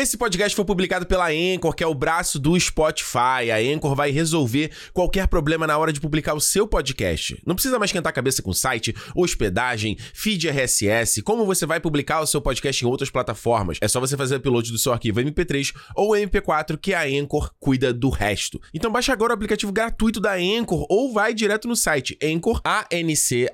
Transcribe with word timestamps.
Esse 0.00 0.16
podcast 0.16 0.56
foi 0.56 0.64
publicado 0.64 1.04
pela 1.04 1.28
Anchor, 1.28 1.74
que 1.74 1.84
é 1.84 1.86
o 1.86 1.92
braço 1.92 2.38
do 2.38 2.58
Spotify. 2.58 3.50
A 3.52 3.58
Anchor 3.58 3.94
vai 3.94 4.10
resolver 4.10 4.70
qualquer 4.94 5.28
problema 5.28 5.66
na 5.66 5.76
hora 5.76 5.92
de 5.92 6.00
publicar 6.00 6.32
o 6.32 6.40
seu 6.40 6.66
podcast. 6.66 7.38
Não 7.44 7.54
precisa 7.54 7.78
mais 7.78 7.90
esquentar 7.90 8.08
a 8.08 8.14
cabeça 8.14 8.40
com 8.40 8.50
site, 8.54 8.96
hospedagem, 9.14 9.98
feed 10.14 10.48
RSS, 10.48 11.20
como 11.20 11.44
você 11.44 11.66
vai 11.66 11.80
publicar 11.80 12.22
o 12.22 12.26
seu 12.26 12.40
podcast 12.40 12.82
em 12.82 12.88
outras 12.88 13.10
plataformas. 13.10 13.76
É 13.82 13.88
só 13.88 14.00
você 14.00 14.16
fazer 14.16 14.36
o 14.36 14.38
upload 14.38 14.72
do 14.72 14.78
seu 14.78 14.90
arquivo 14.90 15.20
MP3 15.20 15.74
ou 15.94 16.12
MP4 16.12 16.78
que 16.78 16.94
a 16.94 17.02
Anchor 17.02 17.52
cuida 17.60 17.92
do 17.92 18.08
resto. 18.08 18.58
Então 18.72 18.90
baixa 18.90 19.12
agora 19.12 19.34
o 19.34 19.36
aplicativo 19.36 19.70
gratuito 19.70 20.18
da 20.18 20.32
Anchor 20.32 20.86
ou 20.88 21.12
vai 21.12 21.34
direto 21.34 21.68
no 21.68 21.76
site 21.76 22.16
Anchor, 22.24 22.62
A-N-C-H-O-R.fm 22.64 23.52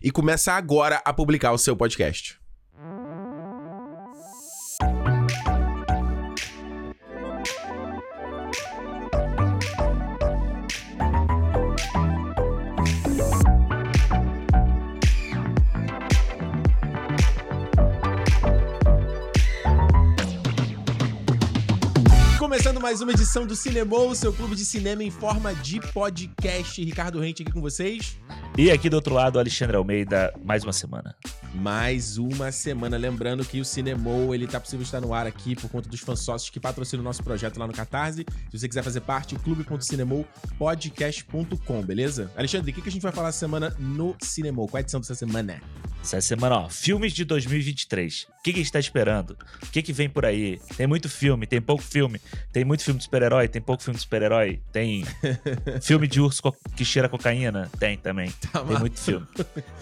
e 0.00 0.12
começa 0.12 0.52
agora 0.52 1.02
a 1.04 1.12
publicar 1.12 1.50
o 1.50 1.58
seu 1.58 1.74
podcast. 1.74 2.45
Começando 22.56 22.80
mais 22.80 23.02
uma 23.02 23.12
edição 23.12 23.46
do 23.46 23.54
Cinema, 23.54 23.98
o 23.98 24.14
seu 24.14 24.32
clube 24.32 24.56
de 24.56 24.64
cinema 24.64 25.04
em 25.04 25.10
forma 25.10 25.54
de 25.56 25.78
podcast. 25.92 26.82
Ricardo 26.82 27.20
Rente 27.20 27.42
aqui 27.42 27.52
com 27.52 27.60
vocês. 27.60 28.18
E 28.56 28.70
aqui 28.70 28.88
do 28.88 28.94
outro 28.94 29.12
lado, 29.12 29.38
Alexandre 29.38 29.76
Almeida, 29.76 30.32
mais 30.42 30.64
uma 30.64 30.72
semana. 30.72 31.14
Mais 31.56 32.18
uma 32.18 32.52
semana. 32.52 32.98
Lembrando 32.98 33.44
que 33.44 33.60
o 33.60 33.64
Cinemou, 33.64 34.34
ele 34.34 34.46
tá 34.46 34.60
possível 34.60 34.84
estar 34.84 35.00
no 35.00 35.14
ar 35.14 35.26
aqui 35.26 35.56
por 35.56 35.70
conta 35.70 35.88
dos 35.88 36.00
fãs 36.00 36.20
sócios 36.20 36.50
que 36.50 36.60
patrocinam 36.60 37.00
o 37.00 37.04
nosso 37.04 37.24
projeto 37.24 37.58
lá 37.58 37.66
no 37.66 37.72
Catarse. 37.72 38.26
Se 38.50 38.58
você 38.58 38.68
quiser 38.68 38.82
fazer 38.82 39.00
parte, 39.00 39.34
clube.cinemopodcast.com, 39.36 41.82
beleza? 41.82 42.30
Alexandre, 42.36 42.70
o 42.70 42.74
que, 42.74 42.82
que 42.82 42.90
a 42.90 42.92
gente 42.92 43.02
vai 43.02 43.12
falar 43.12 43.32
semana 43.32 43.74
no 43.78 44.14
Cinemou? 44.20 44.68
Qual 44.68 44.78
é 44.78 44.80
a 44.80 44.82
edição 44.82 45.00
dessa 45.00 45.14
semana? 45.14 45.62
Essa 46.02 46.20
semana, 46.20 46.58
ó, 46.60 46.68
filmes 46.68 47.12
de 47.12 47.24
2023. 47.24 48.28
O 48.38 48.42
que, 48.44 48.52
que 48.52 48.60
a 48.60 48.62
gente 48.62 48.70
tá 48.70 48.78
esperando? 48.78 49.36
O 49.60 49.66
que, 49.72 49.82
que 49.82 49.92
vem 49.92 50.08
por 50.08 50.24
aí? 50.24 50.60
Tem 50.76 50.86
muito 50.86 51.08
filme, 51.08 51.48
tem 51.48 51.60
pouco 51.60 51.82
filme. 51.82 52.20
Tem 52.52 52.64
muito 52.64 52.84
filme 52.84 52.98
de 52.98 53.04
super-herói, 53.04 53.48
tem 53.48 53.60
pouco 53.60 53.82
filme 53.82 53.96
de 53.96 54.02
super-herói. 54.02 54.60
Tem 54.70 55.04
filme 55.82 56.06
de 56.06 56.20
urso 56.20 56.40
que 56.76 56.84
cheira 56.84 57.08
cocaína? 57.08 57.68
Tem 57.80 57.96
também. 57.96 58.32
Tá 58.52 58.62
tem 58.62 58.78
muito 58.78 59.00
filme. 59.00 59.26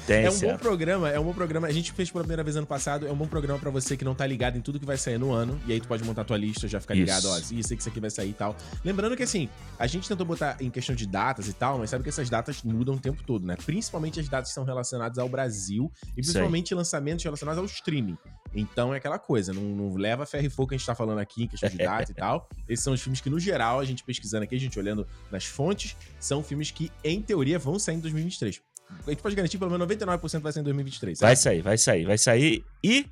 Tem, 0.06 0.24
é 0.24 0.30
um 0.30 0.38
bom 0.38 0.56
programa, 0.56 1.10
é 1.10 1.20
um 1.20 1.24
bom 1.24 1.34
programa. 1.34 1.63
A 1.64 1.72
gente 1.72 1.92
fez 1.92 2.10
pela 2.10 2.22
primeira 2.22 2.42
vez 2.42 2.56
ano 2.56 2.66
passado. 2.66 3.06
É 3.06 3.12
um 3.12 3.16
bom 3.16 3.26
programa 3.26 3.58
para 3.58 3.70
você 3.70 3.96
que 3.96 4.04
não 4.04 4.14
tá 4.14 4.26
ligado 4.26 4.56
em 4.56 4.60
tudo 4.60 4.78
que 4.78 4.86
vai 4.86 4.96
sair 4.96 5.18
no 5.18 5.32
ano. 5.32 5.60
E 5.66 5.72
aí 5.72 5.80
tu 5.80 5.88
pode 5.88 6.04
montar 6.04 6.24
tua 6.24 6.36
lista, 6.36 6.68
já 6.68 6.80
ficar 6.80 6.94
ligado, 6.94 7.26
ó, 7.28 7.38
isso 7.38 7.68
que 7.68 7.80
isso 7.80 7.88
aqui 7.88 8.00
vai 8.00 8.10
sair 8.10 8.30
e 8.30 8.34
tal. 8.34 8.56
Lembrando 8.84 9.16
que 9.16 9.22
assim, 9.22 9.48
a 9.78 9.86
gente 9.86 10.08
tentou 10.08 10.26
botar 10.26 10.56
em 10.60 10.70
questão 10.70 10.94
de 10.94 11.06
datas 11.06 11.48
e 11.48 11.52
tal, 11.52 11.78
mas 11.78 11.90
sabe 11.90 12.02
que 12.02 12.10
essas 12.10 12.28
datas 12.30 12.62
mudam 12.62 12.94
o 12.94 13.00
tempo 13.00 13.22
todo, 13.22 13.46
né? 13.46 13.56
Principalmente 13.64 14.20
as 14.20 14.28
datas 14.28 14.50
que 14.50 14.54
são 14.54 14.64
relacionadas 14.64 15.18
ao 15.18 15.28
Brasil 15.28 15.90
e 16.16 16.22
principalmente 16.22 16.74
lançamentos 16.74 17.24
relacionados 17.24 17.58
ao 17.58 17.64
streaming. 17.66 18.16
Então 18.54 18.94
é 18.94 18.98
aquela 18.98 19.18
coisa, 19.18 19.52
não, 19.52 19.62
não 19.62 19.94
leva 19.96 20.24
ferro 20.24 20.46
e 20.46 20.50
fogo 20.50 20.68
que 20.68 20.74
a 20.74 20.78
gente 20.78 20.86
tá 20.86 20.94
falando 20.94 21.18
aqui 21.18 21.44
em 21.44 21.48
questão 21.48 21.68
de 21.68 21.78
data 21.78 22.10
e 22.10 22.14
tal. 22.14 22.48
Esses 22.68 22.84
são 22.84 22.92
os 22.92 23.00
filmes 23.00 23.20
que, 23.20 23.28
no 23.28 23.40
geral, 23.40 23.80
a 23.80 23.84
gente 23.84 24.04
pesquisando 24.04 24.44
aqui, 24.44 24.54
a 24.54 24.60
gente 24.60 24.78
olhando 24.78 25.06
nas 25.30 25.44
fontes, 25.44 25.96
são 26.20 26.42
filmes 26.42 26.70
que, 26.70 26.90
em 27.02 27.20
teoria, 27.20 27.58
vão 27.58 27.78
sair 27.78 27.96
em 27.96 28.00
2023. 28.00 28.62
A 29.06 29.10
gente 29.10 29.22
pode 29.22 29.34
garantir 29.34 29.58
pelo 29.58 29.70
menos 29.70 29.86
99% 29.86 30.40
vai 30.40 30.52
sair 30.52 30.60
em 30.60 30.64
2023. 30.64 31.18
Sabe? 31.18 31.28
Vai 31.28 31.36
sair, 31.36 31.62
vai 31.62 31.78
sair, 31.78 32.04
vai 32.04 32.18
sair. 32.18 32.64
E 32.82 33.06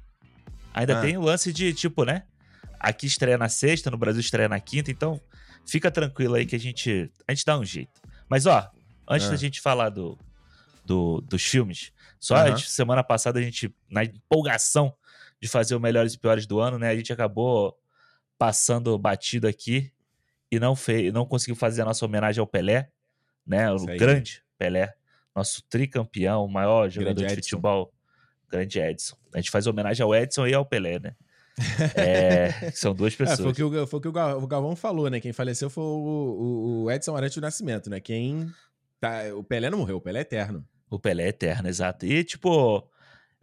ainda 0.73 0.99
ah. 0.99 1.01
tem 1.01 1.17
o 1.17 1.21
lance 1.21 1.53
de, 1.53 1.73
tipo, 1.75 2.05
né? 2.05 2.25
Aqui 2.79 3.07
estreia 3.07 3.39
na 3.39 3.49
sexta, 3.49 3.91
no 3.91 3.99
Brasil 3.99 4.21
estreia 4.21 4.49
na 4.49 4.59
quinta, 4.59 4.91
então 4.91 5.21
fica 5.67 5.91
tranquilo 5.91 6.35
aí 6.35 6.47
que 6.47 6.57
a 6.57 6.59
gente, 6.59 7.11
a 7.29 7.33
gente 7.33 7.45
dá 7.45 7.59
um 7.59 7.65
jeito. 7.65 8.01
Mas, 8.29 8.47
ó, 8.47 8.71
antes 9.09 9.29
ah. 9.29 9.31
da 9.31 9.37
gente 9.37 9.61
falar 9.61 9.91
do, 9.91 10.19
do, 10.85 11.21
dos 11.21 11.43
filmes, 11.45 11.93
só 12.19 12.37
uhum. 12.37 12.49
gente, 12.49 12.71
semana 12.71 13.03
passada 13.05 13.39
a 13.39 13.43
gente, 13.43 13.75
na 13.91 14.05
empolgação 14.05 14.95
de 15.41 15.49
fazer 15.49 15.75
o 15.75 15.81
melhores 15.81 16.15
e 16.15 16.19
piores 16.19 16.47
do 16.47 16.61
ano, 16.61 16.79
né? 16.79 16.89
A 16.89 16.97
gente 16.97 17.13
acabou 17.13 17.77
passando 18.39 18.97
batido 18.97 19.49
aqui 19.49 19.93
e 20.51 20.61
não 20.61 20.77
fez, 20.77 21.13
não 21.13 21.27
conseguiu 21.27 21.57
fazer 21.57 21.83
a 21.83 21.85
nossa 21.85 22.05
homenagem 22.05 22.41
ao 22.41 22.47
Pelé, 22.47 22.91
né? 23.47 23.71
O 23.73 23.85
grande 23.85 24.43
Pelé, 24.57 24.95
nosso 25.35 25.63
tricampeão, 25.69 26.45
o 26.45 26.49
maior 26.49 26.89
jogador 26.89 27.15
grande 27.15 27.35
de 27.35 27.39
Edson. 27.39 27.51
futebol, 27.51 27.93
grande 28.51 28.79
Edson. 28.79 29.17
A 29.35 29.39
gente 29.39 29.51
faz 29.51 29.67
homenagem 29.67 30.05
ao 30.05 30.15
Edson 30.15 30.47
e 30.47 30.55
ao 30.55 30.65
Pelé, 30.65 30.99
né? 30.99 31.15
É, 31.95 32.71
são 32.73 32.95
duas 32.95 33.15
pessoas. 33.15 33.41
É, 33.41 33.43
foi 33.43 33.53
o 33.53 33.55
que, 33.55 33.63
o, 33.63 33.87
foi 33.87 33.99
o, 33.99 34.03
que 34.03 34.09
o 34.09 34.47
Galvão 34.47 34.77
falou, 34.77 35.09
né? 35.11 35.21
Quem 35.21 35.33
faleceu 35.33 35.69
foi 35.69 35.85
o, 35.85 36.85
o 36.85 36.91
Edson 36.91 37.17
Arantes 37.17 37.37
do 37.37 37.43
Nascimento, 37.43 37.91
né? 37.91 38.01
Quem. 38.01 38.51
Tá, 39.01 39.23
o 39.35 39.43
Pelé 39.43 39.69
não 39.69 39.79
morreu, 39.79 39.97
o 39.97 40.01
Pelé 40.01 40.21
é 40.21 40.23
eterno. 40.23 40.65
O 40.89 40.99
Pelé 40.99 41.25
é 41.25 41.29
eterno, 41.29 41.69
exato. 41.69 42.07
E, 42.07 42.23
tipo, 42.23 42.89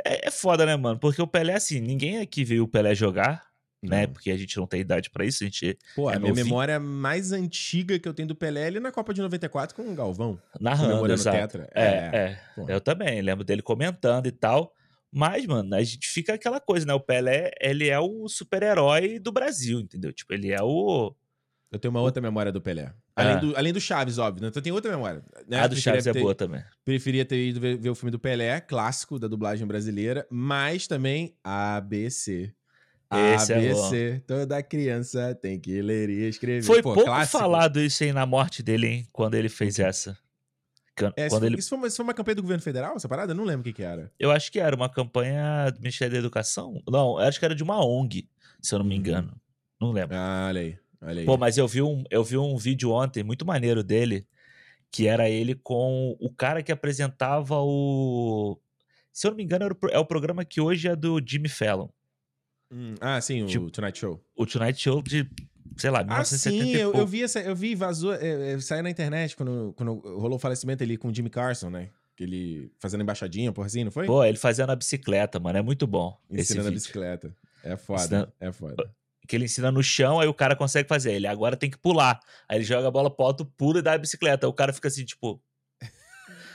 é, 0.05 0.27
é 0.27 0.31
foda, 0.31 0.65
né, 0.65 0.75
mano? 0.75 0.99
Porque 0.99 1.21
o 1.21 1.27
Pelé, 1.27 1.53
assim, 1.53 1.79
ninguém 1.79 2.19
aqui 2.19 2.43
viu 2.43 2.63
o 2.63 2.67
Pelé 2.67 2.95
jogar, 2.95 3.48
né? 3.81 4.07
Porque 4.07 4.31
a 4.31 4.37
gente 4.37 4.57
não 4.57 4.67
tem 4.67 4.81
idade 4.81 5.09
para 5.09 5.25
isso, 5.25 5.43
a 5.43 5.47
gente. 5.47 5.77
Pô, 5.95 6.09
é 6.11 6.15
a 6.15 6.19
minha 6.19 6.33
memória 6.33 6.79
mais 6.79 7.31
antiga 7.31 7.97
que 7.97 8.07
eu 8.07 8.13
tenho 8.13 8.27
do 8.27 8.35
Pelé 8.35 8.63
é 8.63 8.67
ele 8.67 8.79
na 8.79 8.91
Copa 8.91 9.13
de 9.13 9.21
94 9.21 9.75
com 9.75 9.83
o 9.83 9.95
Galvão. 9.95 10.39
Narrando, 10.59 11.11
exato. 11.11 11.37
Tetra. 11.37 11.69
É, 11.73 11.83
é. 11.83 12.39
é. 12.57 12.65
Eu 12.67 12.81
também, 12.81 13.21
lembro 13.21 13.43
dele 13.43 13.61
comentando 13.61 14.27
e 14.27 14.31
tal. 14.31 14.73
Mas, 15.11 15.45
mano, 15.45 15.73
a 15.73 15.81
gente 15.81 16.07
fica 16.07 16.33
aquela 16.33 16.59
coisa, 16.59 16.85
né? 16.85 16.93
O 16.93 16.99
Pelé, 16.99 17.51
ele 17.59 17.89
é 17.89 17.99
o 17.99 18.27
super-herói 18.27 19.17
do 19.17 19.31
Brasil, 19.31 19.79
entendeu? 19.79 20.13
Tipo, 20.13 20.33
ele 20.33 20.51
é 20.51 20.61
o. 20.61 21.15
Eu 21.71 21.79
tenho 21.79 21.91
uma 21.91 22.01
outra 22.01 22.21
memória 22.21 22.51
do 22.51 22.61
Pelé. 22.61 22.93
Além, 23.15 23.33
ah. 23.33 23.39
do, 23.39 23.57
além 23.57 23.73
do 23.73 23.81
Chaves, 23.81 24.17
óbvio. 24.17 24.41
Né? 24.41 24.47
Então 24.49 24.61
tem 24.61 24.71
outra 24.71 24.91
memória. 24.91 25.23
Né? 25.47 25.59
A 25.59 25.67
do 25.67 25.75
Chaves 25.75 26.05
é 26.07 26.13
ter, 26.13 26.19
é 26.19 26.21
boa 26.21 26.35
também. 26.35 26.63
Preferia 26.85 27.25
ter 27.25 27.49
ido 27.49 27.59
ver, 27.59 27.77
ver, 27.77 27.89
o 27.89 27.95
filme 27.95 28.11
do 28.11 28.19
Pelé, 28.19 28.59
clássico 28.61 29.19
da 29.19 29.27
dublagem 29.27 29.67
brasileira, 29.67 30.27
mas 30.29 30.87
também 30.87 31.35
ABC. 31.43 32.53
Esse 33.11 33.53
ABC, 33.53 33.95
é 33.97 34.19
toda 34.19 34.61
criança 34.61 35.33
tem 35.33 35.59
que 35.59 35.81
ler 35.81 36.09
e 36.09 36.27
escrever. 36.27 36.63
Foi 36.63 36.81
Pô, 36.81 36.93
pouco 36.93 37.09
clássico. 37.09 37.39
falado 37.39 37.79
isso 37.79 38.03
aí 38.03 38.13
na 38.13 38.25
morte 38.25 38.61
dele, 38.61 38.87
hein? 38.87 39.07
Quando 39.11 39.33
ele 39.33 39.49
fez 39.49 39.79
essa. 39.79 40.17
É, 41.15 41.29
quando 41.29 41.43
isso, 41.43 41.45
ele... 41.45 41.59
isso, 41.59 41.69
foi 41.69 41.77
uma, 41.77 41.87
isso, 41.87 41.95
foi 41.95 42.03
uma, 42.03 42.13
campanha 42.13 42.35
do 42.35 42.41
governo 42.41 42.61
federal, 42.61 42.95
essa 42.95 43.07
parada? 43.07 43.31
Eu 43.31 43.35
não 43.35 43.45
lembro 43.45 43.61
o 43.61 43.63
que, 43.63 43.73
que, 43.73 43.83
era. 43.83 44.11
Eu 44.19 44.31
acho 44.31 44.51
que 44.51 44.59
era 44.59 44.75
uma 44.75 44.89
campanha 44.89 45.71
do 45.71 45.79
Ministério 45.79 46.13
da 46.13 46.19
Educação. 46.19 46.83
Não, 46.87 47.17
acho 47.17 47.39
que 47.39 47.45
era 47.45 47.55
de 47.55 47.63
uma 47.63 47.83
ONG, 47.83 48.29
se 48.61 48.75
eu 48.75 48.79
não 48.79 48.85
me 48.85 48.93
uhum. 48.93 48.99
engano. 48.99 49.41
Não 49.79 49.91
lembro. 49.91 50.15
Ah, 50.15 50.47
olha 50.49 50.61
aí. 50.61 50.77
Olha 51.01 51.19
aí. 51.21 51.25
Pô, 51.25 51.37
mas 51.37 51.57
eu 51.57 51.67
vi, 51.67 51.81
um, 51.81 52.03
eu 52.11 52.23
vi 52.23 52.37
um 52.37 52.57
vídeo 52.57 52.91
ontem 52.91 53.23
muito 53.23 53.45
maneiro 53.45 53.83
dele, 53.83 54.27
que 54.91 55.07
era 55.07 55.29
ele 55.29 55.55
com 55.55 56.15
o 56.19 56.31
cara 56.31 56.61
que 56.61 56.71
apresentava 56.71 57.55
o. 57.59 58.59
Se 59.11 59.25
eu 59.25 59.31
não 59.31 59.37
me 59.37 59.43
engano, 59.43 59.65
é 59.91 59.99
o 59.99 60.05
programa 60.05 60.45
que 60.45 60.61
hoje 60.61 60.87
é 60.87 60.95
do 60.95 61.19
Jimmy 61.25 61.49
Fallon. 61.49 61.89
Hum, 62.71 62.95
ah, 63.01 63.19
sim, 63.19 63.45
tipo, 63.45 63.65
o 63.65 63.71
Tonight 63.71 63.97
Show. 63.97 64.23
O 64.35 64.45
Tonight 64.45 64.79
Show 64.79 65.01
de, 65.01 65.29
sei 65.77 65.89
lá, 65.89 66.03
1970 66.03 66.63
ah, 66.63 66.65
sim, 66.65 66.75
eu, 66.75 66.93
eu, 66.93 67.07
vi 67.07 67.23
essa, 67.23 67.39
eu 67.39 67.55
vi, 67.55 67.75
vazou, 67.75 68.13
é, 68.13 68.53
é, 68.53 68.59
saiu 68.59 68.83
na 68.83 68.89
internet 68.89 69.35
quando, 69.35 69.73
quando 69.75 69.95
rolou 70.17 70.35
o 70.35 70.39
falecimento 70.39 70.83
ali 70.83 70.97
com 70.97 71.07
o 71.07 71.13
Jimmy 71.13 71.29
Carson, 71.29 71.69
né? 71.69 71.89
Ele 72.19 72.69
fazendo 72.79 73.01
embaixadinha, 73.01 73.51
porra 73.51 73.67
assim, 73.67 73.83
não 73.85 73.91
foi? 73.91 74.05
Pô, 74.05 74.23
ele 74.23 74.37
fazendo 74.37 74.71
a 74.71 74.75
bicicleta, 74.75 75.39
mano, 75.39 75.57
é 75.57 75.61
muito 75.61 75.87
bom. 75.87 76.19
Ensinando 76.29 76.67
a 76.67 76.71
bicicleta. 76.71 77.33
É 77.63 77.77
foda, 77.77 78.03
Ensinando... 78.03 78.33
é 78.39 78.51
foda 78.51 78.93
que 79.29 79.35
ele 79.35 79.45
ensina 79.45 79.71
no 79.71 79.83
chão, 79.83 80.19
aí 80.19 80.27
o 80.27 80.33
cara 80.33 80.55
consegue 80.55 80.89
fazer. 80.89 81.13
Ele 81.13 81.27
agora 81.27 81.55
tem 81.55 81.69
que 81.69 81.77
pular. 81.77 82.19
Aí 82.47 82.57
ele 82.57 82.65
joga 82.65 82.87
a 82.87 82.91
bola 82.91 83.11
pro 83.11 83.25
alto, 83.25 83.45
pula 83.45 83.77
e 83.77 83.81
dá 83.81 83.93
a 83.93 83.97
bicicleta. 83.97 84.47
Aí 84.47 84.49
o 84.49 84.53
cara 84.53 84.73
fica 84.73 84.87
assim, 84.87 85.05
tipo. 85.05 85.39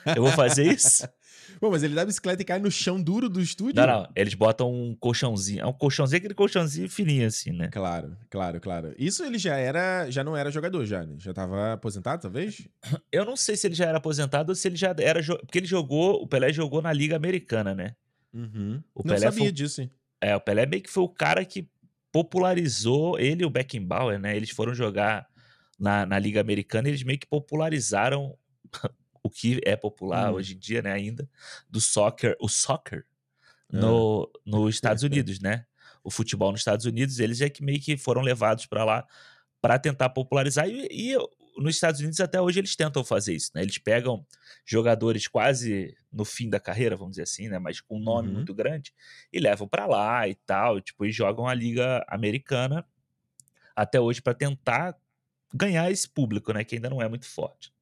Eu 0.04 0.22
vou 0.22 0.32
fazer 0.32 0.64
isso? 0.66 1.08
Pô, 1.64 1.70
mas 1.70 1.82
ele 1.82 1.94
dá 1.94 2.04
bicicleta 2.04 2.42
e 2.42 2.44
cai 2.44 2.58
no 2.58 2.70
chão 2.70 3.00
duro 3.00 3.26
do 3.26 3.40
estúdio? 3.40 3.76
Não, 3.76 3.86
não. 3.86 4.12
Eles 4.14 4.34
botam 4.34 4.70
um 4.70 4.94
colchãozinho. 4.94 5.62
É 5.62 5.66
um 5.66 5.72
colchãozinho, 5.72 6.18
aquele 6.18 6.34
colchãozinho 6.34 6.90
fininho, 6.90 7.26
assim, 7.26 7.52
né? 7.52 7.68
Claro, 7.68 8.14
claro, 8.28 8.60
claro. 8.60 8.94
Isso 8.98 9.24
ele 9.24 9.38
já 9.38 9.56
era. 9.56 10.10
Já 10.10 10.22
não 10.22 10.36
era 10.36 10.50
jogador, 10.50 10.84
já, 10.84 11.06
né? 11.06 11.14
Já 11.16 11.32
tava 11.32 11.72
aposentado, 11.72 12.20
talvez? 12.20 12.68
Eu 13.10 13.24
não 13.24 13.34
sei 13.34 13.56
se 13.56 13.66
ele 13.66 13.74
já 13.74 13.86
era 13.86 13.96
aposentado 13.96 14.50
ou 14.50 14.54
se 14.54 14.68
ele 14.68 14.76
já 14.76 14.94
era. 14.98 15.22
Porque 15.24 15.56
ele 15.56 15.66
jogou. 15.66 16.22
O 16.22 16.26
Pelé 16.26 16.52
jogou 16.52 16.82
na 16.82 16.92
Liga 16.92 17.16
Americana, 17.16 17.74
né? 17.74 17.96
Uhum. 18.34 18.82
O 18.94 18.98
não 19.02 19.14
Pelé 19.14 19.30
sabia 19.30 19.44
foi, 19.44 19.52
disso, 19.52 19.80
hein? 19.80 19.90
É, 20.20 20.36
o 20.36 20.40
Pelé 20.42 20.66
meio 20.66 20.82
que 20.82 20.90
foi 20.90 21.04
o 21.04 21.08
cara 21.08 21.42
que 21.46 21.66
popularizou, 22.12 23.18
ele 23.18 23.42
e 23.42 23.46
o 23.46 23.50
Beckenbauer, 23.50 24.18
né? 24.18 24.36
Eles 24.36 24.50
foram 24.50 24.74
jogar 24.74 25.26
na, 25.80 26.04
na 26.04 26.18
Liga 26.18 26.42
Americana 26.42 26.88
e 26.88 26.90
eles 26.90 27.02
meio 27.02 27.18
que 27.18 27.26
popularizaram 27.26 28.36
o 29.24 29.30
que 29.30 29.58
é 29.64 29.74
popular 29.74 30.30
hum. 30.30 30.36
hoje 30.36 30.54
em 30.54 30.58
dia, 30.58 30.82
né, 30.82 30.92
ainda, 30.92 31.28
do 31.68 31.80
soccer, 31.80 32.36
o 32.38 32.48
soccer 32.48 33.06
no, 33.72 34.30
ah. 34.32 34.38
nos 34.44 34.74
Estados 34.74 35.02
Unidos, 35.02 35.40
né? 35.40 35.64
O 36.04 36.10
futebol 36.10 36.52
nos 36.52 36.60
Estados 36.60 36.84
Unidos, 36.84 37.18
eles 37.18 37.40
é 37.40 37.48
que 37.48 37.64
meio 37.64 37.80
que 37.80 37.96
foram 37.96 38.20
levados 38.20 38.66
para 38.66 38.84
lá 38.84 39.06
para 39.60 39.78
tentar 39.78 40.10
popularizar. 40.10 40.68
E, 40.68 40.86
e, 40.90 41.16
nos 41.56 41.76
Estados 41.76 42.00
Unidos 42.00 42.20
até 42.20 42.40
hoje 42.40 42.60
eles 42.60 42.76
tentam 42.76 43.02
fazer 43.02 43.32
isso, 43.32 43.50
né? 43.54 43.62
Eles 43.62 43.78
pegam 43.78 44.26
jogadores 44.64 45.26
quase 45.26 45.96
no 46.12 46.24
fim 46.24 46.50
da 46.50 46.60
carreira, 46.60 46.96
vamos 46.96 47.12
dizer 47.12 47.22
assim, 47.22 47.48
né? 47.48 47.58
Mas 47.58 47.80
com 47.80 47.96
um 47.96 48.00
nome 48.00 48.28
uhum. 48.28 48.34
muito 48.34 48.52
grande 48.52 48.92
e 49.32 49.40
levam 49.40 49.66
para 49.66 49.86
lá 49.86 50.28
e 50.28 50.34
tal, 50.34 50.80
tipo, 50.80 51.06
e 51.06 51.12
jogam 51.12 51.48
a 51.48 51.54
liga 51.54 52.04
americana 52.08 52.84
até 53.74 53.98
hoje 53.98 54.20
para 54.20 54.34
tentar 54.34 54.96
ganhar 55.52 55.90
esse 55.90 56.08
público, 56.08 56.52
né? 56.52 56.64
Que 56.64 56.74
ainda 56.74 56.90
não 56.90 57.00
é 57.00 57.08
muito 57.08 57.26
forte. 57.26 57.72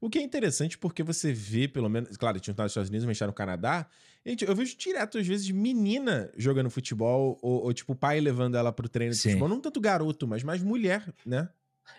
O 0.00 0.08
que 0.08 0.18
é 0.18 0.22
interessante 0.22 0.78
porque 0.78 1.02
você 1.02 1.32
vê, 1.32 1.66
pelo 1.66 1.88
menos, 1.88 2.16
claro, 2.16 2.38
tinha 2.38 2.54
nos 2.56 2.70
Estados 2.70 2.88
Unidos, 2.88 3.04
mas 3.04 3.16
está 3.16 3.26
no 3.26 3.32
Canadá. 3.32 3.88
Gente, 4.24 4.44
eu 4.44 4.54
vejo 4.54 4.76
direto, 4.76 5.18
às 5.18 5.26
vezes, 5.26 5.50
menina 5.50 6.30
jogando 6.36 6.70
futebol, 6.70 7.38
ou, 7.42 7.64
ou 7.64 7.72
tipo, 7.72 7.94
pai 7.94 8.20
levando 8.20 8.56
ela 8.56 8.72
pro 8.72 8.88
treino 8.88 9.12
de 9.12 9.18
Sim. 9.18 9.30
futebol. 9.30 9.48
Não 9.48 9.60
tanto 9.60 9.80
garoto, 9.80 10.28
mas 10.28 10.42
mais 10.44 10.62
mulher, 10.62 11.12
né? 11.26 11.48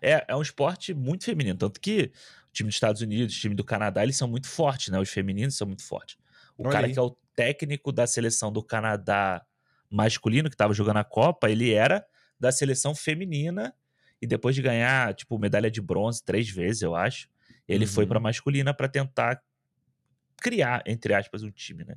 É, 0.01 0.23
é 0.27 0.35
um 0.35 0.41
esporte 0.41 0.93
muito 0.93 1.25
feminino. 1.25 1.57
Tanto 1.57 1.79
que 1.79 2.11
o 2.49 2.53
time 2.53 2.69
dos 2.69 2.75
Estados 2.75 3.01
Unidos, 3.01 3.35
o 3.35 3.39
time 3.39 3.55
do 3.55 3.63
Canadá, 3.63 4.03
eles 4.03 4.15
são 4.15 4.27
muito 4.27 4.47
fortes, 4.47 4.89
né? 4.89 4.99
Os 4.99 5.09
femininos 5.09 5.55
são 5.55 5.67
muito 5.67 5.83
fortes. 5.83 6.17
O 6.57 6.63
Olha 6.63 6.71
cara 6.71 6.87
aí. 6.87 6.93
que 6.93 6.99
é 6.99 7.01
o 7.01 7.15
técnico 7.35 7.91
da 7.91 8.07
seleção 8.07 8.51
do 8.51 8.63
Canadá 8.63 9.45
masculino, 9.89 10.49
que 10.49 10.55
estava 10.55 10.73
jogando 10.73 10.97
a 10.97 11.03
Copa, 11.03 11.49
ele 11.49 11.73
era 11.73 12.05
da 12.39 12.51
seleção 12.51 12.95
feminina. 12.95 13.73
E 14.21 14.27
depois 14.27 14.55
de 14.55 14.61
ganhar, 14.61 15.13
tipo, 15.13 15.39
medalha 15.39 15.71
de 15.71 15.81
bronze 15.81 16.23
três 16.23 16.49
vezes, 16.49 16.81
eu 16.81 16.93
acho, 16.93 17.29
ele 17.69 17.85
uhum. 17.85 17.91
foi 17.91 18.07
pra 18.07 18.19
masculina 18.19 18.73
para 18.73 18.87
tentar 18.87 19.41
criar, 20.37 20.83
entre 20.85 21.13
aspas, 21.13 21.43
um 21.43 21.51
time, 21.51 21.83
né? 21.85 21.95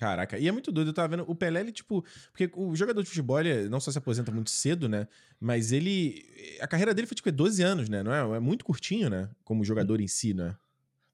Caraca, 0.00 0.38
e 0.38 0.48
é 0.48 0.52
muito 0.52 0.72
doido, 0.72 0.88
eu 0.88 0.94
tava 0.94 1.08
vendo. 1.08 1.30
O 1.30 1.34
Pelé, 1.34 1.60
ele, 1.60 1.72
tipo. 1.72 2.02
Porque 2.32 2.50
o 2.54 2.74
jogador 2.74 3.02
de 3.02 3.08
futebol, 3.08 3.38
ele 3.38 3.68
não 3.68 3.78
só 3.78 3.90
se 3.90 3.98
aposenta 3.98 4.32
muito 4.32 4.48
cedo, 4.48 4.88
né? 4.88 5.06
Mas 5.38 5.72
ele. 5.72 6.24
A 6.58 6.66
carreira 6.66 6.94
dele 6.94 7.06
foi, 7.06 7.14
tipo, 7.14 7.30
12 7.30 7.62
anos, 7.62 7.88
né? 7.90 8.02
Não 8.02 8.14
é? 8.14 8.36
É 8.38 8.40
muito 8.40 8.64
curtinho, 8.64 9.10
né? 9.10 9.28
Como 9.44 9.62
jogador 9.62 10.00
em 10.00 10.08
si, 10.08 10.32
né? 10.32 10.56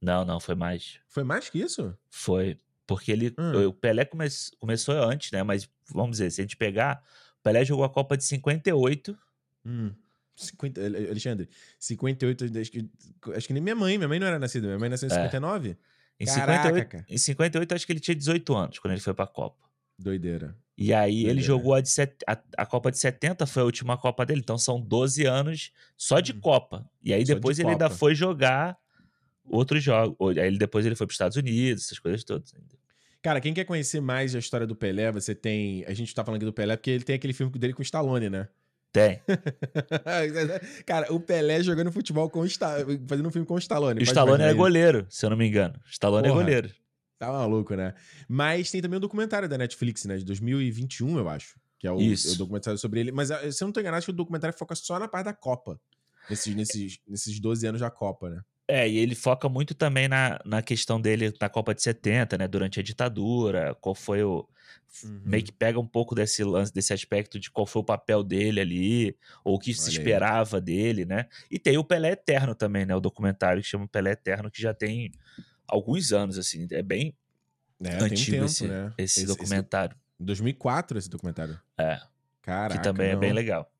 Não, 0.01 0.25
não, 0.25 0.39
foi 0.39 0.55
mais. 0.55 1.01
Foi 1.09 1.25
mais 1.25 1.51
que 1.51 1.59
isso? 1.59 1.99
Foi. 2.09 2.61
Porque 2.87 3.11
ele. 3.11 3.35
Hum. 3.37 3.67
O 3.67 3.73
Pelé 3.73 4.05
come, 4.05 4.25
começou 4.61 4.95
antes, 5.03 5.33
né? 5.33 5.43
Mas 5.43 5.69
vamos 5.93 6.13
dizer, 6.13 6.31
se 6.31 6.41
a 6.41 6.45
gente 6.45 6.57
pegar. 6.57 7.03
O 7.41 7.43
Pelé 7.43 7.65
jogou 7.65 7.85
a 7.85 7.91
Copa 7.91 8.17
de 8.17 8.23
58. 8.23 9.19
Hum. 9.65 9.91
50, 10.37 10.81
Alexandre, 10.81 11.49
58, 11.79 12.59
acho 12.59 12.71
que, 12.71 12.89
acho 13.35 13.47
que 13.47 13.53
nem 13.53 13.63
minha 13.63 13.75
mãe, 13.75 13.97
minha 13.97 14.09
mãe 14.09 14.19
não 14.19 14.27
era 14.27 14.39
nascida, 14.39 14.67
minha 14.67 14.79
mãe 14.79 14.89
nasceu 14.89 15.09
em 15.09 15.13
é. 15.13 15.15
59. 15.15 15.77
Em, 16.19 16.27
Caraca, 16.27 16.69
58, 16.69 17.05
em 17.09 17.19
58, 17.19 17.75
acho 17.75 17.87
que 17.87 17.93
ele 17.93 18.01
tinha 18.01 18.15
18 18.15 18.55
anos 18.55 18.79
quando 18.79 18.93
ele 18.93 19.01
foi 19.01 19.15
pra 19.15 19.27
Copa. 19.27 19.67
Doideira. 19.99 20.57
E 20.77 20.93
aí 20.93 21.13
Doideira. 21.13 21.33
ele 21.33 21.43
jogou 21.43 21.75
a, 21.75 21.81
de 21.81 21.89
set, 21.89 22.17
a, 22.27 22.39
a, 22.59 22.67
Copa 22.67 22.91
de 22.91 22.99
70, 22.99 23.47
foi 23.47 23.63
a 23.63 23.65
última 23.65 23.97
Copa 23.97 24.27
dele. 24.27 24.41
Então 24.41 24.59
são 24.59 24.81
12 24.81 25.25
anos 25.25 25.73
só 25.97 26.21
de 26.21 26.33
hum. 26.33 26.41
Copa. 26.41 26.89
E 27.03 27.15
aí 27.15 27.27
só 27.27 27.35
depois 27.35 27.57
de 27.57 27.63
ele 27.63 27.73
Copa. 27.73 27.85
ainda 27.85 27.95
foi 27.95 28.15
jogar 28.15 28.79
outros 29.45 29.83
jogos. 29.83 30.37
Aí 30.37 30.47
ele, 30.47 30.59
depois 30.59 30.85
ele 30.85 30.95
foi 30.95 31.07
para 31.07 31.13
os 31.13 31.15
Estados 31.15 31.37
Unidos, 31.37 31.85
essas 31.85 31.99
coisas 31.99 32.23
todas. 32.25 32.53
Cara, 33.23 33.41
quem 33.41 33.55
quer 33.55 33.65
conhecer 33.65 34.01
mais 34.01 34.35
a 34.35 34.39
história 34.39 34.67
do 34.67 34.77
Pelé, 34.77 35.11
você 35.11 35.35
tem. 35.35 35.85
A 35.87 35.95
gente 35.95 36.15
tá 36.15 36.25
falando 36.25 36.37
aqui 36.37 36.47
do 36.47 36.53
Pelé 36.53 36.77
porque 36.77 36.91
ele 36.91 37.05
tem 37.05 37.17
aquele 37.17 37.33
filme 37.33 37.53
dele 37.59 37.73
com 37.73 37.81
o 37.81 37.83
Stallone, 37.83 38.31
né? 38.31 38.49
Tem. 38.97 39.21
Cara, 40.87 41.13
o 41.13 41.21
Pelé 41.21 41.63
jogando 41.63 41.93
futebol 41.93 42.31
com 42.31 42.41
o 42.41 42.49
fazendo 42.49 43.29
um 43.29 43.31
filme 43.31 43.47
com 43.47 43.53
o 43.53 43.59
Stallone. 43.59 44.01
O 44.01 44.03
Stallone 44.03 44.43
é 44.43 44.55
goleiro, 44.55 45.07
se 45.11 45.27
eu 45.27 45.29
não 45.29 45.37
me 45.37 45.47
engano. 45.47 45.75
O 45.85 45.91
Stallone 45.91 46.27
é 46.27 46.31
Porra, 46.31 46.41
é 46.41 46.45
goleiro. 46.45 46.71
Tá 47.19 47.31
maluco, 47.31 47.75
né? 47.75 47.93
Mas 48.27 48.71
tem 48.71 48.81
também 48.81 48.97
um 48.97 49.01
documentário 49.01 49.51
da 49.51 49.59
Netflix, 49.59 50.07
né? 50.07 50.17
De 50.17 50.25
2021, 50.25 51.19
eu 51.19 51.29
acho. 51.29 51.61
Que 51.79 51.87
é 51.87 51.93
o, 51.93 52.01
Isso. 52.01 52.33
o 52.33 52.39
documentário 52.39 52.79
sobre 52.79 53.01
ele. 53.01 53.13
Mas 53.13 53.29
se 53.55 53.63
eu 53.63 53.67
não 53.67 53.73
tô 53.73 53.81
enganado, 53.81 53.99
acho 53.99 54.07
que 54.07 54.13
o 54.13 54.17
documentário 54.17 54.57
foca 54.57 54.75
só 54.75 54.99
na 54.99 55.07
parte 55.07 55.27
da 55.27 55.35
Copa. 55.35 55.79
Nesses, 56.31 56.55
nesses, 56.55 56.99
nesses 57.07 57.39
12 57.39 57.67
anos 57.67 57.83
da 57.83 57.91
Copa, 57.91 58.31
né? 58.31 58.41
É, 58.69 58.89
e 58.89 58.99
ele 58.99 59.15
foca 59.15 59.49
muito 59.49 59.75
também 59.75 60.09
na, 60.09 60.41
na 60.45 60.61
questão 60.61 61.01
dele 61.01 61.33
na 61.41 61.49
Copa 61.49 61.75
de 61.75 61.83
70, 61.83 62.37
né? 62.37 62.49
Durante 62.49 62.81
a 62.81 62.83
ditadura, 62.83 63.77
qual 63.81 63.95
foi 63.95 64.23
o. 64.23 64.49
Uhum. 65.05 65.21
Meio 65.25 65.45
que 65.45 65.53
pega 65.53 65.79
um 65.79 65.87
pouco 65.87 66.15
desse 66.15 66.43
lance, 66.43 66.73
desse 66.73 66.93
aspecto 66.93 67.39
de 67.39 67.51
qual 67.51 67.67
foi 67.67 67.83
o 67.83 67.85
papel 67.85 68.25
dele 68.25 68.61
ali, 68.61 69.17
ou 69.45 69.57
o 69.57 69.59
que 69.59 69.71
Olha 69.71 69.79
se 69.79 69.91
esperava 69.91 70.57
aí. 70.57 70.63
dele, 70.63 71.05
né? 71.05 71.27
E 71.51 71.59
tem 71.59 71.77
o 71.79 71.85
Pelé 71.85 72.13
Eterno 72.13 72.55
também, 72.55 72.85
né? 72.85 72.95
O 72.97 73.01
documentário 73.01 73.63
que 73.63 73.69
chama 73.69 73.87
Pelé 73.87 74.13
Eterno, 74.13 74.51
que 74.51 74.61
já 74.61 74.75
tem 74.75 75.13
alguns 75.69 76.13
anos, 76.13 76.39
assim. 76.39 76.67
É 76.73 76.83
bem 76.83 77.15
é, 77.85 77.95
antigo 78.03 78.37
um 78.37 78.41
tempo, 78.41 78.45
esse, 78.47 78.67
né? 78.67 78.93
esse, 78.99 79.21
esse 79.21 79.27
documentário. 79.27 79.95
Esse, 79.95 80.27
2004 80.27 80.99
esse 80.99 81.11
documentário. 81.11 81.61
É. 81.79 82.01
Caraca. 82.43 82.79
Que 82.79 82.83
também 82.83 83.09
não. 83.09 83.17
é 83.17 83.21
bem 83.21 83.33
legal. 83.33 83.71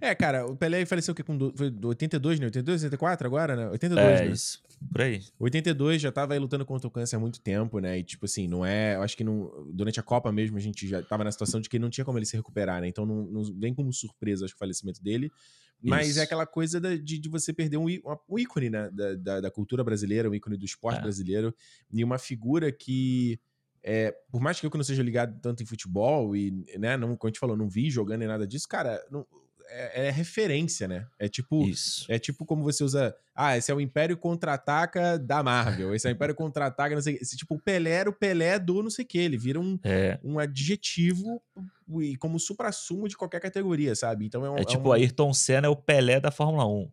É, 0.00 0.14
cara, 0.14 0.46
o 0.46 0.56
Pelé 0.56 0.84
faleceu 0.86 1.12
o 1.12 1.14
quê? 1.14 1.22
Com 1.22 1.36
do, 1.36 1.52
foi 1.56 1.72
82, 1.82 2.40
né? 2.40 2.46
82, 2.46 2.84
84 2.84 3.26
agora, 3.26 3.56
né? 3.56 3.68
82, 3.68 4.20
é, 4.20 4.24
né? 4.24 4.30
isso. 4.30 4.62
Por 4.90 5.00
aí. 5.00 5.22
82 5.38 6.02
já 6.02 6.10
tava 6.10 6.34
aí 6.34 6.38
lutando 6.38 6.64
contra 6.64 6.88
o 6.88 6.90
câncer 6.90 7.16
há 7.16 7.18
muito 7.18 7.40
tempo, 7.40 7.78
né? 7.78 7.98
E, 7.98 8.02
tipo 8.02 8.24
assim, 8.24 8.48
não 8.48 8.64
é. 8.64 8.96
Eu 8.96 9.02
acho 9.02 9.16
que 9.16 9.24
não, 9.24 9.70
durante 9.72 10.00
a 10.00 10.02
Copa 10.02 10.32
mesmo 10.32 10.56
a 10.56 10.60
gente 10.60 10.88
já 10.88 11.02
tava 11.02 11.24
na 11.24 11.30
situação 11.30 11.60
de 11.60 11.68
que 11.68 11.78
não 11.78 11.90
tinha 11.90 12.04
como 12.04 12.18
ele 12.18 12.26
se 12.26 12.36
recuperar, 12.36 12.80
né? 12.80 12.88
Então 12.88 13.06
não, 13.06 13.24
não 13.24 13.42
vem 13.58 13.74
como 13.74 13.92
surpresa, 13.92 14.44
acho, 14.44 14.54
o 14.54 14.58
falecimento 14.58 15.02
dele. 15.02 15.30
Mas 15.82 16.10
Isso. 16.10 16.20
é 16.20 16.22
aquela 16.22 16.46
coisa 16.46 16.80
da, 16.80 16.94
de, 16.94 17.18
de, 17.18 17.28
você 17.28 17.52
perder 17.52 17.76
um, 17.76 17.86
um 18.28 18.38
ícone, 18.38 18.70
né? 18.70 18.88
Da, 18.92 19.14
da, 19.14 19.40
da, 19.40 19.50
cultura 19.50 19.82
brasileira, 19.82 20.30
um 20.30 20.34
ícone 20.34 20.56
do 20.56 20.64
esporte 20.64 20.98
é. 20.98 21.02
brasileiro. 21.02 21.54
E 21.92 22.04
uma 22.04 22.18
figura 22.18 22.70
que. 22.70 23.40
É, 23.84 24.14
por 24.30 24.40
mais 24.40 24.60
que 24.60 24.66
eu 24.66 24.70
não 24.72 24.84
seja 24.84 25.02
ligado 25.02 25.40
tanto 25.40 25.60
em 25.60 25.66
futebol 25.66 26.36
e, 26.36 26.52
né, 26.78 26.96
não, 26.96 27.16
como 27.16 27.28
a 27.28 27.30
gente 27.30 27.40
falou, 27.40 27.56
não 27.56 27.68
vi 27.68 27.90
jogando 27.90 28.20
nem 28.20 28.28
nada 28.28 28.46
disso, 28.46 28.68
cara, 28.68 29.04
não, 29.10 29.26
é, 29.68 30.06
é, 30.06 30.10
referência, 30.10 30.86
né? 30.88 31.06
É 31.18 31.28
tipo, 31.28 31.66
Isso. 31.66 32.04
é 32.08 32.18
tipo 32.18 32.44
como 32.44 32.62
você 32.62 32.82
usa, 32.84 33.14
ah, 33.34 33.56
esse 33.56 33.70
é 33.70 33.74
o 33.74 33.80
Império 33.80 34.16
Contra-Ataca 34.16 35.18
da 35.18 35.42
Marvel, 35.42 35.94
esse 35.94 36.06
é 36.06 36.10
o 36.10 36.12
Império 36.12 36.34
Contra-Ataca, 36.34 36.94
não 36.94 37.02
sei, 37.02 37.18
esse 37.20 37.36
tipo 37.36 37.54
o 37.54 37.60
Pelé 37.60 37.90
era 37.90 38.10
o 38.10 38.12
Pelé 38.12 38.58
do 38.58 38.82
não 38.82 38.90
sei 38.90 39.04
o 39.04 39.08
que, 39.08 39.18
ele 39.18 39.36
vira 39.36 39.60
um, 39.60 39.78
é. 39.84 40.18
um 40.22 40.38
adjetivo 40.38 41.42
e 42.00 42.16
como 42.16 42.38
supra-sumo 42.38 43.08
de 43.08 43.16
qualquer 43.16 43.40
categoria, 43.40 43.94
sabe? 43.94 44.26
Então 44.26 44.44
é 44.44 44.50
um, 44.50 44.56
é 44.56 44.64
tipo 44.64 44.88
um... 44.88 44.92
Ayrton 44.92 45.32
Senna 45.32 45.66
é 45.66 45.70
o 45.70 45.76
Pelé 45.76 46.20
da 46.20 46.30
Fórmula 46.30 46.66
1. 46.66 46.90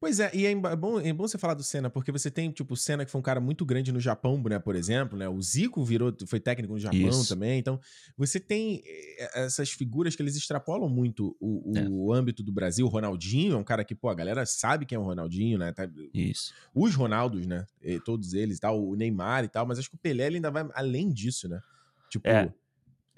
Pois 0.00 0.20
é, 0.20 0.30
e 0.32 0.46
é 0.46 0.54
bom, 0.54 1.00
é 1.00 1.12
bom 1.12 1.26
você 1.26 1.36
falar 1.36 1.54
do 1.54 1.62
Senna, 1.64 1.90
porque 1.90 2.12
você 2.12 2.30
tem, 2.30 2.52
tipo, 2.52 2.74
o 2.74 2.76
Senna 2.76 3.04
que 3.04 3.10
foi 3.10 3.18
um 3.18 3.22
cara 3.22 3.40
muito 3.40 3.66
grande 3.66 3.90
no 3.90 3.98
Japão, 3.98 4.40
né, 4.48 4.56
por 4.58 4.76
exemplo, 4.76 5.18
né? 5.18 5.28
O 5.28 5.42
Zico 5.42 5.82
virou, 5.84 6.14
foi 6.26 6.38
técnico 6.38 6.72
no 6.72 6.78
Japão 6.78 7.08
Isso. 7.08 7.28
também. 7.28 7.58
Então, 7.58 7.80
você 8.16 8.38
tem 8.38 8.80
eh, 8.86 9.44
essas 9.44 9.70
figuras 9.70 10.14
que 10.14 10.22
eles 10.22 10.36
extrapolam 10.36 10.88
muito 10.88 11.36
o, 11.40 11.72
o 11.72 12.14
é. 12.14 12.16
âmbito 12.16 12.44
do 12.44 12.52
Brasil. 12.52 12.86
O 12.86 12.88
Ronaldinho 12.88 13.54
é 13.54 13.58
um 13.58 13.64
cara 13.64 13.84
que, 13.84 13.94
pô, 13.94 14.08
a 14.08 14.14
galera 14.14 14.46
sabe 14.46 14.86
quem 14.86 14.94
é 14.94 14.98
o 15.00 15.04
Ronaldinho, 15.04 15.58
né? 15.58 15.72
Tá, 15.72 15.90
Isso. 16.14 16.54
Os 16.72 16.94
Ronaldos, 16.94 17.44
né? 17.44 17.66
E 17.82 17.98
todos 17.98 18.34
eles, 18.34 18.60
tal, 18.60 18.80
o 18.80 18.94
Neymar 18.94 19.42
e 19.42 19.48
tal, 19.48 19.66
mas 19.66 19.80
acho 19.80 19.90
que 19.90 19.96
o 19.96 19.98
Pelé 19.98 20.28
ainda 20.28 20.50
vai 20.50 20.64
além 20.74 21.10
disso, 21.10 21.48
né? 21.48 21.60
Tipo. 22.08 22.28
É. 22.28 22.52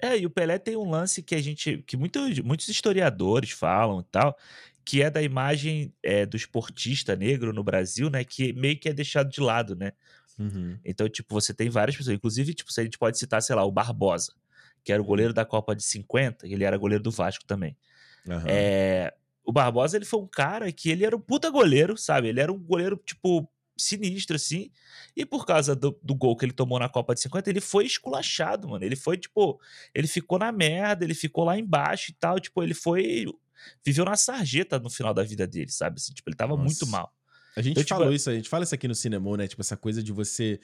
É, 0.01 0.17
e 0.17 0.25
o 0.25 0.29
Pelé 0.29 0.57
tem 0.57 0.75
um 0.75 0.89
lance 0.89 1.21
que 1.21 1.35
a 1.35 1.41
gente. 1.41 1.83
que 1.85 1.95
muito, 1.95 2.19
muitos 2.43 2.67
historiadores 2.67 3.51
falam 3.51 3.99
e 4.01 4.03
tal, 4.05 4.37
que 4.83 5.01
é 5.01 5.09
da 5.09 5.21
imagem 5.21 5.93
é, 6.01 6.25
do 6.25 6.35
esportista 6.35 7.15
negro 7.15 7.53
no 7.53 7.63
Brasil, 7.63 8.09
né? 8.09 8.23
Que 8.23 8.51
meio 8.53 8.77
que 8.79 8.89
é 8.89 8.93
deixado 8.93 9.29
de 9.29 9.39
lado, 9.39 9.75
né? 9.75 9.93
Uhum. 10.39 10.77
Então, 10.83 11.07
tipo, 11.07 11.33
você 11.33 11.53
tem 11.53 11.69
várias 11.69 11.95
pessoas. 11.95 12.15
Inclusive, 12.15 12.53
tipo, 12.53 12.71
a 12.75 12.83
gente 12.83 12.97
pode 12.97 13.17
citar, 13.17 13.41
sei 13.41 13.55
lá, 13.55 13.63
o 13.63 13.71
Barbosa, 13.71 14.33
que 14.83 14.91
era 14.91 15.01
o 15.01 15.05
goleiro 15.05 15.31
uhum. 15.31 15.35
da 15.35 15.45
Copa 15.45 15.75
de 15.75 15.83
50, 15.83 16.47
e 16.47 16.53
ele 16.53 16.63
era 16.63 16.77
goleiro 16.77 17.03
do 17.03 17.11
Vasco 17.11 17.45
também. 17.45 17.77
Uhum. 18.27 18.43
É, 18.47 19.13
o 19.43 19.51
Barbosa, 19.51 19.97
ele 19.97 20.05
foi 20.05 20.19
um 20.19 20.27
cara 20.27 20.71
que 20.71 20.89
ele 20.89 21.05
era 21.05 21.15
um 21.15 21.21
puta 21.21 21.49
goleiro, 21.49 21.97
sabe? 21.97 22.29
Ele 22.29 22.39
era 22.39 22.51
um 22.51 22.59
goleiro, 22.59 22.99
tipo, 23.05 23.47
sinistro, 23.81 24.35
assim. 24.35 24.71
E 25.15 25.25
por 25.25 25.45
causa 25.45 25.75
do, 25.75 25.97
do, 26.01 26.15
gol 26.15 26.35
que 26.35 26.45
ele 26.45 26.53
tomou 26.53 26.79
na 26.79 26.87
Copa 26.87 27.13
de 27.13 27.21
50, 27.21 27.49
ele 27.49 27.61
foi 27.61 27.85
esculachado, 27.85 28.67
mano. 28.67 28.83
Ele 28.83 28.95
foi, 28.95 29.17
tipo, 29.17 29.59
ele 29.93 30.07
ficou 30.07 30.39
na 30.39 30.51
merda, 30.51 31.03
ele 31.03 31.13
ficou 31.13 31.43
lá 31.43 31.57
embaixo 31.57 32.11
e 32.11 32.13
tal. 32.13 32.39
Tipo, 32.39 32.63
ele 32.63 32.73
foi 32.73 33.25
viveu 33.85 34.05
na 34.05 34.15
sarjeta 34.15 34.79
no 34.79 34.89
final 34.89 35.13
da 35.13 35.23
vida 35.23 35.45
dele, 35.45 35.71
sabe? 35.71 35.97
Assim, 35.97 36.13
tipo, 36.13 36.29
ele 36.29 36.35
tava 36.35 36.53
Nossa. 36.53 36.63
muito 36.63 36.87
mal. 36.87 37.13
A 37.55 37.61
gente 37.61 37.73
então, 37.73 37.83
tipo, 37.83 37.95
falou 37.95 38.07
tipo, 38.07 38.15
isso, 38.15 38.29
a 38.29 38.33
gente 38.33 38.49
fala 38.49 38.63
isso 38.63 38.75
aqui 38.75 38.87
no 38.87 38.95
cinema, 38.95 39.37
né? 39.37 39.47
Tipo, 39.47 39.61
essa 39.61 39.75
coisa 39.75 40.01
de 40.01 40.11
você. 40.11 40.59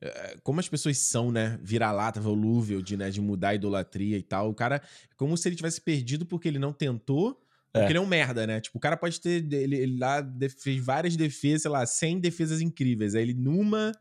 Eh, 0.00 0.36
como 0.42 0.58
as 0.58 0.68
pessoas 0.68 0.98
são, 0.98 1.30
né? 1.30 1.58
Vira-lata, 1.62 2.20
volúvel, 2.20 2.82
de, 2.82 2.96
né? 2.96 3.10
de 3.10 3.20
mudar 3.20 3.50
a 3.50 3.54
idolatria 3.54 4.18
e 4.18 4.22
tal. 4.22 4.50
O 4.50 4.54
cara, 4.54 4.82
como 5.16 5.36
se 5.36 5.48
ele 5.48 5.56
tivesse 5.56 5.80
perdido 5.80 6.26
porque 6.26 6.48
ele 6.48 6.58
não 6.58 6.72
tentou. 6.72 7.40
Porque 7.72 7.86
é. 7.86 7.90
ele 7.90 7.98
é 7.98 8.00
um 8.00 8.06
merda, 8.06 8.46
né? 8.46 8.60
Tipo, 8.60 8.76
o 8.76 8.80
cara 8.80 8.96
pode 8.96 9.18
ter. 9.18 9.42
Ele, 9.50 9.76
ele 9.76 9.98
lá 9.98 10.22
fez 10.58 10.84
várias 10.84 11.16
defesas, 11.16 11.62
sei 11.62 11.70
lá, 11.70 11.86
100 11.86 12.20
defesas 12.20 12.60
incríveis. 12.60 13.14
Aí 13.14 13.22
ele, 13.22 13.34
numa. 13.34 13.92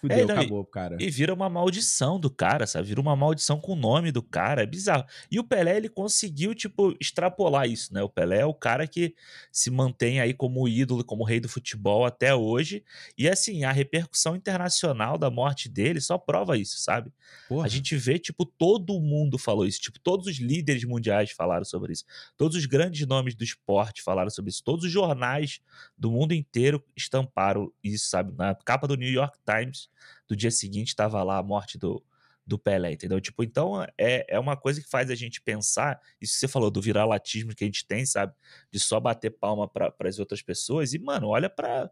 Fudeu, 0.00 0.18
é, 0.18 0.24
não, 0.24 0.34
acabou, 0.36 0.64
cara. 0.64 0.96
E 1.00 1.10
vira 1.10 1.34
uma 1.34 1.48
maldição 1.50 2.20
do 2.20 2.30
cara, 2.30 2.66
sabe? 2.68 2.86
Vira 2.86 3.00
uma 3.00 3.16
maldição 3.16 3.60
com 3.60 3.72
o 3.72 3.76
nome 3.76 4.12
do 4.12 4.22
cara, 4.22 4.62
é 4.62 4.66
bizarro. 4.66 5.04
E 5.30 5.40
o 5.40 5.44
Pelé, 5.44 5.76
ele 5.76 5.88
conseguiu, 5.88 6.54
tipo, 6.54 6.96
extrapolar 7.00 7.68
isso, 7.68 7.92
né? 7.92 8.00
O 8.00 8.08
Pelé 8.08 8.40
é 8.40 8.46
o 8.46 8.54
cara 8.54 8.86
que 8.86 9.14
se 9.50 9.70
mantém 9.70 10.20
aí 10.20 10.32
como 10.32 10.68
ídolo, 10.68 11.04
como 11.04 11.24
rei 11.24 11.40
do 11.40 11.48
futebol 11.48 12.04
até 12.06 12.32
hoje. 12.32 12.84
E, 13.16 13.28
assim, 13.28 13.64
a 13.64 13.72
repercussão 13.72 14.36
internacional 14.36 15.18
da 15.18 15.30
morte 15.30 15.68
dele 15.68 16.00
só 16.00 16.16
prova 16.16 16.56
isso, 16.56 16.78
sabe? 16.78 17.12
Porra. 17.48 17.66
A 17.66 17.68
gente 17.68 17.96
vê, 17.96 18.20
tipo, 18.20 18.44
todo 18.44 19.00
mundo 19.00 19.36
falou 19.36 19.66
isso. 19.66 19.80
Tipo, 19.80 19.98
todos 19.98 20.28
os 20.28 20.38
líderes 20.38 20.84
mundiais 20.84 21.32
falaram 21.32 21.64
sobre 21.64 21.92
isso. 21.92 22.04
Todos 22.36 22.56
os 22.56 22.66
grandes 22.66 23.04
nomes 23.04 23.34
do 23.34 23.42
esporte 23.42 24.00
falaram 24.02 24.30
sobre 24.30 24.50
isso. 24.50 24.62
Todos 24.62 24.84
os 24.84 24.92
jornais 24.92 25.60
do 25.96 26.08
mundo 26.08 26.34
inteiro 26.34 26.84
estamparam 26.96 27.72
isso, 27.82 28.08
sabe? 28.08 28.32
Na 28.36 28.54
capa 28.54 28.86
do 28.86 28.94
New 28.94 29.10
York 29.10 29.36
Times 29.44 29.87
do 30.28 30.36
dia 30.36 30.50
seguinte 30.50 30.88
estava 30.88 31.22
lá 31.22 31.38
a 31.38 31.42
morte 31.42 31.78
do, 31.78 32.04
do 32.46 32.58
Pelé, 32.58 32.92
entendeu? 32.92 33.20
Tipo, 33.20 33.42
então 33.42 33.82
é, 33.96 34.26
é 34.28 34.38
uma 34.38 34.56
coisa 34.56 34.80
que 34.80 34.88
faz 34.88 35.10
a 35.10 35.14
gente 35.14 35.40
pensar, 35.40 36.00
isso 36.20 36.34
que 36.34 36.40
você 36.40 36.48
falou 36.48 36.70
do 36.70 36.80
viralatismo 36.80 37.54
que 37.54 37.64
a 37.64 37.66
gente 37.66 37.86
tem, 37.86 38.06
sabe? 38.06 38.34
De 38.70 38.80
só 38.80 38.98
bater 39.00 39.30
palma 39.30 39.68
para 39.68 39.94
as 40.04 40.18
outras 40.18 40.42
pessoas. 40.42 40.94
E, 40.94 40.98
mano, 40.98 41.28
olha 41.28 41.50
para 41.50 41.90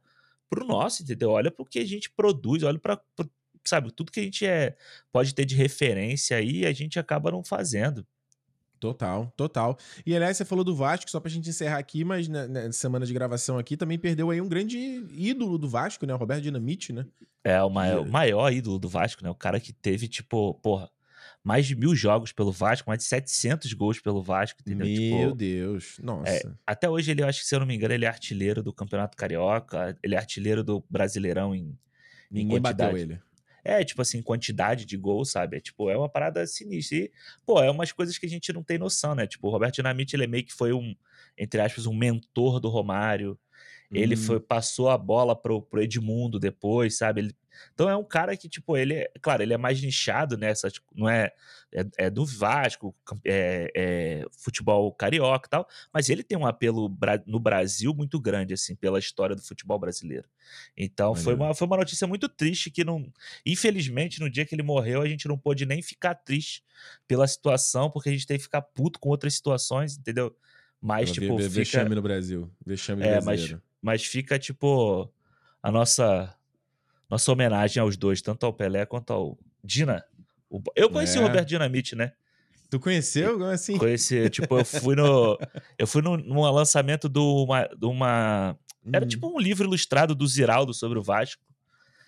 o 0.54 0.64
nosso, 0.64 1.02
entendeu? 1.02 1.30
Olha 1.30 1.50
para 1.50 1.62
o 1.62 1.66
que 1.66 1.78
a 1.78 1.84
gente 1.84 2.10
produz, 2.10 2.62
olha 2.62 2.78
para 2.78 3.00
sabe, 3.64 3.90
tudo 3.90 4.12
que 4.12 4.20
a 4.20 4.22
gente 4.22 4.46
é, 4.46 4.76
pode 5.10 5.34
ter 5.34 5.44
de 5.44 5.56
referência 5.56 6.36
aí, 6.36 6.64
a 6.64 6.72
gente 6.72 6.98
acaba 6.98 7.30
não 7.30 7.42
fazendo. 7.42 8.06
Total, 8.92 9.32
total. 9.36 9.78
E 10.04 10.14
aliás, 10.14 10.36
você 10.36 10.44
falou 10.44 10.64
do 10.64 10.74
Vasco, 10.74 11.10
só 11.10 11.20
pra 11.20 11.30
gente 11.30 11.48
encerrar 11.48 11.78
aqui, 11.78 12.04
mas 12.04 12.28
na, 12.28 12.46
na, 12.46 12.72
semana 12.72 13.06
de 13.06 13.12
gravação 13.12 13.58
aqui 13.58 13.76
também 13.76 13.98
perdeu 13.98 14.30
aí 14.30 14.40
um 14.40 14.48
grande 14.48 14.78
ídolo 15.12 15.58
do 15.58 15.68
Vasco, 15.68 16.06
né? 16.06 16.14
O 16.14 16.16
Roberto 16.16 16.42
Dinamite, 16.42 16.92
né? 16.92 17.06
É, 17.44 17.62
o 17.62 17.70
maior, 17.70 18.06
o 18.06 18.10
maior 18.10 18.52
ídolo 18.52 18.78
do 18.78 18.88
Vasco, 18.88 19.22
né? 19.22 19.30
O 19.30 19.34
cara 19.34 19.60
que 19.60 19.72
teve, 19.72 20.08
tipo, 20.08 20.54
porra, 20.54 20.90
mais 21.42 21.66
de 21.66 21.76
mil 21.76 21.94
jogos 21.94 22.32
pelo 22.32 22.50
Vasco, 22.50 22.88
mais 22.88 22.98
de 22.98 23.04
700 23.04 23.72
gols 23.72 24.00
pelo 24.00 24.22
Vasco, 24.22 24.60
entendeu? 24.60 24.86
Meu 24.86 25.28
tipo, 25.28 25.34
Deus, 25.36 25.98
nossa. 26.02 26.30
É, 26.30 26.42
até 26.66 26.90
hoje 26.90 27.10
ele, 27.10 27.22
eu 27.22 27.28
acho 27.28 27.40
que, 27.40 27.46
se 27.46 27.54
eu 27.54 27.60
não 27.60 27.66
me 27.66 27.74
engano, 27.74 27.94
ele 27.94 28.04
é 28.04 28.08
artilheiro 28.08 28.62
do 28.62 28.72
Campeonato 28.72 29.16
Carioca, 29.16 29.96
ele 30.02 30.14
é 30.14 30.18
artilheiro 30.18 30.64
do 30.64 30.84
Brasileirão 30.90 31.54
em, 31.54 31.78
Ninguém 32.30 32.60
bateu 32.60 32.96
ele. 32.96 33.20
É, 33.68 33.82
tipo 33.82 34.00
assim, 34.00 34.22
quantidade 34.22 34.84
de 34.84 34.96
gols, 34.96 35.32
sabe? 35.32 35.56
É, 35.56 35.60
tipo, 35.60 35.90
é 35.90 35.96
uma 35.96 36.08
parada 36.08 36.46
sinistra. 36.46 36.98
E, 36.98 37.12
pô, 37.44 37.60
é 37.60 37.68
umas 37.68 37.90
coisas 37.90 38.16
que 38.16 38.24
a 38.24 38.28
gente 38.28 38.52
não 38.52 38.62
tem 38.62 38.78
noção, 38.78 39.12
né? 39.12 39.26
Tipo, 39.26 39.48
o 39.48 39.50
Roberto 39.50 39.74
Dinamite, 39.74 40.14
ele 40.14 40.22
é 40.22 40.28
meio 40.28 40.44
que 40.44 40.52
foi 40.52 40.72
um, 40.72 40.94
entre 41.36 41.60
aspas, 41.60 41.84
um 41.84 41.92
mentor 41.94 42.60
do 42.60 42.68
Romário. 42.68 43.36
Ele 43.90 44.14
hum. 44.14 44.18
foi, 44.18 44.38
passou 44.38 44.88
a 44.88 44.96
bola 44.96 45.34
pro, 45.34 45.60
pro 45.60 45.82
Edmundo 45.82 46.38
depois, 46.38 46.96
sabe? 46.96 47.22
Ele 47.22 47.36
então 47.74 47.88
é 47.88 47.96
um 47.96 48.04
cara 48.04 48.36
que, 48.36 48.48
tipo, 48.48 48.76
ele 48.76 48.94
é, 48.94 49.10
claro, 49.20 49.42
ele 49.42 49.52
é 49.52 49.56
mais 49.56 49.80
nichado 49.80 50.36
nessa, 50.36 50.70
tipo, 50.70 50.86
não 50.94 51.08
é, 51.08 51.32
é, 51.72 51.84
é 51.98 52.10
do 52.10 52.24
Vasco, 52.24 52.94
é, 53.24 53.70
é, 53.74 54.24
futebol 54.32 54.92
carioca 54.92 55.46
e 55.46 55.50
tal, 55.50 55.68
mas 55.92 56.08
ele 56.08 56.22
tem 56.22 56.36
um 56.36 56.46
apelo 56.46 56.94
no 57.26 57.38
Brasil 57.38 57.94
muito 57.94 58.20
grande, 58.20 58.54
assim, 58.54 58.74
pela 58.74 58.98
história 58.98 59.36
do 59.36 59.42
futebol 59.42 59.78
brasileiro. 59.78 60.28
Então 60.76 61.14
foi 61.14 61.34
uma, 61.34 61.54
foi 61.54 61.66
uma 61.66 61.76
notícia 61.76 62.06
muito 62.06 62.28
triste 62.28 62.70
que 62.70 62.84
não, 62.84 63.12
infelizmente, 63.44 64.20
no 64.20 64.30
dia 64.30 64.44
que 64.44 64.54
ele 64.54 64.62
morreu, 64.62 65.02
a 65.02 65.08
gente 65.08 65.28
não 65.28 65.38
pôde 65.38 65.66
nem 65.66 65.82
ficar 65.82 66.14
triste 66.14 66.62
pela 67.06 67.26
situação, 67.26 67.90
porque 67.90 68.08
a 68.08 68.12
gente 68.12 68.26
tem 68.26 68.36
que 68.36 68.44
ficar 68.44 68.62
puto 68.62 68.98
com 68.98 69.08
outras 69.08 69.34
situações, 69.34 69.96
entendeu? 69.96 70.34
Mas, 70.80 71.10
tipo, 71.10 71.36
fica... 71.38 71.48
Vexame 71.48 71.94
no 71.94 72.02
Brasil, 72.02 72.50
vexame 72.64 73.02
é, 73.02 73.20
mas, 73.20 73.56
mas 73.80 74.04
fica, 74.04 74.38
tipo, 74.38 75.10
a 75.62 75.70
nossa 75.70 76.32
nossa 77.08 77.30
homenagem 77.30 77.80
aos 77.80 77.96
dois, 77.96 78.20
tanto 78.20 78.44
ao 78.46 78.52
Pelé 78.52 78.84
quanto 78.86 79.12
ao 79.12 79.38
Dina. 79.62 80.04
Eu 80.74 80.90
conheci 80.90 81.18
é. 81.18 81.20
o 81.20 81.24
Roberto 81.24 81.48
Dinamite, 81.48 81.96
né? 81.96 82.12
Tu 82.70 82.80
conheceu? 82.80 83.38
Como 83.38 83.44
assim? 83.44 83.78
Conheci, 83.78 84.28
tipo, 84.30 84.58
eu 84.58 84.64
fui 84.64 84.96
no. 84.96 85.38
Eu 85.78 85.86
fui 85.86 86.02
no, 86.02 86.16
no 86.16 86.50
lançamento 86.50 87.08
de 87.08 87.18
uma. 87.18 87.64
De 87.66 87.86
uma 87.86 88.56
era 88.92 89.04
hum. 89.04 89.08
tipo 89.08 89.28
um 89.28 89.38
livro 89.38 89.66
ilustrado 89.66 90.14
do 90.14 90.26
Ziraldo 90.26 90.72
sobre 90.72 90.98
o 90.98 91.02
Vasco. 91.02 91.42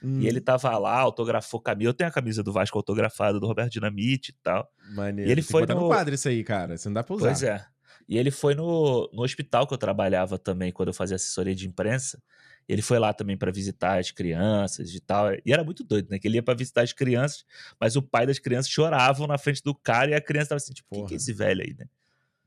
Hum. 0.02 0.20
E 0.20 0.28
ele 0.28 0.40
tava 0.40 0.76
lá, 0.78 0.96
autografou 0.98 1.60
camisa. 1.60 1.88
Eu 1.88 1.94
tenho 1.94 2.08
a 2.08 2.12
camisa 2.12 2.42
do 2.42 2.52
Vasco 2.52 2.78
autografada 2.78 3.38
do 3.40 3.46
Roberto 3.46 3.72
Dinamite 3.72 4.30
e 4.30 4.34
tal. 4.42 4.68
Maneiro. 4.90 5.28
E 5.28 5.32
ele 5.32 5.42
Tem 5.42 5.50
foi 5.50 5.66
no... 5.66 5.74
no 5.74 5.86
quadro 5.88 6.14
isso 6.14 6.28
aí, 6.28 6.44
cara. 6.44 6.76
Você 6.76 6.88
não 6.88 6.94
dá 6.94 7.02
pra 7.02 7.16
usar. 7.16 7.26
Pois 7.26 7.42
é. 7.42 7.64
E 8.08 8.16
ele 8.16 8.30
foi 8.30 8.54
no, 8.54 9.10
no 9.12 9.22
hospital 9.22 9.66
que 9.66 9.74
eu 9.74 9.78
trabalhava 9.78 10.38
também, 10.38 10.72
quando 10.72 10.88
eu 10.88 10.94
fazia 10.94 11.16
assessoria 11.16 11.54
de 11.54 11.68
imprensa. 11.68 12.22
Ele 12.68 12.82
foi 12.82 12.98
lá 12.98 13.12
também 13.14 13.36
para 13.36 13.50
visitar 13.50 13.98
as 13.98 14.10
crianças 14.10 14.94
e 14.94 15.00
tal. 15.00 15.32
E 15.44 15.52
era 15.52 15.64
muito 15.64 15.82
doido, 15.82 16.10
né? 16.10 16.18
Que 16.18 16.28
ele 16.28 16.36
ia 16.36 16.42
para 16.42 16.54
visitar 16.54 16.82
as 16.82 16.92
crianças, 16.92 17.44
mas 17.80 17.96
o 17.96 18.02
pai 18.02 18.26
das 18.26 18.38
crianças 18.38 18.70
choravam 18.70 19.26
na 19.26 19.38
frente 19.38 19.62
do 19.62 19.74
cara 19.74 20.10
e 20.10 20.14
a 20.14 20.20
criança 20.20 20.50
tava 20.50 20.58
assim, 20.58 20.74
tipo, 20.74 20.94
quem 20.94 21.06
que 21.06 21.14
é 21.14 21.16
esse 21.16 21.32
velho 21.32 21.62
aí, 21.62 21.74
né? 21.78 21.86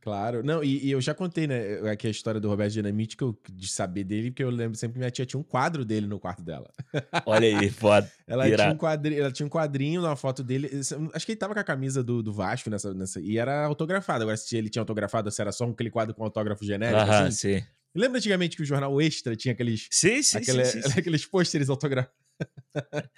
Claro. 0.01 0.43
Não, 0.43 0.63
e, 0.63 0.87
e, 0.87 0.91
eu 0.91 0.99
já 0.99 1.13
contei, 1.13 1.45
né, 1.45 1.79
aqui 1.91 2.07
a 2.07 2.09
história 2.09 2.41
do 2.41 2.49
Roberto 2.49 2.73
Dinamite, 2.73 3.15
que 3.15 3.23
eu, 3.23 3.37
de 3.51 3.67
saber 3.67 4.03
dele, 4.03 4.31
porque 4.31 4.43
eu 4.43 4.49
lembro 4.49 4.75
sempre 4.75 4.93
que 4.93 4.99
minha 4.99 5.11
tia 5.11 5.27
tinha 5.27 5.39
um 5.39 5.43
quadro 5.43 5.85
dele 5.85 6.07
no 6.07 6.19
quarto 6.19 6.41
dela. 6.41 6.71
Olha 7.25 7.47
aí, 7.47 7.69
foda. 7.69 8.11
ela, 8.25 8.45
tinha 8.45 8.71
um 8.71 8.77
quadrinho, 8.77 9.21
ela 9.21 9.31
tinha 9.31 9.45
um 9.45 9.49
quadrinho 9.49 10.01
na 10.01 10.15
foto 10.15 10.43
dele. 10.43 10.71
Acho 11.13 11.25
que 11.25 11.33
ele 11.33 11.39
tava 11.39 11.53
com 11.53 11.59
a 11.59 11.63
camisa 11.63 12.03
do, 12.03 12.23
do 12.23 12.33
Vasco 12.33 12.67
nessa, 12.71 12.95
nessa. 12.95 13.21
E 13.21 13.37
era 13.37 13.65
autografado. 13.65 14.23
Agora, 14.23 14.37
se 14.37 14.57
ele 14.57 14.69
tinha 14.69 14.81
autografado, 14.81 15.29
se 15.29 15.39
era 15.39 15.51
só 15.51 15.65
aquele 15.65 15.91
quadro 15.91 16.15
com 16.15 16.23
autógrafo 16.23 16.65
genérico. 16.65 16.99
Aham, 16.99 17.27
assim. 17.27 17.59
sim. 17.59 17.63
Lembra 17.93 18.19
antigamente 18.19 18.55
que 18.55 18.63
o 18.63 18.65
jornal 18.65 19.01
Extra 19.01 19.35
tinha 19.35 19.53
aqueles. 19.53 19.87
Sim, 19.91 20.21
sim, 20.23 20.37
aquele, 20.37 20.65
sim, 20.65 20.81
sim, 20.81 20.91
Aqueles 20.99 21.25
pôsteres 21.25 21.69
autografados. 21.69 22.15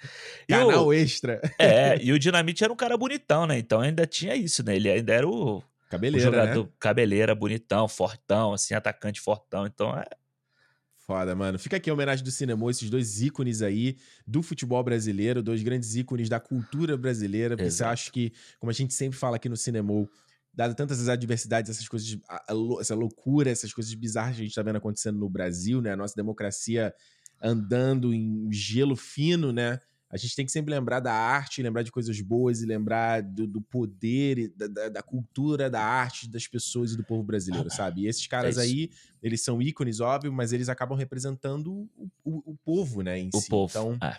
Canal 0.48 0.86
o, 0.86 0.92
Extra. 0.92 1.40
É, 1.58 2.02
e 2.02 2.12
o 2.12 2.18
Dinamite 2.18 2.62
era 2.62 2.72
um 2.72 2.76
cara 2.76 2.96
bonitão, 2.96 3.46
né? 3.46 3.58
Então 3.58 3.80
ainda 3.80 4.06
tinha 4.06 4.34
isso, 4.34 4.64
né? 4.64 4.76
Ele 4.76 4.90
ainda 4.90 5.12
era 5.12 5.28
o, 5.28 5.62
cabeleira, 5.88 6.28
o 6.28 6.32
jogador 6.32 6.64
né? 6.64 6.70
cabeleira, 6.78 7.34
bonitão, 7.34 7.88
fortão, 7.88 8.52
assim, 8.52 8.74
atacante 8.74 9.20
fortão. 9.20 9.66
Então 9.66 9.96
é. 9.96 10.04
Foda, 11.06 11.34
mano. 11.34 11.58
Fica 11.58 11.76
aqui 11.76 11.90
a 11.90 11.92
homenagem 11.92 12.24
do 12.24 12.30
cinema, 12.30 12.70
esses 12.70 12.88
dois 12.88 13.20
ícones 13.20 13.60
aí 13.60 13.98
do 14.26 14.42
futebol 14.42 14.82
brasileiro, 14.82 15.42
dois 15.42 15.62
grandes 15.62 15.94
ícones 15.94 16.30
da 16.30 16.40
cultura 16.40 16.96
brasileira. 16.96 17.56
Porque 17.56 17.70
você 17.70 17.84
acha 17.84 18.10
que, 18.10 18.32
como 18.58 18.70
a 18.70 18.72
gente 18.72 18.94
sempre 18.94 19.18
fala 19.18 19.36
aqui 19.36 19.48
no 19.48 19.56
cinema, 19.56 19.92
dado 20.54 20.74
tantas 20.74 21.08
adversidades, 21.08 21.70
essas 21.70 21.88
coisas, 21.88 22.18
essa 22.80 22.94
loucura, 22.94 23.50
essas 23.50 23.72
coisas 23.72 23.92
bizarras 23.94 24.36
que 24.36 24.42
a 24.42 24.44
gente 24.44 24.54
tá 24.54 24.62
vendo 24.62 24.76
acontecendo 24.76 25.18
no 25.18 25.28
Brasil, 25.28 25.80
né? 25.80 25.92
A 25.92 25.96
nossa 25.96 26.14
democracia 26.14 26.94
andando 27.42 28.14
em 28.14 28.50
gelo 28.52 28.96
fino, 28.96 29.52
né? 29.52 29.80
A 30.14 30.16
gente 30.16 30.36
tem 30.36 30.46
que 30.46 30.52
sempre 30.52 30.72
lembrar 30.72 31.00
da 31.00 31.12
arte, 31.12 31.60
lembrar 31.60 31.82
de 31.82 31.90
coisas 31.90 32.20
boas 32.20 32.62
e 32.62 32.66
lembrar 32.66 33.20
do, 33.20 33.48
do 33.48 33.60
poder, 33.60 34.52
da, 34.56 34.68
da, 34.68 34.88
da, 34.88 35.02
cultura, 35.02 35.68
da 35.68 35.82
arte 35.82 36.30
das 36.30 36.46
pessoas 36.46 36.92
e 36.92 36.96
do 36.96 37.02
povo 37.02 37.24
brasileiro, 37.24 37.68
sabe? 37.74 38.02
E 38.02 38.06
esses 38.06 38.24
caras 38.28 38.56
é 38.56 38.60
aí, 38.60 38.90
eles 39.20 39.42
são 39.42 39.60
ícones, 39.60 39.98
óbvio, 39.98 40.32
mas 40.32 40.52
eles 40.52 40.68
acabam 40.68 40.96
representando 40.96 41.72
o, 41.96 42.08
o, 42.22 42.52
o 42.52 42.56
povo, 42.64 43.02
né? 43.02 43.18
Em 43.18 43.28
o 43.34 43.40
si. 43.40 43.48
povo. 43.48 43.72
Então, 43.72 43.98
é. 44.00 44.16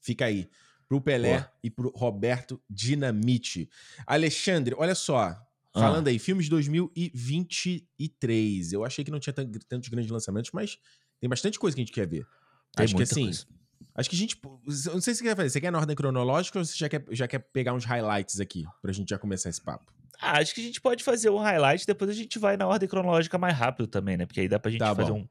fica 0.00 0.24
aí. 0.24 0.50
Pro 0.88 1.00
Pelé 1.00 1.34
Boa. 1.34 1.52
e 1.62 1.70
pro 1.70 1.92
Roberto 1.94 2.60
Dinamite. 2.68 3.70
Alexandre, 4.04 4.74
olha 4.76 4.96
só. 4.96 5.40
Falando 5.72 6.08
ah. 6.08 6.10
aí, 6.10 6.18
filmes 6.18 6.46
de 6.46 6.50
2023. 6.50 8.72
Eu 8.72 8.84
achei 8.84 9.04
que 9.04 9.10
não 9.10 9.20
tinha 9.20 9.32
tantos 9.32 9.88
grandes 9.88 10.10
lançamentos, 10.10 10.50
mas 10.52 10.76
tem 11.20 11.30
bastante 11.30 11.56
coisa 11.58 11.76
que 11.76 11.82
a 11.82 11.84
gente 11.84 11.94
quer 11.94 12.08
ver. 12.08 12.26
Tem 12.74 12.84
Acho 12.84 12.96
que 12.96 13.02
assim. 13.02 13.24
Coisa. 13.24 13.46
Acho 13.94 14.10
que 14.10 14.16
a 14.16 14.18
gente. 14.18 14.40
Não 14.66 15.00
sei 15.00 15.14
se 15.14 15.20
você 15.20 15.24
quer 15.24 15.36
fazer. 15.36 15.50
Você 15.50 15.60
quer 15.60 15.70
na 15.70 15.78
ordem 15.78 15.96
cronológica 15.96 16.58
ou 16.58 16.64
você 16.64 16.76
já 16.76 16.88
quer, 16.88 17.04
já 17.10 17.28
quer 17.28 17.38
pegar 17.38 17.74
uns 17.74 17.84
highlights 17.84 18.40
aqui 18.40 18.64
pra 18.82 18.92
gente 18.92 19.10
já 19.10 19.18
começar 19.18 19.48
esse 19.48 19.62
papo? 19.62 19.92
Ah, 20.20 20.38
acho 20.38 20.54
que 20.54 20.60
a 20.60 20.64
gente 20.64 20.80
pode 20.80 21.02
fazer 21.02 21.30
um 21.30 21.38
highlight, 21.38 21.86
depois 21.86 22.10
a 22.10 22.14
gente 22.14 22.38
vai 22.38 22.56
na 22.56 22.66
ordem 22.66 22.88
cronológica 22.88 23.38
mais 23.38 23.56
rápido 23.56 23.86
também, 23.86 24.16
né? 24.16 24.26
Porque 24.26 24.40
aí 24.40 24.48
dá 24.48 24.58
pra 24.58 24.70
gente 24.70 24.80
tá 24.80 24.94
fazer 24.94 25.12
bom. 25.12 25.20
um. 25.20 25.28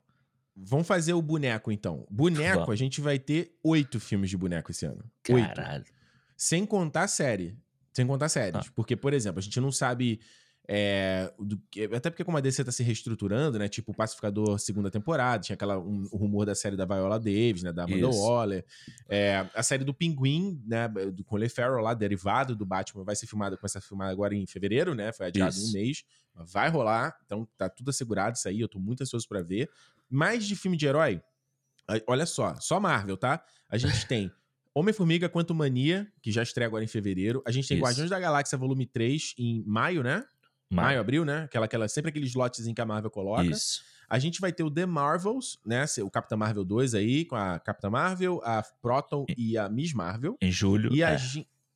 Vamos 0.55 0.87
fazer 0.87 1.13
o 1.13 1.21
boneco, 1.21 1.71
então. 1.71 2.05
Boneco, 2.09 2.59
Vamos. 2.59 2.71
a 2.71 2.75
gente 2.75 2.99
vai 2.99 3.17
ter 3.17 3.55
oito 3.63 3.99
filmes 3.99 4.29
de 4.29 4.35
boneco 4.35 4.71
esse 4.71 4.85
ano. 4.85 5.03
Caralho. 5.23 5.83
Oito. 5.83 5.91
Sem 6.35 6.65
contar 6.65 7.07
série. 7.07 7.57
Sem 7.99 8.07
contar 8.07 8.29
séries. 8.29 8.55
Ah. 8.55 8.71
Porque, 8.73 8.95
por 8.95 9.13
exemplo, 9.13 9.39
a 9.39 9.41
gente 9.41 9.59
não 9.59 9.73
sabe. 9.73 10.21
É, 10.71 11.33
do, 11.37 11.61
até 11.93 12.09
porque 12.09 12.23
como 12.23 12.37
a 12.37 12.39
DC 12.39 12.63
tá 12.63 12.71
se 12.71 12.81
reestruturando, 12.81 13.59
né? 13.59 13.67
Tipo, 13.67 13.91
o 13.91 13.93
Pacificador 13.93 14.57
segunda 14.57 14.89
temporada, 14.89 15.43
tinha 15.43 15.55
aquela 15.55 15.77
um, 15.77 16.07
o 16.11 16.15
rumor 16.15 16.45
da 16.45 16.55
série 16.55 16.77
da 16.77 16.85
Viola 16.85 17.19
Davis, 17.19 17.61
né? 17.61 17.73
Da 17.73 17.83
Amanda 17.83 18.07
Isso. 18.07 18.21
Waller. 18.21 18.63
É, 19.09 19.45
a 19.53 19.61
série 19.61 19.83
do 19.83 19.93
Pinguim, 19.93 20.63
né? 20.65 20.87
Do 20.87 21.25
Colin 21.25 21.49
Farrell 21.49 21.81
lá, 21.81 21.93
derivado 21.93 22.55
do 22.55 22.65
Batman, 22.65 23.03
vai 23.03 23.17
ser 23.17 23.27
filmada, 23.27 23.57
começa 23.57 23.79
a 23.79 23.81
filmar 23.81 24.09
agora 24.09 24.33
em 24.33 24.47
fevereiro, 24.47 24.95
né? 24.95 25.11
Foi 25.11 25.25
adiado 25.25 25.53
Isso. 25.53 25.67
um 25.67 25.73
mês. 25.73 26.05
Vai 26.33 26.69
rolar, 26.69 27.19
então 27.25 27.45
tá 27.57 27.67
tudo 27.67 27.89
assegurado 27.89 28.37
isso 28.37 28.47
aí, 28.47 28.61
eu 28.61 28.69
tô 28.69 28.79
muito 28.79 29.01
ansioso 29.01 29.27
para 29.27 29.41
ver. 29.41 29.69
Mais 30.09 30.47
de 30.47 30.55
filme 30.55 30.77
de 30.77 30.87
herói, 30.87 31.21
olha 32.07 32.25
só, 32.25 32.55
só 32.61 32.79
Marvel, 32.79 33.17
tá? 33.17 33.43
A 33.67 33.77
gente 33.77 34.07
tem 34.07 34.31
Homem-Formiga 34.73 35.27
Quanto 35.27 35.53
Mania, 35.53 36.07
que 36.21 36.31
já 36.31 36.43
estreia 36.43 36.67
agora 36.67 36.83
em 36.83 36.87
fevereiro. 36.87 37.41
A 37.45 37.51
gente 37.51 37.67
tem 37.67 37.77
Isso. 37.77 37.85
Guardiões 37.85 38.09
da 38.09 38.19
Galáxia 38.19 38.57
Volume 38.57 38.85
3 38.85 39.35
em 39.37 39.63
maio, 39.65 40.03
né? 40.03 40.25
Maio, 40.71 40.87
maio 40.87 40.99
abril, 40.99 41.25
né? 41.25 41.43
Aquela, 41.43 41.65
aquela, 41.65 41.87
sempre 41.87 42.09
aqueles 42.09 42.33
lotes 42.33 42.67
em 42.67 42.73
que 42.73 42.81
a 42.81 42.85
Marvel 42.85 43.09
coloca. 43.09 43.43
Isso. 43.43 43.81
A 44.07 44.17
gente 44.17 44.41
vai 44.41 44.51
ter 44.51 44.63
o 44.63 44.71
The 44.71 44.85
Marvels, 44.85 45.59
né? 45.65 45.85
O 46.03 46.09
Capitã 46.09 46.35
Marvel 46.35 46.63
2 46.63 46.95
aí, 46.95 47.25
com 47.25 47.35
a 47.35 47.59
Capitã 47.59 47.89
Marvel, 47.89 48.41
a 48.43 48.63
Proton 48.81 49.25
e 49.37 49.57
a 49.57 49.69
Miss 49.69 49.93
Marvel. 49.93 50.35
Em 50.41 50.51
julho. 50.51 50.93
E 50.93 51.03
a 51.03 51.11
é. 51.11 51.17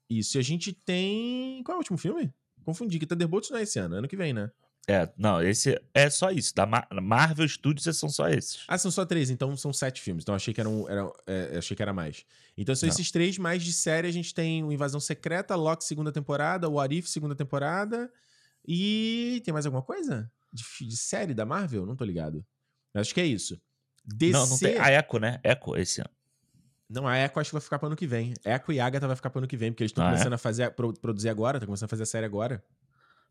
Isso, 0.09 0.37
e 0.37 0.39
a 0.39 0.43
gente 0.43 0.73
tem. 0.73 1.63
Qual 1.63 1.75
é 1.75 1.77
o 1.77 1.79
último 1.79 1.97
filme? 1.97 2.31
Confundi, 2.63 2.99
que 2.99 3.05
Thunderbolts 3.05 3.49
não 3.49 3.57
é 3.57 3.63
esse 3.63 3.79
ano, 3.79 3.95
é 3.95 3.97
ano 3.99 4.07
que 4.07 4.15
vem, 4.15 4.33
né? 4.33 4.49
É, 4.87 5.09
não, 5.17 5.41
esse 5.41 5.81
é 5.93 6.09
só 6.09 6.29
isso. 6.29 6.53
Da 6.53 6.65
Mar- 6.65 6.87
Marvel 7.01 7.47
Studios 7.47 7.97
são 7.97 8.09
só 8.09 8.27
esses. 8.27 8.65
Ah, 8.67 8.77
são 8.77 8.91
só 8.91 9.05
três, 9.05 9.29
então 9.29 9.55
são 9.55 9.71
sete 9.71 10.01
filmes. 10.01 10.23
Então 10.23 10.35
achei 10.35 10.53
que 10.53 10.59
eram, 10.59 10.89
eram 10.89 11.13
é, 11.25 11.57
achei 11.57 11.75
que 11.75 11.81
era 11.81 11.93
mais. 11.93 12.25
Então 12.57 12.75
são 12.75 12.87
Não. 12.87 12.93
esses 12.93 13.09
três, 13.09 13.37
mais 13.37 13.63
de 13.63 13.71
série 13.71 14.07
a 14.09 14.11
gente 14.11 14.33
tem 14.33 14.61
o 14.63 14.71
Invasão 14.73 14.99
Secreta, 14.99 15.55
Loki 15.55 15.85
segunda 15.85 16.11
temporada, 16.11 16.67
o 16.67 16.73
What 16.73 16.93
If 16.97 17.07
segunda 17.07 17.33
temporada 17.33 18.11
e 18.67 19.41
tem 19.45 19.53
mais 19.53 19.65
alguma 19.65 19.81
coisa 19.83 20.29
de, 20.51 20.63
de 20.87 20.97
série 20.97 21.33
da 21.33 21.45
Marvel? 21.45 21.85
Não 21.85 21.95
tô 21.95 22.03
ligado. 22.03 22.45
Acho 22.93 23.13
que 23.13 23.21
é 23.21 23.25
isso. 23.25 23.59
DC... 24.05 24.33
Não, 24.33 24.45
não 24.47 24.57
tem. 24.57 24.77
A 24.77 24.91
Echo, 24.91 25.17
né? 25.17 25.39
Echo 25.43 25.75
esse 25.77 26.01
ano. 26.01 26.09
Não, 26.89 27.07
a 27.07 27.17
Echo 27.17 27.39
acho 27.39 27.49
que 27.49 27.53
vai 27.55 27.61
ficar 27.61 27.79
pro 27.79 27.87
ano 27.87 27.95
que 27.95 28.05
vem. 28.05 28.33
Echo 28.45 28.71
e 28.73 28.79
Agatha 28.81 29.07
vai 29.07 29.15
ficar 29.15 29.29
pro 29.29 29.39
ano 29.39 29.47
que 29.47 29.55
vem, 29.57 29.71
porque 29.71 29.83
eles 29.83 29.91
estão 29.91 30.03
Ah, 30.03 30.09
é? 30.09 30.11
começando 30.11 30.33
a 30.33 30.37
fazer, 30.37 30.69
pro- 30.71 30.93
produzir 30.93 31.29
agora, 31.29 31.57
tá 31.59 31.65
começando 31.65 31.85
a 31.85 31.89
fazer 31.89 32.03
a 32.03 32.05
série 32.05 32.25
agora. 32.25 32.61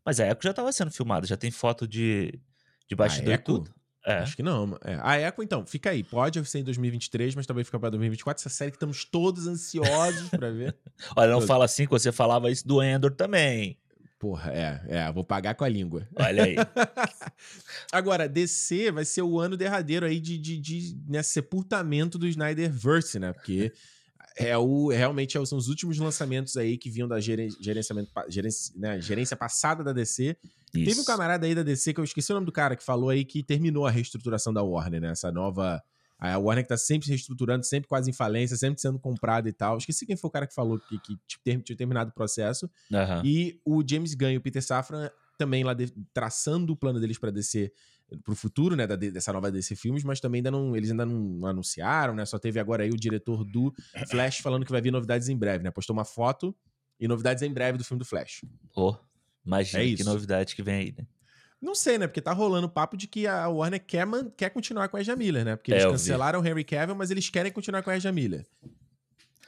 Mas 0.05 0.19
a 0.19 0.27
Echo 0.27 0.39
já 0.43 0.53
tava 0.53 0.71
sendo 0.71 0.91
filmada, 0.91 1.25
já 1.25 1.37
tem 1.37 1.51
foto 1.51 1.87
de, 1.87 2.39
de 2.87 2.95
bastidor 2.95 3.33
e 3.33 3.37
tudo. 3.37 3.73
É. 4.05 4.15
Acho 4.15 4.35
que 4.35 4.43
não. 4.43 4.77
É. 4.83 4.99
A 5.01 5.19
Echo, 5.19 5.41
então, 5.41 5.65
fica 5.65 5.89
aí. 5.89 6.03
Pode 6.03 6.43
ser 6.45 6.59
em 6.59 6.63
2023, 6.63 7.35
mas 7.35 7.45
também 7.45 7.63
fica 7.63 7.79
pra 7.79 7.89
2024. 7.89 8.41
Essa 8.41 8.49
série 8.49 8.71
que 8.71 8.75
estamos 8.75 9.05
todos 9.05 9.47
ansiosos 9.47 10.29
pra 10.29 10.49
ver. 10.49 10.75
Olha, 11.15 11.31
não 11.31 11.41
fala 11.41 11.65
assim 11.65 11.85
que 11.85 11.91
você 11.91 12.11
falava 12.11 12.51
isso 12.51 12.67
do 12.67 12.83
Endor 12.83 13.11
também. 13.11 13.77
Porra, 14.19 14.51
é, 14.53 14.81
é, 14.87 15.11
vou 15.11 15.23
pagar 15.23 15.53
com 15.53 15.65
a 15.65 15.69
língua. 15.69 16.07
Olha 16.15 16.43
aí. 16.43 16.55
Agora, 17.91 18.27
DC 18.27 18.89
vai 18.91 19.03
ser 19.03 19.21
o 19.21 19.37
ano 19.37 19.57
derradeiro 19.57 20.05
aí 20.05 20.17
de, 20.17 20.37
de, 20.37 20.57
de 20.59 20.97
né, 21.07 21.21
sepultamento 21.21 22.17
do 22.17 22.25
Snyderverse, 22.25 23.19
né? 23.19 23.33
Porque 23.33 23.73
é 24.37 24.57
o, 24.57 24.89
realmente 24.89 25.37
é- 25.37 25.45
são 25.45 25.57
os 25.57 25.67
últimos 25.67 25.97
lançamentos 25.97 26.57
aí 26.57 26.77
que 26.77 26.89
vinham 26.89 27.07
da 27.07 27.19
geren- 27.19 27.49
gerenciamento, 27.61 28.09
gerência, 28.29 28.73
né, 28.77 28.99
gerência 29.01 29.35
passada 29.37 29.83
da 29.83 29.93
DC. 29.93 30.35
Teve 30.71 30.89
um 30.89 30.91
Isso. 30.93 31.05
camarada 31.05 31.45
aí 31.45 31.53
da 31.53 31.61
DC, 31.61 31.93
que 31.93 31.99
eu 31.99 32.03
esqueci 32.03 32.31
o 32.31 32.35
nome 32.35 32.45
do 32.45 32.51
cara, 32.51 32.75
que 32.75 32.83
falou 32.83 33.09
aí 33.09 33.23
que 33.23 33.43
terminou 33.43 33.85
a 33.85 33.91
reestruturação 33.91 34.51
da 34.51 34.63
Warner, 34.63 34.99
né? 35.01 35.11
Essa 35.11 35.31
nova. 35.31 35.81
A 36.17 36.37
Warner 36.37 36.63
que 36.63 36.69
tá 36.69 36.77
sempre 36.77 37.05
se 37.05 37.09
reestruturando, 37.11 37.65
sempre 37.65 37.87
quase 37.89 38.09
em 38.09 38.13
falência, 38.13 38.55
sempre 38.55 38.79
sendo 38.81 38.97
comprada 38.97 39.47
e 39.49 39.51
tal. 39.53 39.77
Esqueci 39.77 40.05
quem 40.05 40.15
foi 40.15 40.29
o 40.29 40.31
cara 40.31 40.47
que 40.47 40.53
falou 40.55 40.79
que, 40.79 40.97
que 40.99 41.17
tinha 41.43 41.77
terminado 41.77 42.09
o 42.11 42.13
processo. 42.13 42.69
Aham. 42.93 43.21
E 43.25 43.59
o 43.65 43.83
James 43.87 44.13
Gunn 44.15 44.29
e 44.31 44.37
o 44.37 44.41
Peter 44.41 44.63
Safran 44.63 45.09
também 45.37 45.63
lá 45.63 45.73
de- 45.73 45.91
traçando 46.13 46.71
o 46.71 46.77
plano 46.77 46.99
deles 46.99 47.17
pra 47.17 47.29
DC 47.29 47.71
pro 48.23 48.35
futuro, 48.35 48.75
né, 48.75 48.85
da- 48.87 48.95
dessa 48.95 49.31
nova 49.33 49.51
DC 49.51 49.75
Filmes, 49.75 50.03
mas 50.03 50.19
também 50.19 50.39
ainda 50.39 50.51
não, 50.51 50.75
eles 50.75 50.91
ainda 50.91 51.05
não 51.05 51.45
anunciaram, 51.45 52.13
né? 52.15 52.25
Só 52.25 52.37
teve 52.39 52.59
agora 52.59 52.83
aí 52.83 52.89
o 52.89 52.97
diretor 52.97 53.43
do 53.43 53.73
Flash 54.09 54.39
falando 54.39 54.65
que 54.65 54.71
vai 54.71 54.81
vir 54.81 54.91
novidades 54.91 55.29
em 55.29 55.37
breve, 55.37 55.63
né? 55.63 55.71
Postou 55.71 55.95
uma 55.95 56.05
foto 56.05 56.55
e 56.99 57.07
novidades 57.07 57.41
em 57.43 57.51
breve 57.51 57.77
do 57.77 57.83
filme 57.83 57.99
do 57.99 58.05
Flash. 58.05 58.41
Ô, 58.75 58.95
imagina 59.45 59.83
É 59.83 59.85
que 59.87 59.93
isso. 59.93 60.05
novidade 60.05 60.55
que 60.55 60.63
vem 60.63 60.75
aí, 60.75 60.95
né? 60.97 61.05
Não 61.61 61.73
sei, 61.75 61.97
né? 61.97 62.07
Porque 62.07 62.19
tá 62.21 62.33
rolando 62.33 62.67
papo 62.69 62.97
de 62.97 63.07
que 63.07 63.25
a 63.25 63.47
Warner 63.47 63.83
quer, 63.85 64.05
man- 64.05 64.29
quer 64.35 64.49
continuar 64.49 64.89
com 64.89 64.97
a 64.97 65.01
Ezra 65.01 65.15
Miller, 65.15 65.45
né? 65.45 65.55
Porque 65.55 65.71
eles 65.71 65.83
É, 65.85 65.89
cancelaram 65.89 66.41
o 66.41 66.45
Henry 66.45 66.63
Cavill, 66.65 66.95
mas 66.95 67.09
eles 67.09 67.29
querem 67.29 67.51
continuar 67.51 67.81
com 67.83 67.89
a 67.89 67.95
Ezra 67.95 68.11
Miller. 68.11 68.45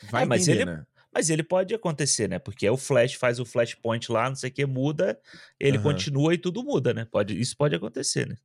Vai 0.09 0.23
É, 0.23 0.25
mas 0.25 0.47
entender, 0.47 0.61
ele- 0.61 0.65
né? 0.71 0.85
Mas 1.13 1.29
ele 1.29 1.43
pode 1.43 1.73
acontecer, 1.73 2.27
né? 2.27 2.39
Porque 2.39 2.67
é 2.67 2.71
o 2.71 2.75
Flash 2.75 3.13
faz 3.13 3.39
o 3.39 3.45
Flashpoint 3.45 4.11
lá, 4.11 4.27
não 4.27 4.35
sei 4.35 4.49
o 4.49 4.53
que, 4.53 4.65
muda, 4.65 5.17
ele 5.57 5.77
Aham. 5.77 5.83
continua 5.83 6.33
e 6.33 6.37
tudo 6.37 6.61
muda, 6.61 6.93
né? 6.93 7.05
Pode, 7.05 7.39
isso 7.39 7.55
pode 7.55 7.73
acontecer, 7.73 8.27
né? 8.27 8.35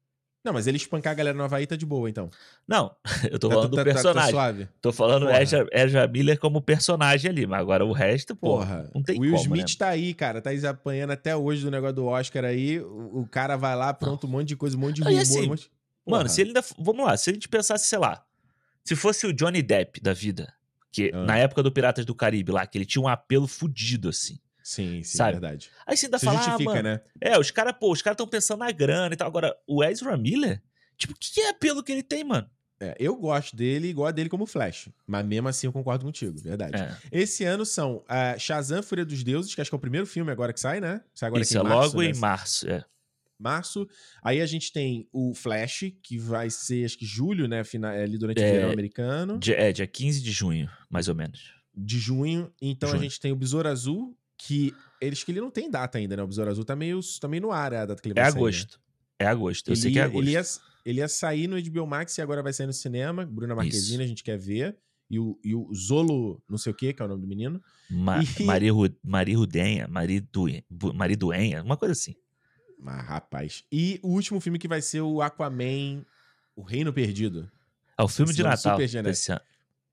Não, 0.42 0.54
mas 0.54 0.66
ele 0.66 0.78
espancar 0.78 1.10
a 1.12 1.14
galera 1.14 1.36
no 1.36 1.44
Havaí 1.44 1.66
tá 1.66 1.76
de 1.76 1.84
boa, 1.84 2.08
então. 2.08 2.30
Não, 2.66 2.94
eu 3.30 3.38
tô 3.38 3.48
Tá- 3.48 3.54
falando 3.54 3.62
tá- 3.64 3.68
do 3.68 3.76
tá- 3.76 3.84
tá 3.84 3.92
personagem. 3.94 4.30
suave. 4.30 4.68
Tô 4.80 4.92
falando. 4.92 5.26
Ezra, 5.72 6.08
Miller 6.08 6.38
como 6.38 6.62
personagem 6.62 7.30
ali, 7.30 7.46
mas 7.46 7.60
agora 7.60 7.84
o 7.84 7.92
resto, 7.92 8.34
porra, 8.34 8.64
Porra, 8.66 8.90
não 8.94 9.02
tem 9.02 9.20
Will 9.20 9.32
como, 9.32 9.42
Smith 9.44 9.68
né? 9.70 9.74
tá 9.78 9.88
aí, 9.88 10.14
cara. 10.14 10.40
Tá 10.40 10.50
apanhando 10.68 11.10
até 11.10 11.36
hoje 11.36 11.62
do 11.64 11.70
negócio 11.70 11.96
do 11.96 12.06
Oscar 12.06 12.44
aí. 12.44 12.80
O, 12.80 13.20
o 13.20 13.26
cara 13.30 13.56
vai 13.56 13.76
lá, 13.76 13.92
pronto, 13.92 14.26
um 14.26 14.30
monte 14.30 14.48
de 14.48 14.56
coisa, 14.56 14.76
um 14.76 14.80
monte 14.80 14.96
de 14.96 15.02
rumor. 15.02 15.20
assim, 15.20 15.42
um 15.44 15.48
monte... 15.48 15.70
Mano, 16.06 16.28
se 16.28 16.40
ele 16.40 16.50
ainda. 16.50 16.64
Vamos 16.78 17.04
lá, 17.04 17.16
se 17.16 17.28
a 17.30 17.32
gente 17.34 17.48
pensasse, 17.48 17.86
sei 17.86 17.98
lá, 17.98 18.24
se 18.82 18.96
fosse 18.96 19.26
o 19.26 19.32
Johnny 19.34 19.60
Depp 19.62 20.00
da 20.00 20.14
vida, 20.14 20.52
que 20.90 21.10
Ah. 21.14 21.24
na 21.24 21.36
época 21.36 21.62
do 21.62 21.70
Piratas 21.70 22.06
do 22.06 22.14
Caribe 22.14 22.50
lá, 22.50 22.66
que 22.66 22.78
ele 22.78 22.86
tinha 22.86 23.02
um 23.02 23.06
apelo 23.08 23.46
fudido, 23.46 24.08
assim. 24.08 24.38
Sim, 24.70 25.02
sim, 25.02 25.16
sabe? 25.16 25.32
verdade. 25.32 25.68
Aí 25.84 25.96
você 25.96 26.06
ainda 26.06 26.18
Se 26.20 26.24
fala, 26.24 26.38
ah, 26.38 26.42
justifica, 26.42 26.70
mano, 26.70 26.82
né? 26.84 27.00
É, 27.20 27.36
os 27.36 27.50
caras, 27.50 27.74
pô, 27.76 27.90
os 27.90 28.00
caras 28.02 28.14
estão 28.14 28.28
pensando 28.28 28.60
na 28.60 28.70
grana 28.70 29.12
e 29.12 29.16
tal. 29.16 29.26
Agora, 29.26 29.52
o 29.66 29.82
Ezra 29.82 30.16
Miller, 30.16 30.62
tipo, 30.96 31.12
o 31.12 31.16
que, 31.18 31.40
é 31.40 31.48
apelo 31.50 31.82
que 31.82 31.90
ele 31.90 32.04
tem, 32.04 32.22
mano? 32.22 32.48
É, 32.78 32.94
eu 33.00 33.16
gosto 33.16 33.56
dele 33.56 33.88
igual 33.88 34.06
a 34.06 34.12
dele 34.12 34.28
como 34.28 34.46
Flash. 34.46 34.88
Mas 35.04 35.26
mesmo 35.26 35.48
assim 35.48 35.66
eu 35.66 35.72
concordo 35.72 36.04
contigo, 36.04 36.38
verdade. 36.40 36.80
É, 36.80 36.96
Esse 37.10 37.42
ano 37.44 37.66
são 37.66 38.04
ah, 38.08 38.38
Shazam, 38.38 38.80
Fúria 38.80 39.04
dos 39.04 39.24
Deuses, 39.24 39.52
que 39.56 39.60
acho 39.60 39.68
que 39.68 39.74
é 39.74 39.76
o 39.76 39.80
primeiro 39.80 40.06
filme 40.06 40.30
agora 40.30 40.52
que 40.52 40.60
sai, 40.60 40.80
né? 40.80 41.02
Sai 41.16 41.26
agora 41.26 41.42
isso 41.42 41.58
aqui 41.58 41.66
é 41.66 41.68
em 41.68 41.74
março, 41.74 41.88
logo 41.88 42.02
né? 42.02 42.08
em 42.10 42.14
março. 42.14 42.70
É. 42.70 42.84
março. 43.36 43.88
Aí 44.22 44.40
a 44.40 44.46
gente 44.46 44.72
tem 44.72 45.08
o 45.12 45.34
Flash, 45.34 45.92
que 46.00 46.16
vai 46.16 46.48
ser, 46.48 46.84
acho 46.84 46.96
que 46.96 47.04
julho, 47.04 47.48
né? 47.48 47.64
Fina, 47.64 47.92
é, 47.92 48.04
ali 48.04 48.16
durante 48.16 48.40
o 48.40 48.44
É, 48.44 48.52
verão 48.52 48.70
americano. 48.70 49.36
Dia, 49.36 49.56
é, 49.56 49.72
dia 49.72 49.86
15 49.88 50.22
de 50.22 50.30
junho, 50.30 50.70
mais 50.88 51.08
ou 51.08 51.14
menos. 51.16 51.52
De 51.74 51.98
junho. 51.98 52.52
Então 52.62 52.88
Junho. 52.88 53.00
a 53.00 53.02
gente 53.02 53.18
tem 53.18 53.32
o 53.32 53.36
Besouro 53.36 53.68
Azul, 53.68 54.16
que 54.42 54.74
eles 55.00 55.22
que 55.22 55.30
ele 55.32 55.40
não 55.40 55.50
tem 55.50 55.70
data 55.70 55.98
ainda, 55.98 56.16
né? 56.16 56.22
O 56.22 56.26
Besouro 56.26 56.50
Azul 56.50 56.64
tá 56.64 56.74
meio, 56.74 57.00
tá 57.20 57.28
meio 57.28 57.42
no 57.42 57.52
ar 57.52 57.72
é 57.72 57.78
a 57.78 57.86
data 57.86 58.00
que 58.02 58.08
ele 58.08 58.18
É 58.18 58.22
vai 58.22 58.32
sair, 58.32 58.40
né? 58.40 58.46
agosto. 58.48 58.80
É 59.18 59.26
agosto. 59.26 59.68
Eu 59.68 59.74
Ele, 59.74 59.80
sei 59.80 59.92
que 59.92 59.98
é 59.98 60.02
agosto. 60.02 60.22
ele, 60.24 60.30
ia, 60.32 60.42
ele 60.84 60.98
ia 61.00 61.08
sair 61.08 61.46
no 61.46 61.60
HBO 61.60 61.86
Max 61.86 62.16
e 62.16 62.22
agora 62.22 62.42
vai 62.42 62.52
sair 62.52 62.66
no 62.66 62.72
cinema. 62.72 63.26
Bruna 63.26 63.54
Marquezine, 63.54 64.02
a 64.02 64.06
gente 64.06 64.24
quer 64.24 64.38
ver. 64.38 64.76
E 65.10 65.18
o, 65.18 65.38
e 65.44 65.54
o 65.54 65.68
Zolo, 65.74 66.40
não 66.48 66.56
sei 66.56 66.72
o 66.72 66.74
que, 66.74 66.92
que 66.92 67.02
é 67.02 67.04
o 67.04 67.08
nome 67.08 67.20
do 67.20 67.26
menino. 67.28 67.60
Ma 67.90 68.22
E- 68.22 68.42
Maria, 68.44 68.72
Ru- 68.72 68.96
Maria 69.02 69.36
Rudenha, 69.36 69.88
Maria, 69.88 70.20
Duen- 70.32 70.64
Bu- 70.70 70.94
Maria 70.94 71.16
Duenha, 71.16 71.62
uma 71.62 71.76
coisa 71.76 71.92
assim. 71.92 72.14
Mas, 72.78 73.04
rapaz. 73.04 73.64
E 73.70 73.98
o 74.02 74.08
último 74.08 74.40
filme 74.40 74.58
que 74.58 74.68
vai 74.68 74.80
ser 74.80 75.00
o 75.02 75.20
Aquaman, 75.20 76.04
O 76.56 76.62
Reino 76.62 76.92
Perdido. 76.92 77.50
É 77.98 78.02
o 78.02 78.08
filme 78.08 78.30
Esse 78.30 78.36
de 78.38 78.42
Natal 78.42 78.74
super 78.76 78.88
genérico. 78.88 79.10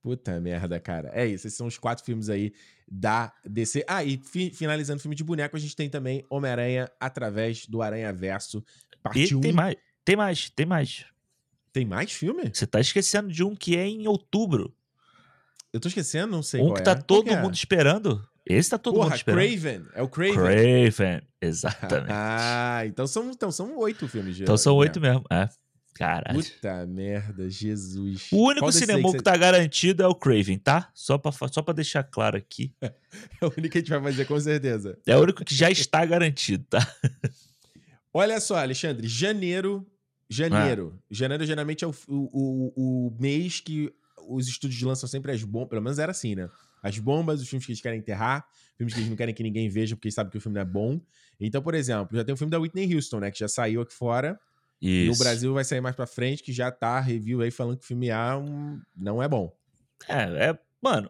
Puta 0.07 0.39
merda, 0.39 0.79
cara. 0.79 1.09
É 1.13 1.25
isso, 1.25 1.47
esses 1.47 1.57
são 1.57 1.67
os 1.67 1.77
quatro 1.77 2.05
filmes 2.05 2.29
aí 2.29 2.53
da 2.87 3.33
DC. 3.45 3.83
Ah, 3.87 4.05
e 4.05 4.17
fi- 4.17 4.51
finalizando 4.51 4.99
o 4.99 5.01
filme 5.01 5.15
de 5.15 5.23
boneco, 5.23 5.57
a 5.57 5.59
gente 5.59 5.75
tem 5.75 5.89
também 5.89 6.25
Homem-Aranha 6.29 6.89
através 6.97 7.65
do 7.67 7.81
Aranha 7.81 8.13
Verso, 8.13 8.63
parte 9.03 9.33
E 9.33 9.35
1. 9.35 9.41
tem 9.41 9.51
mais, 9.51 9.75
tem 10.05 10.15
mais, 10.15 10.49
tem 10.49 10.65
mais. 10.65 11.05
Tem 11.73 11.85
mais 11.85 12.11
filme? 12.13 12.49
Você 12.53 12.65
tá 12.65 12.79
esquecendo 12.79 13.27
de 13.29 13.43
um 13.43 13.53
que 13.53 13.75
é 13.75 13.85
em 13.85 14.07
outubro. 14.07 14.73
Eu 15.73 15.79
tô 15.81 15.89
esquecendo, 15.89 16.31
não 16.31 16.41
sei 16.41 16.61
um 16.61 16.73
que 16.73 16.79
é. 16.79 16.83
tá 16.83 16.95
todo 16.95 17.29
é? 17.29 17.41
mundo 17.41 17.53
esperando. 17.53 18.25
Esse 18.45 18.69
tá 18.69 18.77
todo 18.77 18.93
mundo 18.93 19.03
Porra, 19.03 19.15
esperando. 19.17 19.41
Craven. 19.45 19.85
É 19.93 20.01
o 20.01 20.07
Craven. 20.07 20.35
Craven, 20.35 21.21
exatamente. 21.41 22.07
Ah, 22.15 22.83
então 22.85 23.05
são, 23.05 23.29
então 23.29 23.51
são 23.51 23.77
oito 23.79 24.07
filmes. 24.07 24.37
de- 24.37 24.43
então 24.43 24.55
são 24.57 24.73
oito 24.77 25.01
mesmo. 25.01 25.25
É. 25.29 25.49
Caralho. 25.97 26.43
Puta 26.43 26.85
merda, 26.85 27.49
Jesus. 27.49 28.27
O 28.31 28.37
único 28.47 28.61
Qual 28.61 28.71
cinema 28.71 28.99
que, 28.99 29.17
você- 29.17 29.23
tá 29.23 29.35
garantido 29.35 30.03
é 30.03 30.07
o 30.07 30.13
Craven, 30.13 30.57
tá? 30.59 30.91
Só 30.93 31.17
pra, 31.17 31.31
só 31.31 31.61
pra 31.61 31.73
deixar 31.73 32.03
claro 32.03 32.37
aqui. 32.37 32.73
É 33.41 33.45
o 33.45 33.49
único 33.57 33.69
que 33.71 33.77
a 33.79 33.81
gente 33.81 33.89
vai 33.89 34.01
fazer, 34.01 34.25
com 34.25 34.39
certeza. 34.39 34.99
É 35.07 35.17
o 35.17 35.21
único 35.21 35.43
que 35.43 35.55
já 35.55 35.71
está 35.71 36.05
garantido, 36.05 36.63
tá? 36.69 36.79
Olha 38.13 38.39
só, 38.39 38.57
Alexandre, 38.57 39.07
janeiro. 39.07 39.85
Janeiro. 40.29 40.93
Ah. 40.95 41.03
Janeiro 41.09 41.45
geralmente 41.45 41.83
é 41.83 41.87
o, 41.87 41.95
o, 42.07 42.73
o, 42.75 43.07
o 43.07 43.17
mês 43.19 43.59
que 43.59 43.91
os 44.27 44.47
estúdios 44.47 44.81
lançam 44.81 45.07
sempre 45.07 45.31
as 45.31 45.43
bombas. 45.43 45.69
Pelo 45.69 45.81
menos 45.81 45.97
era 45.99 46.11
assim, 46.11 46.35
né? 46.35 46.49
As 46.83 46.99
bombas, 46.99 47.41
os 47.41 47.47
filmes 47.47 47.65
que 47.65 47.71
eles 47.71 47.81
querem 47.81 47.99
enterrar, 47.99 48.45
filmes 48.77 48.93
que 48.93 48.99
eles 48.99 49.09
não 49.09 49.17
querem 49.17 49.33
que 49.33 49.41
ninguém 49.41 49.67
veja 49.69 49.95
porque 49.95 50.07
eles 50.07 50.15
sabem 50.15 50.31
que 50.31 50.37
o 50.37 50.41
filme 50.41 50.55
não 50.55 50.61
é 50.61 50.65
bom. 50.65 50.99
Então, 51.39 51.61
por 51.61 51.73
exemplo, 51.73 52.15
já 52.15 52.23
tem 52.23 52.33
o 52.33 52.37
filme 52.37 52.51
da 52.51 52.59
Whitney 52.59 52.93
Houston, 52.93 53.19
né? 53.19 53.31
Que 53.31 53.39
já 53.39 53.47
saiu 53.47 53.81
aqui 53.81 53.93
fora. 53.93 54.39
E 54.81 55.03
Isso. 55.07 55.11
no 55.11 55.17
Brasil 55.17 55.53
vai 55.53 55.63
sair 55.63 55.81
mais 55.81 55.95
pra 55.95 56.05
frente, 56.05 56.43
que 56.43 56.53
já 56.53 56.71
tá 56.71 56.99
review 56.99 57.41
aí 57.41 57.49
falando 57.51 57.77
que 57.77 57.83
o 57.83 57.87
filme 57.87 58.11
A 58.11 58.37
um, 58.37 58.79
não 58.95 59.21
é 59.21 59.27
bom. 59.27 59.51
É, 60.07 60.49
é, 60.49 60.59
mano, 60.81 61.09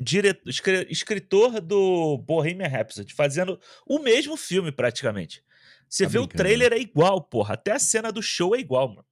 diretor, 0.00 0.48
escri- 0.48 0.86
escritor 0.90 1.60
do 1.60 2.16
Bohemian 2.18 2.68
Rhapsody 2.68 3.12
fazendo 3.14 3.60
o 3.86 3.98
mesmo 3.98 4.36
filme 4.36 4.72
praticamente. 4.72 5.44
Você 5.88 6.04
Tá 6.04 6.10
vê 6.10 6.18
o 6.18 6.22
brincando, 6.22 6.38
trailer 6.42 6.72
é 6.72 6.78
igual, 6.78 7.20
porra. 7.22 7.54
Até 7.54 7.72
a 7.72 7.78
cena 7.78 8.10
do 8.12 8.22
show 8.22 8.54
é 8.56 8.60
igual, 8.60 8.88
mano. 8.88 9.04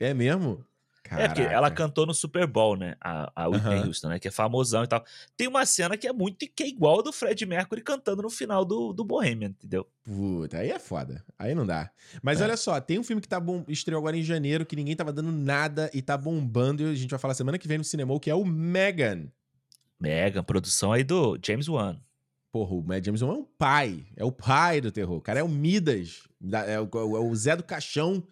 É 0.00 0.12
mesmo? 0.12 0.64
É 1.10 1.26
porque 1.28 1.42
ela 1.42 1.70
cantou 1.70 2.06
no 2.06 2.14
Super 2.14 2.46
Bowl, 2.46 2.76
né? 2.76 2.94
A, 3.00 3.30
a 3.44 3.48
Whitney 3.48 3.74
Aham. 3.78 3.86
Houston, 3.88 4.08
né? 4.08 4.18
Que 4.18 4.28
é 4.28 4.30
famosão 4.30 4.84
e 4.84 4.86
tal. 4.86 5.04
Tem 5.36 5.46
uma 5.48 5.66
cena 5.66 5.96
que 5.96 6.06
é 6.06 6.12
muito 6.12 6.38
que 6.54 6.62
é 6.62 6.68
igual 6.68 7.00
a 7.00 7.02
do 7.02 7.12
Fred 7.12 7.44
Mercury 7.44 7.82
cantando 7.82 8.22
no 8.22 8.30
final 8.30 8.64
do, 8.64 8.92
do 8.92 9.04
Bohemian, 9.04 9.48
entendeu? 9.50 9.86
Puta, 10.04 10.58
aí 10.58 10.70
é 10.70 10.78
foda. 10.78 11.22
Aí 11.38 11.54
não 11.54 11.66
dá. 11.66 11.90
Mas 12.22 12.40
É. 12.40 12.44
olha 12.44 12.56
só, 12.56 12.80
tem 12.80 12.98
um 12.98 13.04
filme 13.04 13.20
que 13.20 13.28
tá 13.28 13.38
bom, 13.40 13.64
estreou 13.68 13.98
agora 13.98 14.16
em 14.16 14.22
janeiro, 14.22 14.64
que 14.64 14.76
ninguém 14.76 14.96
tava 14.96 15.12
dando 15.12 15.32
nada 15.32 15.90
e 15.92 16.00
tá 16.00 16.16
bombando. 16.16 16.82
E 16.82 16.86
a 16.90 16.94
gente 16.94 17.10
vai 17.10 17.18
falar 17.18 17.34
semana 17.34 17.58
que 17.58 17.68
vem 17.68 17.78
no 17.78 17.84
cinema, 17.84 18.18
que 18.20 18.30
é 18.30 18.34
o 18.34 18.44
Megan. 18.44 19.26
Mega 20.00 20.42
produção 20.42 20.92
aí 20.92 21.04
do 21.04 21.38
James 21.44 21.68
Wan. 21.68 21.96
Porra, 22.50 22.74
o 22.74 22.82
Matt 22.82 23.04
Jameson 23.04 23.30
é 23.30 23.34
um 23.34 23.44
pai. 23.44 24.04
É 24.16 24.24
o 24.24 24.32
pai 24.32 24.80
do 24.80 24.90
terror. 24.92 25.16
O 25.16 25.20
cara 25.22 25.40
é 25.40 25.42
o 25.42 25.48
Midas. 25.48 26.22
da- 26.40 26.64
É 26.66 26.78
o, 26.80 26.88
é 26.92 27.20
o 27.20 27.34
Zé 27.34 27.56
do 27.56 27.62
Caixão 27.62 28.22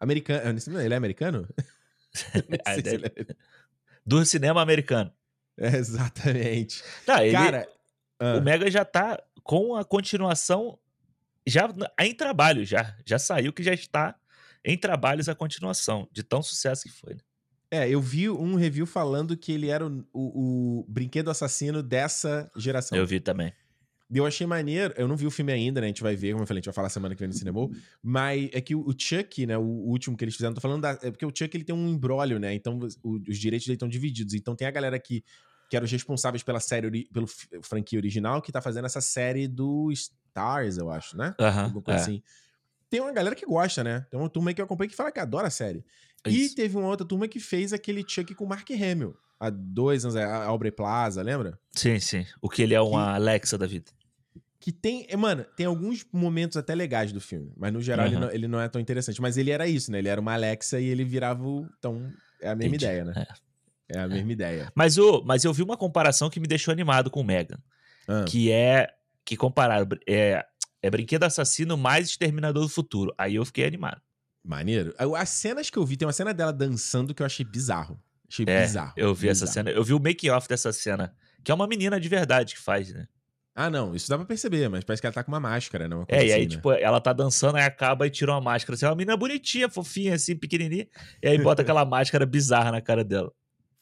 Americano. 0.00 0.58
Ele 0.80 0.94
é 0.94 0.96
americano? 0.96 1.48
Ele 2.84 3.06
é... 3.06 3.34
Do 4.04 4.24
cinema 4.24 4.62
americano. 4.62 5.12
É, 5.58 5.76
exatamente. 5.76 6.82
Tá, 7.04 7.24
ele, 7.24 7.32
Cara, 7.32 7.68
o 8.38 8.40
Mega 8.40 8.70
já 8.70 8.84
tá 8.84 9.20
com 9.42 9.74
a 9.74 9.84
continuação 9.84 10.78
já 11.46 11.68
em 12.00 12.14
trabalho, 12.14 12.64
já. 12.64 12.96
Já 13.04 13.18
saiu 13.18 13.52
que 13.52 13.62
já 13.62 13.74
está 13.74 14.14
em 14.64 14.76
trabalhos 14.76 15.28
a 15.28 15.34
continuação, 15.34 16.08
de 16.12 16.22
tão 16.22 16.42
sucesso 16.42 16.84
que 16.84 16.90
foi. 16.90 17.14
Né? 17.14 17.20
É, 17.70 17.88
eu 17.88 18.00
vi 18.00 18.30
um 18.30 18.54
review 18.54 18.86
falando 18.86 19.36
que 19.36 19.52
ele 19.52 19.68
era 19.68 19.86
o, 19.86 20.04
o, 20.12 20.80
o, 20.80 20.86
brinquedo 20.88 21.30
assassino 21.30 21.82
dessa 21.82 22.50
geração. 22.56 22.96
Eu 22.96 23.06
vi 23.06 23.20
também. 23.20 23.52
Eu 24.10 24.24
achei 24.24 24.46
maneiro, 24.46 24.94
eu 24.96 25.06
não 25.06 25.16
vi 25.16 25.26
o 25.26 25.30
filme 25.30 25.52
ainda, 25.52 25.80
né? 25.80 25.86
A 25.86 25.88
gente 25.88 26.02
vai 26.02 26.16
ver, 26.16 26.32
como 26.32 26.42
eu 26.42 26.46
falei, 26.46 26.58
a 26.58 26.60
gente 26.60 26.66
vai 26.66 26.74
falar 26.74 26.88
semana 26.88 27.14
que 27.14 27.20
vem 27.20 27.28
no 27.28 27.34
cinema. 27.34 27.68
Mas 28.02 28.48
é 28.52 28.60
que 28.60 28.74
o 28.74 28.94
Chuck, 28.96 29.46
né? 29.46 29.58
O 29.58 29.62
último 29.62 30.16
que 30.16 30.24
eles 30.24 30.34
fizeram, 30.34 30.54
tô 30.54 30.60
falando 30.60 30.80
da. 30.80 30.98
É 31.02 31.10
porque 31.10 31.26
o 31.26 31.32
Chuck 31.34 31.54
ele 31.54 31.64
tem 31.64 31.74
um 31.74 31.88
embrólio, 31.88 32.38
né? 32.38 32.54
Então 32.54 32.78
o, 33.02 33.20
os 33.28 33.38
direitos 33.38 33.66
dele 33.66 33.76
estão 33.76 33.88
divididos. 33.88 34.32
Então 34.32 34.56
tem 34.56 34.66
a 34.66 34.70
galera 34.70 34.98
que, 34.98 35.22
que 35.68 35.76
eram 35.76 35.84
os 35.84 35.92
responsáveis 35.92 36.42
pela 36.42 36.58
série, 36.58 37.04
pelo 37.12 37.26
franquia 37.62 37.98
original, 37.98 38.40
que 38.40 38.50
tá 38.50 38.62
fazendo 38.62 38.86
essa 38.86 39.02
série 39.02 39.46
do 39.46 39.92
Stars, 39.92 40.78
eu 40.78 40.90
acho, 40.90 41.16
né? 41.16 41.34
Aham. 41.38 41.66
Uh 41.74 41.80
-huh, 41.80 41.92
é. 41.92 41.94
assim. 41.94 42.22
Tem 42.88 43.00
uma 43.00 43.12
galera 43.12 43.34
que 43.34 43.44
gosta, 43.44 43.84
né? 43.84 44.06
Tem 44.10 44.18
uma 44.18 44.30
turma 44.30 44.50
aí 44.50 44.54
que 44.54 44.60
eu 44.62 44.64
acompanho 44.64 44.88
que 44.88 44.96
fala 44.96 45.12
que 45.12 45.20
adora 45.20 45.48
a 45.48 45.50
série. 45.50 45.84
É 46.24 46.30
e 46.30 46.48
teve 46.48 46.76
uma 46.76 46.88
outra 46.88 47.06
turma 47.06 47.28
que 47.28 47.38
fez 47.38 47.74
aquele 47.74 48.02
Chuck 48.06 48.34
com 48.34 48.44
o 48.44 48.48
Mark 48.48 48.68
Hamill. 48.70 49.14
Há 49.38 49.50
dois 49.50 50.04
anos, 50.04 50.16
a 50.16 50.44
Aubrey 50.46 50.72
Plaza, 50.72 51.22
lembra? 51.22 51.58
Sim, 51.72 52.00
sim. 52.00 52.26
O 52.40 52.48
que 52.48 52.62
ele 52.62 52.74
é 52.74 52.80
uma 52.80 53.04
que, 53.04 53.16
Alexa 53.16 53.56
da 53.56 53.66
vida. 53.66 53.92
Que 54.60 54.72
tem. 54.72 55.06
É, 55.08 55.16
mano, 55.16 55.44
tem 55.56 55.66
alguns 55.66 56.04
momentos 56.12 56.56
até 56.56 56.74
legais 56.74 57.12
do 57.12 57.20
filme, 57.20 57.52
mas 57.56 57.72
no 57.72 57.80
geral 57.80 58.06
uhum. 58.06 58.12
ele, 58.12 58.20
não, 58.20 58.30
ele, 58.30 58.48
não, 58.48 58.60
é 58.60 58.68
tão 58.68 58.80
interessante. 58.80 59.20
Mas 59.20 59.36
ele 59.36 59.50
era 59.50 59.68
isso, 59.68 59.92
né? 59.92 59.98
Ele 59.98 60.08
era 60.08 60.20
uma 60.20 60.32
Alexa 60.32 60.80
e 60.80 60.86
ele 60.86 61.04
virava 61.04 61.44
o. 61.44 61.68
Então, 61.78 62.12
é 62.40 62.50
a 62.50 62.56
mesma 62.56 62.76
Entendi. 62.76 62.84
ideia, 62.84 63.04
né? 63.04 63.26
É. 63.88 63.98
é 63.98 64.00
a 64.00 64.08
mesma 64.08 64.30
é. 64.30 64.32
ideia. 64.32 64.72
Mas, 64.74 64.98
o, 64.98 65.22
mas 65.24 65.44
eu 65.44 65.52
vi 65.52 65.62
uma 65.62 65.76
comparação 65.76 66.28
que 66.28 66.40
me 66.40 66.48
deixou 66.48 66.72
animado 66.72 67.10
com 67.10 67.20
o 67.20 67.24
Megan. 67.24 67.58
Ah. 68.08 68.24
Que 68.26 68.50
é. 68.50 68.88
Que 69.24 69.36
compararam. 69.36 69.86
É, 70.08 70.44
é 70.82 70.90
Brinquedo 70.90 71.22
Assassino 71.22 71.76
mais 71.76 72.08
Exterminador 72.08 72.64
do 72.64 72.68
Futuro. 72.68 73.14
Aí 73.16 73.36
eu 73.36 73.44
fiquei 73.44 73.64
animado. 73.64 74.00
Maneiro. 74.44 74.92
As 75.16 75.28
cenas 75.28 75.70
que 75.70 75.76
eu 75.76 75.84
vi, 75.84 75.96
tem 75.96 76.06
uma 76.06 76.12
cena 76.12 76.34
dela 76.34 76.52
dançando 76.52 77.14
que 77.14 77.22
eu 77.22 77.26
achei 77.26 77.44
bizarro. 77.44 78.02
Achei 78.28 78.44
é, 78.48 78.62
bizarro. 78.62 78.92
Eu 78.96 79.14
vi 79.14 79.28
bizarro. 79.28 79.44
essa 79.44 79.46
cena. 79.46 79.70
Eu 79.70 79.84
vi 79.84 79.92
o 79.92 80.00
make-off 80.00 80.48
dessa 80.48 80.72
cena. 80.72 81.14
Que 81.44 81.52
é 81.52 81.54
uma 81.54 81.68
menina 81.68 82.00
de 82.00 82.08
verdade 82.08 82.54
que 82.54 82.60
faz, 82.60 82.92
né? 82.92 83.06
Ah, 83.60 83.68
não, 83.68 83.92
isso 83.92 84.08
dá 84.08 84.16
pra 84.16 84.24
perceber, 84.24 84.68
mas 84.68 84.84
parece 84.84 85.00
que 85.00 85.06
ela 85.08 85.12
tá 85.12 85.24
com 85.24 85.32
uma 85.32 85.40
máscara, 85.40 85.88
não? 85.88 86.02
Né? 86.02 86.06
É, 86.10 86.26
e 86.26 86.32
aí, 86.32 86.40
assim, 86.42 86.46
tipo, 86.50 86.70
né? 86.70 86.80
ela 86.80 87.00
tá 87.00 87.12
dançando, 87.12 87.56
aí 87.56 87.64
acaba 87.64 88.06
e 88.06 88.10
tira 88.10 88.30
uma 88.30 88.40
máscara. 88.40 88.76
Assim, 88.76 88.86
é 88.86 88.88
uma 88.88 88.94
menina 88.94 89.16
bonitinha, 89.16 89.68
fofinha, 89.68 90.14
assim, 90.14 90.36
pequenininha. 90.36 90.86
E 91.20 91.26
aí 91.26 91.42
bota 91.42 91.62
aquela 91.62 91.82
máscara 91.84 92.24
bizarra 92.24 92.70
na 92.70 92.80
cara 92.80 93.02
dela. 93.02 93.32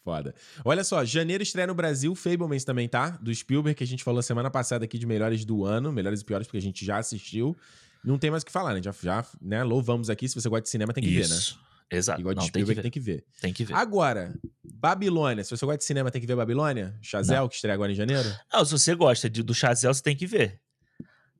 Foda. 0.03 0.35
Olha 0.65 0.83
só, 0.83 1.05
janeiro 1.05 1.43
estreia 1.43 1.67
no 1.67 1.75
Brasil, 1.75 2.15
Fablemans 2.15 2.65
também, 2.65 2.89
tá? 2.89 3.11
Do 3.21 3.35
Spielberg, 3.35 3.77
que 3.77 3.85
a 3.85 3.87
gente 3.87 4.03
falou 4.03 4.23
semana 4.23 4.51
passada 4.51 4.83
aqui 4.87 4.99
de 4.99 5.05
melhores 5.05 5.45
do 5.45 5.67
ano, 5.67 5.93
melhores 5.93 6.23
e 6.23 6.25
piores, 6.25 6.47
porque 6.47 6.57
a 6.57 6.62
gente 6.62 6.83
já 6.83 6.97
assistiu. 6.97 7.55
Não 8.03 8.17
tem 8.17 8.31
mais 8.31 8.45
o 8.45 8.47
que 8.47 8.53
falar, 8.53 8.73
né? 8.73 8.81
Já, 8.83 8.95
já 9.03 9.27
né? 9.43 9.62
louvamos 9.62 10.09
aqui. 10.09 10.27
Se 10.27 10.35
você 10.35 10.49
gosta 10.49 10.62
de 10.62 10.71
cinema, 10.71 10.95
tem 10.95 11.05
que 11.05 11.11
Isso. 11.11 11.55
ver, 11.55 11.61
né? 11.61 11.66
Exato. 11.90 12.20
Igual 12.20 12.35
de 12.35 12.46
Spielberg, 12.46 12.83
tem 12.83 12.90
que, 12.90 12.99
ver. 13.01 13.25
tem 13.40 13.53
que 13.53 13.64
ver. 13.64 13.75
Agora, 13.75 14.35
Babilônia. 14.64 15.44
Se 15.44 15.51
você 15.51 15.64
gosta 15.64 15.79
de 15.79 15.85
cinema, 15.85 16.11
tem 16.11 16.20
que 16.20 16.27
ver 16.27 16.35
Babilônia? 16.37 16.96
Chazel, 17.01 17.42
Não. 17.42 17.49
que 17.49 17.55
estreia 17.55 17.75
agora 17.75 17.92
em 17.92 17.94
janeiro? 17.94 18.29
Não, 18.53 18.64
se 18.64 18.72
você 18.72 18.94
gosta 18.94 19.31
de, 19.31 19.42
do 19.42 19.55
Chazel, 19.55 19.94
você 19.94 20.03
tem 20.03 20.16
que 20.16 20.27
ver. 20.27 20.61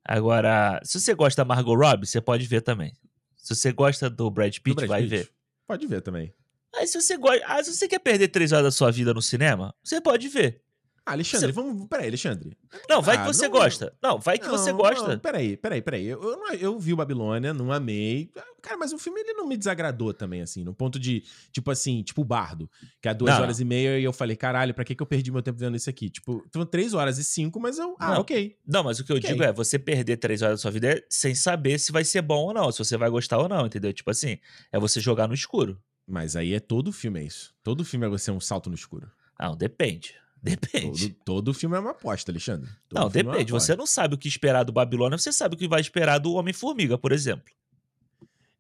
Agora, 0.05 0.81
se 0.85 1.01
você 1.01 1.15
gosta 1.15 1.43
da 1.43 1.45
Margot 1.45 1.75
Robbie, 1.75 2.07
você 2.07 2.21
pode 2.21 2.47
ver 2.47 2.61
também. 2.61 2.93
Se 3.37 3.55
você 3.55 3.73
gosta 3.73 4.09
do 4.09 4.31
Brad 4.31 4.57
Pitt, 4.59 4.71
do 4.75 4.75
Brad 4.77 4.89
vai 4.89 5.03
Pitt. 5.03 5.11
ver. 5.11 5.31
Pode 5.67 5.87
ver 5.87 6.01
também. 6.01 6.33
Aí 6.77 6.87
se 6.87 7.01
você 7.01 7.17
gosta. 7.17 7.43
Ah, 7.47 7.63
se 7.63 7.73
você 7.75 7.89
quer 7.89 7.99
perder 7.99 8.29
três 8.29 8.53
horas 8.53 8.65
da 8.65 8.71
sua 8.71 8.91
vida 8.93 9.13
no 9.13 9.23
cinema, 9.23 9.75
você 9.83 10.01
pode 10.01 10.29
ver. 10.29 10.63
Ah, 11.07 11.13
Alexandre, 11.13 11.47
você... 11.47 11.53
vamos. 11.53 11.87
Peraí, 11.87 12.09
Alexandre. 12.09 12.59
Não, 12.89 13.01
vai 13.01 13.17
ah, 13.17 13.21
que 13.21 13.27
você 13.29 13.45
não... 13.45 13.51
gosta. 13.53 13.95
Não, 14.03 14.19
vai 14.19 14.39
que 14.39 14.49
não, 14.49 14.59
você 14.59 14.73
gosta. 14.73 15.07
Não, 15.07 15.19
peraí, 15.21 15.57
peraí, 15.57 15.81
peraí. 15.81 16.05
Eu, 16.05 16.21
eu, 16.21 16.55
eu, 16.59 16.79
vi 16.81 16.93
o 16.93 16.97
Babilônia, 16.97 17.55
não 17.55 17.71
amei. 17.71 18.29
Cara, 18.61 18.77
mas 18.77 18.93
o 18.93 18.99
filme 18.99 19.21
ele 19.21 19.33
não 19.35 19.47
me 19.47 19.57
desagradou 19.57 20.13
também, 20.13 20.43
assim, 20.43 20.65
no 20.65 20.75
ponto 20.75 20.99
de, 20.99 21.23
tipo 21.53 21.71
assim, 21.71 22.03
tipo 22.03 22.23
o 22.23 22.25
Bardo, 22.25 22.69
que 23.01 23.09
é 23.09 23.15
duas 23.15 23.39
horas 23.39 23.61
e 23.61 23.65
meia 23.65 24.01
e 24.01 24.03
eu 24.03 24.13
falei, 24.13 24.35
caralho, 24.35 24.75
pra 24.75 24.85
que, 24.85 24.97
que 24.97 25.03
eu 25.03 25.07
perdi 25.07 25.31
meu 25.31 25.43
tempo 25.43 25.61
vendo 25.61 25.77
isso 25.77 25.89
aqui? 25.89 26.11
Tipo, 26.11 26.45
foram 26.53 26.67
três 26.67 26.93
horas 26.93 27.19
e 27.19 27.25
cinco, 27.25 27.61
mas 27.61 27.79
eu. 27.79 27.95
Ah, 28.01 28.19
ok. 28.19 28.57
Não, 28.67 28.83
mas 28.83 28.99
o 28.99 29.05
que 29.05 29.13
eu 29.13 29.19
okay. 29.19 29.31
digo 29.31 29.45
é, 29.45 29.53
você 29.53 29.79
perder 29.79 30.17
três 30.17 30.43
horas 30.43 30.59
da 30.59 30.63
sua 30.63 30.73
vida 30.73 31.01
sem 31.09 31.37
saber 31.37 31.79
se 31.79 31.93
vai 31.93 32.05
ser 32.05 32.23
bom 32.23 32.47
ou 32.47 32.53
não, 32.53 32.73
se 32.73 32.79
você 32.81 32.97
vai 32.97 33.09
gostar 33.09 33.39
ou 33.39 33.49
não, 33.49 33.67
entendeu? 33.67 33.93
Tipo 33.93 34.11
assim, 34.11 34.39
é 34.73 34.81
você 34.81 35.01
jogar 35.01 35.29
no 35.29 35.35
escuro. 35.35 35.81
Mas 36.05 36.35
aí 36.35 36.53
é 36.53 36.61
todo 36.61 36.93
filme, 36.93 37.21
é 37.21 37.25
isso. 37.25 37.55
Todo 37.63 37.85
filme 37.85 38.07
é 38.07 38.09
você 38.09 38.33
um 38.33 38.41
salto 38.41 38.69
no 38.69 38.75
escuro. 38.75 39.09
Não, 39.39 39.57
depende. 39.57 40.15
Depende. 40.47 41.09
Todo, 41.11 41.25
todo 41.25 41.55
filme 41.55 41.77
é 41.77 41.81
uma 41.81 41.91
aposta, 41.91 42.31
Alexandre. 42.31 42.71
Todo 42.89 43.01
não, 43.01 43.09
é 43.09 43.11
depende. 43.11 43.51
É 43.51 43.53
você 43.53 43.75
não 43.75 43.87
sabe 43.87 44.15
o 44.15 44.19
que 44.19 44.29
esperar 44.29 44.63
do 44.63 44.73
Babilônia, 44.73 45.19
você 45.19 45.33
sabe 45.33 45.57
o 45.57 45.59
que 45.59 45.67
vai 45.67 45.81
esperar 45.81 46.19
do 46.19 46.35
Homem-Formiga, 46.35 46.97
por 46.97 47.11
exemplo. 47.11 47.53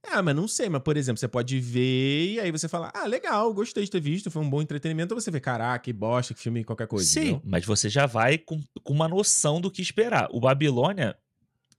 Ah, 0.08 0.22
mas 0.22 0.36
não 0.36 0.46
sei, 0.46 0.68
mas 0.68 0.82
por 0.82 0.96
exemplo, 0.96 1.18
você 1.18 1.28
pode 1.28 1.58
ver 1.58 2.34
e 2.34 2.40
aí 2.40 2.50
você 2.50 2.68
fala, 2.68 2.92
ah, 2.94 3.06
legal, 3.06 3.52
gostei 3.52 3.84
de 3.84 3.90
ter 3.90 4.00
visto, 4.00 4.30
foi 4.30 4.42
um 4.42 4.48
bom 4.48 4.62
entretenimento. 4.62 5.14
Ou 5.14 5.20
você 5.20 5.30
vê, 5.30 5.40
caraca, 5.40 5.84
que 5.84 5.92
bosta, 5.92 6.32
que 6.32 6.40
filme, 6.40 6.64
qualquer 6.64 6.86
coisa. 6.86 7.04
Sim, 7.04 7.20
entendeu? 7.20 7.42
mas 7.44 7.64
você 7.64 7.88
já 7.88 8.06
vai 8.06 8.38
com, 8.38 8.60
com 8.82 8.92
uma 8.92 9.08
noção 9.08 9.60
do 9.60 9.70
que 9.70 9.82
esperar. 9.82 10.28
O 10.30 10.40
Babilônia, 10.40 11.16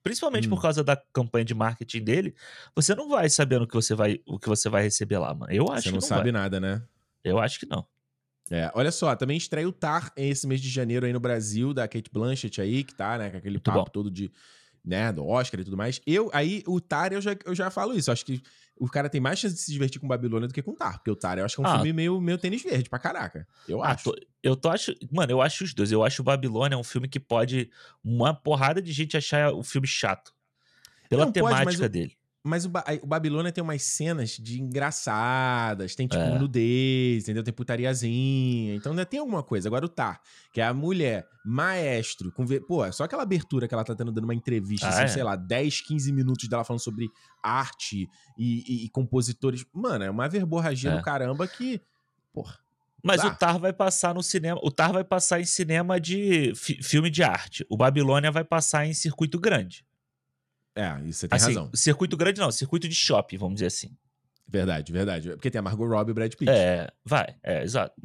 principalmente 0.04 0.48
hum. 0.48 0.52
por 0.52 0.62
causa 0.62 0.84
da 0.84 0.96
campanha 1.14 1.46
de 1.46 1.54
marketing 1.54 2.04
dele, 2.04 2.36
você 2.76 2.94
não 2.94 3.10
vai 3.10 3.30
sabendo 3.30 3.64
o 3.64 3.68
que 3.68 3.76
você 3.76 3.96
vai, 3.96 4.20
o 4.26 4.38
que 4.38 4.50
você 4.50 4.70
vai 4.70 4.84
receber 4.84 5.18
lá, 5.18 5.34
mano. 5.34 5.52
Eu 5.52 5.70
acho 5.72 5.84
você 5.84 5.90
não, 5.90 5.96
não 5.96 6.02
sabe 6.02 6.32
nada, 6.32 6.60
né? 6.60 6.82
Eu 7.24 7.40
acho 7.40 7.60
que 7.60 7.66
não. 7.66 7.86
É, 8.50 8.72
olha 8.74 8.92
só, 8.92 9.16
também 9.16 9.38
estreia 9.38 9.68
o 9.68 9.72
Tar 9.72 10.12
esse 10.16 10.48
mês 10.48 10.62
de 10.62 10.70
janeiro 10.70 11.06
aí 11.06 11.14
no 11.14 11.20
Brasil, 11.20 11.74
da 11.74 11.88
Kate 11.88 12.10
Blanchett 12.12 12.62
aí, 12.62 12.84
que 12.84 12.96
tá, 12.96 13.18
né, 13.18 13.30
com 13.30 13.38
aquele 13.38 13.56
Muito 13.56 13.66
papo 13.66 13.80
bom. 13.80 13.92
todo 13.92 14.10
de, 14.10 14.32
né, 14.84 15.12
do 15.12 15.26
Oscar 15.26 15.60
e 15.60 15.64
tudo 15.64 15.76
mais. 15.76 16.02
Eu, 16.08 16.30
aí, 16.34 16.64
o 16.66 16.80
Tar, 16.80 17.12
eu 17.12 17.22
já, 17.22 17.36
eu 17.46 17.54
já 17.54 17.70
falo 17.70 17.94
isso, 17.94 18.12
acho 18.12 18.26
que 18.26 18.42
o 18.80 18.88
cara 18.88 19.10
tem 19.10 19.20
mais 19.20 19.40
chance 19.40 19.56
de 19.56 19.62
se 19.62 19.72
divertir 19.72 20.00
com 20.00 20.08
Babilônia 20.08 20.48
do 20.48 20.54
que 20.54 20.62
com 20.62 20.74
Tar, 20.74 20.98
porque 20.98 21.12
o 21.12 21.16
Tar 21.16 21.38
eu 21.38 21.46
acho 21.46 21.56
que 21.56 21.62
é 21.62 21.68
um 21.68 21.68
ah. 21.68 21.76
filme 21.76 21.92
meio, 21.92 22.22
meio 22.22 22.38
tênis 22.38 22.64
verde 22.64 22.90
pra 22.90 23.00
caraca, 23.00 23.46
eu 23.68 23.84
ah, 23.84 23.92
acho. 23.92 24.06
Tô, 24.06 24.16
eu 24.42 24.56
tô 24.56 24.70
acho, 24.70 24.94
mano, 25.12 25.32
eu 25.32 25.42
acho 25.42 25.64
os 25.64 25.74
dois, 25.74 25.92
eu 25.92 26.04
acho 26.04 26.22
o 26.22 26.26
Babilônia 26.26 26.78
um 26.78 26.84
filme 26.84 27.08
que 27.08 27.20
pode 27.20 27.70
uma 28.04 28.34
porrada 28.34 28.82
de 28.82 28.94
gente 28.94 29.18
achar 29.18 29.52
o 29.52 29.64
filme 29.64 29.88
chato, 29.88 30.34
pela 31.10 31.26
Não 31.26 31.32
temática 31.32 31.82
pode, 31.82 31.90
dele. 31.90 32.17
Mas 32.48 32.66
o, 32.66 32.70
ba 32.70 32.84
o 33.02 33.08
Babilônia 33.08 33.52
tem 33.52 33.64
umas 33.64 33.84
cenas 33.84 34.32
de 34.32 34.62
engraçadas, 34.62 35.96
tem 35.96 36.08
tipo 36.08 36.22
é. 36.22 36.40
nudez, 36.40 37.24
entendeu? 37.24 37.44
Tem 37.44 37.54
putariazinha. 37.54 38.76
Então 38.76 38.94
ainda 38.94 39.06
tem 39.06 39.20
alguma 39.20 39.44
coisa. 39.44 39.68
Agora 39.68 39.86
o 39.86 39.90
Tar, 39.90 40.22
que 40.54 40.62
é 40.62 40.66
a 40.66 40.74
mulher 40.74 41.28
maestro, 41.46 42.32
com. 42.32 42.46
Pô, 42.68 42.90
só 42.92 43.04
aquela 43.04 43.24
abertura 43.24 43.68
que 43.68 43.74
ela 43.74 43.84
tá 43.84 43.94
tendo 43.94 44.12
dando 44.12 44.24
uma 44.24 44.34
entrevista, 44.36 44.88
ah, 44.88 44.90
assim, 44.90 45.02
é? 45.02 45.08
sei 45.08 45.24
lá, 45.24 45.36
10, 45.36 45.82
15 45.82 46.12
minutos 46.12 46.48
dela 46.48 46.64
falando 46.64 46.82
sobre 46.82 47.08
arte 47.44 48.08
e, 48.38 48.64
e, 48.84 48.86
e 48.86 48.90
compositores. 48.90 49.66
Mano, 49.74 50.06
é 50.06 50.10
uma 50.10 50.30
verborragia 50.30 50.92
é. 50.92 50.96
do 50.96 51.02
caramba 51.02 51.48
que. 51.48 51.82
Porra. 52.34 52.58
Mas 53.04 53.24
o 53.24 53.34
Tar 53.36 53.60
vai 53.60 53.72
passar 53.72 54.14
no 54.14 54.24
cinema. 54.24 54.60
O 54.64 54.72
Tar 54.72 54.92
vai 54.92 55.04
passar 55.04 55.40
em 55.40 55.46
cinema 55.46 56.00
de 56.00 56.54
filme 56.56 57.10
de 57.10 57.24
arte. 57.24 57.66
O 57.70 57.78
Babilônia 57.78 58.32
vai 58.32 58.44
passar 58.44 58.86
em 58.86 58.94
circuito 58.94 59.40
grande. 59.40 59.86
É, 60.78 61.02
isso 61.08 61.20
você 61.20 61.28
tem 61.28 61.36
assim, 61.36 61.48
razão. 61.48 61.72
Circuito 61.74 62.16
grande 62.16 62.40
não, 62.40 62.52
circuito 62.52 62.88
de 62.88 62.96
shopping, 62.96 63.38
vamos 63.38 63.56
dizer 63.56 63.66
assim. 63.68 63.98
Verdade, 64.48 64.92
verdade. 64.94 65.30
Porque 65.32 65.50
tem 65.50 65.60
a 65.60 65.62
Margot 65.62 65.88
Robbie 65.88 66.10
e 66.10 66.14
o 66.14 66.16
Brad 66.16 66.34
Pitt. 66.34 66.50
É, 66.50 66.88
vai, 67.04 67.36
é, 67.44 67.64
exato. 67.64 68.00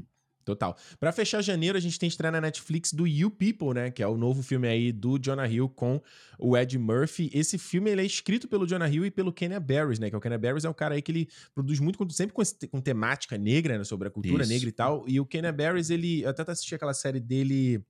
Total. 0.45 0.77
Para 0.99 1.13
fechar 1.13 1.41
janeiro, 1.41 1.79
a 1.79 1.81
gente 1.81 1.97
tem 1.97 2.09
estreia 2.09 2.33
na 2.33 2.41
Netflix 2.41 2.93
do 2.93 3.07
You 3.07 3.31
People, 3.31 3.75
né? 3.75 3.93
Que 3.93 4.03
é 4.03 4.07
o 4.09 4.17
novo 4.17 4.43
filme 4.43 4.67
aí 4.67 4.91
do 4.91 5.17
Jonah 5.17 5.47
Hill 5.47 5.69
com 5.69 6.03
o 6.37 6.57
Ed 6.57 6.77
Murphy. 6.79 7.31
Esse 7.33 7.57
filme 7.57 7.91
ele 7.91 8.01
é 8.01 8.05
escrito 8.05 8.49
pelo 8.49 8.67
Jonah 8.67 8.89
Hill 8.89 9.07
e 9.07 9.11
pelo 9.11 9.33
Kenya 9.33 9.61
Barris, 9.61 10.01
né? 10.01 10.09
Que 10.09 10.17
é 10.17 10.19
o 10.19 10.21
Kenya 10.21 10.39
Barris 10.39 10.65
é 10.65 10.69
um 10.69 10.75
cara 10.75 10.97
aí 10.97 11.03
que 11.03 11.13
ele 11.13 11.29
produz 11.55 11.79
muito, 11.79 12.11
sempre 12.13 12.35
com, 12.35 12.43
com 12.69 12.81
temática 12.81 13.39
negra, 13.39 13.79
né? 13.79 13.85
Sobre 13.85 14.09
a 14.09 14.11
cultura 14.11 14.43
Isso. 14.43 14.53
negra 14.53 14.69
e 14.69 14.73
tal. 14.73 15.05
E 15.07 15.21
o 15.21 15.27
Kenya 15.27 15.53
Barris, 15.53 15.91
ele... 15.91 16.23
Eu 16.23 16.31
até 16.31 16.43
assisti 16.51 16.75
aquela 16.75 16.95
série 16.95 17.21
dele... 17.21 17.81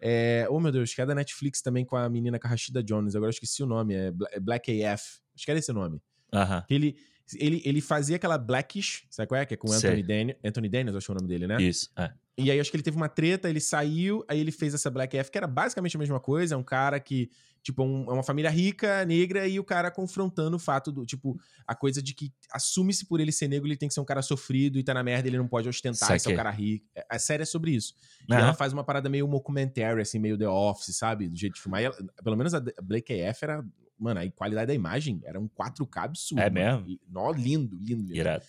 É, 0.00 0.46
oh, 0.50 0.60
meu 0.60 0.72
Deus, 0.72 0.94
que 0.94 1.00
é 1.00 1.06
da 1.06 1.14
Netflix 1.14 1.62
também 1.62 1.84
com 1.84 1.96
a 1.96 2.08
menina 2.08 2.38
Carrachida 2.38 2.82
Jones. 2.82 3.14
Agora 3.14 3.28
eu 3.28 3.34
esqueci 3.34 3.62
o 3.62 3.66
nome. 3.66 3.94
É, 3.94 4.12
é 4.32 4.40
Black 4.40 4.84
AF. 4.84 5.20
Acho 5.34 5.44
que 5.44 5.50
era 5.50 5.58
esse 5.58 5.70
o 5.70 5.74
nome. 5.74 5.96
Uh 6.32 6.38
-huh. 6.38 6.64
Ele, 6.68 6.96
ele, 7.34 7.62
ele 7.64 7.80
fazia 7.80 8.16
aquela 8.16 8.38
Blackish, 8.38 9.06
sabe 9.10 9.28
qual 9.28 9.40
é? 9.40 9.46
Que 9.46 9.54
é 9.54 9.56
com 9.56 9.70
Anthony, 9.72 10.02
Dan 10.02 10.34
Anthony 10.44 10.68
Daniels, 10.68 10.96
acho 10.96 11.06
que 11.06 11.12
é 11.12 11.14
o 11.14 11.18
nome 11.18 11.28
dele, 11.28 11.46
né? 11.46 11.62
Isso, 11.62 11.90
é. 11.96 12.12
E 12.38 12.50
aí 12.50 12.60
acho 12.60 12.70
que 12.70 12.76
ele 12.76 12.82
teve 12.82 12.96
uma 12.96 13.08
treta, 13.08 13.48
ele 13.48 13.60
saiu, 13.60 14.24
aí 14.28 14.38
ele 14.38 14.52
fez 14.52 14.74
essa 14.74 14.90
Black 14.90 15.16
F, 15.16 15.30
que 15.30 15.38
era 15.38 15.46
basicamente 15.46 15.96
a 15.96 15.98
mesma 15.98 16.20
coisa. 16.20 16.54
É 16.54 16.58
um 16.58 16.62
cara 16.62 17.00
que 17.00 17.30
Tipo, 17.66 17.82
um, 17.82 18.04
é 18.08 18.12
uma 18.12 18.22
família 18.22 18.48
rica, 18.48 19.04
negra, 19.04 19.48
e 19.48 19.58
o 19.58 19.64
cara 19.64 19.90
confrontando 19.90 20.54
o 20.54 20.58
fato 20.58 20.92
do, 20.92 21.04
tipo, 21.04 21.36
a 21.66 21.74
coisa 21.74 22.00
de 22.00 22.14
que 22.14 22.32
assume-se 22.52 23.04
por 23.06 23.18
ele 23.18 23.32
ser 23.32 23.48
negro, 23.48 23.66
ele 23.66 23.76
tem 23.76 23.88
que 23.88 23.94
ser 23.94 23.98
um 23.98 24.04
cara 24.04 24.22
sofrido 24.22 24.78
e 24.78 24.84
tá 24.84 24.94
na 24.94 25.02
merda, 25.02 25.26
ele 25.26 25.36
não 25.36 25.48
pode 25.48 25.68
ostentar, 25.68 26.14
esse 26.14 26.30
é 26.30 26.32
um 26.32 26.36
cara 26.36 26.52
rico. 26.52 26.86
É, 26.94 27.04
a 27.10 27.18
série 27.18 27.42
é 27.42 27.44
sobre 27.44 27.72
isso. 27.72 27.92
Uhum. 28.30 28.36
E 28.36 28.40
ela 28.40 28.54
faz 28.54 28.72
uma 28.72 28.84
parada 28.84 29.08
meio 29.08 29.26
documentary, 29.26 30.00
assim, 30.00 30.20
meio 30.20 30.38
The 30.38 30.46
Office, 30.46 30.96
sabe? 30.96 31.28
Do 31.28 31.36
jeito 31.36 31.54
de 31.54 31.60
filmar. 31.60 31.82
Ela, 31.82 31.96
pelo 32.22 32.36
menos 32.36 32.54
a 32.54 32.62
Blake 32.80 33.20
AF 33.20 33.44
era 33.44 33.64
mano, 33.98 34.20
a 34.20 34.30
qualidade 34.30 34.68
da 34.68 34.74
imagem 34.74 35.20
era 35.24 35.40
um 35.40 35.48
4K 35.48 36.04
absurdo. 36.04 36.42
É 36.42 36.48
mesmo? 36.48 36.86
Nó, 37.10 37.32
lindo, 37.32 37.76
lindo, 37.76 38.02
lindo. 38.02 38.14
Irado. 38.14 38.44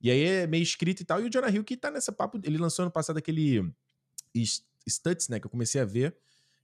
E 0.00 0.10
aí 0.10 0.22
é 0.24 0.46
meio 0.46 0.62
escrito 0.62 1.00
e 1.00 1.04
tal. 1.04 1.20
E 1.20 1.24
o 1.26 1.30
Jonah 1.30 1.50
Hill 1.50 1.62
que 1.64 1.76
tá 1.76 1.90
nessa 1.90 2.10
papo. 2.12 2.40
Ele 2.42 2.56
lançou 2.58 2.84
ano 2.84 2.90
passado 2.92 3.18
aquele 3.18 3.62
Stuts, 4.88 5.28
né? 5.28 5.38
Que 5.40 5.46
eu 5.46 5.50
comecei 5.50 5.80
a 5.80 5.84
ver. 5.84 6.16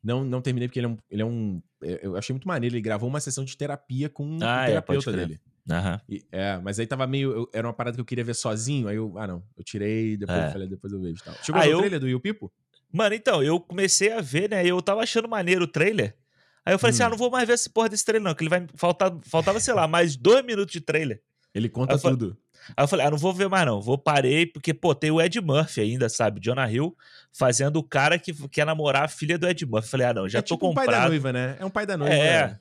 Não, 0.03 0.25
não 0.25 0.41
terminei 0.41 0.69
porque 0.69 0.79
ele 0.79 0.87
é 0.87 0.89
um. 0.91 0.99
Ele 1.11 1.23
é 1.23 1.25
um 1.25 1.63
é, 1.83 2.01
eu 2.07 2.17
achei 2.17 2.33
muito 2.33 2.47
maneiro. 2.47 2.75
Ele 2.75 2.81
gravou 2.83 3.09
uma 3.09 3.21
sessão 3.21 3.45
de 3.45 3.57
terapia 3.57 4.09
com 4.09 4.39
Ah, 4.43 4.61
o 4.61 4.63
é, 4.63 4.67
terapeuta 4.69 5.13
crer. 5.13 5.27
dele. 5.27 5.41
Aham. 5.69 6.01
E- 6.09 6.25
é, 6.31 6.59
mas 6.59 6.79
aí 6.79 6.87
tava 6.87 7.07
meio. 7.07 7.33
eu- 7.33 7.51
era 7.53 7.67
uma 7.67 7.73
parada 7.75 7.97
que 7.97 8.01
eu 8.01 8.05
queria 8.05 8.25
ver 8.25 8.35
sozinho. 8.35 8.89
Aí 8.89 8.97
eu. 8.97 9.19
Ah, 9.19 9.27
não. 9.27 9.43
Eu 9.57 9.65
tirei, 9.65 10.17
depois 10.17 10.39
É. 10.39 10.47
eu 10.49 10.53
falei, 10.53 10.69
depois 10.69 10.93
eu 10.93 11.01
vejo 11.01 11.21
e 11.21 11.25
tal. 11.25 11.35
Chegou 11.43 11.61
Ah, 11.61 11.67
eu- 11.69 11.79
trailer 11.79 12.01
do 12.01 12.07
Will 12.07 12.21
Pipo? 12.21 12.53
Mano, 12.93 13.15
então, 13.15 13.43
eu 13.43 13.59
comecei 13.61 14.13
a 14.13 14.21
ver, 14.21 14.49
né? 14.49 14.65
Eu 14.65 14.81
tava 14.81 15.01
achando 15.03 15.29
maneiro 15.29 15.65
o 15.65 15.69
trailer. 15.69 16.17
Aí 16.65 16.73
eu 16.73 16.79
falei 16.79 16.93
assim: 16.95 17.03
Hum. 17.03 17.07
ah, 17.07 17.11
não 17.11 17.17
vou 17.19 17.31
mais 17.31 17.47
ver 17.47 17.55
essa 17.55 17.69
porra 17.69 17.89
desse 17.89 18.05
trailer, 18.05 18.23
não. 18.27 18.35
Que 18.35 18.43
ele 18.45 18.51
vai. 18.51 18.65
Faltar, 18.77 19.13
faltava, 19.25 19.59
sei 19.61 19.75
lá, 19.75 19.89
mais 19.89 20.15
dois 20.17 20.45
minutos 20.45 20.73
de 20.73 20.81
trailer. 20.81 21.21
Ele 21.53 21.69
conta 21.69 21.99
tudo. 21.99 22.37
Aí 22.77 22.85
eu 22.85 22.89
falei, 22.89 23.07
ah, 23.07 23.11
não 23.11 23.19
vou 23.19 23.33
ver 23.33 23.49
mais 23.49 23.67
não, 23.67 23.81
vou 23.81 23.99
parei, 23.99 24.47
porque, 24.47 24.73
pô, 24.73 24.95
tem 24.95 25.11
o 25.11 25.21
Ed 25.21 25.41
Murphy 25.41 25.81
ainda, 25.81 26.09
sabe? 26.09 26.41
Jonah 26.41 26.71
Hill 26.71 26.97
fazendo 27.33 27.77
o 27.77 27.83
cara 27.83 28.19
que 28.19 28.33
quer 28.49 28.65
namorar 28.65 29.05
a 29.05 29.09
filha 29.09 29.39
do 29.39 29.47
Ed 29.47 29.65
Murphy. 29.67 29.87
Eu 29.87 29.91
falei, 29.91 30.07
ah, 30.07 30.15
não, 30.15 30.29
já 30.29 30.39
é 30.39 30.43
tô 30.43 30.55
tipo 30.55 30.71
um 30.71 30.75
pai 30.75 30.87
da 30.87 30.93
comprado. 30.93 31.09
noiva, 31.11 31.33
né? 31.33 31.57
É 31.61 31.65
um 31.65 31.71
pai 31.71 31.87
da 31.87 31.97
noiva. 31.97 32.15
É. 32.15 32.47
né? 32.49 32.61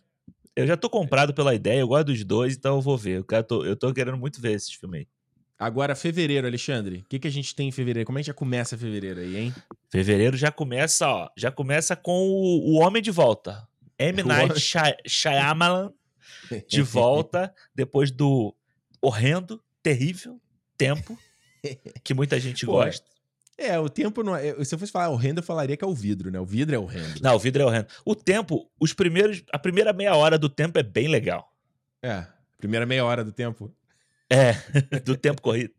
eu 0.55 0.65
já 0.65 0.77
tô 0.77 0.89
comprado 0.89 1.33
pela 1.33 1.53
ideia, 1.53 1.79
eu 1.79 1.87
gosto 1.87 2.05
dos 2.07 2.23
dois, 2.23 2.55
então 2.55 2.75
eu 2.75 2.81
vou 2.81 2.97
ver. 2.97 3.23
Eu, 3.29 3.43
tô, 3.43 3.65
eu 3.65 3.75
tô 3.75 3.93
querendo 3.93 4.17
muito 4.17 4.39
ver 4.41 4.53
esses 4.53 4.71
filmes 4.73 5.01
aí. 5.01 5.07
Agora, 5.57 5.95
fevereiro, 5.95 6.45
Alexandre. 6.47 6.97
O 6.99 7.09
que, 7.09 7.17
que 7.19 7.27
a 7.27 7.31
gente 7.31 7.55
tem 7.55 7.69
em 7.69 7.71
fevereiro? 7.71 8.05
Como 8.05 8.19
é 8.19 8.21
que 8.21 8.27
já 8.27 8.33
começa 8.33 8.77
fevereiro 8.77 9.21
aí, 9.21 9.37
hein? 9.37 9.53
Fevereiro 9.89 10.35
já 10.35 10.51
começa, 10.51 11.07
ó, 11.07 11.29
já 11.35 11.49
começa 11.49 11.95
com 11.95 12.11
o, 12.27 12.73
o 12.73 12.79
Homem 12.79 13.01
de 13.01 13.11
Volta. 13.11 13.65
M. 13.97 14.21
O 14.23 14.27
Night 14.27 14.59
Shy- 14.59 14.97
Shyamalan 15.07 15.93
de 16.67 16.81
volta, 16.83 17.53
depois 17.73 18.11
do 18.11 18.53
horrendo, 19.01 19.61
terrível 19.85 20.41
tempo, 20.75 21.15
que 22.03 22.15
muita 22.15 22.39
gente 22.39 22.65
Pô, 22.65 22.71
gosta. 22.73 23.05
É, 23.55 23.79
o 23.79 23.87
tempo 23.87 24.23
não 24.23 24.35
é. 24.35 24.63
Se 24.65 24.73
eu 24.73 24.79
fosse 24.79 24.91
falar 24.91 25.09
horrendo, 25.09 25.39
eu 25.39 25.43
falaria 25.43 25.77
que 25.77 25.85
é 25.85 25.87
o 25.87 25.93
vidro, 25.93 26.31
né? 26.31 26.39
O 26.39 26.45
vidro 26.45 26.75
é 26.75 26.79
horrendo. 26.79 27.21
Não, 27.21 27.35
o 27.35 27.39
vidro 27.39 27.61
é 27.61 27.65
horrendo. 27.65 27.87
O 28.03 28.15
tempo, 28.15 28.67
os 28.79 28.93
primeiros, 28.93 29.43
a 29.53 29.59
primeira 29.59 29.93
meia 29.93 30.15
hora 30.15 30.39
do 30.39 30.49
tempo 30.49 30.79
é 30.79 30.83
bem 30.83 31.07
legal. 31.07 31.53
É. 32.01 32.25
Primeira 32.57 32.85
meia 32.85 33.05
hora 33.05 33.23
do 33.23 33.31
tempo. 33.31 33.71
É, 34.27 34.53
do 35.05 35.15
tempo 35.15 35.39
corrido. 35.41 35.73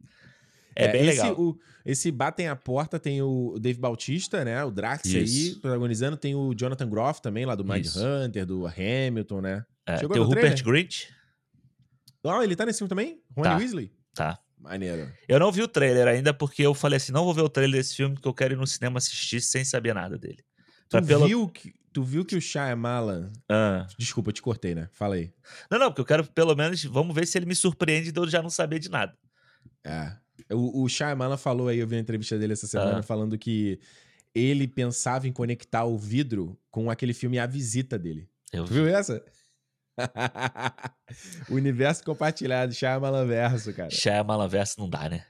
É, 0.77 0.89
bem 0.89 1.07
esse, 1.09 1.21
legal. 1.21 1.41
O, 1.41 1.59
esse 1.85 2.13
Batem 2.13 2.47
a 2.49 2.55
Porta 2.55 2.99
tem 3.01 3.21
o 3.21 3.59
Dave 3.59 3.81
Bautista, 3.81 4.45
né? 4.45 4.63
O 4.65 4.71
Drax 4.71 5.05
aí, 5.13 5.25
Isso. 5.25 5.61
protagonizando. 5.61 6.17
Tem 6.17 6.35
o 6.35 6.55
Jonathan 6.55 6.89
Groff 6.89 7.21
também, 7.21 7.45
lá 7.45 7.57
do 7.57 7.65
Mind 7.65 7.85
Isso. 7.85 7.99
Hunter, 8.01 8.47
do 8.47 8.67
Hamilton, 8.67 9.41
né? 9.41 9.67
É, 9.85 9.99
chegou 9.99 10.15
tem 10.15 10.23
o 10.23 10.27
Rupert? 10.27 10.63
Grint. 10.63 11.09
Ah, 12.25 12.43
ele 12.43 12.57
tá 12.57 12.65
nesse 12.65 12.79
filme 12.79 12.89
também? 12.89 13.21
Rony 13.37 13.49
Tá. 13.49 13.57
Weasley? 13.57 13.96
Tá. 14.17 14.39
Maneiro. 14.59 15.13
Eu 15.29 15.39
não 15.39 15.53
vi 15.53 15.63
o 15.63 15.69
trailer 15.69 16.09
ainda 16.09 16.35
porque 16.35 16.63
eu 16.63 16.75
falei 16.75 16.97
assim: 16.97 17.13
não 17.13 17.25
vou 17.25 17.33
ver 17.35 17.43
o 17.43 17.49
trailer 17.49 17.79
desse 17.79 17.95
filme 17.95 18.15
porque 18.15 18.27
eu 18.27 18.35
quero 18.35 18.55
ir 18.55 18.57
no 18.57 18.67
cinema 18.67 18.99
assistir 18.99 19.41
sem 19.41 19.65
saber 19.65 19.95
nada 19.95 20.19
dele. 20.19 20.43
Tu 20.89 21.01
pelo- 21.05 21.27
viu, 21.27 21.49
que, 21.49 21.73
tu 21.93 22.03
viu 22.03 22.25
que 22.25 22.35
o 22.37 22.41
Shyamalan... 22.41 23.31
Ah. 23.49 23.87
Desculpa, 23.99 24.31
eu 24.31 24.33
te 24.33 24.41
cortei, 24.43 24.75
né? 24.75 24.89
Fala 24.93 25.17
aí. 25.17 25.33
Não, 25.71 25.79
não, 25.79 25.87
porque 25.91 26.01
eu 26.01 26.05
quero 26.05 26.25
pelo 26.25 26.55
menos. 26.57 26.83
Vamos 26.85 27.15
ver 27.15 27.27
se 27.27 27.37
ele 27.39 27.47
me 27.47 27.55
surpreende 27.55 28.11
de 28.11 28.19
eu 28.19 28.29
já 28.29 28.41
não 28.43 28.51
saber 28.51 28.79
de 28.79 28.89
nada. 28.89 29.17
É. 29.85 30.13
O, 30.53 30.83
o 30.85 30.89
Shyamalan 30.89 31.37
falou 31.37 31.69
aí, 31.69 31.79
eu 31.79 31.87
vi 31.87 31.95
uma 31.97 32.01
entrevista 32.01 32.39
dele 32.39 32.53
essa 32.55 32.67
semana, 32.67 32.99
Ah. 32.99 33.03
falando 33.03 33.37
que 33.39 33.79
ele 34.35 34.67
pensava 34.69 35.27
em 35.29 35.33
conectar 35.33 35.85
o 35.85 35.97
vidro 35.99 36.59
com 36.71 36.91
aquele 36.91 37.13
filme 37.15 37.39
A 37.39 37.47
Visita 37.47 37.99
dele. 37.99 38.29
Eu 38.53 38.65
Tu 38.65 38.75
viu 38.75 38.87
essa? 38.87 39.25
universo 41.51 42.05
compartilhado, 42.05 42.73
Shyamalan 42.75 43.27
verso, 43.27 43.73
cara. 43.73 43.91
Shyamalan 43.91 44.49
verso 44.49 44.79
não 44.79 44.89
dá, 44.89 45.09
né? 45.09 45.25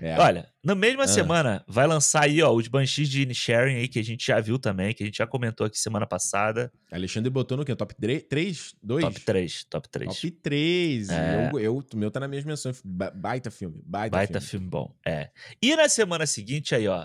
É. 0.00 0.16
Olha, 0.16 0.48
na 0.62 0.76
mesma 0.76 1.04
Ah. 1.04 1.08
semana 1.08 1.64
vai 1.66 1.84
lançar 1.84 2.22
aí, 2.22 2.40
ó, 2.40 2.52
os 2.52 2.68
Banshees 2.68 3.08
de 3.08 3.22
Inisherin 3.22 3.74
aí, 3.78 3.88
que 3.88 3.98
a 3.98 4.04
gente 4.04 4.24
já 4.24 4.38
viu 4.40 4.56
também, 4.56 4.94
que 4.94 5.02
a 5.02 5.06
gente 5.06 5.18
já 5.18 5.26
comentou 5.26 5.66
aqui 5.66 5.76
semana 5.76 6.06
passada. 6.06 6.72
Alexandre 6.92 7.28
botou 7.30 7.56
no 7.56 7.64
quê? 7.64 7.74
Top 7.74 7.92
3? 7.96 8.74
2? 8.80 9.04
Top 9.04 9.20
3, 9.22 9.64
top 9.64 9.88
3. 9.88 10.08
Top 10.14 10.30
3. 10.30 11.08
É. 11.10 11.50
Eu, 11.52 11.58
eu, 11.58 11.76
o 11.78 11.96
meu 11.96 12.12
tá 12.12 12.20
na 12.20 12.28
mesma 12.28 12.50
menção. 12.50 12.70
Ba- 12.84 13.10
Baita 13.10 13.50
filme. 13.50 13.82
Baita, 13.84 14.16
Baita 14.16 14.40
filme. 14.40 14.50
filme 14.50 14.68
bom. 14.68 14.94
É. 15.04 15.30
E 15.60 15.74
na 15.74 15.88
semana 15.88 16.26
seguinte 16.28 16.76
aí, 16.76 16.86
ó, 16.86 17.04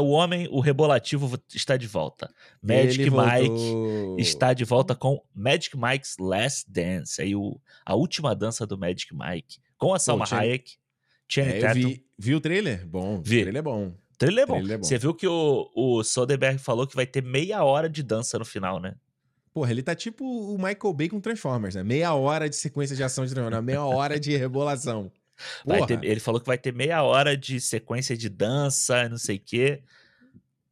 o 0.00 0.10
homem, 0.10 0.48
o 0.50 0.60
rebolativo 0.60 1.38
está 1.54 1.76
de 1.76 1.86
volta. 1.86 2.32
Magic 2.62 3.00
Ele 3.02 3.10
Mike 3.10 3.48
voltou. 3.48 4.18
está 4.18 4.52
de 4.52 4.64
volta 4.64 4.94
com 4.94 5.22
Magic 5.34 5.76
Mike's 5.76 6.16
Last 6.18 6.70
Dance, 6.70 7.20
aí 7.22 7.34
o, 7.36 7.60
a 7.84 7.94
última 7.94 8.34
dança 8.34 8.66
do 8.66 8.76
Magic 8.78 9.14
Mike, 9.14 9.58
com 9.78 9.94
a 9.94 9.98
Salma 9.98 10.26
Channing- 10.26 10.42
Hayek, 10.50 10.72
Channing 11.28 11.50
É, 11.52 11.60
Tatum. 11.60 11.74
vi, 11.80 12.04
vi 12.18 12.34
o 12.34 12.40
trailer? 12.40 12.86
Bom. 12.86 13.20
Vi. 13.22 13.38
O 13.38 13.42
trailer 13.42 13.56
é 13.60 13.62
bom. 13.62 13.86
O 13.88 14.16
trailer 14.18 14.42
é 14.44 14.46
bom. 14.46 14.54
trailer 14.54 14.74
é 14.74 14.78
bom. 14.78 14.84
Você 14.84 14.98
viu 14.98 15.14
que 15.14 15.26
o, 15.26 15.70
o 15.74 16.02
Soderbergh 16.04 16.58
falou 16.58 16.86
que 16.86 16.94
vai 16.96 17.06
ter 17.06 17.22
meia 17.22 17.64
hora 17.64 17.88
de 17.88 18.02
dança 18.02 18.38
no 18.38 18.44
final, 18.44 18.78
né? 18.80 18.94
Porra, 19.52 19.70
ele 19.70 19.82
tá 19.82 19.94
tipo 19.94 20.24
o 20.24 20.56
Michael 20.56 20.92
Bay 20.92 21.08
com 21.08 21.20
Transformers, 21.20 21.76
né? 21.76 21.82
Meia 21.84 22.12
hora 22.14 22.48
de 22.50 22.56
sequência 22.56 22.96
de 22.96 23.02
ação 23.04 23.24
de 23.24 23.32
Transformers, 23.32 23.64
meia 23.64 23.84
hora 23.84 24.18
de 24.18 24.34
rebolação. 24.36 25.10
Ter- 25.86 26.04
ele 26.04 26.20
falou 26.20 26.40
que 26.40 26.46
vai 26.46 26.58
ter 26.58 26.72
meia 26.72 27.02
hora 27.02 27.36
de 27.36 27.60
sequência 27.60 28.16
de 28.16 28.28
dança, 28.28 29.08
não 29.08 29.18
sei 29.18 29.36
o 29.36 29.40
quê. 29.44 29.82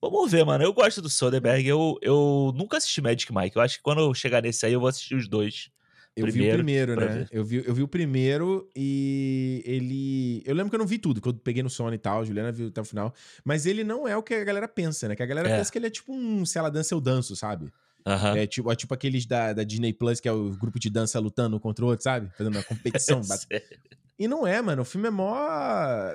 Vamos 0.01 0.31
ver, 0.33 0.45
mano. 0.45 0.65
Eu 0.65 0.73
gosto 0.73 1.01
do 1.01 1.09
Soderbergh. 1.09 1.65
Eu, 1.67 1.97
eu 2.03 2.53
nunca 2.57 2.77
assisti 2.77 3.01
Magic 3.01 3.33
Mike. 3.33 3.55
Eu 3.57 3.63
acho 3.63 3.77
que 3.77 3.83
quando 3.83 4.01
eu 4.01 4.13
chegar 4.15 4.43
nesse 4.43 4.67
aí, 4.67 4.73
eu 4.73 4.81
vou 4.81 4.89
assistir 4.89 5.15
os 5.15 5.29
dois. 5.29 5.71
Eu 6.15 6.25
vi 6.27 6.31
o 6.31 6.33
primeiro 6.35 6.57
primeiro, 6.59 6.97
né? 7.01 7.07
ver. 7.07 7.29
Eu 7.33 7.45
vi, 7.45 7.63
eu 7.67 7.75
vi 7.75 7.83
o 7.83 7.89
primeiro 7.89 8.69
e 8.77 9.63
ele. 9.65 10.43
Eu 10.45 10.55
lembro 10.55 10.69
que 10.71 10.75
eu 10.75 10.79
não 10.81 10.87
vi 10.87 10.99
tudo, 10.99 11.21
que 11.23 11.29
eu 11.29 11.33
peguei 11.33 11.63
no 11.63 11.71
Sony 11.71 11.95
e 11.97 11.99
tal, 11.99 12.21
a 12.21 12.25
Juliana 12.25 12.53
viu 12.53 12.69
até 12.69 12.81
o 12.81 12.85
final. 12.85 13.15
Mas 13.45 13.65
ele 13.65 13.83
não 13.83 14.07
é 14.07 14.15
o 14.17 14.23
que 14.23 14.35
a 14.35 14.45
galera 14.45 14.69
pensa, 14.69 15.09
né? 15.09 15.17
Que 15.17 15.23
a 15.23 15.27
galera 15.27 15.49
É. 15.49 15.57
pensa 15.57 15.73
que 15.73 15.79
ele 15.79 15.87
é 15.87 15.91
tipo 15.91 16.13
um 16.13 16.45
se 16.45 16.59
ela 16.59 16.71
dança, 16.71 16.93
eu 16.93 17.01
danço, 17.01 17.35
sabe? 17.35 17.73
É 18.37 18.47
tipo, 18.47 18.71
é 18.71 18.77
tipo 18.77 18.93
aqueles 18.93 19.25
da, 19.25 19.53
da 19.55 19.63
Disney 19.63 19.93
Plus, 19.95 20.19
que 20.21 20.29
é 20.29 20.33
o 20.33 20.51
grupo 20.51 20.79
de 20.79 20.91
dança 20.91 21.19
lutando 21.21 21.59
contra 21.61 21.85
o 21.85 21.89
outro, 21.89 22.03
sabe? 22.03 22.29
Fazendo 22.37 22.57
uma 22.57 22.63
competição. 22.65 23.23
E 24.19 24.29
não 24.29 24.47
é, 24.47 24.61
mano. 24.63 24.83
O 24.83 24.85
filme 24.85 25.09
é 25.09 25.11
mó. 25.11 25.35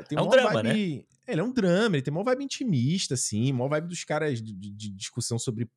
Tem 0.08 0.18
É 0.18 0.22
um 0.22 0.30
drama, 0.30 0.64
né? 0.64 0.70
vibe... 0.70 1.08
Ele 1.28 1.42
é 1.42 1.44
um 1.44 1.52
drama, 1.52 1.96
ele 1.98 2.02
tem 2.02 2.14
mó 2.14 2.24
vibe 2.24 2.46
intimista, 2.46 3.16
assim, 3.16 3.52
mó 3.52 3.68
vibe 3.68 3.90
dos 3.90 4.04
caras 4.06 4.42
de, 4.42 4.54
de- 4.54 4.90
discussão 4.92 5.38
sobre 5.38 5.66
o 5.66 5.70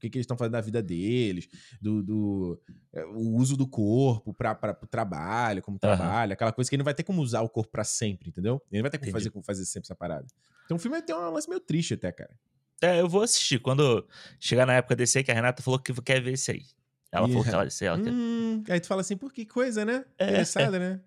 que, 0.00 0.08
que 0.08 0.16
eles 0.16 0.24
estão 0.24 0.38
fazendo 0.38 0.54
na 0.54 0.60
vida 0.62 0.82
deles, 0.82 1.46
do, 1.82 2.02
do- 2.02 2.62
é, 2.94 3.04
o 3.04 3.34
uso 3.36 3.58
do 3.58 3.68
corpo 3.68 4.32
para 4.32 4.78
o 4.82 4.86
trabalho, 4.86 5.60
como 5.60 5.78
Aham. 5.82 5.96
trabalho, 5.96 6.32
aquela 6.32 6.50
coisa 6.50 6.70
que 6.70 6.76
ele 6.76 6.80
não 6.80 6.84
vai 6.86 6.94
ter 6.94 7.02
como 7.02 7.20
usar 7.20 7.42
o 7.42 7.48
corpo 7.50 7.70
para 7.70 7.84
sempre, 7.84 8.30
entendeu? 8.30 8.62
Ele 8.70 8.80
não 8.80 8.84
vai 8.84 8.90
ter 8.90 8.96
como 8.96 9.10
Entendi. 9.10 9.12
fazer, 9.24 9.30
como 9.30 9.44
fazer 9.44 9.66
sempre 9.66 9.86
essa 9.86 9.94
parada. 9.94 10.26
Então 10.64 10.78
o 10.78 10.80
filme 10.80 11.00
tem 11.02 11.14
um 11.14 11.30
lance 11.30 11.46
meio 11.48 11.60
triste 11.60 11.92
até, 11.92 12.10
cara. 12.10 12.34
É, 12.80 13.00
eu 13.00 13.08
vou 13.08 13.22
assistir. 13.22 13.58
Quando 13.58 14.06
chegar 14.40 14.64
na 14.64 14.74
época 14.74 14.96
desse 14.96 15.18
aí, 15.18 15.24
que 15.24 15.30
a 15.30 15.34
Renata 15.34 15.62
falou 15.62 15.78
que 15.78 15.92
quer 16.02 16.22
ver 16.22 16.32
esse 16.32 16.50
aí. 16.52 16.62
Ela 17.12 17.26
Ih, 17.26 17.32
falou 17.32 17.44
que 17.44 17.50
ela, 17.50 17.66
esse 17.66 17.84
aí 17.84 17.88
ela 17.88 17.98
quer. 18.02 18.12
Hum, 18.12 18.62
aí 18.68 18.80
tu 18.80 18.86
fala 18.86 19.00
assim, 19.02 19.16
por 19.16 19.30
que 19.32 19.44
coisa, 19.44 19.84
né? 19.84 20.04
É. 20.18 20.24
Interessada, 20.24 20.78
né? 20.78 21.00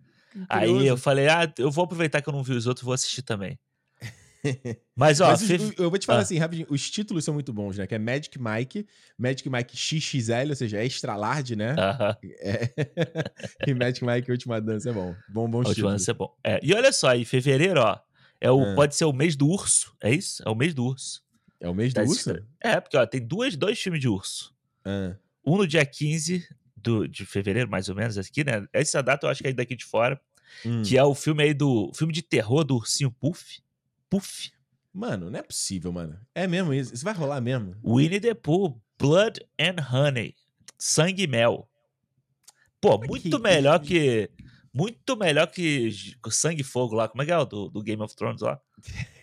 Aí 0.48 0.86
eu 0.88 0.98
falei, 0.98 1.28
ah, 1.28 1.52
eu 1.58 1.72
vou 1.72 1.84
aproveitar 1.86 2.22
que 2.22 2.30
eu 2.30 2.34
não 2.34 2.44
vi 2.44 2.54
os 2.54 2.68
outros, 2.68 2.84
vou 2.84 2.94
assistir 2.94 3.22
também. 3.22 3.58
Mas, 4.96 5.20
ó, 5.20 5.28
Mas 5.30 5.42
os- 5.42 5.48
fe- 5.48 5.74
eu 5.78 5.90
vou 5.90 6.00
te 6.00 6.06
falar 6.06 6.20
Ah. 6.20 6.22
assim, 6.22 6.38
rapidinho, 6.38 6.68
os 6.70 6.90
títulos 6.90 7.26
são 7.26 7.34
muito 7.34 7.52
bons, 7.52 7.78
né? 7.78 7.86
Que 7.86 7.96
é 7.96 8.00
Magic 8.00 8.40
Mike, 8.40 8.88
Magic 9.18 9.50
Mike 9.50 9.76
XXL, 9.76 10.50
ou 10.50 10.56
seja, 10.56 10.78
é 10.78 10.86
extra 10.86 11.16
large, 11.16 11.56
né? 11.56 11.76
Aham, 11.78 12.16
É. 12.40 12.70
e 13.68 13.74
Magic 13.74 14.06
Mike 14.06 14.32
Última 14.32 14.62
Dança 14.62 14.90
é 14.90 14.94
bom. 14.94 15.14
Bom, 15.28 15.52
a 15.54 15.58
última 15.68 15.92
dança 15.92 16.12
é 16.12 16.14
bom. 16.14 16.34
É, 16.44 16.60
e 16.64 16.74
olha 16.74 16.92
só, 16.94 17.14
em 17.14 17.26
fevereiro, 17.26 17.82
ó, 17.82 18.00
é 18.40 18.50
o, 18.50 18.64
Ah. 18.64 18.76
pode 18.76 18.96
ser 18.96 19.06
o 19.06 19.12
mês 19.14 19.36
do 19.36 19.48
urso, 19.48 19.94
é 20.02 20.12
isso? 20.14 20.42
É 20.46 20.50
o 20.50 20.56
mês 20.56 20.74
do 20.74 20.86
urso. 20.86 21.22
É 21.60 21.68
o 21.70 21.74
mês 21.74 21.94
do 21.94 21.98
Das 21.98 22.10
urso? 22.10 22.34
É, 22.62 22.80
porque 22.80 22.96
ó, 22.96 23.06
tem 23.06 23.20
duas, 23.26 23.58
dois 23.58 23.78
filmes 23.78 24.00
de 24.00 24.08
urso. 24.08 24.54
Ah, 24.86 25.16
Um 25.46 25.58
no 25.58 25.68
dia 25.68 25.86
15 25.86 26.48
do, 26.82 27.08
de 27.08 27.26
fevereiro, 27.26 27.70
mais 27.70 27.90
ou 27.90 27.96
menos, 27.96 28.18
aqui, 28.18 28.44
né? 28.44 28.66
Essa 28.74 29.02
data 29.04 29.26
eu 29.28 29.32
acho 29.32 29.42
que 29.42 29.48
é 29.50 29.54
daqui 29.54 29.76
de 29.76 29.86
fora. 29.86 30.20
hum. 30.66 30.82
Que 30.84 30.98
é 30.98 31.04
o 31.04 31.14
filme 31.16 31.44
aí 31.44 31.54
do. 31.54 31.92
Filme 31.94 32.14
de 32.14 32.22
terror 32.22 32.64
do 32.64 32.76
ursinho 32.76 33.12
Puff. 33.12 33.62
Puff. 34.10 34.52
Mano, 34.94 35.30
não 35.30 35.40
é 35.40 35.44
possível, 35.44 35.92
mano. 35.92 36.20
É 36.34 36.48
mesmo 36.48 36.74
isso? 36.74 36.94
Isso 36.94 37.04
vai 37.04 37.14
rolar 37.14 37.40
mesmo? 37.42 37.76
Winnie 37.86 38.20
the 38.20 38.34
Pooh. 38.34 38.82
Blood 38.98 39.40
and 39.60 39.76
Honey. 39.94 40.36
Sangue 40.78 41.24
e 41.24 41.28
Mel. 41.28 41.70
Pô, 42.82 42.98
muito 42.98 43.38
que- 43.38 43.44
melhor 43.44 43.80
que. 43.80 44.30
Muito 44.74 45.18
melhor 45.18 45.48
que 45.48 45.90
Sangue 46.30 46.62
e 46.62 46.64
Fogo 46.64 46.96
lá. 46.96 47.08
Como 47.08 47.22
é 47.22 47.26
que 47.26 47.32
é 47.32 47.38
o 47.38 47.46
do, 47.46 47.70
do 47.70 47.82
Game 47.84 48.02
of 48.02 48.16
Thrones 48.16 48.42
lá? 48.42 48.60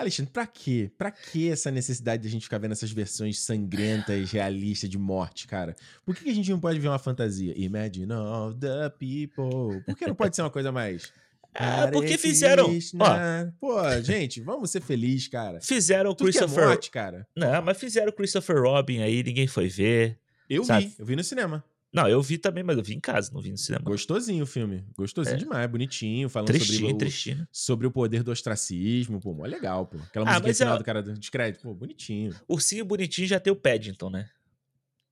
Alexandre, 0.00 0.32
pra 0.32 0.46
quê? 0.46 0.90
Pra 0.96 1.10
que 1.10 1.50
essa 1.50 1.70
necessidade 1.70 2.22
de 2.22 2.28
a 2.28 2.30
gente 2.30 2.42
ficar 2.44 2.58
vendo 2.58 2.72
essas 2.72 2.90
versões 2.90 3.40
sangrentas, 3.40 4.30
realistas 4.30 4.88
de 4.88 4.98
morte, 4.98 5.46
cara? 5.46 5.76
Por 6.04 6.14
que 6.14 6.24
que 6.24 6.30
a 6.30 6.34
gente 6.34 6.50
não 6.50 6.60
pode 6.60 6.78
ver 6.78 6.88
uma 6.88 6.98
fantasia? 6.98 7.52
Imagine 7.56 8.12
all 8.12 8.54
the 8.54 8.90
people. 8.98 9.82
Por 9.84 9.96
que 9.96 10.06
não 10.06 10.14
pode 10.14 10.34
ser 10.36 10.42
uma 10.42 10.50
coisa 10.50 10.70
mais. 10.72 11.12
Ah, 11.52 11.88
porque 11.92 12.16
fizeram. 12.16 12.66
Ó. 13.00 13.50
Pô, 13.58 14.00
gente, 14.02 14.40
vamos 14.40 14.70
ser 14.70 14.80
felizes, 14.80 15.26
cara. 15.26 15.60
fizeram 15.60 16.10
o 16.10 16.12
é 16.12 16.16
Christopher. 16.16 16.64
morte, 16.64 16.92
cara. 16.92 17.26
Não, 17.34 17.60
mas 17.60 17.76
fizeram 17.76 18.10
o 18.10 18.12
Christopher 18.12 18.62
Robin 18.62 19.02
aí, 19.02 19.20
ninguém 19.20 19.48
foi 19.48 19.66
ver. 19.68 20.16
Eu 20.48 20.64
Sabe? 20.64 20.86
vi, 20.86 20.94
eu 20.98 21.06
vi 21.06 21.16
no 21.16 21.24
cinema. 21.24 21.64
Não, 21.92 22.08
eu 22.08 22.22
vi 22.22 22.38
também, 22.38 22.62
mas 22.62 22.76
eu 22.78 22.84
vi 22.84 22.94
em 22.94 23.00
casa, 23.00 23.32
não 23.32 23.40
vi 23.40 23.50
no 23.50 23.58
cinema. 23.58 23.84
Gostosinho 23.84 24.44
o 24.44 24.46
filme. 24.46 24.84
Gostosinho 24.96 25.34
É. 25.34 25.38
demais, 25.38 25.68
bonitinho, 25.70 26.28
falando 26.28 26.46
Tristinho, 26.46 26.78
sobre, 26.78 26.94
o, 26.94 26.98
tristinho. 26.98 27.48
sobre 27.50 27.86
o 27.86 27.90
poder 27.90 28.22
do 28.22 28.30
ostracismo. 28.30 29.18
Pô, 29.20 29.34
mó 29.34 29.44
legal, 29.44 29.86
pô. 29.86 29.96
Aquela 29.98 30.24
Ah, 30.24 30.28
musiquinha 30.34 30.48
mas 30.50 30.58
final 30.58 30.74
é- 30.74 30.78
do 30.78 30.84
cara 30.84 31.02
do 31.02 31.12
descrédito. 31.14 31.62
Pô, 31.64 31.74
bonitinho. 31.74 32.32
Ursinho 32.48 32.84
bonitinho 32.84 33.26
já 33.26 33.40
tem 33.40 33.52
o 33.52 33.56
Paddington, 33.56 34.08
né? 34.10 34.28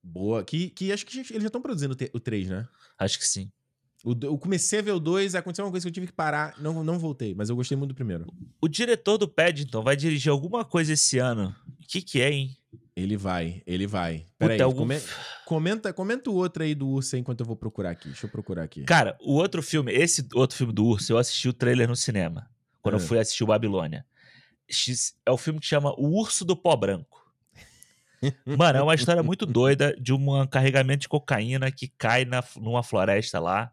Boa. 0.03 0.45
Que, 0.45 0.71
que 0.71 0.93
acho 0.93 1.05
que 1.05 1.19
eles 1.19 1.29
já 1.43 1.47
estão 1.47 1.61
produzindo 1.61 1.93
o 1.95 1.97
te- 1.97 2.11
o 2.14 2.21
3, 2.21 2.49
né? 2.49 2.69
Acho 2.97 3.19
que 3.19 3.27
sim. 3.27 3.51
O, 4.05 4.14
do- 4.14 4.29
eu 4.29 4.38
comecei 4.38 4.79
a 4.79 4.83
ver 4.83 4.93
o 4.93 5.01
2, 5.01 5.35
aconteceu 5.35 5.64
uma 5.64 5.73
coisa 5.73 5.85
que 5.85 5.88
eu 5.88 5.93
tive 5.95 6.07
que 6.07 6.12
parar. 6.12 6.55
Não, 6.61 6.85
não 6.85 6.97
voltei, 6.99 7.35
mas 7.35 7.51
eu 7.51 7.57
gostei 7.57 7.77
muito 7.77 7.88
do 7.91 7.95
primeiro. 7.97 8.25
O 8.61 8.69
diretor 8.69 9.19
do 9.19 9.27
Paddington 9.27 9.83
vai 9.83 9.97
dirigir 9.97 10.31
alguma 10.31 10.64
coisa 10.64 10.93
esse 10.93 11.19
ano. 11.19 11.53
O 11.83 11.87
que 11.88 12.01
que 12.01 12.21
é, 12.21 12.31
hein? 12.31 12.57
Ele 12.94 13.16
vai, 13.16 13.62
ele 13.66 13.87
vai. 13.87 14.26
Peraí, 14.38 14.61
algum- 14.61 14.78
come- 14.81 15.00
comenta, 15.46 15.92
comenta 15.92 16.28
o 16.31 16.35
outro 16.35 16.62
aí 16.62 16.74
do 16.74 16.88
urso 16.88 17.14
aí 17.16 17.20
enquanto 17.20 17.40
eu 17.40 17.46
vou 17.46 17.57
procurar 17.57 17.90
aqui. 17.90 18.09
Deixa 18.09 18.26
eu 18.26 18.31
procurar 18.31 18.64
aqui. 18.64 18.83
Cara, 18.85 19.16
o 19.20 19.35
outro 19.35 19.62
filme, 19.62 19.92
esse 19.92 20.26
outro 20.35 20.57
filme 20.57 20.72
do 20.72 20.85
Urso, 20.85 21.12
eu 21.12 21.18
assisti 21.18 21.48
o 21.48 21.52
trailer 21.52 21.88
no 21.88 21.96
cinema. 21.96 22.50
Quando 22.83 22.96
eu 22.98 23.00
Ah. 23.04 23.07
fui 23.07 23.18
assistir 23.18 23.44
o 23.44 23.46
Babilônia. 23.46 24.04
É 25.24 25.31
o 25.31 25.37
filme 25.38 25.61
que 25.61 25.66
chama 25.66 25.94
O 25.98 26.18
Urso 26.20 26.44
do 26.44 26.54
Pó 26.57 26.76
Branco. 26.76 27.26
Mano, 28.44 28.78
é 28.78 28.83
uma 28.83 28.94
história 28.94 29.22
muito 29.22 29.46
doida 29.46 29.94
de 29.98 30.12
um 30.12 30.46
carregamento 30.46 31.02
de 31.02 31.09
cocaína 31.09 31.70
que 31.70 31.88
cai 31.96 32.24
na, 32.24 32.42
numa 32.57 32.83
floresta 32.83 33.38
lá. 33.38 33.72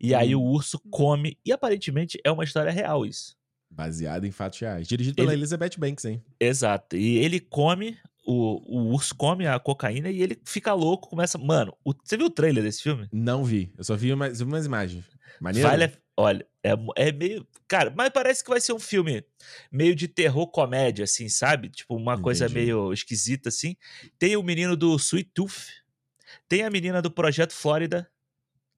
E 0.00 0.14
aí 0.14 0.34
Hum. 0.36 0.40
o 0.40 0.44
urso 0.52 0.78
come. 0.90 1.38
E 1.44 1.52
aparentemente 1.52 2.20
é 2.24 2.30
uma 2.30 2.44
história 2.44 2.70
real 2.70 3.06
isso. 3.06 3.36
Baseado 3.70 4.26
em 4.26 4.30
fatos 4.30 4.58
reais. 4.58 4.86
Dirigido 4.86 5.16
pela 5.16 5.32
Ele- 5.32 5.40
Elizabeth 5.40 5.70
Banks, 5.78 6.04
hein? 6.04 6.22
Exato. 6.38 6.96
E 6.96 7.16
ele 7.18 7.40
come, 7.40 7.96
o, 8.24 8.62
o 8.66 8.92
urso 8.92 9.14
come 9.14 9.46
a 9.46 9.58
cocaína 9.58 10.10
e 10.10 10.22
ele 10.22 10.38
fica 10.44 10.72
louco, 10.74 11.08
começa. 11.08 11.38
Mano, 11.38 11.76
o- 11.84 11.92
você 12.02 12.16
viu 12.16 12.26
o 12.26 12.30
trailer 12.30 12.62
desse 12.62 12.82
filme? 12.82 13.08
Não 13.12 13.44
vi. 13.44 13.72
Eu 13.76 13.84
só 13.84 13.96
vi 13.96 14.12
umas, 14.12 14.38
vi 14.38 14.44
umas 14.44 14.66
imagens. 14.66 15.04
Maneiro? 15.40 15.68
Vale, 15.68 15.92
olha, 16.16 16.46
é, 16.62 16.72
é 16.96 17.12
meio. 17.12 17.46
Cara, 17.66 17.92
mas 17.96 18.10
parece 18.10 18.44
que 18.44 18.50
vai 18.50 18.60
ser 18.60 18.72
um 18.72 18.78
filme 18.78 19.24
meio 19.72 19.94
de 19.96 20.06
terror 20.06 20.46
comédia, 20.48 21.04
assim, 21.04 21.28
sabe? 21.28 21.68
Tipo, 21.70 21.96
uma 21.96 22.20
coisa 22.20 22.44
Entendi. 22.44 22.60
meio 22.60 22.92
esquisita, 22.92 23.48
assim. 23.48 23.76
Tem 24.18 24.36
o 24.36 24.42
menino 24.42 24.76
do 24.76 24.94
Sweet 24.96 25.30
Tooth. 25.34 25.82
Tem 26.48 26.62
a 26.62 26.70
menina 26.70 27.02
do 27.02 27.10
Projeto 27.10 27.52
Flórida, 27.52 28.08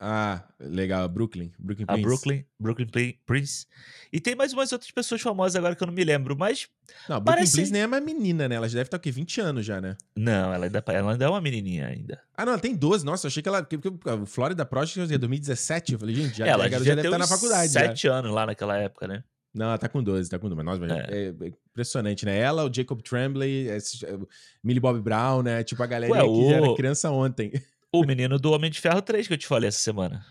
Ah, 0.06 0.44
legal. 0.60 1.08
Brooklyn. 1.08 1.50
Brooklyn 1.58 1.86
a 1.88 1.92
Prince. 1.94 2.06
Brooklyn, 2.06 2.44
Brooklyn 2.60 2.86
Prin- 2.88 3.18
Prince. 3.24 3.66
E 4.12 4.20
tem 4.20 4.34
mais 4.34 4.52
umas 4.52 4.70
outras 4.70 4.90
pessoas 4.90 5.22
famosas 5.22 5.56
agora 5.56 5.74
que 5.74 5.82
eu 5.82 5.86
não 5.86 5.94
me 5.94 6.04
lembro, 6.04 6.36
mas. 6.36 6.68
Não, 7.08 7.16
Brooklyn 7.16 7.24
Parece- 7.24 7.52
Prince 7.56 7.72
nem 7.72 7.82
é 7.82 7.86
mais 7.86 8.04
menina, 8.04 8.46
né? 8.46 8.56
Ela 8.56 8.68
já 8.68 8.74
deve 8.74 8.88
estar 8.88 8.98
o 8.98 9.00
quê? 9.00 9.10
20 9.10 9.40
anos 9.40 9.64
já, 9.64 9.80
né? 9.80 9.96
Não, 10.14 10.52
ela 10.52 10.66
ainda, 10.66 10.84
ela 10.88 11.12
ainda 11.12 11.24
é 11.24 11.28
uma 11.28 11.40
menininha 11.40 11.86
ainda. 11.86 12.20
Ah, 12.36 12.44
não, 12.44 12.52
ela 12.52 12.60
tem 12.60 12.74
12. 12.76 13.02
Nossa, 13.02 13.26
eu 13.26 13.28
achei 13.28 13.42
que 13.42 13.48
ela. 13.48 13.62
Porque, 13.62 13.88
o 13.88 14.26
Florida 14.26 14.66
Project 14.66 15.00
é 15.14 15.16
2017. 15.16 15.94
Eu 15.94 15.98
falei, 15.98 16.14
gente, 16.14 16.36
já, 16.36 16.46
ela 16.46 16.66
a 16.66 16.68
devia 16.68 16.84
já 16.84 16.94
deve 16.94 17.08
estar 17.08 17.18
na 17.18 17.24
uns 17.24 17.30
faculdade. 17.30 17.72
já. 17.72 17.80
Sete 17.80 18.06
anos 18.06 18.30
lá 18.30 18.44
naquela 18.44 18.76
época, 18.76 19.08
né? 19.08 19.24
Não, 19.54 19.66
ela 19.66 19.78
tá 19.78 19.88
com 19.88 20.02
12, 20.02 20.28
tá 20.28 20.36
com 20.38 20.48
12. 20.50 20.56
Mas, 20.56 20.66
nossa, 20.66 20.80
mas 20.80 21.08
é. 21.08 21.28
é 21.28 21.46
impressionante, 21.70 22.26
né? 22.26 22.36
Ela, 22.36 22.64
o 22.68 22.74
Jacob 22.74 23.00
Tremblay, 23.00 23.68
esse, 23.68 24.04
é, 24.04 24.12
o 24.12 24.28
Millie 24.64 24.80
Bob 24.80 25.00
Brown, 25.00 25.42
né? 25.44 25.62
Tipo, 25.62 25.82
a 25.82 25.86
galera 25.86 26.12
Ué, 26.12 26.20
que 26.22 26.50
já 26.50 26.56
era 26.56 26.70
o- 26.70 26.74
criança 26.74 27.10
ontem. 27.10 27.52
O 27.96 28.04
menino 28.06 28.38
do 28.38 28.52
Homem 28.52 28.70
de 28.70 28.80
Ferro 28.80 29.00
3 29.02 29.26
que 29.28 29.34
eu 29.34 29.38
te 29.38 29.46
falei 29.46 29.68
essa 29.68 29.78
semana. 29.78 30.24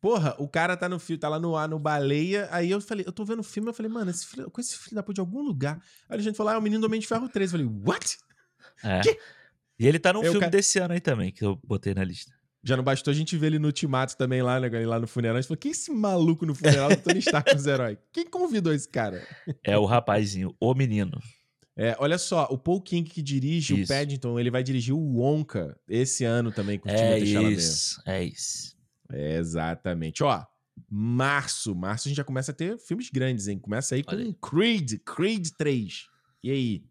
Porra, 0.00 0.34
o 0.38 0.48
cara 0.48 0.76
tá 0.76 0.88
no 0.88 0.98
filme, 0.98 1.18
tá 1.20 1.28
lá 1.28 1.38
no 1.38 1.54
ar, 1.56 1.68
no 1.68 1.78
baleia. 1.78 2.48
Aí 2.50 2.70
eu 2.70 2.80
falei, 2.80 3.04
eu 3.06 3.12
tô 3.12 3.22
vendo 3.24 3.40
o 3.40 3.44
filme, 3.44 3.68
eu 3.68 3.74
falei, 3.74 3.92
mano, 3.92 4.10
esse 4.10 4.26
filho, 4.26 4.50
com 4.50 4.60
esse 4.60 4.76
filho 4.78 4.96
da 4.96 5.02
puta 5.02 5.14
de 5.14 5.20
algum 5.20 5.42
lugar. 5.42 5.78
Aí 6.08 6.18
a 6.18 6.22
gente 6.22 6.36
falou, 6.36 6.50
ah, 6.52 6.54
é 6.54 6.58
o 6.58 6.62
menino 6.62 6.80
do 6.80 6.86
Homem 6.86 6.98
de 7.00 7.06
Ferro 7.06 7.28
3. 7.28 7.52
Eu 7.52 7.58
falei, 7.58 7.72
what? 7.86 8.16
É. 8.82 9.00
Que? 9.00 9.18
E 9.78 9.86
ele 9.86 9.98
tá 9.98 10.12
num 10.12 10.20
Eu 10.22 10.32
filme 10.32 10.46
ca- 10.46 10.50
desse 10.50 10.78
ano 10.78 10.94
aí 10.94 11.00
também, 11.00 11.30
que 11.30 11.44
eu 11.44 11.58
botei 11.64 11.92
na 11.92 12.02
lista. 12.02 12.32
Já 12.62 12.76
não 12.76 12.84
bastou 12.84 13.10
a 13.10 13.14
gente 13.14 13.36
ver 13.36 13.48
ele 13.48 13.58
no 13.58 13.68
Ultimato 13.68 14.16
também 14.16 14.42
lá, 14.42 14.58
né? 14.60 14.68
Lá 14.86 14.98
no 14.98 15.06
funeral. 15.06 15.36
A 15.36 15.40
gente 15.40 15.48
falou, 15.48 15.58
quem 15.58 15.70
é 15.70 15.72
esse 15.72 15.90
maluco 15.90 16.44
no 16.46 16.54
funeral 16.54 16.90
do 16.90 16.96
Tony 17.02 17.18
Stark 17.20 17.50
com 17.50 17.56
os 17.56 17.66
heróis? 17.66 17.98
Quem 18.12 18.26
convidou 18.26 18.72
esse 18.72 18.88
cara? 18.88 19.26
É 19.64 19.76
o 19.78 19.84
rapazinho, 19.84 20.54
o 20.60 20.74
menino. 20.74 21.18
É, 21.76 21.96
olha 21.98 22.18
só, 22.18 22.46
o 22.50 22.58
Paul 22.58 22.80
King 22.82 23.08
que 23.08 23.22
dirige 23.22 23.80
Isso. 23.80 23.84
o 23.92 23.96
Paddington, 23.96 24.38
ele 24.38 24.50
vai 24.50 24.62
dirigir 24.62 24.94
o 24.94 25.18
Wonka 25.18 25.78
esse 25.88 26.24
ano 26.24 26.52
também 26.52 26.78
com 26.78 26.88
o 26.88 26.92
É 26.92 27.20
Timothée 27.20 27.52
isso, 27.54 28.02
é 28.06 28.24
isso. 28.24 28.76
É, 29.10 29.38
exatamente. 29.38 30.22
Ó, 30.22 30.44
março. 30.90 31.74
Março 31.74 32.06
a 32.06 32.10
gente 32.10 32.16
já 32.16 32.24
começa 32.24 32.52
a 32.52 32.54
ter 32.54 32.78
filmes 32.78 33.10
grandes, 33.10 33.48
hein? 33.48 33.58
Começa 33.58 33.94
aí 33.94 34.02
com 34.02 34.14
aí. 34.14 34.34
Creed, 34.42 35.00
Creed 35.04 35.48
3. 35.56 36.06
E 36.42 36.50
aí? 36.50 36.84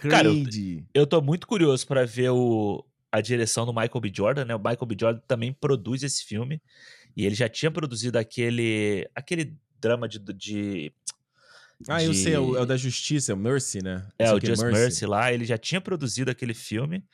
Creed. 0.00 0.12
Cara, 0.12 0.28
eu 0.28 0.84
Eu 0.94 1.06
tô 1.06 1.20
muito 1.20 1.46
curioso 1.46 1.86
pra 1.86 2.04
ver 2.04 2.30
o, 2.30 2.84
a 3.10 3.20
direção 3.20 3.66
do 3.66 3.72
Michael 3.72 4.00
B. 4.00 4.12
Jordan, 4.14 4.44
né? 4.44 4.54
O 4.54 4.58
Michael 4.58 4.86
B. 4.86 4.96
Jordan 4.98 5.20
também 5.26 5.52
produz 5.52 6.02
esse 6.02 6.24
filme. 6.24 6.60
E 7.16 7.26
ele 7.26 7.34
já 7.34 7.48
tinha 7.48 7.70
produzido 7.70 8.18
aquele, 8.18 9.08
aquele 9.14 9.56
drama 9.80 10.08
de, 10.08 10.18
de 10.18 10.92
Ah, 11.88 12.02
eu 12.02 12.12
de- 12.12 12.18
sei, 12.18 12.34
é 12.34 12.38
o, 12.38 12.56
é 12.56 12.60
o 12.60 12.66
da 12.66 12.76
Justiça, 12.76 13.32
é 13.32 13.34
o 13.34 13.38
Mercy, 13.38 13.82
né? 13.82 14.06
É, 14.18 14.32
o 14.32 14.38
que, 14.38 14.46
Just 14.46 14.62
Mercy. 14.62 15.06
lá, 15.06 15.32
ele 15.32 15.44
já 15.44 15.56
tinha 15.56 15.80
produzido 15.80 16.30
aquele 16.30 16.54
filme. 16.54 17.04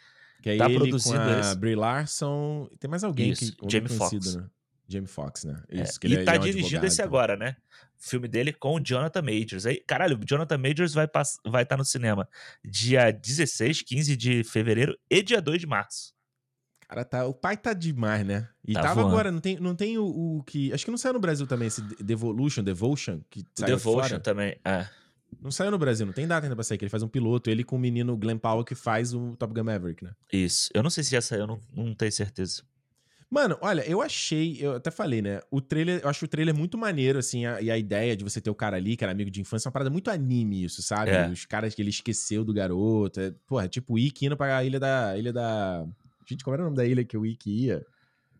Que 0.42 0.50
é 0.50 0.56
tá 0.58 0.66
ele 0.66 0.78
produzindo 0.78 1.16
com 1.16 1.22
a 1.22 1.40
esse. 1.40 1.56
Brie 1.56 1.74
Larson. 1.74 2.68
Tem 2.78 2.88
mais 2.90 3.02
alguém 3.04 3.30
Isso, 3.30 3.56
que 3.56 3.70
Jamie 3.70 3.88
Foxx. 3.88 4.34
né? 4.36 4.46
Jamie 4.88 5.08
Foxx, 5.08 5.44
né? 5.44 5.62
É, 5.68 5.82
Isso, 5.82 5.98
que 5.98 6.06
e 6.06 6.12
ele 6.12 6.22
é- 6.22 6.24
tá 6.24 6.32
ele 6.34 6.38
é 6.38 6.40
um 6.40 6.44
dirigindo 6.44 6.64
advogado, 6.66 6.84
esse 6.86 7.02
agora, 7.02 7.36
né? 7.36 7.56
O 7.98 8.08
filme 8.08 8.28
dele 8.28 8.52
com 8.52 8.74
o 8.76 8.80
Jonathan 8.80 9.22
Majors. 9.22 9.66
Aí, 9.66 9.82
caralho, 9.86 10.16
o 10.16 10.24
Jonathan 10.24 10.58
Majors 10.58 10.92
vai 10.94 11.06
estar 11.06 11.22
vai 11.44 11.64
tá 11.66 11.76
no 11.76 11.84
cinema 11.84 12.28
dia 12.64 13.10
16, 13.10 13.82
15 13.82 14.16
de 14.16 14.44
fevereiro 14.44 14.96
e 15.10 15.22
dia 15.22 15.40
2 15.40 15.60
de 15.60 15.66
março. 15.66 16.14
Cara, 16.88 17.04
tá, 17.04 17.26
o 17.26 17.34
pai 17.34 17.56
tá 17.56 17.72
demais, 17.72 18.24
né? 18.24 18.48
E 18.66 18.72
Tá 18.72 18.82
tava 18.82 18.94
voando. 19.02 19.08
agora, 19.08 19.32
não 19.32 19.40
tem, 19.40 19.58
não 19.58 19.74
tem 19.74 19.98
o, 19.98 20.04
o 20.38 20.42
que. 20.44 20.72
Acho 20.72 20.84
que 20.84 20.90
não 20.90 20.98
saiu 20.98 21.14
no 21.14 21.20
Brasil 21.20 21.46
também, 21.46 21.66
esse 21.68 21.82
De- 21.82 21.96
Devolution, 21.96 22.62
Devotion, 22.62 23.20
que 23.28 23.44
Devotion 23.58 24.08
fora. 24.08 24.20
também. 24.20 24.56
É. 24.64 24.86
Não 25.42 25.50
saiu 25.50 25.70
no 25.72 25.78
Brasil, 25.78 26.06
não 26.06 26.12
tem 26.12 26.26
data 26.26 26.46
ainda 26.46 26.54
pra 26.54 26.62
sair, 26.64 26.78
que 26.78 26.84
ele 26.84 26.90
faz 26.90 27.02
um 27.02 27.08
piloto, 27.08 27.50
ele 27.50 27.64
com 27.64 27.74
o 27.74 27.78
menino 27.78 28.16
Glenn 28.16 28.38
Powell 28.38 28.64
que 28.64 28.74
faz 28.76 29.12
o 29.12 29.34
Top 29.36 29.52
Gun 29.52 29.64
Maverick, 29.64 30.04
né? 30.04 30.12
Isso. 30.32 30.70
Eu 30.72 30.82
não 30.82 30.88
sei 30.90 31.02
se 31.02 31.10
já 31.10 31.20
saiu, 31.20 31.46
não, 31.46 31.60
não 31.74 31.92
tenho 31.94 32.12
certeza. 32.12 32.62
Mano, 33.28 33.58
olha, 33.60 33.82
eu 33.90 34.00
achei, 34.00 34.56
eu 34.60 34.76
até 34.76 34.88
falei, 34.88 35.20
né? 35.20 35.40
O 35.50 35.60
trailer, 35.60 36.00
eu 36.04 36.08
acho 36.08 36.24
o 36.24 36.28
trailer 36.28 36.54
muito 36.54 36.78
maneiro, 36.78 37.18
assim, 37.18 37.44
a- 37.44 37.60
e 37.60 37.68
a 37.72 37.76
ideia 37.76 38.16
de 38.16 38.22
você 38.22 38.40
ter 38.40 38.50
o 38.50 38.54
cara 38.54 38.76
ali, 38.76 38.96
que 38.96 39.02
era 39.02 39.10
amigo 39.12 39.28
de 39.32 39.40
infância, 39.40 39.66
é 39.66 39.68
uma 39.68 39.72
parada 39.72 39.90
muito 39.90 40.08
anime, 40.12 40.62
isso, 40.64 40.80
sabe? 40.80 41.10
É. 41.10 41.28
Os 41.28 41.44
caras 41.44 41.74
que 41.74 41.82
ele 41.82 41.90
esqueceu 41.90 42.44
do 42.44 42.54
garoto. 42.54 43.18
É, 43.20 43.34
porra, 43.44 43.64
é 43.64 43.68
tipo 43.68 43.94
o 43.94 43.98
Ikki 43.98 44.26
indo 44.26 44.36
pra 44.36 44.62
ilha 44.62 44.78
da. 44.78 45.18
ilha 45.18 45.32
da. 45.32 45.84
Gente, 46.28 46.42
qual 46.44 46.54
era 46.54 46.62
o 46.62 46.66
nome 46.66 46.76
da 46.76 46.84
ilha 46.84 47.04
que 47.04 47.16
o 47.16 47.24
Ikki 47.24 47.50
ia? 47.66 47.86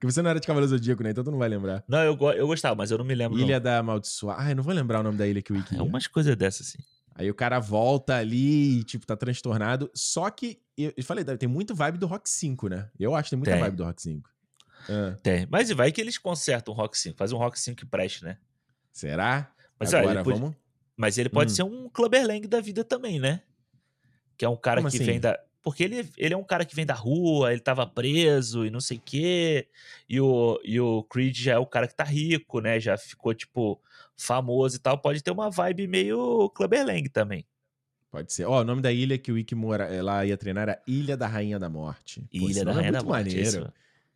Que 0.01 0.05
você 0.07 0.21
não 0.21 0.29
era 0.31 0.39
de 0.41 0.47
Cavaleiro 0.47 0.71
Zodíaco, 0.77 1.03
né? 1.03 1.11
Então 1.11 1.25
tu 1.25 1.31
não 1.31 1.39
vai 1.39 1.49
lembrar. 1.49 1.83
Não, 1.89 1.99
eu, 2.01 2.19
eu 2.33 2.47
gostava, 2.47 2.75
mas 2.75 2.91
eu 2.91 2.99
não 2.99 3.05
me 3.05 3.15
lembro. 3.15 3.39
Ilha 3.39 3.57
não. 3.57 3.63
da 3.65 3.79
Amaldiçoada. 3.79 4.43
Ah, 4.43 4.51
eu 4.51 4.57
não 4.57 4.63
vou 4.63 4.75
lembrar 4.75 5.01
o 5.01 5.03
nome 5.03 5.17
da 5.17 5.27
ilha 5.27 5.41
que 5.41 5.53
o 5.53 5.57
Ikki 5.57 5.75
É 5.75 5.79
ia. 5.79 5.85
umas 5.85 6.07
coisas 6.07 6.37
dessas, 6.37 6.69
assim. 6.69 6.79
Aí 7.15 7.31
o 7.31 7.35
cara 7.35 7.59
volta 7.59 8.15
ali 8.17 8.81
e, 8.81 8.85
tipo, 8.85 9.07
tá 9.07 9.17
transtornado. 9.17 9.91
Só 9.95 10.29
que, 10.29 10.61
eu, 10.77 10.93
eu 10.95 11.03
falei, 11.03 11.25
tem 11.25 11.49
muito 11.49 11.75
vibe 11.75 11.97
do 11.97 12.07
Rock 12.07 12.29
5, 12.29 12.69
né? 12.69 12.91
Eu 13.01 13.15
acho 13.15 13.25
que 13.29 13.31
tem 13.31 13.39
muita 13.39 13.53
Tem. 13.53 13.61
vibe 13.61 13.77
do 13.77 13.85
Rock 13.85 14.03
5. 14.03 14.31
Ah, 14.91 15.17
Tem. 15.23 15.47
Mas 15.51 15.71
e 15.71 15.75
vai 15.75 15.91
que 15.91 16.01
eles 16.01 16.19
consertam 16.19 16.75
o 16.75 16.77
Rock 16.77 16.99
5. 16.99 17.17
Faz 17.17 17.33
um 17.33 17.39
Rock 17.39 17.59
5 17.59 17.77
que 17.79 17.87
preste, 17.87 18.23
né? 18.23 18.37
será? 18.93 19.51
Mas, 19.81 19.93
olha, 19.95 20.03
Agora 20.11 20.25
pode- 20.25 20.39
vamos. 20.41 20.57
Mas 20.97 21.17
ele 21.19 21.29
pode 21.31 21.53
Hum. 21.53 21.55
ser 21.55 21.63
um 21.63 21.89
Clubberlang 21.91 22.47
da 22.49 22.61
vida 22.61 22.83
também, 22.85 23.19
né? 23.21 23.43
Que 24.39 24.45
é 24.45 24.49
um 24.49 24.57
cara 24.57 24.81
Como 24.81 24.91
que 24.91 24.97
assim? 24.97 25.05
vem 25.07 25.21
da. 25.21 25.39
Porque 25.67 25.83
ele, 25.83 26.09
ele 26.17 26.33
é 26.33 26.37
um 26.37 26.45
cara 26.45 26.65
que 26.65 26.77
vem 26.77 26.87
da 26.87 26.95
rua, 26.95 27.51
ele 27.51 27.61
tava 27.61 27.85
preso 27.85 28.65
e 28.65 28.71
não 28.71 28.79
sei 28.79 28.99
o 28.99 29.03
quê. 29.05 29.67
E 30.09 30.21
o, 30.21 30.61
e 30.63 30.79
o 30.79 31.03
Creed 31.03 31.37
já 31.37 31.55
é 31.55 31.59
o 31.59 31.67
cara 31.67 31.89
que 31.89 31.95
tá 31.97 32.05
rico, 32.05 32.61
né? 32.61 32.79
Já 32.79 32.97
ficou, 32.97 33.35
tipo, 33.35 33.83
famoso 34.17 34.77
e 34.77 34.79
tal. 34.79 34.97
Pode 34.97 35.21
ter 35.25 35.33
uma 35.33 35.51
vibe 35.51 35.89
meio 35.89 36.49
Clubberlang 36.51 37.09
também. 37.09 37.45
Pode 38.13 38.33
ser. 38.33 38.45
Ó, 38.45 38.61
o 38.61 38.65
nome 38.65 38.81
da 38.81 38.93
ilha 38.93 39.19
que 39.19 39.33
o 39.33 39.37
Ikki 39.37 39.57
mora, 39.57 39.93
eh, 39.93 40.01
lá 40.01 40.25
ia 40.25 40.37
treinar 40.37 40.63
era 40.69 40.83
Ilha 40.87 41.17
da 41.17 41.27
Rainha 41.27 41.59
da 41.59 41.69
Morte. 41.69 42.21
Pô, 42.21 42.27
Ilha 42.49 42.65
da 42.65 42.71
nome 42.71 42.77
Rainha 42.77 42.89
é 42.89 42.93
da 42.93 43.03
Morte. 43.03 43.25
maneiro. 43.25 43.49
Isso. 43.49 43.73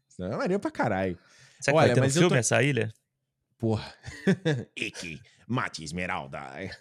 Isso 0.09 0.23
é 0.23 0.37
maneiro 0.37 0.61
pra 0.61 0.71
caralho. 0.71 1.19
Será 1.61 1.75
que 1.77 1.83
Olha, 1.83 1.95
vai 1.97 2.03
ter 2.03 2.09
um 2.09 2.11
filme 2.13 2.29
tô- 2.29 2.35
essa 2.37 2.63
ilha? 2.63 2.93
Porra. 3.61 3.93
Ikki, 4.75 5.21
mate 5.47 5.85
Esmeralda. 5.85 6.41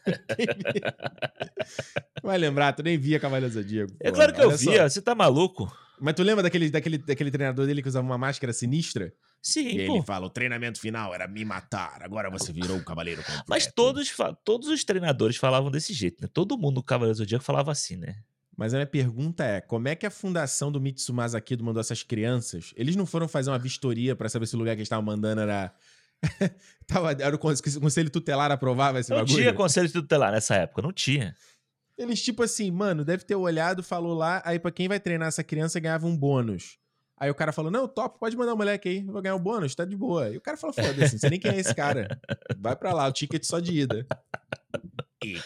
Vai 2.24 2.38
lembrar, 2.38 2.74
tu 2.74 2.84
nem 2.84 2.98
via 2.98 3.20
Cavaleiro 3.20 3.54
Zodíaco. 3.54 3.94
É 4.00 4.12
claro 4.12 4.34
que 4.34 4.42
eu 4.42 4.48
Olha 4.48 4.58
só. 4.58 4.72
via, 4.72 4.90
você 4.90 5.02
tá 5.02 5.14
maluco? 5.14 5.72
Mas 6.00 6.16
tu 6.16 6.24
lembra 6.24 6.42
daquele, 6.42 6.70
daquele, 6.70 6.98
daquele 6.98 7.32
treinador 7.32 7.68
dele 7.68 7.82
que 7.82 7.90
usava 7.90 8.06
uma 8.06 8.18
máscara 8.18 8.54
sinistra? 8.54 9.14
Sim, 9.42 9.68
E 9.68 9.88
pô. 9.88 9.96
ele 9.98 10.06
fala: 10.06 10.26
o 10.26 10.30
treinamento 10.30 10.80
final 10.80 11.14
era 11.14 11.28
me 11.28 11.44
matar, 11.44 12.02
agora 12.02 12.30
você 12.30 12.54
virou 12.54 12.78
um 12.78 12.84
cavaleiro 12.84 13.22
completo. 13.24 13.44
Mas 13.48 13.68
todos, 13.68 14.14
todos 14.46 14.70
os 14.70 14.84
treinadores 14.86 15.36
falavam 15.36 15.70
desse 15.70 15.94
jeito, 15.94 16.22
né? 16.22 16.30
Todo 16.32 16.58
mundo 16.58 16.76
do 16.76 16.84
Cavaleiro 16.84 17.18
Zodíaco 17.18 17.44
falava 17.44 17.72
assim, 17.72 17.98
né? 17.98 18.16
Mas 18.56 18.74
a 18.74 18.78
minha 18.78 18.88
pergunta 18.88 19.44
é: 19.44 19.60
como 19.62 19.88
é 19.90 19.96
que 19.96 20.06
a 20.06 20.12
fundação 20.12 20.72
do 20.72 20.80
Mitsumasa 20.80 21.40
Kido 21.42 21.64
mandou 21.66 21.82
essas 21.82 22.04
crianças? 22.04 22.74
Eles 22.78 22.96
não 22.96 23.06
foram 23.06 23.28
fazer 23.28 23.50
uma 23.50 23.60
vistoria 23.60 24.16
pra 24.16 24.30
saber 24.30 24.46
se 24.48 24.56
o 24.56 24.60
lugar 24.60 24.76
que 24.76 24.80
eles 24.80 24.86
estavam 24.88 25.06
mandando 25.06 25.42
era. 25.42 25.74
Tava, 26.88 27.12
era 27.12 27.36
o 27.36 27.40
cons- 27.40 27.62
conselho 27.62 28.10
tutelar 28.10 28.52
aprovava 28.52 29.00
esse 29.00 29.10
Não 29.10 29.18
bagulho? 29.18 29.36
tinha 29.38 29.54
conselho 29.54 29.92
tutelar 29.92 30.32
nessa 30.32 30.56
época, 30.56 30.82
não 30.82 30.92
tinha. 30.92 31.36
Eles, 31.98 32.22
tipo 32.22 32.44
assim, 32.44 32.72
mano, 32.72 33.04
deve 33.06 33.24
ter 33.26 33.36
olhado, 33.36 33.84
falou 33.84 34.14
lá, 34.14 34.42
aí 34.46 34.58
pra 34.58 34.72
quem 34.72 34.88
vai 34.88 35.00
treinar 35.00 35.28
essa 35.28 35.44
criança 35.44 35.80
ganhava 35.80 36.08
um 36.08 36.16
bônus. 36.18 36.78
Aí 37.18 37.30
o 37.30 37.36
cara 37.36 37.52
falou: 37.52 37.70
Não, 37.70 37.88
top, 37.88 38.18
pode 38.18 38.38
mandar 38.38 38.54
o 38.54 38.58
moleque 38.58 38.88
aí, 38.88 38.98
eu 39.06 39.12
vou 39.12 39.22
ganhar 39.22 39.36
o 39.36 39.40
bônus, 39.40 39.76
tá 39.76 39.84
de 39.84 39.96
boa. 39.98 40.30
E 40.30 40.38
o 40.38 40.42
cara 40.42 40.56
falou: 40.56 40.74
Foda-se, 40.74 41.14
não 41.16 41.20
sei 41.20 41.30
nem 41.30 41.40
quem 41.40 41.52
é 41.52 41.60
esse 41.60 41.76
cara. 41.76 42.20
Vai 42.58 42.76
pra 42.76 42.94
lá, 42.94 43.06
o 43.08 43.12
ticket 43.12 43.44
só 43.44 43.60
de 43.60 43.74
ida. 43.82 44.08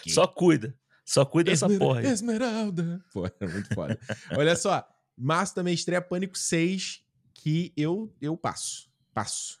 Só 0.08 0.26
cuida. 0.26 0.74
Só 1.04 1.24
cuida 1.24 1.50
dessa 1.50 1.66
Esmer 1.66 1.78
porra 1.78 2.00
aí. 2.00 2.06
Esmeralda. 2.06 3.04
Pô, 3.12 3.26
é 3.26 3.46
muito 3.46 3.74
foda. 3.74 3.98
Olha 4.36 4.54
só, 4.56 4.86
março 5.18 5.54
também 5.54 5.74
estreia 5.74 6.00
Pânico 6.00 6.38
6, 6.38 7.02
que 7.34 7.72
eu, 7.76 8.14
eu 8.22 8.36
passo. 8.36 8.88
Passo. 9.12 9.58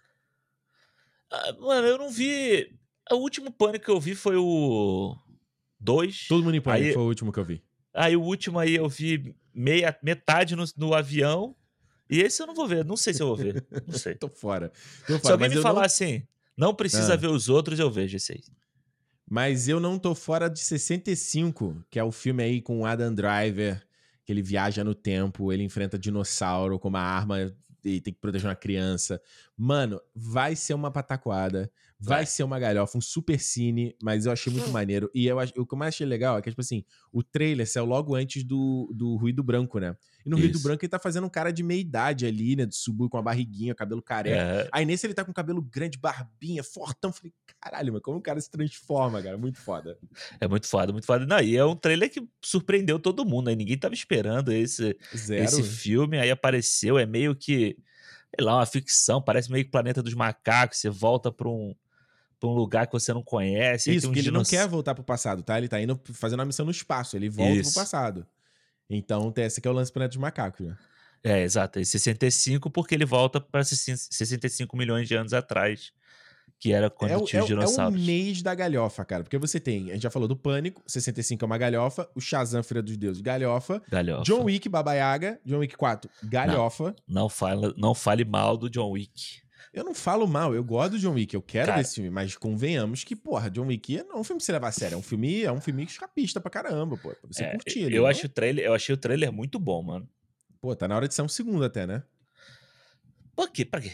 Ah, 1.34 1.56
mano, 1.60 1.86
eu 1.86 1.98
não 1.98 2.10
vi. 2.10 2.70
O 3.10 3.16
último 3.16 3.50
pânico 3.50 3.84
que 3.86 3.90
eu 3.90 4.00
vi 4.00 4.14
foi 4.14 4.36
o 4.36 5.16
2. 5.80 6.26
Todo 6.28 6.44
mundo 6.44 6.56
em 6.56 6.60
Pânico 6.60 6.86
Aí- 6.88 6.92
foi 6.94 7.02
o 7.02 7.06
último 7.06 7.32
que 7.32 7.38
eu 7.38 7.44
vi. 7.44 7.62
Aí 7.92 8.16
o 8.16 8.22
último 8.22 8.58
aí 8.58 8.74
eu 8.74 8.88
vi 8.88 9.34
meia, 9.54 9.96
metade 10.02 10.56
no, 10.56 10.64
no 10.76 10.94
avião. 10.94 11.54
E 12.10 12.20
esse 12.20 12.42
eu 12.42 12.46
não 12.46 12.54
vou 12.54 12.66
ver. 12.66 12.84
Não 12.84 12.96
sei 12.96 13.14
se 13.14 13.22
eu 13.22 13.26
vou 13.28 13.36
ver. 13.36 13.64
Não 13.86 13.94
sei. 13.98 14.14
Tô 14.14 14.28
fora. 14.28 14.70
Tô 15.06 15.14
Se 15.14 15.20
fora. 15.20 15.34
alguém 15.34 15.48
Mas 15.48 15.56
me 15.56 15.62
falar 15.62 15.80
não, 15.80 15.86
assim, 15.86 16.22
não 16.56 16.74
precisa 16.74 17.14
Ah. 17.14 17.16
ver 17.16 17.28
os 17.28 17.48
outros, 17.48 17.78
eu 17.78 17.90
vejo 17.90 18.16
esse 18.16 18.32
aí. 18.32 18.42
mas 19.28 19.68
eu 19.68 19.80
não 19.80 19.98
tô 19.98 20.14
fora 20.14 20.48
de 20.48 20.60
65, 20.60 21.82
que 21.90 21.98
é 21.98 22.04
o 22.04 22.12
filme 22.12 22.42
aí 22.42 22.60
com 22.60 22.80
o 22.80 22.86
Adam 22.86 23.12
Driver, 23.14 23.82
que 24.24 24.32
ele 24.32 24.42
viaja 24.42 24.84
no 24.84 24.94
tempo, 24.94 25.52
ele 25.52 25.62
enfrenta 25.62 25.98
dinossauro 25.98 26.78
com 26.78 26.88
uma 26.88 27.00
arma 27.00 27.52
e 27.84 28.00
tem 28.00 28.12
que 28.14 28.20
proteger 28.20 28.48
uma 28.48 28.54
criança. 28.56 29.20
Mano, 29.56 30.00
vai 30.14 30.56
ser 30.56 30.74
uma 30.74 30.90
pataquada. 30.90 31.70
Vai, 32.00 32.18
Vai. 32.18 32.26
ser 32.26 32.42
uma 32.42 32.58
galhofa, 32.58 32.98
um 32.98 33.00
super 33.00 33.40
cine, 33.40 33.96
mas 34.02 34.26
eu 34.26 34.32
achei 34.32 34.52
muito 34.52 34.68
maneiro. 34.70 35.10
E 35.14 35.26
eu, 35.26 35.38
o 35.38 35.64
que 35.64 35.74
eu 35.74 35.78
mais 35.78 35.94
achei 35.94 36.06
legal 36.06 36.36
é 36.36 36.42
que, 36.42 36.50
tipo 36.50 36.60
assim, 36.60 36.84
o 37.10 37.22
trailer 37.22 37.66
saiu 37.66 37.86
logo 37.86 38.14
antes 38.14 38.42
do, 38.44 38.92
do 38.94 39.16
Ruído 39.16 39.42
Branco, 39.42 39.78
né? 39.78 39.96
E 40.26 40.28
no 40.28 40.36
Ruído 40.36 40.56
Isso. 40.56 40.62
Branco 40.62 40.84
ele 40.84 40.90
tá 40.90 40.98
fazendo 40.98 41.24
um 41.26 41.30
cara 41.30 41.50
de 41.50 41.62
meia 41.62 41.80
idade 41.80 42.26
ali, 42.26 42.56
né? 42.56 42.66
De 42.66 42.74
subu 42.76 43.08
com 43.08 43.16
a 43.16 43.22
barriguinha, 43.22 43.74
cabelo 43.74 44.02
careca. 44.02 44.36
É, 44.36 44.68
Aí 44.72 44.84
nesse 44.84 45.06
ele 45.06 45.14
tá 45.14 45.24
com 45.24 45.32
cabelo 45.32 45.62
grande, 45.62 45.96
barbinha, 45.96 46.62
fortão. 46.62 47.10
Falei, 47.12 47.32
caralho, 47.60 47.92
mas 47.92 48.02
como 48.02 48.18
o 48.18 48.22
cara 48.22 48.40
se 48.40 48.50
transforma, 48.50 49.22
cara? 49.22 49.38
Muito 49.38 49.58
foda. 49.58 49.96
é 50.40 50.48
muito 50.48 50.66
foda, 50.66 50.92
muito 50.92 51.06
foda. 51.06 51.24
Não, 51.24 51.40
e 51.40 51.56
é 51.56 51.64
um 51.64 51.76
trailer 51.76 52.10
que 52.10 52.26
surpreendeu 52.44 52.98
todo 52.98 53.24
mundo, 53.24 53.46
né? 53.46 53.54
Ninguém 53.54 53.78
tava 53.78 53.94
esperando 53.94 54.52
esse, 54.52 54.98
Zero. 55.16 55.42
esse 55.44 55.62
filme, 55.62 56.18
aí 56.18 56.30
apareceu, 56.30 56.98
é 56.98 57.06
meio 57.06 57.34
que, 57.34 57.78
sei 58.36 58.44
lá, 58.44 58.56
uma 58.56 58.66
ficção, 58.66 59.22
parece 59.22 59.50
meio 59.50 59.64
que 59.64 59.70
Planeta 59.70 60.02
dos 60.02 60.14
Macacos, 60.14 60.78
você 60.78 60.90
volta 60.90 61.30
pra 61.30 61.48
um, 61.48 61.74
pra 62.40 62.48
um 62.48 62.52
lugar 62.52 62.86
que 62.86 62.92
você 62.92 63.12
não 63.12 63.22
conhece. 63.22 63.94
Isso, 63.94 64.06
porque 64.06 64.20
ele 64.20 64.30
não 64.30 64.42
quer 64.42 64.66
voltar 64.68 64.94
pro 64.94 65.04
passado, 65.04 65.42
tá? 65.42 65.56
Ele 65.56 65.68
tá 65.68 65.80
indo 65.80 66.00
fazendo 66.12 66.40
uma 66.40 66.46
missão 66.46 66.64
no 66.64 66.70
espaço, 66.70 67.16
ele 67.16 67.28
volta 67.28 67.52
Isso. 67.52 67.72
pro 67.72 67.82
passado. 67.82 68.26
Então, 68.88 69.32
esse 69.36 69.60
aqui 69.60 69.68
é 69.68 69.70
o 69.70 69.74
lance 69.74 69.90
do 69.90 69.94
Planeta 69.94 70.10
dos 70.10 70.20
Macacos, 70.20 70.66
né? 70.66 70.76
É, 71.22 71.42
exato, 71.42 71.80
e 71.80 71.86
65 71.86 72.70
porque 72.70 72.94
ele 72.94 73.06
volta 73.06 73.40
pra 73.40 73.64
65 73.64 74.76
milhões 74.76 75.08
de 75.08 75.14
anos 75.14 75.32
atrás, 75.32 75.90
que 76.64 76.72
era 76.72 76.88
quando 76.88 77.10
É 77.10 77.16
o, 77.18 77.24
tinha 77.24 77.40
é, 77.40 77.42
os 77.44 77.50
o- 77.50 77.52
é 77.52 77.56
o 77.56 77.58
dinossauros. 77.60 78.00
mês 78.06 78.40
da 78.40 78.54
galhofa, 78.54 79.04
cara. 79.04 79.22
Porque 79.22 79.36
você 79.36 79.60
tem, 79.60 79.90
a 79.90 79.92
gente 79.94 80.02
já 80.02 80.08
falou 80.10 80.26
do 80.26 80.34
Pânico, 80.34 80.82
65 80.86 81.44
é 81.44 81.46
uma 81.46 81.58
galhofa, 81.58 82.08
o 82.14 82.20
Shazam, 82.22 82.62
Filha 82.62 82.80
dos 82.82 82.96
Deuses, 82.96 83.20
galhofa, 83.20 83.82
Galhofa. 83.90 84.22
John 84.22 84.44
Wick, 84.44 84.66
Baba 84.66 84.94
Yaga, 84.94 85.38
John 85.44 85.58
Wick 85.58 85.76
4, 85.76 86.10
galhofa. 86.22 86.96
Não, 87.06 87.28
fala, 87.28 87.74
não 87.76 87.94
fale 87.94 88.24
mal 88.24 88.56
do 88.56 88.70
John 88.70 88.90
Wick. 88.92 89.42
Eu 89.74 89.84
não 89.84 89.92
falo 89.94 90.26
mal, 90.26 90.54
eu 90.54 90.64
gosto 90.64 90.92
do 90.92 90.98
John 90.98 91.12
Wick, 91.12 91.34
eu 91.34 91.42
quero 91.42 91.66
Cara. 91.66 91.82
desse 91.82 91.96
filme, 91.96 92.08
mas 92.08 92.34
convenhamos 92.34 93.04
que, 93.04 93.14
porra, 93.14 93.50
John 93.50 93.66
Wick 93.66 94.02
não 94.08 94.16
é 94.16 94.20
um 94.20 94.24
filme 94.24 94.38
pra 94.38 94.46
você 94.46 94.52
levar 94.52 94.68
a 94.68 94.72
sério, 94.72 94.94
é 94.94 94.98
um 94.98 95.02
filme, 95.02 95.42
é 95.42 95.52
um 95.52 95.60
filme 95.60 95.84
escapista 95.84 96.40
pra 96.40 96.50
caramba, 96.50 96.96
pô, 96.96 97.10
pra 97.10 97.18
você 97.30 97.44
É, 97.44 97.50
curtir 97.50 97.80
ele. 97.80 97.96
eu, 97.98 98.04
não? 98.04 98.08
acho 98.08 98.24
o 98.24 98.28
trailer, 98.30 98.64
eu 98.64 98.72
achei 98.72 98.94
o 98.94 98.96
trailer 98.96 99.30
muito 99.30 99.58
bom, 99.58 99.82
mano. 99.82 100.08
Pô, 100.62 100.74
tá 100.74 100.88
na 100.88 100.96
hora 100.96 101.06
de 101.06 101.12
ser 101.14 101.20
um 101.20 101.28
segundo 101.28 101.62
até, 101.62 101.86
né? 101.86 102.02
Por 103.36 103.50
quê? 103.50 103.64
Pra 103.66 103.80
quê? 103.82 103.92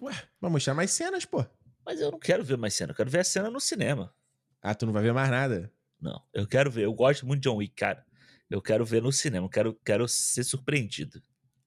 Ué, 0.00 0.12
pra 0.40 0.50
mostrar 0.50 0.74
mais 0.74 0.90
cenas, 0.90 1.24
pô. 1.24 1.44
Mas 1.84 2.00
eu 2.00 2.10
não 2.10 2.18
quero 2.18 2.42
ver 2.44 2.56
mais 2.56 2.74
cena, 2.74 2.92
eu 2.92 2.96
quero 2.96 3.10
ver 3.10 3.20
a 3.20 3.24
cena 3.24 3.50
no 3.50 3.60
cinema. 3.60 4.14
Ah, 4.62 4.74
tu 4.74 4.86
não 4.86 4.92
vai 4.92 5.02
ver 5.02 5.12
mais 5.12 5.30
nada. 5.30 5.70
Não, 6.00 6.22
eu 6.32 6.46
quero 6.46 6.70
ver, 6.70 6.84
eu 6.84 6.92
gosto 6.94 7.26
muito 7.26 7.40
de 7.42 7.48
John 7.48 7.56
Wick, 7.56 7.74
cara. 7.74 8.04
Eu 8.50 8.60
quero 8.60 8.84
ver 8.84 9.02
no 9.02 9.12
cinema, 9.12 9.46
eu 9.46 9.50
quero, 9.50 9.74
quero 9.84 10.06
ser 10.08 10.44
surpreendido. 10.44 11.22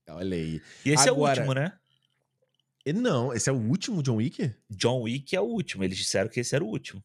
Olha 0.10 0.36
aí. 0.38 0.62
E 0.86 0.92
esse 0.92 1.10
Agora- 1.10 1.42
é 1.42 1.44
o 1.46 1.48
último, 1.48 1.54
né? 1.54 1.80
Não, 2.96 3.34
esse 3.34 3.50
é 3.50 3.54
o 3.54 3.58
último 3.58 4.02
John 4.02 4.16
Wick? 4.16 4.54
John 4.70 5.02
Wick 5.02 5.36
é 5.36 5.42
o 5.42 5.44
último, 5.46 5.84
eles 5.84 5.98
disseram 5.98 6.30
que 6.30 6.40
esse 6.40 6.56
era 6.56 6.64
o 6.64 6.68
último. 6.68 7.04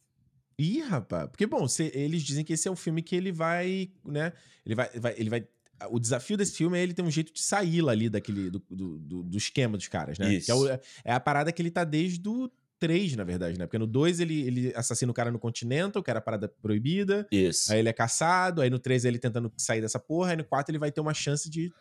Ih, 0.58 0.80
rapaz. 0.82 1.28
Porque, 1.28 1.44
bom, 1.46 1.66
cê- 1.66 1.90
eles 1.94 2.22
dizem 2.22 2.44
que 2.44 2.52
esse 2.52 2.68
é 2.68 2.70
o 2.70 2.76
filme 2.76 3.02
que 3.02 3.16
ele 3.16 3.32
vai, 3.32 3.90
né? 4.04 4.32
Ele 4.64 4.74
vai, 4.76 4.90
vai- 5.00 5.14
ele 5.18 5.30
vai. 5.30 5.48
O 5.90 5.98
desafio 5.98 6.36
desse 6.36 6.56
filme 6.56 6.78
é 6.78 6.82
ele 6.82 6.92
ter 6.94 7.02
um 7.02 7.10
jeito 7.10 7.32
de 7.32 7.40
sair 7.42 7.80
lá 7.82 7.92
ali 7.92 8.08
daquele, 8.08 8.50
do, 8.50 8.62
do, 8.70 9.22
do- 9.24 9.36
esquema 9.38 9.76
dos 9.76 9.88
caras, 9.88 10.18
né? 10.18 10.34
Isso. 10.34 10.46
Que 10.46 10.52
é, 10.52 10.54
o- 10.54 10.68
é 10.68 11.12
a 11.12 11.20
parada 11.20 11.50
que 11.52 11.60
ele 11.62 11.70
tá 11.70 11.84
desde 11.84 12.26
o 12.28 12.50
3, 12.78 13.14
na 13.16 13.22
verdade, 13.24 13.58
né? 13.58 13.66
Porque 13.66 13.78
no 13.78 13.86
2 13.86 14.18
ele, 14.20 14.40
ele 14.42 14.72
assassina 14.74 15.10
o 15.10 15.14
cara 15.14 15.30
no 15.30 15.38
Continental, 15.38 16.02
que 16.02 16.10
era 16.10 16.18
a 16.18 16.22
parada 16.22 16.48
proibida. 16.48 17.26
Isso. 17.30 17.72
Aí 17.72 17.78
ele 17.78 17.88
é 17.88 17.92
caçado, 17.92 18.60
aí 18.60 18.68
no 18.70 18.78
3 18.78 19.04
ele 19.04 19.18
tentando 19.18 19.52
sair 19.56 19.80
dessa 19.80 19.98
porra, 20.00 20.30
aí 20.32 20.36
no 20.36 20.44
4 20.44 20.70
ele 20.72 20.78
vai 20.78 20.90
ter 20.90 21.00
uma 21.00 21.14
chance 21.14 21.48
de, 21.48 21.72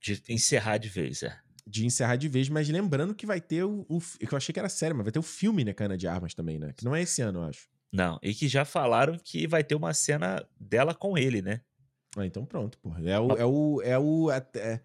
De 0.00 0.22
encerrar 0.28 0.76
de 0.78 0.88
vez, 0.90 1.22
é. 1.22 1.34
de 1.66 1.86
encerrar 1.86 2.16
de 2.16 2.28
vez, 2.28 2.48
mas 2.50 2.68
lembrando 2.68 3.14
que 3.14 3.24
vai 3.24 3.40
ter 3.40 3.64
o, 3.64 3.86
o. 3.88 3.98
Que 4.00 4.32
eu 4.32 4.36
achei 4.36 4.52
que 4.52 4.58
era 4.58 4.68
sério, 4.68 4.94
mas 4.96 5.04
vai 5.04 5.12
ter 5.12 5.18
o 5.18 5.22
filme, 5.22 5.64
né, 5.64 5.72
Cana 5.72 5.96
de 5.96 6.06
Armas 6.06 6.34
também, 6.34 6.58
né? 6.58 6.72
Que 6.76 6.84
não 6.84 6.94
é 6.94 7.00
esse 7.02 7.22
ano, 7.22 7.38
eu 7.40 7.44
acho. 7.44 7.66
Não, 7.90 8.18
e 8.22 8.34
que 8.34 8.48
já 8.48 8.64
falaram 8.64 9.16
que 9.22 9.46
vai 9.46 9.62
ter 9.64 9.74
uma 9.74 9.92
cena 9.94 10.44
dela 10.58 10.94
com 10.94 11.16
ele, 11.16 11.40
né? 11.42 11.60
Ah, 12.16 12.26
então 12.26 12.44
pronto, 12.44 12.78
porra. 12.78 13.02
É 13.08 13.18
o. 13.18 13.32
É 13.32 13.44
o, 13.44 13.82
é 13.82 13.98
o, 13.98 14.30
é, 14.30 14.80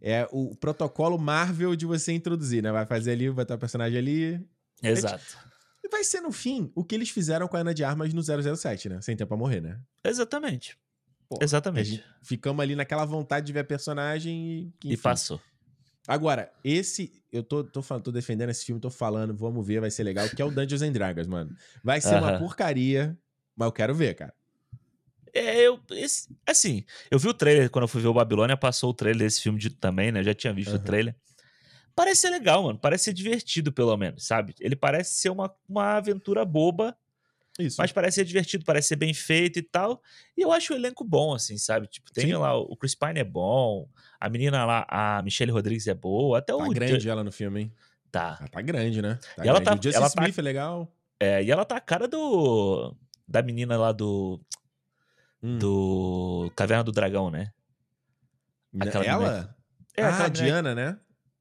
é 0.00 0.28
o 0.30 0.54
protocolo 0.56 1.18
Marvel 1.18 1.76
de 1.76 1.86
você 1.86 2.12
introduzir, 2.12 2.62
né? 2.62 2.72
Vai 2.72 2.86
fazer 2.86 3.12
ali, 3.12 3.28
vai 3.28 3.44
ter 3.44 3.54
o 3.54 3.58
personagem 3.58 3.98
ali. 3.98 4.48
Exato. 4.82 5.38
E 5.82 5.88
vai 5.88 6.04
ser, 6.04 6.20
no 6.20 6.32
fim, 6.32 6.70
o 6.74 6.84
que 6.84 6.94
eles 6.94 7.10
fizeram 7.10 7.48
com 7.48 7.56
a 7.56 7.60
Ana 7.60 7.74
de 7.74 7.84
Armas 7.84 8.12
no 8.12 8.22
007, 8.22 8.88
né? 8.88 9.00
Sem 9.00 9.16
tempo 9.16 9.28
pra 9.28 9.36
morrer, 9.36 9.60
né? 9.60 9.80
Exatamente. 10.04 10.78
Pô, 11.28 11.38
Exatamente. 11.40 12.02
ficamos 12.22 12.62
ali 12.62 12.74
naquela 12.74 13.04
vontade 13.04 13.46
de 13.46 13.52
ver 13.52 13.60
a 13.60 13.64
personagem 13.64 14.72
e. 14.82 14.88
E 14.88 14.92
enfim. 14.94 15.02
passou. 15.02 15.40
Agora, 16.08 16.52
esse. 16.64 17.12
Eu 17.30 17.42
tô, 17.42 17.62
tô, 17.62 17.82
falando, 17.82 18.04
tô 18.04 18.12
defendendo 18.12 18.50
esse 18.50 18.64
filme, 18.64 18.80
tô 18.80 18.90
falando, 18.90 19.34
vamos 19.34 19.64
ver, 19.64 19.80
vai 19.80 19.90
ser 19.90 20.02
legal, 20.02 20.28
que 20.28 20.42
é 20.42 20.44
o 20.44 20.50
Dungeons 20.50 20.82
and 20.82 20.92
Dragons, 20.92 21.28
mano. 21.28 21.54
Vai 21.84 22.00
ser 22.00 22.16
uma 22.16 22.30
Aham. 22.30 22.38
porcaria, 22.38 23.16
mas 23.54 23.66
eu 23.66 23.72
quero 23.72 23.94
ver, 23.94 24.14
cara. 24.14 24.34
É, 25.34 25.60
eu. 25.60 25.80
esse- 25.92 26.28
assim, 26.46 26.84
eu 27.10 27.18
vi 27.18 27.28
o 27.28 27.34
trailer 27.34 27.70
quando 27.70 27.84
eu 27.84 27.88
fui 27.88 28.00
ver 28.00 28.08
o 28.08 28.14
Babilônia, 28.14 28.56
passou 28.56 28.90
o 28.90 28.94
trailer 28.94 29.26
desse 29.26 29.40
filme 29.42 29.58
de, 29.58 29.70
também, 29.70 30.10
né? 30.12 30.20
Eu 30.20 30.24
já 30.24 30.34
tinha 30.34 30.52
visto 30.52 30.72
o 30.72 30.76
Aham. 30.76 30.84
trailer. 30.84 31.16
Parece 31.94 32.22
ser 32.22 32.30
legal, 32.30 32.62
mano. 32.62 32.78
Parece 32.78 33.04
ser 33.04 33.12
divertido, 33.12 33.72
pelo 33.72 33.96
menos, 33.96 34.24
sabe? 34.26 34.54
Ele 34.60 34.76
parece 34.76 35.14
ser 35.14 35.28
uma, 35.30 35.52
uma 35.68 35.96
aventura 35.96 36.44
boba, 36.44 36.96
Isso. 37.58 37.76
mas 37.78 37.92
parece 37.92 38.16
ser 38.16 38.24
divertido, 38.24 38.64
parece 38.64 38.88
ser 38.88 38.96
bem 38.96 39.12
feito 39.12 39.58
e 39.58 39.62
tal. 39.62 40.00
E 40.36 40.40
eu 40.42 40.50
acho 40.52 40.72
o 40.72 40.76
elenco 40.76 41.04
bom, 41.04 41.34
assim, 41.34 41.58
sabe? 41.58 41.86
Tipo, 41.88 42.10
tem 42.12 42.26
Sim. 42.28 42.34
lá, 42.34 42.56
o 42.56 42.76
Chris 42.76 42.94
Pine 42.94 43.20
é 43.20 43.24
bom, 43.24 43.88
a 44.18 44.28
menina 44.30 44.64
lá, 44.64 44.86
a 44.88 45.20
Michelle 45.22 45.52
Rodrigues 45.52 45.86
é 45.88 45.94
boa, 45.94 46.38
até 46.38 46.52
tá 46.56 46.58
o. 46.64 46.70
grande 46.70 47.08
ela 47.08 47.22
no 47.24 47.32
filme, 47.32 47.60
hein? 47.62 47.72
Tá. 48.10 48.38
Ah, 48.40 48.48
tá 48.48 48.60
grande, 48.62 49.02
né? 49.02 49.18
Tá 49.36 49.44
E 49.44 49.48
ela 49.48 49.60
grande. 49.60 49.64
tá- 49.64 49.72
O 49.80 49.82
Justin 49.82 49.96
ela 49.98 50.10
tá- 50.10 50.22
Smith 50.22 50.38
é 50.38 50.42
legal. 50.42 50.92
É, 51.18 51.42
e 51.42 51.50
ela 51.50 51.64
tá 51.64 51.76
a 51.76 51.80
cara 51.80 52.08
do. 52.08 52.96
Da 53.28 53.42
menina 53.42 53.76
lá 53.76 53.92
do. 53.92 54.40
Hum. 55.42 55.58
Do. 55.58 56.52
Caverna 56.54 56.84
do 56.84 56.92
Dragão, 56.92 57.30
né? 57.30 57.50
aquela 58.78 59.04
ela? 59.04 59.56
É, 59.96 60.02
ah, 60.04 60.08
a 60.08 60.12
menina- 60.12 60.30
Diana, 60.30 60.74
né? 60.74 60.98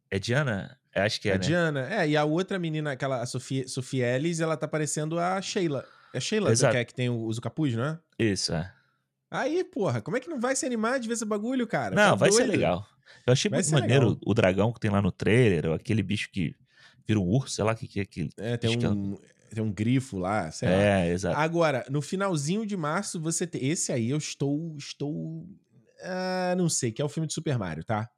É 0.10 0.18
Diana? 0.20 0.78
Eu 0.96 1.04
acho 1.04 1.22
que 1.22 1.30
é, 1.30 1.34
a 1.34 1.38
né? 1.38 1.40
Diana. 1.42 1.94
É, 1.94 2.08
e 2.10 2.18
a 2.18 2.24
outra 2.26 2.58
menina, 2.58 2.92
aquela 2.92 3.22
a 3.22 3.26
Sofia, 3.26 3.68
Sofia 3.68 4.08
Ellis, 4.16 4.40
ela 4.40 4.58
tá 4.58 4.68
parecendo 4.68 5.20
a 5.20 5.40
Sheila. 5.42 5.86
É 6.14 6.18
a 6.18 6.22
Sheila 6.22 6.52
Exato. 6.52 6.74
que, 6.74 6.78
é, 6.80 6.86
que 6.86 6.94
tem 6.94 7.10
o, 7.10 7.18
usa 7.20 7.40
o 7.40 7.44
capuz, 7.44 7.76
não 7.76 7.84
é? 7.86 8.00
Isso, 8.18 8.52
é. 8.54 8.74
Aí, 9.30 9.64
porra, 9.64 10.02
como 10.02 10.18
é 10.18 10.20
que 10.20 10.28
não 10.30 10.40
vai 10.40 10.56
se 10.56 10.66
animar 10.66 11.00
de 11.00 11.08
ver 11.08 11.14
esse 11.14 11.26
bagulho, 11.26 11.68
cara? 11.68 11.94
Não, 11.96 12.10
Tá 12.12 12.16
vai 12.16 12.32
ser 12.32 12.40
doido? 12.40 12.52
legal. 12.52 12.88
Eu 13.28 13.34
achei 13.34 13.50
Vai 13.50 13.58
muito 13.60 13.68
ser 13.70 13.76
maneiro 13.80 14.06
legal. 14.10 14.22
o 14.26 14.34
dragão 14.34 14.74
que 14.74 14.80
tem 14.80 14.90
lá 14.90 15.02
no 15.02 15.12
trailer, 15.12 15.68
ou 15.68 15.74
aquele 15.76 16.02
bicho 16.02 16.32
que 16.32 16.56
vira 17.08 17.20
um 17.20 17.28
urso, 17.28 17.54
sei 17.56 17.64
lá 17.64 17.74
o 17.74 17.76
que, 17.76 17.88
que 17.88 18.32
é. 18.38 18.54
É, 18.54 18.58
tem 18.58 18.72
Acho 18.72 18.80
que 18.80 18.86
é 18.86 18.90
um, 18.90 19.20
tem 19.50 19.64
um 19.64 19.72
grifo 19.72 20.18
lá, 20.18 20.52
sei 20.52 20.70
lá. 20.70 20.76
É, 20.76 21.12
exato. 21.12 21.38
Agora, 21.38 21.86
no 21.90 22.02
finalzinho 22.02 22.66
de 22.66 22.78
março, 22.78 23.20
você 23.20 23.46
tem. 23.46 23.66
Esse 23.66 23.92
aí 23.92 24.10
eu 24.10 24.18
estou. 24.18 24.76
Estou. 24.78 25.48
Ah, 26.02 26.56
não 26.58 26.70
sei, 26.70 26.92
que 26.92 27.02
é 27.02 27.06
o 27.06 27.10
filme 27.10 27.28
de 27.28 27.34
Super 27.34 27.58
Mario, 27.58 27.84
tá? 27.84 28.10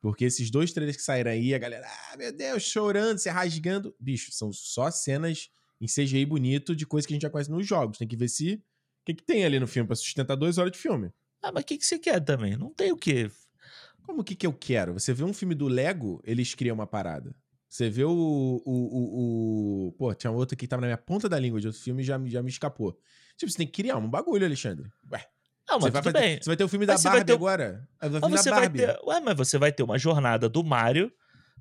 Porque 0.00 0.24
esses 0.24 0.50
dois 0.50 0.72
trailers 0.72 0.96
que 0.96 1.02
saíram 1.02 1.30
aí, 1.30 1.54
a 1.54 1.58
galera, 1.58 1.86
ah, 1.86 2.16
meu 2.16 2.32
Deus, 2.32 2.62
chorando, 2.62 3.18
se 3.18 3.28
rasgando. 3.28 3.94
Bicho, 3.98 4.32
são 4.32 4.52
só 4.52 4.90
cenas 4.90 5.50
em 5.80 5.86
CGI 5.86 6.24
bonito 6.24 6.74
de 6.74 6.86
coisa 6.86 7.06
que 7.06 7.12
a 7.12 7.16
gente 7.16 7.22
já 7.22 7.30
conhece 7.30 7.50
nos 7.50 7.66
jogos. 7.66 7.98
Tem 7.98 8.08
que 8.08 8.16
ver 8.16 8.28
se. 8.28 8.54
O 8.54 9.06
que, 9.06 9.14
que 9.14 9.24
tem 9.24 9.44
ali 9.44 9.60
no 9.60 9.66
filme 9.66 9.86
pra 9.86 9.94
sustentar 9.94 10.36
duas 10.36 10.58
horas 10.58 10.72
de 10.72 10.78
filme? 10.78 11.12
Ah, 11.42 11.52
mas 11.52 11.62
o 11.62 11.66
que, 11.66 11.78
que 11.78 11.86
você 11.86 11.98
quer 11.98 12.20
também? 12.20 12.56
Não 12.56 12.72
tem 12.72 12.90
o 12.92 12.96
quê. 12.96 13.30
Como 14.04 14.22
que 14.22 14.34
que 14.34 14.46
eu 14.46 14.52
quero? 14.52 14.94
Você 14.94 15.12
vê 15.12 15.24
um 15.24 15.32
filme 15.32 15.54
do 15.54 15.66
Lego, 15.66 16.20
eles 16.24 16.54
criam 16.54 16.74
uma 16.74 16.86
parada. 16.86 17.34
Você 17.68 17.90
vê 17.90 18.04
o. 18.04 18.10
o, 18.10 18.62
o, 18.64 19.88
o- 19.88 19.92
Pô, 19.98 20.14
tinha 20.14 20.30
outro 20.30 20.56
que 20.56 20.66
tava 20.66 20.80
na 20.82 20.86
minha 20.88 20.96
ponta 20.98 21.28
da 21.28 21.38
língua 21.38 21.60
de 21.60 21.66
outro 21.66 21.80
filme 21.82 22.02
e 22.02 22.04
já, 22.04 22.18
me- 22.18 22.30
já 22.30 22.42
me 22.42 22.48
escapou. 22.48 22.98
Tipo, 23.36 23.50
você 23.50 23.58
tem 23.58 23.66
que 23.66 23.82
criar 23.82 23.96
um 23.96 24.08
bagulho, 24.08 24.46
Alexandre. 24.46 24.88
Ué, 25.12 25.24
Não, 25.68 25.78
mas 25.80 25.84
Você 25.84 25.90
vai, 25.90 26.02
tudo 26.02 26.12
fazer- 26.12 26.24
bem. 26.26 26.38
você 26.42 26.50
vai 26.50 26.56
ter 26.56 26.64
o 26.64 26.68
filme 26.68 26.86
da 26.86 26.92
Mas 26.94 27.02
vai 27.02 27.12
Barbie 27.12 27.26
ter 27.26 27.32
agora. 27.32 27.88
Vai 28.00 28.10
Mas 28.10 28.20
filme 28.20 28.38
você 28.38 28.50
da 28.50 28.56
vai 28.56 28.70
ter. 28.70 28.98
Ué, 29.04 29.20
mas 29.20 29.36
você 29.36 29.58
vai 29.58 29.72
ter 29.72 29.82
uma 29.82 29.98
jornada 29.98 30.48
do 30.48 30.62
Mario 30.64 31.12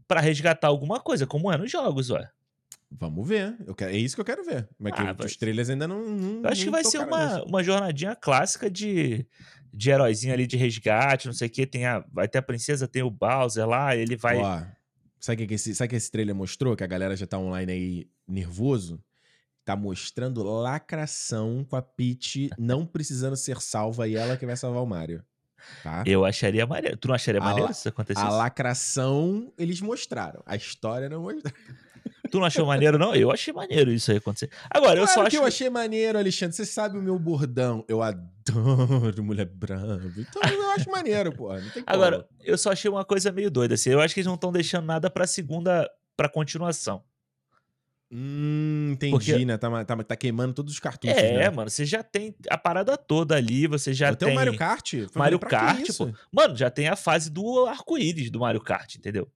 pra 0.08 0.20
resgatar 0.22 0.68
alguma 0.68 0.99
coisa, 0.99 1.26
como 1.26 1.51
é 1.51 1.58
nos 1.58 1.72
jogos, 1.72 2.10
ué. 2.12 2.30
Vamos 2.91 3.28
ver. 3.28 3.58
Eu 3.66 3.74
quero, 3.74 3.91
é 3.91 3.97
isso 3.97 4.16
que 4.16 4.22
eu 4.22 4.26
quero 4.26 4.45
ver. 4.45 4.70
Mas 4.80 4.93
que 4.93 5.01
Ah, 5.01 5.12
os 5.12 5.18
vai- 5.18 5.28
trailers 5.39 5.70
ainda 5.72 5.88
não. 5.88 6.01
não 6.08 6.43
Eu 6.43 6.49
acho 6.49 6.64
que 6.64 6.70
vai 6.70 6.84
ser 6.84 6.99
uma, 6.99 7.34
nisso. 7.36 7.45
uma 7.49 7.64
jornadinha 7.64 8.16
clássica 8.16 8.70
de, 8.70 9.26
de 9.74 9.89
heróizinho 9.89 10.34
ali 10.34 10.45
de 10.45 10.56
resgate, 10.56 11.26
não 11.26 11.34
sei 11.34 11.47
o 11.47 11.51
que. 11.51 11.66
Tem 11.66 11.86
a, 11.88 12.06
vai 12.14 12.28
ter 12.28 12.38
a 12.38 12.41
princesa, 12.43 12.88
tem 12.88 13.01
o 13.01 13.10
Bowser 13.10 13.68
lá, 13.68 13.95
ele 13.95 14.16
vai. 14.16 14.38
Ó, 14.38 14.62
sabe 15.26 15.43
o 15.43 15.47
que, 15.47 15.53
esse, 15.55 15.73
sabe 15.73 15.89
que 15.89 15.95
esse 15.95 16.11
trailer 16.11 16.36
mostrou? 16.36 16.76
Que 16.76 16.84
a 16.84 16.88
galera 16.88 17.15
já 17.15 17.26
tá 17.26 17.38
online 17.38 17.71
aí 17.71 18.09
nervoso? 18.28 19.03
Tá 19.63 19.76
mostrando 19.76 20.43
lacração 20.43 21.65
com 21.67 21.76
a 21.76 21.82
Peach 21.82 22.51
não 22.57 22.86
precisando 22.86 23.36
ser 23.36 23.59
salva 23.59 24.07
e 24.07 24.15
ela 24.15 24.38
que 24.38 24.45
vai 24.45 24.55
salvar 24.55 24.84
o 24.84 24.86
Mario. 24.86 25.23
Tá? 25.82 26.03
Eu 26.05 26.23
acharia 26.23 26.67
maneiro. 26.67 26.95
Tu 26.95 27.07
não 27.07 27.15
acharia 27.15 27.41
maneiro 27.41 27.73
se 27.73 27.89
acontecesse? 27.89 28.23
A 28.23 28.30
lacração 28.30 29.51
eles 29.57 29.82
mostraram. 29.82 30.43
A 30.45 30.55
história 30.55 31.09
não 31.09 31.23
mostrou. 31.23 31.51
Tu 32.32 32.38
não 32.39 32.45
achou 32.45 32.65
maneiro, 32.65 32.97
não? 32.97 33.13
Eu 33.15 33.32
achei 33.32 33.53
maneiro 33.53 33.91
isso 33.91 34.11
aí 34.11 34.17
acontecer. 34.17 34.49
Agora, 34.69 34.99
eu 34.99 35.05
Claro 35.05 35.13
só 35.13 35.21
que 35.30 35.36
acho. 35.36 35.43
eu 35.43 35.45
achei 35.47 35.69
maneiro, 35.69 36.17
Alexandre. 36.17 36.55
Você 36.55 36.65
sabe 36.65 36.97
o 36.97 37.01
meu 37.01 37.17
bordão. 37.19 37.84
Eu 37.88 38.01
adoro 38.01 39.23
mulher 39.23 39.45
branca. 39.45 40.11
Então 40.17 40.41
eu 40.51 40.71
acho 40.71 40.89
maneiro. 40.89 41.30
Não 41.38 41.69
tem 41.71 41.84
como. 41.84 41.86
Agora, 41.88 42.28
eu 42.41 42.57
só 42.57 42.71
achei 42.71 42.89
uma 42.89 43.05
coisa 43.05 43.32
meio 43.32 43.49
doida. 43.51 43.76
Assim. 43.76 43.89
Eu 43.89 43.99
acho 44.01 44.13
que 44.13 44.19
eles 44.19 44.28
não 44.28 44.36
estão 44.36 44.51
deixando 44.51 44.86
nada 44.86 45.09
pra 45.09 45.26
segunda. 45.28 45.89
pra 46.17 46.30
continuação. 46.30 47.03
Hum, 48.11 48.91
entendi, 48.93 49.11
Porque- 49.11 49.45
né? 49.45 49.57
Tá, 49.57 49.84
tá, 49.84 50.03
tá 50.03 50.15
queimando 50.15 50.53
todos 50.53 50.73
os 50.73 50.80
cartuchos, 50.80 51.17
É, 51.17 51.38
né? 51.38 51.49
mano, 51.49 51.69
você 51.69 51.86
já 51.86 52.03
tem 52.03 52.36
a 52.49 52.57
parada 52.57 52.95
toda 52.95 53.36
ali, 53.36 53.65
você 53.67 53.93
já 53.93 54.09
Até 54.09 54.26
tem. 54.28 54.34
o 54.34 54.36
Mario 54.38 54.55
Kart. 54.55 54.91
Foi 55.11 55.19
Mario 55.19 55.39
Kart, 55.39 55.88
pô. 55.97 56.09
Mano, 56.32 56.55
já 56.55 56.69
tem 56.69 56.88
a 56.88 56.95
fase 56.95 57.30
do 57.32 57.65
arco-íris 57.65 58.30
do 58.30 58.39
Mario 58.39 58.61
Kart, 58.61 58.95
entendeu? 58.95 59.28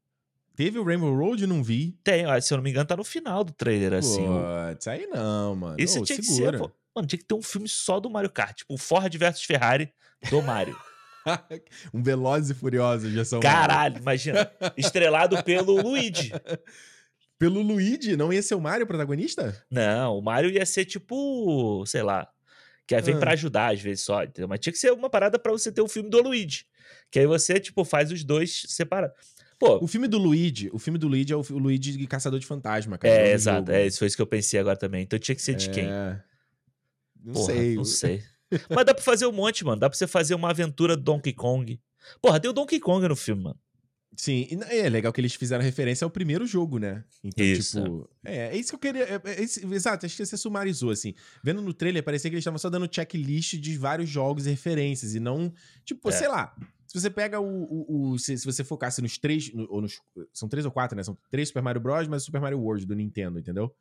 Teve 0.59 0.77
o 0.77 0.83
Rainbow 0.83 1.15
Road? 1.15 1.47
Não 1.47 1.63
vi. 1.63 1.97
Tem, 2.03 2.25
se 2.41 2.53
eu 2.53 2.57
não 2.57 2.63
me 2.65 2.69
engano, 2.69 2.85
tá 2.85 2.97
no 2.97 3.03
final 3.05 3.45
do 3.45 3.53
trailer, 3.53 3.93
assim. 3.93 4.25
Putz, 4.27 4.89
aí 4.89 5.07
não, 5.07 5.55
mano. 5.55 5.77
Isso 5.79 6.01
Ô, 6.01 6.03
tinha 6.03 6.17
que 6.19 6.25
segura. 6.25 6.57
ser, 6.57 6.57
pô. 6.57 6.71
Mano, 6.93 7.07
tinha 7.07 7.17
que 7.17 7.23
ter 7.23 7.33
um 7.33 7.41
filme 7.41 7.69
só 7.69 7.97
do 7.97 8.09
Mario 8.09 8.29
Kart. 8.29 8.57
Tipo, 8.57 8.75
Ford 8.77 9.15
versus 9.17 9.45
Ferrari 9.45 9.93
do 10.29 10.41
Mario. 10.41 10.77
um 11.93 12.03
Velozes 12.03 12.49
e 12.49 12.53
Furiosos 12.53 13.13
já 13.13 13.23
são... 13.23 13.39
Caralho, 13.39 13.99
imagina. 13.99 14.51
Estrelado 14.75 15.41
pelo 15.45 15.81
Luigi. 15.81 16.33
Pelo 17.37 17.61
Luigi, 17.61 18.17
não 18.17 18.33
ia 18.33 18.41
ser 18.41 18.55
o 18.55 18.59
Mario 18.59 18.83
o 18.83 18.87
protagonista? 18.87 19.65
Não, 19.71 20.17
o 20.17 20.21
Mario 20.21 20.51
ia 20.51 20.65
ser 20.65 20.83
tipo, 20.83 21.85
sei 21.85 22.03
lá, 22.03 22.27
que 22.85 22.99
vem 22.99 23.15
Ah. 23.15 23.19
pra 23.19 23.31
ajudar 23.31 23.71
às 23.73 23.79
vezes 23.79 24.03
só, 24.03 24.23
entendeu? 24.25 24.49
Mas 24.49 24.59
tinha 24.59 24.73
que 24.73 24.79
ser 24.79 24.91
uma 24.91 25.09
parada 25.09 25.39
pra 25.39 25.53
você 25.53 25.71
ter 25.71 25.79
o 25.81 25.87
filme 25.87 26.09
do 26.09 26.21
Luigi. 26.21 26.65
Que 27.09 27.19
aí 27.19 27.25
você, 27.25 27.61
tipo, 27.61 27.85
faz 27.85 28.11
os 28.11 28.25
dois 28.25 28.65
separados. 28.67 29.15
Pô, 29.59 29.83
O 29.83 29.87
filme 29.87 30.07
do 30.07 30.17
Luigi, 30.17 30.69
o 30.71 30.79
filme 30.79 30.97
do 30.97 31.07
Luigi 31.07 31.33
é 31.33 31.35
o, 31.35 31.41
o 31.41 31.57
Luigi 31.57 31.97
de 31.97 32.07
Caçador 32.07 32.39
de 32.39 32.45
Fantasma, 32.45 32.97
cara. 32.97 33.13
é, 33.13 33.33
exato. 33.33 33.67
jogo. 33.67 33.71
É, 33.71 33.85
isso 33.85 33.99
foi 33.99 34.07
isso 34.07 34.15
que 34.15 34.21
eu 34.21 34.27
pensei 34.27 34.57
agora 34.59 34.77
também. 34.77 35.03
Então 35.03 35.19
tinha 35.19 35.35
que 35.35 35.41
ser 35.41 35.55
de 35.55 35.69
quem? 35.69 35.85
É. 35.85 36.21
Não 37.21 37.33
Porra, 37.33 37.45
sei. 37.53 37.75
Não 37.75 37.83
sei. 37.83 38.23
Mas 38.69 38.85
dá 38.85 38.93
pra 38.93 39.03
fazer 39.03 39.25
um 39.25 39.31
monte, 39.33 39.65
mano. 39.65 39.79
Dá 39.79 39.89
pra 39.89 39.97
você 39.97 40.07
fazer 40.07 40.33
uma 40.33 40.49
aventura 40.49 40.95
do 40.95 41.03
Donkey 41.03 41.33
Kong. 41.33 41.79
Porra, 42.21 42.39
tem 42.39 42.49
o 42.49 42.53
Donkey 42.53 42.79
Kong 42.79 43.05
no 43.07 43.15
filme, 43.15 43.43
mano. 43.43 43.59
Sim, 44.17 44.47
e 44.49 44.75
é 44.79 44.89
legal 44.89 45.13
que 45.13 45.21
eles 45.21 45.33
fizeram 45.35 45.63
referência 45.63 46.03
ao 46.03 46.09
primeiro 46.09 46.45
jogo, 46.45 46.77
né? 46.77 47.03
Então, 47.23 47.45
Isso. 47.45 47.81
tipo. 47.81 48.09
É, 48.25 48.47
é 48.47 48.57
isso 48.57 48.69
que 48.71 48.75
eu 48.75 48.79
queria. 48.79 49.03
é- 49.03 49.21
é 49.23 49.41
esse- 49.43 49.65
exato, 49.73 50.05
acho 50.05 50.17
que 50.17 50.25
você 50.25 50.35
sumarizou, 50.35 50.89
assim. 50.89 51.13
Vendo 51.43 51.61
no 51.61 51.73
trailer, 51.73 52.03
parecia 52.03 52.29
que 52.29 52.35
eles 52.35 52.41
estavam 52.41 52.57
só 52.57 52.69
dando 52.69 52.93
checklist 52.93 53.53
de 53.55 53.77
vários 53.77 54.09
jogos 54.09 54.45
e 54.45 54.49
referências, 54.49 55.15
e 55.15 55.19
não. 55.19 55.53
Tipo, 55.85 56.09
É. 56.09 56.11
sei 56.11 56.27
lá. 56.27 56.53
Se 56.87 56.99
você 56.99 57.09
pega 57.09 57.39
o. 57.39 57.45
o, 57.45 58.11
o- 58.13 58.19
se, 58.19 58.35
se 58.37 58.43
você 58.45 58.63
focasse 58.63 58.99
nos 59.01 59.17
três. 59.17 59.53
no- 59.53 59.67
ou 59.69 59.79
nos, 59.81 60.01
são 60.33 60.49
três 60.49 60.65
ou 60.65 60.71
quatro, 60.71 60.97
né? 60.97 61.03
São 61.03 61.17
três 61.29 61.47
Super 61.49 61.61
Mario 61.61 61.79
Bros., 61.79 62.07
mas 62.07 62.23
o 62.23 62.25
Super 62.25 62.41
Mario 62.41 62.59
World 62.59 62.85
do 62.87 62.95
Nintendo, 62.95 63.39
entendeu? 63.39 63.73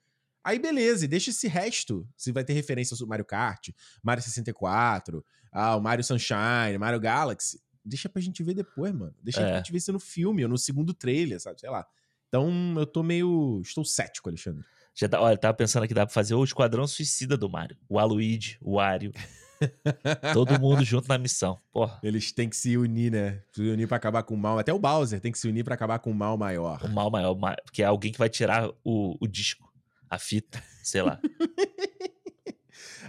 Aí 0.44 0.58
beleza, 0.58 1.04
e 1.04 1.08
deixa 1.08 1.30
esse 1.30 1.48
resto. 1.48 2.06
Se 2.16 2.30
vai 2.32 2.44
ter 2.44 2.52
referência 2.52 2.96
ao 3.00 3.08
Mario 3.08 3.24
Kart, 3.24 3.70
Mario 4.02 4.22
64, 4.22 5.24
ah, 5.50 5.74
o 5.76 5.80
Mario 5.80 6.04
Sunshine, 6.04 6.78
Mario 6.78 7.00
Galaxy. 7.00 7.60
Deixa 7.88 8.08
pra 8.08 8.20
gente 8.22 8.42
ver 8.42 8.54
depois, 8.54 8.92
mano. 8.94 9.14
Deixa 9.22 9.40
É. 9.40 9.46
pra 9.48 9.56
gente 9.58 9.72
ver 9.72 9.78
isso 9.78 9.92
no 9.92 9.98
filme 10.00 10.42
ou 10.44 10.48
no 10.48 10.58
segundo 10.58 10.92
trailer, 10.94 11.40
sabe? 11.40 11.60
Sei 11.60 11.70
lá. 11.70 11.86
Então 12.28 12.74
eu 12.76 12.86
tô 12.86 13.02
meio. 13.02 13.60
Estou 13.64 13.84
cético, 13.84 14.28
Alexandre. 14.28 14.62
Já 14.94 15.08
tá, 15.08 15.20
olha, 15.20 15.36
tava 15.38 15.54
pensando 15.54 15.86
que 15.86 15.94
dá 15.94 16.04
pra 16.04 16.12
fazer 16.12 16.34
o 16.34 16.42
Esquadrão 16.44 16.86
Suicida 16.86 17.36
do 17.36 17.48
Mario. 17.48 17.76
O 17.88 17.98
Aluigi, 17.98 18.58
o 18.60 18.74
Wario. 18.76 19.12
todo 20.34 20.58
mundo 20.60 20.84
junto 20.84 21.08
na 21.08 21.16
missão. 21.18 21.58
Porra, 21.72 21.98
Eles 22.02 22.32
têm 22.32 22.48
que 22.48 22.56
se 22.56 22.76
unir, 22.76 23.10
né? 23.12 23.42
Se 23.52 23.62
unir 23.62 23.86
pra 23.88 23.96
acabar 23.96 24.22
com 24.22 24.34
o 24.34 24.38
mal. 24.38 24.58
Até 24.58 24.72
o 24.72 24.78
Bowser 24.78 25.20
tem 25.20 25.32
que 25.32 25.38
se 25.38 25.48
unir 25.48 25.64
pra 25.64 25.74
acabar 25.74 25.98
com 26.00 26.10
o 26.10 26.14
mal 26.14 26.36
maior. 26.36 26.80
o 26.84 26.88
mal 26.88 27.10
maior. 27.10 27.34
Porque 27.64 27.82
é 27.82 27.86
alguém 27.86 28.12
que 28.12 28.18
vai 28.18 28.28
tirar 28.28 28.68
o, 28.84 29.16
o 29.20 29.26
disco, 29.26 29.72
a 30.10 30.18
fita, 30.18 30.62
sei 30.82 31.02
lá. 31.02 31.20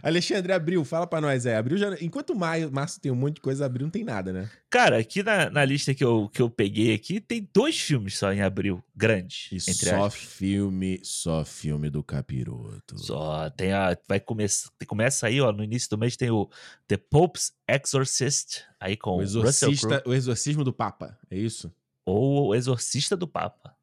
Alexandre, 0.01 0.51
Abril, 0.53 0.83
fala 0.85 1.05
pra 1.07 1.19
nós, 1.21 1.45
é. 1.45 1.55
Abril 1.57 1.77
já. 1.77 1.95
Enquanto 2.01 2.35
maio, 2.35 2.71
março 2.71 2.99
tem 2.99 3.11
um 3.11 3.15
monte 3.15 3.35
de 3.35 3.41
coisa, 3.41 3.65
Abril 3.65 3.85
não 3.85 3.91
tem 3.91 4.03
nada, 4.03 4.31
né? 4.33 4.49
Cara, 4.69 4.97
aqui 4.97 5.23
na, 5.23 5.49
na 5.49 5.65
lista 5.65 5.93
que 5.93 6.03
eu, 6.03 6.29
que 6.33 6.41
eu 6.41 6.49
peguei 6.49 6.93
aqui, 6.93 7.19
tem 7.19 7.47
dois 7.53 7.79
filmes 7.79 8.17
só 8.17 8.31
em 8.31 8.41
abril, 8.41 8.83
grandes. 8.95 9.49
E 9.51 9.59
só 9.73 10.05
aspas. 10.05 10.15
filme, 10.23 10.99
só 11.03 11.43
filme 11.43 11.89
do 11.89 12.03
capiroto. 12.03 12.97
Só 12.97 13.49
tem 13.49 13.71
a. 13.73 13.97
Vai 14.07 14.19
começar. 14.19 14.69
Começa 14.87 15.27
aí, 15.27 15.41
ó. 15.41 15.51
No 15.51 15.63
início 15.63 15.89
do 15.89 15.97
mês 15.97 16.15
tem 16.15 16.29
o 16.29 16.49
The 16.87 16.97
Pope's 16.97 17.51
Exorcist, 17.67 18.61
aí 18.79 18.95
com 18.95 19.11
O 19.11 19.13
o 19.15 19.19
Russell 19.19 19.41
exorcista, 19.43 19.87
Crowe. 19.87 20.03
o 20.05 20.13
exorcismo 20.13 20.63
do 20.63 20.71
Papa, 20.73 21.17
é 21.29 21.37
isso? 21.37 21.71
Ou 22.05 22.47
o 22.47 22.55
Exorcista 22.55 23.15
do 23.15 23.27
Papa. 23.27 23.75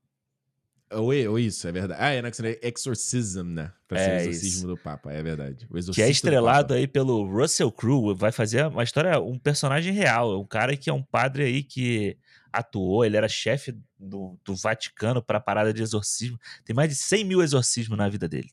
Ou, 0.93 1.07
ou 1.31 1.39
isso, 1.39 1.67
é 1.67 1.73
verdade. 1.73 2.01
Ah, 2.01 2.11
é, 2.11 2.31
que 2.31 2.37
seria 2.37 2.59
exorcism, 2.63 3.43
né? 3.43 3.73
Pra 3.89 3.99
ser 3.99 4.11
É, 4.11 4.17
o 4.17 4.21
exorcismo 4.21 4.69
do 4.69 4.77
Papa, 4.77 5.13
é 5.13 5.23
verdade. 5.23 5.67
O 5.69 5.93
Que 5.93 6.03
é 6.03 6.07
do 6.07 6.11
estrelado 6.11 6.75
aí 6.75 6.87
pelo 6.87 7.27
Russell 7.27 7.73
Crowe. 7.73 8.15
Vai 8.15 8.31
fazer 8.31 8.67
uma 8.67 8.85
história, 8.85 9.21
um 9.21 9.39
personagem 9.39 9.93
real. 9.93 10.33
É 10.33 10.37
um 10.39 10.47
cara 10.47 10.77
que 10.77 10.89
é 10.89 10.93
um 10.93 11.03
padre 11.03 11.45
aí 11.45 11.63
que 11.63 12.17
atuou, 12.53 13.05
ele 13.05 13.17
era 13.17 13.29
chefe 13.29 13.77
do, 13.99 14.39
do 14.45 14.55
Vaticano 14.55 15.21
pra 15.23 15.41
parada 15.41 15.73
de 15.73 15.83
exorcismo. 15.83 16.39
Tem 16.65 16.75
mais 16.75 16.89
de 16.89 16.95
100 16.95 17.25
mil 17.25 17.43
exorcismos 17.43 17.99
na 17.99 18.09
vida 18.09 18.29
dele. 18.29 18.51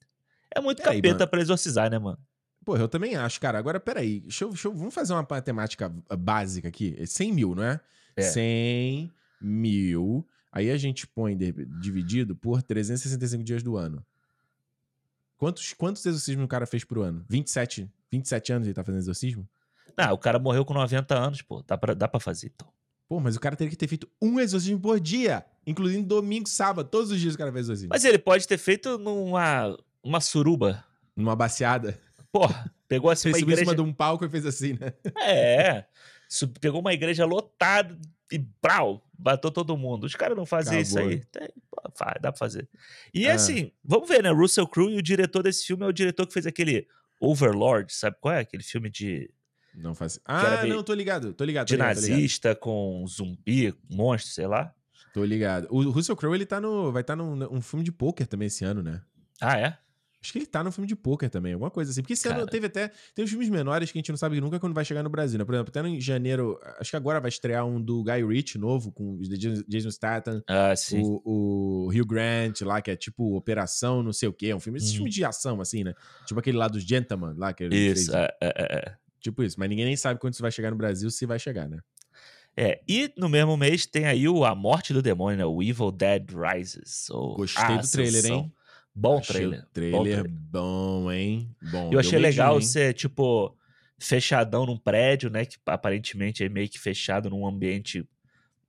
É 0.56 0.60
muito 0.60 0.80
aí, 0.82 0.98
capeta 0.98 1.20
mano? 1.20 1.28
pra 1.30 1.42
exorcizar, 1.42 1.90
né, 1.90 2.00
mano? 2.00 2.18
Pô, 2.66 2.78
eu 2.78 2.88
também 2.88 3.16
acho, 3.16 3.40
cara. 3.40 3.58
Agora, 3.60 3.80
peraí. 3.80 4.22
Deixa 4.22 4.46
eu, 4.46 4.50
deixa 4.50 4.68
eu- 4.68 4.74
vamos 4.74 4.94
fazer 4.94 5.14
uma 5.14 5.26
matemática 5.30 5.94
básica 6.18 6.68
aqui. 6.68 6.96
É 6.98 7.06
100 7.06 7.32
mil, 7.34 7.56
não 7.56 7.64
é? 7.64 7.80
É. 8.16 8.22
100 8.24 9.12
mil. 9.42 10.26
Aí 10.54 10.70
a 10.70 10.78
gente 10.78 11.06
põe 11.08 11.36
de- 11.36 11.52
dividido 11.82 12.36
por 12.36 12.62
365 12.62 13.44
dias 13.44 13.62
do 13.64 13.76
ano. 13.76 14.06
Quantos, 15.38 15.74
quantos 15.74 16.06
exorcismos 16.06 16.46
o 16.46 16.48
cara 16.48 16.66
fez 16.66 16.84
por 16.84 17.00
ano? 17.00 17.26
27, 17.28 17.90
27 18.12 18.54
anos 18.54 18.68
ele 18.68 18.74
tá 18.74 18.84
fazendo 18.84 19.02
exorcismo? 19.02 19.50
Ah, 19.98 20.14
o 20.14 20.18
cara 20.18 20.40
morreu 20.40 20.64
com 20.64 20.74
90 20.74 21.14
anos, 21.18 21.42
pô. 21.42 21.62
Dá 21.68 21.78
pra, 21.78 21.94
dá 21.94 22.08
pra 22.08 22.20
fazer, 22.20 22.52
então. 22.54 22.72
Pô, 23.10 23.20
mas 23.20 23.36
o 23.36 23.40
cara 23.40 23.56
teria 23.56 23.70
que 23.70 23.76
ter 23.78 23.88
feito 23.88 24.08
um 24.22 24.40
exorcismo 24.40 24.80
por 24.80 25.00
dia. 25.00 25.46
Incluindo 25.68 26.08
domingo, 26.08 26.48
sábado. 26.48 26.88
Todos 26.88 27.12
os 27.12 27.20
dias 27.20 27.34
o 27.36 27.38
cara 27.38 27.52
fez 27.52 27.66
exorcismo. 27.66 27.90
Mas 27.92 28.06
ele 28.06 28.18
pode 28.18 28.48
ter 28.48 28.58
feito 28.58 28.98
numa 28.98 29.78
uma 30.04 30.22
suruba. 30.22 30.84
Numa 31.16 31.36
baseada. 31.36 32.00
Porra, 32.32 32.72
pegou 32.88 33.10
assim 33.12 33.24
Fez 33.32 33.36
uma 33.36 33.40
subir 33.42 33.52
em 33.52 33.54
igreja... 33.56 33.72
cima 33.72 33.76
de 33.84 33.88
um 33.90 33.94
palco 33.94 34.24
e 34.26 34.30
fez 34.30 34.46
assim, 34.46 34.74
né? 34.74 34.94
É. 35.22 35.86
Pegou 36.60 36.80
uma 36.80 36.94
igreja 36.94 37.26
lotada 37.26 37.96
e 38.32 38.40
brau, 38.40 39.06
bateu 39.24 39.50
todo 39.50 39.78
mundo. 39.78 40.04
Os 40.06 40.16
caras 40.16 40.36
não 40.38 40.46
fazem 40.46 40.82
isso 40.82 41.00
aí. 41.00 41.24
Tem, 41.26 41.50
faz, 41.96 42.16
dá 42.22 42.32
pra 42.32 42.38
fazer. 42.38 42.68
E 43.14 43.28
Ah. 43.28 43.36
assim, 43.36 43.72
vamos 43.84 44.08
ver, 44.08 44.22
né? 44.22 44.30
Russell 44.32 44.68
Crowe 44.68 44.94
e 44.94 44.98
o 44.98 45.02
diretor 45.02 45.42
desse 45.42 45.66
filme 45.66 45.84
é 45.84 45.88
o 45.88 45.94
diretor 45.94 46.28
que 46.28 46.34
fez 46.34 46.46
aquele 46.46 46.88
Overlord, 47.20 47.94
sabe 47.94 48.18
qual 48.20 48.34
é? 48.36 48.40
Aquele 48.42 48.64
filme 48.64 48.90
de, 48.90 49.30
Não 49.74 49.96
faz. 49.96 50.20
Ah, 50.26 50.66
não, 50.68 50.84
tô 50.84 50.94
ligado. 50.94 51.34
Tô 51.34 51.44
ligado. 51.44 51.68
de 51.68 51.74
Tô 51.74 51.76
ligado, 51.78 51.96
tô 51.96 52.02
ligado. 52.02 52.10
nazista 52.20 52.54
com 52.56 53.04
zumbi, 53.08 53.74
monstro, 53.90 54.32
sei 54.32 54.46
lá. 54.46 54.72
Tô 55.14 55.24
ligado. 55.24 55.68
O 55.72 55.90
Russell 55.90 56.16
Crowe, 56.16 56.36
ele 56.36 56.46
tá 56.46 56.60
no. 56.60 56.92
Vai 56.92 57.02
estar 57.02 57.16
tá 57.16 57.24
num 57.24 57.56
um 57.56 57.62
filme 57.62 57.84
de 57.84 57.92
pôquer 57.92 58.28
também 58.28 58.48
esse 58.48 58.66
ano, 58.66 58.82
né? 58.84 59.02
Ah, 59.42 59.58
é? 59.60 59.78
Acho 60.24 60.32
que 60.32 60.40
ele 60.40 60.46
tá 60.46 60.64
no 60.64 60.72
filme 60.72 60.88
de 60.88 60.96
pôquer 60.96 61.30
também, 61.30 61.52
alguma 61.52 61.70
coisa 61.70 61.92
assim. 61.92 62.02
Porque 62.02 62.14
esse 62.14 62.26
ano 62.30 62.38
Cara. 62.40 62.50
teve 62.50 62.68
até. 62.68 62.90
Tem 63.14 63.26
uns 63.26 63.30
filmes 63.30 63.50
menores 63.50 63.92
que 63.92 63.98
a 63.98 64.00
gente 64.00 64.10
não 64.10 64.18
sabe 64.18 64.40
nunca 64.40 64.58
quando 64.58 64.74
vai 64.74 64.86
chegar 64.86 65.04
no 65.04 65.10
Brasil, 65.10 65.38
né? 65.38 65.44
Por 65.44 65.54
exemplo, 65.54 65.70
até 65.76 65.86
em 65.86 66.00
janeiro. 66.00 66.58
Acho 66.80 66.92
que 66.92 66.96
agora 66.96 67.20
vai 67.20 67.28
estrear 67.28 67.66
um 67.66 67.82
do 67.82 68.02
Guy 68.04 68.26
Ritchie 68.26 68.58
novo, 68.58 68.90
com 68.92 69.16
o 69.16 69.22
Jason- 69.68 69.92
Statham, 69.92 70.42
Ah, 70.48 70.74
sim. 70.78 71.02
o, 71.04 71.22
o 71.26 71.88
Hugh 71.90 72.06
Grant 72.06 72.62
lá, 72.62 72.82
que 72.82 72.90
é 72.90 72.96
tipo 72.96 73.36
Operação 73.36 74.02
não 74.02 74.14
sei 74.14 74.30
o 74.30 74.34
quê. 74.34 74.48
É 74.48 74.56
um 74.56 74.60
filme. 74.62 74.78
Esse 74.80 74.92
Hum. 74.94 74.96
filme 74.96 75.10
de 75.10 75.26
ação, 75.26 75.60
assim, 75.60 75.84
né? 75.84 75.94
Tipo 76.26 76.40
aquele 76.40 76.58
lá 76.58 76.70
dos 76.70 76.84
Gentleman 76.84 77.34
lá, 77.38 77.52
que 77.54 77.66
Isso, 77.66 78.16
é, 78.16 78.30
é, 78.42 78.48
é, 78.48 78.78
é. 78.90 78.96
Tipo 79.20 79.44
isso. 79.44 79.60
Mas 79.60 79.68
ninguém 79.70 79.84
nem 79.86 79.98
sabe 79.98 80.20
quando 80.22 80.34
isso 80.34 80.42
vai 80.42 80.52
chegar 80.52 80.72
no 80.72 80.78
Brasil, 80.78 81.10
se 81.12 81.26
vai 81.26 81.38
chegar, 81.38 81.68
né? 81.68 81.80
É, 82.56 82.82
e 82.88 83.12
no 83.18 83.28
mesmo 83.28 83.58
mês 83.58 83.86
tem 83.86 84.06
aí 84.06 84.28
o 84.30 84.46
A 84.46 84.54
Morte 84.56 84.94
do 84.94 85.02
Demônio, 85.02 85.38
né? 85.40 85.46
O 85.46 85.62
Evil 85.62 85.92
Dead 85.92 86.26
Rises. 86.30 87.08
Gostei 87.36 87.78
do 87.78 87.90
trailer, 87.92 88.20
Ascensão. 88.20 88.38
hein? 88.38 88.54
Bom 88.96 89.18
Achei 89.18 89.36
trailer. 89.36 89.60
o 89.60 89.62
bom 89.64 89.70
trailer 89.74 90.04
trailer. 90.04 90.28
bom, 90.30 91.12
hein? 91.12 91.56
Bom. 91.72 91.92
Eu 91.92 92.00
achei 92.00 92.20
legal 92.20 92.56
hein? 92.56 92.62
ser, 92.62 92.94
tipo, 92.94 93.58
fechadão 93.98 94.66
num 94.66 94.78
prédio, 94.78 95.30
né? 95.30 95.46
Que 95.46 95.58
aparentemente 95.66 96.44
é 96.44 96.50
meio 96.50 96.70
que 96.70 96.80
fechado 96.80 97.30
num 97.30 97.48
ambiente 97.48 98.08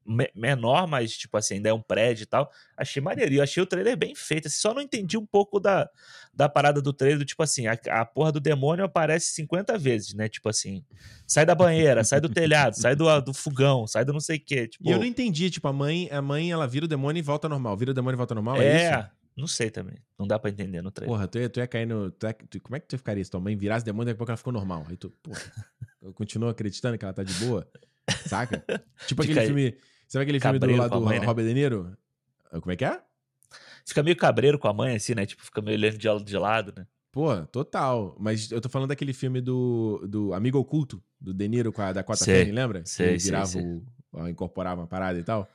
me 0.06 0.30
menor, 0.34 0.86
mas, 0.86 1.16
tipo 1.16 1.36
assim, 1.36 1.54
ainda 1.54 1.70
é 1.70 1.72
um 1.72 1.80
prédio 1.80 2.24
e 2.24 2.26
tal. 2.26 2.50
Achei 2.76 3.02
maneiro. 3.02 3.32
E 3.32 3.36
eu 3.36 3.42
achei 3.42 3.62
o 3.62 3.66
trailer 3.66 3.96
bem 3.96 4.14
feito. 4.14 4.48
Assim, 4.48 4.58
só 4.58 4.74
não 4.74 4.82
entendi 4.82 5.16
um 5.16 5.24
pouco 5.24 5.58
da, 5.58 5.88
da 6.32 6.48
parada 6.48 6.80
do 6.80 6.92
trailer, 6.92 7.24
tipo 7.24 7.42
assim, 7.42 7.66
a, 7.66 7.78
a 7.90 8.04
porra 8.04 8.32
do 8.32 8.40
demônio 8.40 8.84
aparece 8.84 9.32
50 9.32 9.78
vezes, 9.78 10.14
né? 10.14 10.28
Tipo 10.28 10.48
assim, 10.48 10.84
sai 11.26 11.46
da 11.46 11.54
banheira, 11.54 12.04
sai 12.04 12.20
do 12.20 12.28
telhado, 12.28 12.78
sai 12.78 12.94
do, 12.94 13.20
do 13.20 13.32
fogão, 13.32 13.86
sai 13.86 14.04
do 14.04 14.12
não 14.12 14.20
sei 14.20 14.36
o 14.36 14.44
quê. 14.44 14.68
Tipo, 14.68 14.88
e 14.88 14.92
eu 14.92 14.98
não 14.98 15.06
entendi, 15.06 15.50
tipo, 15.50 15.66
a 15.68 15.72
mãe, 15.72 16.08
a 16.10 16.20
mãe, 16.20 16.50
ela 16.50 16.66
vira 16.66 16.84
o 16.84 16.88
demônio 16.88 17.18
e 17.20 17.22
volta 17.22 17.48
normal. 17.48 17.76
Vira 17.76 17.90
o 17.90 17.94
demônio 17.94 18.16
e 18.16 18.18
volta 18.18 18.34
normal, 18.34 18.60
é, 18.60 18.66
é 18.66 18.76
isso? 18.76 19.10
Não 19.36 19.46
sei 19.46 19.70
também. 19.70 19.96
Não 20.18 20.26
dá 20.26 20.38
pra 20.38 20.50
entender 20.50 20.80
no 20.80 20.90
trailer. 20.90 21.12
Porra, 21.12 21.26
tu 21.26 21.38
ia, 21.38 21.48
tu 21.48 21.58
ia 21.58 21.66
cair 21.66 21.86
no. 21.86 22.10
Tu 22.10 22.26
ia, 22.26 22.34
tu, 22.34 22.60
como 22.60 22.76
é 22.76 22.80
que 22.80 22.86
tu 22.86 22.96
ficaria 22.96 23.24
se 23.24 23.30
tua 23.30 23.40
mãe 23.40 23.56
virasse 23.56 23.84
demônio 23.84 24.10
e 24.10 24.12
daqui 24.12 24.16
a 24.16 24.18
pouco 24.18 24.30
ela 24.30 24.36
ficou 24.36 24.52
normal? 24.52 24.86
Aí 24.88 24.96
tu, 24.96 25.10
porra, 25.22 25.40
eu 26.00 26.12
continuo 26.12 26.48
acreditando 26.48 26.96
que 26.96 27.04
ela 27.04 27.12
tá 27.12 27.22
de 27.22 27.34
boa. 27.34 27.68
Saca? 28.26 28.64
Tipo 29.06 29.22
aquele 29.22 29.34
cair. 29.34 29.46
filme. 29.46 29.76
Sabe 30.06 30.22
aquele 30.22 30.38
filme 30.38 30.58
do 30.58 30.76
lado 30.76 30.90
do 30.90 31.00
mãe, 31.00 31.18
né? 31.18 31.26
Robert 31.26 31.46
De 31.46 31.54
Niro? 31.54 31.96
Ah, 32.52 32.60
como 32.60 32.70
é 32.70 32.76
que 32.76 32.84
é? 32.84 33.00
Fica 33.84 34.02
meio 34.02 34.16
cabreiro 34.16 34.58
com 34.58 34.68
a 34.68 34.72
mãe, 34.72 34.96
assim, 34.96 35.14
né? 35.14 35.26
Tipo, 35.26 35.44
fica 35.44 35.60
meio 35.60 35.76
olhando 35.76 35.98
de, 35.98 36.24
de 36.24 36.38
lado, 36.38 36.72
né? 36.76 36.86
Pô, 37.10 37.36
total. 37.46 38.16
Mas 38.18 38.50
eu 38.50 38.60
tô 38.60 38.68
falando 38.68 38.88
daquele 38.88 39.12
filme 39.12 39.40
do, 39.40 40.04
do 40.08 40.32
Amigo 40.34 40.58
Oculto, 40.58 41.02
do 41.20 41.32
De 41.32 41.48
Niro 41.48 41.72
com 41.72 41.82
a 41.82 41.92
Dakota 41.92 42.24
Fanning, 42.24 42.52
lembra? 42.52 42.82
Sei, 42.84 43.10
Ele 43.10 43.18
virava 43.18 43.46
sei, 43.46 43.62
o. 43.62 44.28
incorporava 44.28 44.80
uma 44.80 44.86
parada 44.86 45.18
e 45.18 45.22
tal. 45.22 45.48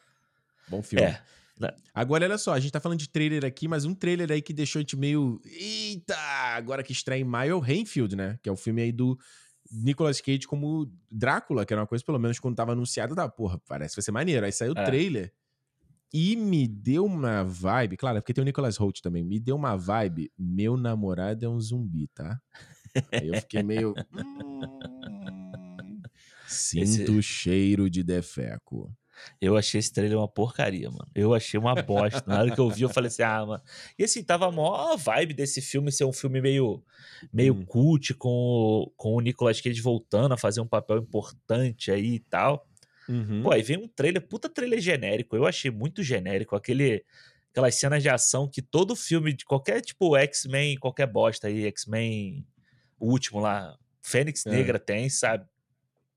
Bom 0.67 0.81
filme. 0.81 1.05
É. 1.05 1.21
Agora, 1.93 2.25
olha 2.25 2.37
só, 2.37 2.53
a 2.53 2.59
gente 2.59 2.71
tá 2.71 2.79
falando 2.79 2.99
de 2.99 3.09
trailer 3.09 3.43
aqui, 3.43 3.67
mas 3.67 3.85
um 3.85 3.93
trailer 3.93 4.31
aí 4.31 4.41
que 4.41 4.53
deixou 4.53 4.79
a 4.79 4.81
gente 4.81 4.95
meio. 4.95 5.41
Eita! 5.45 6.15
Agora 6.55 6.83
que 6.83 6.91
estreia 6.91 7.21
em 7.21 7.25
maio 7.25 7.51
é 7.51 7.55
o 7.55 7.59
Rainfield, 7.59 8.15
né? 8.15 8.39
Que 8.41 8.49
é 8.49 8.51
o 8.51 8.55
filme 8.55 8.81
aí 8.81 8.91
do 8.91 9.17
Nicolas 9.71 10.21
Cage 10.21 10.47
como 10.47 10.91
Drácula, 11.11 11.65
que 11.65 11.73
era 11.73 11.81
uma 11.81 11.87
coisa, 11.87 12.03
pelo 12.03 12.19
menos, 12.19 12.39
quando 12.39 12.55
tava 12.55 12.71
anunciado, 12.71 13.15
tá, 13.15 13.27
porra, 13.27 13.59
parece 13.67 13.93
que 13.93 14.01
vai 14.01 14.05
ser 14.05 14.11
maneiro. 14.11 14.45
Aí 14.45 14.51
saiu 14.51 14.73
o 14.73 14.79
é. 14.79 14.85
trailer 14.85 15.33
e 16.13 16.35
me 16.35 16.67
deu 16.67 17.05
uma 17.05 17.43
vibe, 17.43 17.97
claro, 17.97 18.17
é 18.17 18.21
porque 18.21 18.33
tem 18.33 18.41
o 18.41 18.45
Nicolas 18.45 18.77
Holt 18.77 18.99
também, 19.01 19.23
me 19.23 19.39
deu 19.39 19.55
uma 19.55 19.75
vibe, 19.75 20.31
meu 20.37 20.75
namorado 20.75 21.45
é 21.45 21.49
um 21.49 21.59
zumbi, 21.59 22.07
tá? 22.07 22.39
Aí 23.13 23.27
eu 23.27 23.35
fiquei 23.35 23.61
meio. 23.61 23.93
Hum, 24.13 26.01
sinto 26.47 27.19
Esse... 27.19 27.21
cheiro 27.21 27.89
de 27.89 28.03
defeco. 28.03 28.91
Eu 29.41 29.55
achei 29.57 29.79
esse 29.79 29.91
trailer 29.91 30.17
uma 30.17 30.27
porcaria, 30.27 30.89
mano. 30.89 31.07
Eu 31.13 31.33
achei 31.33 31.59
uma 31.59 31.75
bosta. 31.75 32.23
Na 32.25 32.39
hora 32.39 32.51
que 32.53 32.59
eu 32.59 32.69
vi, 32.69 32.83
eu 32.83 32.89
falei 32.89 33.07
assim, 33.07 33.23
ah, 33.23 33.45
mano. 33.45 33.63
E 33.97 34.03
assim, 34.03 34.23
tava 34.23 34.47
a 34.47 34.51
maior 34.51 34.97
vibe 34.97 35.33
desse 35.33 35.61
filme 35.61 35.91
ser 35.91 36.05
um 36.05 36.13
filme 36.13 36.41
meio, 36.41 36.83
meio 37.31 37.53
hum. 37.53 37.65
cult, 37.65 38.13
com, 38.15 38.91
com 38.97 39.15
o 39.15 39.21
Nicolas 39.21 39.61
Cage 39.61 39.81
voltando 39.81 40.33
a 40.33 40.37
fazer 40.37 40.61
um 40.61 40.67
papel 40.67 40.97
importante 40.97 41.91
aí 41.91 42.15
e 42.15 42.19
tal. 42.19 42.67
Uhum. 43.07 43.41
Pô, 43.41 43.51
aí 43.51 43.63
vem 43.63 43.77
um 43.77 43.87
trailer, 43.87 44.21
puta 44.21 44.47
trailer 44.47 44.79
genérico. 44.79 45.35
Eu 45.35 45.47
achei 45.47 45.71
muito 45.71 46.03
genérico. 46.03 46.55
Aquele, 46.55 47.03
aquelas 47.49 47.75
cenas 47.75 48.03
de 48.03 48.09
ação 48.09 48.47
que 48.47 48.61
todo 48.61 48.95
filme, 48.95 49.33
de 49.33 49.45
qualquer 49.45 49.81
tipo 49.81 50.15
X-Men, 50.15 50.77
qualquer 50.77 51.07
bosta 51.07 51.47
aí, 51.47 51.65
X-Men, 51.65 52.45
o 52.99 53.09
último 53.09 53.39
lá, 53.39 53.75
Fênix 54.01 54.45
é. 54.45 54.51
Negra 54.51 54.79
tem, 54.79 55.09
sabe? 55.09 55.45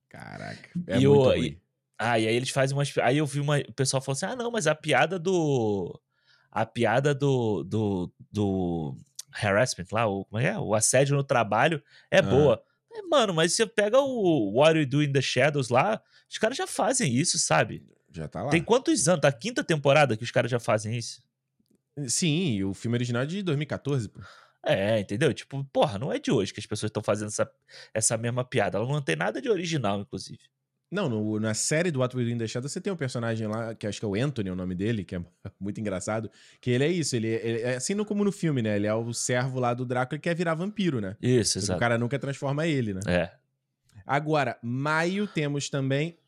Caraca. 0.08 0.70
É 0.86 0.98
e 0.98 1.06
muito 1.06 1.22
ruim. 1.22 1.58
Ah, 2.04 2.18
e 2.18 2.26
aí 2.26 2.34
eles 2.34 2.50
fazem 2.50 2.76
umas. 2.76 2.92
Aí 2.98 3.18
eu 3.18 3.26
vi 3.26 3.38
uma. 3.38 3.58
O 3.58 3.72
pessoal 3.72 4.02
falou 4.02 4.16
assim: 4.16 4.26
ah, 4.26 4.36
não, 4.36 4.50
mas 4.50 4.66
a 4.66 4.74
piada 4.74 5.18
do. 5.18 6.00
A 6.50 6.66
piada 6.66 7.14
do. 7.14 7.62
do, 7.64 8.12
do 8.30 8.96
harassment 9.32 9.86
lá, 9.92 10.06
o, 10.06 10.24
como 10.24 10.42
é? 10.42 10.58
O 10.58 10.74
assédio 10.74 11.16
no 11.16 11.24
trabalho 11.24 11.82
é 12.10 12.18
ah. 12.18 12.22
boa. 12.22 12.62
Mano, 13.08 13.32
mas 13.32 13.54
você 13.54 13.66
pega 13.66 13.98
o 14.00 14.52
What 14.52 14.78
You 14.78 14.86
Do 14.86 15.02
in 15.02 15.12
the 15.12 15.22
Shadows 15.22 15.70
lá, 15.70 16.02
os 16.28 16.36
caras 16.36 16.58
já 16.58 16.66
fazem 16.66 17.14
isso, 17.14 17.38
sabe? 17.38 17.82
Já 18.10 18.28
tá 18.28 18.42
lá. 18.42 18.50
Tem 18.50 18.62
quantos 18.62 19.08
anos? 19.08 19.22
Tá 19.22 19.28
a 19.28 19.32
quinta 19.32 19.64
temporada 19.64 20.16
que 20.16 20.24
os 20.24 20.30
caras 20.30 20.50
já 20.50 20.60
fazem 20.60 20.96
isso? 20.96 21.22
Sim, 22.06 22.62
o 22.64 22.74
filme 22.74 22.96
original 22.96 23.22
é 23.22 23.26
de 23.26 23.42
2014, 23.42 24.08
pô. 24.08 24.20
É, 24.64 25.00
entendeu? 25.00 25.32
Tipo, 25.32 25.64
porra, 25.72 25.98
não 25.98 26.12
é 26.12 26.18
de 26.18 26.30
hoje 26.30 26.52
que 26.52 26.60
as 26.60 26.66
pessoas 26.66 26.90
estão 26.90 27.02
fazendo 27.02 27.28
essa, 27.28 27.50
essa 27.92 28.16
mesma 28.16 28.44
piada. 28.44 28.78
Ela 28.78 28.86
não 28.86 29.02
tem 29.02 29.16
nada 29.16 29.40
de 29.40 29.48
original, 29.48 30.00
inclusive. 30.00 30.42
Não, 30.92 31.08
no, 31.08 31.40
na 31.40 31.54
série 31.54 31.90
do 31.90 32.00
What 32.00 32.14
We 32.14 32.22
Do 32.22 32.30
in 32.30 32.36
the 32.36 32.46
Shadows, 32.46 32.70
você 32.70 32.78
tem 32.78 32.92
um 32.92 32.96
personagem 32.96 33.46
lá, 33.46 33.74
que 33.74 33.86
acho 33.86 33.98
que 33.98 34.04
é 34.04 34.08
o 34.08 34.14
Anthony, 34.14 34.50
o 34.50 34.54
nome 34.54 34.74
dele, 34.74 35.04
que 35.04 35.16
é 35.16 35.24
muito 35.58 35.80
engraçado, 35.80 36.30
que 36.60 36.70
ele 36.70 36.84
é 36.84 36.88
isso, 36.88 37.16
ele, 37.16 37.28
ele 37.28 37.62
é 37.62 37.76
assim 37.76 37.96
como 38.04 38.22
no 38.22 38.30
filme, 38.30 38.60
né? 38.60 38.76
Ele 38.76 38.86
é 38.86 38.92
o 38.92 39.10
servo 39.14 39.58
lá 39.58 39.72
do 39.72 39.86
Drácula 39.86 40.18
que 40.18 40.28
quer 40.28 40.34
virar 40.34 40.52
vampiro, 40.52 41.00
né? 41.00 41.16
Isso, 41.22 41.56
exato. 41.56 41.78
O 41.78 41.80
cara 41.80 41.96
nunca 41.96 42.18
transforma 42.18 42.66
ele, 42.66 42.92
né? 42.92 43.00
É. 43.06 43.32
Agora, 44.06 44.58
maio 44.62 45.26
temos 45.26 45.70
também... 45.70 46.18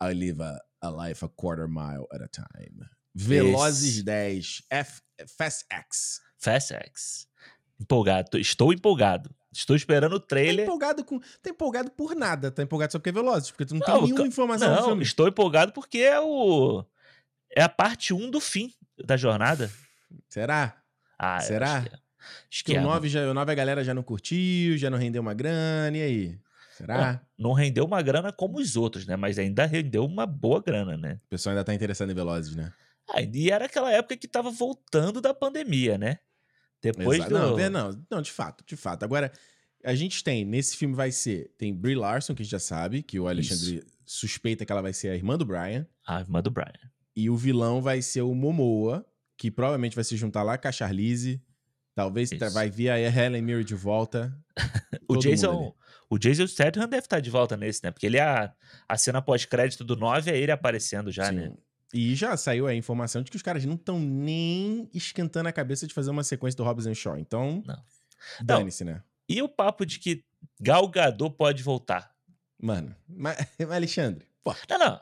I 0.00 0.14
live 0.14 0.40
a, 0.42 0.58
a 0.80 1.08
life 1.08 1.24
a 1.24 1.28
quarter 1.28 1.68
mile 1.68 2.06
at 2.12 2.22
a 2.22 2.28
time. 2.28 2.86
Velozes 3.12 3.96
Esse... 3.96 4.02
10, 4.04 4.62
F, 4.70 5.02
Fast 5.36 5.66
X. 5.68 6.20
Fast 6.38 6.72
X. 6.72 7.28
Empolgado, 7.80 8.38
estou 8.38 8.72
empolgado. 8.72 9.34
Estou 9.52 9.74
esperando 9.74 10.14
o 10.14 10.20
trailer. 10.20 10.64
Tá 10.64 10.70
empolgado, 10.70 11.04
com, 11.04 11.18
tá 11.18 11.50
empolgado 11.50 11.90
por 11.90 12.14
nada. 12.14 12.50
Tá 12.50 12.62
empolgado 12.62 12.92
só 12.92 12.98
porque 12.98 13.10
é 13.10 13.12
Velozes, 13.12 13.50
porque 13.50 13.66
tu 13.66 13.74
não, 13.74 13.80
não 13.80 13.86
tem 13.86 14.02
nenhuma 14.04 14.26
informação 14.26 14.94
não. 14.94 15.02
Estou 15.02 15.26
empolgado 15.26 15.72
porque 15.72 15.98
é 15.98 16.20
o. 16.20 16.84
É 17.50 17.62
a 17.62 17.68
parte 17.68 18.14
1 18.14 18.30
do 18.30 18.40
fim 18.40 18.72
da 18.96 19.16
jornada. 19.16 19.70
Será? 20.28 20.76
Ah, 21.18 21.40
Será? 21.40 21.78
Acho 21.78 21.82
que, 21.82 21.88
é. 21.88 21.98
acho 22.50 22.64
que 22.64 22.78
o, 22.78 22.82
9 22.82 23.08
já, 23.08 23.28
o 23.28 23.34
9 23.34 23.52
a 23.52 23.54
galera 23.54 23.84
já 23.84 23.92
não 23.92 24.02
curtiu, 24.02 24.78
já 24.78 24.88
não 24.88 24.98
rendeu 24.98 25.20
uma 25.20 25.34
grana, 25.34 25.96
e 25.96 26.02
aí? 26.02 26.38
Será? 26.76 27.20
Não, 27.36 27.50
não, 27.50 27.52
rendeu 27.52 27.84
uma 27.84 28.00
grana 28.00 28.32
como 28.32 28.58
os 28.58 28.76
outros, 28.76 29.04
né? 29.04 29.16
Mas 29.16 29.38
ainda 29.38 29.66
rendeu 29.66 30.04
uma 30.04 30.26
boa 30.26 30.62
grana, 30.62 30.96
né? 30.96 31.20
O 31.26 31.28
pessoal 31.28 31.52
ainda 31.52 31.64
tá 31.64 31.74
interessado 31.74 32.10
em 32.10 32.14
Velozes, 32.14 32.54
né? 32.54 32.72
Ah, 33.12 33.20
e 33.20 33.50
era 33.50 33.66
aquela 33.66 33.92
época 33.92 34.16
que 34.16 34.28
tava 34.28 34.50
voltando 34.50 35.20
da 35.20 35.34
pandemia, 35.34 35.98
né? 35.98 36.20
Depois 36.82 37.24
do... 37.24 37.30
Não, 37.30 37.70
não, 37.70 38.04
não, 38.10 38.22
de 38.22 38.30
fato, 38.30 38.64
de 38.66 38.76
fato. 38.76 39.04
Agora, 39.04 39.30
a 39.84 39.94
gente 39.94 40.22
tem, 40.22 40.44
nesse 40.44 40.76
filme 40.76 40.94
vai 40.94 41.10
ser, 41.10 41.52
tem 41.56 41.74
Brie 41.74 41.94
Larson, 41.94 42.34
que 42.34 42.42
a 42.42 42.44
gente 42.44 42.52
já 42.52 42.58
sabe, 42.58 43.02
que 43.02 43.18
o 43.18 43.28
Alexandre 43.28 43.76
Isso. 43.76 43.86
suspeita 44.04 44.64
que 44.64 44.72
ela 44.72 44.82
vai 44.82 44.92
ser 44.92 45.08
a 45.08 45.14
irmã 45.14 45.36
do 45.36 45.44
Brian. 45.44 45.86
A 46.06 46.20
irmã 46.20 46.42
do 46.42 46.50
Brian. 46.50 46.90
E 47.14 47.28
o 47.28 47.36
vilão 47.36 47.82
vai 47.82 48.00
ser 48.02 48.22
o 48.22 48.34
Momoa, 48.34 49.04
que 49.36 49.50
provavelmente 49.50 49.94
vai 49.94 50.04
se 50.04 50.16
juntar 50.16 50.42
lá 50.42 50.56
com 50.56 50.68
a 50.68 50.72
Charlize. 50.72 51.42
Talvez 51.94 52.30
Isso. 52.32 52.50
vai 52.50 52.70
vir 52.70 52.90
a 52.90 52.98
Helen 52.98 53.42
Mirren 53.42 53.64
de 53.64 53.74
volta. 53.74 54.36
o 55.08 55.16
Jason... 55.16 55.74
O 56.12 56.18
Jason 56.18 56.44
Statham 56.48 56.88
deve 56.88 57.04
estar 57.04 57.20
de 57.20 57.30
volta 57.30 57.56
nesse, 57.56 57.84
né? 57.84 57.92
Porque 57.92 58.04
ele 58.04 58.16
é 58.16 58.22
a, 58.22 58.52
a 58.88 58.98
cena 58.98 59.22
pós-crédito 59.22 59.84
do 59.84 59.94
9 59.94 60.28
é 60.32 60.36
ele 60.36 60.50
aparecendo 60.50 61.12
já, 61.12 61.26
Sim. 61.26 61.36
né? 61.36 61.52
E 61.92 62.14
já 62.14 62.36
saiu 62.36 62.66
a 62.66 62.74
informação 62.74 63.22
de 63.22 63.30
que 63.30 63.36
os 63.36 63.42
caras 63.42 63.64
não 63.64 63.74
estão 63.74 63.98
nem 63.98 64.88
esquentando 64.94 65.48
a 65.48 65.52
cabeça 65.52 65.86
de 65.86 65.94
fazer 65.94 66.10
uma 66.10 66.22
sequência 66.22 66.56
do 66.56 66.62
Hobbs 66.62 66.86
and 66.86 66.94
Shaw. 66.94 67.18
Então, 67.18 67.62
dane-se, 68.40 68.84
né? 68.84 69.02
E 69.28 69.42
o 69.42 69.48
papo 69.48 69.84
de 69.84 69.98
que 69.98 70.24
Gal 70.60 70.86
Gadot 70.88 71.34
pode 71.36 71.62
voltar? 71.62 72.14
Mano, 72.60 72.94
mas, 73.08 73.36
Alexandre, 73.70 74.26
pô. 74.42 74.54
Não, 74.68 74.78
não. 74.78 75.00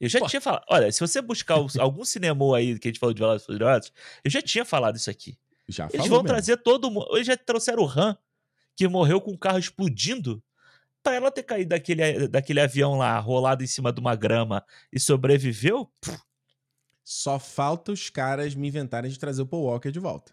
Eu 0.00 0.08
já 0.08 0.18
pô. 0.18 0.26
tinha 0.26 0.40
falado. 0.40 0.64
Olha, 0.68 0.90
se 0.90 1.00
você 1.00 1.20
buscar 1.20 1.54
algum 1.78 2.04
cinema 2.04 2.56
aí 2.56 2.78
que 2.78 2.88
a 2.88 2.90
gente 2.90 3.00
falou 3.00 3.14
de 3.14 3.20
Velozes 3.20 3.46
Furiosos, 3.46 3.92
eu 4.24 4.30
já 4.30 4.42
tinha 4.42 4.64
falado 4.64 4.96
isso 4.96 5.10
aqui. 5.10 5.38
Já 5.68 5.88
Eles 5.92 6.08
vão 6.08 6.18
mesmo. 6.18 6.28
trazer 6.28 6.56
todo 6.58 6.90
mundo. 6.90 7.08
Eles 7.12 7.26
já 7.26 7.36
trouxeram 7.36 7.84
o 7.84 7.88
Han, 7.88 8.16
que 8.76 8.86
morreu 8.88 9.20
com 9.20 9.32
o 9.32 9.38
carro 9.38 9.58
explodindo 9.58 10.42
para 11.02 11.16
ela 11.16 11.30
ter 11.30 11.42
caído 11.42 11.70
daquele, 11.70 12.28
daquele 12.28 12.60
avião 12.60 12.96
lá, 12.96 13.18
rolado 13.18 13.64
em 13.64 13.66
cima 13.66 13.92
de 13.92 14.00
uma 14.00 14.14
grama 14.14 14.64
e 14.92 15.00
sobreviveu. 15.00 15.90
Só 17.04 17.38
falta 17.38 17.92
os 17.92 18.08
caras 18.08 18.54
me 18.54 18.68
inventarem 18.68 19.10
de 19.10 19.18
trazer 19.18 19.42
o 19.42 19.46
Paul 19.46 19.64
Walker 19.64 19.90
de 19.90 19.98
volta. 19.98 20.32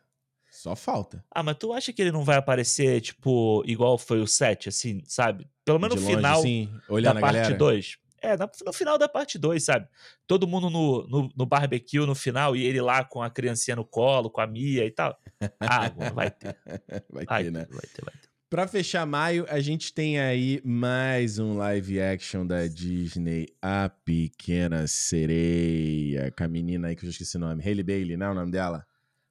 Só 0.51 0.75
falta. 0.75 1.23
Ah, 1.31 1.43
mas 1.43 1.57
tu 1.57 1.71
acha 1.73 1.93
que 1.93 2.01
ele 2.01 2.11
não 2.11 2.23
vai 2.23 2.37
aparecer, 2.37 3.01
tipo, 3.01 3.63
igual 3.65 3.97
foi 3.97 4.19
o 4.19 4.27
7, 4.27 4.69
assim, 4.69 5.01
sabe? 5.05 5.47
Pelo 5.63 5.79
menos 5.79 6.01
no 6.01 6.07
final 6.07 6.39
assim, 6.39 6.69
da 7.01 7.15
parte 7.15 7.53
2. 7.53 7.97
É, 8.21 8.35
no 8.65 8.73
final 8.73 8.97
da 8.97 9.07
parte 9.07 9.37
2, 9.37 9.63
sabe? 9.63 9.87
Todo 10.27 10.47
mundo 10.47 10.69
no, 10.69 11.07
no, 11.07 11.31
no, 11.35 11.45
barbecue 11.45 12.05
no 12.05 12.15
final 12.15 12.55
e 12.55 12.65
ele 12.65 12.81
lá 12.81 13.03
com 13.03 13.21
a 13.21 13.29
criancinha 13.29 13.75
no 13.75 13.85
colo, 13.85 14.29
com 14.29 14.41
a 14.41 14.47
Mia 14.47 14.85
e 14.85 14.91
tal. 14.91 15.17
Ah, 15.59 15.89
vai 16.13 16.29
ter. 16.29 16.57
vai 17.09 17.25
ter, 17.25 17.25
vai, 17.25 17.43
né? 17.49 17.65
Vai 17.69 17.81
ter, 17.81 18.03
vai 18.03 18.13
ter. 18.13 18.28
Pra 18.49 18.67
fechar 18.67 19.05
maio, 19.05 19.45
a 19.47 19.59
gente 19.59 19.93
tem 19.93 20.19
aí 20.19 20.59
mais 20.65 21.37
um 21.37 21.55
live 21.55 22.01
action 22.01 22.47
da 22.47 22.65
Disney, 22.65 23.45
A 23.61 23.87
Pequena 23.89 24.87
Sereia, 24.87 26.31
com 26.31 26.45
a 26.45 26.47
menina 26.47 26.87
aí 26.87 26.95
que 26.95 27.03
eu 27.03 27.05
já 27.05 27.11
esqueci 27.11 27.37
o 27.37 27.39
nome, 27.39 27.63
Hailey 27.63 27.83
Bailey, 27.83 28.17
não 28.17 28.25
é 28.25 28.31
o 28.31 28.33
nome 28.33 28.51
dela? 28.51 28.87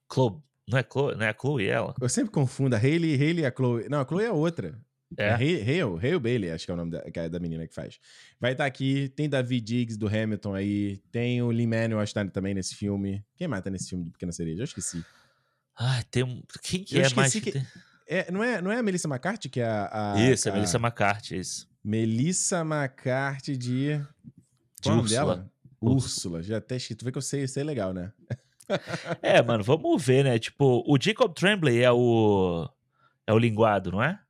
Chloe, 0.09 0.41
não 0.69 0.79
é 0.79 0.87
Chloe, 0.89 1.17
não 1.17 1.27
é 1.27 1.31
a 1.31 1.37
Chloe 1.37 1.67
ela? 1.67 1.97
Eu 2.01 2.09
sempre 2.09 2.31
confundo 2.31 2.77
a 2.77 2.79
Hailey, 2.79 3.21
Hailey 3.21 3.43
e 3.43 3.47
a 3.47 3.51
Chloe. 3.51 3.89
Não, 3.89 4.01
a 4.01 4.07
Chloe 4.07 4.25
é 4.25 4.31
outra. 4.31 4.81
É? 5.17 5.31
Hale, 5.31 5.81
Hale 5.81 6.19
Bailey, 6.21 6.51
acho 6.53 6.65
que 6.65 6.71
é 6.71 6.75
o 6.75 6.77
nome 6.77 6.93
da, 6.93 7.03
é 7.13 7.29
da 7.29 7.41
menina 7.41 7.67
que 7.67 7.75
faz. 7.75 7.99
Vai 8.39 8.53
estar 8.53 8.63
tá 8.63 8.69
aqui, 8.69 9.09
tem 9.17 9.29
David 9.29 9.65
Diggs 9.65 9.99
do 9.99 10.07
Hamilton 10.07 10.55
aí, 10.55 10.99
tem 11.11 11.43
o 11.43 11.51
Lee 11.51 11.67
Manuel 11.67 12.05
estar 12.05 12.31
também 12.31 12.55
nesse 12.55 12.77
filme. 12.77 13.25
Quem 13.37 13.49
mais 13.49 13.65
tá 13.65 13.71
nesse 13.71 13.89
filme 13.89 14.05
do 14.05 14.13
Pequena 14.13 14.31
Sereia? 14.31 14.59
Já 14.59 14.65
esqueci. 14.65 15.05
Ah, 15.77 16.05
tem 16.09 16.23
um... 16.23 16.41
Quem 16.63 16.85
que 16.85 16.97
eu 16.97 17.03
é 17.03 17.15
mais? 17.15 17.33
Que... 17.33 17.67
é, 18.09 18.31
não, 18.31 18.43
é, 18.43 18.63
não 18.63 18.73
é 18.73 18.79
a 18.79 18.83
Melissa 18.83 19.07
McCarthy 19.07 19.49
que 19.49 19.61
é 19.61 19.67
a. 19.67 20.15
a 20.15 20.21
isso, 20.21 20.49
a, 20.49 20.53
é 20.53 20.55
Melissa 20.55 20.79
McCarthy, 20.79 21.39
isso. 21.39 21.69
Melissa 21.85 22.61
McCarthy 22.61 23.57
de. 23.57 23.99
De 23.99 24.83
Qual 24.83 24.99
Úrsula. 24.99 25.09
dela? 25.09 25.53
Úrsula. 25.81 26.43
Já 26.43 26.59
até 26.59 26.77
escrito. 26.77 27.01
Tu 27.01 27.05
vê 27.05 27.13
que 27.13 27.19
eu 27.19 27.23
sei, 27.23 27.47
sei 27.47 27.63
legal, 27.63 27.93
né? 27.93 28.13
É, 29.23 29.41
mano, 29.43 29.65
vamos 29.65 30.05
ver, 30.05 30.25
né? 30.25 30.39
Tipo, 30.39 30.85
o 30.87 30.99
Jacob 31.01 31.33
Tremblay 31.33 31.83
é 31.83 31.91
o. 31.91 32.69
É 33.27 33.33
o 33.33 33.39
linguado, 33.39 33.91
não 33.91 34.03
é? 34.03 34.21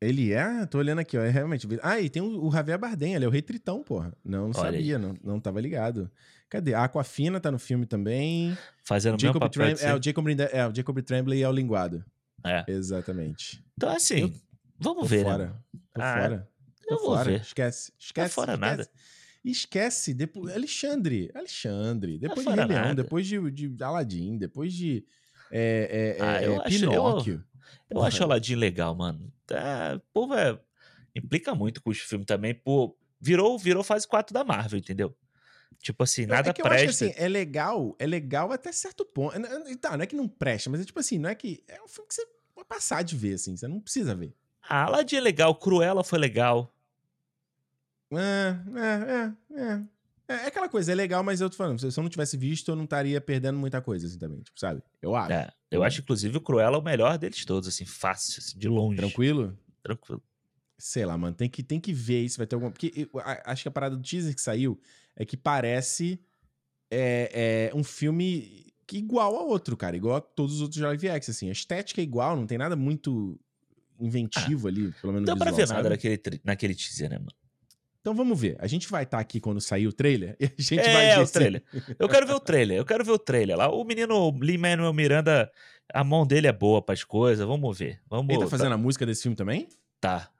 Ele 0.00 0.32
é? 0.32 0.64
Tô 0.66 0.78
olhando 0.78 1.00
aqui, 1.00 1.18
ó. 1.18 1.22
É 1.22 1.28
realmente. 1.28 1.66
Ah, 1.82 2.00
e 2.00 2.08
tem 2.08 2.22
o, 2.22 2.46
o 2.46 2.52
Javier 2.52 2.78
Bardem, 2.78 3.14
ele 3.14 3.24
é 3.24 3.28
o 3.28 3.30
Rei 3.30 3.42
Tritão, 3.42 3.82
porra. 3.82 4.12
Não, 4.24 4.46
não 4.46 4.54
sabia, 4.54 4.96
não, 4.96 5.16
não 5.22 5.40
tava 5.40 5.60
ligado. 5.60 6.10
Cadê? 6.48 6.72
A 6.72 6.84
Aquafina 6.84 7.40
tá 7.40 7.50
no 7.50 7.58
filme 7.58 7.84
também. 7.84 8.56
Fazendo 8.84 9.14
o 9.14 9.16
mesmo 9.16 9.34
Jacob 9.34 9.42
papel 9.42 9.64
Trem 9.64 9.74
de 9.74 9.84
é, 9.84 9.94
o. 9.94 10.02
Jacob, 10.02 10.28
é, 10.28 10.66
o 10.68 10.74
Jacob 10.74 11.02
Tremblay 11.02 11.42
é 11.42 11.48
o 11.48 11.52
linguado. 11.52 12.04
É. 12.44 12.64
Exatamente. 12.68 13.64
Então, 13.76 13.90
assim, 13.90 14.20
Eu- 14.20 14.32
vamos 14.78 15.02
Tô 15.02 15.08
ver, 15.08 15.24
fora. 15.24 15.46
né? 15.46 15.54
Tô 15.94 16.02
Ah, 16.02 16.14
fora. 16.20 16.50
Tô 16.88 16.94
eu 16.94 16.98
vou 16.98 17.06
fora. 17.16 17.30
ver. 17.30 17.40
Esquece. 17.40 17.92
Esquece. 17.98 18.34
fora 18.34 18.52
esquece. 18.54 18.70
nada. 18.76 18.88
Esquece. 19.44 20.14
Depois, 20.14 20.54
Alexandre. 20.54 21.30
Alexandre. 21.34 22.18
Depois 22.18 22.46
de 22.46 22.52
Rei 22.54 22.64
Leão, 22.66 22.94
depois 22.94 23.26
de, 23.26 23.50
de 23.50 23.82
Aladdin, 23.84 24.36
depois 24.38 24.72
de. 24.72 25.04
É, 25.50 26.16
é, 26.18 26.22
Ah, 26.22 26.42
é, 26.42 26.46
eu 26.46 26.52
é, 26.54 26.56
acho- 26.58 26.68
Pinóquio. 26.80 27.44
Eu 27.88 27.94
Porra. 27.96 28.08
acho 28.08 28.22
Aladdin 28.22 28.54
legal, 28.56 28.94
mano. 28.94 29.32
O 29.96 30.00
povo 30.12 30.34
é, 30.34 30.58
implica 31.14 31.54
muito 31.54 31.82
com 31.82 31.90
os 31.90 31.98
filmes 31.98 32.26
também. 32.26 32.54
Pô, 32.54 32.96
virou, 33.20 33.58
virou 33.58 33.82
fase 33.82 34.06
4 34.06 34.32
da 34.32 34.44
Marvel, 34.44 34.78
entendeu? 34.78 35.16
Tipo 35.78 36.02
assim, 36.02 36.26
Não, 36.26 36.34
nada 36.36 36.50
é 36.50 36.52
que 36.52 36.60
eu 36.60 36.66
acho 36.66 36.76
que, 36.76 36.84
presta. 36.84 37.04
assim, 37.06 37.14
é 37.16 37.26
legal, 37.28 37.96
é 37.98 38.06
legal 38.06 38.52
até 38.52 38.70
certo 38.70 39.04
ponto. 39.04 39.34
Tá, 39.78 39.96
não 39.96 40.02
é 40.02 40.06
que 40.06 40.14
não 40.16 40.28
presta, 40.28 40.68
mas 40.68 40.80
é 40.80 40.84
tipo 40.84 40.98
assim, 41.00 41.18
não 41.18 41.30
é 41.30 41.34
que. 41.34 41.62
É 41.66 41.82
um 41.82 41.88
filme 41.88 42.06
que 42.08 42.14
você 42.14 42.26
pode 42.54 42.68
passar 42.68 43.02
de 43.02 43.16
ver, 43.16 43.34
assim, 43.34 43.56
você 43.56 43.66
não 43.66 43.80
precisa 43.80 44.14
ver. 44.14 44.34
Ah, 44.68 44.84
Aladdin 44.84 45.16
é 45.16 45.20
legal, 45.20 45.54
Cruella 45.54 46.04
foi 46.04 46.18
legal. 46.18 46.74
É, 48.12 48.56
é, 48.76 49.58
é, 49.58 49.62
é. 49.62 49.82
É 50.28 50.34
é 50.44 50.46
aquela 50.46 50.68
coisa, 50.68 50.92
é 50.92 50.94
legal, 50.94 51.24
mas 51.24 51.40
eu 51.40 51.50
tô 51.50 51.56
falando, 51.56 51.78
se 51.90 51.98
eu 51.98 52.02
não 52.04 52.08
tivesse 52.10 52.36
visto, 52.36 52.70
eu 52.70 52.76
não 52.76 52.84
estaria 52.84 53.20
perdendo 53.20 53.58
muita 53.58 53.80
coisa, 53.82 54.06
assim, 54.06 54.16
também, 54.18 54.40
tipo, 54.42 54.60
sabe? 54.60 54.80
Eu 55.02 55.16
acho. 55.16 55.32
É, 55.32 55.50
eu 55.72 55.82
acho, 55.82 56.02
inclusive, 56.02 56.36
o 56.36 56.40
Cruella 56.40 56.78
o 56.78 56.82
melhor 56.82 57.18
deles 57.18 57.44
todos, 57.44 57.68
assim, 57.68 57.84
fácil, 57.84 58.38
assim, 58.40 58.56
de 58.56 58.68
longe. 58.68 58.96
Tranquilo? 58.96 59.58
Tranquilo. 59.82 60.22
Sei 60.78 61.04
lá, 61.04 61.18
mano, 61.18 61.34
tem 61.34 61.48
que, 61.50 61.64
tem 61.64 61.80
que 61.80 61.92
ver 61.92 62.28
se 62.28 62.38
vai 62.38 62.46
ter 62.46 62.54
alguma. 62.54 62.70
Porque 62.70 62.92
eu 63.12 63.20
a- 63.20 63.42
acho 63.46 63.62
que 63.62 63.68
a 63.68 63.72
parada 63.72 63.96
do 63.96 64.02
teaser 64.02 64.32
que 64.32 64.40
saiu 64.40 64.80
é 65.16 65.24
que 65.24 65.36
parece 65.36 66.20
é, 66.90 67.70
é, 67.72 67.76
um 67.76 67.84
filme 67.84 68.66
que 68.86 68.98
igual 68.98 69.36
a 69.36 69.42
outro, 69.44 69.76
cara. 69.76 69.96
Igual 69.96 70.16
a 70.16 70.20
todos 70.20 70.56
os 70.56 70.60
outros 70.62 70.80
live 70.80 71.08
action, 71.08 71.30
assim. 71.30 71.48
A 71.48 71.52
estética 71.52 72.00
é 72.00 72.04
igual, 72.04 72.36
não 72.36 72.46
tem 72.46 72.58
nada 72.58 72.74
muito 72.76 73.38
inventivo 74.00 74.66
ali, 74.68 74.90
pelo 75.00 75.12
menos 75.12 75.28
Não 75.28 75.34
no 75.34 75.38
pra 75.38 75.50
ver 75.50 75.58
nada 75.68 75.74
sabe? 75.82 75.88
naquele, 75.90 76.18
tri- 76.18 76.40
naquele 76.42 76.74
teaser, 76.74 77.10
né, 77.10 77.18
mano? 77.18 77.30
Então 78.00 78.14
vamos 78.14 78.40
ver. 78.40 78.56
A 78.58 78.66
gente 78.66 78.88
vai 78.88 79.02
estar 79.02 79.18
aqui 79.18 79.38
quando 79.40 79.60
sair 79.60 79.86
o 79.86 79.92
trailer 79.92 80.34
e 80.40 80.46
a 80.46 80.48
gente 80.62 80.78
é, 80.80 80.92
vai 80.92 81.14
ver 81.14 81.20
o 81.20 81.26
se- 81.26 81.32
trailer. 81.34 81.62
Eu 81.98 82.08
quero 82.08 82.26
ver 82.26 82.32
o 82.32 82.40
trailer, 82.40 82.76
eu 82.78 82.84
quero 82.84 83.04
ver 83.04 83.10
o 83.12 83.18
trailer. 83.18 83.56
Lá, 83.58 83.70
o 83.70 83.84
menino 83.84 84.30
Lin-Manuel 84.40 84.92
Miranda, 84.94 85.52
a 85.92 86.02
mão 86.02 86.26
dele 86.26 86.46
é 86.46 86.52
boa 86.52 86.80
pras 86.80 87.04
coisas, 87.04 87.46
vamos 87.46 87.78
ver. 87.78 88.00
Vamos 88.08 88.34
Ele 88.34 88.42
tá 88.42 88.48
fazendo 88.50 88.72
a 88.72 88.78
música 88.78 89.04
desse 89.04 89.22
filme 89.22 89.36
também? 89.36 89.68
Tá. 90.00 90.30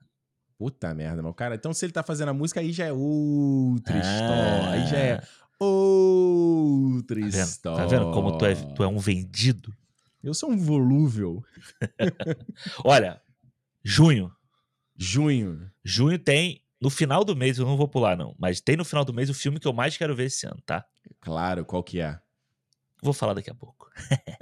Puta 0.61 0.93
merda, 0.95 1.23
meu 1.23 1.33
cara. 1.33 1.55
Então, 1.55 1.73
se 1.73 1.87
ele 1.87 1.93
tá 1.93 2.03
fazendo 2.03 2.29
a 2.29 2.35
música, 2.35 2.61
aí 2.61 2.71
já 2.71 2.85
é 2.85 2.93
outra 2.93 3.95
Ah, 3.95 3.99
história. 3.99 4.71
Aí 4.73 4.87
já 4.89 4.99
é 4.99 5.23
outra 5.59 7.17
Tá 7.21 7.27
vendo? 7.27 7.39
história. 7.49 7.79
Tá 7.79 7.87
vendo 7.87 8.11
como 8.13 8.37
tu 8.37 8.45
é, 8.45 8.55
tu 8.55 8.83
é 8.85 8.87
um 8.87 8.99
vendido? 8.99 9.75
Eu 10.23 10.35
sou 10.35 10.51
um 10.51 10.59
volúvel. 10.59 11.43
Olha, 12.85 13.23
junho. 13.83 14.31
Junho. 14.99 15.71
Junho 15.83 16.19
tem. 16.19 16.63
No 16.79 16.91
final 16.91 17.25
do 17.25 17.35
mês, 17.35 17.59
eu 17.59 17.65
não 17.65 17.79
vou 17.79 17.89
pular, 17.89 18.15
não. 18.15 18.35
Mas 18.39 18.61
tem 18.61 18.77
no 18.77 18.85
final 18.85 19.03
do 19.03 19.15
mês 19.15 19.31
o 19.31 19.35
filme 19.35 19.59
que 19.59 19.67
eu 19.67 19.73
mais 19.73 19.97
quero 19.97 20.15
ver 20.15 20.25
esse 20.25 20.47
ano, 20.47 20.61
tá? 20.67 20.85
Claro, 21.21 21.65
qual 21.65 21.83
que 21.83 22.01
é? 22.01 22.19
Vou 23.03 23.15
falar 23.15 23.33
daqui 23.33 23.51
a 23.51 23.55
pouco. 23.55 23.91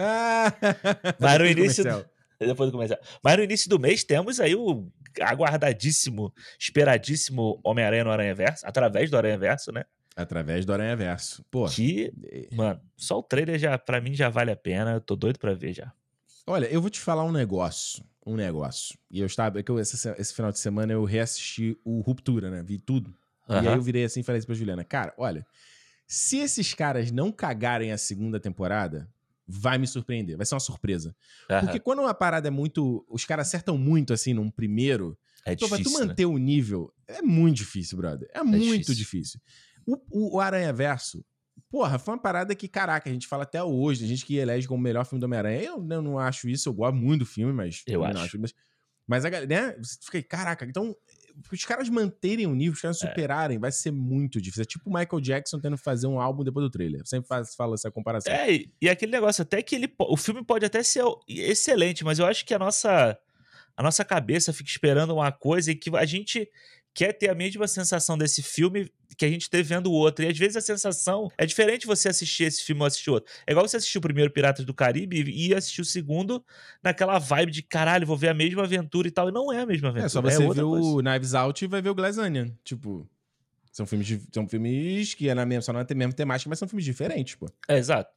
Ah, 0.00 0.52
Mas 1.20 1.32
no 1.38 1.44
do 1.44 1.50
início- 1.50 1.84
comercial. 1.84 2.10
Depois 2.40 2.70
do 2.70 2.72
começar. 2.76 2.98
Mas 3.22 3.36
no 3.36 3.42
início 3.42 3.68
do 3.68 3.80
mês 3.80 4.04
temos 4.04 4.38
aí 4.38 4.54
o 4.54 4.88
aguardadíssimo, 5.20 6.32
esperadíssimo 6.58 7.60
Homem-Aranha 7.64 8.04
no 8.04 8.10
Aranha 8.10 8.34
Verso, 8.34 8.66
através 8.66 9.10
do 9.10 9.16
Aranha 9.16 9.38
Verso, 9.38 9.72
né? 9.72 9.84
Através 10.16 10.64
do 10.64 10.72
Aranha 10.72 10.96
Verso. 10.96 11.44
Pô, 11.50 11.66
Que, 11.68 12.12
mano, 12.52 12.80
só 12.96 13.18
o 13.18 13.22
trailer 13.22 13.58
já, 13.58 13.78
pra 13.78 14.00
mim, 14.00 14.14
já 14.14 14.28
vale 14.28 14.50
a 14.50 14.56
pena. 14.56 14.94
Eu 14.94 15.00
tô 15.00 15.14
doido 15.14 15.38
pra 15.38 15.54
ver 15.54 15.72
já. 15.72 15.92
olha, 16.46 16.66
eu 16.66 16.80
vou 16.80 16.90
te 16.90 16.98
falar 17.00 17.24
um 17.24 17.30
negócio. 17.32 18.02
Um 18.26 18.34
negócio. 18.34 18.98
E 19.10 19.20
eu 19.20 19.26
estava. 19.26 19.60
É 19.60 19.62
que 19.62 19.70
eu, 19.70 19.78
esse, 19.78 19.96
esse 20.18 20.34
final 20.34 20.50
de 20.52 20.58
semana 20.58 20.92
eu 20.92 21.04
reassisti 21.04 21.78
o 21.84 22.00
Ruptura, 22.00 22.50
né? 22.50 22.62
Vi 22.62 22.78
tudo. 22.78 23.14
E 23.48 23.54
aí 23.54 23.66
eu 23.66 23.80
virei 23.80 24.04
assim 24.04 24.20
e 24.20 24.22
falei 24.22 24.38
assim 24.38 24.46
pra 24.46 24.54
Juliana: 24.54 24.84
Cara, 24.84 25.14
olha, 25.16 25.46
se 26.06 26.38
esses 26.38 26.74
caras 26.74 27.10
não 27.10 27.32
cagarem 27.32 27.92
a 27.92 27.96
segunda 27.96 28.38
temporada, 28.38 29.08
vai 29.48 29.78
me 29.78 29.86
surpreender. 29.86 30.36
Vai 30.36 30.44
ser 30.44 30.54
uma 30.54 30.60
surpresa. 30.60 31.16
Aham. 31.50 31.60
Porque 31.62 31.80
quando 31.80 32.00
uma 32.00 32.12
parada 32.12 32.48
é 32.48 32.50
muito. 32.50 33.04
Os 33.08 33.24
caras 33.24 33.48
acertam 33.48 33.78
muito 33.78 34.12
assim 34.12 34.34
num 34.34 34.50
primeiro. 34.50 35.18
é 35.46 35.54
Então, 35.54 35.68
pra 35.68 35.78
tu 35.78 35.84
difícil, 35.84 36.00
né? 36.00 36.06
manter 36.06 36.26
o 36.26 36.36
nível, 36.36 36.92
é 37.06 37.22
muito 37.22 37.56
difícil, 37.56 37.96
brother. 37.96 38.28
É, 38.34 38.42
muito 38.42 38.92
difícil. 38.92 38.94
difícil. 38.94 39.40
O, 39.86 40.36
o, 40.36 40.40
Aranha 40.40 40.70
Verso, 40.70 41.24
porra, 41.70 41.98
foi 41.98 42.12
uma 42.12 42.20
parada 42.20 42.54
que, 42.54 42.68
caraca, 42.68 43.08
a 43.08 43.12
gente 43.12 43.26
fala 43.26 43.44
até 43.44 43.62
hoje, 43.62 44.00
tem 44.00 44.08
gente 44.08 44.26
que 44.26 44.36
elege 44.36 44.68
como 44.68 44.78
o 44.78 44.82
melhor 44.82 45.06
filme 45.06 45.18
do 45.18 45.24
Homem-Aranha. 45.24 45.62
Eu, 45.62 45.86
eu 45.90 46.02
não 46.02 46.18
acho 46.18 46.46
isso, 46.46 46.68
eu 46.68 46.74
gosto 46.74 46.96
muito 46.96 47.20
do 47.20 47.26
filme, 47.26 47.54
mas. 47.54 47.82
Eu 47.86 48.00
também 48.00 48.14
não 48.14 48.20
acho. 48.20 48.38
mas, 48.38 48.52
mas 49.08 49.24
a 49.24 49.30
galera, 49.30 49.48
né? 49.48 49.76
Você 49.82 49.96
fica 50.04 50.18
aí, 50.18 50.22
caraca, 50.22 50.64
então. 50.64 50.94
Os 51.52 51.64
caras 51.64 51.88
manterem 51.88 52.46
o 52.48 52.54
nível, 52.54 52.72
os 52.72 52.80
caras 52.80 53.00
É. 53.00 53.06
superarem, 53.08 53.58
vai 53.60 53.70
ser 53.70 53.92
muito 53.92 54.40
difícil. 54.40 54.62
É 54.62 54.66
tipo 54.66 54.90
o 54.90 54.92
Michael 54.92 55.20
Jackson 55.20 55.60
tendo 55.60 55.76
que 55.76 55.82
fazer 55.84 56.08
um 56.08 56.20
álbum 56.20 56.42
depois 56.42 56.64
do 56.66 56.70
trailer. 56.70 57.00
Eu 57.02 57.06
sempre 57.06 57.28
faz, 57.28 57.54
falo 57.54 57.74
essa 57.74 57.92
comparação. 57.92 58.32
É, 58.32 58.52
e- 58.52 58.72
e 58.82 58.88
aquele 58.88 59.12
negócio, 59.12 59.42
até 59.42 59.62
que 59.62 59.76
ele, 59.76 59.88
o 60.00 60.16
filme 60.16 60.44
pode 60.44 60.66
até 60.66 60.82
ser 60.82 61.04
excelente, 61.28 62.02
mas 62.04 62.18
eu 62.18 62.26
acho 62.26 62.44
que 62.44 62.52
a 62.52 62.58
nossa, 62.58 63.16
a 63.76 63.82
nossa 63.84 64.04
cabeça 64.04 64.52
fica 64.52 64.68
esperando 64.68 65.14
uma 65.14 65.30
coisa 65.30 65.70
e 65.70 65.76
que 65.76 65.96
a 65.96 66.04
gente 66.04 66.50
quer 66.94 67.12
ter 67.12 67.30
a 67.30 67.34
mesma 67.34 67.66
sensação 67.68 68.18
desse 68.18 68.42
filme 68.42 68.90
que 69.16 69.24
a 69.24 69.28
gente 69.28 69.48
teve 69.48 69.62
vendo 69.64 69.86
o 69.88 69.92
outro. 69.92 70.24
E 70.24 70.28
às 70.28 70.36
vezes 70.36 70.56
a 70.56 70.60
sensação 70.60 71.28
é 71.38 71.46
diferente 71.46 71.86
você 71.86 72.08
assistir 72.08 72.44
esse 72.44 72.62
filme 72.62 72.80
ou 72.82 72.86
assistir 72.86 73.10
outro. 73.10 73.32
É 73.46 73.52
igual 73.52 73.66
você 73.66 73.76
assistir 73.76 73.98
o 73.98 74.00
primeiro 74.00 74.30
Piratas 74.30 74.64
do 74.64 74.74
Caribe 74.74 75.24
e 75.28 75.54
assistir 75.54 75.80
o 75.80 75.84
segundo 75.84 76.44
naquela 76.82 77.18
vibe 77.18 77.52
de 77.52 77.62
caralho, 77.62 78.06
vou 78.06 78.16
ver 78.16 78.28
a 78.28 78.34
mesma 78.34 78.62
aventura 78.64 79.06
e 79.08 79.10
tal. 79.10 79.28
E 79.28 79.32
não 79.32 79.52
é 79.52 79.60
a 79.60 79.66
mesma 79.66 79.88
aventura. 79.88 80.06
É 80.06 80.08
só 80.08 80.20
você 80.20 80.38
ver 80.38 80.44
outra 80.44 80.62
coisa. 80.64 80.86
o 80.88 81.02
Knives 81.02 81.34
Out 81.34 81.64
e 81.64 81.68
vai 81.68 81.80
ver 81.82 81.90
o 81.90 81.94
Glass 81.94 82.18
Onion. 82.18 82.50
Tipo, 82.64 83.08
são 83.72 83.86
filmes, 83.86 84.06
de- 84.06 84.22
são 84.32 84.48
filmes 84.48 85.14
que 85.14 85.28
é 85.28 85.34
na 85.34 85.46
mesma, 85.46 85.62
só 85.62 85.72
não 85.72 85.80
é 85.80 85.86
a 85.88 85.94
mesma 85.94 86.12
temática, 86.12 86.48
mas 86.50 86.58
são 86.58 86.66
filmes 86.68 86.84
diferentes, 86.84 87.34
pô. 87.36 87.46
É, 87.68 87.78
exato. 87.78 88.10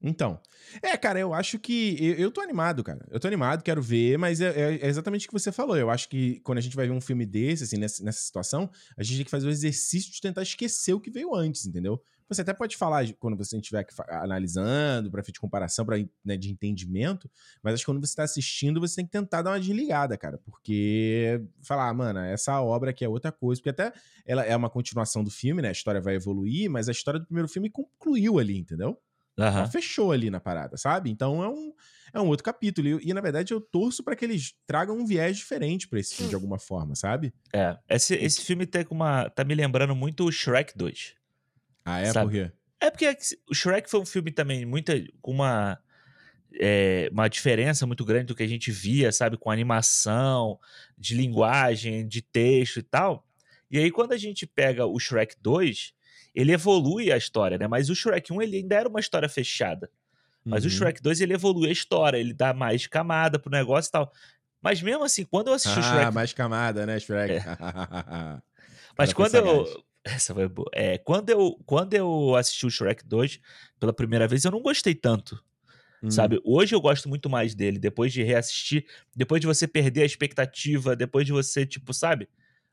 Então. 0.00 0.40
É, 0.82 0.96
cara, 0.96 1.18
eu 1.18 1.34
acho 1.34 1.58
que. 1.58 1.96
Eu, 2.00 2.14
eu 2.14 2.30
tô 2.30 2.40
animado, 2.40 2.84
cara. 2.84 3.04
Eu 3.10 3.18
tô 3.18 3.26
animado, 3.26 3.62
quero 3.64 3.82
ver, 3.82 4.16
mas 4.16 4.40
é, 4.40 4.48
é- 4.48 4.78
é 4.82 4.86
exatamente 4.86 5.26
o 5.26 5.28
que 5.28 5.32
você 5.32 5.50
falou. 5.50 5.76
Eu 5.76 5.90
acho 5.90 6.08
que 6.08 6.40
quando 6.40 6.58
a 6.58 6.60
gente 6.60 6.76
vai 6.76 6.86
ver 6.86 6.92
um 6.92 7.00
filme 7.00 7.26
desse, 7.26 7.64
assim, 7.64 7.76
nessa, 7.78 8.04
nessa 8.04 8.20
situação, 8.20 8.70
a 8.96 9.02
gente 9.02 9.16
tem 9.16 9.24
que 9.24 9.30
fazer 9.30 9.48
o 9.48 9.50
exercício 9.50 10.12
de 10.12 10.20
tentar 10.20 10.42
esquecer 10.42 10.92
o 10.94 11.00
que 11.00 11.10
veio 11.10 11.34
antes, 11.34 11.66
entendeu? 11.66 12.00
Você 12.28 12.42
até 12.42 12.52
pode 12.52 12.76
falar 12.76 13.10
quando 13.18 13.36
você 13.38 13.56
estiver 13.56 13.86
analisando, 14.10 15.10
fim 15.24 15.32
de 15.32 15.40
comparação, 15.40 15.86
pra, 15.86 15.96
né, 16.22 16.36
de 16.36 16.50
entendimento, 16.50 17.28
mas 17.62 17.72
acho 17.72 17.82
que 17.82 17.86
quando 17.86 18.06
você 18.06 18.14
tá 18.14 18.22
assistindo, 18.22 18.80
você 18.80 18.96
tem 18.96 19.06
que 19.06 19.10
tentar 19.10 19.40
dar 19.40 19.52
uma 19.52 19.60
desligada, 19.60 20.16
cara. 20.16 20.38
Porque 20.44 21.40
falar, 21.62 21.88
ah, 21.88 21.94
mano, 21.94 22.18
essa 22.20 22.60
obra 22.60 22.90
aqui 22.90 23.02
é 23.04 23.08
outra 23.08 23.32
coisa. 23.32 23.60
Porque 23.60 23.70
até 23.70 23.92
ela 24.26 24.44
é 24.44 24.54
uma 24.54 24.68
continuação 24.68 25.24
do 25.24 25.30
filme, 25.30 25.62
né? 25.62 25.70
A 25.70 25.72
história 25.72 26.00
vai 26.02 26.16
evoluir, 26.16 26.70
mas 26.70 26.86
a 26.88 26.92
história 26.92 27.18
do 27.18 27.24
primeiro 27.26 27.48
filme 27.48 27.70
concluiu 27.70 28.38
ali, 28.38 28.58
entendeu? 28.58 29.00
Ela 29.44 29.70
fechou 29.70 30.12
ali 30.12 30.30
na 30.30 30.40
parada, 30.40 30.76
sabe? 30.76 31.10
Então 31.10 31.42
é 31.42 31.48
um, 31.48 31.72
é 32.12 32.20
um 32.20 32.26
outro 32.26 32.44
capítulo. 32.44 32.88
E, 32.88 33.10
e, 33.10 33.14
na 33.14 33.20
verdade, 33.20 33.52
eu 33.52 33.60
torço 33.60 34.02
pra 34.02 34.16
que 34.16 34.24
eles 34.24 34.54
tragam 34.66 34.98
um 34.98 35.06
viés 35.06 35.36
diferente 35.36 35.86
pra 35.86 36.00
esse 36.00 36.14
filme 36.14 36.28
de 36.28 36.34
alguma 36.34 36.58
forma, 36.58 36.94
sabe? 36.94 37.32
É. 37.52 37.76
Esse, 37.88 38.14
esse 38.14 38.40
filme 38.42 38.66
tem 38.66 38.84
uma, 38.90 39.30
tá 39.30 39.44
me 39.44 39.54
lembrando 39.54 39.94
muito 39.94 40.24
o 40.24 40.32
Shrek 40.32 40.76
2. 40.76 41.14
Ah, 41.84 42.00
é? 42.00 42.12
Sabe? 42.12 42.26
Por 42.26 42.32
quê? 42.32 42.52
É 42.80 42.90
porque 42.90 43.16
o 43.48 43.54
Shrek 43.54 43.88
foi 43.90 44.00
um 44.00 44.06
filme 44.06 44.30
também 44.30 44.64
muita, 44.64 44.94
com 45.20 45.32
uma, 45.32 45.78
é, 46.60 47.08
uma 47.12 47.28
diferença 47.28 47.86
muito 47.86 48.04
grande 48.04 48.26
do 48.26 48.34
que 48.34 48.42
a 48.42 48.48
gente 48.48 48.70
via, 48.70 49.10
sabe? 49.12 49.36
Com 49.36 49.50
animação, 49.50 50.58
de 50.96 51.14
linguagem, 51.14 52.06
de 52.06 52.22
texto 52.22 52.78
e 52.78 52.82
tal. 52.82 53.26
E 53.70 53.78
aí, 53.78 53.90
quando 53.90 54.12
a 54.12 54.16
gente 54.16 54.46
pega 54.46 54.86
o 54.86 54.98
Shrek 54.98 55.36
2, 55.40 55.92
ele 56.40 56.52
evolui 56.52 57.10
a 57.10 57.16
história, 57.16 57.58
né? 57.58 57.66
Mas 57.66 57.90
o 57.90 57.94
Shrek 57.96 58.32
1, 58.32 58.40
ele 58.42 58.58
ainda 58.58 58.76
era 58.76 58.88
uma 58.88 59.00
história 59.00 59.28
fechada. 59.28 59.90
Mas 60.44 60.64
o 60.64 60.68
Uhum. 60.68 60.72
Shrek 60.72 61.02
2, 61.02 61.20
ele 61.20 61.34
evolui 61.34 61.68
a 61.68 61.72
história, 61.72 62.16
ele 62.16 62.32
dá 62.32 62.54
mais 62.54 62.86
camada 62.86 63.38
pro 63.40 63.50
negócio 63.50 63.88
e 63.88 63.92
tal. 63.92 64.12
Mas 64.62 64.80
mesmo 64.80 65.02
assim, 65.02 65.24
quando 65.24 65.48
eu 65.48 65.54
assisti 65.54 65.78
o 65.78 65.82
Ah, 65.82 65.82
Shrek 65.82 66.14
mais 66.14 66.32
camada, 66.32 66.86
né, 66.86 66.98
Shrek? 67.00 67.32
É. 67.34 67.42
Mas 68.96 69.12
quando 69.12 69.34
eu. 69.34 69.66
Essa 70.04 70.32
foi 70.32 70.48
boa. 70.48 70.70
É, 70.72 70.96
quando 70.96 71.28
eu, 71.28 71.58
quando 71.66 71.92
eu 71.92 72.34
assisti 72.36 72.64
o 72.64 72.70
Shrek 72.70 73.04
2 73.04 73.40
pela 73.78 73.92
primeira 73.92 74.26
vez, 74.28 74.44
eu 74.44 74.50
não 74.50 74.62
gostei 74.62 74.94
tanto. 74.94 75.42
Hum. 76.02 76.10
Sabe? 76.10 76.40
Hoje 76.44 76.74
eu 76.74 76.80
gosto 76.80 77.08
muito 77.08 77.28
mais 77.28 77.54
dele, 77.54 77.78
depois 77.78 78.12
de 78.12 78.22
reassistir, 78.22 78.86
depois 79.14 79.40
de 79.40 79.46
você 79.46 79.66
perder 79.66 80.02
a 80.02 80.06
expectativa, 80.06 80.94
depois 80.94 81.26
de 81.26 81.32
você, 81.32 81.66
tipo, 81.66 81.92
sabe? 81.92 82.28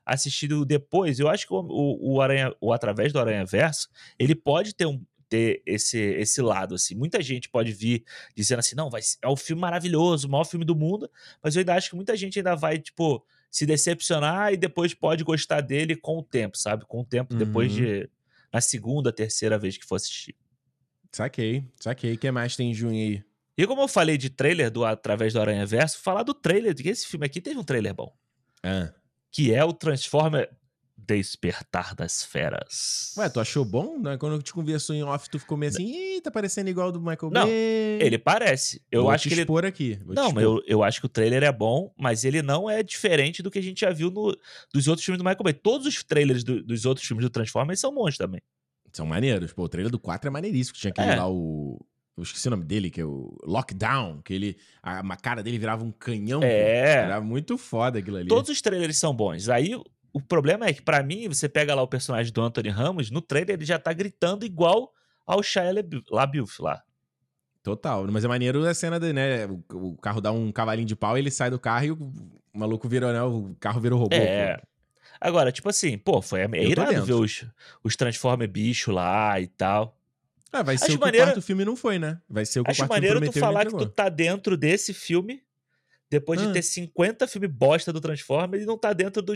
Assistido 0.06 0.64
depois, 0.64 1.18
eu 1.18 1.28
acho 1.28 1.46
que 1.46 1.52
o, 1.52 1.58
o, 1.58 2.14
o 2.14 2.20
Aranha, 2.20 2.54
o 2.60 2.72
Através 2.72 3.12
do 3.12 3.18
Aranha 3.18 3.44
Verso, 3.44 3.88
ele 4.18 4.34
pode 4.34 4.72
ter 4.74 4.86
um, 4.86 5.04
ter 5.28 5.62
esse, 5.66 5.98
esse 5.98 6.40
lado, 6.40 6.76
assim. 6.76 6.94
Muita 6.94 7.20
gente 7.20 7.48
pode 7.48 7.72
vir 7.72 8.04
dizendo 8.34 8.60
assim, 8.60 8.76
não, 8.76 8.88
vai, 8.88 9.00
é 9.20 9.28
um 9.28 9.36
filme 9.36 9.60
maravilhoso, 9.60 10.28
o 10.28 10.30
maior 10.30 10.44
filme 10.44 10.64
do 10.64 10.76
mundo, 10.76 11.10
mas 11.42 11.56
eu 11.56 11.60
ainda 11.60 11.74
acho 11.74 11.90
que 11.90 11.96
muita 11.96 12.16
gente 12.16 12.38
ainda 12.38 12.54
vai, 12.54 12.78
tipo, 12.78 13.24
se 13.50 13.66
decepcionar 13.66 14.52
e 14.52 14.56
depois 14.56 14.94
pode 14.94 15.24
gostar 15.24 15.60
dele 15.60 15.96
com 15.96 16.18
o 16.18 16.22
tempo, 16.22 16.56
sabe? 16.56 16.84
Com 16.86 17.00
o 17.00 17.04
tempo, 17.04 17.32
uhum. 17.32 17.38
depois 17.38 17.72
de. 17.72 18.08
na 18.52 18.60
segunda, 18.60 19.12
terceira 19.12 19.58
vez 19.58 19.76
que 19.76 19.84
for 19.84 19.96
assistir. 19.96 20.36
Saquei, 21.12 21.64
saquei. 21.80 22.14
O 22.14 22.18
que 22.18 22.30
mais 22.30 22.56
tem 22.56 22.70
em 22.70 22.74
junho 22.74 22.92
aí? 22.92 23.24
E 23.56 23.66
como 23.66 23.80
eu 23.80 23.88
falei 23.88 24.18
de 24.18 24.28
trailer 24.28 24.70
do 24.70 24.84
Através 24.84 25.32
do 25.32 25.40
Aranha 25.40 25.64
Verso, 25.64 25.98
falar 25.98 26.22
do 26.22 26.34
trailer, 26.34 26.74
que 26.74 26.88
esse 26.88 27.06
filme 27.06 27.24
aqui 27.24 27.40
teve 27.40 27.58
um 27.58 27.64
trailer 27.64 27.94
bom. 27.94 28.14
Ah. 28.62 28.92
Que 29.36 29.52
é 29.52 29.62
o 29.62 29.72
Transformer 29.72 30.48
Despertar 30.96 31.94
das 31.94 32.24
Feras. 32.24 33.12
Ué, 33.16 33.28
tu 33.28 33.38
achou 33.38 33.64
bom? 33.64 33.98
Né? 33.98 34.16
Quando 34.16 34.42
te 34.42 34.52
conversou 34.52 34.94
em 34.96 35.02
off, 35.04 35.28
tu 35.30 35.38
ficou 35.38 35.56
meio 35.56 35.70
assim, 35.70 35.84
Ih, 36.16 36.20
tá 36.20 36.30
parecendo 36.30 36.68
igual 36.70 36.90
do 36.90 36.98
Michael 37.00 37.30
Não, 37.30 37.42
Bay. 37.46 37.98
ele 38.00 38.18
parece. 38.18 38.82
Eu 38.90 39.02
Vou 39.02 39.10
acho 39.12 39.22
te 39.24 39.28
que 39.28 39.34
ele. 39.34 39.42
expor 39.42 39.64
aqui. 39.64 40.00
Vou 40.04 40.14
Não, 40.14 40.40
eu, 40.40 40.60
eu 40.66 40.82
acho 40.82 40.98
que 41.00 41.06
o 41.06 41.08
trailer 41.08 41.44
é 41.44 41.52
bom, 41.52 41.92
mas 41.96 42.24
ele 42.24 42.42
não 42.42 42.68
é 42.68 42.82
diferente 42.82 43.42
do 43.42 43.50
que 43.50 43.58
a 43.58 43.62
gente 43.62 43.80
já 43.82 43.90
viu 43.92 44.10
no, 44.10 44.36
dos 44.74 44.88
outros 44.88 45.04
filmes 45.04 45.18
do 45.18 45.24
Michael 45.24 45.44
Bay. 45.44 45.52
Todos 45.52 45.86
os 45.86 46.02
trailers 46.02 46.42
do- 46.42 46.62
dos 46.62 46.84
outros 46.84 47.06
filmes 47.06 47.22
do 47.24 47.30
Transformers 47.30 47.78
são 47.78 47.94
bons 47.94 48.16
também. 48.16 48.40
São 48.92 49.06
maneiros. 49.06 49.52
Pô, 49.52 49.64
o 49.64 49.68
trailer 49.68 49.92
do 49.92 49.98
4 50.00 50.26
é 50.26 50.30
maneiríssimo. 50.30 50.76
Tinha 50.78 50.90
aquele 50.90 51.10
É. 51.10 51.16
lá, 51.16 51.28
o... 51.30 51.78
Eu 52.16 52.22
esqueci 52.22 52.48
o 52.48 52.50
nome 52.50 52.64
dele, 52.64 52.90
que 52.90 53.00
é 53.00 53.04
o 53.04 53.36
Lockdown. 53.44 54.22
Que 54.22 54.32
ele... 54.32 54.56
A, 54.82 55.00
a 55.00 55.16
cara 55.16 55.42
dele 55.42 55.58
virava 55.58 55.84
um 55.84 55.92
canhão. 55.92 56.42
É. 56.42 57.02
Era 57.04 57.20
muito 57.20 57.58
foda 57.58 57.98
aquilo 57.98 58.16
ali. 58.16 58.28
Todos 58.28 58.50
os 58.50 58.60
trailers 58.62 58.96
são 58.96 59.14
bons. 59.14 59.48
Aí 59.48 59.74
o 60.12 60.20
problema 60.20 60.66
é 60.66 60.72
que, 60.72 60.80
pra 60.80 61.02
mim, 61.02 61.28
você 61.28 61.46
pega 61.46 61.74
lá 61.74 61.82
o 61.82 61.88
personagem 61.88 62.32
do 62.32 62.40
Anthony 62.40 62.70
Ramos, 62.70 63.10
no 63.10 63.20
trailer 63.20 63.56
ele 63.56 63.66
já 63.66 63.78
tá 63.78 63.92
gritando 63.92 64.46
igual 64.46 64.90
ao 65.26 65.42
Shia 65.42 65.70
LaBeouf- 66.10 66.62
lá. 66.62 66.82
Total. 67.62 68.06
Mas 68.10 68.24
é 68.24 68.28
maneiro 68.28 68.64
a 68.64 68.72
cena 68.72 68.98
dele, 68.98 69.12
né? 69.12 69.46
O, 69.46 69.88
o 69.90 69.96
carro 69.98 70.20
dá 70.20 70.32
um 70.32 70.50
cavalinho 70.50 70.86
de 70.86 70.96
pau, 70.96 71.18
ele 71.18 71.30
sai 71.30 71.50
do 71.50 71.58
carro 71.58 71.84
e 71.84 71.90
o 71.90 72.12
maluco 72.54 72.88
vira, 72.88 73.12
né? 73.12 73.22
O 73.22 73.54
carro 73.60 73.78
vira 73.80 73.94
o 73.94 73.98
robô. 73.98 74.14
É. 74.16 74.56
pô. 74.56 74.66
Agora, 75.20 75.50
tipo 75.52 75.68
assim, 75.68 75.98
pô, 75.98 76.22
foi 76.22 76.40
é 76.40 76.64
irado 76.64 77.04
ver 77.04 77.12
os, 77.12 77.44
os 77.82 77.96
Transformer 77.96 78.48
bicho 78.48 78.92
lá 78.92 79.40
e 79.40 79.46
tal. 79.46 79.98
Ah, 80.52 80.62
vai 80.62 80.78
ser 80.78 80.84
Acho 80.86 80.94
o 80.94 80.98
que 80.98 81.04
maneiro- 81.04 81.26
o 81.26 81.28
quarto 81.30 81.42
filme 81.42 81.64
não 81.64 81.76
foi, 81.76 81.98
né? 81.98 82.18
Vai 82.28 82.46
ser 82.46 82.60
o 82.60 82.64
que 82.64 82.70
Acho 82.70 82.84
o 82.84 82.86
quarto 82.86 83.02
filme 83.02 83.14
maneiro 83.18 83.32
tu 83.32 83.38
falar 83.40 83.66
que 83.66 83.76
tu 83.76 83.86
tá 83.86 84.08
dentro 84.08 84.56
desse 84.56 84.94
filme 84.94 85.42
depois 86.08 86.40
de 86.40 86.46
Ah. 86.46 86.52
ter 86.52 86.62
50 86.62 87.26
filmes 87.26 87.50
bosta 87.50 87.92
do 87.92 88.00
Transformer 88.00 88.60
e 88.62 88.64
não 88.64 88.78
tá 88.78 88.92
dentro 88.92 89.20
do, 89.20 89.34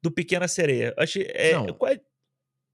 do 0.00 0.10
Pequena 0.10 0.46
Sereia. 0.48 0.94
Achei. 0.96 1.26
É, 1.34 1.52
Não. 1.54 1.66
qual 1.74 1.92
é- 1.92 2.00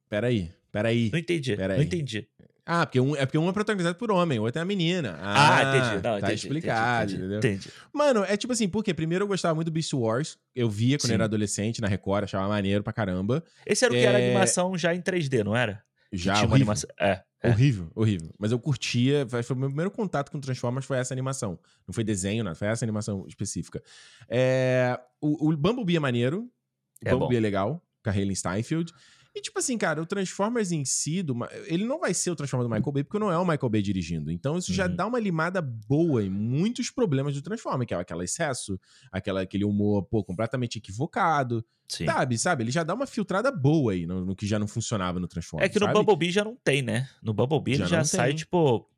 Peraí, 0.09 0.53
peraí. 0.71 1.11
não 1.11 1.19
entendi. 1.19 1.57
Pera 1.57 1.77
não 1.77 1.83
entendi. 1.83 2.29
Ah, 2.71 2.85
porque 2.85 3.01
um, 3.01 3.17
é 3.17 3.25
porque 3.25 3.39
um 3.39 3.49
é 3.49 3.53
protagonizado 3.53 3.97
por 3.97 4.11
homem, 4.13 4.39
o 4.39 4.43
outro 4.43 4.59
é 4.59 4.63
a 4.63 4.65
menina. 4.65 5.19
Ah, 5.23 5.57
Ah, 5.57 5.63
entendi. 5.79 5.95
Não, 5.95 6.03
tá 6.03 6.19
entendi, 6.19 6.35
explicado, 6.35 7.13
entendi, 7.13 7.19
entendeu? 7.27 7.39
entendi. 7.39 7.73
Mano, 7.91 8.25
é 8.25 8.37
tipo 8.37 8.53
assim, 8.53 8.69
porque 8.69 8.93
primeiro 8.93 9.25
eu 9.25 9.29
gostava 9.29 9.55
muito 9.55 9.69
do 9.69 9.73
Beast 9.73 9.95
Wars. 9.95 10.37
Eu 10.55 10.69
via 10.69 10.99
quando 10.99 11.07
Sim. 11.07 11.13
eu 11.13 11.15
era 11.15 11.25
adolescente 11.25 11.81
na 11.81 11.89
Record, 11.89 12.25
achava 12.25 12.47
maneiro 12.47 12.85
pra 12.85 12.93
caramba. 12.93 13.43
Esse 13.65 13.87
era 13.87 13.95
o 13.95 13.97
que 13.97 14.03
era 14.05 14.21
É. 14.21 14.27
animação 14.27 14.77
já 14.77 14.95
em 14.95 15.01
3D, 15.01 15.43
não 15.43 15.57
era? 15.57 15.83
Já 16.13 16.35
tinha 16.35 16.47
uma 16.47 16.55
horrível, 16.55 16.57
animação. 16.57 16.91
É. 16.99 17.23
é. 17.43 17.51
horrível, 17.51 17.91
horrível. 17.95 18.35
Mas 18.39 18.53
eu 18.53 18.59
curtia, 18.59 19.27
foi 19.29 19.43
foi 19.43 19.57
o 19.57 19.59
meu 19.59 19.69
primeiro 19.69 19.91
contato 19.91 20.31
com 20.31 20.41
Transformers 20.41 20.87
foi 20.87 20.99
essa 20.99 21.13
animação. 21.13 21.59
Não 21.87 21.93
foi 21.93 22.05
desenho, 22.05 22.45
nada, 22.45 22.57
foi 22.57 22.69
essa 22.69 22.85
animação 22.85 23.25
específica. 23.27 23.83
É, 24.29 24.99
o, 25.21 25.51
o 25.51 25.57
Bumblebee 25.57 25.97
é 25.97 26.01
maneiro, 26.01 26.43
o 26.43 27.09
É 27.09 27.11
Bumblebee 27.11 27.35
bom. 27.35 27.39
é 27.39 27.41
legal, 27.41 27.83
com 28.03 28.11
a 28.11 28.13
Hayley 28.13 28.35
Steinfeld. 28.35 28.93
E 29.35 29.41
tipo 29.41 29.59
assim, 29.59 29.79
cara, 29.79 30.03
o 30.03 30.07
Transformers 30.07 30.73
em 30.73 30.85
si, 30.85 31.23
do 31.23 31.35
ele 31.67 31.85
não 31.85 32.01
vai 32.01 32.13
ser 32.13 32.31
o 32.31 32.35
Transformers 32.37 32.69
do 32.69 32.75
Michael 32.75 32.93
Bay, 32.93 33.05
porque 33.05 33.19
não 33.19 33.31
é 33.31 33.39
o 33.39 33.45
Michael 33.47 33.69
Bay 33.69 33.83
dirigindo. 33.83 34.33
Então 34.33 34.59
isso 34.59 34.73
já 34.73 34.87
Uhum. 34.87 34.97
dá 34.97 35.07
uma 35.07 35.21
limada 35.21 35.61
boa 35.63 36.25
em 36.25 36.31
muitos 36.31 36.91
problemas 36.91 37.35
do 37.35 37.43
Transformers, 37.43 37.87
que 37.87 37.95
é 37.95 37.97
aquele 37.99 38.25
excesso, 38.25 38.81
aquela, 39.13 39.43
aquele 39.43 39.65
humor, 39.65 40.03
pô, 40.05 40.25
completamente 40.25 40.79
equivocado. 40.79 41.65
Sim. 41.89 42.07
Sabe, 42.07 42.37
sabe? 42.39 42.65
Ele 42.65 42.71
já 42.71 42.83
dá 42.83 42.95
uma 42.95 43.07
filtrada 43.07 43.51
boa 43.53 43.93
aí 43.93 44.07
no, 44.07 44.25
no 44.25 44.35
que 44.37 44.47
já 44.47 44.59
não 44.59 44.67
funcionava 44.67 45.21
no 45.21 45.29
Transformers. 45.29 45.71
É 45.71 45.73
que 45.73 45.79
no 45.79 45.87
sabe? 45.87 45.99
Bumblebee 45.99 46.31
já 46.31 46.45
não 46.45 46.57
tem, 46.57 46.83
né? 46.83 47.09
No 47.23 47.33
Bumblebee 47.33 47.77
Já 47.77 47.85
ele 47.85 47.91
já 47.91 48.05
sai, 48.05 48.29
tem. 48.29 48.37
tipo. 48.39 48.89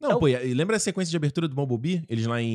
Não, 0.00 0.12
É 0.12 0.14
o- 0.14 0.18
pô, 0.18 0.28
e 0.28 0.54
lembra 0.54 0.76
a 0.76 0.80
sequência 0.80 1.10
de 1.10 1.16
abertura 1.16 1.46
do 1.46 1.54
Bumblebee? 1.54 2.02
Eles 2.08 2.24
lá 2.26 2.40
em, 2.40 2.46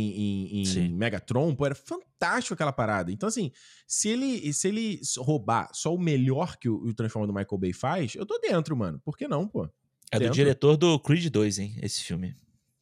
em, 0.52 0.64
em. 0.64 0.90
Megatron, 0.90 1.54
pô, 1.56 1.66
era 1.66 1.76
fantástico 1.76 2.54
aquela 2.56 2.72
parada. 2.74 3.12
Então, 3.12 3.30
assim, 3.30 3.52
se 3.88 4.10
ele, 4.10 4.52
se 4.52 4.68
ele 4.68 5.00
roubar 5.20 5.70
só 5.74 5.94
o 5.94 6.00
melhor 6.00 6.58
que 6.58 6.68
o, 6.68 6.76
o 6.78 6.94
Transformer 6.94 7.28
do 7.28 7.34
Michael 7.34 7.60
Bay 7.60 7.72
faz, 7.74 8.16
eu 8.16 8.26
tô 8.26 8.40
dentro, 8.40 8.76
mano. 8.76 9.00
Por 9.06 9.16
que 9.16 9.28
não, 9.28 9.48
pô? 9.48 9.70
É 10.12 10.18
do 10.18 10.22
Dentro. 10.22 10.34
diretor 10.36 10.76
do 10.78 10.98
Creed 11.00 11.28
2, 11.30 11.60
hein? 11.60 11.76
Esse 11.82 12.04
filme. 12.04 12.36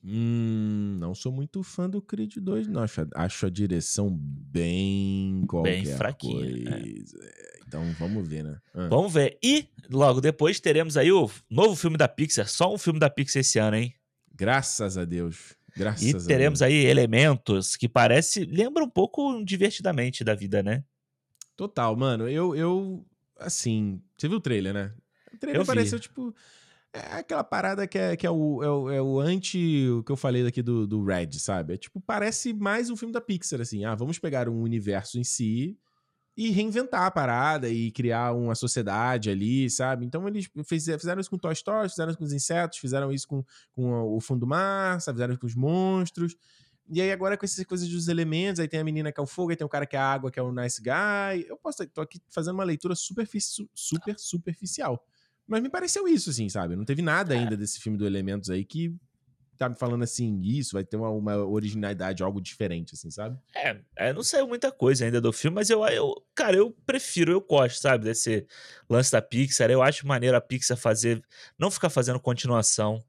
Hum, 0.06 0.98
não 1.00 1.16
sou 1.16 1.32
muito 1.32 1.64
fã 1.64 1.90
do 1.90 2.02
Creed 2.02 2.36
2, 2.38 2.68
não. 2.68 2.82
Acho, 2.84 3.02
a- 3.02 3.08
acho 3.26 3.46
a 3.46 3.50
direção 3.50 4.10
bem 4.12 5.44
qualquer 5.48 5.86
fraquinha, 5.98 6.46
é. 6.46 6.80
coisa. 6.82 7.18
É, 7.24 7.60
Então, 7.68 7.84
vamos 7.98 8.28
ver, 8.28 8.44
né? 8.44 8.58
Ah. 8.74 8.88
Vamos 8.88 9.12
ver. 9.14 9.38
E 9.44 9.68
logo 9.90 10.22
depois 10.22 10.60
teremos 10.60 10.96
aí 10.98 11.12
o 11.12 11.30
novo 11.50 11.76
filme 11.76 11.98
da 11.98 12.08
Pixar. 12.08 12.48
Só 12.48 12.74
um 12.74 12.78
filme 12.78 13.00
da 13.00 13.10
Pixar 13.10 13.40
esse 13.42 13.58
ano, 13.60 13.78
hein? 13.78 13.94
Graças 14.34 14.98
a 14.98 15.06
Deus. 15.06 15.56
Graças 15.76 16.04
E 16.04 16.28
teremos 16.28 16.62
aí 16.62 16.86
elementos 16.86 17.76
que 17.76 17.90
parece. 17.90 18.46
Lembra 18.46 18.84
um 18.84 18.90
pouco 18.90 19.44
divertidamente 19.44 20.24
da 20.24 20.36
vida, 20.36 20.62
né? 20.62 20.84
Total, 21.56 21.96
mano. 21.96 22.30
Eu, 22.30 22.56
eu, 22.56 23.06
assim, 23.40 24.02
você 24.18 24.28
viu 24.28 24.38
o 24.38 24.42
trailer, 24.42 24.74
né? 24.74 24.94
O 25.34 25.38
trailer 25.38 25.60
Eu 25.60 25.64
vi. 25.64 25.68
pareceu, 25.68 26.00
tipo, 26.00 26.34
é 26.94 27.18
aquela 27.18 27.44
parada 27.44 27.88
que 27.88 27.98
é, 27.98 28.16
que 28.16 28.26
é, 28.26 28.30
o, 28.30 28.64
é, 28.64 28.70
o, 28.70 28.92
é 28.92 29.02
o 29.02 29.20
anti, 29.20 29.88
o 29.90 30.04
que 30.04 30.12
eu 30.12 30.16
falei 30.16 30.44
daqui 30.44 30.62
do, 30.62 30.86
do 30.86 31.04
Red, 31.04 31.34
sabe? 31.34 31.74
É 31.74 31.78
tipo, 31.78 32.00
parece 32.00 32.54
mais 32.54 32.90
um 32.90 32.96
filme 32.96 33.14
da 33.14 33.22
Pixar, 33.22 33.62
assim. 33.62 33.84
Ah, 33.84 33.96
vamos 33.96 34.20
pegar 34.20 34.48
um 34.48 34.62
universo 34.62 35.20
em 35.20 35.24
si 35.24 35.78
e 36.36 36.50
reinventar 36.50 37.04
a 37.04 37.12
parada 37.12 37.70
e 37.70 37.92
criar 37.92 38.34
uma 38.34 38.56
sociedade 38.56 39.30
ali, 39.30 39.70
sabe? 39.70 40.06
Então 40.06 40.28
eles 40.28 40.50
fiz- 40.66 40.86
fizeram 40.86 41.22
isso 41.22 41.30
com 41.30 41.38
Toy 41.38 41.54
Story, 41.54 41.90
fizeram 41.90 42.10
isso 42.10 42.18
com 42.18 42.24
os 42.26 42.34
insetos, 42.34 42.80
fizeram 42.80 43.12
isso 43.12 43.28
com, 43.28 43.44
com 43.72 44.02
o 44.16 44.20
fundo 44.20 44.40
do 44.42 44.48
mar, 44.48 45.00
sabe? 45.00 45.18
fizeram 45.18 45.34
isso 45.34 45.42
com 45.42 45.48
os 45.48 45.56
monstros. 45.56 46.36
E 46.90 47.00
aí 47.02 47.12
agora 47.12 47.38
com 47.38 47.46
essas 47.46 47.64
coisas 47.66 47.88
dos 47.88 48.08
elementos, 48.08 48.60
aí 48.60 48.68
tem 48.68 48.80
a 48.80 48.84
menina 48.84 49.12
que 49.12 49.20
é 49.20 49.24
o 49.24 49.28
fogo, 49.28 49.52
aí 49.52 49.56
tem 49.56 49.66
o 49.66 49.70
cara 49.70 49.86
que 49.86 49.96
é 49.96 50.00
a 50.00 50.06
água, 50.12 50.30
que 50.32 50.40
é 50.40 50.44
o 50.44 50.52
nice 50.52 50.82
guy. 50.82 51.46
Eu 51.48 51.56
posso 51.56 51.86
tô 51.88 52.02
aqui 52.02 52.20
fazendo 52.30 52.56
uma 52.56 52.64
leitura 52.64 52.96
superfici- 52.96 53.70
super 53.74 54.16
superficial. 54.18 55.06
Mas 55.48 55.62
me 55.62 55.70
pareceu 55.70 56.08
isso, 56.08 56.30
assim, 56.30 56.50
sabe? 56.50 56.76
Não 56.76 56.84
teve 56.86 57.02
nada 57.02 57.34
ainda 57.34 57.56
desse 57.56 57.80
filme 57.80 57.98
do 57.98 58.06
Elementos 58.06 58.50
aí 58.50 58.66
que 58.66 58.96
tá 59.58 59.70
me 59.70 59.76
falando 59.76 60.04
assim, 60.04 60.40
isso, 60.42 60.74
vai 60.74 60.84
ter 60.84 60.98
uma, 60.98 61.10
uma 61.10 61.38
originalidade, 61.38 62.24
algo 62.24 62.42
diferente, 62.42 62.94
assim, 62.96 63.10
sabe? 63.12 63.38
É, 63.56 63.78
é, 63.96 64.14
não 64.14 64.24
saiu 64.24 64.48
muita 64.48 64.72
coisa 64.72 65.06
ainda 65.06 65.22
do 65.22 65.32
filme, 65.32 65.56
mas 65.56 65.70
eu, 65.70 65.86
eu, 65.88 66.16
cara, 66.36 66.56
eu 66.58 66.76
prefiro, 66.86 67.32
eu 67.32 67.42
gosto, 67.42 67.80
sabe, 67.82 68.06
desse 68.06 68.46
lance 68.90 69.12
da 69.12 69.22
Pixar. 69.22 69.70
Eu 69.70 69.82
acho 69.82 70.08
maneiro 70.08 70.36
a 70.36 70.42
Pixar 70.42 70.78
fazer, 70.78 71.22
não 71.58 71.70
ficar 71.72 71.90
fazendo 71.90 72.20
continuação, 72.20 73.04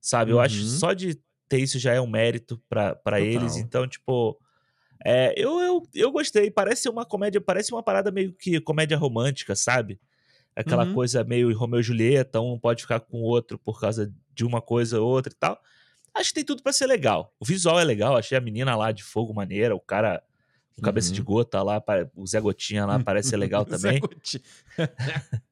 sabe? 0.00 0.32
Eu 0.32 0.40
acho 0.40 0.62
Uhum. 0.62 0.78
só 0.78 0.92
de 0.92 1.20
ter 1.48 1.58
isso 1.58 1.78
já 1.78 1.92
é 1.92 2.00
um 2.00 2.06
mérito 2.06 2.60
pra 2.68 2.94
pra 2.96 3.20
eles. 3.20 3.56
Então, 3.56 3.86
tipo, 3.86 4.38
é, 5.04 5.34
eu, 5.36 5.60
eu, 5.60 5.82
eu 5.94 6.10
gostei. 6.12 6.50
Parece 6.50 6.88
uma 6.88 7.04
comédia, 7.04 7.40
parece 7.40 7.72
uma 7.72 7.82
parada 7.82 8.10
meio 8.10 8.32
que 8.32 8.60
comédia 8.60 8.96
romântica, 8.96 9.54
sabe? 9.54 10.00
Aquela 10.56 10.86
Uhum. 10.86 10.94
coisa 10.94 11.24
meio 11.24 11.56
Romeu 11.56 11.80
e 11.80 11.82
Julieta, 11.82 12.40
um 12.40 12.58
pode 12.58 12.82
ficar 12.82 13.00
com 13.00 13.18
o 13.18 13.24
outro 13.24 13.58
por 13.58 13.80
causa 13.80 14.12
de 14.34 14.44
uma 14.44 14.60
coisa 14.60 15.00
ou 15.00 15.08
outra 15.08 15.32
e 15.32 15.36
tal. 15.36 15.60
Acho 16.14 16.28
que 16.30 16.34
tem 16.36 16.44
tudo 16.44 16.62
pra 16.62 16.72
ser 16.72 16.86
legal. 16.86 17.34
O 17.40 17.44
visual 17.44 17.78
é 17.80 17.84
legal, 17.84 18.16
achei 18.16 18.36
a 18.36 18.40
menina 18.40 18.76
lá 18.76 18.92
de 18.92 19.02
fogo 19.02 19.32
maneira, 19.34 19.74
o 19.74 19.80
cara 19.80 20.22
com 20.76 20.82
cabeça 20.82 21.12
de 21.12 21.20
Uhum. 21.20 21.24
gota 21.26 21.62
lá, 21.62 21.82
o 22.14 22.26
Zé 22.26 22.40
Gotinha 22.40 22.84
lá 22.84 22.98
parece 22.98 23.30
ser 23.30 23.36
legal 23.36 23.64
também. 23.66 24.00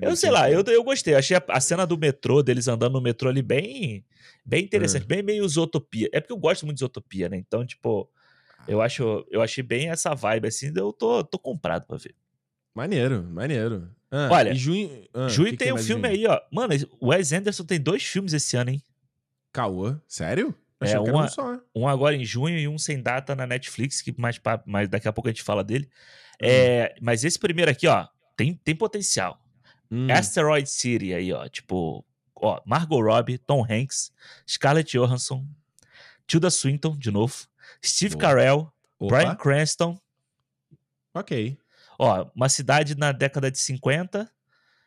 Eu 0.00 0.16
sei 0.16 0.30
lá, 0.30 0.48
é 0.48 0.54
eu, 0.54 0.62
eu 0.62 0.82
gostei. 0.84 1.14
Achei 1.14 1.36
a, 1.36 1.42
a 1.48 1.60
cena 1.60 1.86
do 1.86 1.98
metrô, 1.98 2.42
deles 2.42 2.68
andando 2.68 2.94
no 2.94 3.00
metrô 3.00 3.28
ali 3.28 3.42
bem, 3.42 4.04
bem 4.44 4.64
interessante, 4.64 5.04
Hum. 5.04 5.08
bem 5.08 5.22
meio 5.22 5.46
Zootopia. 5.48 6.08
É 6.12 6.20
porque 6.20 6.32
eu 6.32 6.38
gosto 6.38 6.64
muito 6.64 6.76
de 6.76 6.80
Zootopia, 6.80 7.28
né? 7.28 7.36
Então, 7.36 7.64
tipo, 7.66 8.08
eu 8.66 8.80
acho, 8.80 9.26
eu 9.30 9.42
achei 9.42 9.62
bem 9.62 9.90
essa 9.90 10.14
vibe 10.14 10.48
assim, 10.48 10.72
eu 10.74 10.92
tô, 10.92 11.22
tô 11.24 11.38
comprado 11.38 11.86
pra 11.86 11.96
ver. 11.96 12.14
Maneiro, 12.74 13.22
maneiro. 13.24 13.90
Ah, 14.10 14.28
Olha, 14.30 14.54
junho, 14.54 14.88
ah, 15.12 15.26
tem 15.58 15.72
um 15.72 15.78
filme 15.78 16.06
aí, 16.08 16.26
ó. 16.26 16.40
Mano, 16.52 16.74
o 17.00 17.08
Wes 17.08 17.32
Anderson 17.32 17.64
tem 17.64 17.80
dois 17.80 18.04
filmes 18.04 18.32
esse 18.32 18.56
ano, 18.56 18.70
hein? 18.70 18.82
Caô, 19.52 19.96
sério? 20.06 20.54
É, 20.80 20.84
Achei 20.84 20.98
que 21.02 21.08
era 21.08 21.16
uma- 21.16 21.24
um 21.24 21.28
só. 21.28 21.60
Um 21.74 21.88
agora 21.88 22.14
em 22.14 22.24
junho 22.24 22.58
e 22.58 22.68
um 22.68 22.78
sem 22.78 23.00
data 23.02 23.34
na 23.34 23.46
Netflix, 23.46 24.00
que 24.02 24.14
mais, 24.20 24.38
mais 24.64 24.88
daqui 24.88 25.08
a 25.08 25.12
pouco 25.12 25.28
a 25.28 25.32
gente 25.32 25.42
fala 25.42 25.64
dele. 25.64 25.88
Hum. 26.40 26.46
É, 26.46 26.94
mas 27.00 27.24
esse 27.24 27.38
primeiro 27.38 27.70
aqui, 27.70 27.86
ó, 27.88 28.06
tem, 28.36 28.54
tem 28.54 28.76
potencial. 28.76 29.40
Hum. 29.90 30.06
Asteroid 30.10 30.68
City 30.68 31.14
aí, 31.14 31.32
ó. 31.32 31.48
Tipo, 31.48 32.04
ó, 32.34 32.60
Margot 32.66 33.00
Robbie, 33.00 33.38
Tom 33.38 33.64
Hanks, 33.68 34.12
Scarlett 34.46 34.96
Johansson, 34.96 35.46
Tilda 36.26 36.50
Swinton, 36.50 36.96
de 36.96 37.10
novo. 37.10 37.34
Steve 37.84 38.14
Boa. 38.16 38.20
Carell, 38.28 38.72
Opa, 38.98 39.16
Bryan 39.16 39.34
Cranston. 39.36 39.98
ok. 41.14 41.56
Ó, 41.98 42.30
uma 42.34 42.48
cidade 42.48 42.96
na 42.96 43.12
década 43.12 43.50
de 43.50 43.58
50. 43.58 44.30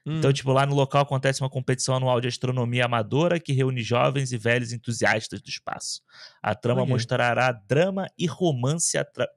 Hum, 0.05 0.18
Então, 0.20 0.32
tipo, 0.32 0.51
lá 0.53 0.66
no 0.66 0.74
local 0.76 1.01
acontece 1.03 1.41
uma 1.41 1.49
competição 1.49 1.95
anual 1.95 2.22
de 2.22 2.28
astronomia 2.28 2.86
amadora 2.86 3.39
que 3.39 3.51
reúne 3.53 3.82
jovens 3.84 4.32
e 4.32 4.38
velhos 4.38 4.72
entusiastas 4.72 5.41
do 5.41 5.49
espaço. 5.49 6.01
A 6.41 6.55
trama 6.55 6.82
Ok. 6.82 6.93
mostrará 6.93 7.51
drama 7.51 8.07
e 8.18 8.26
romance 8.26 8.97
atra- 8.97 9.30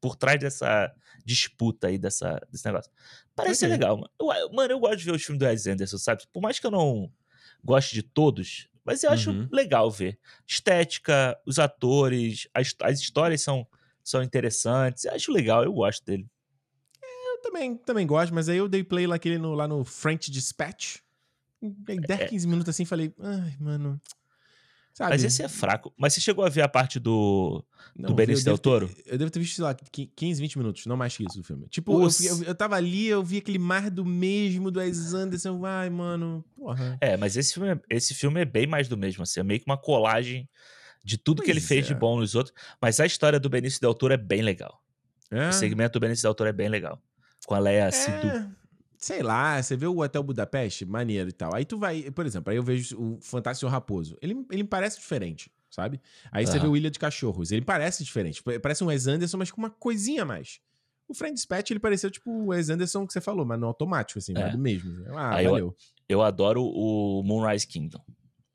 por 0.00 0.16
trás 0.16 0.38
dessa 0.40 0.92
disputa 1.24 1.88
aí, 1.88 1.98
dessa, 1.98 2.40
desse 2.50 2.64
negócio. 2.64 2.90
Parece 3.36 3.60
ser 3.60 3.66
Ok. 3.66 3.72
legal, 3.76 3.96
mano. 3.96 4.10
Eu, 4.18 4.52
mano, 4.52 4.72
eu 4.72 4.78
gosto 4.80 4.96
de 4.98 5.04
ver 5.04 5.12
os 5.12 5.22
filmes 5.22 5.38
do 5.40 5.44
Wes 5.46 5.66
Anderson, 5.66 5.98
sabe? 5.98 6.22
Por 6.32 6.40
mais 6.40 6.58
que 6.58 6.66
eu 6.66 6.70
não 6.70 7.10
goste 7.62 7.94
de 7.94 8.02
todos, 8.02 8.68
mas 8.84 9.02
eu 9.04 9.10
acho 9.10 9.30
Uhum. 9.30 9.48
legal 9.52 9.90
ver. 9.90 10.18
Estética, 10.46 11.36
os 11.46 11.58
atores, 11.58 12.48
as, 12.54 12.74
as 12.82 13.00
histórias 13.00 13.42
são, 13.42 13.66
são 14.02 14.22
interessantes. 14.22 15.04
Eu 15.04 15.12
acho 15.14 15.30
legal, 15.32 15.62
eu 15.64 15.72
gosto 15.72 16.04
dele. 16.04 16.26
Eu 17.40 17.50
também, 17.52 17.76
também 17.76 18.06
gosto, 18.06 18.34
mas 18.34 18.48
aí 18.48 18.58
eu 18.58 18.68
dei 18.68 18.84
play 18.84 19.06
lá, 19.06 19.16
aquele 19.16 19.38
no, 19.38 19.54
lá 19.54 19.66
no 19.66 19.84
French 19.84 20.30
Dispatch. 20.30 20.98
Em 21.62 22.00
10, 22.00 22.30
15 22.30 22.46
minutos 22.48 22.70
assim, 22.70 22.84
falei, 22.84 23.12
ai, 23.20 23.54
mano. 23.60 24.00
Sabe? 24.94 25.10
Mas 25.10 25.24
esse 25.24 25.42
é 25.42 25.48
fraco. 25.48 25.92
Mas 25.96 26.12
você 26.14 26.20
chegou 26.20 26.44
a 26.44 26.48
ver 26.48 26.62
a 26.62 26.68
parte 26.68 26.98
do. 26.98 27.64
Não, 27.96 28.08
do 28.08 28.14
Benício 28.14 28.44
Del 28.44 28.58
Toro? 28.58 28.88
ter- 28.88 29.02
eu 29.06 29.18
devo 29.18 29.30
ter 29.30 29.38
visto, 29.38 29.54
sei 29.54 29.64
lá, 29.64 29.74
qui- 29.74 30.10
15, 30.16 30.40
20 30.42 30.58
minutos, 30.58 30.86
não 30.86 30.96
mais 30.96 31.16
que 31.16 31.24
isso 31.24 31.38
do 31.38 31.44
filme. 31.44 31.68
Tipo, 31.68 31.92
eu, 31.92 32.06
Os- 32.06 32.20
eu, 32.20 32.42
eu 32.42 32.54
tava 32.54 32.76
ali, 32.76 33.06
eu 33.06 33.22
vi 33.22 33.38
aquele 33.38 33.58
mar 33.58 33.88
do 33.90 34.04
mesmo 34.04 34.70
do 34.70 34.80
Wes 34.80 35.14
Anderson. 35.14 35.64
Ai, 35.64 35.88
mano, 35.90 36.44
porra. 36.56 36.98
É, 37.00 37.16
mas 37.16 37.36
esse 37.36 37.54
filme, 37.54 37.70
é- 37.70 37.80
esse 37.88 38.14
filme 38.14 38.40
é 38.40 38.44
bem 38.44 38.66
mais 38.66 38.88
do 38.88 38.96
mesmo, 38.96 39.22
assim. 39.22 39.40
É 39.40 39.42
meio 39.44 39.60
que 39.60 39.66
uma 39.66 39.78
colagem 39.78 40.48
de 41.04 41.16
tudo 41.16 41.40
que 41.42 41.50
ele 41.50 41.60
Pois 41.60 41.68
fez 41.68 41.86
de 41.86 41.92
é. 41.92 41.96
bom 41.96 42.18
nos 42.18 42.34
outros. 42.34 42.54
Mas 42.80 42.98
a 43.00 43.06
história 43.06 43.38
do 43.38 43.48
Benício 43.48 43.80
Del 43.80 43.94
Toro 43.94 44.12
é 44.12 44.18
bem 44.18 44.42
legal. 44.42 44.82
É, 45.30 45.48
O 45.48 45.52
segmento 45.52 45.92
do 45.98 46.00
Benício 46.00 46.22
Del 46.24 46.34
Toro 46.34 46.50
é 46.50 46.52
bem 46.52 46.68
legal. 46.68 47.00
Com 47.46 47.54
a 47.54 47.58
Leia 47.58 47.90
Seydoux. 47.90 48.26
é, 48.34 48.48
sei 48.98 49.22
lá, 49.22 49.60
você 49.62 49.76
vê 49.76 49.86
o 49.86 49.98
Hotel 50.00 50.22
Budapeste, 50.22 50.84
maneiro 50.84 51.28
e 51.28 51.32
tal. 51.32 51.54
Aí 51.54 51.64
tu 51.64 51.78
vai, 51.78 52.10
por 52.10 52.26
exemplo, 52.26 52.50
aí 52.50 52.56
eu 52.56 52.62
vejo 52.62 52.96
o 53.00 53.18
Fantástico 53.20 53.70
Raposo. 53.70 54.16
Ele, 54.20 54.34
ele 54.50 54.62
me 54.62 54.68
parece 54.68 54.98
diferente, 54.98 55.50
sabe? 55.70 56.00
Aí 56.30 56.46
você 56.46 56.52
Aham. 56.58 56.62
vê 56.62 56.68
o 56.68 56.76
Ilha 56.76 56.90
de 56.90 56.98
Cachorros. 56.98 57.50
Ele 57.50 57.64
parece 57.64 58.04
diferente. 58.04 58.42
Parece 58.62 58.84
um 58.84 58.88
Wes 58.88 59.06
Anderson, 59.06 59.36
mas 59.38 59.50
com 59.50 59.60
uma 59.60 59.70
coisinha 59.70 60.22
a 60.22 60.26
mais. 60.26 60.60
O 61.08 61.14
Friend 61.14 61.34
Dispatch, 61.34 61.70
ele 61.72 61.80
pareceu 61.80 62.08
tipo 62.10 62.30
o 62.30 62.46
Wes 62.48 62.68
Anderson 62.70 63.04
que 63.06 63.12
você 63.12 63.20
falou, 63.20 63.44
mas 63.44 63.58
no 63.58 63.66
automático, 63.66 64.18
assim, 64.18 64.32
É. 64.36 64.56
mesmo. 64.56 65.04
Ah, 65.16 65.36
Aí 65.36 65.44
eu- 65.44 65.50
valeu. 65.50 65.76
Eu 66.08 66.22
adoro 66.22 66.62
o 66.64 67.22
Moonrise 67.24 67.66
Kingdom. 67.66 68.00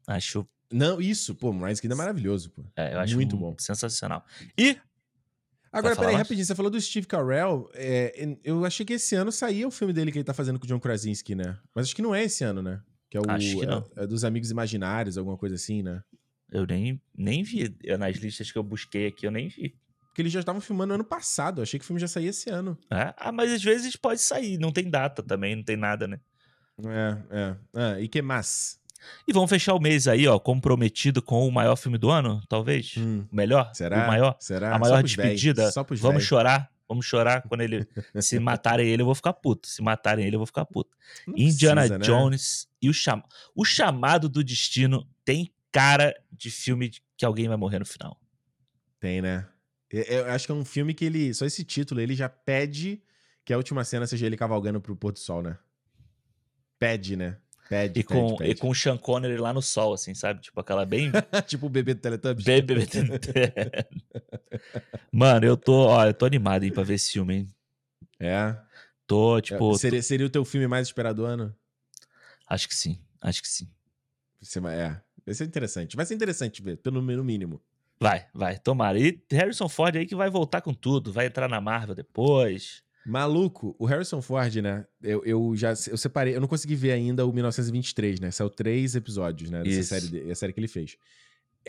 Acho, 0.08 0.48
Não, 0.72 1.00
isso, 1.02 1.36
pô, 1.36 1.52
Moonrise 1.54 1.82
Kingdom 1.82 1.96
é 1.96 1.98
maravilhoso, 1.98 2.50
pô. 2.52 2.64
é, 2.76 2.94
eu 2.96 3.00
acho 3.00 3.16
Muito 3.16 3.36
um- 3.36 3.40
bom. 3.40 3.56
sensacional. 3.60 4.26
E 4.58 4.78
Agora, 5.78 5.96
peraí, 5.96 6.16
rapidinho, 6.16 6.46
você 6.46 6.56
falou 6.56 6.72
do 6.72 6.80
Steve 6.80 7.08
Carell. 7.08 7.70
é, 7.74 8.38
eu 8.44 8.64
achei 8.66 8.86
que 8.86 8.94
esse 8.94 9.16
ano 9.16 9.32
saía 9.32 9.68
o 9.68 9.72
filme 9.72 9.94
dele 9.94 10.12
que 10.12 10.18
ele 10.18 10.26
tá 10.26 10.34
fazendo 10.34 10.60
com 10.60 10.66
o 10.66 10.68
John 10.68 10.80
Krasinski, 10.80 11.36
né? 11.36 11.58
Mas 11.74 11.88
acho 11.88 11.96
que 11.96 12.02
não 12.02 12.16
é 12.16 12.24
esse 12.24 12.44
ano, 12.44 12.62
né? 12.62 12.82
Que 13.10 13.18
é 13.18 13.22
o 13.22 13.30
Acho 13.30 13.60
que 13.60 13.66
não. 13.66 13.86
É, 13.96 14.04
é 14.04 14.08
dos 14.08 14.24
Amigos 14.24 14.52
Imaginários, 14.52 15.18
alguma 15.18 15.38
coisa 15.38 15.56
assim, 15.56 15.84
né? 15.84 16.02
eu 16.52 16.66
nem, 16.66 17.02
nem 17.16 17.44
vi. 17.44 17.76
Eu, 17.84 17.98
nas 17.98 18.16
listas 18.18 18.52
que 18.52 18.58
eu 18.58 18.64
busquei 18.64 19.08
aqui, 19.08 19.28
eu 19.28 19.32
nem 19.32 19.48
vi. 19.48 19.76
Porque 20.08 20.22
eles 20.22 20.32
já 20.32 20.40
estavam 20.40 20.62
filmando 20.62 20.94
ano 20.94 21.04
passado. 21.04 21.60
Eu 21.60 21.64
achei 21.64 21.78
que 21.78 21.84
o 21.84 21.88
filme 21.88 22.00
já 22.00 22.08
saía 22.08 22.30
esse 22.30 22.50
ano. 22.50 22.78
É? 22.90 23.14
Ah, 23.18 23.32
mas 23.32 23.52
às 23.52 23.64
vezes 23.64 23.96
pode 23.98 24.22
sair. 24.22 24.58
Não 24.58 24.72
tem 24.72 24.90
data 24.90 25.22
também, 25.22 25.56
não 25.56 25.64
tem 25.64 25.76
nada, 25.76 26.08
né? 26.08 26.20
É, 26.86 27.18
é. 27.30 27.56
Ah, 27.74 28.00
e 28.00 28.08
que 28.08 28.22
mais? 28.22 28.80
E 29.28 29.34
vamos 29.34 29.50
fechar 29.50 29.74
o 29.74 29.80
mês 29.80 30.08
aí, 30.08 30.28
ó, 30.28 30.38
comprometido 30.40 31.22
com 31.22 31.48
o 31.48 31.52
maior 31.52 31.76
filme 31.76 31.98
do 31.98 32.10
ano, 32.10 32.42
talvez? 32.48 32.96
Hum, 32.98 33.26
O 33.32 33.36
melhor? 33.36 33.72
será? 33.74 34.04
O 34.04 34.08
maior? 34.08 34.36
Será? 34.40 34.76
a 34.76 34.80
maior 34.80 35.04
despedida. 35.04 35.72
Vamos 35.72 36.00
véis. 36.00 36.24
chorar. 36.24 36.72
Vamos 36.88 37.06
chorar 37.06 37.42
quando 37.48 37.62
ele. 37.62 37.88
se 38.22 38.40
matarem 38.40 38.88
ele, 38.88 39.02
eu 39.02 39.06
vou 39.06 39.16
ficar 39.16 39.34
puto. 39.34 39.68
Se 39.68 39.82
matarem 39.82 40.26
ele, 40.26 40.36
eu 40.36 40.40
vou 40.40 40.46
ficar 40.46 40.66
puto. 40.66 40.96
Não 41.26 41.36
Indiana 41.36 41.82
precisa, 41.82 41.98
né? 41.98 42.06
Jones 42.06 42.68
e 42.82 42.90
o, 42.90 42.94
cham... 42.94 43.24
o 43.56 43.66
chamado 43.66 44.30
do 44.30 44.44
destino 44.44 45.08
tem 45.24 45.52
cara 45.72 46.16
de 46.32 46.52
filme 46.52 46.92
que 47.18 47.26
alguém 47.26 47.48
vai 47.48 47.58
morrer 47.58 47.80
no 47.80 47.86
final. 47.86 48.20
Tem, 49.00 49.22
né? 49.22 49.48
Eu, 49.90 50.04
eu 50.04 50.32
acho 50.32 50.46
que 50.46 50.52
é 50.52 50.56
um 50.56 50.66
filme 50.66 50.94
que 50.94 51.06
ele. 51.06 51.34
Só 51.34 51.46
esse 51.46 51.64
título, 51.64 52.00
ele 52.00 52.16
já 52.16 52.30
pede 52.30 53.02
que 53.44 53.54
a 53.54 53.58
última 53.58 53.84
cena 53.84 54.06
seja 54.08 54.26
ele 54.26 54.38
cavalgando 54.38 54.82
pro 54.82 54.96
pôr 54.96 55.12
do 55.12 55.20
sol, 55.20 55.42
né? 55.42 55.58
Pede, 56.78 57.16
né? 57.16 57.38
Pede, 57.68 58.00
E 58.00 58.04
com, 58.04 58.36
pede. 58.36 58.52
e 58.52 58.56
com 58.56 58.70
o 58.70 58.76
Sean 58.76 58.98
Connery 58.98 59.38
lá 59.38 59.52
no 59.52 59.62
sol, 59.62 59.94
assim, 59.94 60.14
sabe? 60.14 60.42
Tipo 60.42 60.60
aquela 60.60 60.86
bem. 60.86 61.12
tipo 61.48 61.66
o 61.66 61.70
bebê 61.70 61.96
do 61.96 62.02
Teletubbies. 62.02 62.46
bem, 62.46 62.62
bem- 62.62 62.78
Mano, 65.12 65.46
eu 65.46 65.58
tô, 65.58 65.88
ó, 65.88 66.06
eu 66.06 66.14
tô 66.14 66.26
animado 66.26 66.64
hein, 66.64 66.72
pra 66.72 66.84
ver 66.84 66.96
esse 66.96 67.12
filme, 67.12 67.36
hein? 67.36 67.48
É. 68.20 68.56
Tô, 69.08 69.40
tipo. 69.42 69.78
seria, 69.78 70.02
seria 70.02 70.26
o 70.26 70.30
teu 70.30 70.44
filme 70.46 70.68
mais 70.68 70.88
esperado 70.88 71.22
do 71.22 71.26
ano? 71.26 71.56
Acho 72.48 72.68
que 72.68 72.76
sim, 72.76 73.00
acho 73.22 73.42
que 73.42 73.48
sim. 73.48 73.68
É. 74.72 75.00
Vai 75.26 75.34
ser 75.34 75.46
interessante. 75.46 75.96
Vai 75.96 76.06
ser 76.06 76.14
interessante 76.14 76.62
ver, 76.62 76.78
pelo 76.78 77.02
mínimo. 77.02 77.62
Vai, 78.00 78.28
vai, 78.34 78.60
tomara. 78.60 79.00
E 79.00 79.20
Harrison 79.32 79.68
Ford 79.70 79.96
aí 79.96 80.06
que 80.06 80.16
vai 80.16 80.30
voltar 80.30 80.62
com 80.62 80.74
tudo, 80.74 81.12
vai 81.12 81.26
entrar 81.28 81.50
na 81.50 81.60
Marvel 81.60 81.96
depois. 81.96 82.84
Maluco, 83.06 83.76
o 83.78 83.86
Harrison 83.86 84.22
Ford, 84.22 84.56
né? 84.56 84.86
Eu, 85.02 85.24
eu 85.24 85.56
já 85.56 85.74
eu 85.88 85.98
separei, 85.98 86.36
eu 86.36 86.42
não 86.42 86.48
consegui 86.48 86.76
ver 86.76 86.92
ainda 86.92 87.26
o 87.26 87.32
1923, 87.32 88.20
né? 88.20 88.32
Saiu 88.32 88.50
três 88.50 88.96
episódios, 88.96 89.52
né? 89.52 89.62
Dessa 89.62 89.80
Isso. 89.98 90.08
série, 90.10 90.32
a 90.32 90.36
série 90.36 90.54
que 90.54 90.60
ele 90.60 90.68
fez. 90.68 90.98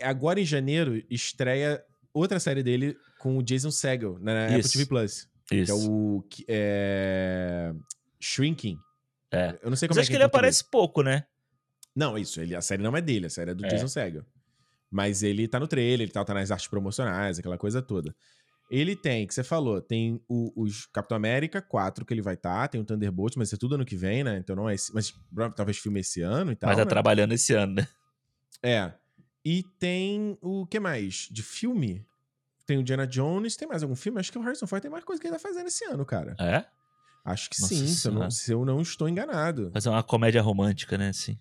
Agora 0.01 0.39
em 0.39 0.45
janeiro 0.45 1.03
estreia 1.09 1.83
outra 2.13 2.39
série 2.39 2.63
dele 2.63 2.97
com 3.19 3.37
o 3.37 3.43
Jason 3.43 3.69
Segel 3.69 4.17
na 4.19 4.45
Apple 4.45 4.59
Isso. 4.59 4.71
TV 4.73 4.85
Plus, 4.87 5.27
Isso. 5.51 5.65
que 5.67 5.71
é 5.71 5.73
o 5.73 6.23
é, 6.47 7.73
Shrinking. 8.19 8.77
É. 9.31 9.59
Eu 9.61 9.69
não 9.69 9.77
sei 9.77 9.87
Mas 9.87 9.95
como 9.95 9.99
é 9.99 10.01
acho 10.01 10.09
que 10.09 10.13
que 10.13 10.15
é 10.15 10.17
ele 10.17 10.23
aparece 10.23 10.63
pouco, 10.63 11.03
né? 11.03 11.25
Não, 11.95 12.17
isso, 12.17 12.39
ele, 12.41 12.55
a 12.55 12.61
série 12.61 12.81
não 12.81 12.95
é 12.95 13.01
dele, 13.01 13.25
a 13.25 13.29
série 13.29 13.51
é 13.51 13.53
do 13.53 13.65
É. 13.65 13.69
Jason 13.69 13.87
Segel. 13.87 14.23
Mas 14.89 15.21
ele 15.21 15.47
tá 15.47 15.59
no 15.59 15.67
trailer, 15.67 16.01
ele 16.01 16.11
tá, 16.11 16.23
tá 16.23 16.33
nas 16.33 16.49
artes 16.49 16.67
promocionais, 16.67 17.39
aquela 17.39 17.57
coisa 17.57 17.81
toda. 17.81 18.15
Ele 18.69 18.95
tem, 18.95 19.25
que 19.25 19.33
você 19.33 19.43
falou, 19.43 19.81
tem 19.81 20.21
o, 20.27 20.51
os 20.61 20.85
Capitão 20.87 21.15
América 21.15 21.61
4 21.61 22.05
que 22.05 22.13
ele 22.13 22.21
vai 22.21 22.33
estar, 22.33 22.67
tem 22.67 22.81
o 22.81 22.83
Thunderbolt, 22.83 23.35
mas 23.37 23.47
isso 23.47 23.55
é 23.55 23.57
tudo 23.57 23.75
ano 23.75 23.85
que 23.85 23.95
vem, 23.95 24.23
né? 24.23 24.37
Então 24.37 24.55
não 24.55 24.69
é 24.69 24.75
esse, 24.75 24.93
mas 24.93 25.13
talvez 25.55 25.77
filme 25.77 26.01
esse 26.01 26.21
ano 26.21 26.51
e 26.51 26.55
tal. 26.55 26.69
Mas 26.69 26.77
tá 26.77 26.83
né? 26.83 26.89
trabalhando 26.89 27.31
esse 27.33 27.53
ano, 27.53 27.75
né? 27.75 27.87
É. 28.61 28.91
E 29.45 29.63
tem 29.79 30.37
o 30.41 30.65
que 30.65 30.79
mais? 30.79 31.29
De 31.31 31.41
filme? 31.41 32.05
Tem 32.65 32.77
o 32.77 32.83
Diana 32.83 33.07
Jones, 33.07 33.55
tem 33.55 33.65
mais 33.67 33.81
algum 33.81 33.95
filme? 33.95 34.19
Acho 34.19 34.31
que 34.31 34.37
o 34.37 34.41
Harrison 34.41 34.67
Ford 34.67 34.81
tem 34.81 34.91
mais 34.91 35.05
coisa 35.05 35.21
que 35.21 35.27
ele 35.27 35.35
tá 35.35 35.39
fazendo 35.39 35.67
esse 35.67 35.85
ano, 35.85 36.05
cara. 36.05 36.35
É? 36.37 36.65
Acho 37.23 37.49
que 37.49 37.61
Nossa 37.61 37.73
sim, 37.73 37.87
se 37.87 38.07
eu, 38.07 38.11
não, 38.11 38.31
se 38.31 38.51
eu 38.51 38.65
não 38.65 38.81
estou 38.81 39.07
enganado. 39.07 39.71
Fazer 39.71 39.87
uma 39.89 40.03
comédia 40.03 40.41
romântica, 40.41 40.97
né? 40.97 41.09
Assim. 41.09 41.37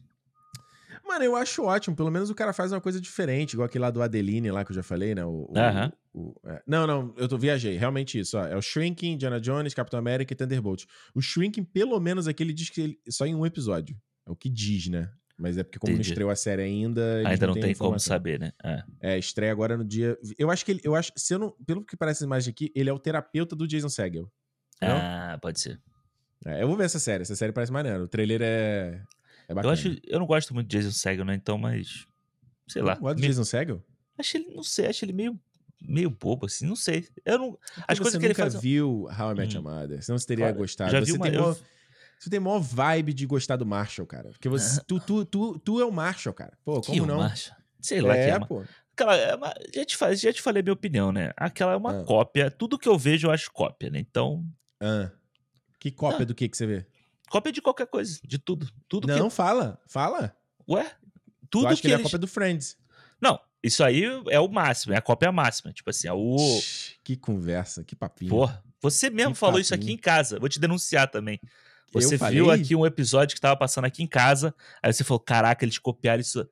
Mano, 1.07 1.24
eu 1.24 1.35
acho 1.37 1.62
ótimo. 1.64 1.97
Pelo 1.97 2.11
menos 2.11 2.31
o 2.31 2.35
cara 2.35 2.53
faz 2.53 2.72
uma 2.72 2.81
coisa 2.81 3.01
diferente, 3.01 3.53
igual 3.53 3.66
aquele 3.66 3.83
lá 3.83 3.91
do 3.91 4.03
Adeline 4.03 4.51
lá 4.51 4.64
que 4.64 4.72
eu 4.72 4.77
já 4.77 4.83
falei, 4.83 5.14
né? 5.14 5.24
O, 5.24 5.49
o- 5.51 5.59
Aham. 5.59 5.93
O- 6.18 6.34
é. 6.44 6.62
Não, 6.66 6.86
não, 6.86 7.14
eu 7.16 7.28
tô, 7.28 7.36
viajei. 7.38 7.76
Realmente 7.76 8.18
isso, 8.18 8.38
ó. 8.38 8.44
É 8.46 8.56
o 8.56 8.62
Shrinking, 8.62 9.12
Indiana 9.12 9.40
Jones, 9.40 9.74
Capitão 9.74 9.98
América 9.98 10.32
e 10.32 10.36
Thunderbolt. 10.36 10.84
O 11.14 11.20
Shrinking, 11.20 11.64
pelo 11.64 12.00
menos 12.00 12.26
aqui, 12.26 12.42
ele 12.42 12.52
diz 12.52 12.70
que 12.70 12.80
ele, 12.80 13.00
só 13.08 13.26
em 13.26 13.34
um 13.34 13.44
episódio. 13.44 13.96
É 14.26 14.30
o 14.30 14.36
que 14.36 14.48
diz, 14.48 14.88
né? 14.88 15.10
Mas 15.38 15.58
é 15.58 15.62
porque 15.62 15.78
como 15.78 15.92
Entendi. 15.92 16.08
não 16.08 16.12
estreou 16.12 16.30
a 16.30 16.36
série 16.36 16.62
ainda... 16.62 17.22
Ainda 17.28 17.46
não 17.46 17.52
têm 17.54 17.62
tem 17.62 17.74
como 17.74 17.98
saber, 18.00 18.40
né? 18.40 18.52
É. 18.64 18.82
É, 19.02 19.18
estreia 19.18 19.52
agora 19.52 19.76
no 19.76 19.84
dia... 19.84 20.18
Eu 20.38 20.50
acho 20.50 20.64
que 20.64 20.72
ele... 20.72 20.80
Eu 20.82 20.94
acho, 20.94 21.12
se 21.14 21.34
eu 21.34 21.38
não... 21.38 21.50
Pelo 21.66 21.84
que 21.84 21.94
parece 21.96 22.24
a 22.24 22.26
imagem 22.26 22.50
aqui, 22.50 22.72
ele 22.74 22.88
é 22.88 22.92
o 22.92 22.98
terapeuta 22.98 23.54
do 23.54 23.66
Jason 23.68 23.90
Segel. 23.90 24.32
Não? 24.80 24.96
Ah, 24.96 25.38
pode 25.40 25.60
ser. 25.60 25.78
É, 26.46 26.62
eu 26.62 26.66
vou 26.68 26.76
ver 26.76 26.84
essa 26.84 26.98
série. 26.98 27.22
Essa 27.22 27.36
série 27.36 27.52
parece 27.52 27.70
maneiro. 27.70 28.04
O 28.04 28.08
trailer 28.08 28.40
é... 28.42 29.02
É 29.48 29.54
bacana. 29.54 29.68
Eu 29.68 29.72
acho. 29.78 29.96
Eu 30.04 30.18
não 30.18 30.26
gosto 30.26 30.52
muito 30.54 30.68
de 30.68 30.78
Jason 30.78 30.90
Segel, 30.90 31.24
né? 31.24 31.34
Então, 31.34 31.56
mas. 31.56 32.06
Sei 32.66 32.82
lá. 32.82 32.94
Não 32.94 33.02
gosta 33.02 33.14
do 33.14 33.20
Me- 33.20 33.28
Jason 33.28 33.44
Segel? 33.44 33.84
Acho 34.18 34.38
ele, 34.38 34.54
não 34.54 34.62
sei, 34.62 34.86
acho 34.86 35.04
ele 35.04 35.12
meio. 35.12 35.38
Meio 35.81 36.11
bobo, 36.11 36.47
assim, 36.47 36.66
não 36.66 36.74
sei. 36.77 37.07
Eu 37.24 37.39
não. 37.39 37.49
As 37.49 37.99
Porque 37.99 38.03
coisas 38.03 38.12
você 38.12 38.18
que 38.18 38.24
ele 38.27 38.33
nunca 38.35 38.51
faz. 38.51 38.61
viu 38.62 39.07
How 39.18 39.33
I 39.33 39.35
Met 39.35 39.57
Hum. 39.59 39.61
Your 39.61 39.72
Mother. 39.74 40.03
Senão 40.03 40.18
você 40.18 40.27
teria 40.27 40.47
Cara, 40.47 40.57
gostado. 40.57 40.91
já 40.91 41.01
você, 41.01 41.12
uma- 41.12 41.27
tem 41.27 41.35
eu- 41.35 41.43
mó, 41.43 41.55
você 42.18 42.31
tem 42.31 42.41
maior 42.41 42.59
vibe 42.61 43.12
de 43.12 43.27
gostar 43.27 43.57
do 43.57 43.66
Marshall, 43.66 44.07
cara. 44.07 44.31
Porque 44.31 44.49
você, 44.49 44.81
tu, 44.87 44.99
tu, 45.01 45.24
tu, 45.27 45.59
tu 45.59 45.81
é 45.81 45.85
o 45.85 45.93
Marshall, 45.93 46.33
cara. 46.35 46.57
Pô, 46.64 46.81
Que 46.81 46.93
como 46.93 47.07
não? 47.07 47.18
marcha? 47.18 47.55
Sei 47.81 48.01
lá 48.01 48.14
que 48.14 48.20
é, 48.20 48.29
é. 48.31 48.39
ma- 48.39 48.47
pô. 48.47 48.64
Aquela, 48.95 49.14
é 49.16 49.35
uma- 49.35 49.55
já, 49.74 49.85
te 49.85 49.97
falei, 49.97 50.16
já 50.16 50.33
te 50.33 50.41
falei 50.41 50.61
a 50.61 50.62
minha 50.62 50.72
opinião, 50.72 51.12
né? 51.12 51.31
Aquela 51.37 51.72
é 51.72 51.77
uma 51.77 52.01
Ah. 52.01 52.05
cópia. 52.05 52.51
Tudo 52.51 52.79
que 52.79 52.89
eu 52.89 52.97
vejo 52.99 53.27
eu 53.29 53.31
acho 53.31 53.53
cópia, 53.53 53.91
né? 53.91 53.99
Então. 53.99 54.43
Ah. 54.81 55.11
Que 55.79 55.91
cópia 55.91 56.22
Ah. 56.22 56.24
do 56.27 56.35
que 56.35 56.49
que 56.49 56.57
você 56.57 56.66
vê? 56.66 56.87
Cópia 57.29 57.53
de 57.53 57.61
qualquer 57.61 57.87
coisa, 57.87 58.18
de 58.24 58.39
tudo. 58.39 58.66
Tudo 58.89 59.07
não, 59.07 59.29
que. 59.29 59.35
fala. 59.35 59.79
Fala. 59.87 60.35
Ué? 60.68 60.85
Tu 61.51 61.59
Tudo 61.59 61.66
acha 61.66 61.77
que, 61.77 61.83
que 61.83 61.87
ele 61.89 61.95
é 61.95 61.97
eles. 61.97 62.05
cópia 62.05 62.18
do 62.18 62.27
Friends. 62.27 62.77
Não, 63.20 63.39
isso 63.66 63.82
aí 63.84 64.04
é 64.28 64.38
o 64.40 64.48
máximo, 64.48 64.94
é 64.94 64.96
a 64.96 65.02
cópia 65.02 65.30
máxima. 65.32 65.72
Tipo 65.72 65.90
assim, 65.90 66.08
é 66.08 66.12
o. 66.12 66.36
Que 67.04 67.16
conversa, 67.16 67.82
que 67.84 67.94
papinho. 67.96 68.30
Porra, 68.30 68.62
você 68.80 69.10
mesmo 69.10 69.32
Que 69.32 69.38
falou 69.38 69.58
isso 69.60 69.74
aqui 69.74 69.84
papinho. 69.84 69.96
em 69.98 70.00
casa. 70.00 70.38
Vou 70.38 70.48
te 70.48 70.60
denunciar 70.60 71.10
também. 71.10 71.40
Eu 71.94 72.00
Você 72.00 72.18
falei? 72.18 72.34
viu 72.34 72.50
aqui 72.50 72.74
um 72.74 72.84
episódio 72.84 73.34
que 73.34 73.40
tava 73.40 73.56
passando 73.56 73.84
aqui 73.86 74.02
em 74.02 74.06
casa. 74.06 74.54
Aí 74.82 74.92
você 74.92 75.04
falou: 75.04 75.20
caraca, 75.20 75.64
eles 75.64 75.78
copiaram 75.78 76.20
isso. 76.20 76.48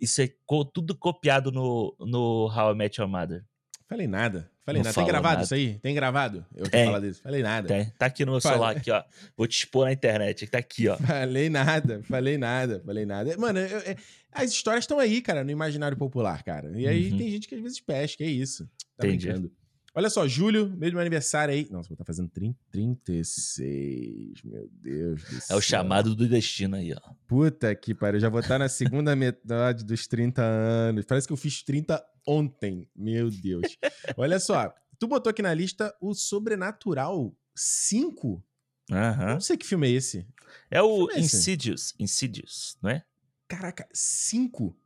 Isso 0.00 0.20
é 0.20 0.30
tudo 0.72 0.94
copiado 0.94 1.50
no, 1.50 1.96
no 1.98 2.46
How 2.54 2.72
I 2.72 2.76
Met 2.76 3.00
Your 3.00 3.08
Mother. 3.08 3.44
Falei 3.88 4.06
nada. 4.06 4.50
Falei 4.64 4.80
Não 4.82 4.84
nada. 4.86 4.94
Tem 4.94 5.06
gravado 5.06 5.34
nada. 5.34 5.44
isso 5.44 5.54
aí? 5.54 5.78
Tem 5.78 5.94
gravado? 5.94 6.44
Eu 6.54 6.62
Tem. 6.64 6.70
tenho 6.72 6.86
falado 6.86 7.06
isso. 7.06 7.22
Falei 7.22 7.42
nada. 7.42 7.68
Tem. 7.68 7.84
Tá 7.96 8.06
aqui 8.06 8.24
no 8.24 8.32
meu 8.32 8.40
Fala. 8.40 8.54
celular, 8.54 8.76
aqui, 8.76 8.90
ó. 8.90 9.02
Vou 9.36 9.46
te 9.46 9.58
expor 9.58 9.86
na 9.86 9.92
internet. 9.92 10.46
Tá 10.48 10.58
aqui, 10.58 10.88
ó. 10.88 10.96
Falei 10.96 11.48
nada, 11.48 12.02
falei 12.02 12.36
nada, 12.36 12.82
falei 12.84 13.06
nada. 13.06 13.36
Mano, 13.36 13.60
eu- 13.60 13.78
eu- 13.78 13.96
as 14.32 14.50
histórias 14.50 14.82
estão 14.82 14.98
aí, 14.98 15.22
cara, 15.22 15.44
no 15.44 15.50
imaginário 15.52 15.96
popular, 15.96 16.42
cara. 16.42 16.72
E 16.78 16.86
aí 16.88 17.12
Uhum. 17.12 17.18
tem 17.18 17.30
gente 17.30 17.46
que 17.46 17.54
às 17.54 17.62
vezes 17.62 17.80
pesca, 17.80 18.24
é 18.24 18.26
isso. 18.26 18.68
Tá 18.96 19.06
Entendi. 19.06 19.26
brincando. 19.28 19.52
Olha 19.98 20.10
só, 20.10 20.28
julho, 20.28 20.68
mesmo 20.76 20.98
aniversário 21.00 21.54
aí. 21.54 21.66
Nossa, 21.70 21.88
vou 21.88 21.94
estar 21.94 22.04
fazendo 22.04 22.28
30, 22.28 22.58
36. 22.70 24.42
Meu 24.44 24.68
Deus 24.70 25.22
do 25.22 25.36
É 25.36 25.40
céu. 25.40 25.56
o 25.56 25.60
chamado 25.62 26.14
do 26.14 26.28
destino 26.28 26.76
aí, 26.76 26.92
ó. 26.92 27.14
Puta 27.26 27.74
que 27.74 27.94
pariu, 27.94 28.20
já 28.20 28.28
vou 28.28 28.40
estar 28.40 28.58
na 28.58 28.68
segunda 28.68 29.16
metade 29.16 29.84
dos 29.84 30.06
30 30.06 30.42
anos. 30.42 31.04
Parece 31.06 31.26
que 31.26 31.32
eu 31.32 31.36
fiz 31.36 31.62
30 31.62 32.04
ontem. 32.26 32.86
Meu 32.94 33.30
Deus. 33.30 33.78
Olha 34.18 34.38
só, 34.38 34.74
tu 34.98 35.06
botou 35.08 35.30
aqui 35.30 35.40
na 35.40 35.54
lista 35.54 35.94
o 36.00 36.12
Sobrenatural 36.14 37.34
5? 37.54 38.44
Aham. 38.92 39.32
Não 39.34 39.40
sei 39.40 39.56
que 39.56 39.66
filme 39.66 39.88
é 39.88 39.92
esse. 39.92 40.26
É 40.70 40.82
o 40.82 41.10
é? 41.10 41.18
Insidious. 41.18 41.94
Insidious, 41.98 42.76
não 42.82 42.90
é? 42.90 43.02
Caraca, 43.48 43.88
5? 43.92 44.76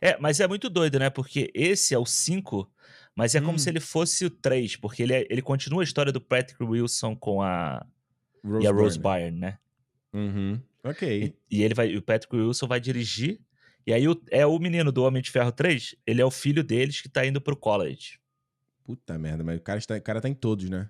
É, 0.00 0.18
mas 0.18 0.40
é 0.40 0.46
muito 0.48 0.68
doido, 0.68 0.98
né? 0.98 1.08
Porque 1.08 1.50
esse 1.54 1.94
é 1.94 1.98
o 1.98 2.04
5, 2.04 2.70
mas 3.16 3.34
é 3.34 3.40
como 3.40 3.54
Hum. 3.54 3.58
se 3.58 3.68
ele 3.68 3.80
fosse 3.80 4.24
o 4.24 4.30
3, 4.30 4.76
porque 4.76 5.02
ele, 5.02 5.12
é- 5.14 5.26
ele 5.30 5.42
continua 5.42 5.82
a 5.82 5.84
história 5.84 6.12
do 6.12 6.20
Patrick 6.20 6.62
Wilson 6.62 7.14
com 7.16 7.42
a, 7.42 7.84
e 8.60 8.66
a 8.66 8.70
Rose 8.72 8.98
Byrne, 8.98 9.38
né? 9.38 9.58
Uhum. 10.12 10.60
Ok. 10.82 11.34
E, 11.50 11.58
e 11.58 11.62
ele 11.62 11.74
vai, 11.74 11.94
o 11.96 12.02
Patrick 12.02 12.34
Wilson 12.34 12.66
vai 12.66 12.80
dirigir. 12.80 13.38
E 13.86 13.92
aí 13.92 14.06
o- 14.08 14.20
é 14.30 14.44
o 14.46 14.58
menino 14.58 14.90
do 14.92 15.02
Homem 15.04 15.22
de 15.22 15.30
Ferro 15.30 15.52
3, 15.52 15.94
ele 16.06 16.20
é 16.20 16.24
o 16.24 16.30
filho 16.30 16.62
deles 16.64 17.00
que 17.00 17.08
tá 17.08 17.24
indo 17.26 17.40
pro 17.40 17.56
college. 17.56 18.18
Puta 18.84 19.18
merda, 19.18 19.44
mas 19.44 19.58
o 19.58 19.62
cara, 19.62 19.78
está, 19.78 19.96
o 19.96 20.02
cara 20.02 20.20
tá 20.20 20.28
em 20.28 20.34
todos, 20.34 20.68
né? 20.68 20.88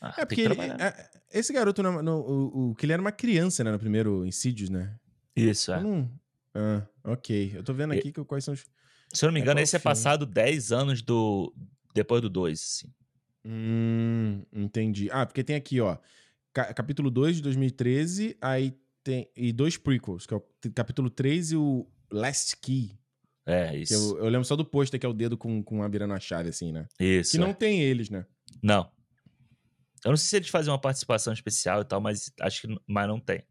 Ah, 0.00 0.14
É 0.18 0.24
porque 0.24 0.36
que 0.36 0.40
ele- 0.42 0.54
é- 0.60 1.10
esse 1.32 1.52
garoto, 1.52 1.82
no, 1.82 2.02
no- 2.02 2.20
o, 2.20 2.70
o- 2.70 2.74
que 2.74 2.86
ele 2.86 2.92
era 2.92 3.02
uma 3.02 3.12
criança, 3.12 3.62
né? 3.64 3.70
No 3.72 3.78
primeiro 3.78 4.24
Insidious, 4.24 4.70
né? 4.70 4.96
Isso, 5.36 5.72
é. 5.72 5.80
Não- 5.80 6.10
Ah, 6.54 6.82
ok. 7.04 7.52
Eu 7.54 7.62
tô 7.62 7.72
vendo 7.74 7.94
E- 7.94 7.98
aqui 7.98 8.10
que- 8.12 8.24
quais 8.24 8.44
são 8.44 8.54
os. 8.54 8.64
Se 9.12 9.24
eu 9.24 9.28
não 9.28 9.34
me 9.34 9.40
É, 9.40 9.42
engano, 9.42 9.58
qual 9.58 9.64
esse 9.64 9.76
é 9.76 9.78
passado 9.78 10.24
10 10.26 10.72
anos 10.72 11.02
do 11.02 11.52
depois 11.94 12.22
do 12.22 12.28
2, 12.30 12.60
assim. 12.60 12.92
Hum, 13.44 14.42
entendi. 14.52 15.08
Ah, 15.10 15.26
porque 15.26 15.42
tem 15.42 15.56
aqui, 15.56 15.80
ó. 15.80 15.96
ca- 16.52 16.72
capítulo 16.74 17.10
2 17.10 17.36
de 17.36 17.42
2013, 17.42 18.36
aí 18.40 18.76
tem. 19.02 19.28
E 19.36 19.52
dois 19.52 19.76
prequels, 19.76 20.26
que 20.26 20.34
é 20.34 20.36
o 20.36 20.42
capítulo 20.74 21.08
3 21.10 21.52
e 21.52 21.56
o 21.56 21.86
Last 22.10 22.56
Key. 22.58 22.96
É, 23.46 23.76
isso. 23.76 23.94
eu, 23.94 24.18
eu 24.24 24.28
lembro 24.28 24.44
só 24.44 24.54
do 24.54 24.64
pôster, 24.64 25.00
que 25.00 25.06
é 25.06 25.08
o 25.08 25.12
dedo 25.14 25.36
com, 25.36 25.62
com 25.62 25.76
uma 25.76 25.88
virando 25.88 26.12
a 26.14 26.20
chave, 26.20 26.50
assim, 26.50 26.70
né? 26.72 26.86
Isso. 27.00 27.32
Que 27.32 27.36
é. 27.38 27.40
não 27.40 27.52
tem 27.54 27.80
eles, 27.80 28.10
né? 28.10 28.24
Não. 28.62 28.88
Eu 30.04 30.10
não 30.10 30.16
sei 30.16 30.26
se 30.28 30.36
eles 30.36 30.48
fazem 30.48 30.70
uma 30.72 30.78
participação 30.80 31.32
especial 31.32 31.80
e 31.80 31.84
tal, 31.84 32.00
mas 32.00 32.30
acho 32.40 32.62
que 32.62 32.80
mas 32.86 33.08
não 33.08 33.18
tem. 33.18 33.42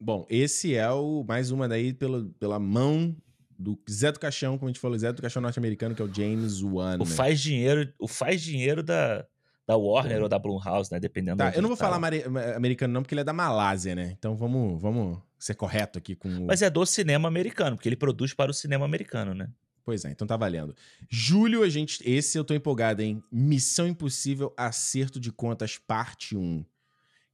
Bom, 0.00 0.26
esse 0.28 0.74
é 0.74 0.90
o 0.90 1.24
mais 1.24 1.50
uma 1.50 1.66
daí 1.68 1.92
pelo, 1.94 2.30
pela 2.34 2.58
mão 2.58 3.16
do 3.58 3.78
Zé 3.90 4.12
do 4.12 4.20
Caixão, 4.20 4.56
como 4.56 4.68
a 4.68 4.72
gente 4.72 4.80
falou, 4.80 4.96
Zé 4.96 5.12
do 5.12 5.20
Caixão 5.20 5.42
norte-americano, 5.42 5.94
que 5.94 6.00
é 6.00 6.04
o 6.04 6.14
James 6.14 6.62
Wan. 6.62 6.96
O 6.96 6.98
né? 6.98 7.06
faz 7.06 7.40
dinheiro, 7.40 7.92
o 7.98 8.06
faz 8.06 8.40
dinheiro 8.40 8.82
da, 8.82 9.26
da 9.66 9.76
Warner 9.76 10.18
Pô. 10.18 10.22
ou 10.22 10.28
da 10.28 10.38
Blumhouse, 10.38 10.92
né? 10.92 11.00
Dependendo 11.00 11.38
Tá, 11.38 11.52
eu 11.54 11.60
não 11.60 11.68
vou 11.68 11.76
falar 11.76 11.98
tá. 12.00 12.56
americano 12.56 12.94
não, 12.94 13.02
porque 13.02 13.14
ele 13.14 13.22
é 13.22 13.24
da 13.24 13.32
Malásia, 13.32 13.94
né? 13.94 14.14
Então 14.16 14.36
vamos, 14.36 14.80
vamos 14.80 15.18
ser 15.38 15.54
correto 15.54 15.98
aqui 15.98 16.14
com 16.14 16.28
o... 16.28 16.46
Mas 16.46 16.62
é 16.62 16.70
do 16.70 16.86
cinema 16.86 17.26
americano, 17.26 17.76
porque 17.76 17.88
ele 17.88 17.96
produz 17.96 18.32
para 18.32 18.50
o 18.50 18.54
cinema 18.54 18.84
americano, 18.84 19.34
né? 19.34 19.50
Pois 19.84 20.04
é, 20.04 20.10
então 20.10 20.26
tá 20.26 20.36
valendo. 20.36 20.74
Julho, 21.08 21.62
a 21.62 21.68
gente... 21.68 22.02
Esse 22.08 22.38
eu 22.38 22.44
tô 22.44 22.54
empolgado, 22.54 23.02
hein? 23.02 23.22
Missão 23.32 23.88
Impossível 23.88 24.52
Acerto 24.56 25.18
de 25.18 25.32
Contas, 25.32 25.78
parte 25.78 26.36
1. 26.36 26.64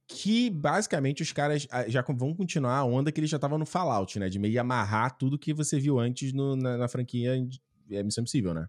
Que, 0.07 0.49
basicamente, 0.51 1.23
os 1.23 1.31
caras 1.31 1.67
ah, 1.71 1.89
já 1.89 2.01
vão 2.03 2.33
continuar 2.35 2.77
a 2.77 2.85
onda 2.85 3.11
que 3.11 3.19
eles 3.19 3.29
já 3.29 3.37
estavam 3.37 3.57
no 3.57 3.65
Fallout, 3.65 4.19
né? 4.19 4.29
De 4.29 4.37
meio 4.37 4.59
amarrar 4.61 5.17
tudo 5.17 5.37
que 5.39 5.53
você 5.53 5.79
viu 5.79 5.99
antes 5.99 6.31
no- 6.31 6.55
na, 6.55 6.77
na 6.77 6.87
franquia 6.87 7.35
é 7.89 8.03
Missão 8.03 8.21
Impossível, 8.21 8.53
né? 8.53 8.67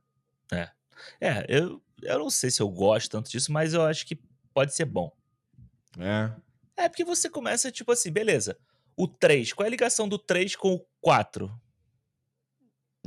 É, 1.21 1.45
eu, 1.49 1.83
eu 2.03 2.19
não 2.19 2.31
sei 2.31 2.51
se 2.51 2.63
eu 2.63 2.69
gosto 2.71 3.11
tanto 3.11 3.31
disso, 3.31 3.53
mas 3.53 3.75
eu 3.75 3.83
acho 3.83 4.07
que 4.07 4.19
pode 4.55 4.75
ser 4.75 4.87
bom. 4.87 5.13
É. 5.99 6.33
É, 6.85 6.89
porque 6.89 7.05
você 7.05 7.29
começa, 7.29 7.71
tipo 7.71 7.93
assim, 7.93 8.11
beleza. 8.11 8.57
O 8.97 9.07
3, 9.07 9.53
qual 9.53 9.65
é 9.65 9.69
a 9.69 9.71
ligação 9.71 10.09
do 10.09 10.19
3 10.19 10.57
com 10.57 10.75
o 10.75 10.87
4? 11.03 11.53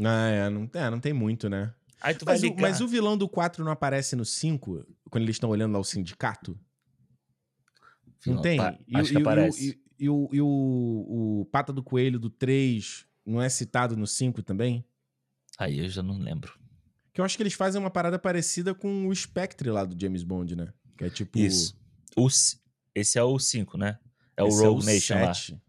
Ah, 0.03 0.27
é, 0.29 0.49
não, 0.49 0.69
é, 0.73 0.89
não 0.89 0.99
tem 0.99 1.13
muito, 1.13 1.49
né? 1.49 1.73
Aí 2.01 2.13
tu 2.15 2.25
vai 2.25 2.35
Mas 2.35 2.41
o, 2.43 2.45
ligar. 2.45 2.61
mas 2.61 2.81
o 2.81 2.87
vilão 2.87 3.17
do 3.17 3.27
4 3.27 3.63
não 3.65 3.71
aparece 3.71 4.15
no 4.15 4.23
5, 4.23 4.85
quando 5.09 5.23
eles 5.23 5.35
estão 5.35 5.49
olhando 5.49 5.73
lá 5.73 5.79
o 5.79 5.83
sindicato? 5.83 6.57
Não 8.25 8.33
Vilão, 8.33 8.41
tem? 8.41 8.57
pa- 8.57 8.77
E, 8.87 8.97
acho 8.97 9.09
o- 9.09 9.13
que 9.13 9.13
e 9.13 9.17
o- 9.17 9.21
aparece. 9.21 9.69
E, 9.99 10.03
e 10.05 10.09
o, 10.09 10.29
e 10.33 10.41
o, 10.41 10.47
o 11.41 11.45
Pata 11.51 11.71
do 11.73 11.83
Coelho 11.83 12.19
do 12.19 12.29
3 12.29 13.05
não 13.25 13.41
é 13.41 13.49
citado 13.49 13.95
no 13.97 14.07
5 14.07 14.41
também? 14.41 14.83
Aí 15.57 15.79
eu 15.79 15.89
já 15.89 16.01
não 16.01 16.17
lembro. 16.17 16.57
Que 17.13 17.19
eu 17.21 17.25
acho 17.25 17.35
que 17.35 17.43
eles 17.43 17.53
fazem 17.53 17.79
uma 17.81 17.89
parada 17.89 18.17
parecida 18.17 18.73
com 18.73 19.07
o 19.07 19.15
Spectre 19.15 19.69
lá 19.69 19.83
do 19.83 19.99
James 19.99 20.23
Bond, 20.23 20.55
né? 20.55 20.71
Que 20.97 21.05
é 21.05 21.09
tipo. 21.09 21.37
Isso. 21.37 21.77
O, 22.15 22.27
esse 22.95 23.17
é 23.19 23.23
o 23.23 23.37
5, 23.37 23.77
né? 23.77 23.97
É 24.37 24.43
o 24.43 24.47
esse 24.47 24.63
Rogue 24.63 24.85
Nation 24.85 25.15
lá. 25.15 25.33
7. 25.33 25.61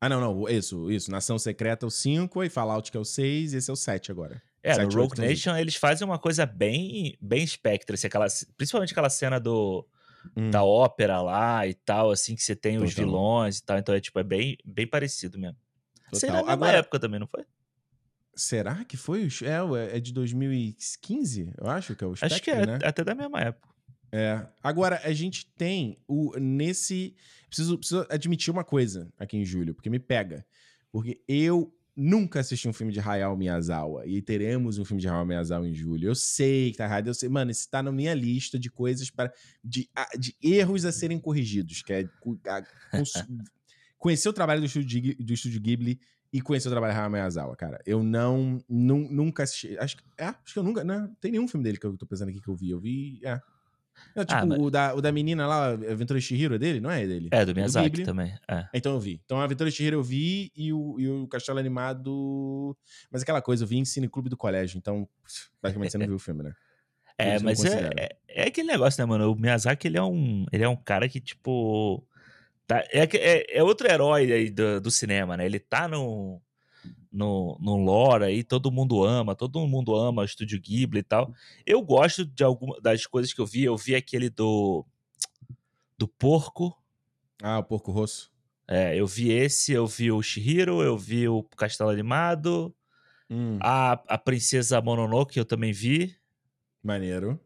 Ah, 0.00 0.08
não, 0.08 0.20
não. 0.20 0.48
Isso, 0.48 0.90
isso. 0.90 1.10
Nação 1.10 1.38
Secreta 1.38 1.86
é 1.86 1.88
o 1.88 1.90
5, 1.90 2.40
aí 2.40 2.48
Fallout 2.50 2.90
que 2.90 2.96
é 2.96 3.00
o 3.00 3.04
6, 3.04 3.54
esse 3.54 3.70
é 3.70 3.72
o 3.72 3.76
7 3.76 4.10
agora. 4.10 4.42
É, 4.62 4.74
Sete, 4.74 4.94
no 4.94 5.00
oito, 5.02 5.14
Rogue. 5.16 5.20
Nation 5.28 5.56
eles 5.56 5.74
fazem 5.76 6.06
uma 6.06 6.18
coisa 6.18 6.44
bem, 6.46 7.16
bem 7.20 7.44
Spectre, 7.46 7.94
assim, 7.94 8.06
aquela, 8.06 8.26
principalmente 8.56 8.92
aquela 8.92 9.10
cena 9.10 9.40
do, 9.40 9.84
Hum. 10.36 10.50
da 10.50 10.62
ópera 10.64 11.20
lá 11.20 11.66
e 11.66 11.74
tal, 11.74 12.10
assim, 12.10 12.34
que 12.36 12.42
você 12.42 12.54
tem 12.56 12.78
os 12.78 12.90
Total. 12.94 13.04
vilões 13.04 13.58
e 13.58 13.64
tal, 13.64 13.78
então 13.78 13.94
é 13.94 14.00
tipo, 14.00 14.18
é 14.18 14.22
bem, 14.24 14.56
bem 14.64 14.86
parecido 14.86 15.38
mesmo. 15.38 15.56
Sei 16.12 16.28
na 16.28 16.36
Total. 16.38 16.46
mesma 16.46 16.52
Agora- 16.66 16.78
época 16.78 16.98
também, 17.00 17.18
não 17.20 17.26
foi? 17.26 17.44
Será 18.34 18.84
que 18.84 18.96
foi? 18.96 19.26
o- 19.26 19.76
É, 19.76 19.96
é 19.96 20.00
de 20.00 20.12
2015, 20.12 21.52
eu 21.58 21.66
acho 21.68 21.94
que 21.94 22.02
é 22.02 22.06
o 22.06 22.16
Spectre, 22.16 22.34
Acho 22.34 22.42
que 22.42 22.50
é 22.50 22.66
né? 22.66 22.78
até 22.82 23.04
da 23.04 23.14
mesma 23.14 23.40
época. 23.40 23.68
É. 24.10 24.46
Agora, 24.62 25.00
a 25.04 25.12
gente 25.12 25.46
tem 25.56 25.98
o 26.06 26.38
nesse. 26.38 27.14
Preciso, 27.48 27.78
preciso 27.78 28.06
admitir 28.10 28.50
uma 28.50 28.62
coisa 28.64 29.10
aqui 29.18 29.36
em 29.36 29.44
julho, 29.44 29.74
porque 29.74 29.88
me 29.90 29.98
pega. 29.98 30.44
Porque 30.90 31.22
eu 31.26 31.74
nunca 31.96 32.40
assisti 32.40 32.68
um 32.68 32.72
filme 32.72 32.92
de 32.92 33.00
Hayao 33.00 33.36
Miyazawa. 33.36 34.06
E 34.06 34.20
teremos 34.22 34.78
um 34.78 34.84
filme 34.84 35.00
de 35.00 35.08
Hayao 35.08 35.26
Miyazawa 35.26 35.68
em 35.68 35.74
julho. 35.74 36.08
Eu 36.08 36.14
sei 36.14 36.70
que 36.72 36.78
tá 36.78 36.84
errado, 36.84 37.08
eu 37.08 37.14
sei. 37.14 37.28
Mano, 37.28 37.50
isso 37.50 37.68
tá 37.70 37.82
na 37.82 37.92
minha 37.92 38.14
lista 38.14 38.58
de 38.58 38.70
coisas 38.70 39.10
para. 39.10 39.32
de, 39.62 39.88
de 40.18 40.34
erros 40.42 40.84
a 40.84 40.92
serem 40.92 41.18
corrigidos. 41.18 41.82
Que 41.82 41.92
é 41.92 42.08
a- 42.48 42.62
cons- 42.90 43.12
conhecer 43.98 44.28
o 44.28 44.32
trabalho 44.32 44.60
do 44.60 44.66
estúdio, 44.66 45.16
do 45.18 45.32
estúdio 45.32 45.60
Ghibli 45.60 46.00
e 46.32 46.40
conhecer 46.40 46.68
o 46.68 46.70
trabalho 46.70 46.92
de 46.94 46.98
Hayao 46.98 47.10
Miyazawa, 47.10 47.56
cara. 47.56 47.78
Eu 47.86 48.02
não, 48.02 48.58
nun- 48.68 49.08
nunca 49.10 49.42
assisti. 49.42 49.76
Acho, 49.78 49.96
que- 49.98 50.04
é, 50.18 50.24
acho 50.26 50.52
que 50.54 50.58
eu 50.58 50.62
nunca. 50.62 50.82
Não, 50.82 51.14
tem 51.20 51.30
nenhum 51.32 51.46
filme 51.46 51.62
dele 51.64 51.78
que 51.78 51.86
eu 51.86 51.96
tô 51.96 52.06
pensando 52.06 52.30
aqui 52.30 52.40
que 52.40 52.48
eu 52.48 52.56
vi. 52.56 52.70
Eu 52.70 52.80
vi. 52.80 53.20
É. 53.24 53.40
Não, 54.14 54.24
tipo, 54.24 54.40
Ah, 54.40 54.46
mas- 54.46 54.58
o, 54.60 54.70
da, 54.70 54.94
o 54.94 55.00
da 55.00 55.10
menina 55.12 55.46
lá, 55.46 55.68
Aventura 55.70 56.18
de 56.18 56.24
Chihiro, 56.26 56.54
é 56.54 56.58
dele? 56.58 56.80
Não 56.80 56.90
é 56.90 57.06
dele? 57.06 57.28
É, 57.32 57.44
do 57.44 57.54
Miyazaki 57.54 57.88
Ghibli. 57.90 58.04
também. 58.04 58.34
É. 58.48 58.66
Então 58.74 58.92
eu 58.92 59.00
vi. 59.00 59.20
Então 59.24 59.40
a 59.40 59.44
Aventura 59.44 59.70
de 59.70 59.76
Chihiro 59.76 59.96
eu 59.96 60.02
vi 60.02 60.50
e 60.54 60.72
o, 60.72 60.96
e 61.00 61.08
o 61.08 61.26
Castelo 61.28 61.58
Animado. 61.58 62.76
Mas 63.10 63.22
aquela 63.22 63.40
coisa, 63.42 63.64
eu 63.64 63.68
vi 63.68 63.78
em 63.78 63.84
Cineclube 63.84 64.28
do 64.28 64.36
colégio. 64.36 64.76
Então, 64.78 65.08
basicamente 65.62 65.92
você 65.92 65.98
não 65.98 66.06
viu 66.06 66.16
o 66.16 66.18
filme, 66.18 66.42
né? 66.42 66.52
É, 67.18 67.32
Eles 67.32 67.42
mas 67.42 67.64
é, 67.64 67.90
é, 67.96 68.16
é 68.26 68.42
aquele 68.48 68.68
negócio, 68.68 69.00
né, 69.00 69.06
mano? 69.06 69.30
O 69.30 69.36
Miyazaki, 69.36 69.86
ele 69.86 69.98
é 69.98 70.02
um, 70.02 70.46
ele 70.50 70.64
é 70.64 70.68
um 70.68 70.74
cara 70.74 71.06
que, 71.08 71.20
tipo... 71.20 72.02
Tá, 72.66 72.78
é, 72.90 73.04
é, 73.04 73.58
é 73.58 73.62
outro 73.62 73.86
herói 73.86 74.32
aí 74.32 74.50
do, 74.50 74.80
do 74.80 74.90
cinema, 74.90 75.36
né? 75.36 75.44
Ele 75.44 75.58
tá 75.60 75.86
no, 75.86 76.40
no, 77.12 77.58
no 77.60 77.76
lore 77.76 78.24
aí, 78.24 78.42
todo 78.42 78.70
mundo 78.72 79.04
ama, 79.04 79.34
todo 79.34 79.66
mundo 79.66 79.94
ama 79.94 80.22
o 80.22 80.24
Estúdio 80.24 80.60
Ghibli 80.60 81.00
e 81.00 81.02
tal. 81.02 81.32
Eu 81.66 81.82
gosto 81.82 82.24
de 82.24 82.42
algumas 82.42 82.80
das 82.80 83.06
coisas 83.06 83.32
que 83.32 83.40
eu 83.40 83.46
vi. 83.46 83.64
Eu 83.64 83.76
vi 83.76 83.94
aquele 83.94 84.30
do... 84.30 84.84
Do 85.98 86.08
porco. 86.08 86.76
Ah, 87.42 87.58
o 87.58 87.64
Porco 87.64 87.90
Rosso. 87.92 88.32
É, 88.66 88.96
eu 88.96 89.06
vi 89.06 89.30
esse, 89.30 89.72
eu 89.72 89.86
vi 89.86 90.10
o 90.10 90.22
Shihiro, 90.22 90.80
eu 90.82 90.96
vi 90.96 91.28
o 91.28 91.42
Castelo 91.56 91.90
Animado. 91.90 92.74
Hum, 93.28 93.58
A, 93.60 93.92
a 93.92 94.16
Princesa 94.18 94.80
Mononoke 94.80 95.38
eu 95.38 95.44
também 95.44 95.72
vi. 95.72 96.16
maneiro. 96.82 97.38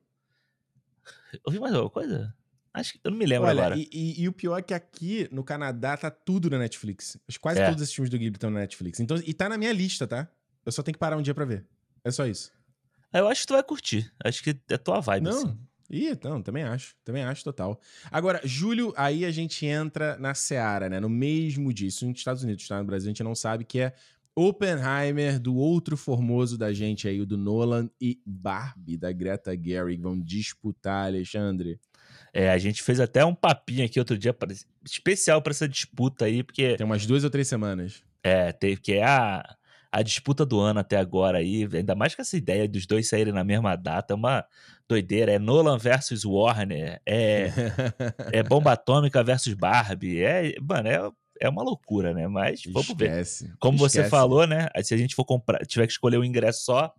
Eu 1.45 1.53
vi 1.53 1.59
mais 1.59 1.75
alguma 1.75 1.91
coisa? 1.91 2.36
Acho 2.79 2.93
que 2.93 3.01
eu 3.03 3.11
não 3.11 3.19
me 3.19 3.27
lembro 3.27 3.49
Olha, 3.49 3.65
agora. 3.67 3.77
e, 3.81 3.89
e- 3.93 4.23
e 4.23 4.29
o 4.29 4.33
pior 4.33 4.59
é 4.59 4.63
que 4.63 4.75
aqui 4.75 5.27
no 5.33 5.43
Canadá 5.43 5.97
tá 5.97 6.11
tudo 6.11 6.51
na 6.51 6.59
Netflix. 6.59 7.17
Quase 7.41 7.61
É. 7.61 7.67
todos 7.67 7.83
esses 7.83 7.95
filmes 7.95 8.11
do 8.11 8.19
Ghibli 8.19 8.37
estão 8.37 8.51
na 8.51 8.61
Netflix. 8.61 9.01
Então, 9.01 9.17
e 9.25 9.33
tá 9.33 9.49
na 9.49 9.57
minha 9.57 9.73
lista, 9.73 10.07
tá? 10.07 10.29
Eu 10.65 10.71
só 10.73 10.83
tenho 10.83 10.93
que 10.95 10.99
parar 10.99 11.17
um 11.17 11.23
dia 11.23 11.35
pra 11.35 11.45
ver. 11.45 11.65
É 12.05 12.11
só 12.11 12.27
isso. 12.27 12.53
Ah, 13.13 13.19
Eu 13.19 13.29
acho 13.29 13.41
que 13.43 13.47
tu 13.47 13.55
vai 13.55 13.63
curtir. 13.63 14.13
Acho 14.23 14.43
que 14.43 14.57
é 14.69 14.77
tua 14.77 15.01
vibe, 15.01 15.25
Não. 15.25 15.31
assim. 15.31 15.59
Ih, 15.89 16.19
não, 16.25 16.43
também 16.43 16.65
acho. 16.65 16.95
Também 17.05 17.23
acho 17.23 17.45
total. 17.45 17.81
Agora, 18.11 18.41
julho, 18.45 18.93
aí 18.97 19.25
a 19.25 19.31
gente 19.31 19.65
entra 19.65 20.19
na 20.19 20.35
Seara, 20.35 20.89
né? 20.89 20.99
No 21.01 21.09
mesmo 21.09 21.73
dia. 21.73 21.87
Isso 21.89 22.05
nos 22.07 22.19
Estados 22.19 22.43
Unidos, 22.43 22.67
tá? 22.67 22.79
No 22.79 22.85
Brasil 22.85 23.07
a 23.09 23.11
gente 23.11 23.23
não 23.23 23.35
sabe, 23.37 23.65
que 23.65 23.79
é 23.79 23.95
Oppenheimer, 24.51 25.39
do 25.41 25.55
outro 25.57 25.97
formoso 25.97 26.59
da 26.59 26.73
gente 26.73 27.09
aí, 27.09 27.21
o 27.21 27.27
do 27.27 27.39
Nolan, 27.39 27.89
e 28.01 28.21
Barbie, 28.27 28.97
da 28.97 29.11
Greta 29.11 29.57
Gerwig, 29.61 30.01
vão 30.01 30.21
disputar, 30.21 31.07
Alexandre. 31.07 31.81
É, 32.37 32.51
a 32.51 32.59
gente 32.59 32.83
fez 32.83 33.01
até 33.01 33.25
um 33.25 33.35
papinho 33.35 33.83
aqui 33.87 33.99
outro 33.99 34.19
dia 34.19 34.35
pra, 34.35 34.53
especial 34.85 35.41
para 35.41 35.53
essa 35.53 35.67
disputa 35.67 36.27
aí, 36.27 36.43
porque. 36.43 36.77
Tem 36.77 36.85
umas 36.85 37.07
duas 37.07 37.25
ou 37.25 37.31
três 37.31 37.49
semanas. 37.49 38.03
É, 38.23 38.53
teve 38.53 38.79
que 38.79 38.93
é 38.93 39.05
a, 39.05 39.57
a 39.91 40.03
disputa 40.03 40.45
do 40.45 40.61
ano 40.61 40.81
até 40.81 40.99
agora 40.99 41.39
aí, 41.39 41.67
ainda 41.73 41.95
mais 41.95 42.15
com 42.15 42.21
essa 42.21 42.37
ideia 42.37 42.69
dos 42.69 42.85
dois 42.85 43.09
saírem 43.09 43.33
na 43.33 43.43
mesma 43.43 43.75
data, 43.75 44.13
é 44.13 44.15
uma 44.15 44.45
doideira. 44.87 45.33
É 45.33 45.39
Nolan 45.39 45.79
versus 45.79 46.27
Warner, 46.27 47.01
é, 47.07 47.51
é 48.31 48.43
Bomba 48.43 48.73
Atômica 48.73 49.25
versus 49.25 49.55
Barbie, 49.55 50.23
é, 50.23 50.57
mano, 50.61 50.89
é, 50.91 51.11
é 51.41 51.49
uma 51.49 51.63
loucura, 51.63 52.13
né? 52.13 52.29
Mas 52.29 52.65
vamos 52.67 52.91
Esquece. 52.91 53.47
ver. 53.47 53.55
Como 53.59 53.87
Esquece. 53.87 54.03
você 54.05 54.11
falou, 54.11 54.47
né? 54.47 54.69
Se 54.83 54.93
a 54.93 54.99
gente 54.99 55.15
for 55.15 55.25
comprar, 55.25 55.65
tiver 55.65 55.87
que 55.87 55.93
escolher 55.93 56.19
um 56.19 56.25
ingresso 56.25 56.67
só, 56.67 56.93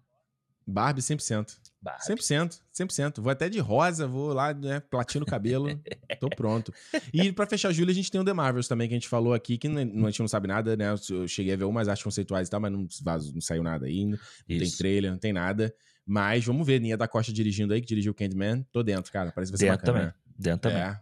Barbie 0.66 1.02
100%. 1.02 1.58
Barbie. 1.92 2.04
100%, 2.22 2.60
100%. 2.74 3.22
Vou 3.22 3.32
até 3.32 3.50
de 3.50 3.60
rosa, 3.60 4.08
vou 4.08 4.34
lá, 4.34 4.54
né, 4.54 4.80
platino 4.80 5.24
o 5.24 5.28
cabelo, 5.28 5.68
tô 6.20 6.30
pronto. 6.30 6.74
E 7.14 7.32
pra 7.32 7.46
fechar 7.48 7.72
julho, 7.72 7.90
a 7.92 7.94
gente 7.94 8.12
tem 8.12 8.20
o 8.20 8.26
The 8.26 8.34
Marvels 8.34 8.68
também, 8.68 8.88
que 8.88 8.94
a 8.94 8.98
gente 8.98 9.08
falou 9.08 9.34
aqui, 9.34 9.58
que 9.58 9.68
não- 9.68 10.06
a 10.06 10.10
gente 10.10 10.20
não 10.20 10.28
sabe 10.28 10.48
nada, 10.48 10.76
né? 10.76 10.94
Eu 11.10 11.28
cheguei 11.28 11.54
a 11.54 11.58
ver 11.58 11.64
umas 11.66 11.88
artes 11.88 12.04
conceituais 12.04 12.48
e 12.48 12.52
tal, 12.52 12.60
mas 12.60 12.72
não, 12.72 12.88
não 13.34 13.42
saiu 13.42 13.64
nada 13.64 13.86
ainda. 13.86 14.18
Não 14.50 14.58
tem 14.58 14.70
trailer, 14.72 15.12
não 15.12 15.18
tem 15.20 15.34
nada. 15.34 15.74
Mas 16.06 16.46
vamos 16.46 16.66
ver, 16.66 16.80
Nia 16.80 16.96
da 16.96 17.08
Costa 17.08 17.34
dirigindo 17.34 17.74
aí, 17.74 17.82
que 17.82 17.88
dirigiu 17.88 18.12
o 18.12 18.16
Candyman. 18.16 18.66
Tô 18.72 18.82
dentro, 18.82 19.12
cara. 19.12 19.32
Parece 19.32 19.52
que 19.52 19.58
vai 19.58 19.66
ser 19.68 19.72
Dentro 19.78 19.92
bacana. 19.94 20.12
também. 20.12 20.34
Dentro 20.40 20.70
também. 20.70 20.84
É. 20.84 21.00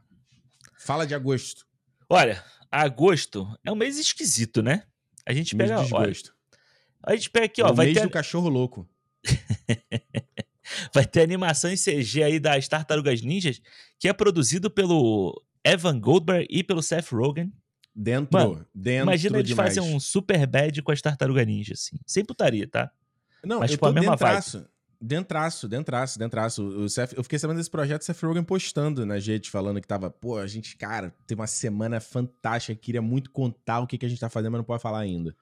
Fala 0.79 1.05
de 1.05 1.13
agosto. 1.13 1.65
Olha, 2.09 2.43
agosto 2.71 3.47
é 3.63 3.71
um 3.71 3.75
mês 3.75 3.97
esquisito, 3.99 4.61
né? 4.63 4.83
A 5.25 5.31
gente 5.33 5.55
Mês 5.55 5.69
pega, 5.69 5.83
de 5.83 5.93
olha, 5.93 6.05
desgosto. 6.07 6.33
a 7.03 7.15
gente 7.15 7.29
pega 7.29 7.45
aqui, 7.45 7.61
É 7.61 7.65
ó, 7.65 7.71
o 7.71 7.73
vai 7.75 7.85
mês 7.87 7.97
ter, 7.97 8.03
do 8.03 8.09
cachorro 8.09 8.49
louco. 8.49 8.87
vai 10.93 11.05
ter 11.05 11.21
animação 11.21 11.71
em 11.71 11.75
CG 11.75 12.23
aí 12.23 12.39
das 12.39 12.67
Tartarugas 12.67 13.21
Ninjas, 13.21 13.61
que 13.99 14.07
é 14.07 14.13
produzido 14.13 14.69
pelo 14.69 15.41
Evan 15.63 15.99
Goldberg 15.99 16.47
e 16.49 16.63
pelo 16.63 16.81
Seth 16.81 17.11
Rogen. 17.11 17.51
Dentro, 17.97 18.37
Mano, 18.37 18.65
dentro 18.75 19.05
Imagina 19.05 19.37
eles 19.37 19.47
demais. 19.47 19.75
fazem 19.75 19.95
um 19.95 19.99
super 19.99 20.45
bad 20.45 20.81
com 20.81 20.91
as 20.91 21.01
Tartarugas 21.01 21.45
Ninjas, 21.47 21.79
assim. 21.79 21.97
Sem 22.05 22.25
putaria, 22.25 22.67
tá? 22.67 22.91
Não, 23.43 23.59
mas, 23.59 23.71
eu 23.71 23.77
tipo, 23.77 23.85
a 23.85 23.89
tô 23.89 23.93
mesma 23.93 24.15
vibe. 24.15 24.29
dentraço. 24.29 24.67
Dentraço, 24.99 25.67
dentraço, 25.67 26.19
dentraço. 26.19 26.63
O 26.63 26.89
Seth, 26.89 27.13
eu 27.13 27.23
fiquei 27.23 27.37
sabendo 27.37 27.57
desse 27.57 27.69
projeto, 27.69 28.01
o 28.01 28.05
Seth 28.05 28.21
Rogen 28.23 28.43
postando 28.43 29.05
na 29.05 29.19
gente, 29.19 29.51
falando 29.51 29.79
que 29.79 29.87
tava, 29.87 30.09
pô, 30.09 30.37
a 30.37 30.47
gente, 30.47 30.75
cara, 30.75 31.13
teve 31.27 31.39
uma 31.39 31.47
semana 31.47 31.99
fantástica, 31.99 32.75
queria 32.79 33.01
muito 33.01 33.29
contar 33.29 33.79
o 33.79 33.87
que, 33.87 33.97
que 33.97 34.05
a 34.05 34.09
gente 34.09 34.19
tá 34.19 34.29
fazendo, 34.29 34.53
mas 34.53 34.59
não 34.59 34.65
pode 34.65 34.81
falar 34.81 34.99
ainda. 34.99 35.35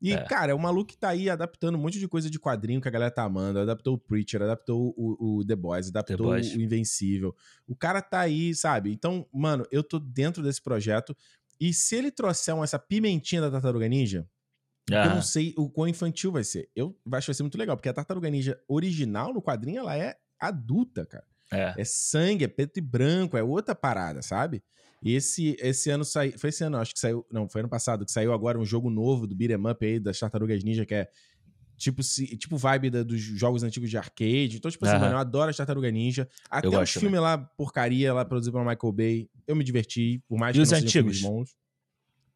E, 0.00 0.12
É. 0.12 0.18
cara, 0.24 0.52
é 0.52 0.54
um 0.54 0.58
maluco 0.58 0.88
que 0.90 0.96
tá 0.98 1.08
aí 1.08 1.30
adaptando 1.30 1.76
um 1.76 1.80
monte 1.80 1.98
de 1.98 2.06
coisa 2.06 2.28
de 2.28 2.38
quadrinho 2.38 2.80
que 2.80 2.88
a 2.88 2.90
galera 2.90 3.10
tá 3.10 3.22
amando. 3.24 3.58
Adaptou 3.58 3.94
o 3.94 3.98
Preacher, 3.98 4.42
adaptou 4.42 4.94
o, 4.96 5.38
o 5.38 5.44
The 5.44 5.56
Boys, 5.56 5.88
adaptou 5.88 6.18
Boys. 6.28 6.54
o 6.54 6.60
Invencível. 6.60 7.34
O 7.66 7.74
cara 7.74 8.02
tá 8.02 8.20
aí, 8.20 8.54
sabe? 8.54 8.92
Então, 8.92 9.26
mano, 9.32 9.66
eu 9.72 9.82
tô 9.82 9.98
dentro 9.98 10.42
desse 10.42 10.60
projeto. 10.62 11.16
E 11.58 11.72
se 11.72 11.96
ele 11.96 12.10
trouxer 12.10 12.54
uma- 12.54 12.64
essa 12.64 12.78
pimentinha 12.78 13.40
da 13.40 13.50
Tartaruga 13.50 13.88
Ninja, 13.88 14.28
eu 14.88 14.96
Ah, 14.98 15.08
não 15.08 15.22
sei 15.22 15.54
o 15.56 15.68
quão 15.70 15.88
infantil 15.88 16.30
vai 16.30 16.44
ser. 16.44 16.68
Eu 16.76 16.88
acho 17.12 17.24
que 17.24 17.30
vai 17.30 17.34
ser 17.34 17.42
muito 17.42 17.58
legal, 17.58 17.74
porque 17.76 17.88
a 17.88 17.92
Tartaruga 17.94 18.28
Ninja 18.30 18.60
original 18.68 19.32
no 19.32 19.40
quadrinho, 19.42 19.78
ela 19.80 19.96
é 19.96 20.14
adulta, 20.38 21.06
cara. 21.06 21.24
é. 21.50 21.74
É 21.78 21.84
sangue, 21.84 22.44
é 22.44 22.48
preto 22.48 22.76
e 22.76 22.80
branco, 22.80 23.36
é 23.36 23.42
outra 23.42 23.74
parada, 23.74 24.20
sabe? 24.20 24.62
E 25.06 25.14
esse, 25.14 25.56
esse 25.60 25.88
ano 25.90 26.04
saiu. 26.04 26.38
Foi 26.38 26.50
esse 26.50 26.64
ano, 26.64 26.76
acho 26.78 26.92
que 26.94 26.98
saiu. 27.00 27.24
Não, 27.30 27.48
foi 27.48 27.60
ano 27.60 27.68
passado, 27.68 28.04
que 28.04 28.10
saiu 28.10 28.32
agora 28.32 28.58
um 28.58 28.64
jogo 28.64 28.90
novo 28.90 29.26
do 29.26 29.34
Beat'em 29.36 29.56
Up 29.70 29.84
aí, 29.86 30.00
das 30.00 30.18
Tartarugas 30.18 30.64
Ninja, 30.64 30.84
que 30.84 30.94
é 30.94 31.08
tipo, 31.76 32.02
se- 32.02 32.36
tipo 32.36 32.56
vibe 32.56 32.90
da- 32.90 33.02
dos 33.02 33.20
jogos 33.20 33.62
antigos 33.62 33.88
de 33.90 33.96
arcade. 33.98 34.56
Então, 34.56 34.70
tipo 34.70 34.84
assim, 34.86 34.98
mano, 34.98 35.12
eu 35.14 35.18
adoro 35.18 35.50
as 35.50 35.56
Tartaruga 35.56 35.90
Ninja. 35.90 36.26
Até 36.50 36.68
os 36.68 36.90
filmes 36.90 37.20
lá, 37.20 37.36
porcaria, 37.38 38.12
lá 38.14 38.24
produzido 38.24 38.52
pelo 38.56 38.64
Michael 38.68 38.92
Bay. 38.92 39.28
Eu 39.46 39.54
me 39.54 39.62
diverti, 39.62 40.22
por 40.28 40.38
mais 40.38 40.56
E 40.56 40.58
que 40.58 40.62
os 40.62 40.70
não 40.70 40.78
antigos? 40.78 41.20
bons. 41.20 41.50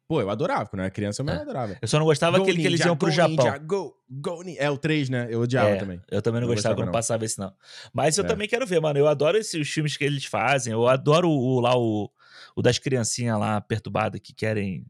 Pô, 0.07 0.19
eu 0.21 0.29
adorava. 0.29 0.65
Quando 0.69 0.81
eu 0.81 0.83
era 0.83 0.91
criança, 0.91 1.21
eu 1.21 1.25
mesmo 1.25 1.39
É. 1.39 1.43
adorava. 1.43 1.77
Eu 1.81 1.87
só 1.87 1.97
não 1.97 2.05
gostava 2.05 2.37
Go 2.37 2.43
aquele 2.43 2.59
que 2.61 2.67
eles 2.67 2.79
Ninja, 2.81 2.89
iam 2.89 2.97
pro 2.97 3.09
Japão. 3.09 3.45
Ninja, 3.45 3.57
go, 3.59 3.95
go 4.09 4.43
Ninja. 4.43 4.59
É 4.59 4.69
o 4.69 4.77
3, 4.77 5.09
né? 5.09 5.27
Eu 5.29 5.39
odiava 5.39 5.69
É, 5.69 5.75
também. 5.77 6.01
Eu 6.11 6.21
também 6.21 6.41
não, 6.41 6.47
Não 6.49 6.53
gostava 6.53 6.73
gostava, 6.73 6.75
quando 6.75 6.85
não. 6.87 6.91
passava 6.91 7.23
esse, 7.25 7.39
não. 7.39 7.53
Mas 7.93 8.17
eu 8.17 8.25
É. 8.25 8.27
também 8.27 8.45
quero 8.47 8.67
ver, 8.67 8.81
mano. 8.81 8.99
Eu 8.99 9.07
adoro 9.07 9.37
esses 9.37 9.69
filmes 9.69 9.95
que 9.95 10.03
eles 10.03 10.25
fazem. 10.25 10.73
Eu 10.73 10.85
adoro 10.87 11.29
o 11.29 11.61
lá 11.61 11.77
o, 11.77 12.11
o 12.55 12.61
das 12.61 12.77
criancinhas 12.77 13.39
lá 13.39 13.59
perturbadas 13.61 14.19
que 14.21 14.33
querem. 14.33 14.85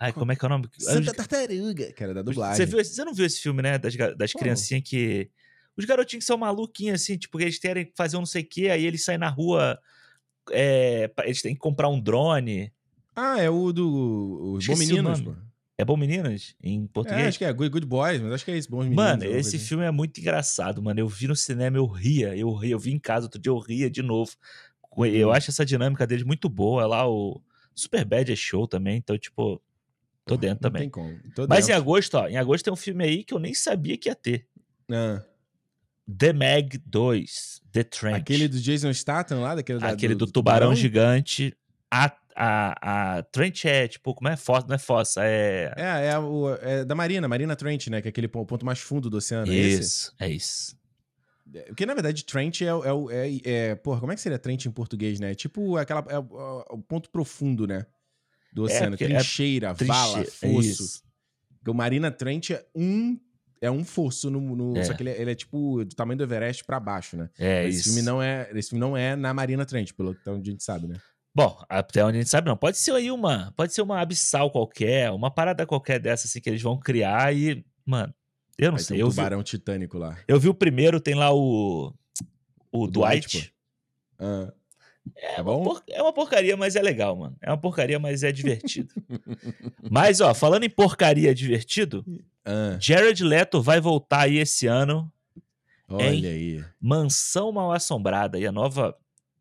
Ai, 0.00 0.12
como 0.12 0.30
é 0.30 0.36
que 0.36 0.44
é 0.44 0.46
o 0.46 0.48
nome? 0.48 0.68
Santa 0.78 1.12
Tartaruga, 1.12 1.92
cara, 1.92 2.14
da 2.14 2.22
dublagem. 2.22 2.56
Você, 2.56 2.66
viu, 2.66 2.84
você 2.84 3.04
não 3.04 3.12
viu 3.12 3.26
esse 3.26 3.40
filme, 3.40 3.62
né? 3.62 3.78
Das, 3.78 3.94
das 4.16 4.32
criancinhas 4.32 4.82
que. 4.88 5.30
Os 5.76 5.84
garotinhos 5.84 6.24
que 6.24 6.26
são 6.26 6.36
maluquinhos, 6.38 7.00
assim, 7.02 7.16
tipo, 7.16 7.38
que 7.38 7.44
eles 7.44 7.58
querem 7.58 7.92
fazer 7.96 8.16
um 8.16 8.20
não 8.20 8.26
sei 8.26 8.42
o 8.42 8.48
quê, 8.48 8.68
aí 8.68 8.84
eles 8.84 9.04
saem 9.04 9.18
na 9.18 9.28
rua. 9.28 9.78
é, 10.50 11.10
eles 11.24 11.42
têm 11.42 11.54
que 11.54 11.60
comprar 11.60 11.88
um 11.88 12.00
drone. 12.00 12.72
Ah, 13.14 13.40
é 13.40 13.50
o 13.50 13.72
do. 13.72 14.54
Os 14.56 14.66
Bom 14.66 14.76
Meninos, 14.76 15.20
pô. 15.20 15.34
É 15.76 15.84
Bom 15.84 15.96
Meninas? 15.96 16.54
Em 16.62 16.84
É, 16.84 16.88
português? 16.92 17.26
acho 17.28 17.38
que 17.38 17.44
é 17.44 17.52
Good, 17.52 17.70
Good 17.70 17.86
Boys, 17.86 18.20
mas 18.20 18.32
acho 18.32 18.44
que 18.44 18.50
é 18.50 18.58
isso, 18.58 18.68
Bons 18.68 18.84
Meninos. 18.84 19.04
Mano, 19.04 19.24
esse 19.24 19.56
assim. 19.56 19.64
filme 19.64 19.84
é 19.84 19.90
muito 19.92 20.18
engraçado, 20.20 20.82
mano. 20.82 20.98
Eu 20.98 21.06
vi 21.08 21.28
no 21.28 21.36
cinema, 21.36 21.76
eu 21.76 21.86
ria, 21.86 22.36
eu 22.36 22.52
ria. 22.52 22.72
Eu 22.72 22.78
vi 22.80 22.92
em 22.92 22.98
casa 22.98 23.26
outro 23.26 23.40
dia, 23.40 23.50
eu 23.50 23.58
ria 23.58 23.88
de 23.88 24.02
novo. 24.02 24.32
Eu 25.06 25.28
Hum. 25.28 25.32
acho 25.32 25.50
essa 25.50 25.64
dinâmica 25.64 26.06
deles 26.06 26.24
muito 26.24 26.48
boa. 26.48 26.86
Lá 26.86 27.08
o 27.08 27.40
Super 27.74 28.04
Bad 28.04 28.32
é 28.32 28.36
show 28.36 28.66
também, 28.66 28.96
então, 28.96 29.16
tipo, 29.18 29.62
tô 30.24 30.36
dentro 30.36 30.62
Não 30.62 30.70
também. 30.70 30.82
tem 30.82 30.90
como. 30.90 31.16
Tô 31.34 31.46
Mas 31.48 31.64
em 31.64 31.68
dentro. 31.68 31.82
agosto, 31.82 32.14
ó, 32.14 32.28
em 32.28 32.36
agosto 32.36 32.64
tem 32.64 32.72
um 32.72 32.76
filme 32.76 33.04
aí 33.04 33.24
que 33.24 33.32
eu 33.34 33.38
nem 33.38 33.54
sabia 33.54 33.96
que 33.96 34.08
ia 34.08 34.14
ter. 34.14 34.46
Ah, 34.90 35.22
The 36.18 36.32
Meg 36.32 36.78
2, 36.86 37.60
The 37.70 37.84
Trench. 37.84 38.16
aquele 38.16 38.48
do 38.48 38.58
Jason 38.58 38.92
Statham 38.94 39.40
lá, 39.42 39.54
daquele 39.54 39.78
da- 39.78 39.88
Aquele 39.90 40.14
do, 40.14 40.26
tubarão, 40.26 40.74
gigante. 40.74 41.54
A, 41.90 42.10
a, 42.34 43.16
a 43.18 43.22
Trench 43.24 43.66
é, 43.68 43.86
tipo, 43.88 44.14
como 44.14 44.28
é? 44.28 44.36
Fossa, 44.36 44.66
não 44.68 44.74
é 44.74 44.78
fossa, 44.78 45.22
é... 45.24 45.72
É, 45.76 46.06
é, 46.10 46.18
o, 46.18 46.54
é 46.62 46.84
da 46.84 46.94
Marina, 46.94 47.26
Marina 47.28 47.54
Trench, 47.56 47.90
né? 47.90 48.00
Que 48.00 48.08
é 48.08 48.10
aquele 48.10 48.28
po- 48.28 48.44
ponto 48.46 48.64
mais 48.64 48.78
fundo 48.78 49.10
do 49.10 49.18
oceano. 49.18 49.50
é 49.52 49.54
isso, 49.56 50.14
é 50.18 50.30
isso. 50.30 50.76
É, 51.54 51.60
Porque, 51.62 51.86
na 51.86 51.94
verdade, 51.94 52.24
Trench 52.24 52.64
é, 52.64 52.74
o- 52.74 53.10
é, 53.10 53.28
é, 53.28 53.40
é- 53.44 53.74
Porra, 53.74 54.00
como 54.00 54.12
é 54.12 54.14
que 54.14 54.20
seria 54.20 54.38
Trench 54.38 54.68
em 54.68 54.72
português, 54.72 55.18
né? 55.20 55.34
Tipo 55.34 55.76
aquela. 55.76 56.04
É, 56.08 56.18
o- 56.18 56.64
o 56.70 56.78
ponto 56.82 57.10
profundo, 57.10 57.66
né? 57.66 57.86
Do 58.52 58.64
oceano. 58.64 58.92
porque 58.96 59.04
é 59.04 59.08
Trincheira, 59.18 59.74
vala, 59.74 60.20
é 60.20 60.24
fosso. 60.24 61.02
Porque 61.58 61.70
o 61.70 61.74
Marina 61.74 62.10
Trench 62.10 62.52
é 62.54 62.64
um. 62.74 63.18
É 63.60 63.70
um 63.70 63.84
fosso 63.84 64.30
no. 64.30 64.40
no- 64.54 64.76
É. 64.78 64.84
Só 64.84 64.94
que 64.94 65.02
ele 65.02 65.10
é, 65.10 65.20
ele 65.20 65.30
é, 65.32 65.34
tipo 65.34 65.84
do 65.84 65.94
tamanho 65.94 66.16
do 66.18 66.22
Everest 66.24 66.64
pra 66.64 66.78
baixo, 66.78 67.16
né? 67.16 67.28
É 67.38 67.66
esse 67.66 67.80
isso. 67.80 67.88
filme 67.88 68.02
não 68.02 68.22
é. 68.22 68.48
Esse 68.54 68.70
filme 68.70 68.80
não 68.80 68.96
é 68.96 69.16
na 69.16 69.34
Marina 69.34 69.66
Trench, 69.66 69.92
pelo 69.94 70.14
que 70.14 70.28
a 70.30 70.34
gente 70.34 70.62
sabe, 70.62 70.86
né? 70.86 70.96
Bom, 71.34 71.60
até 71.68 72.04
onde 72.04 72.18
a 72.18 72.20
gente 72.20 72.30
sabe, 72.30 72.48
não. 72.48 72.56
Pode 72.56 72.78
ser 72.78 72.92
aí 72.92 73.10
uma. 73.10 73.52
Pode 73.56 73.72
ser 73.74 73.82
uma 73.82 74.00
abissal 74.00 74.50
qualquer, 74.50 75.10
uma 75.10 75.30
parada 75.30 75.66
qualquer 75.66 76.00
dessa, 76.00 76.26
assim, 76.26 76.40
que 76.40 76.48
eles 76.48 76.62
vão 76.62 76.78
criar 76.78 77.34
e. 77.34 77.64
Mano, 77.84 78.12
eu 78.58 78.70
não 78.72 78.78
ter 78.78 78.84
sei. 78.84 78.96
um 78.98 79.00
Eu 79.00 79.10
vi, 79.10 79.16
tubarão 79.16 79.42
titânico 79.42 79.96
lá. 79.98 80.18
eu 80.26 80.38
vi 80.40 80.48
o 80.48 80.54
primeiro, 80.54 81.00
tem 81.00 81.14
lá 81.14 81.32
o. 81.32 81.94
O, 82.70 82.84
O 82.84 82.86
Dwight. 82.86 83.28
Dwight, 83.38 83.54
Ah, 84.18 84.52
É, 85.16 85.36
É 85.36 85.40
uma 85.42 85.62
por- 85.62 85.82
é 85.88 86.02
uma 86.02 86.12
porcaria, 86.12 86.54
mas 86.56 86.76
é 86.76 86.82
legal, 86.82 87.16
mano. 87.16 87.34
É 87.40 87.50
uma 87.50 87.56
porcaria, 87.56 87.98
mas 87.98 88.22
é 88.22 88.30
divertido. 88.32 88.92
mas, 89.90 90.20
ó, 90.20 90.34
falando 90.34 90.64
em 90.64 90.70
porcaria 90.70 91.34
divertido, 91.34 92.04
ah, 92.44 92.76
Jared 92.80 93.22
Leto 93.24 93.62
vai 93.62 93.80
voltar 93.80 94.22
aí 94.22 94.36
esse 94.38 94.66
ano. 94.66 95.10
olha 95.88 96.28
aí. 96.30 96.62
Mansão 96.80 97.50
Mal 97.52 97.72
Assombrada. 97.72 98.38
E 98.38 98.46
a 98.46 98.52
nova. 98.52 98.94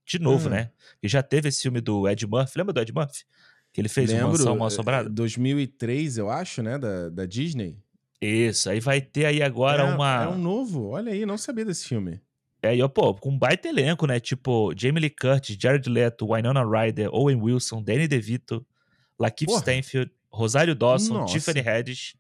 De 0.06 0.19
novo, 0.19 0.48
Ah. 0.48 0.52
né? 0.52 0.72
E 1.03 1.07
já 1.10 1.22
teve 1.22 1.49
esse 1.49 1.61
filme 1.64 1.81
do 1.81 2.07
Ed 2.07 2.26
Murphy. 2.26 2.53
Lembra 2.57 2.72
do 2.73 2.80
Ed 2.80 2.94
Murphy? 2.94 3.26
Que 3.73 3.81
ele 3.81 3.89
fez 3.89 4.10
Lembro, 4.10 4.30
Mansão 4.30 4.56
Mal 4.56 4.68
Assombrada? 4.68 5.10
2003, 5.10 6.18
eu 6.18 6.30
acho, 6.30 6.64
né? 6.64 6.77
Da, 6.77 7.10
da 7.10 7.26
Disney. 7.26 7.77
Isso, 8.22 8.69
aí 8.69 8.80
vai 8.80 8.99
ter 8.99 9.26
aí 9.26 9.41
agora 9.44 9.84
é, 9.84 9.94
uma. 9.94 10.23
É 10.23 10.27
um 10.27 10.38
novo. 10.38 10.89
Olha 10.89 11.11
aí, 11.11 11.26
não 11.26 11.38
sabia 11.38 11.64
desse 11.65 11.88
filme. 11.88 12.19
É, 12.61 12.76
e, 12.76 12.89
pô, 12.89 13.14
com 13.14 13.30
um 13.30 13.38
baita 13.38 13.68
elenco, 13.69 14.07
né? 14.07 14.19
Tipo, 14.19 14.73
Jamie 14.76 15.02
Lee 15.02 15.10
Curtis, 15.11 15.56
Jared 15.60 15.88
Leto, 15.88 16.34
Winona 16.34 16.64
Ryder, 16.65 17.10
Owen 17.14 17.39
Wilson, 17.39 17.84
Danny 17.84 18.07
DeVito, 18.07 18.65
Lakeith. 19.19 19.52
Stanfield, 19.52 20.11
Rosário 20.31 20.73
Dawson, 20.73 21.14
Nossa. 21.14 21.34
Tiffany 21.34 21.60
Haddish. 21.60 22.15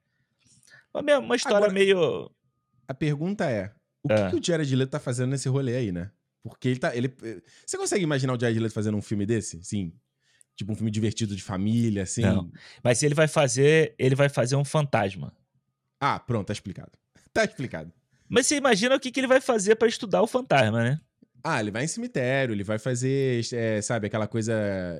Uma, 0.93 1.17
uma 1.19 1.35
história 1.35 1.57
Agora- 1.57 1.73
meio. 1.73 2.29
A 2.87 2.93
pergunta 2.93 3.45
é: 3.49 3.71
o 4.03 4.07
que, 4.07 4.13
É. 4.13 4.29
que 4.29 4.35
o 4.35 4.43
Jared 4.43 4.75
Leto 4.75 4.91
tá 4.91 4.99
fazendo 4.99 5.31
nesse 5.31 5.49
rolê 5.49 5.75
aí, 5.75 5.91
né? 5.91 6.11
Porque 6.43 6.69
ele 6.69 6.79
tá. 6.79 6.95
Ele, 6.95 7.13
eh, 7.23 7.41
você 7.65 7.77
consegue 7.77 8.03
imaginar 8.03 8.33
o 8.37 8.39
Jared 8.39 8.59
Leto 8.59 8.73
fazendo 8.73 8.95
um 8.97 9.01
filme 9.01 9.25
desse? 9.25 9.61
Sim. 9.63 9.91
Tipo 10.55 10.71
um 10.71 10.75
filme 10.75 10.89
divertido 10.91 11.35
de 11.35 11.43
família, 11.43 12.03
assim. 12.03 12.21
Não. 12.21 12.49
Mas 12.83 13.03
ele 13.03 13.13
vai 13.15 13.27
fazer. 13.27 13.93
Ele 13.99 14.15
vai 14.15 14.29
fazer 14.29 14.55
um 14.55 14.63
fantasma. 14.63 15.33
Ah, 15.99 16.19
pronto, 16.19 16.47
tá 16.47 16.53
explicado. 16.53 16.91
Tá 17.33 17.43
explicado. 17.43 17.93
Mas 18.27 18.47
você 18.47 18.55
imagina 18.57 18.95
o 18.95 18.99
que, 18.99 19.11
que 19.11 19.19
ele 19.19 19.27
vai 19.27 19.39
fazer 19.39 19.75
pra 19.75 19.87
estudar 19.87 20.23
o 20.23 20.27
fantasma, 20.27 20.83
né? 20.83 20.99
Ah, 21.43 21.59
ele 21.59 21.69
vai 21.69 21.83
em 21.83 21.87
cemitério, 21.87 22.53
ele 22.53 22.63
vai 22.63 22.79
fazer, 22.79 23.45
eh, 23.53 23.79
sabe, 23.81 24.07
aquela 24.07 24.27
coisa 24.27 24.53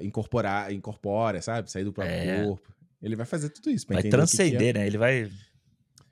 incorporar, 0.04 0.72
incorpora, 0.72 1.42
sabe? 1.42 1.72
Sair 1.72 1.84
do 1.84 1.92
próprio 1.92 2.16
É. 2.16 2.46
corpo. 2.46 2.72
Ele 3.02 3.16
vai 3.16 3.26
fazer 3.26 3.50
tudo 3.50 3.70
isso. 3.70 3.86
pra 3.88 3.96
Vai 3.96 4.02
entender 4.02 4.22
o 4.22 4.26
que 4.26 4.30
que 4.30 4.36
é. 4.36 4.46
transcender, 4.46 4.74
né? 4.76 4.88
Ele 4.88 4.98
vai. 4.98 5.32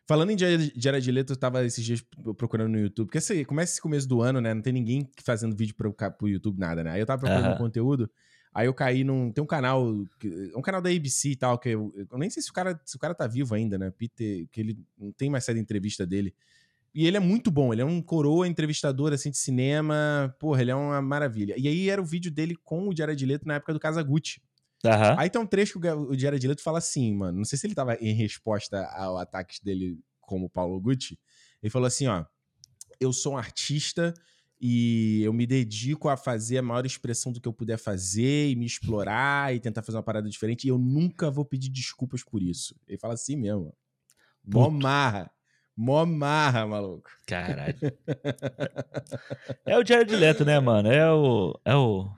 Falando 0.07 0.32
em 0.32 0.38
Jared 0.38 1.12
Leto, 1.12 1.34
eu 1.34 1.38
tava 1.38 1.66
esses 1.66 1.84
dias 1.84 2.03
procurando 2.38 2.70
no 2.72 2.80
YouTube, 2.80 3.07
porque 3.07 3.18
assim, 3.18 3.44
começa 3.44 3.74
esse 3.74 3.82
começo 3.82 4.07
do 4.07 4.22
ano, 4.22 4.40
né? 4.41 4.53
Não 4.53 4.62
tem 4.62 4.74
ninguém 4.74 5.10
fazendo 5.24 5.56
vídeo 5.56 5.76
pro, 5.76 5.94
pro 5.94 6.28
YouTube, 6.28 6.60
nada, 6.60 6.84
né? 6.84 6.91
Aí 6.91 6.99
eu 6.99 7.06
tava 7.06 7.22
procurando 7.22 7.52
uhum. 7.53 7.57
conteúdo, 7.57 8.10
aí 8.56 8.68
eu 8.68 8.73
caí 8.73 9.03
num. 9.03 9.32
Tem 9.34 9.44
um 9.44 9.48
canal, 9.48 9.86
um 10.56 10.61
canal 10.61 10.82
da 10.82 10.90
ABC 10.90 11.32
e 11.32 11.36
tal, 11.36 11.60
que 11.60 11.69
eu, 11.69 11.94
eu, 12.10 12.18
nem 12.18 12.30
sei 12.30 12.41
se 12.41 12.49
o, 12.49 12.53
cara, 12.53 12.80
se 12.86 12.95
o 12.95 12.99
cara 12.99 13.14
tá 13.14 13.27
vivo 13.27 13.53
ainda, 13.53 13.77
né? 13.77 13.91
Peter, 13.91 14.48
que 14.49 14.61
ele 14.61 14.80
não 14.98 15.11
tem 15.11 15.30
mais 15.30 15.44
saída 15.44 15.60
entrevista 15.60 16.07
dele. 16.07 16.34
E 16.94 17.06
ele 17.06 17.18
é 17.18 17.19
muito 17.19 17.52
bom, 17.52 17.73
ele 17.73 17.82
é 17.82 17.86
um 17.86 18.02
coroa 18.02 18.48
entrevistador, 18.48 19.11
assim, 19.11 19.30
de 19.30 19.38
cinema. 19.38 20.34
Porra, 20.40 20.61
ele 20.61 20.72
é 20.72 20.76
uma 20.76 21.02
maravilha. 21.02 21.53
E 21.57 21.68
aí 21.68 21.90
era 21.90 22.02
o 22.02 22.06
vídeo 22.06 22.32
dele 22.32 22.56
com 22.64 22.88
o 22.88 22.95
Jared 22.95 23.26
Leto 23.26 23.45
na 23.45 23.56
época 23.56 23.73
do 23.73 23.80
Kazaguchi. 23.80 24.41
Uhum. 24.86 25.19
Aí 25.19 25.30
tem 25.30 25.41
um 25.41 25.45
trecho 25.45 25.77
que 25.77 25.90
o 25.90 26.18
Jared 26.18 26.48
Leto 26.48 26.64
fala 26.64 26.77
assim, 26.77 27.14
mano. 27.14 27.40
Não 27.40 27.44
sei 27.44 27.60
se 27.60 27.68
ele 27.68 27.76
tava 27.76 27.95
em 27.95 28.14
resposta 28.14 28.86
ao 28.95 29.18
ataque 29.18 29.61
dele 29.61 29.99
como 30.22 30.49
Paulo 30.49 30.80
Gucci. 30.80 31.19
Ele 31.61 31.69
falou 31.69 31.88
assim, 31.88 32.07
ó. 32.07 32.23
Eu 32.98 33.11
sou 33.11 33.34
um 33.34 33.38
artista 33.38 34.14
e 34.60 35.22
eu 35.23 35.34
me 35.34 35.45
dedico 35.45 36.07
a 36.07 36.15
fazer 36.15 36.57
a 36.57 36.61
maior 36.61 36.86
expressão 36.86 37.32
do 37.32 37.41
que 37.41 37.48
eu 37.48 37.53
puder 37.53 37.77
fazer 37.77 38.49
e 38.49 38.56
me 38.56 38.65
explorar 38.65 39.53
e 39.53 39.60
tentar 39.60 39.82
fazer 39.82 39.98
uma 39.98 40.03
parada 40.03 40.30
diferente. 40.30 40.65
E 40.65 40.69
eu 40.69 40.77
nunca 40.77 41.30
vou 41.30 41.44
pedir 41.44 41.69
desculpas 41.69 42.23
por 42.23 42.41
isso. 42.41 42.76
Ele 42.88 42.98
fala 42.98 43.14
assim 43.14 43.36
mesmo. 43.36 43.76
Mó 44.44 44.69
marra. 44.69 45.30
Mó 45.76 46.06
marra, 46.06 46.65
maluco. 46.65 47.10
Caralho. 47.27 47.76
é 49.65 49.77
o 49.77 49.86
Jared 49.86 50.15
Leto, 50.15 50.45
né, 50.45 50.60
mano? 50.60 50.90
É 50.90 51.11
o. 51.11 51.60
É 51.65 51.76
o. 51.76 52.10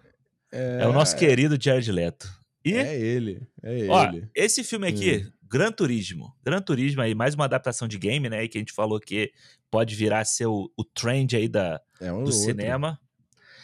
É, 0.51 0.80
é 0.84 0.88
o 0.88 0.93
nosso 0.93 1.15
querido 1.18 1.57
Jared 1.59 1.91
Leto. 1.91 2.30
E, 2.64 2.73
é 2.73 2.99
ele, 2.99 3.47
é 3.64 3.88
ó, 3.88 4.05
ele. 4.05 4.30
Esse 4.35 4.64
filme 4.64 4.88
aqui, 4.88 5.26
hum. 5.26 5.31
Gran 5.49 5.72
Turismo. 5.72 6.35
Gran 6.43 6.61
Turismo 6.61 7.01
aí, 7.01 7.15
mais 7.15 7.34
uma 7.34 7.45
adaptação 7.45 7.88
de 7.88 7.97
game, 7.97 8.30
né? 8.30 8.47
Que 8.47 8.57
a 8.57 8.61
gente 8.61 8.73
falou 8.73 8.99
que 8.99 9.31
pode 9.69 9.95
virar 9.95 10.26
ser 10.26 10.48
o, 10.48 10.72
o 10.77 10.84
trend 10.84 11.35
aí 11.35 11.48
da, 11.48 11.81
é 11.99 12.11
um 12.11 12.23
do 12.23 12.31
outro. 12.31 12.34
cinema. 12.34 12.99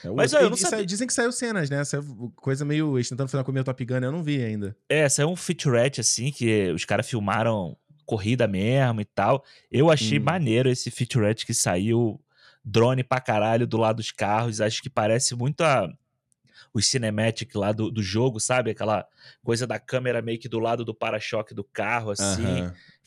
É 0.03 0.09
Mas 0.09 0.33
ó, 0.33 0.39
eu 0.39 0.49
não 0.49 0.57
sabia. 0.57 0.85
Dizem 0.85 1.07
que 1.07 1.13
saiu 1.13 1.31
cenas, 1.31 1.69
né? 1.69 1.79
Essa 1.79 2.03
coisa 2.35 2.65
meio. 2.65 2.97
Eles 2.97 3.07
tentando 3.07 3.29
falar 3.29 3.43
com 3.43 3.51
o 3.51 3.63
Top 3.63 3.85
Gun, 3.85 3.99
eu 3.99 4.11
não 4.11 4.23
vi 4.23 4.43
ainda. 4.43 4.75
É, 4.89 5.07
saiu 5.07 5.29
um 5.29 5.35
featurette, 5.35 6.01
assim, 6.01 6.31
que 6.31 6.71
os 6.71 6.83
caras 6.83 7.09
filmaram 7.09 7.77
corrida 8.05 8.47
mesmo 8.47 8.99
e 8.99 9.05
tal. 9.05 9.43
Eu 9.71 9.89
achei 9.89 10.19
hum. 10.19 10.23
maneiro 10.23 10.69
esse 10.69 10.91
featurette 10.91 11.45
que 11.45 11.53
saiu. 11.53 12.19
Drone 12.65 13.03
pra 13.03 13.19
caralho 13.19 13.67
do 13.67 13.77
lado 13.77 13.97
dos 13.97 14.11
carros. 14.11 14.61
Acho 14.61 14.81
que 14.81 14.89
parece 14.89 15.35
muito 15.35 15.61
a 15.61 15.89
os 16.73 16.87
cinematic 16.87 17.53
lá 17.55 17.71
do, 17.71 17.91
do 17.91 18.01
jogo, 18.01 18.39
sabe? 18.39 18.71
Aquela 18.71 19.05
coisa 19.43 19.67
da 19.67 19.79
câmera 19.79 20.21
meio 20.21 20.39
que 20.39 20.49
do 20.49 20.59
lado 20.59 20.83
do 20.83 20.93
para-choque 20.93 21.53
do 21.53 21.63
carro, 21.63 22.11
assim. 22.11 22.43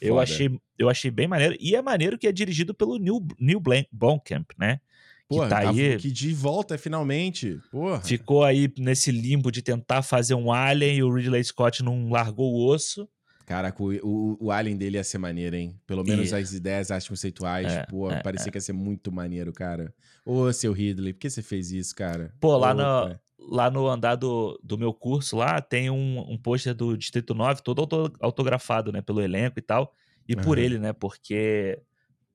eu, 0.00 0.20
achei, 0.20 0.58
eu 0.78 0.88
achei 0.88 1.10
bem 1.10 1.26
maneiro. 1.26 1.56
E 1.58 1.74
é 1.74 1.82
maneiro 1.82 2.16
que 2.16 2.28
é 2.28 2.32
dirigido 2.32 2.72
pelo 2.72 2.98
Neil, 2.98 3.26
Neil 3.38 3.60
Blomkamp, 3.92 4.50
né? 4.56 4.80
Porra, 5.28 5.44
que 5.44 5.50
tá 5.50 5.70
aí. 5.70 5.96
Que 5.98 6.10
de 6.10 6.32
volta 6.32 6.78
finalmente. 6.78 7.58
Porra. 7.70 8.00
Ficou 8.00 8.44
aí 8.44 8.72
nesse 8.78 9.10
limbo 9.10 9.50
de 9.50 9.60
tentar 9.60 10.02
fazer 10.02 10.34
um 10.34 10.52
Alien 10.52 10.98
e 10.98 11.02
o 11.02 11.12
Ridley 11.12 11.42
Scott 11.42 11.82
não 11.82 12.10
largou 12.10 12.52
o 12.52 12.68
osso. 12.68 13.08
Cara, 13.44 13.72
o, 13.78 13.92
o, 14.02 14.46
o 14.46 14.50
Alien 14.50 14.76
dele 14.76 14.96
ia 14.96 15.04
ser 15.04 15.18
maneiro, 15.18 15.54
hein? 15.54 15.78
Pelo 15.86 16.02
menos 16.04 16.30
e... 16.30 16.34
as 16.34 16.52
ideias, 16.52 16.90
as 16.90 17.08
conceituais. 17.08 17.72
É, 17.72 17.86
pô, 17.86 18.10
é, 18.10 18.20
parecia 18.20 18.48
é. 18.48 18.50
que 18.50 18.58
ia 18.58 18.62
ser 18.62 18.72
muito 18.72 19.12
maneiro, 19.12 19.52
cara. 19.52 19.94
Ô, 20.24 20.52
seu 20.52 20.72
Ridley, 20.72 21.12
por 21.12 21.20
que 21.20 21.30
você 21.30 21.42
fez 21.42 21.70
isso, 21.70 21.94
cara? 21.94 22.34
Pô, 22.40 22.56
lá, 22.56 22.74
no, 22.74 23.16
lá 23.48 23.70
no 23.70 23.88
andar 23.88 24.16
do, 24.16 24.58
do 24.62 24.76
meu 24.76 24.92
curso, 24.92 25.36
lá 25.36 25.60
tem 25.60 25.90
um, 25.90 26.18
um 26.30 26.36
pôster 26.36 26.74
do 26.74 26.96
Distrito 26.96 27.34
9, 27.34 27.62
todo 27.62 28.12
autografado, 28.20 28.92
né? 28.92 29.00
Pelo 29.00 29.22
elenco 29.22 29.58
e 29.58 29.62
tal. 29.62 29.94
E 30.28 30.34
uhum. 30.34 30.42
por 30.42 30.58
ele, 30.58 30.78
né? 30.78 30.92
Porque 30.92 31.80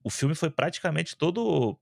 o 0.03 0.09
filme 0.09 0.33
foi 0.33 0.49
praticamente 0.49 1.15
todo 1.15 1.77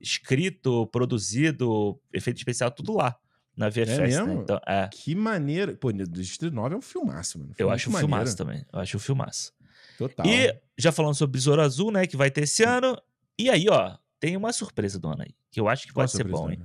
escrito, 0.00 0.86
produzido, 0.88 1.98
efeito 2.12 2.36
especial, 2.36 2.70
tudo 2.70 2.94
lá 2.94 3.16
na 3.56 3.70
VFX, 3.70 3.88
é 3.88 3.96
né? 3.96 4.02
mesmo? 4.02 4.26
Né? 4.26 4.34
Então, 4.34 4.60
é. 4.66 4.88
Que 4.92 5.14
maneiro. 5.14 5.76
Pô, 5.76 5.90
Distrito 5.90 6.54
9 6.54 6.74
é 6.74 6.78
um 6.78 6.82
filmaço, 6.82 7.38
mano. 7.38 7.54
Eu 7.56 7.70
acho 7.70 7.88
um 7.88 7.92
maneiro. 7.92 8.08
filmaço 8.08 8.36
também. 8.36 8.66
Eu 8.72 8.78
acho 8.78 8.96
um 8.96 9.00
filmaço. 9.00 9.52
Total. 9.96 10.26
E 10.26 10.54
já 10.76 10.92
falando 10.92 11.14
sobre 11.14 11.32
Besouro 11.32 11.62
Azul, 11.62 11.90
né? 11.90 12.06
Que 12.06 12.16
vai 12.16 12.30
ter 12.30 12.42
esse 12.42 12.62
ano. 12.62 13.00
E 13.38 13.48
aí, 13.48 13.66
ó, 13.70 13.96
tem 14.20 14.36
uma 14.36 14.52
surpresa 14.52 14.98
do 14.98 15.08
ano 15.08 15.22
aí. 15.22 15.34
Que 15.50 15.58
eu 15.58 15.68
acho 15.68 15.86
que 15.86 15.94
pode 15.94 16.10
ser 16.10 16.24
bom, 16.24 16.50
hein? 16.50 16.60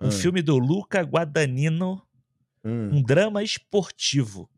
Um 0.00 0.08
hum. 0.08 0.10
filme 0.10 0.42
do 0.42 0.58
Luca 0.58 1.00
Guadagnino. 1.02 2.02
Hum. 2.64 2.96
Um 2.96 3.02
drama 3.02 3.42
esportivo. 3.42 4.48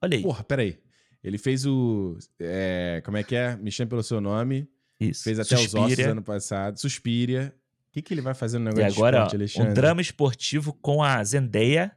Olha 0.00 0.16
aí. 0.16 0.22
Porra, 0.22 0.44
peraí. 0.44 0.78
Ele 1.22 1.38
fez 1.38 1.66
o. 1.66 2.16
É, 2.38 3.02
como 3.04 3.16
é 3.16 3.22
que 3.22 3.34
é? 3.34 3.56
Me 3.56 3.70
chame 3.70 3.88
pelo 3.88 4.02
seu 4.02 4.20
nome. 4.20 4.68
Isso. 5.00 5.24
Fez 5.24 5.38
até 5.38 5.56
Suspiria. 5.56 5.86
os 5.86 5.92
ossos 5.92 6.06
ano 6.06 6.22
passado. 6.22 6.80
Suspiria 6.80 7.54
que, 7.96 8.02
que 8.02 8.14
ele 8.14 8.20
vai 8.20 8.34
fazer 8.34 8.58
no 8.58 8.64
negócio 8.66 8.82
e 8.82 8.92
agora, 8.92 9.18
de 9.18 9.22
esporte, 9.22 9.36
Alexandre? 9.36 9.70
Um 9.70 9.74
drama 9.74 10.00
esportivo 10.00 10.72
com 10.74 11.02
a 11.02 11.22
Zendaya. 11.24 11.92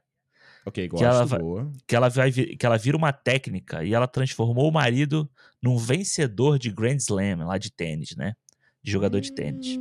Ok, 0.65 0.87
gosto, 0.87 1.01
que 1.01 1.05
ela 1.05 1.25
vai. 1.25 1.39
Que 1.87 1.95
ela, 1.95 2.09
vai, 2.09 2.31
que 2.31 2.65
ela 2.65 2.77
vira 2.77 2.95
uma 2.95 3.11
técnica 3.11 3.83
e 3.83 3.93
ela 3.93 4.07
transformou 4.07 4.69
o 4.69 4.71
marido 4.71 5.29
num 5.61 5.77
vencedor 5.77 6.57
de 6.57 6.71
Grand 6.71 6.97
Slam, 6.97 7.45
lá 7.45 7.57
de 7.57 7.71
tênis, 7.71 8.15
né? 8.15 8.33
De 8.81 8.91
jogador 8.91 9.17
hum, 9.17 9.21
de 9.21 9.33
tênis. 9.33 9.77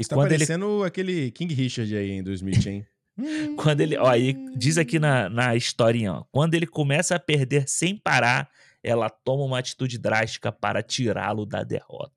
Hum, 0.00 0.02
e 0.02 0.04
tá 0.04 0.16
quando 0.16 0.28
parecendo 0.28 0.78
ele... 0.78 0.86
aquele 0.86 1.30
King 1.30 1.54
Richard 1.54 1.96
aí 1.96 2.10
em 2.10 2.22
2000, 2.22 2.54
hein? 2.66 2.86
quando 3.56 3.80
ele, 3.80 3.96
ó, 3.96 4.08
aí 4.08 4.34
diz 4.56 4.78
aqui 4.78 4.98
na, 4.98 5.28
na 5.28 5.54
historinha, 5.54 6.12
ó, 6.12 6.24
quando 6.30 6.54
ele 6.54 6.66
começa 6.66 7.14
a 7.14 7.18
perder 7.18 7.68
sem 7.68 7.96
parar, 7.96 8.50
ela 8.82 9.10
toma 9.10 9.44
uma 9.44 9.58
atitude 9.58 9.98
drástica 9.98 10.50
para 10.50 10.82
tirá-lo 10.82 11.44
da 11.44 11.62
derrota. 11.62 12.14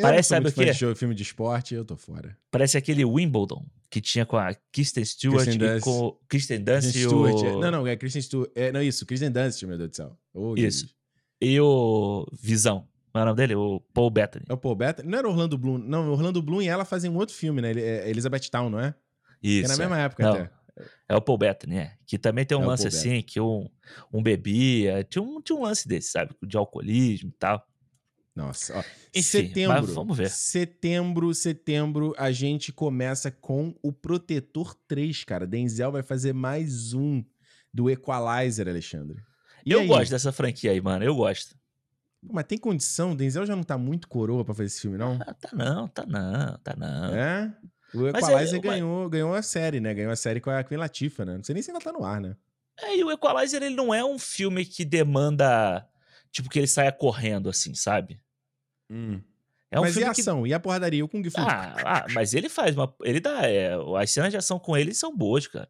Parece, 0.00 0.30
sabe 0.30 0.48
o 0.48 0.52
quê? 0.52 0.70
De 0.70 0.94
filme 0.94 1.14
de 1.14 1.22
esporte, 1.22 1.74
eu 1.74 1.84
tô 1.84 1.96
fora. 1.96 2.36
Parece 2.50 2.78
aquele 2.78 3.04
Wimbledon 3.04 3.66
que 3.90 4.00
tinha 4.00 4.24
com 4.24 4.38
a 4.38 4.54
Kristen 4.72 5.04
Stewart 5.04 5.44
Kristen 5.44 5.76
e 5.76 5.80
com 5.80 6.18
Kristen 6.26 6.64
Dunst 6.64 6.96
e 6.96 7.06
o... 7.06 7.26
É. 7.26 7.52
Não, 7.60 7.70
não, 7.70 7.86
é 7.86 7.94
Kristen 7.94 8.22
Stewart. 8.22 8.50
É, 8.54 8.72
não, 8.72 8.82
isso, 8.82 9.04
Kristen 9.04 9.30
Dunst, 9.30 9.62
meu 9.64 9.76
Deus 9.76 9.90
do 9.90 9.96
céu. 9.96 10.18
Oh, 10.32 10.54
isso. 10.56 10.88
E 11.38 11.60
o 11.60 12.26
Visão. 12.32 12.88
É 13.14 13.18
o 13.18 13.24
nome 13.24 13.36
dele? 13.36 13.54
O 13.54 13.80
Paul 13.92 14.10
Bettany. 14.10 14.44
É 14.48 14.52
o 14.52 14.56
Paul 14.56 14.74
Bettany? 14.74 15.08
Não 15.08 15.18
era 15.18 15.28
Orlando 15.28 15.58
Bloom. 15.58 15.78
Não, 15.78 16.10
Orlando 16.10 16.40
Bloom 16.40 16.62
e 16.62 16.68
ela 16.68 16.84
fazem 16.84 17.10
um 17.10 17.16
outro 17.16 17.34
filme, 17.34 17.60
né? 17.60 17.72
É 17.72 18.08
Elizabeth 18.08 18.48
Town, 18.50 18.70
não 18.70 18.80
é? 18.80 18.94
Isso. 19.42 19.66
é 19.66 19.68
na 19.68 19.76
mesma 19.76 20.00
é. 20.00 20.04
época 20.04 20.22
não. 20.22 20.32
até. 20.32 20.50
É 21.08 21.14
o 21.14 21.20
Paul 21.20 21.36
Bettany, 21.36 21.76
é. 21.76 21.94
Que 22.06 22.18
também 22.18 22.46
tem 22.46 22.56
um 22.56 22.62
é 22.62 22.66
lance 22.66 22.86
assim, 22.86 23.20
que 23.20 23.38
um, 23.38 23.68
um 24.12 24.22
bebia. 24.22 25.04
Tinha 25.04 25.22
um, 25.22 25.40
tinha 25.42 25.56
um 25.56 25.62
lance 25.62 25.86
desse, 25.86 26.10
sabe? 26.10 26.34
De 26.42 26.56
alcoolismo 26.56 27.28
e 27.28 27.38
tal. 27.38 27.62
Nossa, 28.34 28.78
ó. 28.78 28.80
Enfim, 29.14 29.22
setembro. 29.22 29.86
vamos 29.88 30.16
ver. 30.16 30.30
Setembro, 30.30 31.34
setembro, 31.34 32.14
a 32.16 32.32
gente 32.32 32.72
começa 32.72 33.30
com 33.30 33.74
o 33.82 33.92
Protetor 33.92 34.74
3, 34.88 35.24
cara. 35.24 35.46
Denzel 35.46 35.92
vai 35.92 36.02
fazer 36.02 36.32
mais 36.32 36.94
um 36.94 37.22
do 37.72 37.90
Equalizer, 37.90 38.68
Alexandre. 38.68 39.18
E 39.66 39.72
eu 39.72 39.80
aí? 39.80 39.86
gosto 39.86 40.10
dessa 40.10 40.32
franquia 40.32 40.70
aí, 40.70 40.80
mano. 40.80 41.04
Eu 41.04 41.14
gosto. 41.14 41.54
Pô, 42.26 42.32
mas 42.32 42.44
tem 42.44 42.58
condição? 42.58 43.16
Denzel 43.16 43.46
já 43.46 43.56
não 43.56 43.64
tá 43.64 43.76
muito 43.76 44.08
coroa 44.08 44.44
pra 44.44 44.54
fazer 44.54 44.66
esse 44.66 44.80
filme, 44.80 44.96
não? 44.96 45.18
Ah, 45.20 45.34
tá 45.34 45.50
não, 45.52 45.88
tá 45.88 46.06
não, 46.06 46.58
tá 46.58 46.74
não. 46.76 47.14
É? 47.14 47.54
O 47.94 48.08
Equalizer 48.08 48.58
é, 48.58 48.62
ganhou, 48.62 49.02
mas... 49.02 49.10
ganhou 49.10 49.34
a 49.34 49.42
série, 49.42 49.80
né? 49.80 49.92
Ganhou 49.92 50.12
a 50.12 50.16
série 50.16 50.40
com 50.40 50.50
a 50.50 50.62
Queen 50.62 50.78
Latifah, 50.78 51.24
né? 51.24 51.36
Não 51.36 51.44
sei 51.44 51.54
nem 51.54 51.62
se 51.62 51.70
ainda 51.70 51.84
tá 51.84 51.92
no 51.92 52.04
ar, 52.04 52.20
né? 52.20 52.36
É, 52.80 52.96
e 52.96 53.04
o 53.04 53.10
Equalizer, 53.10 53.62
ele 53.62 53.74
não 53.74 53.92
é 53.92 54.04
um 54.04 54.18
filme 54.18 54.64
que 54.64 54.84
demanda 54.84 55.86
tipo, 56.32 56.48
que 56.48 56.58
ele 56.58 56.66
saia 56.66 56.90
correndo, 56.90 57.48
assim, 57.50 57.74
sabe? 57.74 58.20
Hum. 58.90 59.20
É 59.70 59.78
um 59.78 59.82
mas 59.82 59.96
e 59.96 60.04
a 60.04 60.10
ação? 60.10 60.42
Que... 60.42 60.48
E 60.48 60.54
a 60.54 60.60
porradaria? 60.60 61.04
O 61.04 61.08
Kung 61.08 61.22
Fu? 61.30 61.38
Ah, 61.38 61.76
ah, 61.84 62.06
mas 62.12 62.34
ele 62.34 62.48
faz 62.48 62.74
uma... 62.74 62.92
Ele 63.02 63.20
dá... 63.20 63.46
É, 63.46 63.74
as 63.98 64.10
cenas 64.10 64.30
de 64.30 64.36
ação 64.36 64.58
com 64.58 64.76
ele 64.76 64.94
são 64.94 65.16
boas, 65.16 65.46
cara. 65.46 65.68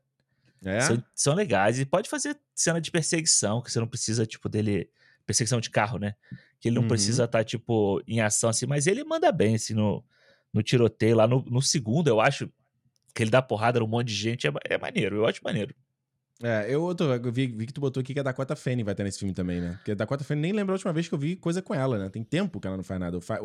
É? 0.64 0.80
São, 0.80 1.04
são 1.14 1.34
legais. 1.34 1.78
E 1.78 1.84
pode 1.84 2.08
fazer 2.08 2.38
cena 2.54 2.80
de 2.80 2.90
perseguição, 2.90 3.60
que 3.60 3.70
você 3.70 3.80
não 3.80 3.86
precisa, 3.86 4.24
tipo, 4.24 4.48
dele... 4.48 4.88
Perseguição 5.26 5.60
de 5.60 5.70
carro, 5.70 5.98
né? 5.98 6.14
Que 6.60 6.68
ele 6.68 6.76
não 6.76 6.82
uhum. 6.82 6.88
precisa 6.88 7.24
estar, 7.24 7.38
tá, 7.38 7.44
tipo, 7.44 8.02
em 8.06 8.20
ação, 8.20 8.50
assim. 8.50 8.66
Mas 8.66 8.86
ele 8.86 9.04
manda 9.04 9.30
bem, 9.32 9.54
assim, 9.54 9.74
no, 9.74 10.04
no 10.52 10.62
tiroteio. 10.62 11.16
Lá 11.16 11.26
no, 11.26 11.44
no 11.44 11.62
segundo, 11.62 12.08
eu 12.08 12.20
acho 12.20 12.48
que 13.14 13.22
ele 13.22 13.30
dá 13.30 13.42
porrada 13.42 13.80
num 13.80 13.86
monte 13.86 14.08
de 14.08 14.14
gente. 14.14 14.46
É, 14.46 14.52
é 14.64 14.78
maneiro. 14.78 15.16
Eu 15.16 15.26
acho 15.26 15.40
maneiro. 15.42 15.74
É, 16.42 16.66
eu, 16.68 16.92
tô, 16.94 17.04
eu 17.04 17.32
vi, 17.32 17.46
vi, 17.46 17.66
que 17.66 17.72
tu 17.72 17.80
botou 17.80 18.00
aqui 18.00 18.12
que 18.12 18.18
a 18.18 18.22
Dakota 18.22 18.56
Fanning 18.56 18.82
vai 18.82 18.94
estar 18.94 19.04
nesse 19.04 19.20
filme 19.20 19.32
também, 19.32 19.60
né? 19.60 19.74
Porque 19.76 19.92
a 19.92 19.94
Dakota 19.94 20.24
Fanning 20.24 20.40
nem 20.40 20.52
lembra 20.52 20.72
a 20.72 20.74
última 20.74 20.92
vez 20.92 21.06
que 21.06 21.14
eu 21.14 21.18
vi 21.18 21.36
coisa 21.36 21.62
com 21.62 21.72
ela, 21.72 21.96
né? 21.96 22.08
Tem 22.08 22.24
tempo 22.24 22.58
que 22.58 22.66
ela 22.66 22.76
não 22.76 22.82
faz 22.82 22.98
nada. 22.98 23.20
Fa... 23.20 23.38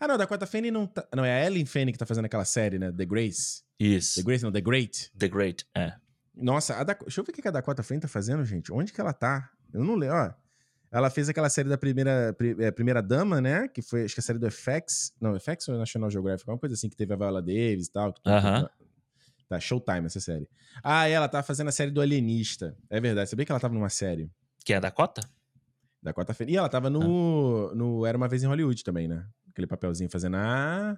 Ah, 0.00 0.08
não, 0.08 0.14
a 0.14 0.18
Dakota 0.18 0.46
Fanning 0.46 0.70
não 0.70 0.86
tá... 0.86 1.06
Não, 1.14 1.22
é 1.22 1.42
a 1.42 1.46
Ellen 1.46 1.66
Fanning 1.66 1.92
que 1.92 1.98
tá 1.98 2.06
fazendo 2.06 2.24
aquela 2.24 2.46
série, 2.46 2.78
né? 2.78 2.90
The 2.90 3.04
Grace. 3.04 3.62
Isso. 3.78 4.20
The 4.20 4.22
Grace, 4.22 4.42
não, 4.42 4.50
The 4.50 4.60
Great. 4.62 5.10
The 5.18 5.28
Great, 5.28 5.66
é. 5.74 5.92
Nossa, 6.34 6.76
a 6.76 6.84
deixa 6.84 7.20
eu 7.20 7.24
ver 7.24 7.32
o 7.32 7.34
que 7.34 7.46
a 7.46 7.50
Dakota 7.50 7.82
Fanning 7.82 8.00
tá 8.00 8.08
fazendo, 8.08 8.42
gente. 8.46 8.72
Onde 8.72 8.90
que 8.90 9.00
ela 9.00 9.12
tá? 9.12 9.50
Eu 9.74 9.84
não 9.84 9.94
lembro, 9.94 10.16
ó. 10.16 10.32
Ela 10.92 11.08
fez 11.08 11.28
aquela 11.28 11.48
série 11.48 11.68
da 11.68 11.78
primeira, 11.78 12.36
é, 12.58 12.70
primeira 12.70 13.00
Dama, 13.00 13.40
né? 13.40 13.68
Que 13.68 13.80
foi, 13.80 14.04
acho 14.04 14.14
que 14.14 14.20
a 14.20 14.22
série 14.22 14.38
do 14.38 14.50
FX. 14.50 15.12
Não, 15.20 15.38
FX 15.38 15.68
ou 15.68 15.78
National 15.78 16.10
Geographic? 16.10 16.48
Uma 16.50 16.58
coisa 16.58 16.74
assim 16.74 16.88
que 16.88 16.96
teve 16.96 17.14
a 17.14 17.16
Viola 17.16 17.40
Davis 17.40 17.86
e 17.86 17.92
tal. 17.92 18.14
Aham. 18.26 18.62
Uh 18.62 18.64
-huh. 18.64 18.70
Tá, 19.50 19.58
Showtime 19.58 20.06
essa 20.06 20.20
série. 20.20 20.48
Ah, 20.80 21.08
ela 21.08 21.28
tá 21.28 21.42
fazendo 21.42 21.68
a 21.68 21.72
série 21.72 21.90
do 21.90 22.00
Alienista. 22.00 22.76
É 22.88 23.00
verdade. 23.00 23.28
Sabia 23.28 23.44
que 23.44 23.50
ela 23.50 23.60
tava 23.60 23.74
numa 23.74 23.88
série? 23.88 24.30
Que 24.64 24.72
é 24.72 24.76
a 24.76 24.80
Dakota? 24.80 25.22
Dakota 26.00 26.32
Fanning. 26.32 26.52
E 26.52 26.56
ela 26.56 26.68
tava 26.68 26.88
no, 26.88 27.68
ah. 27.68 27.74
no 27.74 28.06
Era 28.06 28.16
Uma 28.16 28.28
Vez 28.28 28.44
em 28.44 28.46
Hollywood 28.46 28.84
também, 28.84 29.08
né? 29.08 29.26
Aquele 29.50 29.66
papelzinho 29.66 30.08
fazendo 30.08 30.36
a... 30.36 30.96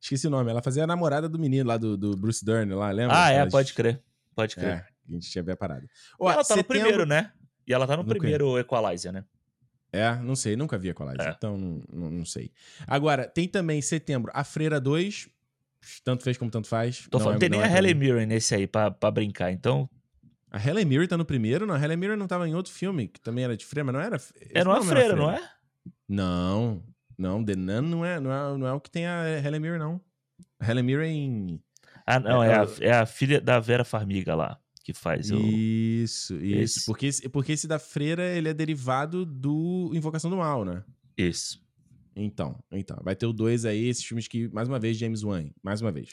Esqueci 0.00 0.26
o 0.26 0.30
nome. 0.30 0.50
Ela 0.50 0.60
fazia 0.60 0.82
a 0.82 0.86
namorada 0.86 1.28
do 1.28 1.38
menino 1.38 1.68
lá, 1.68 1.76
do, 1.76 1.96
do 1.96 2.16
Bruce 2.16 2.44
Dern 2.44 2.74
lá, 2.74 2.90
lembra? 2.90 3.24
Ah, 3.24 3.30
é, 3.30 3.48
pode 3.48 3.72
crer. 3.72 4.02
Pode 4.34 4.56
crer. 4.56 4.68
É, 4.68 4.86
a 5.08 5.12
gente 5.12 5.30
tinha 5.30 5.44
ver 5.44 5.52
a 5.52 5.56
parada. 5.56 5.86
Ó, 6.18 6.28
ela 6.28 6.38
tá 6.38 6.56
setembro... 6.56 6.74
no 6.74 6.82
primeiro, 6.82 7.06
né? 7.06 7.32
E 7.66 7.72
ela 7.72 7.86
tá 7.86 7.96
no 7.96 8.02
Nunca... 8.02 8.16
primeiro 8.18 8.58
Equalizer, 8.58 9.12
né? 9.12 9.24
É, 9.92 10.14
não 10.16 10.36
sei, 10.36 10.56
nunca 10.56 10.76
vi 10.76 10.88
Equalizer, 10.88 11.28
é. 11.28 11.34
então 11.36 11.56
não, 11.56 11.80
não, 11.92 12.10
não, 12.10 12.24
sei. 12.24 12.50
Agora, 12.86 13.26
tem 13.26 13.48
também 13.48 13.80
setembro 13.80 14.30
a 14.34 14.44
Freira 14.44 14.80
2, 14.80 15.28
tanto 16.04 16.22
fez 16.22 16.36
como 16.36 16.50
tanto 16.50 16.68
faz. 16.68 17.06
Tô 17.10 17.18
falando, 17.18 17.36
é, 17.36 17.40
tem 17.40 17.48
nem 17.48 17.60
é 17.60 17.64
a 17.64 17.78
Helen 17.78 17.94
Mirren 17.94 18.26
nesse 18.26 18.54
aí 18.54 18.66
pra, 18.66 18.90
pra 18.90 19.10
brincar, 19.10 19.52
então 19.52 19.88
a 20.50 20.64
Helen 20.64 20.84
Mirren 20.84 21.06
tá 21.06 21.16
no 21.16 21.24
primeiro? 21.24 21.66
Não, 21.66 21.74
a 21.74 21.82
Helen 21.82 21.96
Mirren 21.96 22.16
não 22.16 22.26
tava 22.26 22.48
em 22.48 22.54
outro 22.54 22.72
filme, 22.72 23.08
que 23.08 23.20
também 23.20 23.44
era 23.44 23.56
de 23.56 23.64
freira, 23.64 23.84
mas 23.84 23.94
não 23.94 24.00
era... 24.00 24.20
Era 24.54 24.68
uma 24.68 24.82
freira, 24.82 25.14
freira, 25.14 25.16
não 25.16 25.30
é? 25.30 25.50
Não, 26.08 26.82
não, 27.18 27.44
The 27.44 27.56
Nun 27.56 27.82
não 27.82 28.04
é, 28.04 28.20
não 28.20 28.32
é, 28.32 28.58
não 28.58 28.66
é 28.66 28.72
o 28.72 28.80
que 28.80 28.90
tem 28.90 29.06
a 29.06 29.38
Helen 29.38 29.60
Mirren, 29.60 29.78
não. 29.78 30.00
A 30.58 30.70
Helen 30.70 30.84
Mirren... 30.84 31.60
Ah, 32.06 32.20
não, 32.20 32.42
é, 32.42 32.52
é, 32.52 32.54
a, 32.54 32.66
é 32.80 32.92
a 32.92 33.06
filha 33.06 33.40
da 33.40 33.58
Vera 33.58 33.84
Farmiga 33.84 34.34
lá, 34.34 34.58
que 34.86 34.92
faz 34.92 35.32
o... 35.32 35.36
Isso, 35.36 36.36
isso. 36.36 36.78
Esse. 36.78 36.86
Porque, 36.86 37.06
esse, 37.06 37.28
porque 37.28 37.52
esse 37.52 37.66
da 37.66 37.76
freira, 37.76 38.22
ele 38.36 38.48
é 38.48 38.54
derivado 38.54 39.26
do 39.26 39.90
Invocação 39.92 40.30
do 40.30 40.36
Mal, 40.36 40.64
né? 40.64 40.84
Isso. 41.18 41.60
Então, 42.14 42.56
então. 42.70 42.96
Vai 43.02 43.16
ter 43.16 43.26
o 43.26 43.32
dois 43.32 43.64
aí, 43.64 43.88
esses 43.88 44.04
filmes 44.04 44.28
que, 44.28 44.46
mais 44.50 44.68
uma 44.68 44.78
vez, 44.78 44.96
James 44.96 45.24
Wan, 45.24 45.50
mais 45.60 45.82
uma 45.82 45.90
vez. 45.90 46.10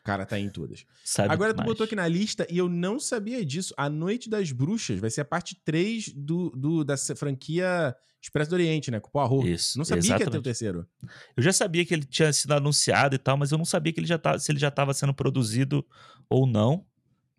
O 0.00 0.04
cara 0.04 0.26
tá 0.26 0.38
em 0.38 0.50
todas. 0.50 0.84
Sabe 1.02 1.32
Agora, 1.32 1.54
tu 1.54 1.62
botou 1.62 1.84
aqui 1.84 1.96
na 1.96 2.06
lista 2.06 2.46
e 2.50 2.58
eu 2.58 2.68
não 2.68 3.00
sabia 3.00 3.42
disso. 3.42 3.72
A 3.74 3.88
Noite 3.88 4.28
das 4.28 4.52
Bruxas 4.52 5.00
vai 5.00 5.08
ser 5.08 5.22
a 5.22 5.24
parte 5.24 5.58
3 5.64 6.12
do, 6.14 6.50
do, 6.50 6.84
da 6.84 6.98
franquia 6.98 7.96
Expresso 8.22 8.50
do 8.50 8.54
Oriente, 8.54 8.90
né? 8.90 9.00
Com 9.00 9.08
o 9.08 9.12
Poirot. 9.12 9.50
Isso. 9.50 9.78
Não 9.78 9.84
sabia 9.84 10.00
exatamente. 10.00 10.24
que 10.24 10.28
ia 10.28 10.30
ter 10.30 10.38
o 10.38 10.42
terceiro. 10.42 10.86
Eu 11.34 11.42
já 11.42 11.54
sabia 11.54 11.86
que 11.86 11.94
ele 11.94 12.04
tinha 12.04 12.30
sido 12.34 12.52
anunciado 12.52 13.14
e 13.14 13.18
tal, 13.18 13.38
mas 13.38 13.50
eu 13.50 13.56
não 13.56 13.64
sabia 13.64 13.94
que 13.94 14.00
ele 14.00 14.06
já 14.06 14.18
tá, 14.18 14.38
se 14.38 14.52
ele 14.52 14.58
já 14.58 14.68
estava 14.68 14.92
sendo 14.92 15.14
produzido 15.14 15.82
ou 16.28 16.46
não. 16.46 16.84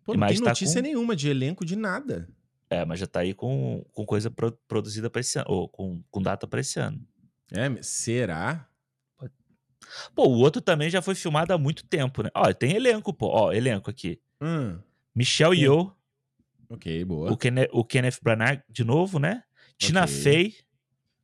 Pô, 0.04 0.14
não 0.14 0.26
tem 0.26 0.38
tá 0.38 0.50
notícia 0.50 0.80
com... 0.80 0.86
nenhuma 0.86 1.14
de 1.14 1.28
elenco 1.28 1.64
de 1.64 1.76
nada. 1.76 2.28
É, 2.68 2.84
mas 2.84 2.98
já 2.98 3.06
tá 3.06 3.20
aí 3.20 3.34
com, 3.34 3.84
com 3.92 4.06
coisa 4.06 4.30
pro, 4.30 4.52
produzida 4.66 5.10
para 5.10 5.20
esse 5.20 5.38
ano, 5.38 5.46
ou 5.48 5.68
com, 5.68 6.02
com 6.10 6.22
data 6.22 6.46
para 6.46 6.60
esse 6.60 6.80
ano. 6.80 7.00
É, 7.52 7.70
será? 7.82 8.66
Pô, 10.14 10.26
o 10.26 10.38
outro 10.38 10.62
também 10.62 10.88
já 10.88 11.02
foi 11.02 11.14
filmado 11.14 11.52
há 11.52 11.58
muito 11.58 11.84
tempo, 11.84 12.22
né? 12.22 12.30
Ó, 12.34 12.52
tem 12.52 12.74
elenco, 12.74 13.12
pô. 13.12 13.26
Ó, 13.26 13.52
elenco 13.52 13.90
aqui. 13.90 14.20
Hum. 14.40 14.78
Michelle 15.14 15.58
Yeoh. 15.58 15.92
Ok, 16.68 17.04
boa. 17.04 17.30
O, 17.30 17.36
Ken 17.36 17.52
o 17.72 17.84
Kenneth 17.84 18.18
Branagh 18.22 18.62
de 18.68 18.84
novo, 18.84 19.18
né? 19.18 19.42
Okay. 19.74 19.88
Tina 19.88 20.06
Fey. 20.06 20.56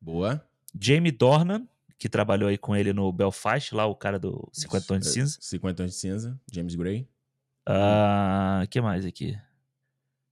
Boa. 0.00 0.44
Jamie 0.78 1.10
Dornan, 1.10 1.66
que 1.98 2.08
trabalhou 2.08 2.48
aí 2.48 2.58
com 2.58 2.76
ele 2.76 2.92
no 2.92 3.10
Belfast, 3.10 3.72
lá 3.74 3.86
o 3.86 3.94
cara 3.94 4.18
do 4.18 4.48
50 4.52 4.86
Tons 4.86 5.00
de 5.00 5.08
Cinza. 5.08 5.38
50 5.40 5.82
Tons 5.82 5.92
de 5.92 5.96
Cinza, 5.96 6.40
James 6.52 6.74
Gray. 6.74 7.08
Ah, 7.70 8.62
uh, 8.64 8.68
que 8.68 8.80
mais 8.80 9.04
aqui? 9.04 9.38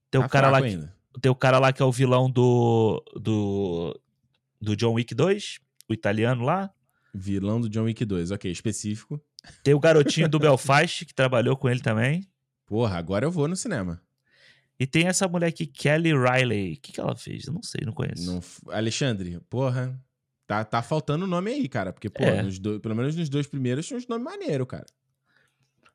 Tem 0.09 0.19
o 0.19 0.23
tá 0.23 0.29
cara 0.29 0.49
lá 0.49 0.59
que, 0.59 0.89
tem 1.21 1.31
o 1.31 1.35
cara 1.35 1.59
lá 1.59 1.71
que 1.71 1.81
é 1.81 1.85
o 1.85 1.91
vilão 1.91 2.31
do 2.31 3.03
do 3.15 3.99
do 4.59 4.75
John 4.75 4.93
Wick 4.93 5.13
2, 5.13 5.59
o 5.87 5.93
italiano 5.93 6.43
lá. 6.43 6.71
Vilão 7.13 7.61
do 7.61 7.69
John 7.69 7.83
Wick 7.83 8.03
2, 8.03 8.31
ok, 8.31 8.51
específico. 8.51 9.21
Tem 9.63 9.73
o 9.73 9.79
garotinho 9.79 10.27
do 10.27 10.39
Belfast, 10.39 11.05
que 11.05 11.13
trabalhou 11.13 11.55
com 11.55 11.69
ele 11.69 11.79
também. 11.79 12.27
Porra, 12.65 12.97
agora 12.97 13.25
eu 13.25 13.31
vou 13.31 13.47
no 13.47 13.55
cinema. 13.55 14.01
E 14.79 14.85
tem 14.85 15.07
essa 15.07 15.27
mulher 15.27 15.47
aqui, 15.47 15.65
Kelly 15.65 16.13
Riley. 16.13 16.73
O 16.73 16.81
que, 16.81 16.91
que 16.91 16.99
ela 16.99 17.15
fez? 17.15 17.45
Eu 17.45 17.53
não 17.53 17.63
sei, 17.63 17.81
não 17.85 17.93
conheço. 17.93 18.25
Não, 18.25 18.41
Alexandre, 18.73 19.39
porra. 19.49 19.99
Tá, 20.45 20.63
tá 20.63 20.81
faltando 20.81 21.27
nome 21.27 21.51
aí, 21.51 21.67
cara. 21.67 21.91
Porque, 21.91 22.09
pô, 22.09 22.23
é. 22.23 22.43
do, 22.43 22.79
pelo 22.79 22.95
menos 22.95 23.15
nos 23.15 23.29
dois 23.29 23.47
primeiros 23.47 23.85
tinha 23.85 23.97
uns 23.97 24.07
nomes 24.07 24.23
maneiros, 24.23 24.67
cara. 24.67 24.85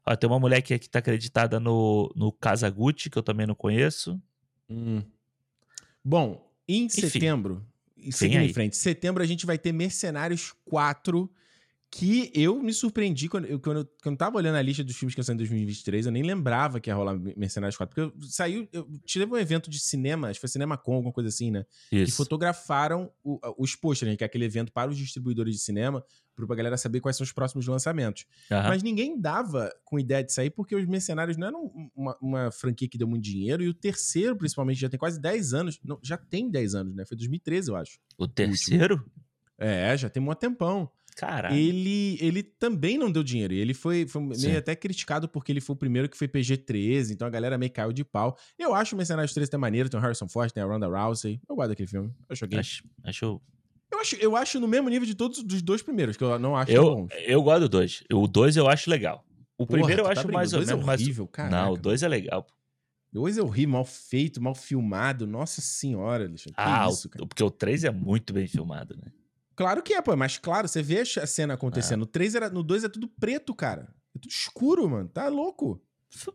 Ó, 0.04 0.16
tem 0.16 0.28
uma 0.28 0.38
mulher 0.40 0.58
aqui 0.58 0.78
que 0.78 0.88
tá 0.88 0.98
acreditada 0.98 1.60
no, 1.60 2.12
no 2.16 2.32
Kazaguchi, 2.32 3.08
que 3.08 3.18
eu 3.18 3.22
também 3.22 3.46
não 3.46 3.54
conheço. 3.54 4.20
Hum. 4.68 5.02
Bom, 6.04 6.50
em 6.66 6.84
Enfim. 6.86 7.08
setembro, 7.08 7.64
seguindo 8.10 8.42
em 8.42 8.52
frente, 8.52 8.76
setembro 8.76 9.22
a 9.22 9.26
gente 9.26 9.46
vai 9.46 9.58
ter 9.58 9.72
Mercenários 9.72 10.52
4 10.64 11.30
que 11.94 12.32
eu 12.34 12.58
me 12.62 12.72
surpreendi 12.72 13.28
quando 13.28 13.44
eu, 13.44 13.60
quando, 13.60 13.80
eu, 13.80 13.84
quando 14.02 14.14
eu 14.14 14.18
tava 14.18 14.38
olhando 14.38 14.56
a 14.56 14.62
lista 14.62 14.82
dos 14.82 14.96
filmes 14.96 15.14
que 15.14 15.20
eu 15.20 15.24
saí 15.24 15.34
em 15.34 15.36
2023, 15.36 16.06
eu 16.06 16.12
nem 16.12 16.22
lembrava 16.22 16.80
que 16.80 16.88
ia 16.88 16.94
rolar 16.94 17.14
Mercenários 17.36 17.76
4, 17.76 17.94
porque 17.94 18.16
eu, 18.16 18.28
saiu, 18.30 18.66
eu 18.72 18.88
tive 19.04 19.26
um 19.26 19.36
evento 19.36 19.68
de 19.68 19.78
cinema, 19.78 20.28
acho 20.28 20.38
que 20.38 20.40
foi 20.40 20.48
Cinema 20.48 20.78
Com, 20.78 20.94
alguma 20.94 21.12
coisa 21.12 21.28
assim, 21.28 21.50
né? 21.50 21.66
Isso. 21.92 22.06
Que 22.06 22.12
fotografaram 22.12 23.12
o, 23.22 23.38
os 23.58 23.76
posters, 23.76 24.10
né? 24.10 24.16
Que 24.16 24.24
é 24.24 24.26
aquele 24.26 24.46
evento 24.46 24.72
para 24.72 24.90
os 24.90 24.96
distribuidores 24.96 25.54
de 25.54 25.60
cinema, 25.60 26.02
pra 26.34 26.56
galera 26.56 26.78
saber 26.78 27.00
quais 27.00 27.14
são 27.14 27.24
os 27.24 27.32
próximos 27.32 27.66
lançamentos. 27.66 28.24
Uhum. 28.50 28.62
Mas 28.62 28.82
ninguém 28.82 29.20
dava 29.20 29.70
com 29.84 29.98
ideia 29.98 30.24
de 30.24 30.32
sair, 30.32 30.48
porque 30.48 30.74
os 30.74 30.86
Mercenários 30.86 31.36
não 31.36 31.46
eram 31.46 31.90
uma, 31.94 32.16
uma, 32.22 32.50
franquia 32.50 32.88
que 32.88 32.96
deu 32.96 33.06
muito 33.06 33.22
dinheiro, 33.22 33.62
e 33.62 33.68
o 33.68 33.74
terceiro, 33.74 34.34
principalmente, 34.34 34.80
já 34.80 34.88
tem 34.88 34.98
quase 34.98 35.20
10 35.20 35.52
anos, 35.52 35.78
não, 35.84 35.98
já 36.02 36.16
tem 36.16 36.50
10 36.50 36.74
anos, 36.74 36.94
né? 36.94 37.04
Foi 37.04 37.18
2013, 37.18 37.68
eu 37.68 37.76
acho. 37.76 37.98
O 38.16 38.26
terceiro? 38.26 38.96
O 38.96 39.22
é, 39.62 39.96
já 39.96 40.08
tem 40.08 40.22
um 40.22 40.34
tempão. 40.34 40.90
Caralho. 41.16 41.54
Ele, 41.54 42.18
ele 42.20 42.42
também 42.42 42.96
não 42.96 43.10
deu 43.10 43.22
dinheiro. 43.22 43.52
Ele 43.52 43.74
foi, 43.74 44.06
foi 44.06 44.22
meio 44.22 44.58
até 44.58 44.74
criticado 44.74 45.28
porque 45.28 45.52
ele 45.52 45.60
foi 45.60 45.74
o 45.74 45.78
primeiro 45.78 46.08
que 46.08 46.16
foi 46.16 46.26
PG-13, 46.26 47.10
então 47.12 47.26
a 47.26 47.30
galera 47.30 47.58
meio 47.58 47.70
caiu 47.70 47.92
de 47.92 48.04
pau. 48.04 48.36
Eu 48.58 48.74
acho 48.74 48.94
o 48.94 48.98
Mercenários 48.98 49.32
13 49.34 49.48
até 49.48 49.56
maneiro, 49.56 49.88
tem 49.88 49.98
o 49.98 50.02
Harrison 50.02 50.28
Ford, 50.28 50.50
tem 50.50 50.62
a 50.62 50.66
Ronda 50.66 50.86
Rousey. 50.86 51.40
Eu 51.48 51.54
guardo 51.54 51.72
aquele 51.72 51.88
filme. 51.88 52.10
Eu 52.28 52.36
joguei. 52.36 52.58
Acho, 52.58 52.82
acho... 53.04 53.40
Eu 53.90 53.98
acho, 54.00 54.16
eu 54.16 54.36
acho 54.36 54.58
no 54.58 54.66
mesmo 54.66 54.88
nível 54.88 55.06
de 55.06 55.14
todos 55.14 55.38
os 55.38 55.60
dois 55.60 55.82
primeiros, 55.82 56.16
que 56.16 56.24
eu 56.24 56.38
não 56.38 56.56
acho 56.56 56.72
eu, 56.72 56.96
bons. 56.96 57.08
Eu 57.26 57.42
gosto 57.42 57.60
do 57.60 57.68
dois. 57.68 58.02
O 58.10 58.26
dois 58.26 58.56
eu 58.56 58.66
acho 58.66 58.88
legal. 58.88 59.22
O 59.58 59.66
Porra, 59.66 59.80
primeiro 59.80 60.00
eu 60.00 60.06
tá 60.06 60.12
acho 60.12 60.26
tá 60.26 60.32
mais 60.32 60.52
ou 60.54 60.60
menos. 60.60 60.72
É 60.72 60.74
horrível, 60.74 61.30
mais... 61.36 61.50
Não, 61.50 61.72
o 61.72 61.76
dois 61.76 62.02
é 62.02 62.08
legal. 62.08 62.46
O 63.12 63.20
dois 63.20 63.36
é 63.36 63.42
horrível, 63.42 63.72
mal 63.72 63.84
feito, 63.84 64.40
mal 64.40 64.54
filmado. 64.54 65.26
Nossa 65.26 65.60
senhora, 65.60 66.24
Alexandre. 66.24 66.54
Ah, 66.56 66.88
isso, 66.90 67.10
o, 67.20 67.26
porque 67.26 67.44
o 67.44 67.50
três 67.50 67.84
é 67.84 67.90
muito 67.90 68.32
bem 68.32 68.46
filmado, 68.46 68.96
né? 68.96 69.12
Claro 69.54 69.82
que 69.82 69.94
é, 69.94 70.02
pô, 70.02 70.16
mas 70.16 70.38
claro, 70.38 70.68
você 70.68 70.82
vê 70.82 71.00
a 71.00 71.26
cena 71.26 71.54
acontecendo. 71.54 71.94
É. 71.94 71.96
No 72.00 72.06
3 72.06 72.34
era, 72.34 72.50
no 72.50 72.62
2 72.62 72.84
é 72.84 72.88
tudo 72.88 73.08
preto, 73.08 73.54
cara. 73.54 73.88
É 74.14 74.18
tudo 74.18 74.30
escuro, 74.30 74.88
mano. 74.88 75.08
Tá 75.08 75.28
louco. 75.28 75.80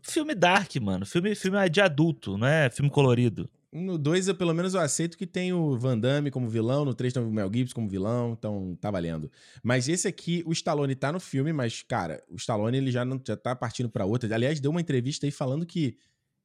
Filme 0.02 0.34
dark, 0.34 0.74
mano. 0.76 1.06
Filme, 1.06 1.34
filme 1.34 1.68
de 1.68 1.80
adulto, 1.80 2.36
não 2.36 2.46
é 2.46 2.68
filme 2.70 2.90
colorido. 2.90 3.48
No 3.70 3.98
2, 3.98 4.28
eu 4.28 4.34
pelo 4.34 4.54
menos 4.54 4.72
eu 4.72 4.80
aceito 4.80 5.16
que 5.18 5.26
tem 5.26 5.52
o 5.52 5.76
Van 5.76 5.98
Damme 5.98 6.30
como 6.30 6.48
vilão, 6.48 6.86
no 6.86 6.94
3 6.94 7.12
tem 7.12 7.22
o 7.22 7.30
Mel 7.30 7.50
Gibson 7.52 7.74
como 7.74 7.88
vilão, 7.88 8.32
então 8.32 8.76
tá 8.80 8.90
valendo. 8.90 9.30
Mas 9.62 9.88
esse 9.88 10.08
aqui, 10.08 10.42
o 10.46 10.52
Stallone 10.52 10.94
tá 10.94 11.12
no 11.12 11.20
filme, 11.20 11.52
mas, 11.52 11.82
cara, 11.82 12.22
o 12.30 12.36
Stallone 12.36 12.78
ele 12.78 12.90
já, 12.90 13.04
não, 13.04 13.20
já 13.24 13.36
tá 13.36 13.54
partindo 13.54 13.90
para 13.90 14.06
outra. 14.06 14.34
Aliás, 14.34 14.58
deu 14.58 14.70
uma 14.70 14.80
entrevista 14.80 15.26
aí 15.26 15.30
falando 15.30 15.66
que 15.66 15.98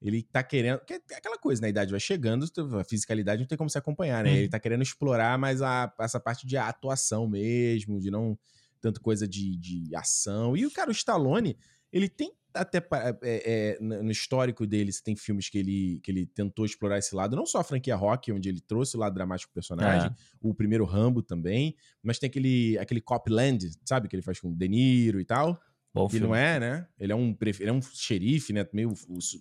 ele 0.03 0.21
tá 0.21 0.43
querendo. 0.43 0.79
Que 0.79 0.93
é 0.93 1.15
aquela 1.15 1.37
coisa, 1.37 1.61
né? 1.61 1.67
A 1.67 1.69
idade 1.69 1.91
vai 1.91 1.99
chegando, 1.99 2.45
a 2.79 2.83
fisicalidade 2.83 3.41
não 3.41 3.47
tem 3.47 3.57
como 3.57 3.69
se 3.69 3.77
acompanhar, 3.77 4.23
né? 4.23 4.29
Uhum. 4.29 4.35
Ele 4.35 4.49
tá 4.49 4.59
querendo 4.59 4.83
explorar 4.83 5.37
mais 5.39 5.61
a, 5.61 5.91
essa 5.99 6.19
parte 6.19 6.45
de 6.45 6.57
atuação 6.57 7.27
mesmo, 7.27 7.99
de 8.01 8.11
não 8.11 8.37
tanto 8.81 8.99
coisa 8.99 9.25
de, 9.25 9.55
de 9.55 9.95
ação. 9.95 10.57
E 10.57 10.65
o 10.65 10.71
cara, 10.71 10.89
o 10.89 10.93
Stallone, 10.93 11.57
ele 11.91 12.09
tem 12.09 12.33
até 12.53 12.77
é, 12.77 13.17
é, 13.23 13.77
no 13.79 14.11
histórico 14.11 14.67
dele, 14.67 14.91
você 14.91 15.01
tem 15.01 15.15
filmes 15.15 15.49
que 15.49 15.57
ele, 15.57 15.99
que 16.03 16.11
ele 16.11 16.25
tentou 16.25 16.65
explorar 16.65 16.99
esse 16.99 17.15
lado, 17.15 17.35
não 17.35 17.45
só 17.45 17.59
a 17.59 17.63
franquia 17.63 17.95
Rock, 17.95 18.31
onde 18.31 18.49
ele 18.49 18.61
trouxe 18.61 18.95
o 18.95 18.99
lado 18.99 19.15
dramático 19.15 19.51
do 19.51 19.55
personagem, 19.55 20.09
é. 20.09 20.15
o 20.39 20.53
primeiro 20.53 20.85
Rambo 20.85 21.23
também, 21.23 21.75
mas 22.03 22.19
tem 22.19 22.27
aquele, 22.27 22.77
aquele 22.77 23.01
Copland, 23.01 23.71
sabe? 23.83 24.07
Que 24.07 24.15
ele 24.15 24.21
faz 24.21 24.39
com 24.39 24.53
De 24.53 24.67
Niro 24.67 25.19
e 25.19 25.25
tal. 25.25 25.59
Bom 25.93 26.07
que 26.07 26.13
filme. 26.13 26.27
não 26.27 26.35
é, 26.35 26.59
né? 26.59 26.87
Ele 26.99 27.11
é 27.11 27.15
um, 27.15 27.37
ele 27.39 27.69
é 27.69 27.73
um 27.73 27.81
xerife, 27.81 28.51
né? 28.51 28.67
Meio 28.73 28.93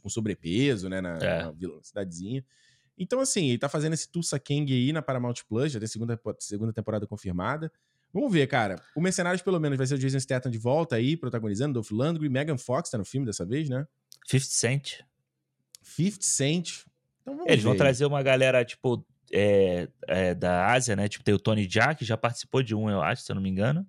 com 0.02 0.08
sobrepeso, 0.08 0.88
né? 0.88 1.00
Na, 1.00 1.16
é. 1.18 1.44
na 1.44 1.54
cidadezinha. 1.82 2.44
Então, 2.98 3.20
assim, 3.20 3.48
ele 3.48 3.58
tá 3.58 3.68
fazendo 3.68 3.94
esse 3.94 4.10
Tulsa 4.10 4.38
King 4.38 4.72
aí 4.72 4.92
na 4.92 5.00
Paramount 5.00 5.34
Plus, 5.48 5.72
já 5.72 5.78
tem 5.78 5.88
segunda, 5.88 6.20
segunda 6.38 6.72
temporada 6.72 7.06
confirmada. 7.06 7.72
Vamos 8.12 8.30
ver, 8.30 8.46
cara. 8.46 8.76
O 8.94 9.00
Mercenários, 9.00 9.40
pelo 9.40 9.58
menos, 9.58 9.78
vai 9.78 9.86
ser 9.86 9.94
o 9.94 9.98
Jason 9.98 10.20
Statham 10.20 10.50
de 10.50 10.58
volta 10.58 10.96
aí, 10.96 11.16
protagonizando, 11.16 11.72
Dolph 11.72 11.90
Lundgren, 11.90 12.28
Megan 12.28 12.58
Fox 12.58 12.90
tá 12.90 12.98
no 12.98 13.04
filme 13.04 13.26
dessa 13.26 13.46
vez, 13.46 13.70
né? 13.70 13.86
50 14.26 14.44
Cent. 14.44 15.00
50 15.82 16.18
Cent. 16.20 16.84
Então 17.22 17.34
vamos 17.34 17.50
Eles 17.50 17.62
ver. 17.62 17.68
vão 17.68 17.76
trazer 17.76 18.04
uma 18.04 18.22
galera, 18.22 18.62
tipo, 18.64 19.04
é, 19.32 19.88
é, 20.06 20.34
da 20.34 20.70
Ásia, 20.70 20.94
né? 20.94 21.08
Tipo, 21.08 21.24
tem 21.24 21.34
o 21.34 21.38
Tony 21.38 21.66
Jaa, 21.68 21.94
que 21.94 22.04
já 22.04 22.18
participou 22.18 22.62
de 22.62 22.74
um, 22.74 22.90
eu 22.90 23.00
acho, 23.00 23.22
se 23.22 23.32
eu 23.32 23.34
não 23.34 23.42
me 23.42 23.48
engano. 23.48 23.86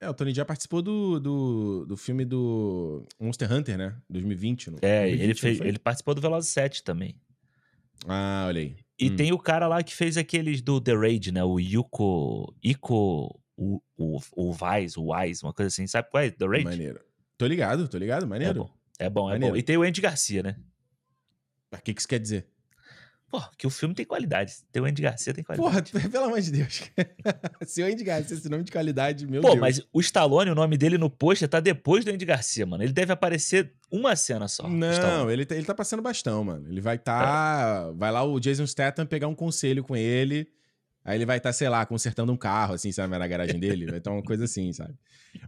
É, 0.00 0.08
o 0.08 0.14
Tony 0.14 0.32
já 0.32 0.46
participou 0.46 0.80
do, 0.80 1.20
do, 1.20 1.86
do 1.86 1.96
filme 1.96 2.24
do 2.24 3.06
Monster 3.20 3.52
Hunter, 3.52 3.76
né? 3.76 3.94
2020. 4.08 4.70
No, 4.70 4.78
é, 4.80 5.08
2020, 5.08 5.22
ele, 5.22 5.34
fez, 5.34 5.60
ele 5.60 5.78
participou 5.78 6.14
do 6.14 6.22
Velozes 6.22 6.50
7 6.50 6.82
também. 6.82 7.14
Ah, 8.08 8.44
olha 8.48 8.62
aí. 8.62 8.76
E 8.98 9.10
hum. 9.10 9.16
tem 9.16 9.32
o 9.32 9.38
cara 9.38 9.66
lá 9.66 9.82
que 9.82 9.94
fez 9.94 10.16
aqueles 10.16 10.62
do 10.62 10.80
The 10.80 10.94
Raid, 10.94 11.32
né? 11.32 11.44
O 11.44 11.58
Yuko. 11.60 12.54
Iko. 12.62 13.38
O, 13.56 13.82
o, 13.98 14.18
o 14.34 14.52
Vice, 14.52 14.98
o 14.98 15.12
Wise, 15.12 15.42
uma 15.42 15.52
coisa 15.52 15.68
assim. 15.68 15.86
Sabe 15.86 16.08
qual 16.10 16.22
é? 16.22 16.30
The 16.30 16.46
Raid? 16.46 16.64
Maneiro. 16.64 17.00
Tô 17.36 17.46
ligado, 17.46 17.86
tô 17.86 17.98
ligado. 17.98 18.26
Maneiro. 18.26 18.70
É 18.98 19.10
bom, 19.10 19.30
é 19.30 19.38
bom. 19.38 19.46
É 19.46 19.50
bom. 19.50 19.56
E 19.56 19.62
tem 19.62 19.76
o 19.76 19.82
Andy 19.82 20.00
Garcia, 20.00 20.42
né? 20.42 20.56
O 21.72 21.76
que, 21.82 21.92
que 21.92 22.00
isso 22.00 22.08
quer 22.08 22.18
dizer? 22.18 22.46
Pô, 23.30 23.40
que 23.56 23.64
o 23.66 23.70
filme 23.70 23.94
tem 23.94 24.04
qualidade. 24.04 24.54
Tem 24.72 24.82
o 24.82 24.84
Andy 24.84 25.02
Garcia, 25.02 25.32
tem 25.32 25.44
qualidade. 25.44 25.92
Porra, 25.92 26.02
pelo 26.10 26.24
amor 26.24 26.40
de 26.40 26.50
Deus. 26.50 26.82
Se 27.64 27.80
o 27.80 27.86
Andy 27.86 28.02
Garcia 28.02 28.36
esse 28.36 28.48
nome 28.48 28.64
de 28.64 28.72
qualidade, 28.72 29.24
meu 29.26 29.40
Pô, 29.40 29.50
Deus. 29.50 29.60
mas 29.60 29.80
o 29.92 30.00
Stallone, 30.00 30.50
o 30.50 30.54
nome 30.54 30.76
dele 30.76 30.98
no 30.98 31.08
pôster 31.08 31.48
tá 31.48 31.60
depois 31.60 32.04
do 32.04 32.10
Andy 32.10 32.24
Garcia, 32.24 32.66
mano. 32.66 32.82
Ele 32.82 32.92
deve 32.92 33.12
aparecer 33.12 33.72
uma 33.88 34.16
cena 34.16 34.48
só. 34.48 34.68
Não, 34.68 35.30
ele 35.30 35.46
tá, 35.46 35.54
ele 35.54 35.64
tá 35.64 35.74
passando 35.74 36.02
bastão, 36.02 36.42
mano. 36.42 36.66
Ele 36.68 36.80
vai 36.80 36.98
tá. 36.98 37.88
É. 37.88 37.94
Vai 37.96 38.10
lá 38.10 38.24
o 38.24 38.40
Jason 38.40 38.66
Statham 38.66 39.06
pegar 39.06 39.28
um 39.28 39.34
conselho 39.34 39.84
com 39.84 39.96
ele. 39.96 40.48
Aí 41.04 41.16
ele 41.16 41.26
vai 41.26 41.38
estar, 41.38 41.48
tá, 41.48 41.52
sei 41.52 41.68
lá, 41.68 41.84
consertando 41.86 42.32
um 42.32 42.36
carro, 42.36 42.74
assim, 42.74 42.92
sabe, 42.92 43.16
na 43.16 43.26
garagem 43.26 43.58
dele. 43.58 43.86
Vai 43.86 43.98
estar 43.98 44.10
uma 44.10 44.22
coisa 44.22 44.44
assim, 44.44 44.72
sabe? 44.72 44.94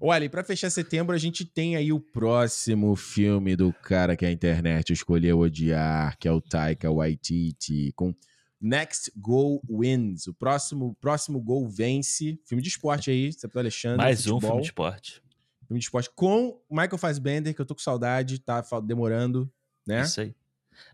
Olha, 0.01 0.25
e 0.25 0.29
pra 0.29 0.43
fechar 0.43 0.71
setembro, 0.71 1.15
a 1.15 1.19
gente 1.19 1.45
tem 1.45 1.77
aí 1.77 1.93
o 1.93 2.01
próximo 2.01 2.97
filme 2.97 3.55
do 3.55 3.73
cara 3.73 4.17
que 4.17 4.25
a 4.25 4.31
internet 4.31 4.93
escolheu 4.93 5.41
odiar, 5.41 6.17
que 6.19 6.27
é 6.27 6.33
o 6.33 6.41
Taika 6.41 6.91
Waititi, 6.91 7.93
com 7.95 8.15
Next 8.61 9.13
Goal 9.17 9.61
Wins. 9.69 10.27
O 10.27 10.35
próximo, 10.35 10.97
próximo 11.01 11.41
gol 11.41 11.69
vence. 11.69 12.39
Filme 12.47 12.63
de 12.63 12.69
esporte 12.69 13.11
aí, 13.11 13.33
você 13.33 13.47
pro 13.47 13.61
Alexandre. 13.61 13.99
Mais 13.99 14.21
futebol. 14.21 14.39
um 14.39 14.41
filme 14.41 14.61
de 14.63 14.69
esporte. 14.69 15.23
Filme 15.67 15.81
de 15.81 15.85
esporte 15.85 16.11
com 16.15 16.61
Michael 16.71 16.99
Fassbender, 16.99 17.55
que 17.55 17.61
eu 17.61 17.67
tô 17.67 17.75
com 17.75 17.81
saudade, 17.81 18.39
tá 18.39 18.63
demorando, 18.83 19.53
né? 19.87 20.03
Isso 20.03 20.21
aí. 20.21 20.35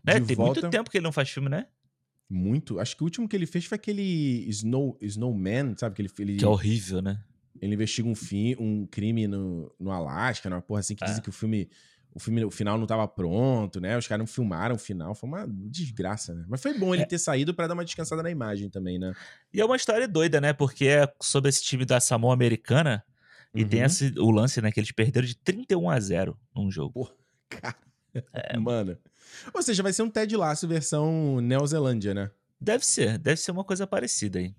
Né? 0.03 0.19
Tem 0.19 0.35
volta. 0.35 0.61
muito 0.61 0.71
tempo 0.71 0.89
que 0.89 0.97
ele 0.97 1.03
não 1.03 1.11
faz 1.11 1.29
filme, 1.29 1.47
né? 1.47 1.67
Muito. 2.29 2.79
Acho 2.79 2.95
que 2.95 3.01
o 3.01 3.05
último 3.05 3.27
que 3.27 3.35
ele 3.35 3.47
fez 3.47 3.65
foi 3.65 3.75
aquele 3.75 4.47
Snow, 4.49 4.97
Snowman, 5.01 5.75
sabe? 5.75 5.95
Que, 5.95 6.01
ele, 6.03 6.11
ele, 6.19 6.37
que 6.37 6.45
é 6.45 6.47
horrível, 6.47 7.01
né? 7.01 7.19
Ele 7.59 7.73
investiga 7.73 8.07
um, 8.07 8.15
fi, 8.15 8.55
um 8.59 8.85
crime 8.85 9.27
no, 9.27 9.73
no 9.79 9.91
Alasca, 9.91 10.49
numa 10.49 10.61
porra 10.61 10.81
assim, 10.81 10.95
que 10.95 11.03
é. 11.03 11.07
dizem 11.07 11.23
que 11.23 11.29
o 11.29 11.31
filme, 11.31 11.67
o 12.13 12.19
filme, 12.19 12.45
o 12.45 12.51
final 12.51 12.77
não 12.77 12.85
tava 12.85 13.07
pronto, 13.07 13.81
né? 13.81 13.97
Os 13.97 14.07
caras 14.07 14.19
não 14.19 14.27
filmaram 14.27 14.75
o 14.75 14.79
final. 14.79 15.15
Foi 15.15 15.27
uma 15.27 15.45
desgraça, 15.47 16.35
né? 16.35 16.45
Mas 16.47 16.61
foi 16.61 16.77
bom 16.77 16.93
ele 16.93 17.03
é. 17.03 17.05
ter 17.05 17.17
saído 17.17 17.53
para 17.53 17.67
dar 17.67 17.73
uma 17.73 17.83
descansada 17.83 18.21
na 18.21 18.29
imagem 18.29 18.69
também, 18.69 18.99
né? 18.99 19.13
E 19.51 19.59
é 19.59 19.65
uma 19.65 19.75
história 19.75 20.07
doida, 20.07 20.39
né? 20.39 20.53
Porque 20.53 20.85
é 20.85 21.11
sobre 21.21 21.49
esse 21.49 21.63
time 21.63 21.83
da 21.83 21.99
Samoa 21.99 22.33
Americana. 22.33 23.03
E 23.55 23.63
uhum. 23.63 23.69
tem 23.69 23.81
esse, 23.81 24.13
o 24.19 24.29
lance, 24.29 24.61
né? 24.61 24.71
Que 24.71 24.79
eles 24.79 24.91
perderam 24.91 25.25
de 25.25 25.35
31 25.35 25.89
a 25.89 25.99
0 25.99 26.39
num 26.55 26.69
jogo. 26.69 26.93
Porra, 26.93 27.15
cara. 27.49 27.75
É, 28.33 28.57
mano. 28.57 28.97
Ou 29.53 29.61
seja, 29.61 29.83
vai 29.83 29.93
ser 29.93 30.03
um 30.03 30.09
Ted 30.09 30.35
Lasso 30.35 30.67
versão 30.67 31.39
Neozelândia, 31.41 32.13
né? 32.13 32.31
Deve 32.59 32.85
ser, 32.85 33.17
deve 33.17 33.39
ser 33.39 33.51
uma 33.51 33.63
coisa 33.63 33.87
parecida 33.87 34.39
aí. 34.39 34.53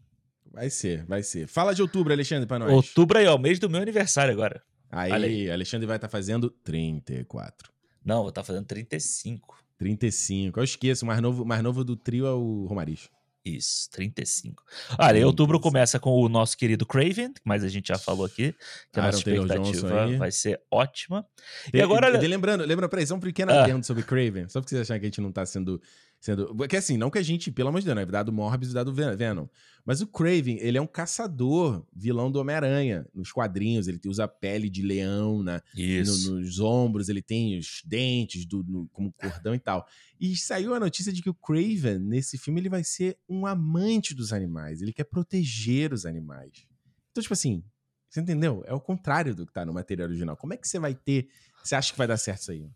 Vai 0.50 0.70
ser, 0.70 1.04
vai 1.04 1.22
ser. 1.22 1.46
Fala 1.46 1.74
de 1.74 1.82
outubro, 1.82 2.12
Alexandre, 2.12 2.46
pra 2.46 2.58
nós. 2.58 2.72
Outubro 2.72 3.18
aí, 3.18 3.26
ó, 3.26 3.38
mês 3.38 3.58
do 3.58 3.70
meu 3.70 3.80
aniversário 3.80 4.32
agora. 4.32 4.62
Aí, 4.90 5.12
aí. 5.12 5.50
Alexandre 5.50 5.86
vai 5.86 5.96
estar 5.96 6.08
tá 6.08 6.12
fazendo 6.12 6.50
34. 6.50 7.70
Não, 8.04 8.20
vou 8.20 8.30
estar 8.30 8.40
tá 8.40 8.46
fazendo 8.46 8.66
35. 8.66 9.62
35. 9.78 10.58
Eu 10.58 10.64
esqueço, 10.64 11.04
o 11.04 11.08
mais 11.08 11.20
novo, 11.20 11.44
mais 11.44 11.62
novo 11.62 11.84
do 11.84 11.94
trio 11.96 12.26
é 12.26 12.32
o 12.32 12.66
Romariz. 12.66 13.08
Isso, 13.44 13.88
35. 13.92 14.62
Olha, 14.98 15.18
em 15.18 15.24
outubro 15.24 15.58
começa 15.58 15.98
com 15.98 16.10
o 16.10 16.28
nosso 16.28 16.56
querido 16.58 16.84
Craven, 16.84 17.32
mas 17.42 17.64
a 17.64 17.68
gente 17.68 17.88
já 17.88 17.98
falou 17.98 18.26
aqui, 18.26 18.54
que 18.92 19.00
a 19.00 19.04
nossa 19.04 19.18
expectativa 19.18 20.18
vai 20.18 20.30
ser 20.30 20.60
ótima. 20.70 21.26
E, 21.72 21.78
e 21.78 21.80
agora. 21.80 22.22
E, 22.22 22.28
lembrando, 22.28 22.64
lembra, 22.66 22.86
peraí, 22.86 23.06
só 23.06 23.14
um 23.14 23.20
pequeno 23.20 23.50
ah. 23.52 23.64
adendo 23.64 23.84
sobre 23.86 24.02
Craven, 24.02 24.46
só 24.48 24.60
porque 24.60 24.70
vocês 24.70 24.82
acharem 24.82 25.00
que 25.00 25.06
a 25.06 25.08
gente 25.08 25.20
não 25.22 25.32
tá 25.32 25.46
sendo 25.46 25.80
Sendo, 26.20 26.54
porque 26.54 26.76
assim, 26.76 26.98
não 26.98 27.10
que 27.10 27.16
a 27.16 27.22
gente, 27.22 27.50
pelo 27.50 27.70
amor 27.70 27.80
de 27.80 27.86
Deus, 27.86 27.94
não 27.94 28.02
é 28.02 28.06
dado 28.06 28.30
Morbius 28.30 28.72
e 28.72 28.74
dado 28.74 28.92
Venom. 28.92 29.46
Mas 29.86 30.02
o 30.02 30.06
Craven, 30.06 30.58
ele 30.60 30.76
é 30.76 30.80
um 30.80 30.86
caçador, 30.86 31.82
vilão 31.90 32.30
do 32.30 32.38
Homem-Aranha. 32.38 33.06
Nos 33.14 33.32
quadrinhos, 33.32 33.88
ele 33.88 33.98
usa 34.04 34.28
pele 34.28 34.68
de 34.68 34.82
leão 34.82 35.42
na, 35.42 35.62
no, 35.74 36.40
nos 36.40 36.60
ombros, 36.60 37.08
ele 37.08 37.22
tem 37.22 37.58
os 37.58 37.82
dentes 37.86 38.44
do, 38.44 38.62
no, 38.62 38.86
como 38.88 39.10
cordão 39.14 39.54
e 39.54 39.58
tal. 39.58 39.86
E 40.20 40.36
saiu 40.36 40.74
a 40.74 40.80
notícia 40.80 41.10
de 41.10 41.22
que 41.22 41.30
o 41.30 41.34
Craven, 41.34 41.98
nesse 41.98 42.36
filme, 42.36 42.60
ele 42.60 42.68
vai 42.68 42.84
ser 42.84 43.16
um 43.26 43.46
amante 43.46 44.14
dos 44.14 44.30
animais. 44.30 44.82
Ele 44.82 44.92
quer 44.92 45.04
proteger 45.04 45.90
os 45.94 46.04
animais. 46.04 46.66
Então, 47.10 47.22
tipo 47.22 47.32
assim, 47.32 47.64
você 48.10 48.20
entendeu? 48.20 48.62
É 48.66 48.74
o 48.74 48.80
contrário 48.80 49.34
do 49.34 49.46
que 49.46 49.52
tá 49.54 49.64
no 49.64 49.72
material 49.72 50.06
original. 50.06 50.36
Como 50.36 50.52
é 50.52 50.58
que 50.58 50.68
você 50.68 50.78
vai 50.78 50.94
ter. 50.94 51.30
Você 51.64 51.74
acha 51.74 51.92
que 51.92 51.98
vai 51.98 52.06
dar 52.06 52.18
certo 52.18 52.42
isso 52.42 52.50
aí? 52.50 52.68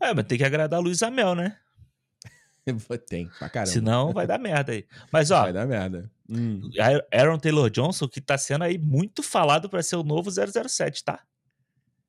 É, 0.00 0.12
mas 0.12 0.26
tem 0.26 0.36
que 0.36 0.44
agradar 0.44 0.80
a 0.80 0.82
Luiz 0.82 1.00
Amel, 1.00 1.36
né? 1.36 1.56
Tem, 3.08 3.28
pra 3.38 3.48
caramba. 3.48 3.72
Senão 3.72 4.12
vai 4.12 4.26
dar 4.26 4.38
merda 4.38 4.72
aí. 4.72 4.86
Mas, 5.10 5.30
ó. 5.30 5.42
Vai 5.42 5.52
dar 5.52 5.66
merda. 5.66 6.10
Hum. 6.28 6.60
Aaron 7.12 7.38
Taylor 7.38 7.68
Johnson, 7.68 8.08
que 8.08 8.20
tá 8.20 8.38
sendo 8.38 8.64
aí 8.64 8.78
muito 8.78 9.22
falado 9.22 9.68
para 9.68 9.82
ser 9.82 9.96
o 9.96 10.02
novo 10.02 10.30
007, 10.30 11.04
tá? 11.04 11.20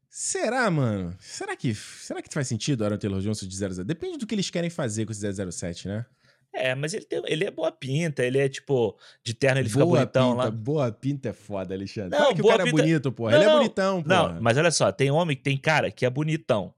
Será, 0.09 0.69
mano? 0.69 1.15
Será 1.19 1.55
que, 1.55 1.73
será 1.73 2.21
que 2.21 2.31
faz 2.31 2.47
sentido 2.47 2.85
Aaron 2.85 2.97
Taylor 2.97 3.19
Johnson 3.19 3.47
de 3.47 3.55
007? 3.55 3.83
Depende 3.83 4.17
do 4.19 4.27
que 4.27 4.35
eles 4.35 4.49
querem 4.49 4.69
fazer 4.69 5.05
com 5.05 5.11
esse 5.11 5.51
007, 5.51 5.87
né? 5.87 6.05
É, 6.53 6.75
mas 6.75 6.93
ele, 6.93 7.03
tem, 7.05 7.19
ele 7.25 7.45
é 7.45 7.49
boa 7.49 7.71
pinta, 7.71 8.23
ele 8.23 8.37
é 8.37 8.47
tipo, 8.47 8.95
de 9.23 9.33
terno 9.33 9.59
ele 9.59 9.69
fica 9.69 9.83
bonitão 9.83 10.31
pinta, 10.33 10.43
lá. 10.43 10.51
Boa 10.51 10.91
pinta 10.91 11.29
é 11.29 11.33
foda, 11.33 11.73
Alexandre. 11.73 12.11
Não, 12.11 12.19
Fala 12.19 12.35
que 12.35 12.41
o 12.41 12.47
cara 12.47 12.63
pinta... 12.63 12.77
é 12.77 12.81
bonito, 12.83 13.11
porra. 13.11 13.31
Não, 13.31 13.41
ele 13.41 13.49
é 13.49 13.53
bonitão, 13.53 14.03
porra. 14.03 14.33
Não, 14.33 14.41
mas 14.41 14.55
olha 14.55 14.69
só, 14.69 14.91
tem 14.91 15.09
homem, 15.09 15.35
tem 15.35 15.57
cara 15.57 15.89
que 15.89 16.05
é 16.05 16.09
bonitão. 16.11 16.71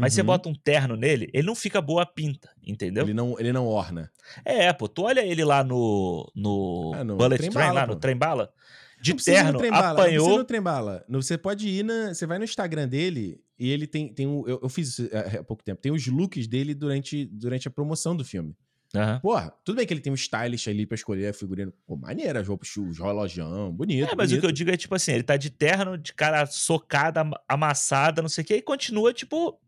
Mas 0.00 0.12
uhum. 0.12 0.16
você 0.16 0.22
bota 0.22 0.48
um 0.48 0.54
terno 0.54 0.96
nele, 0.96 1.30
ele 1.32 1.46
não 1.46 1.54
fica 1.54 1.80
boa 1.80 2.06
pinta, 2.06 2.50
entendeu? 2.66 3.04
Ele 3.04 3.14
não, 3.14 3.38
ele 3.38 3.52
não 3.52 3.66
orna. 3.66 4.10
É, 4.44 4.72
pô, 4.72 4.88
tu 4.88 5.02
olha 5.02 5.20
ele 5.24 5.44
lá 5.44 5.62
no, 5.62 6.30
no, 6.34 6.92
é, 6.94 7.04
no 7.04 7.16
Bullet 7.16 7.50
Train, 7.50 7.72
lá 7.72 7.86
pô. 7.86 7.94
no 7.94 8.00
Trem 8.00 8.16
Bala, 8.16 8.52
de 9.00 9.14
terno, 9.14 9.58
trem 9.58 9.70
-bala, 9.70 9.92
apanhou... 9.92 10.28
Não 10.28 10.38
no 10.38 10.44
Trem 10.44 10.60
Bala. 10.60 11.04
Você 11.08 11.38
pode 11.38 11.68
ir 11.68 11.82
na... 11.82 12.12
Você 12.12 12.26
vai 12.26 12.38
no 12.38 12.44
Instagram 12.44 12.86
dele 12.86 13.40
e 13.58 13.70
ele 13.70 13.86
tem... 13.86 14.12
tem 14.12 14.26
um, 14.26 14.46
eu, 14.46 14.60
eu 14.62 14.68
fiz 14.68 14.88
isso 14.88 15.08
há 15.38 15.42
pouco 15.42 15.64
tempo. 15.64 15.80
Tem 15.80 15.90
os 15.90 16.06
looks 16.06 16.46
dele 16.46 16.74
durante, 16.74 17.24
durante 17.26 17.66
a 17.66 17.70
promoção 17.70 18.14
do 18.14 18.24
filme. 18.24 18.54
Uhum. 18.94 19.20
Porra, 19.20 19.54
tudo 19.64 19.76
bem 19.76 19.86
que 19.86 19.94
ele 19.94 20.00
tem 20.00 20.12
um 20.12 20.16
stylist 20.16 20.66
ali 20.66 20.84
pra 20.84 20.96
escolher 20.96 21.28
a 21.28 21.32
figurina. 21.32 21.72
Pô, 21.86 21.96
maneira, 21.96 22.40
as 22.40 22.48
roupas, 22.48 22.76
os 22.76 22.98
relojão, 22.98 23.72
bonito. 23.72 24.10
É, 24.10 24.16
mas 24.16 24.30
bonito. 24.30 24.38
o 24.38 24.40
que 24.40 24.46
eu 24.46 24.52
digo 24.52 24.70
é 24.70 24.76
tipo 24.76 24.94
assim: 24.94 25.12
ele 25.12 25.22
tá 25.22 25.36
de 25.36 25.48
terno, 25.48 25.96
de 25.96 26.12
cara 26.12 26.44
socada, 26.46 27.22
amassada, 27.48 28.20
não 28.20 28.28
sei 28.28 28.42
o 28.42 28.46
que, 28.46 28.56
e 28.56 28.62
continua, 28.62 29.12
tipo, 29.12 29.60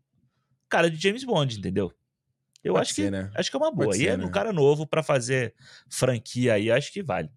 cara 0.73 0.89
de 0.89 0.99
James 0.99 1.23
Bond, 1.23 1.59
entendeu? 1.59 1.93
Eu 2.63 2.73
Pode 2.73 2.81
acho 2.81 2.93
ser, 2.95 3.03
que 3.03 3.11
né? 3.11 3.29
acho 3.35 3.51
que 3.51 3.55
é 3.55 3.59
uma 3.59 3.71
boa. 3.71 3.87
Pode 3.87 3.97
e 3.99 4.05
ser, 4.05 4.07
é 4.07 4.17
né? 4.17 4.25
um 4.25 4.31
cara 4.31 4.51
novo 4.51 4.87
para 4.87 5.03
fazer 5.03 5.53
franquia 5.87 6.55
aí, 6.55 6.71
acho 6.71 6.91
que 6.91 7.03
vale. 7.03 7.29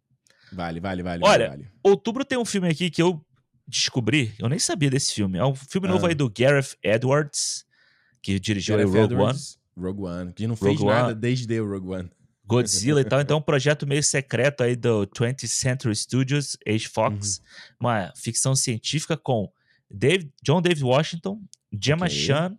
Vale, 0.51 0.81
vale, 0.81 1.03
vale. 1.03 1.23
Olha, 1.23 1.49
vale. 1.51 1.69
outubro 1.83 2.25
tem 2.25 2.39
um 2.39 2.45
filme 2.45 2.69
aqui 2.69 2.89
que 2.89 3.03
eu 3.03 3.21
descobri, 3.69 4.33
eu 4.39 4.49
nem 4.49 4.59
sabia 4.59 4.89
desse 4.89 5.13
filme. 5.13 5.37
É 5.37 5.45
um 5.45 5.55
filme 5.55 5.87
ah. 5.89 5.91
novo 5.91 6.07
aí 6.07 6.15
do 6.15 6.31
Gareth 6.31 6.77
Edwards, 6.83 7.67
que 8.23 8.41
dirigiu 8.41 8.77
Gareth 8.77 8.89
Rogue 8.89 9.15
Edwards, 9.15 9.59
One. 9.77 9.87
Rogue 9.87 10.03
One, 10.03 10.33
que 10.33 10.47
não 10.47 10.55
Rogue 10.55 10.67
fez 10.67 10.81
One. 10.81 10.91
nada 10.91 11.15
desde 11.15 11.61
o 11.61 11.69
Rogue 11.69 11.89
One. 11.89 12.11
Godzilla 12.47 13.01
e 13.01 13.05
tal. 13.05 13.21
Então, 13.21 13.37
é 13.37 13.41
um 13.41 13.43
projeto 13.45 13.87
meio 13.87 14.05
secreto 14.05 14.63
aí 14.63 14.77
do 14.77 15.05
20th 15.09 15.49
Century 15.49 15.97
Studios, 15.97 16.57
Age 16.67 16.89
Fox. 16.89 17.39
Uhum. 17.39 17.45
Uma 17.81 18.13
ficção 18.15 18.55
científica 18.55 19.17
com 19.17 19.51
Dave, 19.91 20.31
John 20.43 20.63
David 20.63 20.85
Washington, 20.85 21.43
Gemma 21.73 22.07
okay. 22.07 22.17
Chan 22.17 22.57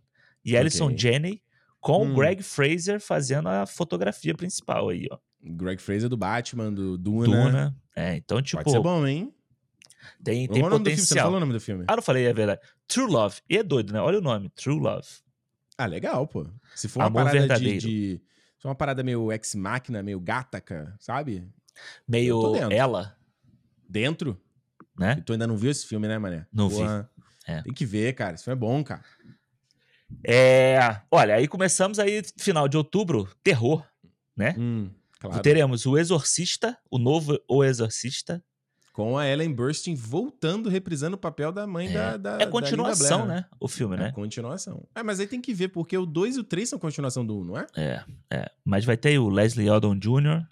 e 0.48 0.58
Alison 0.58 0.86
okay. 0.86 0.98
Janney, 0.98 1.42
com 1.80 2.06
hum. 2.06 2.12
o 2.12 2.16
Greg 2.16 2.42
Fraser 2.42 3.02
fazendo 3.02 3.50
a 3.50 3.66
fotografia 3.66 4.34
principal 4.34 4.90
aí, 4.90 5.08
ó. 5.12 5.18
Greg 5.44 5.82
Fraser 5.82 6.10
do 6.10 6.18
Batman, 6.18 6.74
do 6.74 6.98
Duna. 6.98 7.26
Duna. 7.28 7.76
É, 7.96 8.16
então, 8.16 8.42
tipo. 8.42 8.64
Pode 8.64 8.72
ser 8.72 8.82
bom, 8.82 9.06
hein? 9.06 9.34
Tem, 10.24 10.48
tem 10.48 10.62
potencial. 10.62 11.06
Você 11.06 11.16
falou 11.16 11.38
o 11.38 11.40
nome 11.40 11.54
do 11.54 11.60
filme? 11.60 11.86
Ah, 11.88 11.96
não 11.96 12.04
falei, 12.04 12.26
é 12.26 12.34
verdade. 12.34 12.62
True 12.88 13.12
Love. 13.12 13.42
E 13.50 13.58
é 13.58 13.64
doido, 13.64 13.94
né? 13.94 14.00
Olha 14.00 14.20
o 14.20 14.22
nome, 14.22 14.50
True 14.50 14.80
Love. 14.80 15.08
Ah, 15.78 15.86
legal, 15.86 16.26
pô. 16.28 16.48
Se 16.76 16.88
for 16.88 17.02
uma 17.02 17.08
Amor 17.08 17.24
parada 17.24 17.40
verdadeiro. 17.40 17.80
de, 17.80 18.18
de. 18.18 18.22
Se 18.56 18.62
for 18.62 18.70
uma 18.70 18.76
parada 18.76 19.04
meio 19.04 19.32
ex-máquina, 19.32 20.02
meio 20.02 20.20
gataca, 20.20 20.96
sabe? 21.00 21.48
Meio 22.08 22.56
ela. 22.72 23.16
Dentro? 23.88 24.42
Né? 24.98 25.18
E 25.20 25.22
tu 25.22 25.34
ainda 25.34 25.46
não 25.46 25.56
viu 25.56 25.70
esse 25.70 25.86
filme, 25.86 26.08
né, 26.08 26.18
mané? 26.18 26.48
Não 26.52 26.68
vi. 26.68 26.82
É. 27.48 27.62
Tem 27.62 27.74
que 27.74 27.86
ver, 27.86 28.14
cara. 28.14 28.36
Isso 28.36 28.50
é 28.50 28.56
bom, 28.56 28.84
cara. 28.84 29.04
É, 30.24 31.02
olha, 31.12 31.36
aí 31.36 31.48
começamos 31.48 32.00
aí, 32.00 32.22
final 32.38 32.68
de 32.68 32.78
outubro, 32.78 33.30
terror, 33.44 33.86
né? 34.36 34.56
Hum, 34.58 34.90
claro. 35.20 35.42
Teremos 35.42 35.86
o 35.86 35.98
Exorcista, 35.98 36.78
o 36.90 36.98
novo 36.98 37.40
O 37.48 37.64
Exorcista. 37.64 38.44
Com 38.94 39.16
a 39.16 39.28
Ellen 39.28 39.54
Burstyn 39.54 39.94
voltando, 39.94 40.70
reprisando 40.70 41.16
o 41.16 41.20
papel 41.20 41.52
da 41.52 41.68
mãe 41.68 41.88
é. 41.88 41.94
da, 41.94 42.18
da. 42.18 42.38
É 42.42 42.48
continuação, 42.48 43.28
né? 43.28 43.46
O 43.60 43.68
filme, 43.68 43.96
é 43.96 44.00
né? 44.00 44.12
continuação. 44.12 44.88
É, 44.96 45.04
mas 45.04 45.20
aí 45.20 45.28
tem 45.28 45.40
que 45.40 45.54
ver, 45.54 45.68
porque 45.68 45.96
o 45.96 46.04
2 46.04 46.38
e 46.38 46.40
o 46.40 46.44
3 46.44 46.68
são 46.68 46.80
continuação 46.80 47.24
do 47.24 47.38
1, 47.38 47.40
um, 47.40 47.44
não 47.44 47.58
é? 47.60 47.68
É, 47.76 48.04
é. 48.32 48.52
Mas 48.66 48.86
vai 48.86 48.98
ter 48.98 49.20
o 49.20 49.30
Leslie 49.30 49.70
Odom 49.70 49.96
Jr. 49.96 50.48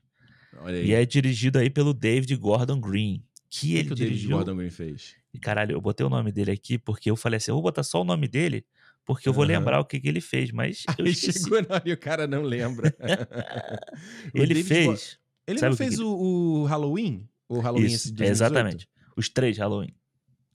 Olha 0.60 0.78
aí. 0.78 0.86
E 0.86 0.94
é 0.94 1.04
dirigido 1.06 1.58
aí 1.58 1.72
pelo 1.72 1.92
David 1.92 2.36
Gordon 2.36 2.80
Green. 2.80 3.24
Que 3.50 3.74
o 3.74 3.78
ele 3.78 3.88
que 3.88 3.94
o 3.94 3.96
dirigiu... 3.96 4.30
David 4.30 4.46
Gordon 4.46 4.58
Green 4.58 4.70
fez? 4.70 5.16
E 5.34 5.40
caralho, 5.40 5.74
eu 5.74 5.82
botei 5.82 6.06
o 6.06 6.10
nome 6.10 6.32
dele 6.32 6.52
aqui 6.52 6.78
porque 6.78 7.10
eu 7.10 7.16
falei 7.16 7.38
assim: 7.38 7.50
eu 7.50 7.56
vou 7.56 7.64
botar 7.64 7.84
só 7.84 8.02
o 8.02 8.06
nome 8.06 8.28
dele 8.28 8.64
porque 9.06 9.30
eu 9.30 9.34
vou 9.34 9.44
uhum. 9.44 9.50
lembrar 9.50 9.80
o 9.80 9.86
que, 9.86 10.00
que 10.00 10.08
ele 10.08 10.22
fez, 10.22 10.52
mas 10.52 10.84
eu 10.98 11.06
Aí 11.06 11.12
esqueci. 11.12 11.44
chegou 11.44 11.62
na 11.62 11.76
hora 11.76 11.84
e 11.86 11.94
o 11.94 11.98
cara 11.98 12.26
não 12.26 12.42
lembra. 12.42 12.96
ele 14.34 14.48
David 14.48 14.64
fez. 14.64 15.20
Ele 15.48 15.62
não 15.62 15.76
fez 15.76 15.96
que... 15.96 16.02
o, 16.02 16.08
o, 16.08 16.66
Halloween? 16.66 17.30
O 17.48 17.60
Halloween 17.60 17.86
Isso, 17.86 18.14
exatamente. 18.20 18.90
Os 19.16 19.30
três 19.30 19.58
Halloween. 19.58 19.94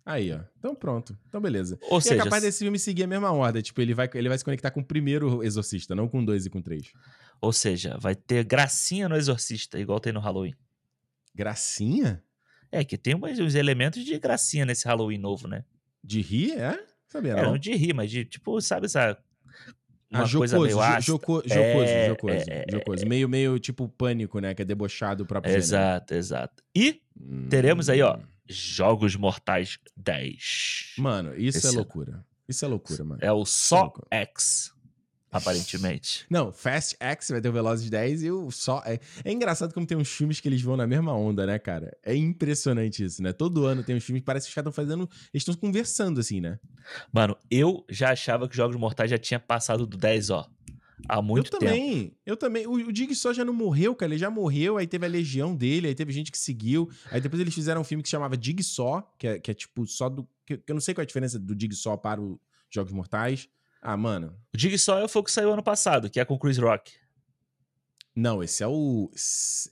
Aí, 0.05 0.32
ó. 0.32 0.40
Então 0.59 0.74
pronto. 0.74 1.16
Então 1.28 1.40
beleza. 1.40 1.78
Ou 1.82 1.98
e 1.98 2.01
é 2.01 2.01
seja, 2.01 2.14
é 2.16 2.24
capaz 2.24 2.43
desse 2.43 2.64
filme 2.64 2.78
seguir 2.78 3.05
a 3.05 3.06
mesma 3.06 3.31
ordem. 3.31 3.62
Tipo, 3.62 3.81
ele 3.81 3.94
vai, 3.94 4.10
ele 4.14 4.28
vai 4.28 4.36
se 4.36 4.44
conectar 4.44 4.72
com 4.72 4.81
o 4.81 4.85
primeiro 4.85 5.44
Exorcista, 5.44 5.94
não 5.94 6.09
com 6.09 6.24
dois 6.24 6.47
e 6.47 6.51
com 6.51 6.60
três. 6.60 6.93
Ou 7.40 7.52
seja, 7.52 7.97
vai 8.01 8.16
ter 8.16 8.44
gracinha 8.44 9.09
no 9.09 9.16
Exorcista, 9.16 9.78
igual 9.78 10.01
tem 10.01 10.12
no 10.12 10.20
Halloween. 10.20 10.55
Gracinha? 11.35 12.22
É, 12.72 12.85
que 12.85 12.98
tem 12.98 13.14
uns 13.14 13.55
elementos 13.55 14.05
de 14.05 14.18
gracinha 14.18 14.64
nesse 14.64 14.86
Halloween 14.86 15.18
novo, 15.18 15.47
né? 15.47 15.64
De 16.02 16.20
rir, 16.20 16.59
é? 16.59 16.89
Sabia 17.11 17.32
É, 17.32 17.43
não. 17.43 17.51
não 17.51 17.59
de 17.59 17.74
rir, 17.74 17.93
mas 17.93 18.11
de, 18.11 18.24
tipo, 18.24 18.59
sabe 18.62 18.87
essa. 18.87 19.19
Uma 20.11 20.24
Ah, 20.24 20.28
coisa 20.32 20.57
jocoso, 20.57 20.61
meio 20.62 20.70
jo- 20.77 20.81
ácida. 20.81 21.01
joco- 21.03 21.43
jocoso, 21.47 21.55
É, 21.55 22.07
jocoso, 22.09 22.51
é, 22.51 22.65
jocoso. 22.70 23.07
Meio, 23.07 23.28
meio 23.28 23.59
tipo 23.61 23.89
pânico, 23.89 24.41
né? 24.41 24.55
Que 24.55 24.62
é 24.62 24.65
debochado 24.65 25.23
do 25.23 25.27
próprio 25.27 25.51
gênero. 25.53 25.65
Exato, 25.66 26.15
exato. 26.15 26.62
E 26.74 27.01
teremos 27.49 27.89
aí, 27.89 28.03
ó, 28.03 28.16
Hum. 28.16 28.23
Jogos 28.49 29.15
Mortais 29.15 29.78
10. 29.97 30.95
Mano, 30.99 31.37
isso 31.37 31.59
Esse 31.59 31.69
é 31.69 31.70
loucura. 31.70 32.24
Isso 32.49 32.65
é 32.65 32.69
loucura, 32.69 33.05
mano. 33.05 33.20
É 33.23 33.31
o 33.31 33.45
Só 33.45 33.82
louco. 33.82 34.05
X, 34.11 34.73
aparentemente. 35.31 36.27
Não, 36.28 36.52
Fast 36.52 36.97
X 36.98 37.28
vai 37.31 37.40
ter 37.40 37.48
o 37.48 37.52
Velozes 37.52 37.89
10 37.89 38.23
e 38.24 38.31
o 38.31 38.51
só. 38.51 38.82
É, 38.85 38.98
é 39.24 39.32
engraçado 39.32 39.73
como 39.73 39.86
tem 39.86 39.97
uns 39.97 40.11
filmes 40.11 40.40
que 40.40 40.48
eles 40.48 40.62
vão 40.62 40.77
na 40.77 40.86
mesma 40.86 41.15
onda, 41.15 41.47
né, 41.47 41.59
cara? 41.59 41.97
É 42.02 42.15
impressionante 42.15 43.05
isso, 43.05 43.23
né? 43.23 43.32
Todo 43.32 43.65
ano 43.66 43.82
tem 43.82 43.97
uns 43.97 44.05
filmes 44.05 44.23
que 44.23 44.27
parece 44.27 44.47
que 44.47 44.51
os 44.51 44.55
caras 44.55 44.70
estão 44.70 44.85
fazendo. 44.85 45.09
Eles 45.32 45.43
estão 45.43 45.55
conversando, 45.55 46.20
assim, 46.20 46.40
né? 46.40 46.59
Mano, 47.12 47.36
eu 47.51 47.85
já 47.89 48.11
achava 48.11 48.48
que 48.48 48.57
Jogos 48.57 48.77
Mortais 48.77 49.11
já 49.11 49.19
tinha 49.19 49.39
passado 49.39 49.86
do 49.86 49.97
10, 49.97 50.31
ó. 50.31 50.48
Há 51.09 51.23
muito 51.23 51.47
eu 51.47 51.59
tempo. 51.59 51.73
também, 51.73 52.16
eu 52.27 52.36
também. 52.36 52.66
O, 52.66 52.73
o 52.73 52.93
Dig 52.93 53.15
só 53.15 53.32
já 53.32 53.44
não 53.44 53.55
morreu, 53.55 53.94
cara. 53.94 54.12
Ele 54.12 54.19
já 54.19 54.31
morreu, 54.31 54.77
aí 54.77 54.86
teve 54.86 55.07
a 55.07 55.09
legião 55.09 55.55
dele, 55.55 55.89
aí 55.89 55.94
teve 55.94 56.12
gente 56.12 56.31
que 56.31 56.39
seguiu. 56.39 56.90
Aí 57.11 57.20
depois 57.20 57.40
eles 57.40 57.55
fizeram 57.55 57.81
um 57.81 57.85
filme 57.85 58.02
que 58.02 58.09
se 58.09 58.12
chamava 58.12 58.36
Dig 58.36 58.62
Só, 58.62 59.01
que 59.19 59.27
é, 59.27 59.39
que 59.39 59.51
é 59.51 59.55
tipo 59.55 59.86
só 59.86 60.09
do. 60.09 60.28
Que, 60.44 60.59
que 60.59 60.70
eu 60.70 60.74
não 60.74 60.81
sei 60.81 60.94
qual 60.94 61.02
é 61.02 61.05
a 61.05 61.07
diferença 61.07 61.39
do 61.39 61.55
Dig 61.55 61.74
Só 61.74 61.97
para 61.97 62.20
os 62.20 62.39
Jogos 62.70 62.93
Mortais. 62.93 63.48
Ah, 63.81 63.97
mano. 63.97 64.36
O 64.52 64.57
Dig 64.57 64.77
Sawyer 64.78 65.09
foi 65.09 65.23
o 65.23 65.24
que 65.24 65.32
saiu 65.32 65.52
ano 65.52 65.62
passado, 65.62 66.11
que 66.11 66.20
é 66.20 66.24
com 66.24 66.39
Chris 66.39 66.59
Rock. 66.59 66.93
Não, 68.15 68.43
esse 68.43 68.62
é 68.62 68.66
o. 68.66 69.11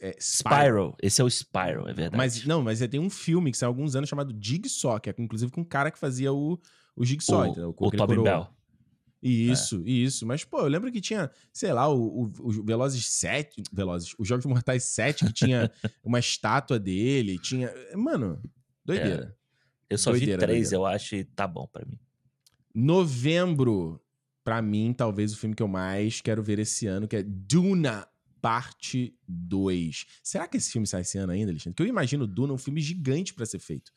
É, 0.00 0.16
Spyro. 0.18 0.96
Esse 1.02 1.20
é 1.20 1.24
o 1.24 1.28
Spyro, 1.28 1.88
é 1.88 1.92
verdade. 1.92 2.16
Mas 2.16 2.44
não, 2.46 2.62
mas 2.62 2.78
tem 2.88 3.00
um 3.00 3.10
filme 3.10 3.50
que 3.50 3.58
saiu 3.58 3.68
há 3.68 3.70
alguns 3.70 3.94
anos 3.96 4.08
chamado 4.08 4.34
Jigsaw, 4.40 4.98
que 5.00 5.10
é 5.10 5.14
inclusive 5.18 5.50
com 5.52 5.60
um 5.60 5.64
cara 5.64 5.90
que 5.90 5.98
fazia 5.98 6.32
o, 6.32 6.58
o 6.96 7.04
Jigsaw, 7.04 7.46
entendeu? 7.46 7.74
o, 7.76 7.84
o 7.84 7.88
aquele 7.88 7.98
Tobin. 7.98 8.22
Bell. 8.22 8.46
Isso, 9.20 9.82
isso. 9.84 10.24
Mas, 10.24 10.44
pô, 10.44 10.60
eu 10.60 10.68
lembro 10.68 10.92
que 10.92 11.00
tinha, 11.00 11.30
sei 11.52 11.72
lá, 11.72 11.88
o, 11.88 12.24
o, 12.24 12.32
o 12.38 12.64
Velozes 12.64 13.04
7, 13.08 13.64
Velozes, 13.72 14.14
os 14.16 14.28
Jogos 14.28 14.46
Mortais 14.46 14.84
7, 14.84 15.26
que 15.26 15.32
tinha 15.32 15.70
uma 16.04 16.20
estátua 16.20 16.78
dele, 16.78 17.36
tinha... 17.38 17.74
Mano, 17.96 18.40
doideira. 18.84 19.36
Eu 19.90 19.98
só 19.98 20.10
Doideira, 20.10 20.40
vi 20.40 20.46
três, 20.46 20.70
doideira. 20.70 20.76
eu 20.76 20.86
acho, 20.86 21.16
e 21.16 21.24
tá 21.24 21.48
bom 21.48 21.66
pra 21.66 21.84
mim. 21.84 21.98
Novembro, 22.78 24.00
pra 24.44 24.60
mim, 24.62 24.92
talvez 24.92 25.32
o 25.32 25.36
filme 25.36 25.54
que 25.54 25.62
eu 25.62 25.68
mais 25.68 26.20
quero 26.20 26.42
ver 26.42 26.58
esse 26.58 26.86
ano, 26.86 27.08
que 27.08 27.16
é 27.16 27.22
Duna 27.22 28.06
Parte 28.40 29.14
2. 29.26 30.06
Será 30.22 30.46
que 30.46 30.56
esse 30.56 30.70
filme 30.70 30.86
sai 30.86 31.00
esse 31.00 31.18
ano 31.18 31.32
ainda, 31.32 31.50
Alexandre? 31.50 31.74
Porque 31.74 31.82
eu 31.82 31.88
imagino 31.92 32.26
Duna 32.26 32.52
um 32.52 32.58
filme 32.58 32.80
gigante 32.80 33.34
pra 33.34 33.44
ser 33.46 33.58
feito. 33.58 33.90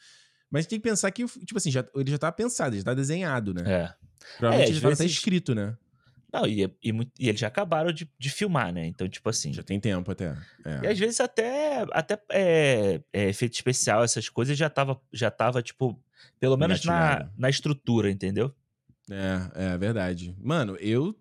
Mas 0.50 0.66
tem 0.66 0.80
que 0.80 0.84
pensar 0.90 1.12
que, 1.12 1.26
tipo 1.26 1.58
assim, 1.58 1.70
já, 1.72 1.86
ele 1.96 2.10
já 2.12 2.18
tá 2.18 2.32
pensado, 2.32 2.76
já 2.76 2.84
tá 2.84 2.94
desenhado, 2.94 3.54
né? 3.54 3.62
É. 3.66 3.94
Provavelmente 4.38 4.72
É, 4.72 4.76
já 4.76 4.82
tá 4.82 4.88
vezes- 4.96 5.12
escrito, 5.12 5.54
né? 5.56 5.78
Não, 6.34 6.48
e, 6.48 6.74
e, 6.82 6.92
mu- 6.94 7.12
e 7.20 7.28
eles 7.28 7.40
já 7.42 7.48
acabaram 7.48 7.92
de, 7.92 8.10
de 8.18 8.30
filmar, 8.30 8.74
né? 8.74 8.88
Então, 8.88 9.08
tipo 9.08 9.30
assim. 9.30 9.54
Já 9.54 9.64
tem 9.64 9.80
tempo 9.80 10.10
até. 10.12 10.36
E 10.82 10.86
É. 10.88 10.92
às 10.92 10.98
vezes 10.98 11.20
até, 11.20 11.86
até 11.92 12.18
é, 12.32 13.02
é, 13.12 13.30
efeito 13.30 13.54
especial, 13.54 14.04
essas 14.04 14.30
coisas 14.30 14.58
já 14.58 14.70
tava, 14.70 15.00
já 15.14 15.30
tava 15.30 15.62
tipo, 15.62 16.02
pelo 16.40 16.56
menos 16.58 16.84
na, 16.86 17.30
na 17.38 17.50
estrutura, 17.50 18.10
entendeu? 18.10 18.54
É, 19.12 19.74
é 19.74 19.78
verdade. 19.78 20.36
Mano, 20.42 20.76
eu, 20.80 21.16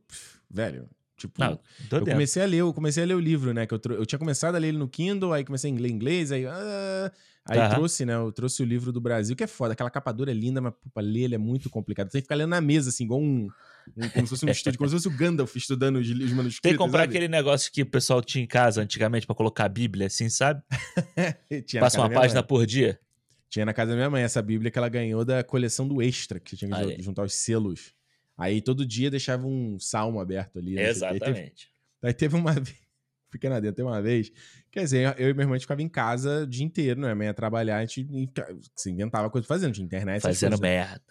velho, 0.50 0.88
tipo, 1.16 1.40
Não, 1.40 1.50
eu 1.52 1.58
dentro. 1.98 2.12
comecei 2.12 2.42
a 2.42 2.46
ler, 2.46 2.58
eu 2.58 2.72
comecei 2.72 3.02
a 3.02 3.06
ler 3.06 3.14
o 3.14 3.20
livro, 3.20 3.52
né? 3.52 3.66
Que 3.66 3.74
eu, 3.74 3.80
eu 3.90 4.06
tinha 4.06 4.18
começado 4.18 4.54
a 4.54 4.58
ler 4.58 4.68
ele 4.68 4.78
no 4.78 4.88
Kindle, 4.88 5.32
aí 5.32 5.44
comecei 5.44 5.70
a 5.70 5.74
ler 5.74 5.90
inglês, 5.90 6.32
aí, 6.32 6.46
ah, 6.46 7.12
aí 7.46 7.68
trouxe, 7.70 8.04
né? 8.06 8.14
Eu 8.14 8.30
trouxe 8.32 8.62
o 8.62 8.66
livro 8.66 8.92
do 8.92 9.00
Brasil, 9.00 9.34
que 9.36 9.44
é 9.44 9.46
foda. 9.46 9.72
Aquela 9.72 9.90
capa 9.90 10.12
dura 10.12 10.30
é 10.30 10.34
linda, 10.34 10.60
mas 10.60 10.72
pra 10.94 11.02
ler 11.02 11.24
ele 11.24 11.34
é 11.34 11.38
muito 11.38 11.68
complicado. 11.68 12.08
Tem 12.10 12.20
que 12.20 12.26
ficar 12.26 12.36
lendo 12.36 12.50
na 12.50 12.60
mesa, 12.60 12.90
assim, 12.90 13.04
igual 13.04 13.20
um, 13.20 13.48
um- 13.96 14.08
como 14.10 14.26
se 14.26 14.30
fosse 14.30 14.46
um 14.46 14.50
estúdio, 14.50 14.78
como 14.78 14.88
se 14.88 14.96
fosse 14.96 15.08
o 15.08 15.16
Gandalf 15.16 15.56
estudando 15.56 15.96
os, 15.96 16.08
manuscritos. 16.08 16.60
Tem 16.60 16.72
que 16.72 16.78
comprar 16.78 17.00
sabe? 17.00 17.10
aquele 17.16 17.28
negócio 17.28 17.72
que 17.72 17.82
o 17.82 17.86
pessoal 17.86 18.22
tinha 18.22 18.44
em 18.44 18.46
casa 18.46 18.80
antigamente 18.82 19.26
pra 19.26 19.34
colocar 19.34 19.64
a 19.64 19.68
Bíblia, 19.68 20.06
assim, 20.06 20.28
sabe? 20.28 20.62
Passa 21.80 21.98
uma 21.98 22.10
página 22.10 22.40
mãe. 22.40 22.46
por 22.48 22.64
dia. 22.66 22.98
Tinha 23.50 23.66
na 23.66 23.74
casa 23.74 23.90
da 23.90 23.96
minha 23.96 24.08
mãe 24.08 24.22
essa 24.22 24.40
Bíblia 24.40 24.70
que 24.70 24.78
ela 24.78 24.88
ganhou 24.88 25.24
da 25.24 25.42
coleção 25.44 25.86
do 25.86 26.00
Extra, 26.00 26.38
que 26.40 26.56
tinha 26.56 26.70
que 26.70 26.74
Aí. 26.76 26.96
ju- 26.96 27.02
juntar 27.02 27.24
os 27.24 27.34
selos. 27.34 27.92
Aí 28.38 28.62
todo 28.62 28.86
dia 28.86 29.10
deixava 29.10 29.46
um 29.46 29.78
salmo 29.78 30.20
aberto 30.20 30.58
ali. 30.58 30.76
né? 30.76 30.82
Aí 30.82 30.86
teve- 30.94 31.08
Exatamente. 31.20 31.68
Aí 32.02 32.14
teve 32.14 32.36
uma 32.36 32.52
vez, 32.54 32.78
pequena 33.30 33.60
dentro, 33.60 33.76
teve 33.76 33.88
uma 33.88 34.00
vez, 34.00 34.32
quer 34.70 34.84
dizer, 34.84 35.14
eu 35.18 35.28
e 35.28 35.34
minha 35.34 35.42
irmã 35.44 35.56
a 35.56 35.60
ficava 35.60 35.82
em 35.82 35.88
casa 35.88 36.44
o 36.44 36.46
dia 36.46 36.64
inteiro, 36.64 37.00
né? 37.00 37.08
Minha 37.08 37.14
mãe 37.16 37.26
ia 37.26 37.34
trabalhar, 37.34 37.78
a 37.78 37.84
gente 37.84 38.08
se 38.76 38.90
inventava 38.90 39.28
coisa 39.28 39.46
fazendo, 39.46 39.74
tinha 39.74 39.84
internet, 39.84 40.22
Fazendo 40.22 40.58
merda. 40.60 41.02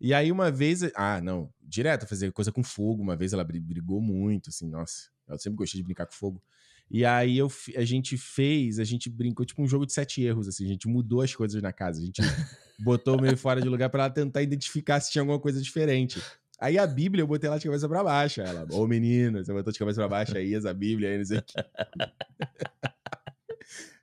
E 0.00 0.14
aí 0.14 0.32
uma 0.32 0.50
vez, 0.50 0.82
ah, 0.94 1.20
não, 1.20 1.52
direto 1.60 2.06
fazer 2.06 2.32
coisa 2.32 2.50
com 2.50 2.62
fogo, 2.62 3.02
uma 3.02 3.16
vez 3.16 3.32
ela 3.32 3.44
bri- 3.44 3.60
brigou 3.60 4.00
muito, 4.00 4.50
assim, 4.50 4.68
nossa, 4.68 5.10
eu 5.28 5.38
sempre 5.38 5.56
gostei 5.56 5.80
de 5.80 5.84
brincar 5.84 6.06
com 6.06 6.12
fogo. 6.12 6.42
E 6.94 7.06
aí 7.06 7.38
eu, 7.38 7.50
a 7.74 7.84
gente 7.84 8.18
fez, 8.18 8.78
a 8.78 8.84
gente 8.84 9.08
brincou 9.08 9.46
tipo 9.46 9.62
um 9.62 9.66
jogo 9.66 9.86
de 9.86 9.94
sete 9.94 10.22
erros, 10.22 10.46
assim, 10.46 10.66
a 10.66 10.68
gente 10.68 10.86
mudou 10.86 11.22
as 11.22 11.34
coisas 11.34 11.62
na 11.62 11.72
casa, 11.72 12.02
a 12.02 12.04
gente 12.04 12.20
botou 12.78 13.18
meio 13.18 13.34
fora 13.34 13.62
de 13.62 13.68
lugar 13.68 13.88
pra 13.88 14.02
ela 14.04 14.10
tentar 14.12 14.42
identificar 14.42 15.00
se 15.00 15.10
tinha 15.10 15.22
alguma 15.22 15.40
coisa 15.40 15.58
diferente. 15.62 16.20
Aí 16.60 16.76
a 16.76 16.86
Bíblia 16.86 17.22
eu 17.22 17.26
botei 17.26 17.48
lá 17.48 17.56
de 17.56 17.64
cabeça 17.64 17.88
pra 17.88 18.04
baixo. 18.04 18.42
Ela, 18.42 18.66
ô 18.70 18.86
menino, 18.86 19.42
você 19.42 19.52
botou 19.54 19.72
de 19.72 19.78
cabeça 19.78 20.00
pra 20.02 20.08
baixo 20.08 20.36
aí, 20.36 20.54
essa 20.54 20.72
Bíblia 20.74 21.08
aí, 21.10 21.18
não 21.18 21.24
sei 21.24 21.38
o 21.38 21.42
quê. 21.42 21.64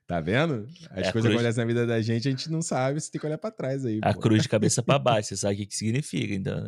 Tá 0.07 0.19
vendo? 0.19 0.67
As 0.89 1.07
É, 1.07 1.11
coisas 1.11 1.21
cruz. 1.21 1.35
acontecem 1.35 1.61
na 1.63 1.67
vida 1.67 1.85
da 1.85 2.01
gente, 2.01 2.27
a 2.27 2.31
gente 2.31 2.49
não 2.49 2.63
sabe, 2.63 2.99
você 2.99 3.11
tem 3.11 3.21
que 3.21 3.27
olhar 3.27 3.37
pra 3.37 3.51
trás 3.51 3.85
aí. 3.85 3.99
A 4.01 4.11
pô. 4.15 4.21
cruz 4.21 4.41
de 4.41 4.49
cabeça 4.49 4.81
pra 4.81 4.97
baixo, 4.97 5.29
você 5.29 5.37
sabe 5.37 5.53
o 5.53 5.57
que, 5.57 5.67
que 5.67 5.75
significa, 5.75 6.33
então. 6.33 6.65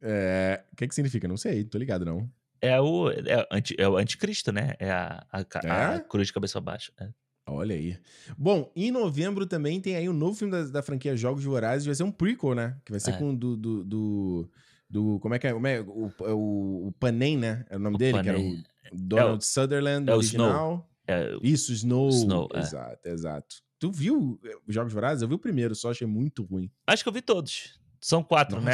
É, 0.00 0.62
o 0.72 0.76
que 0.76 0.86
que 0.86 0.94
significa? 0.94 1.26
Não 1.26 1.36
sei, 1.36 1.62
não 1.64 1.68
tô 1.70 1.78
ligado 1.78 2.04
não. 2.04 2.30
É 2.66 2.80
o, 2.80 3.10
é, 3.10 3.46
anti- 3.50 3.76
é 3.78 3.88
o 3.88 3.96
anticristo, 3.96 4.52
né? 4.52 4.74
É 4.78 4.90
a, 4.90 5.26
a, 5.30 5.44
ca- 5.44 5.60
a 5.64 5.94
É? 5.94 6.00
cruz 6.00 6.28
de 6.28 6.32
cabeça 6.32 6.60
pra 6.60 6.72
baixo. 6.72 6.92
é. 7.00 7.08
Olha 7.46 7.74
aí. 7.76 7.98
Bom, 8.38 8.72
em 8.74 8.90
novembro 8.90 9.46
também 9.46 9.78
tem 9.78 9.96
aí 9.96 10.08
um 10.08 10.14
novo 10.14 10.34
filme 10.34 10.50
da, 10.50 10.62
da 10.64 10.82
franquia 10.82 11.14
Jogos 11.14 11.44
Vorazes, 11.44 11.84
vai 11.84 11.94
ser 11.94 12.02
um 12.02 12.10
prequel, 12.10 12.54
né? 12.54 12.78
Que 12.84 12.90
vai 12.90 12.98
ser 13.00 13.10
É. 13.10 13.16
com 13.18 13.34
do, 13.34 13.54
do, 13.54 13.84
do, 13.84 14.50
do- 14.88 15.18
Como 15.20 15.34
é 15.34 15.38
que 15.38 15.46
é? 15.46 15.52
Como 15.52 15.66
é? 15.66 15.80
O, 15.82 16.10
o, 16.20 16.86
o 16.88 16.92
Panem, 16.98 17.36
né? 17.36 17.66
É 17.68 17.76
o 17.76 17.78
nome 17.78 17.96
O 17.96 17.98
dele, 17.98 18.22
que 18.22 18.28
era 18.30 18.38
Panem. 18.38 18.64
o 18.92 18.96
Donald 18.96 19.44
Sutherland, 19.44 20.08
é 20.10 20.14
o 20.14 20.16
original. 20.16 20.90
É, 21.06 21.36
Isso, 21.42 21.70
Snow. 21.74 22.08
Snow, 22.08 22.48
é. 22.54 22.60
Exato, 22.60 23.08
exato. 23.08 23.56
Tu 23.78 23.92
viu 23.92 24.40
eh, 24.42 24.56
os 24.66 24.74
Jogos 24.74 24.94
Vorazes? 24.94 25.20
Eu 25.20 25.28
vi 25.28 25.34
o 25.34 25.38
primeiro, 25.38 25.74
só 25.74 25.90
achei 25.90 26.06
muito 26.06 26.42
ruim. 26.44 26.70
acho 26.86 27.02
que 27.02 27.08
eu 27.10 27.12
vi 27.12 27.20
todos. 27.20 27.78
São 28.00 28.22
quatro, 28.22 28.58
né? 28.58 28.72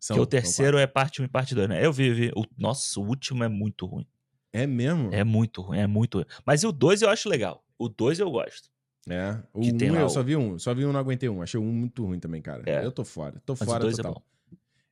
São- 0.00 0.16
que 0.16 0.20
o 0.22 0.26
terceiro 0.26 0.78
é 0.78 0.86
parte 0.86 1.20
1 1.20 1.26
e 1.26 1.28
parte 1.28 1.54
2, 1.54 1.68
né? 1.68 1.84
Eu 1.84 1.92
vi, 1.92 2.10
vi. 2.12 2.32
O, 2.34 2.44
nossa, 2.58 2.98
o 2.98 3.04
último 3.06 3.44
é 3.44 3.48
muito 3.48 3.84
ruim. 3.86 4.06
É 4.52 4.66
mesmo? 4.66 5.10
É 5.12 5.22
muito 5.22 5.60
ruim, 5.60 5.78
é 5.78 5.86
muito 5.86 6.16
ruim. 6.18 6.26
Mas 6.44 6.64
o 6.64 6.72
2 6.72 7.02
eu 7.02 7.10
acho 7.10 7.28
legal. 7.28 7.62
O 7.78 7.88
2 7.88 8.18
eu 8.18 8.30
gosto. 8.30 8.68
É. 9.08 9.38
O 9.52 9.60
Que 9.60 9.72
um 9.72 9.76
tem 9.78 9.90
lá 9.90 10.00
eu 10.00 10.08
só 10.08 10.22
vi 10.22 10.36
um. 10.36 10.58
Só 10.58 10.74
vi 10.74 10.84
um, 10.84 10.92
não 10.92 10.98
aguentei 11.00 11.28
um. 11.28 11.40
Achei 11.42 11.60
um 11.60 11.64
muito 11.72 12.04
ruim 12.04 12.18
também, 12.18 12.40
cara. 12.42 12.62
É. 12.66 12.84
Eu 12.84 12.90
tô 12.90 13.04
fora. 13.04 13.40
Tô 13.46 13.54
Mas 13.58 13.68
fora 13.68 13.78
o 13.80 13.86
2 13.86 13.94
é 13.98 14.02
total. 14.02 14.14
bom. 14.14 14.22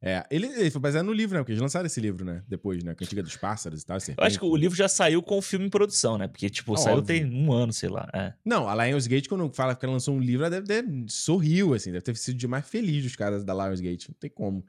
É, 0.01 0.25
ele, 0.31 0.47
ele 0.47 0.71
foi 0.71 0.81
baseado 0.81 1.05
no 1.07 1.13
livro, 1.13 1.35
né? 1.37 1.41
Porque 1.43 1.51
eles 1.51 1.61
lançaram 1.61 1.85
esse 1.87 2.01
livro, 2.01 2.25
né? 2.25 2.45
Depois, 2.47 2.85
né? 2.85 2.95
Cantiga 2.95 3.21
dos 3.21 3.37
Pássaros 3.37 3.83
e 3.83 3.87
tal. 3.87 3.99
Eu 4.17 4.25
acho 4.25 4.39
que 4.39 4.45
o 4.45 4.55
livro 4.55 4.77
já 4.77 4.87
saiu 4.89 5.21
com 5.21 5.37
o 5.39 5.43
filme 5.43 5.67
em 5.67 5.69
produção, 5.69 6.17
né? 6.17 6.29
Porque, 6.29 6.49
tipo, 6.49 6.75
Ah, 6.75 6.77
saiu 6.77 6.99
óbvio. 6.99 7.07
tem 7.21 7.27
um 7.27 7.53
ano, 7.53 7.73
sei 7.73 7.89
lá. 7.89 8.09
É. 8.15 8.33
Não, 8.45 8.69
a 8.69 8.87
Lionsgate, 8.87 9.29
quando 9.29 9.51
fala 9.53 9.75
que 9.75 9.85
ela 9.85 9.95
lançou 9.95 10.15
um 10.15 10.21
livro, 10.21 10.47
ela 10.47 10.61
deve 10.61 10.67
ter 10.69 11.05
sorriu, 11.09 11.75
assim. 11.75 11.91
Deve 11.91 12.03
ter 12.05 12.17
sido 12.17 12.37
demais 12.37 12.65
feliz 12.69 13.03
dos 13.03 13.17
caras 13.17 13.43
da 13.45 13.53
Lionsgate. 13.53 14.09
Não 14.09 14.15
tem 14.21 14.31
como. 14.31 14.65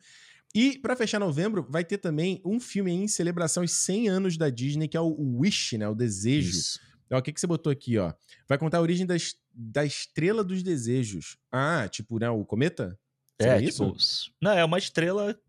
E, 0.53 0.79
pra 0.79 0.95
fechar 0.95 1.19
novembro, 1.19 1.65
vai 1.69 1.83
ter 1.85 1.97
também 1.99 2.41
um 2.43 2.59
filme 2.59 2.91
em 2.91 3.07
celebração 3.07 3.61
aos 3.61 3.71
100 3.71 4.09
anos 4.09 4.37
da 4.37 4.49
Disney, 4.49 4.87
que 4.87 4.97
é 4.97 5.01
o 5.01 5.15
Wish, 5.39 5.77
né? 5.77 5.87
O 5.87 5.93
Desejo. 5.95 6.49
Isso. 6.49 6.79
Ó, 7.11 7.17
o 7.17 7.21
que, 7.21 7.31
que 7.31 7.39
você 7.39 7.47
botou 7.47 7.71
aqui, 7.71 7.97
ó? 7.97 8.13
Vai 8.47 8.57
contar 8.57 8.79
a 8.79 8.81
origem 8.81 9.05
das, 9.05 9.35
da 9.53 9.85
Estrela 9.85 10.43
dos 10.43 10.63
Desejos. 10.63 11.37
Ah, 11.51 11.87
tipo, 11.89 12.17
né? 12.19 12.29
O 12.29 12.43
cometa? 12.45 12.97
É, 13.39 13.43
Seria 13.53 13.69
isso? 13.69 13.85
tipo. 13.91 14.35
Não, 14.41 14.51
é 14.51 14.65
uma 14.65 14.77
estrela 14.77 15.39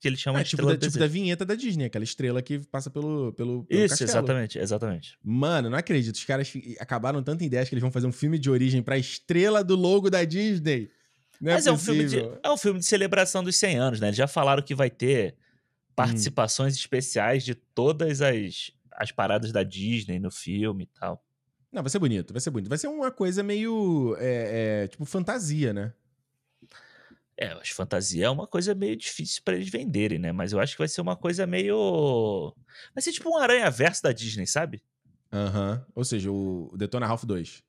que 0.00 0.08
eles 0.08 0.20
chamam 0.20 0.40
É, 0.40 0.44
de 0.44 0.50
tipo, 0.50 0.62
estrela 0.62 0.78
da, 0.78 0.86
tipo 0.86 0.98
da 0.98 1.06
vinheta 1.06 1.44
da 1.44 1.54
Disney, 1.54 1.84
aquela 1.86 2.04
estrela 2.04 2.42
que 2.42 2.58
passa 2.66 2.90
pelo, 2.90 3.32
pelo, 3.32 3.64
pelo 3.64 3.80
Isso, 3.84 3.90
castelo. 3.90 4.10
exatamente, 4.10 4.58
exatamente. 4.58 5.18
Mano, 5.22 5.70
não 5.70 5.78
acredito. 5.78 6.14
Os 6.14 6.24
caras 6.24 6.52
acabaram 6.78 7.22
tanto 7.22 7.42
em 7.42 7.46
ideias 7.46 7.68
que 7.68 7.74
eles 7.74 7.82
vão 7.82 7.90
fazer 7.90 8.06
um 8.06 8.12
filme 8.12 8.38
de 8.38 8.50
origem 8.50 8.82
pra 8.82 8.98
estrela 8.98 9.64
do 9.64 9.74
logo 9.76 10.08
da 10.10 10.22
Disney. 10.24 10.90
É 11.44 11.54
Mas 11.54 11.66
é 11.66 11.72
um, 11.72 11.78
filme 11.78 12.06
de, 12.06 12.18
é 12.42 12.50
um 12.50 12.56
filme 12.56 12.78
de 12.80 12.86
celebração 12.86 13.42
dos 13.42 13.56
100 13.56 13.76
anos, 13.76 14.00
né? 14.00 14.08
Eles 14.08 14.16
já 14.16 14.26
falaram 14.26 14.62
que 14.62 14.74
vai 14.74 14.88
ter 14.88 15.36
participações 15.94 16.74
especiais 16.74 17.44
de 17.44 17.54
todas 17.54 18.20
as, 18.20 18.70
as 18.92 19.12
paradas 19.12 19.52
da 19.52 19.62
Disney 19.62 20.18
no 20.18 20.30
filme 20.30 20.84
e 20.84 20.86
tal. 20.98 21.24
Não, 21.72 21.82
vai 21.82 21.90
ser 21.90 21.98
bonito, 21.98 22.32
vai 22.32 22.40
ser 22.40 22.50
bonito. 22.50 22.68
Vai 22.68 22.78
ser 22.78 22.88
uma 22.88 23.10
coisa 23.10 23.42
meio, 23.42 24.16
é, 24.18 24.84
é, 24.84 24.88
tipo, 24.88 25.04
fantasia, 25.04 25.72
né? 25.72 25.92
É, 27.36 27.48
acho 27.48 27.70
que 27.70 27.74
fantasia 27.74 28.26
é 28.26 28.30
uma 28.30 28.46
coisa 28.46 28.74
meio 28.74 28.96
difícil 28.96 29.42
para 29.44 29.56
eles 29.56 29.68
venderem, 29.68 30.18
né? 30.18 30.30
Mas 30.30 30.52
eu 30.52 30.60
acho 30.60 30.74
que 30.74 30.78
vai 30.78 30.88
ser 30.88 31.00
uma 31.00 31.16
coisa 31.16 31.46
meio. 31.46 32.54
Vai 32.94 33.02
ser 33.02 33.10
tipo 33.10 33.28
um 33.28 33.36
aranha-verso 33.36 34.02
da 34.02 34.12
Disney, 34.12 34.46
sabe? 34.46 34.82
Aham. 35.32 35.72
Uhum. 35.72 35.92
Ou 35.96 36.04
seja, 36.04 36.30
o 36.30 36.72
Detona 36.76 37.06
Ralph 37.06 37.24
2. 37.24 37.62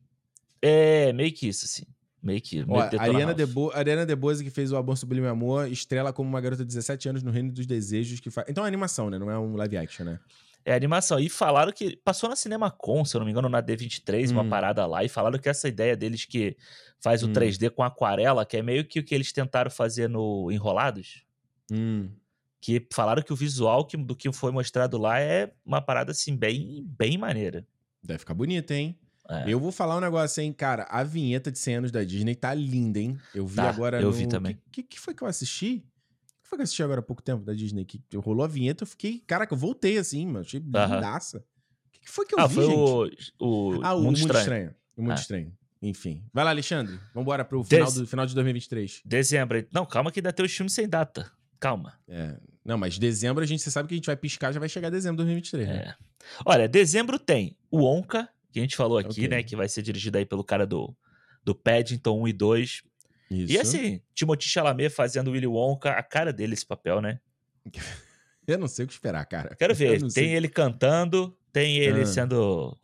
É, 0.62 1.12
meio 1.14 1.34
que 1.34 1.48
isso, 1.48 1.66
assim. 1.66 1.86
Meio 2.26 2.42
que. 2.42 2.66
Meio 2.66 2.70
Ó, 2.70 2.90
Ariana, 3.00 3.36
Debo 3.36 3.72
Ariana 3.72 4.04
DeBose, 4.04 4.44
que 4.44 4.50
fez 4.50 4.72
o 4.72 4.78
Amor 4.78 4.98
Sublime 4.98 5.28
Amor, 5.28 5.72
estrela 5.72 6.12
como 6.12 6.28
uma 6.28 6.42
garota 6.42 6.64
de 6.64 6.68
17 6.70 7.10
anos 7.10 7.22
no 7.22 7.30
Reino 7.30 7.52
dos 7.52 7.68
Desejos. 7.68 8.20
que 8.20 8.32
faz... 8.32 8.48
Então 8.50 8.66
é 8.66 8.68
animação, 8.68 9.12
né? 9.12 9.20
Não 9.20 9.30
é 9.30 9.38
um 9.38 9.56
live 9.56 9.78
action, 9.78 10.04
né? 10.04 10.20
É 10.66 10.74
animação. 10.74 11.20
E 11.20 11.30
falaram 11.30 11.72
que. 11.72 11.96
Passou 11.98 12.28
na 12.28 12.36
Cinema 12.36 12.72
Com, 12.72 13.06
se 13.06 13.16
eu 13.16 13.20
não 13.20 13.26
me 13.26 13.32
engano, 13.32 13.48
na 13.48 13.62
D23, 13.62 14.30
hum. 14.30 14.32
uma 14.34 14.50
parada 14.50 14.84
lá. 14.88 15.04
E 15.04 15.08
falaram 15.08 15.38
que 15.38 15.48
essa 15.48 15.68
ideia 15.68 15.96
deles 15.96 16.26
que 16.26 16.58
faz 17.00 17.22
o 17.22 17.28
hum. 17.28 17.34
3D 17.34 17.70
com 17.70 17.84
aquarela, 17.84 18.44
que 18.44 18.58
é 18.58 18.64
meio 18.64 18.84
que 18.84 19.00
o 19.00 19.04
que 19.04 19.14
eles 19.14 19.32
tentaram 19.32 19.70
fazer 19.70 20.10
no 20.10 20.52
Enrolados. 20.52 21.24
Hum. 21.72 22.10
Que 22.60 22.88
falaram 22.92 23.22
que 23.22 23.32
o 23.32 23.36
visual 23.36 23.86
que, 23.86 23.96
do 23.96 24.16
que 24.16 24.34
foi 24.34 24.52
mostrado 24.52 24.98
lá 24.98 25.20
é 25.20 25.54
uma 25.64 25.80
parada 25.80 26.12
assim, 26.12 26.36
bem, 26.36 26.84
bem 26.88 27.20
maneira. 27.20 27.68
Deve 28.04 28.18
ficar 28.18 28.34
bonita, 28.34 28.74
hein? 28.74 28.98
É. 29.30 29.44
Eu 29.48 29.60
vou 29.60 29.72
falar 29.72 29.98
um 29.98 30.02
negócio, 30.02 30.42
hein, 30.42 30.54
cara. 30.54 30.86
A 30.90 31.04
vinheta 31.04 31.52
de 31.52 31.58
100 31.58 31.76
anos 31.76 31.92
da 31.92 32.04
Disney 32.04 32.36
tá 32.36 32.54
linda, 32.54 33.00
hein? 33.00 33.18
Eu 33.34 33.48
vi 33.48 33.56
tá, 33.56 33.70
agora. 33.70 34.00
Eu 34.00 34.10
no... 34.10 34.12
vi 34.12 34.28
também. 34.28 34.54
O 34.54 34.72
que, 34.72 34.84
que, 34.84 34.90
que, 34.90 35.00
foi 35.00 35.14
que 35.14 35.24
eu 35.24 35.28
assisti? 35.28 35.84
O 36.40 36.44
que 36.44 36.50
foi 36.50 36.58
que 36.58 36.62
eu 36.62 36.64
assisti 36.64 36.84
agora 36.84 37.00
há 37.00 37.04
pouco 37.04 37.22
tempo 37.22 37.44
da 37.44 37.54
Disney? 37.54 37.86
Que 37.86 38.02
rolou 38.18 38.44
a 38.44 38.48
vinheta, 38.48 38.84
eu 38.84 38.88
fiquei. 38.88 39.24
Caraca, 39.26 39.54
eu 39.54 39.58
voltei 39.58 39.98
assim, 39.98 40.26
mano. 40.26 40.40
Achei 40.40 40.60
lindaça. 40.60 41.40
O 41.40 42.00
que, 42.00 42.10
foi 42.10 42.26
que 42.26 42.36
eu 42.36 42.40
ah, 42.40 42.48
vi, 42.48 42.56
foi 42.56 42.66
gente? 42.66 43.34
O, 43.40 43.78
o, 43.78 43.80
ah, 43.84 43.96
o 43.96 44.04
Mundo, 44.04 44.18
Estranho. 44.18 44.40
Estranho. 44.40 44.76
O 44.96 45.02
Mundo 45.02 45.12
ah. 45.12 45.16
Estranho. 45.16 45.54
Enfim. 45.82 46.24
Vai 46.34 46.44
lá, 46.44 46.52
Alexandre. 46.52 47.00
Vambora 47.14 47.44
pro 47.44 47.64
final, 47.64 47.92
do, 47.92 48.08
final 48.08 48.26
de 48.26 48.34
2023. 48.34 49.02
Dezembro. 49.06 49.68
Não, 49.72 49.86
calma 49.86 50.12
que 50.12 50.20
ainda 50.20 50.32
tem 50.32 50.46
os 50.46 50.52
filmes 50.52 50.74
sem 50.74 50.88
data. 50.88 51.32
Calma. 51.60 51.94
É. 52.08 52.38
Não, 52.64 52.78
mas 52.78 52.98
dezembro 52.98 53.44
a 53.44 53.48
gente 53.48 53.62
você 53.62 53.70
sabe 53.70 53.88
que 53.88 53.94
a 53.94 53.98
gente 53.98 54.08
vai 54.08 54.16
piscar, 54.16 54.52
já 54.52 54.60
vai 54.60 54.68
chegar 54.68 54.90
dezembro 54.90 55.18
de 55.18 55.26
2023. 55.26 55.68
Né? 55.68 55.76
É. 55.76 55.96
Olha, 56.44 56.68
dezembro 56.68 57.20
tem 57.20 57.56
o 57.70 57.84
Onca, 57.84 58.28
que 58.56 58.60
a 58.60 58.62
gente 58.62 58.78
falou 58.78 58.98
aqui, 58.98 59.10
okay. 59.10 59.28
né? 59.28 59.44
Que 59.44 59.54
vai 59.54 59.68
ser 59.68 59.82
dirigido 59.82 60.18
aí 60.18 60.26
pelo 60.26 60.42
cara 60.42 60.66
do, 60.66 60.96
do 61.44 61.54
Paddington 61.54 62.22
1 62.22 62.28
e 62.30 62.34
2. 62.34 62.84
Isso. 63.30 63.52
E 63.52 63.60
assim, 63.60 64.02
Timothy 64.14 64.48
Chalamet 64.48 64.90
fazendo 64.90 65.32
Willy 65.32 65.46
Wonka, 65.46 65.92
a 65.92 66.02
cara 66.02 66.32
dele 66.32 66.54
esse 66.54 66.66
papel, 66.66 67.02
né? 67.02 67.20
Eu 68.48 68.58
não 68.58 68.68
sei 68.68 68.86
o 68.86 68.88
que 68.88 68.94
esperar, 68.94 69.26
cara. 69.26 69.56
Quero 69.56 69.76
ver. 69.76 70.00
Tem 70.00 70.10
sei. 70.10 70.36
ele 70.36 70.48
cantando, 70.48 71.38
tem 71.52 71.80
ele 71.80 72.02
ah. 72.02 72.06
sendo 72.06 72.78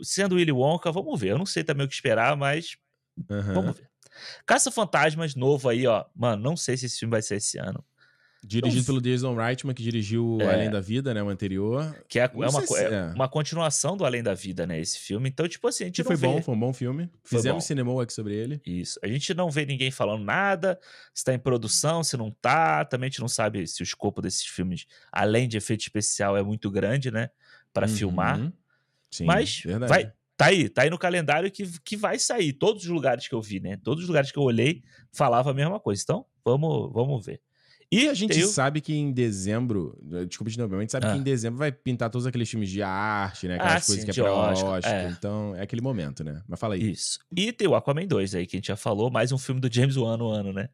sendo 0.00 0.36
Willy 0.36 0.52
Wonka, 0.52 0.92
vamos 0.92 1.18
ver. 1.18 1.30
Eu 1.30 1.38
não 1.38 1.46
sei 1.46 1.64
também 1.64 1.86
o 1.86 1.88
que 1.88 1.94
esperar, 1.94 2.36
mas 2.36 2.76
uhum. 3.28 3.54
vamos 3.54 3.76
ver. 3.76 3.90
Caça 4.46 4.70
Fantasmas 4.70 5.34
novo 5.34 5.68
aí, 5.68 5.86
ó. 5.88 6.04
Mano, 6.14 6.40
não 6.40 6.56
sei 6.56 6.76
se 6.76 6.86
esse 6.86 7.00
filme 7.00 7.10
vai 7.10 7.22
ser 7.22 7.36
esse 7.36 7.58
ano. 7.58 7.84
Dirigido 8.46 8.82
então, 8.82 8.94
pelo 8.94 9.00
Jason 9.00 9.34
Reitman, 9.34 9.74
que 9.74 9.82
dirigiu 9.82 10.38
é, 10.40 10.52
Além 10.52 10.70
da 10.70 10.80
Vida, 10.80 11.14
né? 11.14 11.22
O 11.22 11.28
anterior. 11.28 11.96
Que 12.06 12.20
é, 12.20 12.24
é 12.24 12.30
uma, 12.34 12.60
se 12.60 12.76
é, 12.76 12.92
é 12.92 13.04
uma 13.14 13.28
continuação 13.28 13.96
do 13.96 14.04
Além 14.04 14.22
da 14.22 14.34
Vida, 14.34 14.66
né? 14.66 14.78
Esse 14.78 14.98
filme. 14.98 15.28
Então, 15.30 15.48
tipo 15.48 15.66
assim, 15.66 15.84
a 15.84 15.86
gente 15.86 15.96
que 15.96 16.04
foi 16.04 16.16
vê... 16.16 16.26
bom, 16.26 16.42
foi 16.42 16.54
um 16.54 16.60
bom 16.60 16.72
filme. 16.72 17.08
Foi 17.22 17.38
Fizemos 17.38 17.64
cinema 17.64 18.02
aqui 18.02 18.12
sobre 18.12 18.34
ele. 18.34 18.60
Isso. 18.66 19.00
A 19.02 19.08
gente 19.08 19.32
não 19.32 19.50
vê 19.50 19.64
ninguém 19.64 19.90
falando 19.90 20.22
nada, 20.22 20.78
se 21.14 21.24
tá 21.24 21.32
em 21.32 21.38
produção, 21.38 22.04
se 22.04 22.16
não 22.16 22.30
tá. 22.30 22.84
Também 22.84 23.06
a 23.06 23.10
gente 23.10 23.20
não 23.20 23.28
sabe 23.28 23.66
se 23.66 23.82
o 23.82 23.84
escopo 23.84 24.20
desses 24.20 24.46
filmes, 24.46 24.86
além 25.10 25.48
de 25.48 25.56
efeito 25.56 25.80
especial, 25.80 26.36
é 26.36 26.42
muito 26.42 26.70
grande, 26.70 27.10
né? 27.10 27.30
Para 27.72 27.86
uhum. 27.86 27.94
filmar. 27.94 28.52
Sim, 29.10 29.24
Mas 29.24 29.62
verdade. 29.64 29.88
vai, 29.88 30.12
tá 30.36 30.46
aí, 30.46 30.68
tá 30.68 30.82
aí 30.82 30.90
no 30.90 30.98
calendário 30.98 31.50
que, 31.50 31.66
que 31.80 31.96
vai 31.96 32.18
sair. 32.18 32.52
Todos 32.52 32.82
os 32.82 32.88
lugares 32.90 33.26
que 33.28 33.34
eu 33.34 33.40
vi, 33.40 33.60
né? 33.60 33.78
Todos 33.82 34.02
os 34.02 34.08
lugares 34.08 34.30
que 34.30 34.38
eu 34.38 34.42
olhei 34.42 34.82
falava 35.12 35.50
a 35.50 35.54
mesma 35.54 35.80
coisa. 35.80 36.02
Então, 36.02 36.26
vamos, 36.44 36.92
vamos 36.92 37.24
ver. 37.24 37.40
E 37.90 38.08
a 38.08 38.14
gente 38.14 38.38
eu... 38.38 38.48
sabe 38.48 38.80
que 38.80 38.94
em 38.94 39.12
dezembro, 39.12 39.98
desculpa 40.28 40.50
de 40.50 40.58
novo, 40.58 40.76
a 40.76 40.80
gente 40.80 40.92
sabe 40.92 41.06
ah. 41.06 41.12
que 41.12 41.18
em 41.18 41.22
dezembro 41.22 41.58
vai 41.58 41.70
pintar 41.72 42.10
todos 42.10 42.26
aqueles 42.26 42.48
filmes 42.48 42.70
de 42.70 42.82
arte, 42.82 43.48
né? 43.48 43.54
Aquelas 43.56 43.82
ah, 43.82 43.86
coisas 43.86 44.04
sim, 44.04 44.10
que 44.10 44.20
é 44.20 44.22
pra 44.22 44.32
Oscar. 44.32 44.70
Oscar. 44.70 44.94
É. 44.94 45.08
Então 45.08 45.54
é 45.56 45.62
aquele 45.62 45.82
momento, 45.82 46.24
né? 46.24 46.42
Mas 46.48 46.58
fala 46.58 46.74
aí. 46.74 46.90
Isso. 46.90 47.18
E 47.36 47.52
tem 47.52 47.68
o 47.68 47.74
Aquaman 47.74 48.06
2 48.06 48.34
aí, 48.34 48.46
que 48.46 48.56
a 48.56 48.58
gente 48.58 48.68
já 48.68 48.76
falou, 48.76 49.10
mais 49.10 49.32
um 49.32 49.38
filme 49.38 49.60
do 49.60 49.72
James 49.72 49.96
Wan 49.96 50.16
no 50.16 50.28
ano, 50.28 50.52
né? 50.52 50.68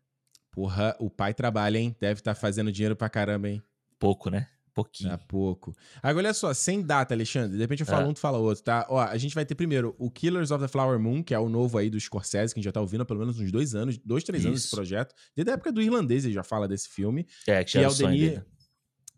Porra, 0.52 0.96
o 0.98 1.08
pai 1.08 1.32
trabalha, 1.32 1.78
hein? 1.78 1.94
Deve 2.00 2.20
estar 2.20 2.34
tá 2.34 2.40
fazendo 2.40 2.72
dinheiro 2.72 2.96
pra 2.96 3.08
caramba, 3.08 3.48
hein? 3.48 3.62
Pouco, 3.98 4.30
né? 4.30 4.48
Pouquinho. 4.74 5.12
É 5.12 5.16
pouco. 5.16 5.74
Agora, 6.02 6.28
olha 6.28 6.34
só, 6.34 6.52
sem 6.52 6.82
data, 6.82 7.14
Alexandre. 7.14 7.56
De 7.56 7.62
repente 7.62 7.80
eu 7.80 7.86
falo 7.86 8.06
ah. 8.06 8.09
um, 8.09 8.14
tu 8.14 8.20
fala 8.20 8.38
outro, 8.38 8.62
tá? 8.62 8.86
Ó, 8.88 8.98
a 9.01 9.16
gente 9.16 9.34
vai 9.34 9.44
ter 9.44 9.55
primeiro 9.55 9.94
o 9.98 10.10
Killers 10.10 10.51
of 10.51 10.62
the 10.62 10.68
Flower 10.68 10.98
Moon, 10.98 11.22
que 11.22 11.34
é 11.34 11.38
o 11.38 11.48
novo 11.48 11.78
aí 11.78 11.90
do 11.90 11.98
Scorsese, 11.98 12.55
que 12.55 12.59
a 12.59 12.60
gente 12.60 12.64
já 12.64 12.72
tá 12.72 12.80
ouvindo 12.80 13.02
há 13.02 13.05
pelo 13.05 13.20
menos 13.20 13.38
uns 13.38 13.51
dois 13.51 13.74
anos, 13.74 13.98
dois, 13.98 14.24
três 14.24 14.42
Isso. 14.42 14.48
anos 14.48 14.64
esse 14.64 14.70
projeto. 14.70 15.14
Desde 15.34 15.51
a 15.51 15.55
época 15.55 15.72
do 15.72 15.82
irlandês 15.82 16.24
ele 16.24 16.34
já 16.34 16.42
fala 16.42 16.66
desse 16.66 16.88
filme. 16.88 17.26
É, 17.47 17.62
que, 17.64 17.72
que 17.72 17.78
é 17.78 17.88
o 17.88 17.94
Denis. 17.94 18.40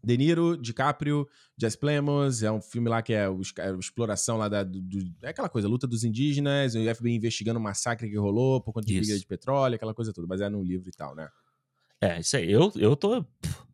De 0.04 0.16
Niro, 0.16 0.56
DiCaprio, 0.56 1.28
Jess 1.56 1.76
Plemons, 1.76 2.42
é 2.42 2.50
um 2.50 2.60
filme 2.60 2.88
lá 2.88 3.00
que 3.00 3.12
é, 3.12 3.28
o, 3.28 3.40
é 3.58 3.70
a 3.70 3.74
exploração 3.74 4.36
lá 4.36 4.48
da. 4.48 4.64
Do, 4.64 4.80
do, 4.80 4.98
é 5.22 5.28
aquela 5.28 5.48
coisa, 5.48 5.68
luta 5.68 5.86
dos 5.86 6.02
indígenas, 6.02 6.74
o 6.74 6.94
FBI 6.94 7.14
investigando 7.14 7.60
o 7.60 7.62
massacre 7.62 8.10
que 8.10 8.16
rolou 8.16 8.60
por 8.60 8.72
conta 8.72 8.86
de 8.86 8.98
briga 8.98 9.16
de 9.16 9.24
petróleo, 9.24 9.76
aquela 9.76 9.94
coisa 9.94 10.12
toda, 10.12 10.26
baseado 10.26 10.52
num 10.52 10.64
livro 10.64 10.88
e 10.88 10.92
tal, 10.92 11.14
né? 11.14 11.28
É, 12.00 12.18
isso 12.18 12.36
aí. 12.36 12.50
Eu, 12.50 12.72
eu 12.74 12.96
tô 12.96 13.24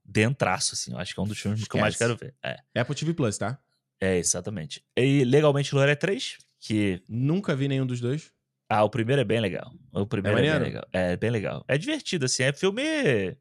dentraço, 0.09 0.75
assim. 0.75 0.93
Eu 0.93 0.99
acho 0.99 1.13
que 1.13 1.21
é 1.21 1.23
um 1.23 1.27
dos 1.27 1.39
filmes 1.39 1.61
Esquece. 1.61 1.71
que 1.71 1.77
eu 1.77 1.81
mais 1.81 1.97
quero 1.97 2.17
ver. 2.17 2.35
É. 2.43 2.59
Apple 2.81 2.95
TV 2.95 3.13
Plus, 3.13 3.37
tá? 3.37 3.59
É, 4.01 4.17
exatamente. 4.17 4.83
E 4.97 5.25
Legalmente 5.25 5.75
Loura 5.75 5.93
é 5.93 5.97
3, 5.97 6.39
que... 6.59 7.03
Nunca 7.09 7.55
vi 7.55 7.69
nenhum 7.69 7.87
dos 7.87 8.01
dois. 8.01 8.33
Ah, 8.69 8.85
o 8.85 8.91
primeiro 8.91 9.21
é 9.21 9.25
bem 9.25 9.41
legal. 9.41 9.73
O 9.93 10.07
primeiro 10.07 10.39
é, 10.39 10.47
é 10.47 10.53
bem 10.53 10.61
legal. 10.61 10.89
É 10.93 11.17
bem 11.17 11.31
legal. 11.31 11.65
É 11.67 11.79
divertido, 11.79 12.27
assim. 12.27 12.43
É 12.43 12.53
filme 12.53 13.37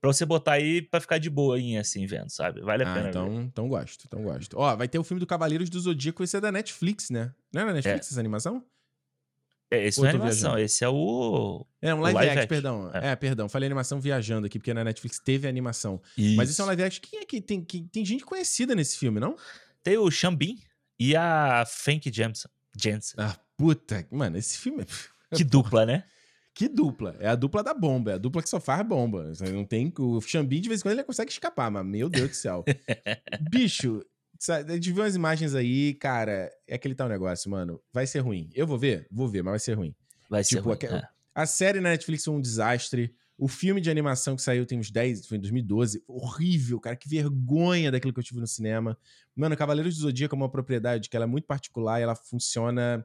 pra 0.00 0.12
você 0.12 0.26
botar 0.26 0.52
aí 0.52 0.82
pra 0.82 1.00
ficar 1.00 1.16
de 1.16 1.30
boa 1.30 1.56
assim, 1.80 2.04
vendo, 2.06 2.28
sabe? 2.28 2.60
Vale 2.60 2.84
a 2.84 2.90
ah, 2.90 2.94
pena 2.94 3.08
então, 3.08 3.30
ver. 3.30 3.42
Então 3.42 3.68
gosto, 3.68 4.04
então 4.06 4.22
gosto. 4.22 4.58
Ó, 4.58 4.76
vai 4.76 4.86
ter 4.86 4.98
o 4.98 5.04
filme 5.04 5.18
do 5.18 5.26
Cavaleiros 5.26 5.70
do 5.70 5.80
Zodíaco, 5.80 6.22
esse 6.22 6.36
é 6.36 6.40
da 6.40 6.52
Netflix, 6.52 7.08
né? 7.08 7.32
Não 7.52 7.62
é 7.62 7.66
da 7.66 7.72
Netflix 7.72 8.08
é. 8.08 8.10
essa 8.10 8.20
animação? 8.20 8.62
É, 9.74 9.86
esse 9.86 10.00
não 10.00 10.06
é 10.06 10.10
animação, 10.10 10.50
viajando? 10.50 10.64
esse 10.64 10.84
é 10.84 10.88
o. 10.88 11.66
É 11.80 11.94
um 11.94 12.00
live, 12.00 12.14
live 12.14 12.30
action, 12.30 12.42
action, 12.42 12.48
perdão. 12.48 12.90
É. 12.94 13.08
é. 13.08 13.16
perdão. 13.16 13.48
Falei 13.48 13.66
animação 13.66 14.00
viajando 14.00 14.46
aqui, 14.46 14.58
porque 14.58 14.74
na 14.74 14.84
Netflix 14.84 15.18
teve 15.18 15.48
animação. 15.48 16.00
Isso. 16.16 16.36
Mas 16.36 16.50
esse 16.50 16.60
é 16.60 16.64
um 16.64 16.66
live 16.68 16.82
action. 16.82 17.02
Quem 17.02 17.20
é 17.20 17.24
que 17.24 17.40
tem, 17.40 17.62
que, 17.62 17.82
tem 17.82 18.04
gente 18.04 18.24
conhecida 18.24 18.74
nesse 18.74 18.98
filme, 18.98 19.20
não? 19.20 19.36
Tem 19.82 19.98
o 19.98 20.10
Xambin 20.10 20.58
e 20.98 21.14
a 21.16 21.64
Fank 21.66 22.10
Jensen. 22.12 22.50
Jensen. 22.76 23.14
Ah, 23.18 23.36
puta. 23.56 24.06
Mano, 24.10 24.36
esse 24.36 24.58
filme 24.58 24.82
é. 24.82 24.86
Que 25.36 25.44
dupla, 25.44 25.84
né? 25.84 26.04
Que 26.54 26.68
dupla? 26.68 27.16
É 27.18 27.28
a 27.28 27.34
dupla 27.34 27.64
da 27.64 27.74
bomba, 27.74 28.12
é 28.12 28.14
a 28.14 28.18
dupla 28.18 28.40
que 28.40 28.48
só 28.48 28.60
faz 28.60 28.86
bomba. 28.86 29.32
Não 29.52 29.64
tem. 29.64 29.92
O 29.98 30.20
Xambin, 30.20 30.60
de 30.60 30.68
vez 30.68 30.80
em 30.80 30.82
quando, 30.84 30.92
ele 30.92 31.02
consegue 31.02 31.32
escapar, 31.32 31.68
mas 31.68 31.84
meu 31.84 32.08
Deus 32.08 32.30
do 32.30 32.34
céu. 32.34 32.64
Bicho, 33.50 34.04
a 34.52 34.74
gente 34.74 34.92
viu 34.92 35.02
umas 35.02 35.14
imagens 35.14 35.54
aí, 35.54 35.94
cara, 35.94 36.50
é 36.66 36.74
aquele 36.74 36.94
tal 36.94 37.08
negócio, 37.08 37.50
mano. 37.50 37.80
Vai 37.92 38.06
ser 38.06 38.20
ruim. 38.20 38.50
Eu 38.54 38.66
vou 38.66 38.78
ver? 38.78 39.06
Vou 39.10 39.28
ver, 39.28 39.42
mas 39.42 39.52
vai 39.52 39.58
ser 39.58 39.74
ruim. 39.74 39.94
Vai 40.28 40.42
tipo, 40.42 40.76
ser 40.76 40.86
ruim. 40.86 40.94
A, 40.94 40.98
é. 40.98 41.08
a 41.34 41.46
série 41.46 41.80
na 41.80 41.90
Netflix 41.90 42.24
foi 42.24 42.34
um 42.34 42.40
desastre. 42.40 43.14
O 43.36 43.48
filme 43.48 43.80
de 43.80 43.90
animação 43.90 44.36
que 44.36 44.42
saiu 44.42 44.64
tem 44.64 44.78
uns 44.78 44.90
10, 44.90 45.26
foi 45.26 45.38
em 45.38 45.40
2012. 45.40 46.02
Horrível, 46.06 46.80
cara. 46.80 46.96
Que 46.96 47.08
vergonha 47.08 47.90
daquilo 47.90 48.12
que 48.12 48.20
eu 48.20 48.24
tive 48.24 48.40
no 48.40 48.46
cinema. 48.46 48.96
Mano, 49.34 49.56
Cavaleiros 49.56 49.96
do 49.96 50.02
Zodíaco 50.02 50.34
é 50.34 50.38
uma 50.38 50.50
propriedade 50.50 51.08
que 51.08 51.16
ela 51.16 51.24
é 51.24 51.28
muito 51.28 51.46
particular 51.46 52.00
e 52.00 52.02
ela 52.04 52.14
funciona. 52.14 53.04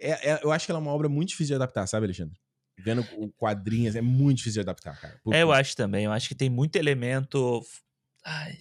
É, 0.00 0.32
é, 0.32 0.40
eu 0.42 0.52
acho 0.52 0.66
que 0.66 0.72
ela 0.72 0.78
é 0.78 0.82
uma 0.82 0.92
obra 0.92 1.08
muito 1.08 1.30
difícil 1.30 1.48
de 1.48 1.54
adaptar, 1.54 1.86
sabe, 1.86 2.06
Alexandre? 2.06 2.38
Vendo 2.78 3.04
quadrinhos, 3.36 3.96
é 3.96 4.00
muito 4.00 4.38
difícil 4.38 4.62
de 4.62 4.68
adaptar, 4.68 5.00
cara. 5.00 5.20
Por, 5.24 5.34
é, 5.34 5.42
eu 5.42 5.50
acho 5.50 5.76
também. 5.76 6.04
Eu 6.04 6.12
acho 6.12 6.28
que 6.28 6.34
tem 6.34 6.48
muito 6.48 6.76
elemento. 6.76 7.60
Ai, 8.24 8.58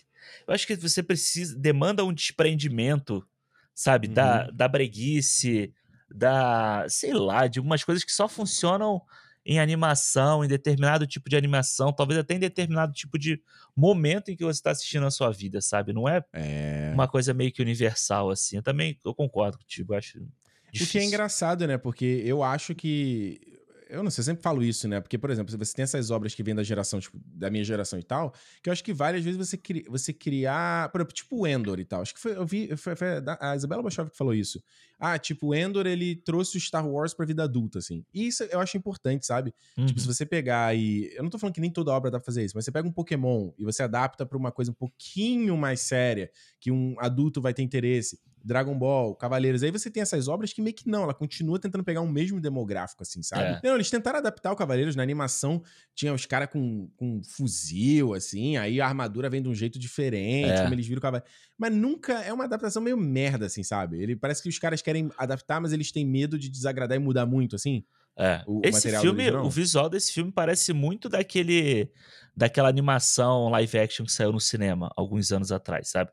eu 0.48 0.54
acho 0.54 0.66
que 0.68 0.76
você 0.76 1.04
precisa, 1.04 1.58
demanda 1.58 2.04
um 2.04 2.14
desprendimento, 2.14 3.26
sabe? 3.74 4.08
Uhum. 4.08 4.14
Da, 4.14 4.50
da 4.52 4.68
breguice, 4.68 5.74
da, 6.10 6.86
sei 6.90 7.14
lá, 7.14 7.48
de 7.48 7.60
algumas 7.60 7.84
coisas 7.84 8.04
que 8.04 8.12
só 8.12 8.28
funcionam 8.28 9.02
em 9.46 9.60
animação, 9.60 10.44
em 10.44 10.48
determinado 10.48 11.08
tipo 11.08 11.30
de 11.30 11.38
animação, 11.38 11.94
talvez 11.94 12.20
até 12.20 12.34
em 12.34 12.40
determinado 12.40 12.92
tipo 12.92 13.18
de 13.18 13.42
momento 13.74 14.30
em 14.30 14.36
que 14.36 14.44
você 14.44 14.60
está 14.60 14.72
assistindo 14.72 15.06
a 15.06 15.12
sua 15.12 15.32
vida, 15.32 15.62
sabe? 15.62 15.94
Não 15.94 16.08
é, 16.08 16.22
é, 16.34 16.92
uma 16.94 17.08
coisa 17.08 17.34
meio 17.34 17.52
que 17.52 17.62
universal, 17.62 18.30
assim. 18.30 18.58
Eu 18.58 18.64
também 18.64 19.00
eu 19.06 19.16
concordo 19.16 19.58
contigo, 19.58 19.94
acho. 19.94 20.20
Difícil. 20.70 20.86
O 20.86 20.92
que 20.92 20.98
é 21.00 21.04
engraçado, 21.06 21.66
né? 21.66 21.78
Porque 21.78 22.22
eu 22.26 22.44
acho 22.44 22.76
que 22.76 23.40
eu 23.90 24.04
não 24.04 24.12
sei, 24.12 24.22
eu 24.22 24.26
sempre 24.26 24.44
falo 24.44 24.64
isso, 24.64 24.88
né? 24.88 25.00
Porque, 25.00 25.18
por 25.18 25.30
exemplo, 25.30 25.56
você 25.58 25.74
tem 25.74 25.84
essas 25.84 26.12
obras 26.12 26.34
que 26.34 26.44
vêm 26.44 26.56
da 26.56 26.64
geração, 26.64 27.00
tipo, 27.00 27.20
da 27.26 27.50
minha 27.50 27.64
geração 27.64 27.98
e 27.98 28.04
tal, 28.04 28.34
que 28.62 28.70
eu 28.70 28.74
acho 28.74 28.84
que 28.84 28.94
vale, 28.94 29.18
às 29.18 29.24
vezes, 29.24 29.38
você, 29.38 29.58
cri, 29.58 29.86
você 29.90 30.14
criar. 30.14 30.90
Por 30.92 31.00
exemplo, 31.00 31.14
tipo 31.14 31.38
o 31.38 31.48
Endor 31.48 31.80
e 31.80 31.86
tal. 31.86 32.02
Acho 32.02 32.14
que 32.14 32.20
foi. 32.20 32.36
Eu 32.36 32.46
vi. 32.46 32.76
Foi, 32.76 32.96
foi 32.96 33.08
a 33.40 33.56
Isabela 33.56 33.84
Bachov 33.84 34.10
que 34.10 34.18
falou 34.18 34.34
isso. 34.34 34.62
Ah, 35.00 35.18
tipo, 35.18 35.48
o 35.48 35.56
Endor, 35.56 35.86
ele 35.86 36.16
trouxe 36.16 36.58
o 36.58 36.60
Star 36.60 36.88
Wars 36.88 37.14
pra 37.14 37.26
vida 37.26 37.44
adulta, 37.44 37.80
assim. 37.80 38.04
E 38.14 38.28
isso 38.28 38.44
eu 38.44 38.60
acho 38.60 38.78
importante, 38.78 39.26
sabe? 39.26 39.54
Uhum. 39.78 39.86
Tipo, 39.86 40.00
se 40.00 40.08
uhum. 40.08 40.14
você 40.14 40.26
pegar 40.26 40.76
e. 40.76 41.14
Eu 41.16 41.24
não 41.24 41.30
tô 41.30 41.38
falando 41.38 41.54
que 41.54 41.62
nem 41.62 41.72
toda 41.72 41.92
obra 41.92 42.12
dá 42.12 42.20
pra 42.20 42.26
fazer 42.26 42.44
isso, 42.44 42.56
mas 42.56 42.66
você 42.66 42.72
pega 42.72 42.88
um 42.88 42.92
Pokémon 42.92 43.52
e 43.58 43.64
você 43.64 43.84
adapta 43.84 44.26
pra 44.26 44.38
uma 44.38 44.52
coisa 44.52 44.72
um 44.72 44.76
pouquinho 44.76 45.58
mais 45.58 45.82
séria, 45.82 46.32
que 46.60 46.72
um 46.72 46.96
adulto 47.00 47.42
vai 47.42 47.54
ter 47.54 47.64
interesse 47.64 48.20
Dragon 48.44 48.78
Ball, 48.78 49.16
Cavaleiros. 49.16 49.64
Aí 49.64 49.72
você 49.72 49.90
tem 49.90 50.02
essas 50.02 50.28
obras 50.28 50.54
que 50.54 50.62
meio 50.62 50.76
que 50.76 50.88
não, 50.88 51.04
ela 51.04 51.14
continua 51.14 51.60
tentando 51.60 51.84
pegar 51.84 52.02
um 52.02 52.10
mesmo 52.10 52.40
demográfico, 52.40 53.04
assim, 53.04 53.22
sabe? 53.22 53.44
É. 53.44 53.62
Não, 53.64 53.76
eles 53.76 53.90
tentaram 53.90 54.20
adaptar 54.20 54.52
o 54.52 54.56
Cavaleiros 54.56 54.96
na 54.96 55.04
animação, 55.04 55.62
tinha 55.94 56.14
os 56.14 56.26
caras 56.26 56.50
com, 56.50 56.90
com 56.96 57.22
fuzil, 57.24 58.14
assim, 58.14 58.58
aí 58.58 58.80
a 58.80 58.88
armadura 58.88 59.30
vem 59.30 59.42
de 59.42 59.50
um 59.50 59.56
jeito 59.56 59.78
diferente, 59.78 60.50
é. 60.50 60.62
como 60.62 60.74
eles 60.74 60.88
viram 60.88 61.00
o 61.00 61.02
Cavaleiro. 61.02 61.30
Mas 61.58 61.74
nunca 61.74 62.22
é 62.22 62.32
uma 62.32 62.46
adaptação 62.46 62.82
meio 62.82 62.98
merda, 62.98 63.48
assim, 63.48 63.64
sabe? 63.64 64.02
Ele 64.02 64.16
parece 64.16 64.42
que 64.42 64.50
os 64.50 64.60
caras 64.60 64.82
querem 64.82 65.12
adaptar, 65.18 65.60
mas 65.60 65.74
eles 65.74 65.92
têm 65.92 66.06
medo 66.06 66.38
de 66.38 66.50
desagradar 66.50 66.96
e 66.96 67.00
mudar 67.00 67.26
muito, 67.26 67.56
assim. 67.56 67.84
É. 68.18 68.44
O, 68.48 68.62
Esse 68.64 69.00
filme, 69.00 69.30
o 69.30 69.50
visual 69.50 69.88
desse 69.90 70.12
filme 70.12 70.32
parece 70.32 70.74
muito 70.74 71.08
daquele 71.08 71.92
daquela 72.36 72.70
animação 72.70 73.50
live 73.50 73.80
action 73.80 74.06
que 74.06 74.12
saiu 74.12 74.32
no 74.32 74.40
cinema 74.40 74.92
alguns 74.96 75.32
anos 75.32 75.52
atrás, 75.52 75.90
sabe? 75.90 76.12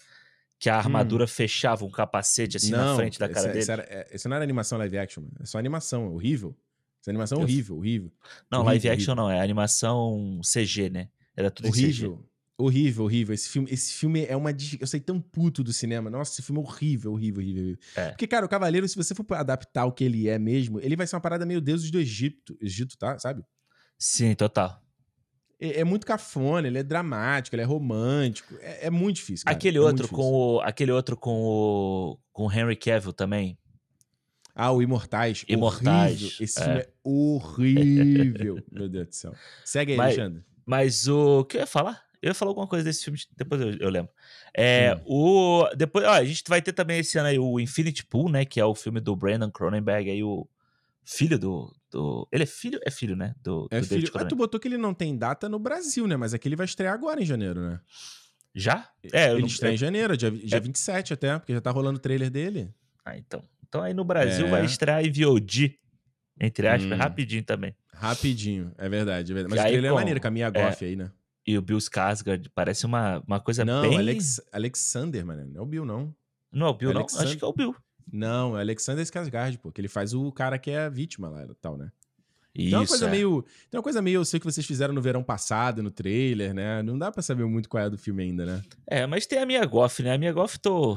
Que 0.64 0.70
a 0.70 0.78
armadura 0.78 1.24
hum. 1.24 1.28
fechava 1.28 1.84
um 1.84 1.90
capacete 1.90 2.56
assim 2.56 2.70
não, 2.70 2.92
na 2.92 2.96
frente 2.96 3.18
da 3.18 3.28
cara 3.28 3.40
esse, 3.40 3.48
dele. 3.48 3.58
Esse, 3.58 3.70
era, 3.70 4.30
não 4.30 4.36
era 4.36 4.42
animação 4.42 4.78
live 4.78 4.96
action, 4.96 5.24
é 5.38 5.44
só 5.44 5.58
animação, 5.58 6.14
horrível. 6.14 6.56
Essa 7.02 7.10
animação 7.10 7.38
é 7.38 7.42
horrível, 7.42 7.76
horrível. 7.76 8.10
Não, 8.50 8.60
horrível, 8.60 8.64
live 8.64 8.88
action 8.88 9.12
horrível. 9.12 9.24
não, 9.24 9.30
é 9.30 9.42
animação 9.42 10.40
CG, 10.42 10.88
né? 10.88 11.10
Era 11.36 11.50
tudo 11.50 11.68
horrível. 11.68 12.16
CG. 12.16 12.24
Horrível, 12.56 13.04
horrível. 13.04 13.34
Esse 13.34 13.50
filme, 13.50 13.68
esse 13.70 13.92
filme 13.92 14.24
é 14.24 14.34
uma. 14.34 14.52
Eu 14.80 14.86
sei 14.86 15.00
tão 15.00 15.20
puto 15.20 15.62
do 15.62 15.70
cinema. 15.70 16.08
Nossa, 16.08 16.32
esse 16.32 16.40
filme 16.40 16.62
é 16.62 16.64
horrível, 16.64 17.12
horrível, 17.12 17.42
horrível. 17.42 17.76
É. 17.94 18.08
Porque, 18.12 18.26
cara, 18.26 18.46
o 18.46 18.48
Cavaleiro, 18.48 18.88
se 18.88 18.96
você 18.96 19.14
for 19.14 19.26
adaptar 19.32 19.84
o 19.84 19.92
que 19.92 20.02
ele 20.02 20.30
é 20.30 20.38
mesmo, 20.38 20.80
ele 20.80 20.96
vai 20.96 21.06
ser 21.06 21.14
uma 21.16 21.20
parada 21.20 21.44
meio 21.44 21.60
deuses 21.60 21.90
do 21.90 21.98
Egito, 21.98 22.56
Egito, 22.58 22.96
tá? 22.96 23.18
Sabe? 23.18 23.44
Sim, 23.98 24.34
total. 24.34 24.82
É, 25.70 25.80
é 25.80 25.84
muito 25.84 26.06
cafona, 26.06 26.66
ele 26.66 26.78
é 26.78 26.82
dramático, 26.82 27.54
ele 27.54 27.62
é 27.62 27.66
romântico. 27.66 28.54
É, 28.60 28.86
é 28.86 28.90
muito 28.90 29.16
difícil. 29.16 29.44
Cara. 29.44 29.56
Aquele 29.56 29.78
é 29.78 29.80
outro 29.80 30.08
com 30.08 30.32
o. 30.32 30.60
Aquele 30.60 30.92
outro 30.92 31.16
com 31.16 31.42
o. 31.42 32.18
Com 32.32 32.46
o 32.46 32.52
Henry 32.52 32.76
Cavill 32.76 33.12
também. 33.12 33.58
Ah, 34.54 34.70
o 34.70 34.82
Imortais. 34.82 35.44
Imortais. 35.48 36.22
Horrível. 36.22 36.44
Esse 36.44 36.60
é. 36.60 36.64
filme 36.64 36.80
é 36.80 36.88
horrível. 37.02 38.58
Meu 38.70 38.88
Deus 38.88 39.08
do 39.08 39.14
céu. 39.14 39.34
Segue 39.64 39.92
aí, 39.92 39.98
mas, 39.98 40.18
Alexandre. 40.18 40.44
Mas 40.64 41.08
o. 41.08 41.44
Que 41.44 41.56
eu 41.56 41.60
ia 41.62 41.66
falar? 41.66 42.04
Eu 42.22 42.28
ia 42.28 42.34
falar 42.34 42.50
alguma 42.52 42.66
coisa 42.66 42.82
desse 42.82 43.04
filme, 43.04 43.18
depois 43.36 43.60
eu, 43.60 43.72
eu 43.74 43.90
lembro. 43.90 44.10
É, 44.56 44.98
o, 45.04 45.68
depois, 45.76 46.06
ó, 46.06 46.12
a 46.12 46.24
gente 46.24 46.42
vai 46.48 46.62
ter 46.62 46.72
também 46.72 47.00
esse 47.00 47.18
ano 47.18 47.28
aí 47.28 47.38
o 47.38 47.60
Infinity 47.60 48.06
Pool, 48.06 48.30
né? 48.30 48.46
Que 48.46 48.58
é 48.58 48.64
o 48.64 48.74
filme 48.74 48.98
do 48.98 49.14
Brandon 49.14 49.50
Cronenberg, 49.50 50.10
aí 50.10 50.22
o 50.22 50.48
filho 51.04 51.38
do, 51.38 51.74
do. 51.90 52.28
Ele 52.32 52.42
é 52.42 52.46
filho? 52.46 52.80
É 52.84 52.90
filho, 52.90 53.16
né? 53.16 53.34
Do, 53.42 53.68
é 53.70 53.80
do 53.80 53.86
filho. 53.86 54.10
Ah, 54.14 54.24
tu 54.24 54.36
botou 54.36 54.58
que 54.58 54.68
ele 54.68 54.78
não 54.78 54.94
tem 54.94 55.16
data 55.16 55.48
no 55.48 55.58
Brasil, 55.58 56.06
né? 56.06 56.16
Mas 56.16 56.34
aqui 56.34 56.48
ele 56.48 56.56
vai 56.56 56.66
estrear 56.66 56.94
agora 56.94 57.20
em 57.22 57.26
janeiro, 57.26 57.60
né? 57.60 57.80
Já? 58.54 58.88
É, 59.12 59.30
ele 59.30 59.40
não... 59.40 59.46
estreia 59.46 59.72
é... 59.72 59.74
em 59.74 59.78
janeiro, 59.78 60.16
dia, 60.16 60.30
dia 60.30 60.58
é... 60.58 60.60
27 60.60 61.12
até, 61.12 61.38
porque 61.38 61.52
já 61.52 61.60
tá 61.60 61.70
rolando 61.70 61.98
o 61.98 62.02
trailer 62.02 62.30
dele. 62.30 62.72
Ah, 63.04 63.16
então. 63.16 63.42
Então 63.68 63.82
aí 63.82 63.92
no 63.92 64.04
Brasil 64.04 64.46
é. 64.46 64.50
vai 64.50 64.64
estrear 64.64 65.04
em 65.04 65.10
VOD, 65.10 65.78
entre 66.40 66.68
aspas, 66.68 66.92
hum. 66.92 66.96
rapidinho 66.96 67.42
também. 67.42 67.74
Rapidinho, 67.92 68.72
é 68.78 68.88
verdade. 68.88 69.32
É 69.32 69.34
verdade. 69.34 69.54
Mas 69.56 69.64
o 69.64 69.68
trailer 69.68 69.90
com... 69.90 69.96
é 69.96 70.00
maneiro, 70.00 70.20
com 70.20 70.28
a 70.28 70.30
Mia 70.30 70.50
Goff 70.50 70.84
é... 70.84 70.88
aí, 70.88 70.96
né? 70.96 71.10
e 71.46 71.58
o 71.58 71.62
Bill 71.62 71.78
Skarsgård. 71.78 72.50
Parece 72.54 72.86
uma, 72.86 73.22
uma 73.26 73.40
coisa 73.40 73.64
não, 73.64 73.82
bem... 73.82 73.92
Não, 73.92 73.98
Alex, 73.98 74.40
Alexander, 74.52 75.24
mano. 75.24 75.46
Não 75.46 75.60
é 75.60 75.62
o 75.62 75.66
Bill, 75.66 75.84
não. 75.84 76.14
Não 76.50 76.66
é 76.66 76.70
o 76.70 76.74
Bill, 76.74 76.90
é 76.90 76.94
não? 76.94 77.00
Alexander... 77.00 77.28
Acho 77.28 77.36
que 77.36 77.44
é 77.44 77.46
o 77.46 77.52
Bill. 77.52 77.76
Não, 78.12 78.56
é 78.56 78.60
Alexander 78.60 79.04
Skarsgård, 79.04 79.58
pô. 79.58 79.72
Que 79.72 79.80
ele 79.80 79.88
faz 79.88 80.14
o 80.14 80.30
cara 80.32 80.58
que 80.58 80.70
é 80.70 80.84
a 80.84 80.88
vítima 80.88 81.28
lá 81.28 81.44
e 81.44 81.54
tal, 81.60 81.76
né? 81.76 81.90
Isso, 82.54 82.70
tem 82.70 82.78
uma 82.78 82.86
coisa 82.86 83.06
é. 83.06 83.10
meio. 83.10 83.44
Tem 83.70 83.78
uma 83.78 83.82
coisa 83.82 84.00
meio, 84.00 84.20
eu 84.20 84.24
sei 84.24 84.38
que 84.38 84.46
vocês 84.46 84.64
fizeram 84.64 84.94
no 84.94 85.02
verão 85.02 85.24
passado, 85.24 85.82
no 85.82 85.90
trailer, 85.90 86.54
né? 86.54 86.82
Não 86.82 86.96
dá 86.96 87.10
para 87.10 87.20
saber 87.20 87.44
muito 87.44 87.68
qual 87.68 87.82
é 87.82 87.90
do 87.90 87.98
filme 87.98 88.22
ainda, 88.22 88.46
né? 88.46 88.62
É, 88.86 89.06
mas 89.06 89.26
tem 89.26 89.40
a 89.40 89.46
Mia 89.46 89.64
Goff, 89.66 90.02
né? 90.02 90.14
A 90.14 90.18
Mia 90.18 90.32
Goff 90.32 90.58
tô 90.60 90.96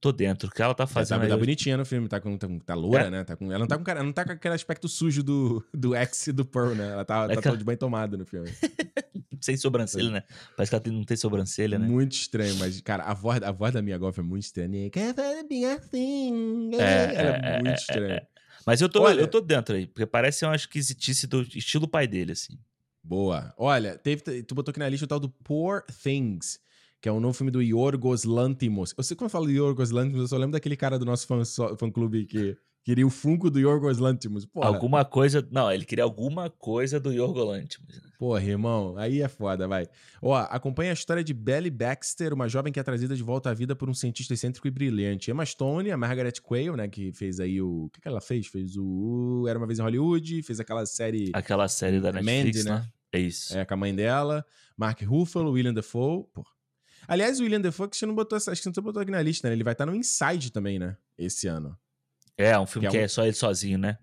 tô 0.00 0.12
dentro. 0.12 0.48
O 0.48 0.52
que 0.52 0.62
ela 0.62 0.74
tá 0.74 0.86
fazendo. 0.86 1.20
Ela 1.20 1.28
tá, 1.28 1.34
tá 1.34 1.38
bonitinha 1.38 1.76
no 1.76 1.84
filme, 1.84 2.08
tá, 2.08 2.20
com, 2.20 2.36
tá, 2.36 2.48
tá 2.64 2.74
loura, 2.74 3.06
é. 3.06 3.10
né? 3.10 3.24
Tá 3.24 3.36
com, 3.36 3.46
ela 3.46 3.60
não 3.60 3.66
tá, 3.66 3.78
com, 3.78 3.90
ela 3.90 4.02
não 4.02 4.12
tá 4.12 4.24
com 4.24 4.32
aquele 4.32 4.54
aspecto 4.54 4.88
sujo 4.88 5.22
do, 5.22 5.64
do 5.72 5.94
X 5.94 6.28
e 6.28 6.32
do 6.32 6.44
Pearl, 6.44 6.74
né? 6.74 6.92
Ela 6.92 7.04
tá, 7.04 7.26
é 7.30 7.36
tá 7.36 7.54
de 7.54 7.64
bem 7.64 7.76
tomada 7.76 8.16
no 8.16 8.24
filme. 8.24 8.50
Sem 9.40 9.56
sobrancelha, 9.56 10.10
né? 10.10 10.22
Parece 10.56 10.70
que 10.70 10.88
ela 10.88 10.96
não 10.96 11.04
tem 11.04 11.16
sobrancelha, 11.16 11.78
né? 11.78 11.86
Muito 11.86 12.12
estranho, 12.12 12.56
mas, 12.56 12.80
cara, 12.80 13.04
a 13.04 13.14
voz, 13.14 13.42
a 13.42 13.52
voz 13.52 13.72
da 13.72 13.82
minha 13.82 13.98
golf 13.98 14.18
é 14.18 14.22
muito 14.22 14.44
estranha. 14.44 14.90
assim. 15.64 16.70
É, 16.74 17.14
ela 17.14 17.36
é, 17.36 17.40
é 17.42 17.54
muito 17.54 17.68
é, 17.68 17.74
estranha. 17.74 18.28
Mas 18.66 18.80
eu 18.80 18.88
tô, 18.88 19.02
Olha, 19.02 19.20
eu 19.20 19.28
tô 19.28 19.40
dentro 19.40 19.76
aí, 19.76 19.86
porque 19.86 20.06
parece 20.06 20.44
uma 20.44 20.56
esquisitice 20.56 21.26
do 21.26 21.42
estilo 21.42 21.88
pai 21.88 22.06
dele, 22.06 22.32
assim. 22.32 22.58
Boa. 23.02 23.54
Olha, 23.56 23.96
teve, 23.96 24.42
tu 24.42 24.54
botou 24.54 24.70
aqui 24.70 24.78
na 24.78 24.88
lista 24.88 25.04
o 25.04 25.08
tal 25.08 25.20
do 25.20 25.28
Poor 25.28 25.82
Things 26.02 26.60
que 27.00 27.08
é 27.08 27.12
um 27.12 27.20
novo 27.20 27.34
filme 27.34 27.50
do 27.50 27.62
Yorgos 27.62 28.24
Lantimos. 28.24 28.92
Eu 28.96 29.04
sei 29.04 29.16
quando 29.16 29.28
eu 29.28 29.30
falo 29.30 29.50
Yorgos 29.50 29.90
Lantimos, 29.90 30.20
eu 30.20 30.28
só 30.28 30.36
lembro 30.36 30.52
daquele 30.52 30.76
cara 30.76 30.98
do 30.98 31.04
nosso 31.04 31.26
fã-clube 31.78 32.26
que 32.26 32.56
queria 32.88 33.06
o 33.06 33.10
Funko 33.10 33.50
do 33.50 33.60
Yorgos 33.60 33.98
Lantimos. 33.98 34.46
Porra. 34.46 34.68
Alguma 34.68 35.04
coisa... 35.04 35.46
Não, 35.50 35.70
ele 35.70 35.84
queria 35.84 36.04
alguma 36.04 36.48
coisa 36.48 36.98
do 36.98 37.12
Yorgos 37.12 37.46
Lantimos. 37.46 38.00
Porra, 38.18 38.42
irmão, 38.42 38.96
aí 38.96 39.20
é 39.20 39.28
foda, 39.28 39.68
vai. 39.68 39.86
Ó, 40.22 40.34
acompanha 40.34 40.92
a 40.92 40.94
história 40.94 41.22
de 41.22 41.34
Belly 41.34 41.68
Baxter, 41.68 42.32
uma 42.32 42.48
jovem 42.48 42.72
que 42.72 42.80
é 42.80 42.82
trazida 42.82 43.14
de 43.14 43.22
volta 43.22 43.50
à 43.50 43.54
vida 43.54 43.76
por 43.76 43.90
um 43.90 43.94
cientista 43.94 44.32
excêntrico 44.32 44.66
e 44.66 44.70
brilhante. 44.70 45.30
Emma 45.30 45.44
Stone, 45.44 45.90
a 45.90 45.98
Margaret 45.98 46.40
Quayle, 46.42 46.78
né, 46.78 46.88
que 46.88 47.12
fez 47.12 47.38
aí 47.40 47.60
o... 47.60 47.84
O 47.84 47.90
que, 47.90 48.00
que 48.00 48.08
ela 48.08 48.22
fez? 48.22 48.46
Fez 48.46 48.74
o... 48.78 49.44
Era 49.46 49.58
Uma 49.58 49.66
Vez 49.66 49.78
em 49.78 49.82
Hollywood, 49.82 50.42
fez 50.42 50.58
aquela 50.58 50.86
série... 50.86 51.30
Aquela 51.34 51.68
série 51.68 52.00
da 52.00 52.10
Netflix, 52.10 52.64
Mandy, 52.64 52.70
né? 52.70 52.78
né? 52.78 52.88
É 53.12 53.20
isso. 53.20 53.54
É, 53.54 53.66
com 53.66 53.74
a 53.74 53.76
mãe 53.76 53.94
dela. 53.94 54.46
Mark 54.78 55.02
Ruffalo, 55.02 55.50
William 55.50 55.74
Dafoe. 55.74 56.24
Porra. 56.32 56.48
Aliás, 57.06 57.38
o 57.38 57.42
William 57.42 57.60
Defoe, 57.60 57.90
que 57.90 57.98
você 57.98 58.06
não 58.06 58.14
botou, 58.14 58.36
acho 58.36 58.50
que 58.50 58.56
você 58.56 58.72
não 58.74 58.82
botou 58.82 59.02
aqui 59.02 59.10
na 59.10 59.20
lista, 59.20 59.46
né? 59.46 59.54
Ele 59.54 59.64
vai 59.64 59.72
estar 59.72 59.84
no 59.84 59.94
Inside 59.94 60.50
também, 60.50 60.78
né? 60.78 60.96
Esse 61.18 61.46
ano. 61.46 61.76
É, 62.38 62.58
um 62.58 62.66
filme 62.66 62.88
que, 62.88 62.96
é, 62.96 63.00
que 63.00 63.02
é, 63.02 63.06
um... 63.06 63.08
só 63.08 63.24
ele 63.24 63.34
sozinho, 63.34 63.76
né? 63.76 63.98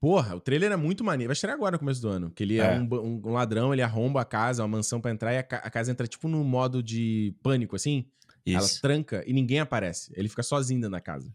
Porra, 0.00 0.34
o 0.34 0.40
trailer 0.40 0.72
é 0.72 0.76
muito 0.76 1.04
maneiro. 1.04 1.28
Vai 1.28 1.34
estrear 1.34 1.54
agora 1.54 1.72
no 1.72 1.78
começo 1.78 2.00
do 2.00 2.08
ano. 2.08 2.30
Que 2.30 2.42
ele 2.42 2.58
é, 2.58 2.64
é 2.64 2.80
um, 2.80 3.22
um, 3.26 3.32
ladrão, 3.32 3.72
ele 3.72 3.82
arromba 3.82 4.22
a 4.22 4.24
casa, 4.24 4.62
uma 4.62 4.76
mansão 4.76 5.00
para 5.00 5.10
entrar 5.10 5.32
e 5.34 5.38
a, 5.38 5.40
a, 5.40 5.70
casa 5.70 5.92
entra 5.92 6.06
tipo 6.06 6.26
no 6.26 6.42
modo 6.42 6.82
de 6.82 7.34
pânico, 7.42 7.76
assim. 7.76 8.06
Isso. 8.44 8.58
Ela 8.58 8.68
tranca 8.80 9.22
e 9.26 9.32
ninguém 9.32 9.60
aparece. 9.60 10.10
Ele 10.16 10.28
fica 10.28 10.42
sozinho 10.42 10.80
dentro 10.80 10.92
da 10.92 11.00
casa. 11.00 11.32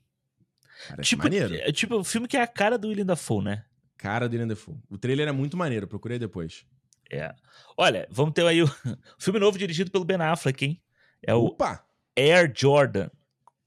Parece 0.89 1.09
tipo, 1.09 1.23
maneiro. 1.23 1.53
É, 1.55 1.71
tipo, 1.71 1.97
o 1.97 2.03
filme 2.03 2.27
que 2.27 2.35
é 2.35 2.41
a 2.41 2.47
cara 2.47 2.77
do 2.77 2.87
William 2.87 3.05
Dafoe, 3.05 3.43
né? 3.43 3.63
Cara 3.97 4.27
do 4.27 4.33
William 4.33 4.47
Dafoe. 4.47 4.75
O 4.89 4.97
trailer 4.97 5.27
é 5.27 5.31
muito 5.31 5.55
maneiro, 5.55 5.87
procurei 5.87 6.17
depois. 6.17 6.65
É. 7.11 7.33
Olha, 7.77 8.07
vamos 8.09 8.33
ter 8.33 8.45
aí 8.45 8.63
o 8.63 8.67
filme 9.19 9.39
novo 9.39 9.59
dirigido 9.59 9.91
pelo 9.91 10.03
Ben 10.03 10.17
Affleck, 10.17 10.65
hein? 10.65 10.81
É 11.21 11.33
o 11.35 11.45
Opa! 11.45 11.85
Air 12.17 12.51
Jordan. 12.55 13.09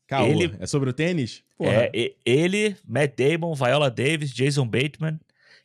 Calma, 0.08 0.32
ele, 0.32 0.56
é 0.58 0.66
sobre 0.66 0.88
o 0.88 0.92
tênis? 0.92 1.44
Porra. 1.58 1.90
É, 1.94 2.14
ele, 2.24 2.74
Matt 2.86 3.12
Damon, 3.14 3.54
Viola 3.54 3.90
Davis, 3.90 4.32
Jason 4.32 4.66
Bateman, 4.66 5.20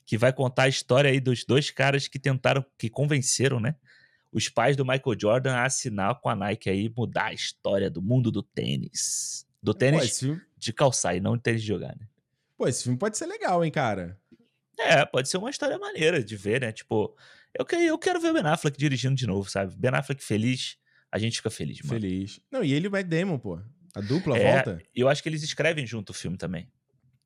que 0.05 0.17
vai 0.17 0.33
contar 0.33 0.63
a 0.63 0.67
história 0.67 1.09
aí 1.09 1.21
dos 1.21 1.45
dois 1.45 1.71
caras 1.71 2.09
que 2.09 2.19
tentaram, 2.19 2.63
que 2.77 2.89
convenceram, 2.89 3.57
né? 3.57 3.73
Os 4.33 4.49
pais 4.49 4.75
do 4.75 4.83
Michael 4.83 5.17
Jordan 5.17 5.53
a 5.53 5.63
assinar 5.63 6.19
com 6.19 6.27
a 6.27 6.35
Nike 6.35 6.69
aí, 6.69 6.91
mudar 6.95 7.27
a 7.27 7.33
história 7.33 7.89
do 7.89 8.01
mundo 8.01 8.29
do 8.29 8.43
tênis. 8.43 9.47
Do 9.61 9.73
tênis 9.73 10.19
Pô, 10.19 10.35
de 10.57 10.73
calçar 10.73 11.15
e 11.15 11.21
não 11.21 11.37
de 11.37 11.43
tênis 11.43 11.61
de 11.61 11.67
jogar, 11.67 11.95
né? 11.97 12.05
Pô, 12.57 12.67
esse 12.67 12.83
filme 12.83 12.97
pode 12.97 13.17
ser 13.17 13.27
legal, 13.27 13.63
hein, 13.63 13.71
cara? 13.71 14.19
É, 14.77 15.05
pode 15.05 15.29
ser 15.29 15.37
uma 15.37 15.51
história 15.51 15.77
maneira 15.77 16.21
de 16.21 16.35
ver, 16.35 16.59
né? 16.59 16.73
Tipo, 16.73 17.15
eu, 17.57 17.65
eu 17.79 17.97
quero 17.97 18.19
ver 18.19 18.31
o 18.31 18.33
Ben 18.33 18.43
Affleck 18.45 18.77
dirigindo 18.77 19.15
de 19.15 19.25
novo, 19.25 19.49
sabe? 19.49 19.73
Ben 19.77 19.91
Affleck 19.93 20.21
feliz, 20.21 20.77
a 21.09 21.17
gente 21.17 21.37
fica 21.37 21.49
feliz, 21.49 21.79
mano. 21.81 22.01
Feliz. 22.01 22.41
Não, 22.51 22.61
e 22.61 22.73
ele 22.73 22.87
e 22.87 22.89
o 22.89 22.91
Matt 22.91 23.07
Damon, 23.07 23.39
pô. 23.39 23.61
A 23.95 24.01
dupla 24.01 24.37
é, 24.37 24.53
volta. 24.53 24.81
Eu 24.95 25.07
acho 25.07 25.21
que 25.21 25.29
eles 25.29 25.43
escrevem 25.43 25.85
junto 25.85 26.09
o 26.09 26.13
filme 26.13 26.37
também. 26.37 26.67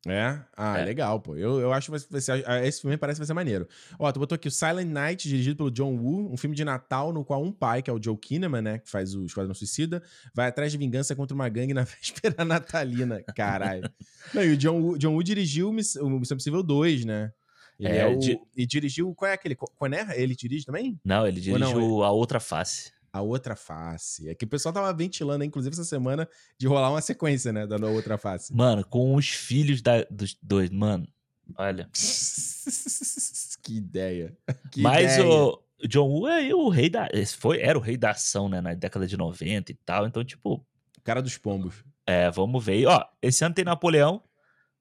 É? 0.05 0.39
Ah, 0.55 0.79
é. 0.79 0.85
legal, 0.85 1.19
pô. 1.19 1.35
Eu, 1.35 1.59
eu 1.59 1.73
acho 1.73 1.91
que 1.91 1.91
vai 1.91 2.21
ser, 2.21 2.45
esse 2.63 2.81
filme 2.81 2.97
parece 2.97 3.17
que 3.17 3.21
vai 3.21 3.27
ser 3.27 3.33
maneiro. 3.33 3.67
Ó, 3.99 4.09
tu 4.11 4.19
botou 4.19 4.35
aqui 4.35 4.47
o 4.47 4.51
Silent 4.51 4.87
Night, 4.87 5.27
dirigido 5.27 5.57
pelo 5.57 5.71
John 5.71 5.95
Woo, 5.97 6.31
um 6.31 6.37
filme 6.37 6.55
de 6.55 6.63
Natal 6.63 7.11
no 7.11 7.25
qual 7.25 7.43
um 7.43 7.51
pai, 7.51 7.81
que 7.81 7.89
é 7.89 7.93
o 7.93 8.01
Joe 8.01 8.17
Kinnaman, 8.17 8.61
né, 8.61 8.77
que 8.79 8.89
faz 8.89 9.15
o 9.15 9.25
Esquadrão 9.25 9.53
Suicida, 9.53 10.01
vai 10.33 10.47
atrás 10.47 10.71
de 10.71 10.77
vingança 10.77 11.15
contra 11.15 11.35
uma 11.35 11.49
gangue 11.49 11.73
na 11.73 11.83
véspera 11.83 12.45
natalina. 12.45 13.21
Caralho. 13.35 13.89
Não, 14.33 14.43
e 14.43 14.53
o 14.53 14.57
John 14.57 14.79
Woo, 14.79 14.97
John 14.97 15.13
Woo 15.13 15.23
dirigiu 15.23 15.69
o 15.69 15.73
Missão 15.73 16.07
Impossível 16.15 16.63
2, 16.63 17.03
né? 17.03 17.31
Ele 17.79 17.89
é, 17.89 17.99
é 17.99 18.07
o, 18.07 18.17
di... 18.17 18.39
E 18.55 18.65
dirigiu, 18.65 19.13
qual 19.13 19.29
é 19.29 19.33
aquele? 19.33 19.55
Conner? 19.55 20.09
Ele 20.11 20.35
dirige 20.35 20.65
também? 20.65 20.99
Não, 21.03 21.27
ele 21.27 21.39
dirigiu 21.39 21.79
não, 21.79 22.03
A 22.03 22.11
Outra 22.11 22.39
Face 22.39 22.91
a 23.17 23.21
outra 23.21 23.55
face. 23.55 24.29
É 24.29 24.35
que 24.35 24.45
o 24.45 24.47
pessoal 24.47 24.73
tava 24.73 24.93
ventilando, 24.93 25.43
inclusive, 25.43 25.73
essa 25.73 25.83
semana, 25.83 26.27
de 26.57 26.67
rolar 26.67 26.89
uma 26.89 27.01
sequência, 27.01 27.51
né? 27.51 27.65
Da 27.67 27.77
outra 27.87 28.17
face. 28.17 28.53
Mano, 28.53 28.85
com 28.85 29.15
os 29.15 29.27
filhos 29.29 29.81
da, 29.81 30.03
dos 30.09 30.37
dois, 30.41 30.69
mano. 30.69 31.07
Olha. 31.55 31.89
que 33.61 33.77
ideia. 33.77 34.35
Que 34.71 34.81
Mas 34.81 35.13
ideia. 35.13 35.29
o 35.29 35.63
John 35.87 36.07
Woo 36.07 36.27
é 36.27 36.53
o 36.53 36.69
rei 36.69 36.89
da. 36.89 37.07
Foi, 37.37 37.59
era 37.61 37.77
o 37.77 37.81
rei 37.81 37.97
da 37.97 38.11
ação, 38.11 38.49
né? 38.49 38.61
Na 38.61 38.73
década 38.73 39.07
de 39.07 39.17
90 39.17 39.71
e 39.71 39.75
tal. 39.75 40.05
Então, 40.07 40.23
tipo. 40.23 40.65
Cara 41.03 41.21
dos 41.21 41.37
pombos. 41.37 41.83
É, 42.05 42.29
vamos 42.29 42.63
ver. 42.63 42.85
Ó, 42.85 43.05
esse 43.21 43.43
ano 43.43 43.55
tem 43.55 43.63
Napoleão. 43.63 44.23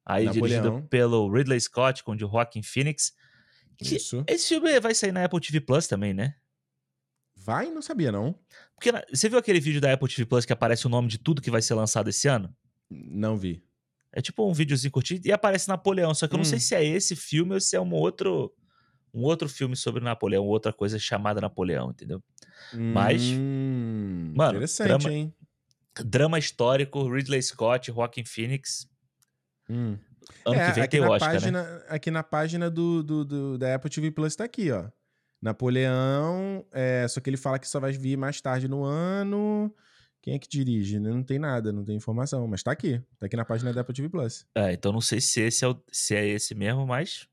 Aí 0.04 0.24
Napoleão. 0.24 0.62
dirigido 0.62 0.88
pelo 0.88 1.28
Ridley 1.30 1.60
Scott 1.60 2.02
com 2.04 2.12
o 2.12 2.18
Joaquin 2.18 2.62
Phoenix. 2.62 3.12
Isso. 3.80 4.24
Esse 4.26 4.48
filme 4.48 4.78
vai 4.80 4.94
sair 4.94 5.12
na 5.12 5.24
Apple 5.24 5.40
TV 5.40 5.60
Plus 5.60 5.86
também, 5.86 6.14
né? 6.14 6.34
Vai? 7.46 7.70
Não 7.70 7.80
sabia, 7.80 8.10
não. 8.10 8.34
Porque 8.74 8.90
você 9.12 9.28
viu 9.28 9.38
aquele 9.38 9.60
vídeo 9.60 9.80
da 9.80 9.92
Apple 9.92 10.08
TV 10.08 10.26
Plus 10.26 10.44
que 10.44 10.52
aparece 10.52 10.84
o 10.86 10.90
nome 10.90 11.06
de 11.06 11.16
tudo 11.18 11.40
que 11.40 11.50
vai 11.50 11.62
ser 11.62 11.74
lançado 11.74 12.10
esse 12.10 12.26
ano? 12.26 12.52
Não 12.90 13.36
vi. 13.38 13.62
É 14.12 14.20
tipo 14.20 14.48
um 14.48 14.52
videozinho 14.52 14.90
curtinho 14.90 15.20
e 15.24 15.30
aparece 15.30 15.68
Napoleão, 15.68 16.12
só 16.12 16.26
que 16.26 16.34
eu 16.34 16.38
não 16.38 16.44
sei 16.44 16.56
Hum. 16.58 16.60
se 16.60 16.74
é 16.74 16.84
esse 16.84 17.14
filme 17.14 17.54
ou 17.54 17.60
se 17.60 17.76
é 17.76 17.80
um 17.80 17.92
outro 17.94 18.52
um 19.14 19.22
outro 19.22 19.48
filme 19.48 19.74
sobre 19.76 20.02
Napoleão, 20.04 20.44
outra 20.44 20.72
coisa 20.74 20.98
chamada 20.98 21.40
Napoleão, 21.40 21.90
entendeu? 21.90 22.22
Mas, 22.74 23.22
Hum, 23.22 24.34
mano, 24.36 24.50
interessante, 24.58 24.88
drama- 24.88 25.10
hein? 25.12 25.34
Drama 26.04 26.38
histórico, 26.38 27.08
Ridley 27.08 27.40
Scott, 27.42 27.90
Joaquin 27.90 28.24
Phoenix. 28.26 28.86
Hum. 29.70 29.96
Ano 30.44 30.60
É, 30.60 30.66
que 30.72 30.80
vem 30.80 30.88
tem 30.88 31.00
Oscar, 31.00 31.28
né? 31.32 31.34
página, 31.40 31.84
Aqui 31.88 32.10
na 32.10 32.22
página 32.22 32.68
do, 32.70 33.02
do, 33.02 33.24
do- 33.24 33.58
da 33.58 33.74
Apple 33.76 33.88
TV 33.90 34.10
Plus 34.10 34.36
tá 34.36 34.44
aqui, 34.44 34.70
ó. 34.70 34.86
Napoleão, 35.46 36.64
é, 36.72 37.06
só 37.08 37.20
que 37.20 37.30
ele 37.30 37.36
fala 37.36 37.58
que 37.58 37.68
só 37.68 37.78
vai 37.80 37.92
vir 37.92 38.16
mais 38.16 38.40
tarde 38.40 38.68
no 38.68 38.84
ano. 38.84 39.72
Quem 40.22 40.34
é 40.34 40.38
que 40.38 40.48
dirige? 40.48 40.98
Não 40.98 41.22
tem 41.22 41.38
nada, 41.38 41.72
não 41.72 41.84
tem 41.84 41.96
informação, 41.96 42.46
mas 42.48 42.62
tá 42.62 42.72
aqui. 42.72 43.00
Tá 43.18 43.26
aqui 43.26 43.36
na 43.36 43.44
página 43.44 43.72
da 43.72 43.82
Apple 43.82 43.94
TV 43.94 44.08
Plus. 44.08 44.44
É, 44.54 44.72
então 44.72 44.90
não 44.92 45.00
sei 45.00 45.20
se 45.20 45.40
esse 45.40 45.64
é, 45.64 45.68
o- 45.68 45.80
se 45.92 46.14
é 46.16 46.26
esse 46.26 46.54
mesmo, 46.54 46.86
mas 46.86 47.28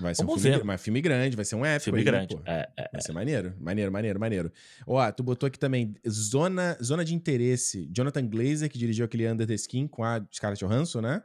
Vai 0.00 0.14
ser 0.14 0.22
um 0.22 0.26
Vamos 0.26 0.42
filme, 0.42 0.56
ver. 0.56 0.60
gr- 0.62 0.66
mas 0.66 0.80
filme 0.80 1.00
grande, 1.00 1.34
vai 1.34 1.44
ser 1.44 1.56
um 1.56 1.64
épico 1.64 1.84
filme 1.86 1.98
aí, 1.98 2.04
grande. 2.04 2.36
pô. 2.36 2.42
É, 2.46 2.68
é, 2.76 2.88
Vai 2.92 3.02
ser 3.02 3.12
maneiro, 3.12 3.52
maneiro, 3.60 3.90
maneiro, 3.90 4.20
maneiro. 4.20 4.52
Ó, 4.86 5.10
tu 5.10 5.24
botou 5.24 5.48
aqui 5.48 5.58
também 5.58 5.92
Zona, 6.08 6.78
Zona 6.80 7.04
de 7.04 7.16
Interesse. 7.16 7.90
Jonathan 7.92 8.24
Glazer, 8.28 8.70
que 8.70 8.78
dirigiu 8.78 9.04
aquele 9.04 9.28
Under 9.28 9.44
the 9.44 9.54
Skin 9.54 9.88
com 9.88 10.04
a 10.04 10.24
Scarlett 10.32 10.64
Johansson, 10.64 11.00
né? 11.00 11.20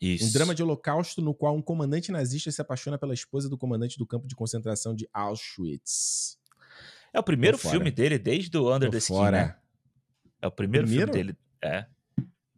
Isso. 0.00 0.24
Um 0.26 0.32
drama 0.32 0.54
de 0.54 0.62
holocausto 0.62 1.20
no 1.20 1.34
qual 1.34 1.56
um 1.56 1.62
comandante 1.62 2.10
nazista 2.12 2.50
se 2.50 2.60
apaixona 2.60 2.96
pela 2.98 3.14
esposa 3.14 3.48
do 3.48 3.56
comandante 3.58 3.98
do 3.98 4.06
campo 4.06 4.26
de 4.28 4.34
concentração 4.34 4.94
de 4.94 5.08
Auschwitz. 5.12 6.38
É 7.12 7.18
o 7.18 7.22
primeiro 7.22 7.56
filme 7.58 7.90
dele 7.90 8.18
desde 8.18 8.56
o 8.56 8.74
Under 8.74 8.88
Tô 8.88 8.92
the 8.92 8.98
Skin, 8.98 9.14
fora. 9.14 9.30
né? 9.46 9.56
É 10.42 10.46
o 10.46 10.50
primeiro, 10.50 10.86
Primeiro? 10.86 11.12
filme 11.12 11.32
dele. 11.32 11.38
É. 11.62 11.86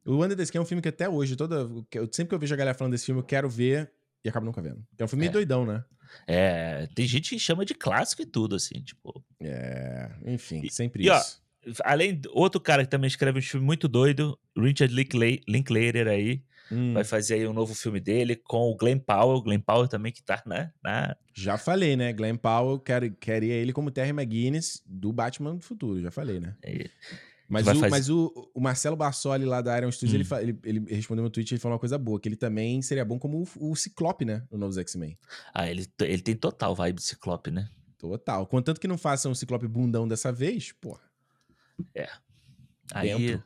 O 0.05 0.23
Under 0.25 0.37
the 0.37 0.43
Skin 0.43 0.59
é 0.59 0.61
um 0.61 0.65
filme 0.67 0.83
que 0.83 0.89
até 0.89 1.09
hoje, 1.09 1.37
toda, 1.37 1.69
sempre 2.13 2.29
que 2.31 2.35
eu 2.35 2.39
vejo 2.39 2.53
a 2.53 2.57
galera 2.57 2.77
falando 2.77 2.93
desse 2.93 3.07
filme, 3.07 3.21
eu 3.21 3.25
quero 3.25 3.49
ver 3.49 3.91
e 4.25 4.29
acabo 4.29 4.45
nunca 4.45 4.61
vendo. 4.61 4.85
É 4.99 5.05
um 5.05 5.09
filme 5.09 5.21
meio 5.21 5.31
É. 5.31 5.33
doidão, 5.33 5.65
né? 5.65 5.85
É, 6.27 6.89
tem 6.95 7.07
gente 7.07 7.31
que 7.31 7.39
chama 7.39 7.65
de 7.65 7.73
clássico 7.73 8.21
e 8.23 8.27
tudo, 8.27 8.57
assim, 8.57 8.83
tipo. 8.83 9.25
É, 9.41 10.11
enfim, 10.27 10.61
E- 10.65 10.71
sempre 10.71 11.05
e, 11.05 11.09
ó, 11.11 11.17
isso. 11.19 11.41
Além, 11.85 12.21
outro 12.31 12.61
cara 12.61 12.85
que 12.85 12.91
também 12.91 13.07
escreve 13.07 13.39
um 13.39 13.43
filme 13.43 13.65
muito 13.65 13.87
doido, 13.87 14.37
Richard 14.59 14.93
Linkla- 14.93 15.41
Linklater 15.47 16.09
aí, 16.09 16.43
Hum, 16.73 16.95
vai 16.95 17.03
fazer 17.05 17.35
aí 17.35 17.47
um 17.47 17.53
novo 17.53 17.75
filme 17.75 17.99
dele 18.01 18.37
com 18.37 18.71
o 18.71 18.77
Glenn 18.77 18.99
Powell. 18.99 19.43
Glenn 19.43 19.61
Powell 19.61 19.89
também 19.89 20.13
que 20.13 20.23
tá, 20.23 20.43
né? 20.47 20.73
Na, 20.83 21.17
Já 21.35 21.59
falei, 21.59 21.97
né? 21.97 22.13
Glenn 22.13 22.37
Powell, 22.37 22.79
quer, 22.79 23.11
queria 23.17 23.55
ele 23.55 23.73
como 23.73 23.91
Terry 23.91 24.11
McGuinness 24.11 24.83
do 24.87 25.13
Batman 25.13 25.57
do 25.57 25.63
futuro, 25.63 26.01
já 26.01 26.11
falei, 26.11 26.39
né? 26.39 26.57
é, 26.63 26.89
Mas, 27.49 27.67
o, 27.67 27.75
fazer- 27.75 27.91
mas 27.91 28.09
o, 28.09 28.51
o 28.55 28.61
Marcelo 28.61 28.95
Barsoli 28.97 29.45
lá 29.45 29.61
da 29.61 29.77
Iron 29.77 29.91
Studios, 29.91 30.31
Hum. 30.31 30.37
ele, 30.39 30.59
ele, 30.63 30.79
ele 30.87 30.95
respondeu 30.95 31.25
no 31.25 31.31
tweet, 31.31 31.53
ele 31.53 31.61
falou 31.61 31.75
uma 31.75 31.81
coisa 31.81 31.99
boa, 31.99 32.21
que 32.21 32.29
ele 32.29 32.37
também 32.37 32.81
seria 32.83 33.05
bom 33.05 33.19
como 33.19 33.43
o, 33.57 33.71
o 33.73 33.75
Ciclope, 33.75 34.25
né? 34.25 34.45
No 34.51 34.57
Novos 34.57 34.79
X-Men. 34.79 35.19
Ah, 35.53 35.69
ele, 35.69 35.85
ele 36.01 36.23
tem 36.23 36.37
total 36.37 36.75
vibe 36.77 36.97
de 36.99 37.03
Ciclope, 37.03 37.51
né? 37.51 37.69
Total. 37.99 38.47
Contanto 38.47 38.81
que 38.81 38.87
não 38.89 38.97
façam 38.97 39.33
o 39.33 39.35
Ciclope 39.35 39.67
bundão 39.67 40.07
dessa 40.07 40.31
vez, 40.31 40.71
porra. 40.73 41.01
Aí, 42.93 43.09
Dentro. 43.09 43.45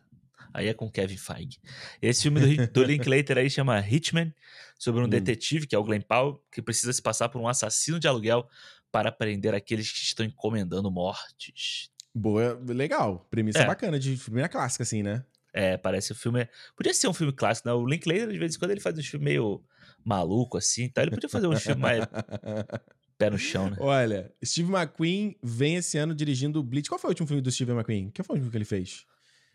Aí 0.55 0.69
é 0.69 0.73
com 0.75 0.91
Kevin 0.91 1.17
Feige. 1.19 1.59
Esse 2.01 2.23
filme 2.23 2.41
do, 2.41 2.67
do 2.69 2.83
Linklater 2.85 3.37
aí 3.37 3.51
chama 3.51 3.79
Hitman, 3.81 4.33
sobre 4.79 5.03
um 5.03 5.05
Hum. 5.05 5.09
detetive, 5.09 5.67
que 5.67 5.75
é 5.75 5.79
o 5.79 5.85
Glenn 5.85 6.01
Powell, 6.03 6.43
que 6.51 6.63
precisa 6.63 6.93
se 6.93 7.03
passar 7.03 7.29
por 7.29 7.41
um 7.41 7.49
assassino 7.49 7.99
de 8.01 8.09
aluguel 8.09 8.49
para 8.91 9.11
prender 9.13 9.55
aqueles 9.55 9.91
que 9.91 9.99
estão 9.99 10.25
encomendando 10.25 10.91
mortes. 10.91 11.91
Boa, 12.15 12.59
legal. 12.69 13.27
Premissa 13.31 13.59
É. 13.61 13.67
bacana, 13.67 13.99
de 13.99 14.17
primeira 14.17 14.49
clássica, 14.49 14.85
assim, 14.85 15.03
né? 15.03 15.25
É, 15.53 15.77
parece 15.77 16.13
um 16.13 16.17
filme. 16.17 16.49
Podia 16.77 16.95
ser 16.95 17.09
um 17.09 17.13
filme 17.15 17.33
clássico, 17.33 17.69
né? 17.69 17.75
O 17.75 17.85
Linklater, 17.87 18.29
de 18.31 18.39
vez 18.39 18.55
em 18.55 18.59
quando, 18.59 18.71
ele 18.73 18.81
faz 18.81 18.97
um 18.99 19.03
filme 19.03 19.25
meio 19.25 19.65
maluco, 20.05 20.57
assim, 20.59 20.89
tá? 20.89 21.03
Ele 21.03 21.11
podia 21.13 21.29
fazer 21.29 21.47
um 21.47 21.57
filme 21.57 21.81
mais 21.81 22.05
pé 23.19 23.31
no 23.31 23.39
chão, 23.39 23.71
né? 23.71 23.77
Olha, 23.81 24.33
Steve 24.45 24.71
McQueen 24.73 25.37
vem 25.43 25.77
esse 25.77 25.97
ano 25.99 26.15
dirigindo 26.15 26.63
Bleach. 26.63 26.89
Qual 26.89 26.99
foi 26.99 27.09
o 27.09 27.13
último 27.13 27.27
filme 27.29 27.41
do 27.43 27.51
Steve 27.51 27.73
McQueen? 27.73 28.11
Qual 28.15 28.25
foi 28.25 28.35
o 28.35 28.37
último 28.39 28.51
que 28.51 28.57
ele 28.57 28.65
fez? 28.65 29.05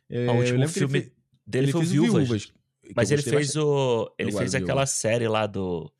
É, 0.09 0.27
o 0.29 0.35
último 0.35 0.67
filme 0.67 1.01
fe- 1.01 1.13
dele 1.45 1.65
ele 1.65 1.71
foi 1.71 1.81
o 1.81 1.83
fez 1.83 1.91
Viúvas. 1.91 2.29
eu 2.83 2.93
Mas 2.95 3.11
ele 3.11 3.21
fez 3.21 3.47
bastante. 3.47 3.59
o. 3.65 4.13
Ele 4.17 4.31
Eu 4.31 4.37
fez 4.37 4.55
aquela 4.55 4.85
série 4.85 5.27
lá 5.27 5.45
do. 5.45 5.91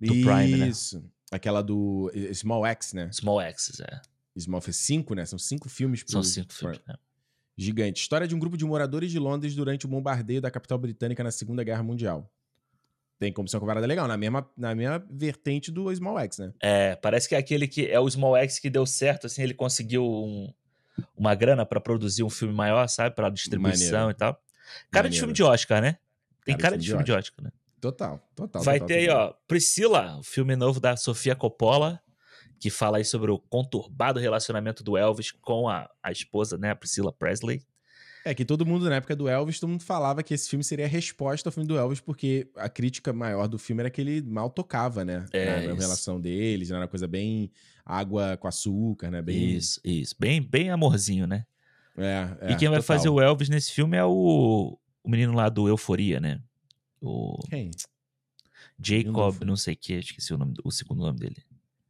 do 0.00 0.12
Prime, 0.12 0.56
né? 0.56 0.68
Isso. 0.68 1.04
Aquela 1.30 1.60
do 1.62 2.10
eh, 2.14 2.32
Small 2.32 2.64
X, 2.66 2.92
né? 2.94 3.10
Small 3.12 3.40
Axis, 3.40 3.80
é. 3.80 4.00
Small 4.38 4.60
fez 4.60 4.76
cinco, 4.76 5.14
né? 5.14 5.26
São 5.26 5.38
cinco 5.38 5.68
filmes 5.68 6.02
pro 6.02 6.12
São 6.12 6.22
cinco 6.22 6.52
filmes. 6.54 6.80
né? 6.86 6.94
Gigante. 7.56 8.00
História 8.00 8.26
de 8.28 8.34
um 8.34 8.38
grupo 8.38 8.56
de 8.56 8.64
moradores 8.64 9.10
de 9.10 9.18
Londres 9.18 9.54
durante 9.54 9.84
o 9.84 9.88
bombardeio 9.88 10.40
da 10.40 10.50
capital 10.50 10.78
britânica 10.78 11.24
na 11.24 11.30
Segunda 11.32 11.64
Guerra 11.64 11.82
Mundial. 11.82 12.32
Tem 13.18 13.32
como 13.32 13.48
ser 13.48 13.56
uma 13.56 13.60
comparada 13.62 13.84
legal, 13.84 14.06
na 14.06 14.16
mesma, 14.16 14.48
na 14.56 14.72
mesma 14.76 15.04
vertente 15.10 15.72
do 15.72 15.92
Small 15.92 16.20
X, 16.20 16.38
né? 16.38 16.52
É, 16.62 16.94
parece 16.94 17.28
que 17.28 17.34
é 17.34 17.38
aquele 17.38 17.66
que 17.66 17.86
é 17.88 17.98
o 17.98 18.08
Small 18.08 18.36
X 18.36 18.60
que 18.60 18.70
deu 18.70 18.86
certo, 18.86 19.26
assim, 19.26 19.42
ele 19.42 19.54
conseguiu 19.54 20.04
um- 20.06 20.54
uma 21.16 21.34
grana 21.34 21.64
pra 21.66 21.80
produzir 21.80 22.22
um 22.22 22.30
filme 22.30 22.54
maior, 22.54 22.88
sabe? 22.88 23.14
Pra 23.14 23.28
distribuição 23.30 24.00
Maneiro. 24.00 24.10
e 24.10 24.14
tal. 24.14 24.40
Cara 24.90 25.08
de 25.08 25.16
Maneiro. 25.16 25.16
filme 25.18 25.32
de 25.32 25.42
Oscar, 25.42 25.80
né? 25.82 25.98
Tem 26.44 26.56
Cara 26.56 26.56
de 26.56 26.62
cara, 26.62 26.70
filme 26.70 26.78
de 26.78 26.84
de 26.84 26.90
filme 26.90 27.04
de 27.04 27.12
Oscar, 27.12 27.44
né? 27.44 27.52
Total, 27.80 28.20
total. 28.34 28.62
Vai 28.62 28.78
total, 28.78 28.88
ter 28.88 28.94
aí, 28.94 29.06
total. 29.06 29.28
ó, 29.28 29.34
Priscila, 29.46 30.18
o 30.18 30.22
filme 30.22 30.56
novo 30.56 30.80
da 30.80 30.96
Sofia 30.96 31.36
Coppola, 31.36 32.00
que 32.58 32.70
fala 32.70 32.98
aí 32.98 33.04
sobre 33.04 33.30
o 33.30 33.38
conturbado 33.38 34.18
relacionamento 34.18 34.82
do 34.82 34.96
Elvis 34.96 35.30
com 35.30 35.68
a, 35.68 35.88
a 36.02 36.10
esposa, 36.10 36.58
né? 36.58 36.70
A 36.70 36.76
Priscila 36.76 37.12
Presley. 37.12 37.62
É 38.24 38.34
que 38.34 38.44
todo 38.44 38.66
mundo, 38.66 38.88
na 38.90 38.96
época 38.96 39.14
do 39.14 39.28
Elvis, 39.28 39.60
todo 39.60 39.70
mundo 39.70 39.84
falava 39.84 40.22
que 40.22 40.34
esse 40.34 40.48
filme 40.48 40.64
seria 40.64 40.84
a 40.84 40.88
resposta 40.88 41.48
ao 41.48 41.52
filme 41.52 41.68
do 41.68 41.78
Elvis, 41.78 42.00
porque 42.00 42.50
a 42.56 42.68
crítica 42.68 43.12
maior 43.12 43.46
do 43.46 43.58
filme 43.58 43.80
era 43.80 43.90
que 43.90 44.00
ele 44.00 44.20
mal 44.22 44.50
tocava, 44.50 45.04
né? 45.04 45.24
É, 45.32 45.66
na, 45.66 45.74
na 45.74 45.80
relação 45.80 46.20
deles, 46.20 46.70
era 46.70 46.80
uma 46.80 46.88
coisa 46.88 47.06
bem 47.06 47.50
água 47.88 48.36
com 48.36 48.46
açúcar, 48.46 49.10
né? 49.10 49.22
Bem. 49.22 49.56
Isso, 49.56 49.80
isso. 49.82 50.14
Bem, 50.18 50.42
bem 50.42 50.70
amorzinho, 50.70 51.26
né? 51.26 51.46
É, 51.96 52.36
é, 52.42 52.52
e 52.52 52.56
quem 52.56 52.68
vai 52.68 52.78
total. 52.78 52.96
fazer 52.96 53.08
o 53.08 53.20
Elvis 53.20 53.48
nesse 53.48 53.72
filme 53.72 53.96
é 53.96 54.04
o, 54.04 54.78
o 55.02 55.10
menino 55.10 55.32
lá 55.32 55.48
do 55.48 55.66
Euforia, 55.66 56.20
né? 56.20 56.40
O 57.00 57.38
Quem? 57.48 57.70
Jacob, 58.80 59.16
Euphoria. 59.16 59.46
não 59.46 59.56
sei 59.56 59.74
o 59.74 59.76
que, 59.76 59.94
esqueci 59.94 60.32
o, 60.32 60.38
nome, 60.38 60.54
o 60.62 60.70
segundo 60.70 61.00
nome 61.00 61.18
dele. 61.18 61.42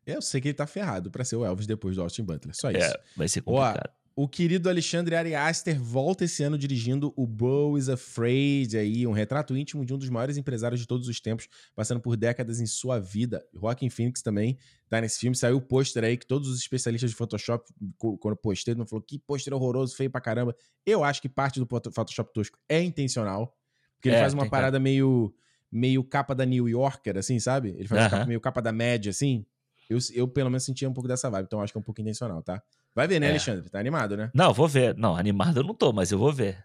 Eu 0.07 0.23
sei 0.23 0.41
que 0.41 0.49
ele 0.49 0.55
tá 0.55 0.67
ferrado 0.67 1.11
pra 1.11 1.25
ser 1.25 1.37
o 1.37 1.45
Elvis 1.45 1.67
depois 1.67 1.97
do 1.97 2.03
Austin 2.03 2.23
Butler. 2.23 2.55
Só 2.57 2.71
isso. 2.71 2.81
É, 2.81 3.01
vai 3.15 3.29
ser 3.29 3.43
Ó, 3.45 3.67
complicado. 3.67 3.91
O 4.21 4.27
querido 4.27 4.69
Alexandre 4.69 5.15
Ari 5.15 5.33
Aster 5.37 5.81
volta 5.81 6.25
esse 6.25 6.43
ano 6.43 6.59
dirigindo 6.59 7.15
o 7.17 7.25
Bo 7.25 7.79
is 7.79 7.89
Afraid, 7.89 8.77
aí, 8.77 9.07
um 9.07 9.13
retrato 9.13 9.57
íntimo 9.57 9.87
de 9.87 9.95
um 9.95 9.97
dos 9.97 10.09
maiores 10.09 10.37
empresários 10.37 10.81
de 10.81 10.89
todos 10.89 11.07
os 11.07 11.21
tempos, 11.21 11.47
passando 11.73 12.01
por 12.01 12.17
décadas 12.17 12.59
em 12.59 12.67
sua 12.67 12.99
vida. 12.99 13.47
Joaquin 13.55 13.89
Phoenix 13.89 14.21
também 14.21 14.59
tá 14.89 15.01
nesse 15.01 15.21
filme. 15.21 15.37
Saiu 15.37 15.59
o 15.59 15.61
pôster 15.61 16.03
aí 16.03 16.17
que 16.17 16.27
todos 16.27 16.49
os 16.49 16.59
especialistas 16.59 17.11
de 17.11 17.17
Photoshop, 17.17 17.65
quando 17.97 18.35
postei, 18.37 18.75
não 18.75 18.85
falou 18.85 19.05
que 19.07 19.21
pôster 19.21 19.55
horroroso, 19.55 19.95
feio 19.95 20.11
pra 20.11 20.21
caramba. 20.21 20.53
Eu 20.85 21.05
acho 21.05 21.23
que 21.23 21.29
parte 21.29 21.61
do 21.61 21.67
Photoshop 21.93 22.33
tosco 22.33 22.59
é 22.69 22.83
intencional, 22.83 23.57
porque 23.95 24.09
ele 24.09 24.17
É, 24.17 24.17
faz 24.17 24.35
uma 24.35 24.47
parada 24.47 24.81
meio 24.81 25.33
meio 25.71 26.03
capa 26.03 26.35
da 26.35 26.45
New 26.45 26.69
Yorker, 26.69 27.17
assim, 27.19 27.39
sabe? 27.39 27.69
Ele 27.79 27.87
faz 27.87 28.01
uma 28.01 28.07
Aham. 28.07 28.09
capa, 28.09 28.27
meio 28.27 28.41
capa 28.41 28.61
da 28.61 28.73
média, 28.73 29.11
assim. 29.11 29.47
Eu, 29.89 29.99
eu, 30.13 30.27
pelo 30.27 30.51
menos, 30.51 30.65
sentia 30.65 30.89
um 30.91 30.93
pouco 30.93 31.07
dessa 31.07 31.31
vibe, 31.31 31.47
então 31.47 31.61
acho 31.61 31.73
que 31.73 31.79
é 31.79 31.81
um 31.81 31.85
pouco 31.85 32.01
intencional, 32.01 32.43
tá? 32.43 32.61
Vai 32.99 33.07
ver, 33.07 33.21
né, 33.21 33.29
É. 33.29 33.31
Alexandre? 33.31 33.71
Tá 33.71 33.79
animado, 33.79 34.17
né? 34.17 34.29
Não, 34.35 34.53
vou 34.53 34.67
ver. 34.67 34.97
Não, 34.97 35.15
animado 35.15 35.61
eu 35.61 35.63
não 35.65 35.73
tô, 35.73 35.93
mas 35.93 36.11
eu 36.11 36.19
vou 36.19 36.33
ver. 36.33 36.65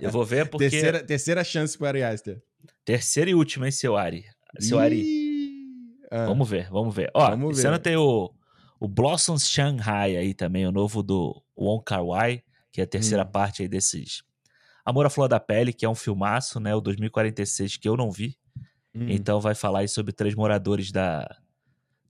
Eu 0.00 0.10
vou 0.10 0.24
ver 0.24 0.48
porque. 0.48 0.70
Terceira, 0.70 1.04
terceira 1.04 1.44
chance 1.44 1.76
pro 1.76 1.86
Ari 1.86 2.02
Aster. 2.02 2.40
Terceira 2.86 3.28
e 3.30 3.34
última, 3.34 3.66
hein, 3.66 3.70
seu 3.70 3.94
Ari? 3.94 4.24
Seu 4.58 4.78
Ari. 4.78 5.04
Ah, 6.10 6.24
Vamos 6.24 6.48
ver, 6.48 6.70
vamos 6.70 6.94
ver. 6.94 7.10
Ó, 7.12 7.28
Vamos 7.28 7.58
esse 7.58 7.62
ver. 7.62 7.68
ano 7.68 7.78
tem 7.78 7.96
o, 7.96 8.30
o 8.80 8.88
Blossoms 8.88 9.46
Shanghai 9.46 10.16
aí 10.16 10.32
também, 10.32 10.66
o 10.66 10.72
novo 10.72 11.02
do 11.02 11.42
Wong 11.54 11.82
Kar 11.84 12.02
Wai, 12.02 12.42
que 12.72 12.80
é 12.80 12.84
a 12.84 12.86
terceira 12.86 13.22
Hum. 13.24 13.30
parte 13.30 13.60
aí 13.60 13.68
desses. 13.68 14.22
Amor 14.86 15.04
à 15.04 15.10
Flor 15.10 15.28
da 15.28 15.38
Pele, 15.38 15.72
que 15.72 15.84
é 15.84 15.88
um 15.88 15.94
filmaço, 15.94 16.58
né? 16.60 16.74
O 16.74 16.80
2046, 16.80 17.76
que 17.76 17.88
eu 17.88 17.96
não 17.96 18.10
vi. 18.10 18.36
hum. 18.94 19.06
Então 19.08 19.38
vai 19.40 19.54
falar 19.54 19.80
aí 19.80 19.88
sobre 19.88 20.12
três 20.14 20.34
moradores 20.34 20.90
da, 20.90 21.28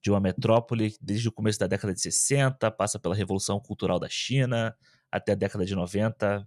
de 0.05 0.11
uma 0.11 0.21
metrópole 0.21 0.95
desde 1.01 1.27
o 1.31 1.33
começo 1.33 1.59
da 1.59 1.67
década 1.67 1.95
de 1.95 2.01
60, 2.03 2.71
passa 2.73 2.99
pela 2.99 3.15
Revolução 3.15 3.59
Cultural 3.59 3.99
da 3.99 4.09
China 4.09 4.77
até 5.11 5.33
a 5.33 5.35
década 5.35 5.65
de 5.65 5.75
90. 5.75 6.47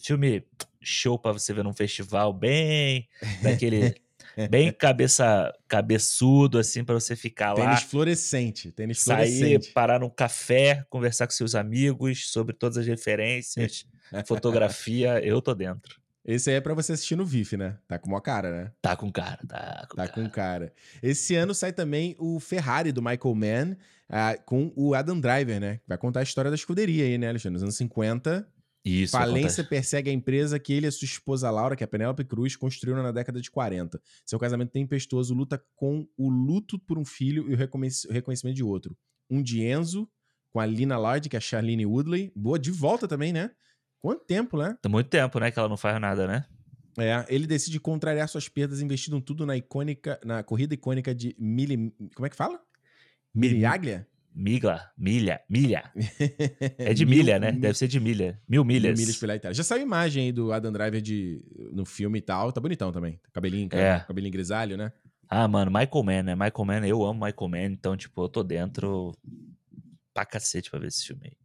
Filme 0.00 0.46
show 0.80 1.18
pra 1.18 1.32
você 1.32 1.52
ver 1.52 1.64
num 1.64 1.72
festival 1.72 2.32
bem 2.32 3.08
daquele 3.42 3.96
bem 4.48 4.72
cabeça 4.72 5.52
cabeçudo 5.66 6.58
assim 6.58 6.84
pra 6.84 6.94
você 6.94 7.16
ficar 7.16 7.58
lá, 7.58 7.66
Tênis 7.66 7.82
fluorescente. 7.82 8.70
Tênis 8.70 9.00
sair, 9.00 9.36
fluorescente. 9.36 9.72
parar 9.72 9.98
num 9.98 10.08
café, 10.08 10.86
conversar 10.88 11.26
com 11.26 11.32
seus 11.32 11.56
amigos 11.56 12.30
sobre 12.30 12.54
todas 12.54 12.78
as 12.78 12.86
referências, 12.86 13.84
fotografia, 14.28 15.18
eu 15.24 15.42
tô 15.42 15.54
dentro. 15.54 16.00
Esse 16.24 16.50
aí 16.50 16.56
é 16.56 16.60
pra 16.60 16.74
você 16.74 16.92
assistir 16.92 17.16
no 17.16 17.26
VIF, 17.26 17.56
né? 17.56 17.76
Tá 17.88 17.98
com 17.98 18.08
uma 18.08 18.20
cara, 18.20 18.50
né? 18.50 18.72
Tá 18.80 18.94
com 18.96 19.10
cara, 19.10 19.38
tá 19.46 19.86
com 19.90 19.96
Tá 19.96 20.08
cara. 20.08 20.12
com 20.12 20.30
cara. 20.30 20.72
Esse 21.02 21.34
ano 21.34 21.52
sai 21.54 21.72
também 21.72 22.14
o 22.18 22.38
Ferrari 22.38 22.92
do 22.92 23.02
Michael 23.02 23.34
Mann 23.34 23.76
ah, 24.08 24.36
com 24.46 24.72
o 24.76 24.94
Adam 24.94 25.18
Driver, 25.18 25.58
né? 25.60 25.80
Vai 25.86 25.98
contar 25.98 26.20
a 26.20 26.22
história 26.22 26.50
da 26.50 26.54
escuderia 26.54 27.04
aí, 27.04 27.18
né, 27.18 27.28
Alexandre? 27.28 27.54
Nos 27.54 27.62
anos 27.64 27.76
50, 27.76 28.46
Isso. 28.84 29.12
Falência 29.12 29.62
acontece. 29.62 29.68
persegue 29.68 30.10
a 30.10 30.12
empresa 30.12 30.58
que 30.60 30.72
ele 30.72 30.86
e 30.86 30.92
sua 30.92 31.06
esposa 31.06 31.50
Laura, 31.50 31.74
que 31.74 31.82
é 31.82 31.86
a 31.86 31.88
Penélope 31.88 32.24
Cruz, 32.24 32.54
construíram 32.54 33.02
na 33.02 33.10
década 33.10 33.40
de 33.40 33.50
40. 33.50 34.00
Seu 34.24 34.38
casamento 34.38 34.70
tempestuoso 34.70 35.34
luta 35.34 35.60
com 35.74 36.06
o 36.16 36.28
luto 36.30 36.78
por 36.78 36.98
um 36.98 37.04
filho 37.04 37.50
e 37.50 37.54
o 37.54 37.56
reconhecimento 37.56 38.54
de 38.54 38.62
outro. 38.62 38.96
Um 39.28 39.42
de 39.42 39.62
Enzo, 39.62 40.08
com 40.52 40.60
a 40.60 40.66
Lina 40.66 40.98
Lard, 40.98 41.28
que 41.28 41.34
é 41.36 41.38
a 41.38 41.40
Charlene 41.40 41.86
Woodley. 41.86 42.30
Boa, 42.36 42.58
de 42.58 42.70
volta 42.70 43.08
também, 43.08 43.32
né? 43.32 43.50
Quanto 44.02 44.24
tempo, 44.24 44.58
né? 44.58 44.76
Tem 44.82 44.90
muito 44.90 45.08
tempo, 45.08 45.38
né? 45.38 45.50
Que 45.50 45.58
ela 45.58 45.68
não 45.68 45.76
faz 45.76 46.00
nada, 46.00 46.26
né? 46.26 46.44
É, 46.98 47.24
ele 47.28 47.46
decide 47.46 47.78
contrariar 47.80 48.28
suas 48.28 48.48
perdas 48.48 48.82
investindo 48.82 49.20
tudo 49.20 49.46
na 49.46 49.56
icônica, 49.56 50.20
na 50.24 50.42
corrida 50.42 50.74
icônica 50.74 51.14
de 51.14 51.34
Mili, 51.38 51.94
como 52.14 52.26
é 52.26 52.28
que 52.28 52.36
fala? 52.36 52.60
Miliaglia? 53.34 54.06
Migla, 54.34 54.90
milha, 54.96 55.40
milha. 55.48 55.90
É 56.78 56.92
de 56.92 57.06
milha, 57.06 57.38
né? 57.38 57.52
Deve 57.52 57.76
ser 57.76 57.86
de 57.86 58.00
milha. 58.00 58.40
Mil 58.48 58.64
milhas. 58.64 58.98
Mil 58.98 59.06
milhas 59.06 59.16
pela 59.18 59.36
Itália. 59.36 59.54
Já 59.54 59.62
saiu 59.62 59.82
imagem 59.82 60.24
aí 60.24 60.32
do 60.32 60.52
Adam 60.52 60.72
Driver 60.72 61.00
de, 61.00 61.42
no 61.72 61.84
filme 61.84 62.18
e 62.18 62.22
tal. 62.22 62.50
Tá 62.50 62.60
bonitão 62.60 62.90
também. 62.90 63.20
Cabelinho, 63.32 63.68
é. 63.72 64.00
cabelinho 64.00 64.32
grisalho, 64.32 64.76
né? 64.76 64.90
Ah, 65.28 65.46
mano, 65.46 65.70
Michael 65.70 66.04
Mann, 66.04 66.22
né? 66.22 66.34
Michael 66.34 66.64
Mann, 66.64 66.86
eu 66.86 67.04
amo 67.04 67.24
Michael 67.24 67.48
Mann, 67.48 67.72
então, 67.72 67.96
tipo, 67.96 68.22
eu 68.22 68.28
tô 68.28 68.42
dentro 68.42 69.16
pra 70.12 70.26
cacete 70.26 70.70
pra 70.70 70.80
ver 70.80 70.88
esse 70.88 71.06
filme 71.06 71.22
aí. 71.24 71.41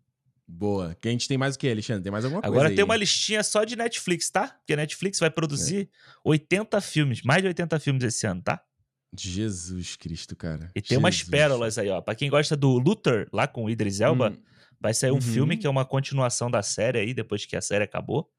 Boa. 0.48 0.96
Que 1.02 1.10
a 1.10 1.12
gente 1.12 1.28
tem 1.28 1.38
mais 1.38 1.56
o 1.56 1.60
que, 1.60 1.70
Alexandre? 1.70 2.04
Tem 2.04 2.12
mais 2.12 2.24
alguma 2.24 2.42
coisa? 2.42 2.56
Agora 2.56 2.74
tem 2.74 2.84
uma 2.84 2.96
listinha 2.96 3.44
só 3.44 3.66
de 3.66 3.76
Netflix, 3.76 4.30
tá? 4.30 4.48
Porque 4.48 4.74
a 4.74 4.78
Netflix 4.78 5.20
vai 5.20 5.30
produzir 5.30 5.90
é. 5.92 6.20
80 6.24 6.80
filmes, 6.80 7.22
mais 7.22 7.42
de 7.42 7.48
80 7.50 7.80
filmes 7.80 8.04
esse 8.04 8.26
ano, 8.26 8.42
tá? 8.42 8.62
Jesus 9.16 9.96
Cristo, 9.98 10.36
cara. 10.36 10.70
E 10.76 10.82
tem 10.82 10.90
Jesus. 10.90 11.04
umas 11.04 11.24
pérolas 11.24 11.78
aí, 11.78 11.90
ó. 11.90 12.00
Pra 12.02 12.16
quem 12.16 12.30
gosta 12.30 12.56
do 12.56 12.78
Luther, 12.78 13.28
lá 13.34 13.48
com 13.48 13.66
o 13.66 13.70
Idris 13.70 14.00
Elba, 14.00 14.30
hum. 14.30 14.42
vai 14.80 14.94
sair 14.94 15.12
um 15.12 15.16
uhum. 15.16 15.22
filme 15.22 15.58
que 15.58 15.68
é 15.68 15.70
uma 15.70 15.86
continuação 15.86 16.50
da 16.50 16.62
série 16.62 17.00
aí, 17.00 17.14
depois 17.14 17.46
que 17.46 17.56
a 17.56 17.62
série 17.62 17.84
acabou. 17.84 18.30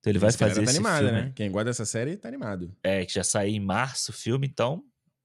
Então 0.00 0.10
ele 0.10 0.18
vai 0.18 0.30
esse 0.30 0.38
fazer 0.38 0.56
tá 0.56 0.62
esse 0.62 0.76
animado, 0.76 1.04
filme. 1.04 1.12
né? 1.12 1.32
Quem 1.34 1.50
gosta 1.50 1.66
dessa 1.66 1.84
série 1.84 2.16
tá 2.16 2.28
animado. 2.28 2.74
É, 2.82 3.04
que 3.06 3.14
já 3.14 3.22
saiu 3.22 3.54
em 3.54 3.60
março 3.60 4.10
o 4.10 4.14
filme, 4.14 4.48
então 4.48 4.82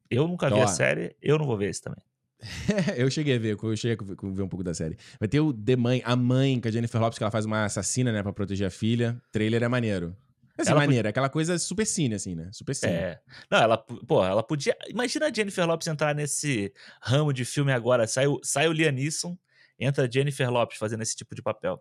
eu 0.10 0.28
nunca 0.28 0.50
vi 0.50 0.60
a 0.60 0.68
série, 0.68 1.16
eu 1.20 1.38
não 1.40 1.46
vou 1.48 1.58
ver 1.58 1.70
esse 1.70 1.82
também. 1.82 2.02
eu 2.96 3.10
cheguei 3.10 3.36
a 3.36 3.40
ver, 3.40 3.58
eu 3.62 3.76
cheguei 3.76 3.98
a 4.00 4.28
ver 4.32 4.42
um 4.44 4.48
pouco 4.48 4.64
da 4.64 4.74
série. 4.74 4.98
Vai 5.20 5.28
ter 5.28 5.40
o 5.40 5.52
The 5.52 5.76
Mãe, 5.76 6.02
a 6.06 6.16
mãe, 6.16 6.60
com 6.60 6.68
a 6.68 6.72
Jennifer 6.72 7.02
Lopes, 7.02 7.18
que 7.18 7.24
ela 7.24 7.32
faz 7.32 7.46
uma 7.46 7.66
assassina, 7.66 8.12
né, 8.12 8.22
pra 8.22 8.32
proteger 8.32 8.68
a 8.68 8.72
filha. 8.72 9.20
O 9.28 9.32
trailer 9.32 9.64
é 9.64 9.68
maneiro. 9.68 10.16
Essa 10.58 10.72
ela 10.72 10.80
maneira, 10.80 11.10
aquela 11.10 11.30
coisa 11.30 11.60
super 11.60 11.86
cine, 11.86 12.16
assim, 12.16 12.34
né? 12.34 12.50
Super 12.52 12.74
cine. 12.74 12.92
É. 12.92 13.20
Não, 13.50 13.60
ela, 13.60 13.78
pô, 13.78 14.26
ela 14.26 14.42
podia. 14.42 14.76
Imagina 14.90 15.28
a 15.28 15.34
Jennifer 15.34 15.68
Lopes 15.68 15.88
entrar 15.88 16.16
nesse 16.16 16.74
ramo 17.00 17.32
de 17.32 17.46
filme 17.46 17.72
agora. 17.72 18.08
Sai 18.08 18.26
o, 18.26 18.40
sai 18.44 18.68
o 18.68 18.72
Liam 18.72 18.92
Neeson, 18.92 19.38
entra 19.80 20.08
a 20.08 20.10
Jennifer 20.10 20.50
Lopes 20.50 20.80
fazendo 20.80 21.04
esse 21.04 21.16
tipo 21.16 21.36
de 21.36 21.44
papel. 21.44 21.80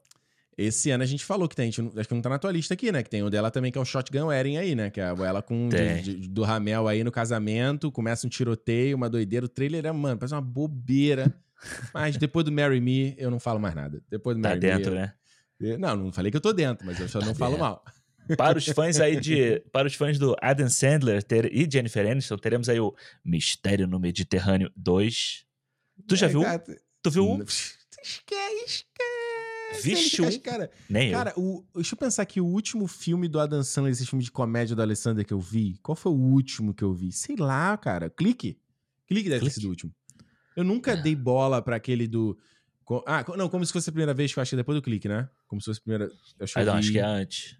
Esse 0.58 0.90
ano 0.90 1.02
a 1.02 1.06
gente 1.06 1.22
falou 1.22 1.46
que 1.46 1.54
tem, 1.54 1.70
gente, 1.70 1.98
acho 1.98 2.08
que 2.08 2.14
não 2.14 2.22
tá 2.22 2.30
na 2.30 2.38
tua 2.38 2.50
lista 2.50 2.72
aqui, 2.72 2.90
né? 2.90 3.02
Que 3.02 3.10
tem 3.10 3.22
o 3.22 3.28
dela 3.28 3.50
também, 3.50 3.70
que 3.70 3.76
é 3.76 3.80
o 3.80 3.84
Shotgun 3.84 4.26
Wedding 4.26 4.56
aí, 4.56 4.74
né? 4.74 4.88
Que 4.88 5.00
é 5.00 5.04
ela 5.04 5.42
com 5.42 5.68
de, 5.68 6.00
de, 6.00 6.28
do 6.28 6.42
Ramel 6.44 6.88
aí 6.88 7.04
no 7.04 7.12
casamento, 7.12 7.92
começa 7.92 8.26
um 8.26 8.30
tiroteio, 8.30 8.96
uma 8.96 9.10
doideira. 9.10 9.44
O 9.44 9.48
trailer 9.50 9.84
é, 9.84 9.92
mano, 9.92 10.18
parece 10.18 10.34
uma 10.34 10.40
bobeira. 10.40 11.34
mas 11.92 12.16
depois 12.16 12.44
do 12.44 12.50
Marry 12.50 12.80
Me, 12.80 13.14
eu 13.18 13.30
não 13.30 13.38
falo 13.38 13.60
mais 13.60 13.74
nada. 13.74 14.02
Depois 14.08 14.34
do 14.34 14.42
tá 14.42 14.48
Marry 14.48 14.60
tá 14.60 14.66
dentro, 14.68 14.92
Me. 14.92 14.98
né? 14.98 15.12
Eu, 15.60 15.78
não, 15.78 15.94
não 15.96 16.12
falei 16.12 16.30
que 16.30 16.36
eu 16.38 16.40
tô 16.40 16.54
dentro, 16.54 16.86
mas 16.86 16.98
eu 16.98 17.08
só 17.08 17.18
tá 17.18 17.26
não 17.26 17.32
dentro. 17.32 17.38
falo 17.38 17.58
mal. 17.58 17.84
Para 18.34 18.56
os 18.56 18.66
fãs 18.66 18.98
aí 18.98 19.20
de. 19.20 19.60
Para 19.70 19.86
os 19.86 19.94
fãs 19.94 20.18
do 20.18 20.34
Adam 20.40 20.68
Sandler 20.70 21.22
ter, 21.22 21.52
e 21.54 21.68
Jennifer 21.70 22.10
Aniston, 22.10 22.38
teremos 22.38 22.68
aí 22.68 22.80
o 22.80 22.94
Mistério 23.22 23.86
no 23.86 24.00
Mediterrâneo 24.00 24.72
2. 24.74 25.44
Tu 26.08 26.16
já 26.16 26.26
é, 26.26 26.30
viu? 26.30 26.42
Tu 27.02 27.10
viu 27.10 27.30
um? 27.30 27.44
Esquece, 28.02 28.84
Vixe, 29.82 30.22
um... 30.22 30.38
cara. 30.40 30.70
Nem 30.88 31.12
cara, 31.12 31.32
eu. 31.36 31.42
O, 31.42 31.66
deixa 31.74 31.94
eu 31.94 31.98
pensar 31.98 32.24
que 32.26 32.40
o 32.40 32.46
último 32.46 32.86
filme 32.86 33.28
do 33.28 33.40
Adam 33.40 33.62
Sandler, 33.62 33.92
esse 33.92 34.06
filme 34.06 34.24
de 34.24 34.30
comédia 34.30 34.76
do 34.76 34.82
Alessandro 34.82 35.24
que 35.24 35.32
eu 35.32 35.40
vi, 35.40 35.78
qual 35.82 35.96
foi 35.96 36.12
o 36.12 36.16
último 36.16 36.74
que 36.74 36.84
eu 36.84 36.92
vi? 36.92 37.12
Sei 37.12 37.36
lá, 37.36 37.76
cara. 37.76 38.10
Clique. 38.10 38.58
Clique 39.06 39.28
deve 39.28 39.40
Clique. 39.40 39.54
ter 39.54 39.60
sido 39.60 39.66
o 39.66 39.70
último. 39.70 39.92
Eu 40.56 40.64
nunca 40.64 40.92
é. 40.92 40.96
dei 40.96 41.14
bola 41.14 41.60
para 41.60 41.76
aquele 41.76 42.06
do. 42.06 42.38
Ah, 43.06 43.24
não, 43.36 43.48
como 43.48 43.66
se 43.66 43.72
fosse 43.72 43.90
a 43.90 43.92
primeira 43.92 44.14
vez 44.14 44.32
que 44.32 44.38
eu 44.38 44.42
achei 44.42 44.56
depois 44.56 44.76
do 44.76 44.82
clique, 44.82 45.08
né? 45.08 45.28
Como 45.46 45.60
se 45.60 45.66
fosse 45.66 45.80
a 45.80 45.82
primeira. 45.82 46.04
Eu 46.38 46.44
acho, 46.44 46.58
ah, 46.58 46.64
não, 46.64 46.72
vi... 46.74 46.78
acho 46.78 46.92
que 46.92 46.98
é 46.98 47.04
antes. 47.04 47.58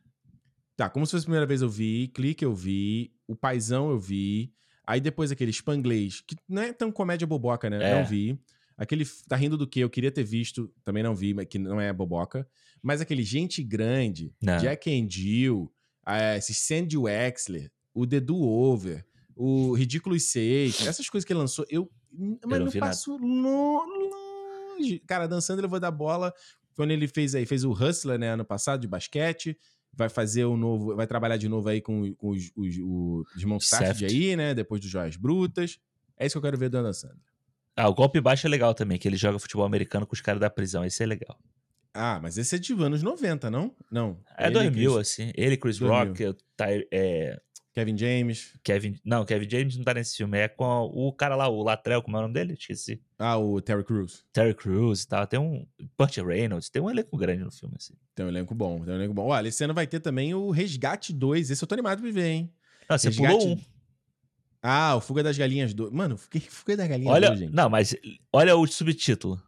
Tá, 0.77 0.89
como 0.89 1.07
se 1.07 1.13
fosse 1.13 1.25
a 1.25 1.27
primeira 1.27 1.47
vez 1.47 1.63
eu 1.63 1.69
vi, 1.69 2.09
clique 2.09 2.45
eu 2.45 2.55
vi, 2.55 3.11
o 3.27 3.35
paizão 3.35 3.91
eu 3.91 3.99
vi, 3.99 4.53
aí 4.87 5.01
depois 5.01 5.33
aquele 5.33 5.51
Spanglês, 5.51 6.21
que 6.21 6.37
não 6.47 6.63
é 6.63 6.73
tão 6.73 6.93
comédia 6.93 7.27
boboca, 7.27 7.71
né? 7.71 7.83
É. 7.83 7.99
Não 7.99 8.05
vi. 8.05 8.39
Aquele 8.77 9.07
Tá 9.29 9.37
Rindo 9.37 9.57
do 9.57 9.67
Que 9.67 9.81
eu 9.81 9.91
queria 9.91 10.11
ter 10.11 10.25
visto, 10.25 10.73
também 10.85 11.03
não 11.03 11.15
vi, 11.15 11.33
mas 11.33 11.47
que 11.47 11.59
não 11.59 11.81
é 11.81 11.93
boboca. 11.93 12.47
Mas 12.83 13.01
aquele 13.01 13.23
Gente 13.23 13.63
Grande, 13.63 14.35
não. 14.43 14.59
Jack 14.59 14.91
and 14.91 15.09
Jill, 15.09 15.73
uh, 16.07 16.37
esse 16.37 16.55
Sandy 16.55 16.97
Wexler, 16.97 17.71
o 17.95 18.07
The 18.07 18.21
Do 18.21 18.37
Over, 18.41 19.05
o 19.35 19.73
Ridículos 19.73 20.25
6, 20.25 20.87
essas 20.87 21.09
coisas 21.09 21.27
que 21.27 21.33
ele 21.33 21.41
lançou, 21.41 21.65
eu. 21.69 21.91
Mas 22.45 22.59
não, 22.59 22.67
não 22.67 22.73
passo 22.73 23.17
longe. 23.17 25.01
Cara, 25.07 25.27
dançando 25.27 25.61
ele 25.61 25.69
vou 25.69 25.81
dar 25.81 25.91
bola. 25.91 26.33
Quando 26.75 26.91
ele 26.91 27.09
fez 27.09 27.35
aí, 27.35 27.47
fez 27.47 27.65
o 27.65 27.73
Hustler, 27.73 28.19
né, 28.19 28.29
ano 28.31 28.45
passado, 28.45 28.81
de 28.81 28.87
basquete 28.87 29.57
vai 29.97 30.11
fazer 30.11 30.45
o 30.45 30.57
novo, 30.57 30.95
vai 30.95 31.07
trabalhar 31.07 31.39
de 31.39 31.49
novo 31.49 31.69
aí 31.69 31.81
com, 31.81 32.15
com 32.15 32.29
os, 32.29 32.53
os, 32.55 32.77
o 32.79 33.25
Desmond 33.35 33.65
aí, 34.05 34.37
né? 34.37 34.55
Depois 34.55 34.81
dos 34.81 34.91
Joias 34.91 35.17
Brutas. 35.17 35.79
É 36.19 36.27
isso 36.27 36.35
que 36.35 36.39
eu 36.39 36.43
quero 36.43 36.59
ver 36.59 36.69
do 36.69 36.79
Adam 36.79 36.93
Sandler. 36.93 37.36
Ah, 37.77 37.89
o 37.89 37.95
golpe 37.95 38.21
baixo 38.21 38.47
é 38.47 38.51
legal 38.51 38.73
também, 38.73 38.99
que 38.99 39.07
ele 39.07 39.19
joga 39.19 39.39
futebol 39.39 39.67
americano 39.67 40.07
com 40.07 40.15
os 40.15 40.21
caras 40.23 40.41
da 40.41 40.49
prisão. 40.49 40.83
Esse 40.85 41.03
é 41.03 41.07
legal. 41.07 41.39
Ah, 41.93 42.19
mas 42.23 42.39
esse 42.39 42.57
é 42.57 42.59
de 42.59 42.73
anos 42.73 43.03
90, 43.03 43.51
não? 43.51 43.75
Não. 43.91 44.19
É 44.37 44.51
2000, 44.51 44.95
Chris... 44.95 45.09
assim. 45.09 45.33
Ele, 45.35 45.57
Chris 45.57 45.79
2000. 45.79 46.09
Rock, 46.09 46.39
Ty, 46.57 46.89
é... 46.91 47.41
Kevin 47.75 47.97
James. 47.97 48.59
Kevin... 48.65 48.99
Não, 49.05 49.25
Kevin 49.25 49.49
James 49.49 49.77
não 49.77 49.85
tá 49.85 49.93
nesse 49.93 50.17
filme. 50.17 50.39
É 50.39 50.49
com 50.49 50.91
o 50.93 51.13
cara 51.13 51.37
lá, 51.37 51.49
o 51.49 51.63
Latrell, 51.63 52.03
como 52.03 52.17
é 52.17 52.21
o 52.21 52.23
nome 52.23 52.35
dele? 52.35 52.55
Esqueci. 52.55 53.03
Ah, 53.19 53.37
o 53.39 53.61
Terry 53.61 53.85
Crews. 53.85 54.25
Terry 54.33 54.55
Crews 54.55 55.03
e 55.03 55.09
tal. 55.09 55.27
Tem 55.27 55.39
um... 55.39 55.67
Burt 55.99 56.17
Reynolds. 56.17 56.71
Tem 56.71 56.81
um 56.81 56.91
elenco 56.91 57.17
grande 57.17 57.45
no 57.45 57.51
filme, 57.51 57.75
assim. 57.79 57.95
Tem 58.15 58.25
um 58.25 58.29
elenco 58.29 58.55
bom, 58.55 58.83
tem 58.85 58.95
um 58.95 58.97
elenco 58.97 59.13
bom. 59.13 59.27
Olha, 59.27 59.49
esse 59.49 59.63
ano 59.65 59.75
vai 59.75 59.87
ter 59.87 60.01
também 60.01 60.35
o 60.35 60.51
Resgate 60.51 61.13
2. 61.13 61.51
Esse 61.51 61.63
eu 61.63 61.69
tô 61.69 61.75
animado 61.75 62.01
pra 62.01 62.11
ver, 62.11 62.27
hein? 62.27 62.53
Ah, 62.89 62.97
você 62.97 63.09
Resgate... 63.09 63.39
pulou 63.39 63.55
um. 63.55 63.76
Ah, 64.69 64.97
o 64.97 65.01
Fuga 65.01 65.23
das 65.23 65.39
Galinhas 65.39 65.73
2. 65.73 65.93
Mano, 65.93 66.19
Fuga 66.19 66.77
das 66.77 66.89
Galinhas 66.89 67.15
olha, 67.15 67.29
2, 67.29 67.39
gente. 67.39 67.55
Não, 67.55 67.71
mas 67.71 67.95
olha 68.33 68.57
o 68.57 68.67
subtítulo. 68.67 69.41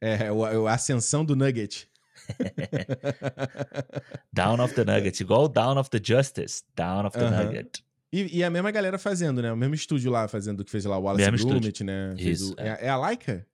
É, 0.00 0.32
o, 0.32 0.66
a 0.66 0.74
Ascensão 0.74 1.24
do 1.24 1.36
Nugget. 1.36 1.88
Down 4.32 4.60
of 4.60 4.74
the 4.74 4.84
Nugget, 4.84 5.22
igual 5.22 5.48
Down 5.48 5.78
of 5.78 5.88
the 5.90 6.00
Justice, 6.02 6.64
Down 6.74 7.06
of 7.06 7.16
the 7.16 7.24
uh 7.24 7.30
-huh. 7.30 7.44
Nugget. 7.44 7.84
E, 8.12 8.38
e, 8.38 8.44
a 8.44 8.50
mesma 8.50 8.72
galera 8.72 8.98
fazendo, 8.98 9.40
né? 9.40 9.52
O 9.52 9.56
mesmo 9.56 9.76
estúdio 9.76 10.10
lá 10.10 10.26
fazendo 10.26 10.64
que 10.64 10.70
fez 10.70 10.84
lá 10.84 10.98
o 10.98 11.02
Wallace 11.02 11.30
mesmo 11.30 11.48
Gromit, 11.48 11.84
né? 11.84 12.16
Isso, 12.18 12.54
o... 12.54 12.60
é. 12.60 12.86
é. 12.86 12.88
a 12.88 12.96
Laika? 12.96 13.46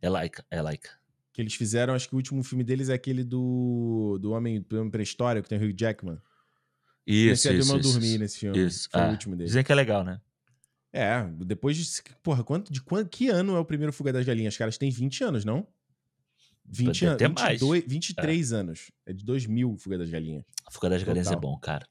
É 0.00 0.08
Laika, 0.08 0.44
é 0.48 0.62
Laika. 0.62 0.90
Que 1.32 1.42
eles 1.42 1.54
fizeram, 1.54 1.94
acho 1.94 2.08
que 2.08 2.14
o 2.14 2.18
último 2.18 2.44
filme 2.44 2.62
deles 2.62 2.88
é 2.88 2.94
aquele 2.94 3.24
do, 3.24 4.16
do 4.20 4.30
Homem, 4.30 4.60
do 4.60 4.78
Homem 4.78 4.90
Pré-História, 4.90 5.42
que 5.42 5.48
tem 5.48 5.58
o 5.58 5.64
Hugh 5.64 5.74
Jackman. 5.76 6.18
Isso, 7.10 7.48
Comecei 7.48 7.58
isso, 7.58 7.74
a 7.74 7.78
dormir 7.78 8.18
nesse 8.18 8.38
filme. 8.38 8.66
Isso. 8.66 8.88
Foi 8.90 9.00
ah, 9.00 9.08
o 9.08 9.10
último 9.10 9.36
dele. 9.36 9.48
Dizem 9.48 9.64
que 9.64 9.72
é 9.72 9.74
legal, 9.74 10.04
né? 10.04 10.20
É, 10.92 11.24
depois 11.44 11.76
de. 11.76 12.02
Porra, 12.22 12.44
quanto, 12.44 12.72
de 12.72 12.80
quanto, 12.80 13.08
que 13.08 13.28
ano 13.28 13.56
é 13.56 13.58
o 13.58 13.64
primeiro 13.64 13.92
Fuga 13.92 14.12
das 14.12 14.24
Galinhas? 14.24 14.54
Os 14.54 14.58
caras 14.58 14.78
têm 14.78 14.90
20 14.90 15.24
anos, 15.24 15.44
não? 15.44 15.66
20 16.66 17.06
anos. 17.06 17.22
22, 17.22 17.84
23 17.86 18.52
é. 18.52 18.56
anos. 18.56 18.90
É 19.06 19.12
de 19.12 19.24
2000 19.24 19.76
Fuga 19.76 19.98
das 19.98 20.10
Galinhas. 20.10 20.44
A 20.66 20.70
Fuga 20.70 20.90
das 20.90 21.02
Galinhas 21.02 21.30
é 21.30 21.36
bom, 21.36 21.56
cara. 21.58 21.86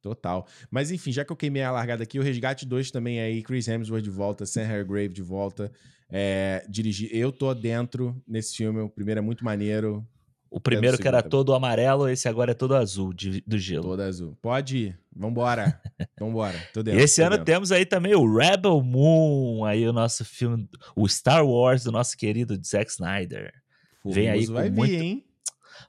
Total. 0.00 0.46
Mas 0.70 0.90
enfim, 0.90 1.12
já 1.12 1.24
que 1.24 1.30
eu 1.30 1.36
queimei 1.36 1.62
a 1.62 1.70
largada 1.70 2.02
aqui, 2.02 2.18
o 2.18 2.22
Resgate 2.22 2.66
2 2.66 2.90
também 2.90 3.20
é 3.20 3.24
aí, 3.24 3.42
Chris 3.42 3.68
Hemsworth 3.68 4.02
de 4.02 4.10
volta, 4.10 4.44
Sam 4.44 4.66
Hargrave 4.66 5.14
de 5.14 5.22
volta. 5.22 5.70
É, 6.10 6.66
dirigir. 6.68 7.08
Eu 7.12 7.30
tô 7.30 7.54
dentro 7.54 8.20
nesse 8.26 8.56
filme. 8.56 8.80
O 8.80 8.88
primeiro 8.88 9.18
é 9.18 9.22
muito 9.22 9.44
maneiro. 9.44 10.06
O 10.52 10.60
primeiro 10.60 10.98
que 10.98 11.08
era 11.08 11.22
todo 11.22 11.54
amarelo, 11.54 12.10
esse 12.10 12.28
agora 12.28 12.50
é 12.50 12.54
todo 12.54 12.76
azul 12.76 13.14
de, 13.14 13.42
do 13.46 13.58
gelo. 13.58 13.84
Todo 13.84 14.02
azul. 14.02 14.36
Pode 14.42 14.76
ir. 14.76 15.00
Vambora. 15.10 15.80
Vambora. 16.20 16.58
Tô 16.74 16.82
dentro, 16.82 17.00
esse 17.00 17.22
ano 17.22 17.30
dentro. 17.30 17.46
temos 17.46 17.72
aí 17.72 17.86
também 17.86 18.14
o 18.14 18.36
Rebel 18.36 18.82
Moon, 18.82 19.64
aí 19.64 19.88
o 19.88 19.94
nosso 19.94 20.26
filme, 20.26 20.68
o 20.94 21.08
Star 21.08 21.42
Wars 21.46 21.84
do 21.84 21.90
nosso 21.90 22.14
querido 22.18 22.60
Zack 22.62 22.90
Snyder. 22.90 23.50
Vem 24.04 24.28
aí 24.28 24.46
com 24.46 24.52
vai 24.52 24.68
muito... 24.68 24.90
vir, 24.90 25.02
hein? 25.02 25.24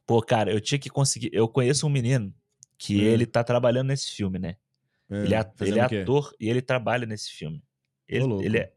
Pô, 0.08 0.22
cara, 0.22 0.50
eu 0.50 0.62
tinha 0.62 0.80
que 0.80 0.90
conseguir. 0.90 1.30
Eu 1.34 1.50
conheço 1.50 1.86
um 1.86 1.90
menino 1.90 2.34
que 2.78 3.02
hum. 3.02 3.04
ele 3.04 3.26
tá 3.26 3.44
trabalhando 3.44 3.88
nesse 3.88 4.12
filme, 4.12 4.40
né? 4.40 4.56
Hum, 5.10 5.26
ele 5.26 5.36
é, 5.36 5.52
ele 5.60 5.80
é 5.80 5.82
ator 5.82 6.34
e 6.40 6.50
ele 6.50 6.62
trabalha 6.62 7.06
nesse 7.06 7.32
filme. 7.32 7.62
Ele, 8.08 8.46
ele 8.46 8.58
é, 8.60 8.72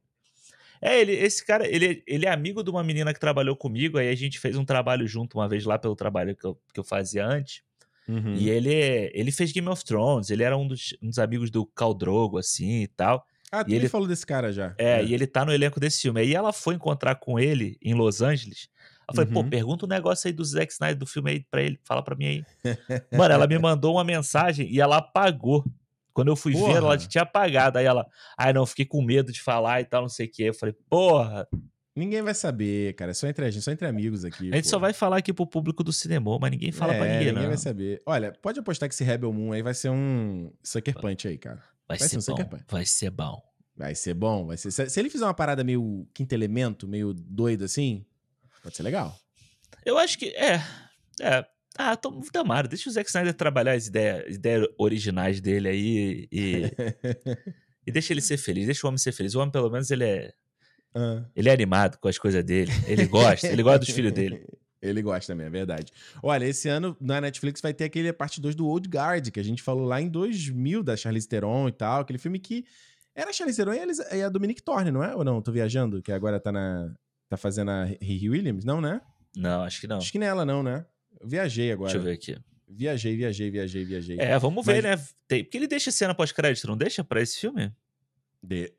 é, 0.81 1.01
ele, 1.01 1.12
esse 1.12 1.44
cara, 1.44 1.66
ele, 1.66 2.03
ele 2.07 2.27
é 2.27 2.31
amigo 2.31 2.62
de 2.62 2.70
uma 2.70 2.82
menina 2.82 3.12
que 3.12 3.20
trabalhou 3.20 3.57
comigo, 3.57 3.98
aí 3.98 4.09
a 4.09 4.15
gente 4.15 4.39
fez 4.39 4.57
um 4.57 4.65
trabalho 4.65 5.07
junto 5.07 5.39
uma 5.39 5.48
vez 5.48 5.65
lá 5.65 5.78
pelo 5.78 5.97
trabalho 5.97 6.35
que 6.36 6.44
eu, 6.44 6.59
que 6.73 6.81
eu 6.81 6.85
fazia 6.85 7.27
antes. 7.27 7.62
Uhum. 8.09 8.35
E 8.35 8.48
ele, 8.48 9.11
ele 9.12 9.32
fez 9.32 9.51
Game 9.53 9.69
of 9.69 9.85
Thrones, 9.85 10.31
ele 10.31 10.43
era 10.43 10.57
um 10.57 10.66
dos, 10.66 10.97
um 11.03 11.09
dos 11.09 11.19
amigos 11.19 11.51
do 11.51 11.66
Caldrogo, 11.66 12.39
assim, 12.39 12.82
e 12.82 12.86
tal. 12.86 13.27
Ah, 13.51 13.65
tu 13.65 13.70
e 13.70 13.74
ele 13.74 13.89
falou 13.89 14.07
desse 14.07 14.27
cara 14.27 14.53
já. 14.53 14.74
É, 14.78 15.01
é, 15.01 15.05
e 15.05 15.15
ele 15.15 15.27
tá 15.27 15.44
no 15.44 15.53
elenco 15.53 15.78
desse 15.81 16.03
filme. 16.03 16.20
Aí 16.20 16.35
ela 16.35 16.53
foi 16.53 16.74
encontrar 16.74 17.15
com 17.16 17.39
ele 17.39 17.77
em 17.82 17.94
Los 17.94 18.20
Angeles, 18.20 18.69
Eu 19.09 19.15
falei, 19.15 19.31
pô, 19.32 19.40
Uhum. 19.40 19.48
pergunta 19.48 19.86
um 19.86 19.89
negócio 19.89 20.27
aí 20.27 20.32
do 20.32 20.44
Zack 20.44 20.73
Snyder 20.73 20.97
do 20.98 21.07
filme 21.07 21.31
aí 21.31 21.47
pra 21.48 21.62
ele, 21.62 21.78
fala 21.85 22.03
pra 22.03 22.16
mim 22.16 22.27
aí. 22.27 22.44
Mano, 23.16 23.35
ela 23.35 23.47
me 23.47 23.57
mandou 23.59 23.94
uma 23.94 24.05
mensagem 24.05 24.69
e 24.69 24.81
ela 24.81 24.97
apagou. 24.97 25.65
Quando 26.16 26.28
eu 26.28 26.36
fui 26.36 26.55
ver, 26.55 26.70
ela 26.70 26.80
Porra. 26.80 26.97
tinha 26.97 27.22
apagado. 27.22 27.76
Aí 27.78 27.84
ela, 27.84 28.06
ai 28.38 28.51
não, 28.52 28.64
fiquei 28.64 28.86
com 28.86 29.02
medo 29.02 29.30
de 29.30 29.43
falar 29.43 29.82
e 29.82 29.84
tal, 29.84 30.01
não 30.01 30.09
sei 30.09 30.26
o 30.26 30.30
quê. 30.30 30.44
Eu 30.44 30.55
falei, 30.55 30.74
porra, 30.88 31.47
Ninguém 31.94 32.20
vai 32.22 32.34
saber, 32.34 32.94
cara. 32.94 33.10
É 33.10 33.14
só 33.14 33.26
entre 33.26 33.44
a 33.44 33.51
gente, 33.51 33.62
só 33.62 33.70
entre 33.70 33.86
amigos 33.86 34.24
aqui. 34.24 34.51
a 34.51 34.56
gente 34.56 34.64
pô. 34.64 34.70
só 34.70 34.78
vai 34.78 34.93
falar 34.93 35.18
aqui 35.18 35.32
pro 35.32 35.47
público 35.47 35.82
do 35.84 35.93
cinema, 35.93 36.38
mas 36.38 36.51
ninguém 36.51 36.70
fala 36.72 36.94
pra 36.94 37.06
É, 37.06 37.18
ninguém, 37.18 37.32
não. 37.34 37.47
vai 37.48 37.56
saber. 37.59 38.02
Olha, 38.06 38.32
pode 38.32 38.59
apostar 38.60 38.86
que 38.88 38.94
esse 38.94 39.05
Rebel 39.05 39.32
Moon 39.32 39.52
aí 39.52 39.62
vai 39.62 39.72
ser 39.74 39.90
um 39.90 40.51
Sucker 40.62 40.94
Punch 40.98 41.26
aí, 41.28 41.38
cara. 41.38 41.62
Vai, 41.88 41.97
Vai 41.98 42.09
ser 42.09 42.20
ser 42.20 42.32
um 42.32 42.34
bom, 42.34 42.44
Punch. 42.44 42.64
vai 42.70 42.84
ser 42.86 43.10
bom. 43.10 43.43
Vai 43.76 43.94
ser 43.94 44.14
bom, 44.14 44.47
vai 44.47 44.56
ser. 44.59 44.70
Se 44.70 44.88
se 44.90 45.01
ele 45.01 45.09
fizer 45.10 45.24
uma 45.24 45.32
parada 45.34 45.62
meio 45.64 46.06
quinto 46.14 46.32
elemento, 46.34 46.86
meio 46.88 47.12
doido 47.14 47.64
assim, 47.64 48.05
pode 48.62 48.76
ser 48.76 48.82
legal. 48.82 49.14
Eu 49.84 49.97
acho 49.98 50.18
que, 50.18 50.26
é, 50.36 50.62
é. 51.20 51.47
Ah, 51.78 51.97
tô, 51.97 52.11
tomara, 52.32 52.66
deixa 52.69 52.89
o 52.89 52.93
Zack 52.93 53.09
Snyder 53.09 53.35
trabalhar 53.35 53.73
as 53.73 53.86
ideias, 53.86 54.24
as 54.28 54.35
ideias 54.36 54.66
originais 54.78 55.40
dele 55.40 55.69
aí 55.69 56.28
e, 56.32 56.73
e 57.86 57.93
deixa 57.93 58.12
ele 58.12 58.20
ser 58.20 58.36
feliz, 58.36 58.66
deixa 58.66 58.86
o 58.86 58.89
homem 58.89 58.98
ser 58.98 59.12
feliz. 59.12 59.35
O 59.35 59.40
homem, 59.40 59.51
pelo 59.53 59.70
menos, 59.70 59.90
ele 59.90 60.05
é, 60.05 60.32
Ah. 60.94 61.24
ele 61.35 61.48
é 61.48 61.53
animado 61.53 61.98
com 61.98 62.09
as 62.09 62.19
coisas 62.19 62.43
dele, 62.44 62.73
ele 62.86 63.07
gosta, 63.07 63.47
ele 63.48 63.62
gosta 63.62 63.81
dos 63.81 63.90
filhos 63.90 64.12
dele. 64.12 64.44
Ele 64.82 65.01
gosta 65.03 65.32
também, 65.32 65.47
é 65.47 65.51
verdade. 65.51 65.90
Olha, 66.23 66.44
esse 66.44 66.69
ano 66.69 66.94
na 67.01 67.19
Netflix 67.20 67.61
vai 67.62 67.73
ter 67.73 67.85
aquele 67.85 68.12
parte 68.12 68.40
2 68.40 68.55
do 68.55 68.69
Old 68.69 68.86
Guard, 68.89 69.31
que 69.31 69.40
a 69.40 69.43
gente 69.43 69.61
falou 69.61 69.85
lá 69.85 70.01
em 70.01 70.09
2000, 70.09 70.82
da 70.85 70.94
Charlize 70.97 71.27
Theron 71.27 71.66
e 71.69 71.73
tal, 71.73 72.03
aquele 72.03 72.19
filme 72.19 72.39
que 72.39 72.65
era 73.15 73.31
a 73.31 73.32
Charlize 73.32 73.57
Theron 73.57 73.73
e 74.12 74.23
a, 74.23 74.28
Dominique 74.28 74.62
Thorne, 74.62 74.93
não 74.93 75.03
é? 75.03 75.16
Ou 75.16 75.24
não? 75.24 75.40
Tô 75.43 75.51
viajando, 75.51 76.03
que 76.03 76.12
agora 76.12 76.39
tá 76.39 76.53
na 76.53 76.94
tá 77.28 77.36
fazendo 77.36 77.70
a 77.70 77.85
Riri 78.01 78.28
Williams? 78.28 78.65
Não, 78.65 78.81
né? 78.81 79.01
Não, 79.35 79.62
acho 79.62 79.81
que 79.81 79.89
não. 79.89 79.97
Acho 79.97 80.12
que 80.12 80.19
não 80.19 80.27
é 80.27 80.31
ela 80.31 80.44
não, 80.44 80.62
né? 80.62 80.85
Viajei 81.27 81.73
agora. 81.73 81.90
Deixa 81.93 81.98
eu 81.98 82.03
ver 82.05 82.12
aqui. 82.15 82.39
Viajei, 82.69 83.16
viajei, 83.16 83.51
viajei, 83.51 83.85
viajei. 83.85 84.16
É, 84.19 84.39
vamos 84.39 84.65
ver, 84.66 84.82
Mas- 84.82 85.01
né? 85.01 85.09
Tem, 85.28 85.44
porque 85.44 85.57
ele 85.57 85.66
deixa 85.69 85.90
cena 85.90 86.15
pós-crédito, 86.15 86.66
não 86.66 86.77
deixa 86.77 87.03
pra 87.05 87.20
esse 87.23 87.39
filme? 87.39 87.73
De- 88.43 88.73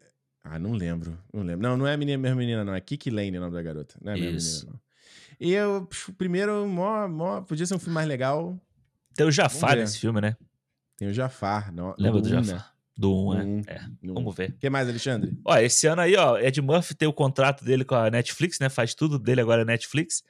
Ah, 0.44 0.58
não 0.60 0.74
lembro. 0.74 1.18
Não 1.34 1.44
lembro. 1.44 1.62
Não, 1.68 1.76
não 1.78 1.88
é 1.88 1.94
a 1.94 1.98
menina, 1.98 2.18
mesma 2.18 2.38
menina, 2.38 2.64
não. 2.64 2.74
É 2.74 2.80
Kiki 2.82 3.10
Lane 3.10 3.38
o 3.38 3.42
nome 3.42 3.54
da 3.54 3.62
garota. 3.62 3.96
Não 4.02 4.12
é 4.14 4.16
a 4.16 4.18
mesma 4.18 4.38
Isso. 4.38 4.66
menina, 4.66 4.74
não. 4.74 4.88
E 5.48 5.54
eu, 5.54 5.88
primeiro, 6.18 6.66
mó, 6.68 7.08
mó, 7.08 7.42
podia 7.42 7.66
ser 7.66 7.76
um 7.76 7.80
filme 7.80 7.94
mais 7.94 8.08
legal. 8.08 8.60
Tem 9.14 9.26
o 9.26 9.32
Jafar 9.32 9.76
nesse 9.76 10.00
filme, 10.00 10.20
né? 10.22 10.36
Tem 10.98 11.08
o 11.10 11.14
Jafar. 11.14 11.72
Não, 11.74 11.94
Lembra 11.98 12.22
do 12.22 12.28
um, 12.30 12.32
né? 12.32 12.44
Jafar? 12.44 12.74
Do 12.98 13.14
1, 13.28 13.34
é. 13.34 13.44
Um. 13.44 13.62
é. 13.68 13.82
No- 14.02 14.14
Vamos 14.16 14.36
ver. 14.36 14.50
O 14.50 14.54
que 14.54 14.70
mais, 14.70 14.88
Alexandre? 14.90 15.38
Ó, 15.46 15.56
esse 15.58 15.86
ano 15.86 16.02
aí, 16.02 16.16
ó, 16.16 16.40
Ed 16.40 16.60
Murphy 16.62 16.96
tem 16.96 17.08
o 17.08 17.14
contrato 17.14 17.64
dele 17.64 17.86
com 17.86 17.94
a 17.94 18.10
Netflix, 18.10 18.58
né? 18.60 18.70
Faz 18.70 18.96
tudo 18.96 19.20
dele 19.20 19.42
agora 19.42 19.62
é 19.62 19.66
Netflix. 19.66 20.24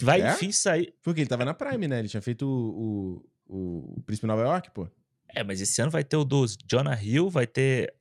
Vai, 0.00 0.20
É? 0.22 0.32
enfim, 0.32 0.52
sair. 0.52 0.94
Porque 1.02 1.20
ele 1.20 1.28
tava 1.28 1.44
na 1.44 1.54
Prime, 1.54 1.88
né? 1.88 1.98
Ele 1.98 2.08
tinha 2.08 2.22
feito 2.22 2.42
o, 2.46 3.24
o, 3.48 3.94
o 3.96 4.02
Príncipe 4.02 4.26
de 4.26 4.28
Nova 4.28 4.42
York, 4.42 4.70
pô. 4.72 4.88
É, 5.34 5.42
mas 5.44 5.60
esse 5.60 5.80
ano 5.82 5.90
vai 5.90 6.04
ter 6.04 6.16
o 6.16 6.24
dos 6.24 6.56
Jonah 6.66 7.00
Hill, 7.02 7.28
vai 7.28 7.46
ter 7.46 7.92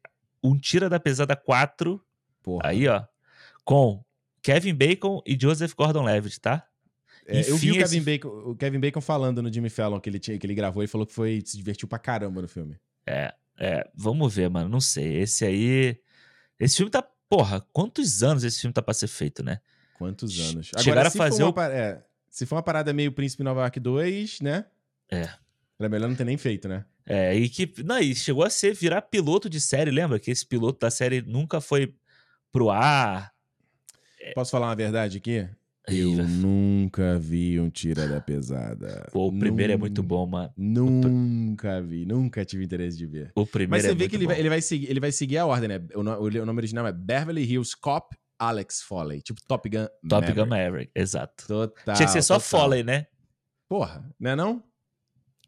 um 0.44 0.58
Tira 0.58 0.90
da 0.90 1.00
Pesada 1.00 1.36
4, 1.36 2.02
Porra. 2.44 2.70
aí, 2.70 2.88
ó, 2.88 3.04
com 3.66 4.04
Kevin 4.42 4.74
Bacon 4.74 5.22
e 5.26 5.38
Joseph 5.40 5.74
Gordon-Levitt, 5.76 6.40
tá? 6.40 6.66
É, 7.26 7.42
eu 7.50 7.58
vi 7.58 7.70
enfim, 7.70 7.72
o 7.72 7.74
Kevin, 7.84 7.98
esse- 7.98 8.06
Bacon, 8.06 8.30
o 8.52 8.56
Kevin 8.56 8.80
Bacon 8.80 9.02
falando 9.02 9.42
no 9.42 9.52
Jimmy 9.52 9.70
Fallon 9.70 10.00
que 10.00 10.10
ele, 10.10 10.20
tinha, 10.20 10.38
que 10.40 10.46
ele 10.48 10.56
gravou 10.56 10.82
e 10.84 10.88
falou 10.88 11.06
que 11.06 11.14
foi 11.14 11.42
se 11.46 11.58
divertiu 11.58 11.86
pra 11.88 12.00
caramba 12.00 12.42
no 12.42 12.48
filme. 12.48 12.78
É, 13.06 13.34
é, 13.60 13.90
vamos 13.94 14.34
ver, 14.34 14.50
mano, 14.50 14.70
não 14.70 14.80
sei. 14.80 15.18
Esse 15.18 15.44
aí. 15.44 16.00
Esse 16.58 16.78
filme 16.78 16.90
tá. 16.90 17.06
Porra, 17.30 17.60
quantos 17.74 18.24
anos 18.24 18.46
esse 18.46 18.62
filme 18.62 18.74
tá 18.74 18.82
pra 18.82 18.94
ser 18.94 19.08
feito, 19.08 19.44
né? 19.44 19.60
Quantos 19.98 20.40
anos? 20.40 20.72
Chegaram 20.80 21.08
a 21.08 21.12
fazer 21.12 21.44
o- 21.44 21.54
é, 21.62 22.04
se 22.30 22.46
for 22.46 22.56
uma 22.56 22.64
parada 22.64 22.94
meio 22.94 23.12
Príncipe 23.12 23.44
Nova 23.44 23.62
York 23.62 23.80
2, 23.80 24.42
né? 24.42 24.66
É. 25.12 25.30
Era 25.80 25.90
melhor 25.90 26.08
não 26.10 26.16
ter 26.16 26.24
nem 26.26 26.38
feito, 26.38 26.68
né? 26.68 26.86
É, 27.06 27.36
e 27.36 27.48
que. 27.50 27.72
Não, 27.84 28.00
e 28.00 28.14
chegou 28.16 28.44
a 28.44 28.50
ser 28.50 28.74
virar 28.74 29.02
piloto 29.04 29.50
de 29.50 29.62
série, 29.62 29.92
lembra? 29.92 30.20
Que 30.20 30.30
esse 30.32 30.46
piloto 30.46 30.80
da 30.80 30.92
série 30.92 31.22
nunca 31.22 31.62
foi 31.62 31.94
pro 32.52 32.70
ar. 32.70 33.32
Posso 34.36 34.52
falar 34.52 34.68
uma 34.68 34.76
verdade 34.76 35.18
aqui? 35.18 35.48
Eu 35.88 36.12
nunca 36.28 37.18
vi 37.18 37.58
um 37.62 37.70
Tira 37.70 38.06
da 38.10 38.20
Pesada. 38.20 39.08
Pô, 39.14 39.28
o 39.28 39.40
primeiro 39.40 39.72
é 39.72 39.78
muito 39.78 40.04
bom, 40.04 40.26
mano. 40.28 40.52
Nunca 40.58 41.82
vi, 41.82 42.06
nunca 42.06 42.44
tive 42.44 42.66
interesse 42.66 42.98
de 42.98 43.06
ver. 43.06 43.32
O 43.34 43.46
primeiro 43.46 43.72
Mas 43.72 43.84
você 43.84 43.92
é 43.92 43.96
vê 43.96 44.10
que 44.10 44.18
ele 44.18 44.28
vai, 44.28 44.38
ele, 44.38 44.50
vai 44.50 44.62
seguir, 44.62 44.90
ele 44.90 45.00
vai 45.00 45.12
seguir 45.14 45.38
a 45.38 45.46
ordem, 45.46 45.70
né? 45.70 45.82
O, 45.96 46.04
no- 46.04 46.20
o 46.20 46.46
nome 46.46 46.60
original 46.60 46.86
é 46.88 46.92
Beverly 46.92 47.44
Hills 47.44 47.74
Cop 47.80 48.14
Alex 48.40 48.82
Foley. 48.82 49.22
Tipo 49.22 49.42
Top 49.46 49.70
Gun 49.70 49.88
Top 50.08 50.28
Maverick. 50.28 50.34
Gun 50.36 50.46
Maverick, 50.46 50.92
exato. 50.96 51.48
Total. 51.48 51.96
Tinha 51.96 52.06
que 52.06 52.14
ser 52.14 52.22
só 52.22 52.36
total. 52.40 52.62
Foley, 52.62 52.84
né? 52.84 53.08
Porra, 53.68 54.10
não 54.20 54.32
é 54.32 54.36
não? 54.36 54.64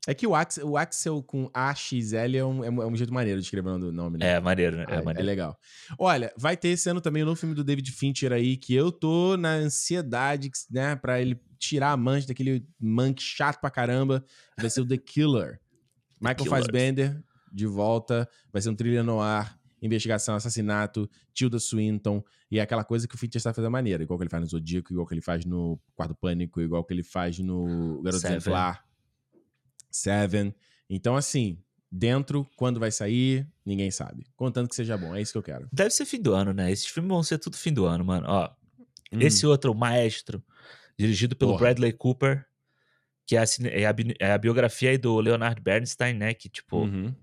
É 0.08 0.14
que 0.14 0.26
o 0.26 0.34
Axel, 0.34 0.68
o 0.68 0.78
Axel 0.78 1.22
com 1.22 1.52
AXL 1.54 2.36
é 2.36 2.44
um, 2.44 2.64
é 2.64 2.70
um 2.70 2.82
é 2.82 2.88
um 2.88 2.96
jeito 2.96 3.14
maneiro 3.14 3.40
de 3.40 3.46
escrever 3.46 3.70
o 3.70 3.92
nome, 3.92 4.18
né? 4.18 4.32
É, 4.32 4.40
maneiro, 4.40 4.78
né? 4.78 4.86
É 4.88 4.96
é 4.96 5.02
maneiro. 5.02 5.28
legal. 5.28 5.60
Olha, 6.00 6.34
vai 6.38 6.58
ter 6.58 6.70
esse 6.70 6.90
ano 6.90 7.02
também 7.02 7.22
o 7.22 7.26
novo 7.26 7.40
filme 7.40 7.54
do 7.54 7.64
David 7.64 7.92
Fincher 7.92 8.32
aí, 8.32 8.58
que 8.58 8.74
eu 8.74 8.92
tô 8.92 9.38
na 9.38 9.52
ansiedade, 9.52 10.50
né, 10.72 10.96
pra 10.96 11.22
ele 11.22 11.40
tirar 11.60 11.92
a 11.92 11.98
mancha 11.98 12.28
daquele 12.28 12.66
manque 12.80 13.22
chato 13.22 13.60
pra 13.60 13.70
caramba, 13.70 14.24
vai 14.58 14.70
ser 14.70 14.82
o 14.82 14.88
The 14.88 14.98
Killer. 14.98 15.60
Michael. 16.20 16.46
Fassbender, 16.50 17.22
de 17.52 17.68
volta, 17.68 18.28
vai 18.52 18.62
ser 18.62 18.70
um 18.70 18.76
thriller 18.76 19.04
no 19.04 19.22
ar, 19.22 19.59
investigação, 19.82 20.36
assassinato, 20.36 21.10
Tilda 21.34 21.60
Swinton, 21.60 22.24
e 22.52 22.60
é 22.60 22.62
aquela 22.62 22.84
coisa 22.84 23.08
que 23.08 23.16
o 23.16 23.18
Fincher 23.18 23.38
está 23.38 23.54
fazendo 23.54 23.72
maneira, 23.72 24.02
igual 24.04 24.18
que 24.18 24.24
ele 24.24 24.30
faz 24.30 24.42
no 24.44 24.50
Zodíaco, 24.50 24.92
igual 24.92 25.06
que 25.08 25.14
ele 25.14 25.22
faz 25.22 25.46
no 25.46 25.80
Quarto 25.96 26.16
Pânico, 26.16 26.60
igual 26.62 26.84
que 26.84 26.94
ele 26.94 27.04
faz 27.04 27.38
no 27.40 28.02
Garoto 28.02 28.22
Seven. 28.22 28.38
Exemplar, 28.38 28.86
Seven. 29.92 30.54
Então, 30.90 31.16
assim, 31.16 31.58
dentro, 31.92 32.48
quando 32.56 32.80
vai 32.80 32.92
sair, 32.92 33.48
ninguém 33.66 33.92
sabe. 33.92 34.26
Contanto 34.36 34.70
que 34.70 34.76
seja 34.76 34.98
bom, 34.98 35.16
é 35.16 35.22
isso 35.22 35.32
que 35.32 35.38
eu 35.38 35.44
quero. 35.44 35.68
Deve 35.72 35.92
ser 35.92 36.06
fim 36.06 36.22
do 36.22 36.34
ano, 36.34 36.54
né? 36.54 36.72
Esses 36.72 36.88
filmes 36.88 37.10
vão 37.10 37.24
ser 37.24 37.38
tudo 37.38 37.58
fim 37.58 37.74
do 37.74 37.86
ano, 37.86 38.04
mano. 38.06 38.26
Ó, 38.28 38.50
Hum. 39.12 39.22
esse 39.22 39.44
outro, 39.48 39.72
o 39.72 39.76
Maestro, 39.76 40.44
dirigido 40.98 41.36
pelo 41.36 41.52
Porra. 41.54 41.62
Bradley 41.62 41.92
Cooper, 41.94 42.46
que 43.26 43.36
é 43.36 43.40
a, 43.40 43.44
é 43.72 43.86
a 43.88 43.96
é 44.20 44.32
a 44.34 44.38
biografia 44.38 44.92
aí 44.92 45.00
do 45.00 45.20
Leonard 45.20 45.60
Bernstein, 45.62 46.14
né? 46.14 46.34
Que, 46.36 46.48
tipo, 46.48 46.84
Uhum. 46.84 47.16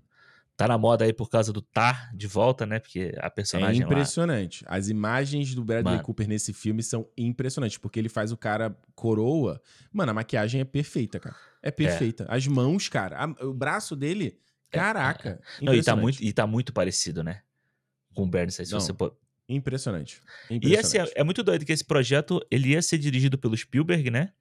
Tá 0.57 0.67
na 0.67 0.77
moda 0.77 1.05
aí 1.05 1.13
por 1.13 1.29
causa 1.29 1.53
do 1.53 1.61
Tar 1.61 2.11
de 2.15 2.25
volta, 2.27 2.65
né? 2.65 2.79
Porque 2.79 3.13
a 3.19 3.27
É 3.27 3.29
personagem 3.29 3.81
lá... 3.81 3.85
impressionante. 3.87 4.65
As 4.67 4.89
imagens 4.89 5.53
do 5.53 5.63
Bradley 5.63 5.93
Mano. 5.95 6.03
Cooper 6.03 6.27
nesse 6.27 6.51
filme 6.51 6.81
são 6.83 7.07
impressionantes, 7.15 7.77
porque 7.77 7.99
ele 7.99 8.09
faz 8.09 8.31
o 8.31 8.37
cara 8.37 8.75
coroa. 8.95 9.61
Mano, 9.93 10.11
a 10.11 10.13
maquiagem 10.15 10.59
é 10.59 10.65
perfeita, 10.65 11.19
cara. 11.19 11.35
É 11.61 11.69
perfeita. 11.71 12.25
As 12.27 12.45
mãos, 12.47 12.89
cara. 12.89 13.23
a- 13.23 13.45
o 13.45 13.53
braço 13.53 13.95
dele, 13.95 14.37
caraca. 14.71 15.39
Não, 15.61 15.73
e 15.73 15.83
tá, 15.83 15.93
impressionante. 15.93 16.01
muito, 16.01 16.23
e 16.23 16.33
tá 16.33 16.47
muito 16.47 16.73
parecido, 16.73 17.23
né? 17.23 17.41
Com 18.15 18.23
o 18.23 18.27
Bernstein, 18.27 18.65
se 18.65 18.71
Não, 18.73 18.79
você 18.81 18.91
pôr... 18.93 19.15
Impressionante. 19.49 20.21
E 20.49 20.55
assim, 20.55 20.57
Impressionante. 20.57 21.13
é, 21.15 21.21
é 21.21 21.23
muito 21.23 21.41
doido 21.43 21.63
que 21.65 21.71
esse 21.71 21.85
projeto, 21.85 22.41
ele 22.51 22.69
ia 22.69 22.81
ser 22.81 22.97
dirigido 22.97 23.37
pelo 23.37 23.55
Spielberg, 23.55 24.09
né? 24.11 24.33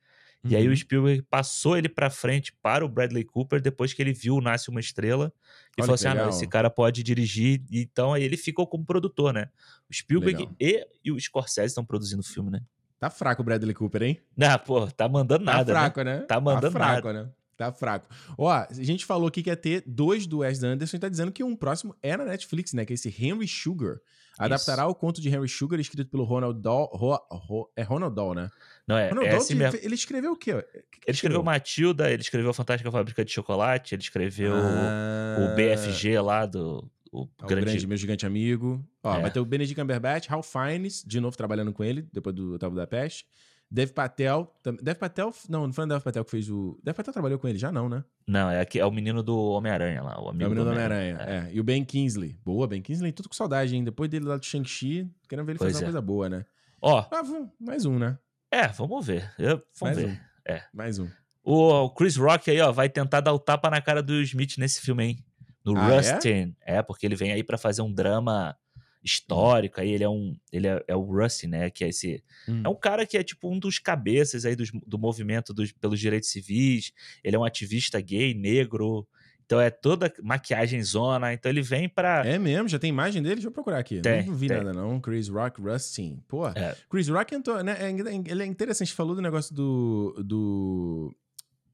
E 0.48 0.56
aí 0.56 0.66
Uhum. 0.66 0.72
o 0.72 0.76
Spielberg 0.76 1.22
passou 1.22 1.76
ele 1.76 1.88
pra 1.88 2.10
frente 2.10 2.52
para 2.62 2.84
o 2.84 2.88
Bradley 2.88 3.24
Cooper 3.24 3.60
depois 3.60 3.92
que 3.92 4.02
ele 4.02 4.12
viu 4.12 4.36
o 4.36 4.40
Nasce 4.40 4.68
Uma 4.70 4.80
Estrela. 4.80 5.32
E 5.76 5.80
Olha 5.80 5.86
falou 5.86 5.94
assim: 5.94 6.06
ah, 6.08 6.14
não, 6.14 6.22
legal. 6.24 6.30
esse 6.30 6.46
cara 6.46 6.68
pode 6.70 7.02
dirigir. 7.02 7.62
Então 7.70 8.12
aí 8.12 8.22
ele 8.22 8.36
ficou 8.36 8.66
como 8.66 8.84
produtor, 8.84 9.32
né? 9.32 9.48
O 9.90 9.94
Spielberg 9.94 10.38
Legal. 10.40 10.54
e, 10.60 10.86
e 11.04 11.12
o 11.12 11.18
Scorsese 11.20 11.68
estão 11.68 11.84
produzindo 11.84 12.20
o 12.20 12.24
filme, 12.24 12.50
né? 12.50 12.60
Tá 12.98 13.10
fraco 13.10 13.42
o 13.42 13.44
Bradley 13.44 13.74
Cooper, 13.74 14.02
hein? 14.02 14.20
Não, 14.36 14.58
pô, 14.58 14.86
tá 14.86 15.08
mandando 15.08 15.44
nada. 15.44 15.64
tá 15.72 15.72
né? 15.72 15.80
fraco, 15.80 16.02
né? 16.02 16.18
Tá 16.26 16.40
mandando 16.40 16.72
Tá 16.72 16.78
fraco, 16.78 17.12
né? 17.12 17.28
Tá 17.56 17.72
fraco. 17.72 18.06
Ó, 18.36 18.50
a 18.50 18.68
gente 18.70 19.04
falou 19.06 19.28
aqui 19.28 19.42
que 19.42 19.48
ia 19.50 19.56
ter 19.56 19.82
dois 19.86 20.26
do 20.26 20.38
Wes 20.38 20.62
Anderson 20.62 20.96
e 20.96 21.00
tá 21.00 21.08
dizendo 21.08 21.32
que 21.32 21.42
um 21.42 21.56
próximo 21.56 21.94
é 22.02 22.14
na 22.16 22.24
Netflix, 22.24 22.72
né? 22.74 22.84
Que 22.84 22.92
é 22.92 22.94
esse 22.94 23.08
Henry 23.08 23.48
Sugar. 23.48 23.96
Adaptará 24.38 24.86
o 24.86 24.94
conto 24.94 25.18
de 25.22 25.30
Henry 25.30 25.48
Sugar, 25.48 25.80
escrito 25.80 26.10
pelo 26.10 26.22
Ronald 26.24 26.60
Dahl. 26.60 26.90
Ro- 26.92 27.26
Ro- 27.30 27.72
é 27.74 27.82
Ronald 27.82 28.14
Dahl, 28.14 28.34
né? 28.34 28.50
Não, 28.86 28.96
é, 28.96 29.08
Ronald 29.08 29.28
é 29.28 29.36
assim 29.36 29.54
mesmo. 29.56 29.78
ele 29.82 29.94
escreveu 29.94 30.32
o 30.32 30.36
quê? 30.36 30.52
O 30.54 30.62
que 30.62 31.00
que 31.00 31.08
Ele 31.08 31.14
escreveu 31.14 31.42
Matilda, 31.42 32.10
ele 32.10 32.22
escreveu 32.22 32.52
Fantástica 32.52 32.90
Fábrica 32.90 33.24
de 33.24 33.32
Chocolate, 33.32 33.94
ele 33.94 34.02
escreveu 34.02 34.54
Ah, 34.54 35.38
o 35.52 35.56
BFG 35.56 36.18
lá 36.20 36.46
do. 36.46 36.88
O 37.12 37.22
o 37.22 37.46
grande. 37.46 37.64
grande, 37.66 37.86
meu 37.86 37.96
gigante 37.96 38.26
amigo. 38.26 38.84
Ó, 39.02 39.16
É. 39.16 39.22
vai 39.22 39.30
ter 39.30 39.40
o 39.40 39.44
Benedict 39.44 39.80
Cumberbatch, 39.80 40.28
Hal 40.30 40.42
Fiennes, 40.42 41.02
de 41.06 41.18
novo 41.20 41.36
trabalhando 41.36 41.72
com 41.72 41.82
ele, 41.82 42.06
depois 42.12 42.34
do 42.34 42.54
Hotel 42.54 42.70
da 42.72 42.86
Peste. 42.86 43.26
Dev 43.68 43.90
Patel. 43.90 44.54
Dev 44.80 44.96
Patel. 44.96 45.34
Não, 45.48 45.66
não 45.66 45.72
foi 45.72 45.84
o 45.84 45.88
Dev 45.88 46.00
Patel 46.02 46.24
que 46.24 46.30
fez 46.30 46.48
o. 46.48 46.78
Dev 46.84 46.94
Patel 46.94 47.12
trabalhou 47.12 47.38
com 47.38 47.48
ele 47.48 47.58
já, 47.58 47.72
não, 47.72 47.88
né? 47.88 48.04
Não, 48.26 48.48
é, 48.50 48.60
aqui, 48.60 48.78
é 48.78 48.86
o 48.86 48.92
menino 48.92 49.22
do 49.24 49.36
Homem-Aranha 49.36 50.02
lá. 50.02 50.20
O 50.22 50.28
amigo 50.28 50.44
É 50.44 50.46
o 50.46 50.50
menino 50.50 50.64
do 50.64 50.70
Homem-Aranha. 50.70 51.16
É. 51.20 51.50
E 51.52 51.58
o 51.58 51.64
Ben 51.64 51.84
Kingsley. 51.84 52.38
Boa, 52.44 52.66
Ben 52.68 52.80
Kingsley. 52.82 53.10
Tudo 53.12 53.28
com 53.28 53.34
saudade, 53.34 53.74
hein? 53.74 53.82
Depois 53.82 54.08
dele 54.08 54.24
lá 54.26 54.36
do 54.36 54.44
Shang-Chi, 54.44 55.08
querendo 55.28 55.46
ver 55.46 55.52
ele 55.52 55.58
Pois 55.58 55.72
fazer 55.72 55.84
uma 55.84 55.88
é. 55.88 55.92
coisa 55.92 56.00
boa, 56.02 56.28
né? 56.28 56.44
Ó, 56.80 56.98
Ah, 57.10 57.22
mais 57.58 57.84
um, 57.86 57.98
né? 57.98 58.16
É, 58.50 58.68
vamos 58.68 59.06
ver. 59.06 59.32
Eu- 59.38 59.62
vamos 59.78 59.96
mais 59.96 59.96
ver. 59.98 60.06
um. 60.08 60.16
É. 60.52 60.62
Mais 60.72 60.98
um. 60.98 61.08
O, 61.42 61.84
o 61.84 61.90
Chris 61.90 62.16
Rock 62.16 62.50
aí, 62.50 62.60
ó, 62.60 62.72
vai 62.72 62.88
tentar 62.88 63.20
dar 63.20 63.32
o 63.32 63.38
tapa 63.38 63.70
na 63.70 63.80
cara 63.80 64.02
do 64.02 64.20
Smith 64.22 64.56
nesse 64.58 64.80
filme, 64.80 65.04
hein? 65.04 65.24
No 65.64 65.76
Ah, 65.76 65.92
é? 65.92 65.96
Rustin. 65.96 66.54
É? 66.64 66.82
porque 66.82 67.06
ele 67.06 67.16
vem 67.16 67.32
aí 67.32 67.42
pra 67.42 67.58
fazer 67.58 67.82
um 67.82 67.92
drama 67.92 68.56
histórica. 69.02 69.82
Aí 69.82 69.90
ele 69.92 70.04
é 70.04 70.08
um. 70.08 70.36
Ele 70.52 70.66
é, 70.66 70.84
é 70.88 70.96
o 70.96 71.00
Rusty, 71.02 71.46
né? 71.46 71.70
Que 71.70 71.84
é 71.84 71.88
esse. 71.88 72.22
Hum. 72.48 72.62
É 72.64 72.68
um 72.68 72.74
cara 72.74 73.06
que 73.06 73.16
é 73.16 73.22
tipo 73.22 73.50
um 73.52 73.58
dos 73.58 73.78
cabeças 73.78 74.44
aí 74.44 74.56
dos, 74.56 74.70
do 74.86 74.98
movimento 74.98 75.52
dos, 75.54 75.70
pelos 75.72 76.00
direitos 76.00 76.30
civis. 76.30 76.92
Ele 77.22 77.36
é 77.36 77.38
um 77.38 77.44
ativista 77.44 78.00
gay, 78.00 78.34
negro. 78.34 79.06
Então 79.46 79.60
é 79.60 79.70
toda 79.70 80.12
maquiagem 80.22 80.82
zona. 80.82 81.32
Então 81.32 81.50
ele 81.50 81.62
vem 81.62 81.88
pra. 81.88 82.26
É 82.26 82.38
mesmo? 82.38 82.68
Já 82.68 82.78
tem 82.78 82.90
imagem 82.90 83.22
dele? 83.22 83.36
Deixa 83.36 83.48
eu 83.48 83.52
procurar 83.52 83.78
aqui. 83.78 84.00
Tem, 84.00 84.26
não 84.26 84.34
vi 84.34 84.48
tem. 84.48 84.56
nada, 84.56 84.72
não. 84.72 85.00
Chris 85.00 85.28
Rock, 85.28 85.60
Rustin. 85.60 86.22
Pô, 86.26 86.48
é. 86.48 86.76
Chris 86.90 87.08
Rock 87.08 87.34
entrou, 87.34 87.62
né? 87.62 87.76
É, 87.78 87.90
ele 87.90 88.42
é 88.42 88.46
interessante. 88.46 88.92
Falou 88.92 89.14
do 89.14 89.22
negócio 89.22 89.54
do. 89.54 90.20
do 90.24 91.16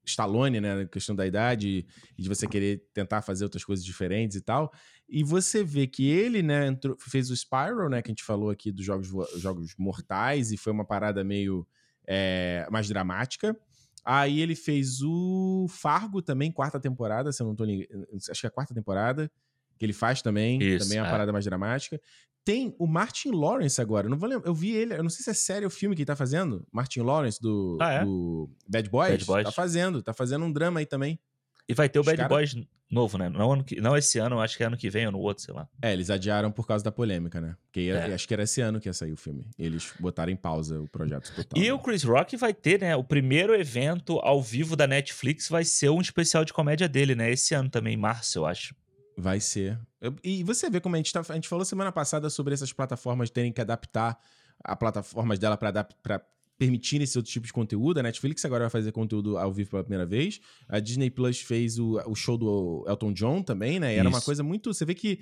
Stallone, 0.05 0.61
né? 0.61 0.83
A 0.83 0.87
questão 0.87 1.15
da 1.15 1.27
idade 1.27 1.87
e 2.19 2.23
de 2.23 2.29
você 2.29 2.47
querer 2.47 2.85
tentar 2.93 3.23
fazer 3.23 3.45
outras 3.45 3.65
coisas 3.65 3.85
diferentes 3.85 4.37
e 4.37 4.41
tal. 4.41 4.71
E 5.09 5.23
você 5.23 5.63
vê 5.63 5.87
que 5.87 6.11
ele, 6.11 6.43
né, 6.43 6.67
entrou, 6.67 6.97
fez 6.99 7.31
o 7.31 7.37
Spiral, 7.37 7.89
né? 7.89 8.03
Que 8.03 8.11
a 8.11 8.13
gente 8.13 8.25
falou 8.25 8.51
aqui 8.51 8.73
dos 8.73 8.85
jogos, 8.85 9.09
jogos 9.37 9.75
mortais, 9.79 10.53
e 10.53 10.57
foi 10.57 10.73
uma 10.73 10.85
parada 10.85 11.23
meio 11.23 11.67
é, 12.07 12.67
mais 12.71 12.89
dramática. 12.89 13.57
Aí 14.05 14.41
ele 14.41 14.57
fez 14.57 15.01
o 15.03 15.67
Fargo 15.69 16.21
também, 16.21 16.51
quarta 16.51 16.81
temporada, 16.81 17.31
se 17.31 17.43
eu 17.43 17.47
não 17.47 17.55
tô 17.55 17.65
ligado. 17.65 18.07
Acho 18.31 18.41
que 18.41 18.47
é 18.47 18.49
a 18.49 18.53
quarta 18.53 18.75
temporada. 18.75 19.31
Que 19.79 19.87
ele 19.87 19.93
faz 19.93 20.23
também. 20.23 20.63
Isso, 20.63 20.85
também 20.85 20.99
é 20.99 21.03
uma 21.03 21.09
é. 21.09 21.11
parada 21.11 21.33
mais 21.33 21.45
dramática. 21.45 22.01
Tem 22.45 22.75
o 22.79 22.87
Martin 22.87 23.31
Lawrence 23.31 23.81
agora. 23.81 24.09
Não 24.09 24.19
vou 24.19 24.29
lembrar. 24.29 24.49
Eu 24.49 24.55
vi 24.55 24.73
ele. 24.75 24.95
Eu 24.95 25.03
não 25.03 25.11
sei 25.11 25.23
se 25.23 25.31
é 25.31 25.35
série 25.35 25.65
ou 25.65 25.71
filme 25.71 25.95
que 25.95 26.03
ele 26.03 26.07
tá 26.07 26.17
fazendo. 26.17 26.67
Martin 26.73 27.01
Lawrence 27.01 27.41
do, 27.41 27.79
ah, 27.81 27.93
é? 27.93 28.05
do 28.05 28.51
Bad 28.69 28.91
Boys. 28.91 29.11
Bad 29.11 29.25
Boys. 29.25 29.45
Tá 29.45 29.53
fazendo. 29.53 30.03
Tá 30.03 30.13
fazendo 30.13 30.45
um 30.45 30.53
drama 30.53 30.81
aí 30.81 30.87
também. 30.87 31.19
E 31.69 31.75
vai 31.75 31.89
ter 31.89 31.99
o 31.99 32.05
Bad 32.05 32.17
cara... 32.17 32.29
Boys 32.29 32.55
novo, 32.93 33.17
né? 33.17 33.31
Não, 33.31 33.53
ano 33.53 33.65
que, 33.65 33.81
não 33.81 33.97
esse 33.97 34.19
ano, 34.19 34.39
acho 34.39 34.57
que 34.57 34.63
é 34.63 34.67
ano 34.67 34.77
que 34.77 34.91
vem 34.91 35.07
ou 35.07 35.13
no 35.13 35.19
outro, 35.19 35.43
sei 35.43 35.55
lá. 35.55 35.67
É, 35.81 35.93
eles 35.93 36.11
adiaram 36.11 36.53
por 36.53 36.67
causa 36.67 36.85
da 36.85 36.93
polêmica, 36.93 37.41
né? 37.41 37.57
Porque 37.65 37.81
ia, 37.81 37.95
é. 37.95 38.15
acho 38.15 38.29
que 38.29 38.35
era 38.35 38.43
esse 38.43 38.61
ano 38.61 38.79
que 38.79 38.89
ia 38.89 38.93
sair 38.93 39.13
o 39.13 39.17
filme. 39.17 39.47
Eles 39.59 39.93
botaram 39.99 40.31
em 40.31 40.37
pausa 40.37 40.79
o 40.79 40.87
projeto 40.87 41.33
total. 41.35 41.61
E 41.61 41.67
né? 41.67 41.73
o 41.73 41.79
Chris 41.79 42.03
Rock 42.03 42.37
vai 42.37 42.53
ter, 42.53 42.81
né? 42.81 42.95
O 42.95 43.03
primeiro 43.03 43.55
evento 43.55 44.19
ao 44.19 44.43
vivo 44.43 44.77
da 44.77 44.87
Netflix 44.87 45.49
vai 45.49 45.65
ser 45.65 45.89
um 45.89 46.01
especial 46.01 46.45
de 46.45 46.53
comédia 46.53 46.87
dele, 46.87 47.15
né? 47.15 47.31
Esse 47.31 47.55
ano 47.55 47.71
também, 47.71 47.95
em 47.95 47.97
março, 47.99 48.39
eu 48.39 48.45
acho. 48.45 48.75
Vai 49.17 49.41
ser. 49.41 49.79
E 50.23 50.45
você 50.45 50.69
vê 50.69 50.81
como 50.81 50.95
a 50.95 50.99
gente, 50.99 51.13
tá, 51.13 51.23
a 51.27 51.35
gente 51.35 51.49
falou 51.49 51.65
semana 51.65 51.93
passada 51.93 52.29
sobre 52.29 52.53
essas 52.53 52.73
plataformas 52.73 53.31
terem 53.31 53.53
que 53.53 53.61
adaptar 53.61 54.19
a 54.63 54.77
plataformas 54.77 55.39
dela 55.39 55.57
para 55.57 56.23
permitir 56.63 57.03
esse 57.03 57.19
outro 57.19 57.33
tipo 57.33 57.45
de 57.45 57.53
conteúdo. 57.53 57.99
A 57.99 58.03
Netflix 58.05 58.45
agora 58.45 58.65
vai 58.65 58.71
fazer 58.71 58.93
conteúdo 58.93 59.37
ao 59.37 59.53
vivo 59.53 59.71
pela 59.71 59.83
primeira 59.83 60.07
vez. 60.07 60.41
A 60.69 60.79
Disney 60.79 61.11
Plus 61.11 61.41
fez 61.41 61.77
o, 61.77 62.01
o 62.07 62.15
show 62.15 62.39
do 62.39 62.85
Elton 62.87 63.13
John 63.13 63.43
também, 63.43 63.81
né? 63.81 63.93
E 63.93 63.99
era 63.99 64.09
Isso. 64.09 64.17
uma 64.17 64.23
coisa 64.23 64.45
muito. 64.45 64.73
Você 64.73 64.85
vê 64.85 64.95
que. 64.95 65.19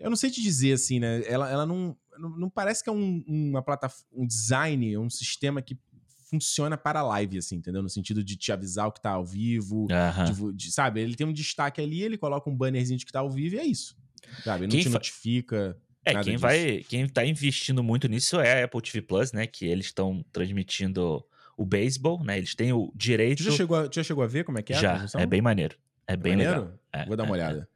Eu 0.00 0.10
não 0.10 0.16
sei 0.16 0.32
te 0.32 0.42
dizer 0.42 0.72
assim, 0.72 0.98
né? 0.98 1.22
Ela, 1.26 1.48
ela 1.48 1.64
não, 1.64 1.96
não, 2.18 2.30
não 2.36 2.50
parece 2.50 2.82
que 2.82 2.90
é 2.90 2.92
um, 2.92 3.22
uma 3.28 3.62
plataforma, 3.62 4.04
um 4.12 4.26
design, 4.26 4.98
um 4.98 5.08
sistema 5.08 5.62
que 5.62 5.78
funciona 6.28 6.76
para 6.76 7.00
live, 7.02 7.38
assim, 7.38 7.56
entendeu? 7.56 7.80
No 7.80 7.88
sentido 7.88 8.24
de 8.24 8.36
te 8.36 8.50
avisar 8.50 8.88
o 8.88 8.92
que 8.92 9.00
tá 9.00 9.10
ao 9.10 9.24
vivo, 9.24 9.86
de, 9.86 10.52
de, 10.56 10.72
sabe? 10.72 11.00
Ele 11.00 11.14
tem 11.14 11.24
um 11.24 11.32
destaque 11.32 11.80
ali, 11.80 12.02
ele 12.02 12.18
coloca 12.18 12.50
um 12.50 12.56
bannerzinho 12.56 12.98
de 12.98 13.06
que 13.06 13.12
tá 13.12 13.20
ao 13.20 13.30
vivo 13.30 13.54
e 13.54 13.58
é 13.60 13.64
isso. 13.64 13.96
Sabe? 14.42 14.64
Ele 14.64 14.66
não 14.66 14.72
quem 14.72 14.82
te 14.82 14.88
notifica. 14.88 15.78
É, 16.04 16.12
quem 16.14 16.22
disso. 16.34 16.38
vai. 16.38 16.84
Quem 16.88 17.08
tá 17.08 17.24
investindo 17.24 17.82
muito 17.82 18.08
nisso 18.08 18.40
é 18.40 18.62
a 18.62 18.64
Apple 18.64 18.82
TV 18.82 19.02
Plus, 19.02 19.32
né? 19.32 19.46
Que 19.46 19.66
eles 19.66 19.86
estão 19.86 20.24
transmitindo 20.32 21.24
o 21.56 21.64
beisebol, 21.64 22.22
né? 22.22 22.36
Eles 22.36 22.54
têm 22.54 22.72
o 22.72 22.92
direito. 22.94 23.38
Tu 23.38 23.44
já 23.44 23.52
chegou 23.52 23.76
a, 23.76 23.88
já 23.90 24.02
chegou 24.02 24.24
a 24.24 24.26
ver 24.26 24.44
como 24.44 24.58
é 24.58 24.62
que 24.62 24.72
é? 24.72 24.78
Já, 24.78 25.06
é 25.16 25.26
bem 25.26 25.40
maneiro. 25.40 25.76
É 26.06 26.16
bem 26.16 26.32
maneiro? 26.32 26.60
legal. 26.60 26.78
É, 26.92 27.06
Vou 27.06 27.16
dar 27.16 27.24
uma 27.24 27.36
é, 27.36 27.40
olhada. 27.40 27.68
É. 27.70 27.74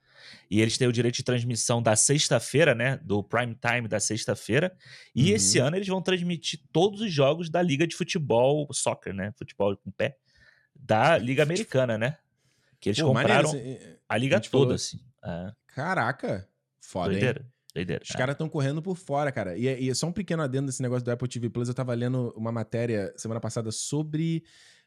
E 0.50 0.60
eles 0.60 0.76
têm 0.76 0.88
o 0.88 0.92
direito 0.92 1.16
de 1.16 1.22
transmissão 1.22 1.82
da 1.82 1.94
sexta-feira, 1.96 2.74
né? 2.74 2.98
Do 3.02 3.22
prime 3.22 3.54
time 3.54 3.88
da 3.88 4.00
sexta-feira. 4.00 4.74
E 5.14 5.30
uhum. 5.30 5.36
esse 5.36 5.58
ano 5.58 5.76
eles 5.76 5.88
vão 5.88 6.02
transmitir 6.02 6.60
todos 6.72 7.00
os 7.00 7.12
jogos 7.12 7.48
da 7.48 7.62
Liga 7.62 7.86
de 7.86 7.94
Futebol, 7.94 8.66
soccer, 8.72 9.14
né? 9.14 9.32
Futebol 9.38 9.76
com 9.76 9.90
pé. 9.90 10.16
Da 10.74 11.18
Liga 11.18 11.42
Americana, 11.42 11.98
né? 11.98 12.16
Que 12.80 12.90
eles 12.90 13.00
Pô, 13.00 13.08
compraram 13.08 13.52
maneiro, 13.52 13.98
a 14.08 14.16
liga 14.16 14.36
a 14.36 14.40
toda, 14.40 14.50
falou... 14.50 14.74
assim. 14.74 15.00
É. 15.24 15.52
Caraca, 15.74 16.48
foda, 16.80 17.10
Doideira. 17.10 17.40
hein? 17.40 17.57
Doideira. 17.74 18.02
Os 18.02 18.10
é. 18.10 18.18
caras 18.18 18.34
estão 18.34 18.48
correndo 18.48 18.82
por 18.82 18.96
fora, 18.96 19.30
cara. 19.30 19.56
E, 19.56 19.66
e 19.66 19.94
só 19.94 20.06
um 20.06 20.12
pequeno 20.12 20.42
adendo 20.42 20.66
desse 20.66 20.82
negócio 20.82 21.04
do 21.04 21.10
Apple 21.10 21.28
TV 21.28 21.50
Plus. 21.50 21.68
Eu 21.68 21.74
tava 21.74 21.94
lendo 21.94 22.32
uma 22.36 22.50
matéria 22.50 23.12
semana 23.16 23.40
passada 23.40 23.70
sobre 23.70 24.42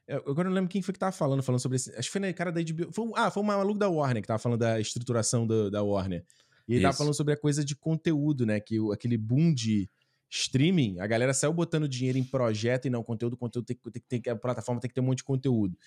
eu 0.07 0.23
agora 0.27 0.49
não 0.49 0.55
lembro 0.55 0.69
quem 0.69 0.81
foi 0.81 0.93
que 0.93 0.99
tava 0.99 1.11
falando, 1.11 1.41
falando 1.41 1.61
sobre 1.61 1.77
esse. 1.77 1.89
Acho 1.91 2.09
que 2.09 2.11
foi 2.11 2.21
na 2.21 2.33
cara 2.33 2.51
da 2.51 2.61
HBO. 2.61 2.91
Foi, 2.91 3.11
ah, 3.15 3.31
foi 3.31 3.43
um 3.43 3.45
maluco 3.45 3.79
da 3.79 3.89
Warner 3.89 4.21
que 4.21 4.27
tava 4.27 4.39
falando 4.39 4.59
da 4.59 4.79
estruturação 4.79 5.47
do, 5.47 5.69
da 5.71 5.81
Warner. 5.81 6.25
E 6.67 6.73
ele 6.73 6.79
Isso. 6.79 6.83
tava 6.83 6.97
falando 6.97 7.13
sobre 7.13 7.33
a 7.33 7.37
coisa 7.37 7.63
de 7.63 7.75
conteúdo, 7.75 8.45
né? 8.45 8.59
Que 8.59 8.79
o, 8.79 8.91
aquele 8.91 9.17
boom 9.17 9.53
de 9.53 9.89
streaming, 10.29 10.99
a 10.99 11.07
galera 11.07 11.33
saiu 11.33 11.53
botando 11.53 11.87
dinheiro 11.87 12.17
em 12.17 12.23
projeto 12.23 12.85
e 12.85 12.89
não 12.89 13.03
conteúdo, 13.03 13.35
conteúdo 13.35 13.65
tem, 13.65 13.77
tem, 13.77 14.21
tem, 14.21 14.31
a 14.31 14.35
plataforma 14.35 14.79
tem 14.79 14.89
que 14.89 14.95
ter 14.95 15.01
um 15.01 15.05
monte 15.05 15.19
de 15.19 15.23
conteúdo. 15.23 15.77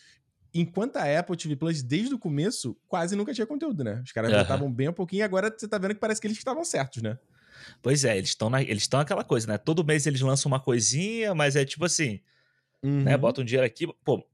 Enquanto 0.55 0.97
a 0.97 1.19
Apple 1.19 1.37
TV 1.37 1.57
Plus, 1.57 1.83
desde 1.83 2.15
o 2.15 2.19
começo, 2.19 2.77
quase 2.87 3.17
nunca 3.17 3.35
tinha 3.35 3.47
conteúdo, 3.47 3.83
né? 3.83 4.01
Os 4.05 4.13
caras 4.13 4.33
uhum. 4.33 4.39
botavam 4.39 4.73
bem 4.73 4.89
um 4.89 4.93
pouquinho 4.93 5.21
e 5.21 5.23
agora 5.23 5.53
você 5.55 5.67
tá 5.67 5.77
vendo 5.79 5.95
que 5.95 6.01
parece 6.01 6.21
que 6.21 6.27
eles 6.29 6.39
estavam 6.39 6.65
certos, 6.65 7.03
né? 7.03 7.19
Pois 7.83 8.05
é, 8.05 8.17
eles 8.17 8.31
estão 8.31 8.57
eles 8.59 8.85
estão 8.85 9.01
aquela 9.01 9.25
coisa, 9.25 9.49
né? 9.49 9.59
Todo 9.59 9.85
mês 9.85 10.07
eles 10.07 10.21
lançam 10.21 10.49
uma 10.51 10.61
coisinha, 10.61 11.35
mas 11.35 11.57
é 11.57 11.65
tipo 11.65 11.85
assim, 11.85 12.21
né, 12.83 12.91
uhum. 12.91 13.03
né? 13.03 13.17
Bota 13.17 13.41
um 13.41 13.45
dinheiro 13.45 13.67
aqui, 13.67 13.87
pô, 14.05 14.25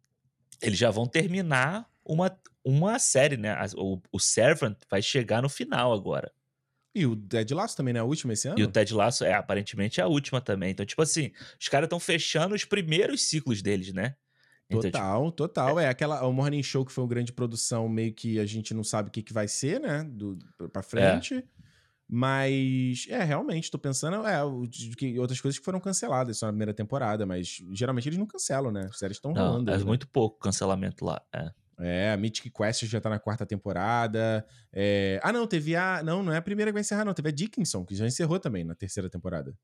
eles 0.61 0.79
já 0.79 0.91
vão 0.91 1.07
terminar 1.07 1.89
uma, 2.05 2.39
uma 2.63 2.99
série, 2.99 3.37
né? 3.37 3.57
O, 3.77 3.99
o 4.13 4.21
Servant 4.21 4.77
vai 4.91 5.01
chegar 5.01 5.41
no 5.41 5.49
final 5.49 5.93
agora. 5.93 6.31
E 6.95 7.07
o 7.07 7.15
Ted 7.15 7.55
Lasso 7.55 7.77
também, 7.77 7.95
né? 7.95 8.01
A 8.01 8.05
última 8.05 8.33
esse 8.33 8.49
ano? 8.49 8.59
E 8.59 8.65
o 8.65 8.69
Ted 8.69 8.93
Lasso, 8.93 9.25
é, 9.25 9.33
aparentemente 9.33 10.01
é 10.01 10.03
a 10.03 10.09
última 10.09 10.41
também. 10.41 10.71
Então, 10.73 10.85
tipo 10.85 11.01
assim, 11.01 11.31
os 11.59 11.69
caras 11.69 11.87
estão 11.87 12.01
fechando 12.01 12.55
os 12.55 12.65
primeiros 12.65 13.23
ciclos 13.23 13.63
deles, 13.63 13.93
né? 13.93 14.17
Então, 14.71 14.81
total, 14.81 15.25
tipo, 15.27 15.37
total. 15.37 15.81
É. 15.81 15.85
é. 15.85 15.89
aquela 15.89 16.25
o 16.27 16.33
Morning 16.33 16.63
Show 16.63 16.85
que 16.85 16.93
foi 16.93 17.03
uma 17.03 17.11
grande 17.11 17.33
produção, 17.33 17.89
meio 17.89 18.13
que 18.13 18.39
a 18.39 18.47
gente 18.47 18.73
não 18.73 18.85
sabe 18.85 19.09
o 19.09 19.13
que, 19.13 19.23
que 19.23 19.33
vai 19.33 19.49
ser, 19.49 19.81
né? 19.81 20.05
Do, 20.05 20.39
pra 20.73 20.83
frente. 20.83 21.35
É. 21.35 21.45
Mas, 22.13 23.07
é, 23.09 23.23
realmente, 23.23 23.71
tô 23.71 23.79
pensando, 23.79 24.27
é, 24.27 24.41
que 24.97 25.17
outras 25.19 25.41
coisas 25.41 25.59
que 25.59 25.65
foram 25.65 25.79
canceladas 25.79 26.39
só 26.39 26.47
na 26.47 26.53
primeira 26.53 26.75
temporada, 26.75 27.25
mas 27.25 27.63
geralmente 27.71 28.09
eles 28.09 28.19
não 28.19 28.27
cancelam, 28.27 28.73
né? 28.73 28.89
As 28.91 28.99
séries 28.99 29.17
estão 29.17 29.33
rolando. 29.33 29.71
É 29.71 29.79
né? 29.79 29.85
muito 29.85 30.09
pouco 30.09 30.39
cancelamento 30.41 31.05
lá, 31.05 31.23
é. 31.33 31.51
É, 31.83 32.13
a 32.13 32.17
Mythic 32.17 32.51
Quest 32.51 32.85
já 32.85 33.01
tá 33.01 33.09
na 33.09 33.19
quarta 33.19 33.47
temporada. 33.47 34.45
É... 34.73 35.19
Ah, 35.23 35.33
não, 35.33 35.47
teve 35.47 35.75
a. 35.75 36.03
Não, 36.03 36.23
não 36.23 36.33
é 36.33 36.37
a 36.37 36.43
primeira 36.43 36.71
que 36.71 36.75
vai 36.75 36.83
encerrar, 36.83 37.05
não. 37.05 37.15
Teve 37.15 37.31
a 37.31 37.33
Dickinson, 37.33 37.87
que 37.87 37.95
já 37.95 38.07
encerrou 38.07 38.39
também 38.39 38.65
na 38.65 38.75
terceira 38.75 39.09
temporada. 39.09 39.57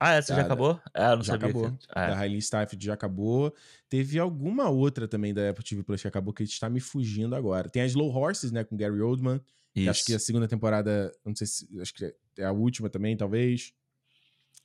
Ah, 0.00 0.14
essa 0.14 0.34
já 0.34 0.42
acabou? 0.42 0.80
É, 0.94 1.16
não 1.16 1.22
já 1.22 1.32
sabia. 1.32 1.48
acabou. 1.48 1.70
Que... 1.72 1.86
Ah, 1.94 2.04
é. 2.04 2.08
Da 2.08 2.20
Riley 2.20 2.38
Stafford 2.38 2.84
já 2.84 2.94
acabou. 2.94 3.54
Teve 3.88 4.18
alguma 4.18 4.68
outra 4.68 5.08
também 5.08 5.34
da 5.34 5.50
Apple 5.50 5.64
TV 5.64 5.82
Plus 5.82 6.02
que 6.02 6.08
acabou 6.08 6.32
que 6.32 6.44
está 6.44 6.68
me 6.68 6.80
fugindo 6.80 7.34
agora. 7.34 7.68
Tem 7.68 7.82
a 7.82 7.86
Slow 7.86 8.14
Horses, 8.14 8.52
né, 8.52 8.62
com 8.62 8.76
Gary 8.76 9.00
Oldman. 9.00 9.40
Acho 9.88 10.04
que 10.04 10.14
a 10.14 10.18
segunda 10.18 10.48
temporada, 10.48 11.12
não 11.24 11.34
sei 11.36 11.46
se. 11.46 11.80
Acho 11.80 11.94
que 11.94 12.14
é 12.38 12.44
a 12.44 12.52
última 12.52 12.88
também, 12.88 13.16
talvez. 13.16 13.72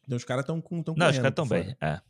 Então 0.06 0.18
os 0.18 0.24
caras 0.24 0.44
estão 0.44 0.60
com. 0.62 0.82
Tão 0.82 0.96
não, 0.98 1.10
os 1.10 1.16
caras 1.16 1.30
estão 1.30 1.48
bem, 1.48 1.76
é. 1.82 2.02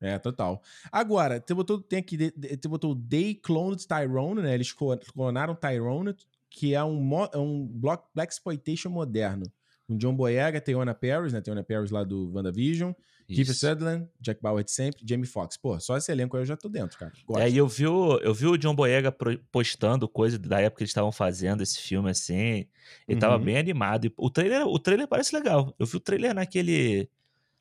É, 0.00 0.18
total. 0.18 0.62
Agora, 0.92 1.42
você 1.44 1.54
botou, 1.54 1.80
tem 1.80 1.98
aqui, 1.98 2.16
você 2.16 2.68
botou 2.68 2.94
They 2.94 3.34
Cloned 3.34 3.84
Tyrone, 3.86 4.42
né? 4.42 4.54
Eles 4.54 4.72
clonaram 4.72 5.56
Tyrone, 5.56 6.14
que 6.48 6.72
é 6.72 6.84
um, 6.84 7.24
é 7.32 7.36
um 7.36 7.66
Black 7.66 8.32
Exploitation 8.32 8.90
moderno. 8.90 9.50
Com 9.88 9.96
John 9.96 10.14
Boyega, 10.14 10.60
Teona 10.60 10.94
Paris, 10.94 11.32
né? 11.32 11.40
Teona 11.40 11.64
Paris 11.64 11.90
lá 11.90 12.04
do 12.04 12.30
WandaVision. 12.32 12.92
Kiefer 13.26 13.54
Sutherland, 13.54 14.08
Jack 14.18 14.40
Bauer 14.40 14.64
de 14.64 14.70
sempre, 14.70 15.02
Jamie 15.06 15.26
Foxx. 15.26 15.58
Pô, 15.58 15.78
só 15.78 15.98
esse 15.98 16.10
elenco 16.10 16.34
aí 16.36 16.42
eu 16.42 16.46
já 16.46 16.56
tô 16.56 16.66
dentro, 16.66 16.98
cara. 16.98 17.12
Gosto. 17.26 17.42
É, 17.42 17.50
e 17.50 17.58
eu 17.58 17.68
vi, 17.68 17.86
o, 17.86 18.16
eu 18.18 18.32
vi 18.32 18.46
o 18.46 18.56
John 18.56 18.74
Boyega 18.74 19.14
postando 19.52 20.08
coisa 20.08 20.38
da 20.38 20.60
época 20.60 20.78
que 20.78 20.84
eles 20.84 20.90
estavam 20.90 21.12
fazendo 21.12 21.62
esse 21.62 21.78
filme, 21.78 22.10
assim. 22.10 22.34
Ele 22.34 22.68
uhum. 23.10 23.18
tava 23.18 23.38
bem 23.38 23.58
animado. 23.58 24.10
O 24.16 24.30
trailer, 24.30 24.66
o 24.66 24.78
trailer 24.78 25.06
parece 25.06 25.34
legal. 25.34 25.74
Eu 25.78 25.84
vi 25.84 25.96
o 25.96 26.00
trailer 26.00 26.34
naquele... 26.34 27.10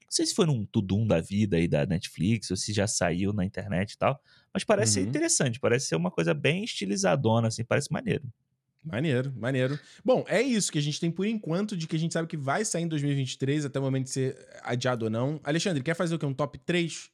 Não 0.03 0.11
sei 0.11 0.25
se 0.25 0.33
foi 0.33 0.45
num 0.45 0.65
Tudum 0.65 1.05
da 1.05 1.19
vida 1.19 1.57
aí 1.57 1.67
da 1.67 1.85
Netflix, 1.85 2.49
ou 2.49 2.55
se 2.55 2.71
já 2.71 2.87
saiu 2.87 3.33
na 3.33 3.43
internet 3.43 3.91
e 3.91 3.97
tal. 3.97 4.17
Mas 4.53 4.63
parece 4.63 5.01
uhum. 5.01 5.07
interessante. 5.07 5.59
Parece 5.59 5.87
ser 5.87 5.97
uma 5.97 6.09
coisa 6.09 6.33
bem 6.33 6.63
estilizadona, 6.63 7.49
assim. 7.49 7.65
Parece 7.65 7.91
maneiro. 7.91 8.23
Maneiro, 8.83 9.33
maneiro. 9.35 9.77
Bom, 10.03 10.23
é 10.27 10.41
isso 10.41 10.71
que 10.71 10.77
a 10.77 10.81
gente 10.81 10.99
tem 10.99 11.11
por 11.11 11.25
enquanto 11.25 11.75
de 11.75 11.87
que 11.87 11.95
a 11.95 11.99
gente 11.99 12.13
sabe 12.13 12.27
que 12.27 12.37
vai 12.37 12.63
sair 12.63 12.83
em 12.83 12.87
2023, 12.87 13.65
até 13.65 13.79
o 13.79 13.83
momento 13.83 14.05
de 14.05 14.11
ser 14.11 14.37
adiado 14.63 15.05
ou 15.05 15.11
não. 15.11 15.39
Alexandre, 15.43 15.83
quer 15.83 15.95
fazer 15.95 16.15
o 16.15 16.19
quê? 16.19 16.25
Um 16.25 16.33
top 16.33 16.57
3? 16.59 17.09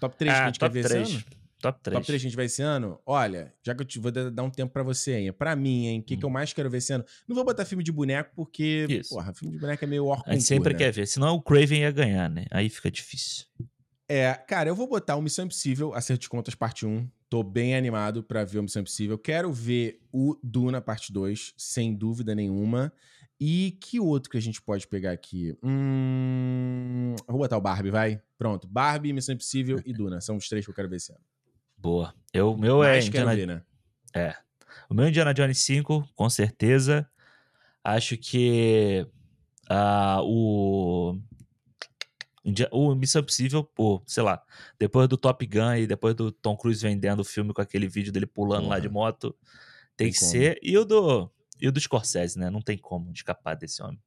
Top 0.00 0.16
3 0.16 0.32
ah, 0.32 0.36
que 0.36 0.42
a 0.42 0.46
gente 0.46 0.58
quer 0.58 0.70
ver 0.70 0.84
3. 0.84 1.08
esse 1.08 1.16
ano? 1.16 1.24
Top 1.60 1.78
3. 1.82 1.94
Top 1.94 2.06
3 2.06 2.22
que 2.22 2.26
a 2.26 2.28
gente 2.30 2.36
vai 2.36 2.46
esse 2.46 2.62
ano? 2.62 2.98
Olha, 3.04 3.52
já 3.62 3.74
que 3.74 3.82
eu 3.82 3.86
te, 3.86 3.98
vou 3.98 4.10
dar 4.10 4.42
um 4.42 4.50
tempo 4.50 4.72
para 4.72 4.82
você, 4.82 5.18
hein? 5.18 5.32
Pra 5.32 5.54
mim, 5.54 5.86
hein? 5.86 6.00
O 6.00 6.02
que, 6.02 6.14
hum. 6.14 6.18
que 6.18 6.24
eu 6.24 6.30
mais 6.30 6.52
quero 6.54 6.70
ver 6.70 6.78
esse 6.78 6.92
ano? 6.92 7.04
Não 7.28 7.36
vou 7.36 7.44
botar 7.44 7.66
filme 7.66 7.84
de 7.84 7.92
boneco, 7.92 8.30
porque, 8.34 8.86
Isso. 8.88 9.10
porra, 9.10 9.34
filme 9.34 9.54
de 9.54 9.60
boneco 9.60 9.84
é 9.84 9.86
meio 9.86 10.06
orco. 10.06 10.28
A 10.28 10.32
gente 10.32 10.44
sempre 10.44 10.72
né? 10.72 10.78
quer 10.78 10.90
ver, 10.90 11.06
senão 11.06 11.34
o 11.34 11.42
Craven 11.42 11.80
ia 11.80 11.90
ganhar, 11.90 12.30
né? 12.30 12.46
Aí 12.50 12.70
fica 12.70 12.90
difícil. 12.90 13.44
É, 14.08 14.32
cara, 14.34 14.70
eu 14.70 14.74
vou 14.74 14.88
botar 14.88 15.16
o 15.16 15.22
Missão 15.22 15.44
Impossível, 15.44 15.94
Acerto 15.94 16.22
de 16.22 16.28
Contas, 16.28 16.54
parte 16.54 16.86
1. 16.86 17.08
Tô 17.30 17.44
bem 17.44 17.76
animado 17.76 18.24
pra 18.24 18.44
ver 18.44 18.58
o 18.58 18.62
Missão 18.64 18.82
Impossível. 18.82 19.16
Quero 19.16 19.52
ver 19.52 20.00
o 20.12 20.36
Duna, 20.42 20.80
parte 20.80 21.12
2, 21.12 21.54
sem 21.56 21.94
dúvida 21.94 22.34
nenhuma. 22.34 22.92
E 23.38 23.78
que 23.80 24.00
outro 24.00 24.28
que 24.28 24.36
a 24.36 24.42
gente 24.42 24.60
pode 24.60 24.88
pegar 24.88 25.12
aqui? 25.12 25.56
Hum... 25.62 27.14
Vou 27.28 27.38
botar 27.38 27.56
o 27.56 27.60
Barbie, 27.60 27.92
vai. 27.92 28.20
Pronto. 28.36 28.66
Barbie, 28.66 29.12
Missão 29.12 29.32
Impossível 29.32 29.80
e 29.86 29.92
Duna. 29.92 30.20
São 30.20 30.36
os 30.36 30.48
três 30.48 30.64
que 30.64 30.72
eu 30.72 30.74
quero 30.74 30.88
ver 30.88 30.96
esse 30.96 31.12
ano. 31.12 31.20
Boa. 31.78 32.12
Eu, 32.34 32.52
o 32.52 32.58
meu 32.58 32.82
é. 32.82 32.98
Indiana... 32.98 33.36
Ver, 33.36 33.46
né? 33.46 33.62
É. 34.12 34.34
O 34.90 34.94
meu 34.94 35.06
Indiana 35.06 35.32
Jones 35.32 35.58
5, 35.58 36.08
com 36.16 36.28
certeza. 36.28 37.08
Acho 37.84 38.16
que 38.16 39.06
uh, 39.70 40.20
o 40.24 41.16
o 42.70 42.94
Missão 42.94 43.20
Impossível, 43.20 43.62
pô, 43.62 44.02
sei 44.06 44.22
lá, 44.22 44.42
depois 44.78 45.08
do 45.08 45.16
Top 45.16 45.44
Gun 45.46 45.74
e 45.74 45.86
depois 45.86 46.14
do 46.14 46.32
Tom 46.32 46.56
Cruise 46.56 46.82
vendendo 46.82 47.20
o 47.20 47.24
filme 47.24 47.52
com 47.52 47.60
aquele 47.60 47.86
vídeo 47.86 48.12
dele 48.12 48.26
pulando 48.26 48.62
Porra. 48.62 48.74
lá 48.74 48.78
de 48.78 48.88
moto, 48.88 49.36
tem, 49.96 50.06
tem 50.06 50.12
que 50.12 50.18
como. 50.18 50.30
ser. 50.30 50.58
E 50.62 50.76
o 50.78 50.84
do 50.84 51.30
e 51.60 51.68
o 51.68 51.72
do 51.72 51.78
Scorsese, 51.78 52.38
né? 52.38 52.48
Não 52.48 52.62
tem 52.62 52.78
como 52.78 53.12
escapar 53.12 53.54
desse 53.54 53.82
homem. 53.82 54.00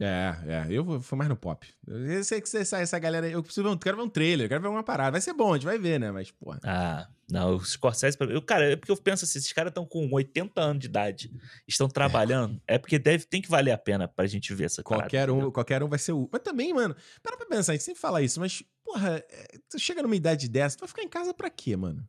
É, 0.00 0.34
é. 0.46 0.66
Eu 0.70 1.00
fui 1.00 1.16
mais 1.16 1.28
no 1.28 1.36
pop. 1.36 1.66
Eu 1.86 2.24
sei 2.24 2.40
que 2.40 2.56
essa, 2.56 2.78
essa 2.78 2.98
galera. 2.98 3.28
Eu 3.28 3.42
preciso 3.42 3.62
ver 3.62 3.74
um, 3.74 3.78
quero 3.78 3.96
ver 3.96 4.02
um 4.02 4.08
trailer, 4.08 4.48
quero 4.48 4.60
ver 4.60 4.68
uma 4.68 4.82
parada. 4.82 5.12
Vai 5.12 5.20
ser 5.20 5.32
bom, 5.32 5.52
a 5.52 5.56
gente 5.56 5.64
vai 5.64 5.78
ver, 5.78 6.00
né? 6.00 6.10
Mas, 6.10 6.32
porra. 6.32 6.58
Ah, 6.64 7.08
não, 7.30 7.56
o 7.56 7.64
Scorsese. 7.64 8.16
Eu, 8.20 8.42
cara, 8.42 8.72
é 8.72 8.76
porque 8.76 8.90
eu 8.90 8.96
penso 8.96 9.24
assim: 9.24 9.38
esses 9.38 9.52
caras 9.52 9.70
estão 9.70 9.86
com 9.86 10.08
80 10.12 10.60
anos 10.60 10.80
de 10.80 10.86
idade, 10.86 11.30
estão 11.66 11.88
trabalhando. 11.88 12.60
É, 12.66 12.74
é 12.74 12.78
porque 12.78 12.98
deve, 12.98 13.24
tem 13.24 13.40
que 13.40 13.48
valer 13.48 13.70
a 13.70 13.78
pena 13.78 14.08
pra 14.08 14.26
gente 14.26 14.52
ver 14.52 14.64
essa 14.64 14.82
qualquer 14.82 15.28
parada, 15.28 15.46
um 15.46 15.50
Qualquer 15.50 15.82
um 15.82 15.88
vai 15.88 15.98
ser 15.98 16.12
o. 16.12 16.28
Mas 16.32 16.42
também, 16.42 16.74
mano, 16.74 16.96
para 17.22 17.36
pra 17.36 17.46
pensar, 17.46 17.72
a 17.72 17.74
gente 17.76 17.84
sempre 17.84 18.00
fala 18.00 18.20
isso, 18.20 18.40
mas, 18.40 18.64
porra, 18.84 19.24
é, 19.30 19.58
tu 19.70 19.78
chega 19.78 20.02
numa 20.02 20.16
idade 20.16 20.48
dessa, 20.48 20.76
tu 20.76 20.80
vai 20.80 20.88
ficar 20.88 21.02
em 21.02 21.08
casa 21.08 21.32
pra 21.32 21.48
quê, 21.48 21.76
mano? 21.76 22.06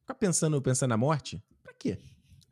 Ficar 0.00 0.14
pensando, 0.14 0.60
pensando 0.60 0.90
na 0.90 0.96
morte? 0.98 1.42
Pra 1.62 1.72
quê? 1.72 1.98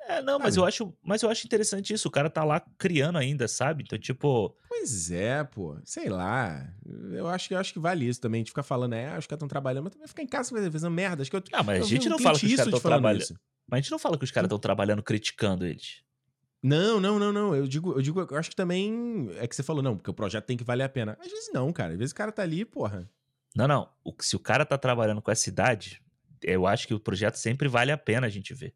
É, 0.08 0.20
não, 0.20 0.38
mas 0.38 0.56
eu, 0.56 0.64
acho, 0.64 0.92
mas 1.02 1.22
eu 1.22 1.30
acho 1.30 1.46
interessante 1.46 1.92
isso. 1.92 2.08
O 2.08 2.10
cara 2.10 2.28
tá 2.28 2.44
lá 2.44 2.60
criando 2.76 3.18
ainda, 3.18 3.46
sabe? 3.46 3.84
Então, 3.84 3.98
tipo. 3.98 4.56
Pois 4.68 5.10
é, 5.10 5.44
pô. 5.44 5.76
Sei 5.84 6.08
lá. 6.08 6.68
Eu 7.12 7.28
acho 7.28 7.48
que 7.48 7.54
eu 7.54 7.58
acho 7.58 7.72
que 7.72 7.78
vale 7.78 8.08
isso 8.08 8.20
também. 8.20 8.42
De 8.42 8.50
ficar 8.50 8.62
falando, 8.62 8.94
é, 8.94 9.06
os 9.06 9.26
caras 9.26 9.30
estão 9.30 9.48
trabalhando, 9.48 9.84
mas 9.84 9.92
também 9.92 10.08
ficar 10.08 10.22
em 10.22 10.26
casa 10.26 10.50
fazendo 10.50 10.90
merda. 10.90 11.22
Acho 11.22 11.30
que 11.30 11.36
eu, 11.36 11.42
não, 11.52 11.64
mas 11.64 11.82
a 11.82 11.86
gente 11.86 12.08
não 12.08 12.18
fala 12.18 12.38
que 12.38 12.46
os 12.46 12.54
caras 12.54 12.74
estão 12.74 12.80
trabalhando. 12.80 13.40
Mas 13.68 13.78
a 13.78 13.80
gente 13.80 13.90
não 13.90 13.98
fala 13.98 14.18
que 14.18 14.24
os 14.24 14.30
caras 14.30 14.46
estão 14.46 14.58
trabalhando 14.58 15.02
criticando 15.02 15.64
eles. 15.64 16.02
Não, 16.62 17.00
não, 17.00 17.18
não, 17.18 17.32
não. 17.32 17.54
Eu 17.54 17.66
digo, 17.66 17.92
eu 17.92 18.02
digo, 18.02 18.20
eu 18.20 18.36
acho 18.36 18.50
que 18.50 18.56
também 18.56 19.30
é 19.38 19.48
que 19.48 19.56
você 19.56 19.62
falou, 19.62 19.82
não, 19.82 19.96
porque 19.96 20.10
o 20.10 20.14
projeto 20.14 20.46
tem 20.46 20.56
que 20.56 20.62
valer 20.62 20.84
a 20.84 20.88
pena. 20.88 21.18
Às 21.20 21.30
vezes 21.30 21.50
não, 21.52 21.72
cara. 21.72 21.92
Às 21.92 21.98
vezes 21.98 22.12
o 22.12 22.14
cara 22.14 22.30
tá 22.30 22.42
ali, 22.42 22.64
porra. 22.64 23.08
Não, 23.54 23.66
não. 23.66 23.88
O, 24.04 24.14
se 24.20 24.36
o 24.36 24.38
cara 24.38 24.64
tá 24.64 24.78
trabalhando 24.78 25.20
com 25.20 25.30
essa 25.30 25.48
idade, 25.48 26.00
eu 26.42 26.66
acho 26.66 26.86
que 26.86 26.94
o 26.94 27.00
projeto 27.00 27.34
sempre 27.36 27.68
vale 27.68 27.90
a 27.90 27.98
pena 27.98 28.26
a 28.26 28.30
gente 28.30 28.54
ver. 28.54 28.74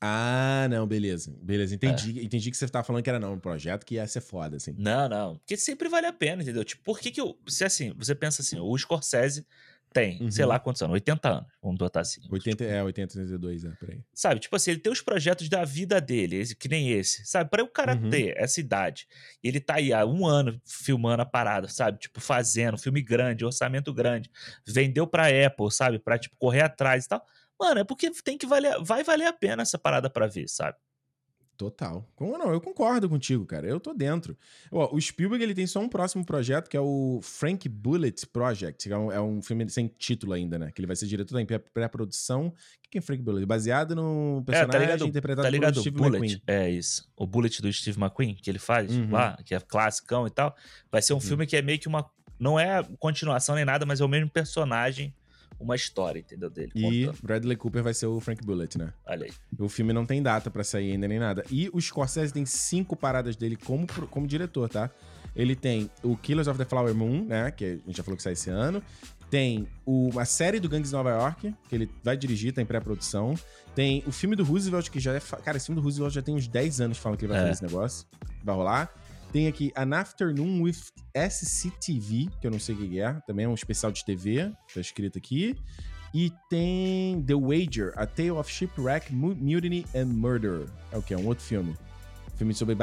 Ah, 0.00 0.66
não, 0.70 0.86
beleza. 0.86 1.34
Beleza, 1.42 1.74
entendi. 1.74 2.20
É. 2.20 2.22
Entendi 2.24 2.50
que 2.50 2.56
você 2.56 2.68
tava 2.68 2.84
falando 2.84 3.02
que 3.02 3.10
era 3.10 3.18
não, 3.18 3.34
um 3.34 3.38
projeto 3.38 3.84
que 3.84 3.94
ia 3.94 4.06
ser 4.06 4.20
foda, 4.20 4.56
assim. 4.56 4.74
Não, 4.78 5.08
não. 5.08 5.36
Porque 5.38 5.56
sempre 5.56 5.88
vale 5.88 6.06
a 6.06 6.12
pena, 6.12 6.42
entendeu? 6.42 6.64
Tipo, 6.64 6.82
por 6.82 6.98
que 7.00 7.10
que 7.10 7.20
eu... 7.20 7.38
Se 7.46 7.64
assim, 7.64 7.92
você 7.96 8.14
pensa 8.14 8.42
assim, 8.42 8.58
o 8.58 8.76
Scorsese 8.76 9.46
tem, 9.96 10.20
uhum. 10.20 10.30
sei 10.30 10.44
lá 10.44 10.58
quantos 10.58 10.82
anos, 10.82 10.92
80 10.92 11.26
anos, 11.26 11.46
vamos 11.62 11.78
botar 11.78 12.00
assim. 12.00 12.20
80, 12.30 12.50
tipo, 12.50 12.64
é, 12.64 12.82
80, 12.82 13.18
82, 13.18 13.64
é, 13.64 13.70
por 13.70 13.90
aí. 13.90 14.00
Sabe, 14.12 14.40
tipo 14.40 14.54
assim, 14.54 14.72
ele 14.72 14.80
tem 14.80 14.92
os 14.92 15.00
projetos 15.00 15.48
da 15.48 15.64
vida 15.64 15.98
dele, 16.02 16.54
que 16.54 16.68
nem 16.68 16.90
esse, 16.92 17.24
sabe? 17.24 17.48
Pra 17.48 17.64
o 17.64 17.68
cara 17.68 17.94
uhum. 17.94 18.10
ter 18.10 18.34
essa 18.36 18.60
idade, 18.60 19.08
ele 19.42 19.58
tá 19.58 19.76
aí 19.76 19.94
há 19.94 20.04
um 20.04 20.26
ano 20.26 20.60
filmando 20.66 21.22
a 21.22 21.26
parada, 21.26 21.66
sabe? 21.68 21.98
Tipo, 21.98 22.20
fazendo, 22.20 22.76
filme 22.76 23.00
grande, 23.00 23.42
orçamento 23.42 23.90
grande, 23.94 24.30
vendeu 24.66 25.06
pra 25.06 25.28
Apple, 25.28 25.70
sabe? 25.70 25.98
Pra, 25.98 26.18
tipo, 26.18 26.36
correr 26.36 26.62
atrás 26.62 27.06
e 27.06 27.08
tal 27.08 27.24
Mano, 27.58 27.80
é 27.80 27.84
porque 27.84 28.10
tem 28.22 28.36
que 28.36 28.46
valer, 28.46 28.82
vai 28.82 29.02
valer 29.02 29.26
a 29.26 29.32
pena 29.32 29.62
essa 29.62 29.78
parada 29.78 30.10
para 30.10 30.26
ver, 30.26 30.48
sabe? 30.48 30.76
Total. 31.56 32.06
Como 32.14 32.36
não? 32.36 32.52
Eu 32.52 32.60
concordo 32.60 33.08
contigo, 33.08 33.46
cara. 33.46 33.66
Eu 33.66 33.80
tô 33.80 33.94
dentro. 33.94 34.36
Ó, 34.70 34.94
o 34.94 35.00
Spielberg 35.00 35.42
ele 35.42 35.54
tem 35.54 35.66
só 35.66 35.80
um 35.80 35.88
próximo 35.88 36.24
projeto 36.24 36.68
que 36.68 36.76
é 36.76 36.80
o 36.80 37.18
Frank 37.22 37.66
Bullet 37.68 38.26
Project. 38.26 38.86
Que 38.86 38.92
é 38.92 38.98
um, 38.98 39.10
é 39.10 39.20
um 39.20 39.40
filme 39.40 39.68
sem 39.70 39.88
título 39.88 40.34
ainda, 40.34 40.58
né? 40.58 40.70
Que 40.70 40.80
ele 40.80 40.86
vai 40.86 40.94
ser 40.94 41.06
diretor 41.06 41.42
da 41.42 41.58
pré-produção. 41.58 42.48
O 42.48 42.54
que 42.90 42.98
é 42.98 43.00
Frank 43.00 43.22
Bullet? 43.22 43.46
Baseado 43.46 43.96
no 43.96 44.42
personagem 44.44 44.68
é, 44.68 44.72
tá 44.72 44.78
ligado, 44.78 45.08
interpretado 45.08 45.46
tá 45.46 45.50
ligado, 45.50 45.72
pelo 45.72 45.80
Steve 45.80 45.96
Bullet. 45.96 46.16
McQueen. 46.16 46.42
É 46.46 46.70
isso. 46.70 47.10
O 47.16 47.26
Bullet 47.26 47.62
do 47.62 47.72
Steve 47.72 47.98
McQueen, 47.98 48.34
que 48.34 48.50
ele 48.50 48.58
faz 48.58 48.94
uhum. 48.94 49.10
lá, 49.10 49.38
que 49.42 49.54
é 49.54 49.60
classicão 49.60 50.26
e 50.26 50.30
tal. 50.30 50.54
Vai 50.92 51.00
ser 51.00 51.14
um 51.14 51.16
uhum. 51.16 51.22
filme 51.22 51.46
que 51.46 51.56
é 51.56 51.62
meio 51.62 51.78
que 51.78 51.88
uma. 51.88 52.08
Não 52.38 52.60
é 52.60 52.82
continuação 52.98 53.54
nem 53.54 53.64
nada, 53.64 53.86
mas 53.86 54.02
é 54.02 54.04
o 54.04 54.08
mesmo 54.08 54.28
personagem 54.28 55.14
uma 55.58 55.74
história, 55.74 56.20
entendeu? 56.20 56.50
Dele. 56.50 56.72
E 56.74 57.06
contando. 57.06 57.22
Bradley 57.22 57.56
Cooper 57.56 57.82
vai 57.82 57.94
ser 57.94 58.06
o 58.06 58.20
Frank 58.20 58.44
Bullet, 58.44 58.78
né? 58.78 58.92
Olha 59.06 59.26
aí. 59.26 59.32
O 59.58 59.68
filme 59.68 59.92
não 59.92 60.04
tem 60.04 60.22
data 60.22 60.50
para 60.50 60.64
sair 60.64 60.92
ainda 60.92 61.08
nem 61.08 61.18
nada. 61.18 61.44
E 61.50 61.70
o 61.72 61.80
Scorsese 61.80 62.32
tem 62.32 62.44
cinco 62.44 62.96
paradas 62.96 63.36
dele 63.36 63.56
como, 63.56 63.86
como 64.10 64.26
diretor, 64.26 64.68
tá? 64.68 64.90
Ele 65.34 65.54
tem 65.54 65.90
o 66.02 66.16
Killers 66.16 66.48
of 66.48 66.58
the 66.58 66.64
Flower 66.64 66.94
Moon, 66.94 67.24
né? 67.26 67.50
Que 67.50 67.64
a 67.64 67.68
gente 67.86 67.96
já 67.96 68.02
falou 68.02 68.16
que 68.16 68.22
sai 68.22 68.32
esse 68.32 68.50
ano. 68.50 68.82
Tem 69.30 69.66
o, 69.84 70.08
uma 70.10 70.24
série 70.24 70.60
do 70.60 70.68
Gangs 70.68 70.88
de 70.88 70.94
Nova 70.94 71.10
York, 71.10 71.54
que 71.68 71.74
ele 71.74 71.90
vai 72.02 72.16
dirigir, 72.16 72.52
tá 72.52 72.62
em 72.62 72.66
pré-produção. 72.66 73.34
Tem 73.74 74.02
o 74.06 74.12
filme 74.12 74.36
do 74.36 74.44
Roosevelt, 74.44 74.88
que 74.88 75.00
já 75.00 75.14
é. 75.14 75.20
Cara, 75.20 75.56
esse 75.56 75.66
filme 75.66 75.80
do 75.80 75.84
Roosevelt 75.84 76.14
já 76.14 76.22
tem 76.22 76.34
uns 76.34 76.46
10 76.46 76.80
anos 76.80 76.98
falando 76.98 77.18
que 77.18 77.24
ele 77.24 77.32
vai 77.32 77.40
é. 77.40 77.42
fazer 77.42 77.52
esse 77.54 77.62
negócio. 77.62 78.06
Vai 78.42 78.54
rolar. 78.54 78.94
Tem 79.32 79.48
aqui 79.48 79.72
An 79.76 79.94
Afternoon 79.94 80.62
with 80.62 80.76
SCTV, 81.14 82.28
que 82.40 82.46
eu 82.46 82.50
não 82.50 82.58
sei 82.58 82.74
o 82.74 82.78
que 82.78 83.00
é, 83.00 83.12
também 83.26 83.44
é 83.44 83.48
um 83.48 83.54
especial 83.54 83.92
de 83.92 84.04
TV, 84.04 84.50
tá 84.72 84.80
escrito 84.80 85.18
aqui. 85.18 85.56
E 86.14 86.32
tem 86.48 87.22
The 87.22 87.34
Wager, 87.34 87.92
A 87.96 88.06
Tale 88.06 88.30
of 88.30 88.50
Shipwreck, 88.50 89.12
Mutiny 89.12 89.84
and 89.94 90.06
Murder. 90.06 90.66
É 90.90 90.96
o 90.96 91.02
que? 91.02 91.12
É 91.12 91.18
um 91.18 91.26
outro 91.26 91.44
filme. 91.44 91.76
Filme 92.36 92.54
sobre, 92.54 92.76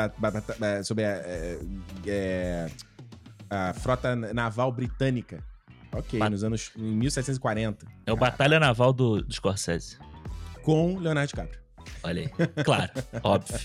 sobre 0.83 1.05
a, 1.05 1.09
é, 1.09 1.59
é, 2.05 2.71
a 3.49 3.73
frota 3.73 4.15
naval 4.15 4.71
britânica. 4.71 5.43
Ok, 5.91 6.19
Bat 6.19 6.31
nos 6.31 6.43
anos 6.43 6.71
em 6.75 6.95
1740. 6.95 7.85
É 8.05 8.11
o 8.11 8.15
Batalha 8.15 8.59
Naval 8.59 8.91
do, 8.91 9.21
do 9.21 9.33
Scorsese. 9.33 9.97
Com 10.63 10.97
Leonardo 10.97 11.27
DiCaprio. 11.27 11.59
Olha 12.03 12.21
aí. 12.21 12.63
Claro, 12.63 12.91
óbvio. 13.23 13.59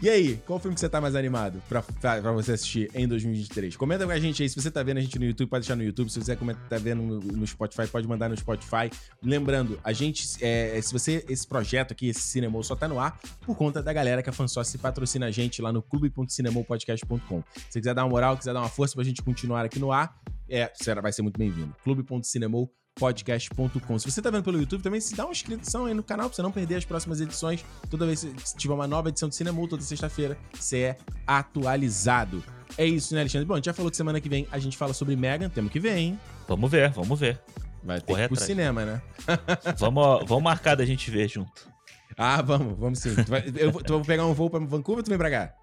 E 0.00 0.08
aí, 0.08 0.36
qual 0.46 0.60
filme 0.60 0.76
que 0.76 0.80
você 0.80 0.88
tá 0.88 1.00
mais 1.00 1.16
animado 1.16 1.60
pra, 1.68 1.82
pra, 1.82 2.22
pra, 2.22 2.30
você 2.30 2.52
assistir 2.52 2.88
em 2.94 3.08
2023? 3.08 3.76
Comenta 3.76 4.06
com 4.06 4.12
a 4.12 4.18
gente 4.20 4.40
aí. 4.40 4.48
Se 4.48 4.54
você 4.54 4.70
tá 4.70 4.80
vendo 4.80 4.98
a 4.98 5.00
gente 5.00 5.18
no 5.18 5.24
YouTube, 5.24 5.48
pode 5.48 5.62
deixar 5.62 5.74
no 5.74 5.82
YouTube. 5.82 6.08
Se 6.08 6.20
você 6.20 6.36
tá 6.36 6.78
vendo 6.78 7.02
no, 7.02 7.18
no 7.18 7.44
Spotify, 7.44 7.88
pode 7.88 8.06
mandar 8.06 8.28
no 8.28 8.36
Spotify. 8.36 8.90
Lembrando, 9.20 9.80
a 9.82 9.92
gente, 9.92 10.24
é, 10.40 10.80
se 10.80 10.92
você, 10.92 11.24
esse 11.28 11.44
projeto 11.44 11.90
aqui, 11.90 12.10
esse 12.10 12.20
Cinema 12.20 12.62
só 12.62 12.76
tá 12.76 12.86
no 12.86 13.00
ar 13.00 13.18
por 13.44 13.56
conta 13.56 13.82
da 13.82 13.92
galera 13.92 14.22
que 14.22 14.30
a 14.30 14.32
Fansócio 14.32 14.78
patrocina 14.78 15.26
a 15.26 15.30
gente 15.32 15.60
lá 15.60 15.72
no 15.72 15.82
clube.cinemopodcast.com. 15.82 17.42
Se 17.52 17.64
você 17.68 17.80
quiser 17.80 17.94
dar 17.94 18.04
uma 18.04 18.10
moral, 18.10 18.36
quiser 18.36 18.54
dar 18.54 18.60
uma 18.60 18.68
força 18.68 18.94
pra 18.94 19.02
gente 19.02 19.20
continuar 19.20 19.64
aqui 19.64 19.80
no 19.80 19.90
ar, 19.90 20.16
é, 20.48 20.70
vai 21.02 21.12
ser 21.12 21.22
muito 21.22 21.38
bem-vindo. 21.38 21.74
clube.cinemopodcast.com 21.82 22.78
podcast.com. 22.98 23.98
Se 23.98 24.10
você 24.10 24.20
tá 24.20 24.30
vendo 24.30 24.42
pelo 24.42 24.58
YouTube, 24.58 24.82
também 24.82 25.00
se 25.00 25.14
dá 25.14 25.24
uma 25.24 25.32
inscrição 25.32 25.86
aí 25.86 25.94
no 25.94 26.02
canal 26.02 26.28
pra 26.28 26.36
você 26.36 26.42
não 26.42 26.52
perder 26.52 26.76
as 26.76 26.84
próximas 26.84 27.20
edições. 27.20 27.64
Toda 27.88 28.04
vez 28.06 28.24
que 28.24 28.56
tiver 28.56 28.74
uma 28.74 28.86
nova 28.86 29.08
edição 29.08 29.28
do 29.28 29.34
Cinema, 29.34 29.66
toda 29.68 29.82
sexta-feira, 29.82 30.36
você 30.52 30.78
é 30.78 30.98
atualizado. 31.26 32.42
É 32.76 32.84
isso, 32.84 33.14
né, 33.14 33.20
Alexandre? 33.20 33.46
Bom, 33.46 33.54
a 33.54 33.56
gente 33.56 33.66
já 33.66 33.72
falou 33.72 33.90
que 33.90 33.96
semana 33.96 34.20
que 34.20 34.28
vem 34.28 34.46
a 34.50 34.58
gente 34.58 34.76
fala 34.76 34.92
sobre 34.92 35.16
Megan. 35.16 35.48
Temos 35.48 35.72
que 35.72 35.80
ver, 35.80 35.96
hein? 35.96 36.20
Vamos 36.46 36.70
ver, 36.70 36.90
vamos 36.90 37.18
ver. 37.18 37.40
Vai 37.82 38.00
ter 38.00 38.06
Correr 38.06 38.28
que 38.28 38.34
ir 38.34 38.36
pro 38.36 38.46
cinema, 38.46 38.84
né? 38.84 39.02
vamos, 39.78 40.24
vamos 40.26 40.42
marcar 40.42 40.74
da 40.74 40.84
gente 40.84 41.10
ver 41.10 41.28
junto. 41.28 41.68
Ah, 42.16 42.42
vamos, 42.42 42.78
vamos 42.78 42.98
sim. 42.98 43.14
Tu 43.14 43.30
vai, 43.30 43.44
eu, 43.56 43.72
tu 43.72 43.96
vai 43.96 44.06
pegar 44.06 44.26
um 44.26 44.34
voo 44.34 44.50
pra 44.50 44.58
Vancouver 44.58 44.98
ou 44.98 45.02
tu 45.02 45.08
vem 45.08 45.18
pra 45.18 45.30
cá? 45.30 45.54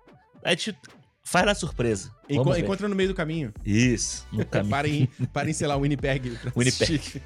A 0.44 0.52
gente 0.52 0.78
Faz 1.28 1.44
na 1.44 1.56
surpresa. 1.56 2.12
Enco 2.30 2.56
encontra 2.56 2.88
no 2.88 2.96
meio 2.96 3.10
do 3.10 3.16
caminho. 3.16 3.52
Isso, 3.66 4.28
no 4.32 4.46
caminho. 4.46 4.70
para, 4.70 4.88
em, 4.88 5.08
para 5.34 5.50
em, 5.50 5.54
sei 5.54 5.66
lá, 5.66 5.76
Winnipeg. 5.76 6.38
Winnipeg. 6.56 7.22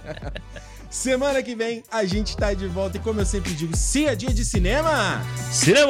Semana 0.90 1.42
que 1.42 1.56
vem 1.56 1.82
a 1.90 2.04
gente 2.04 2.36
tá 2.36 2.52
de 2.52 2.68
volta 2.68 2.98
e 2.98 3.00
como 3.00 3.22
eu 3.22 3.24
sempre 3.24 3.54
digo, 3.54 3.74
se 3.74 4.04
é 4.04 4.14
dia 4.14 4.34
de 4.34 4.44
cinema... 4.44 5.22
Cinema! 5.50 5.88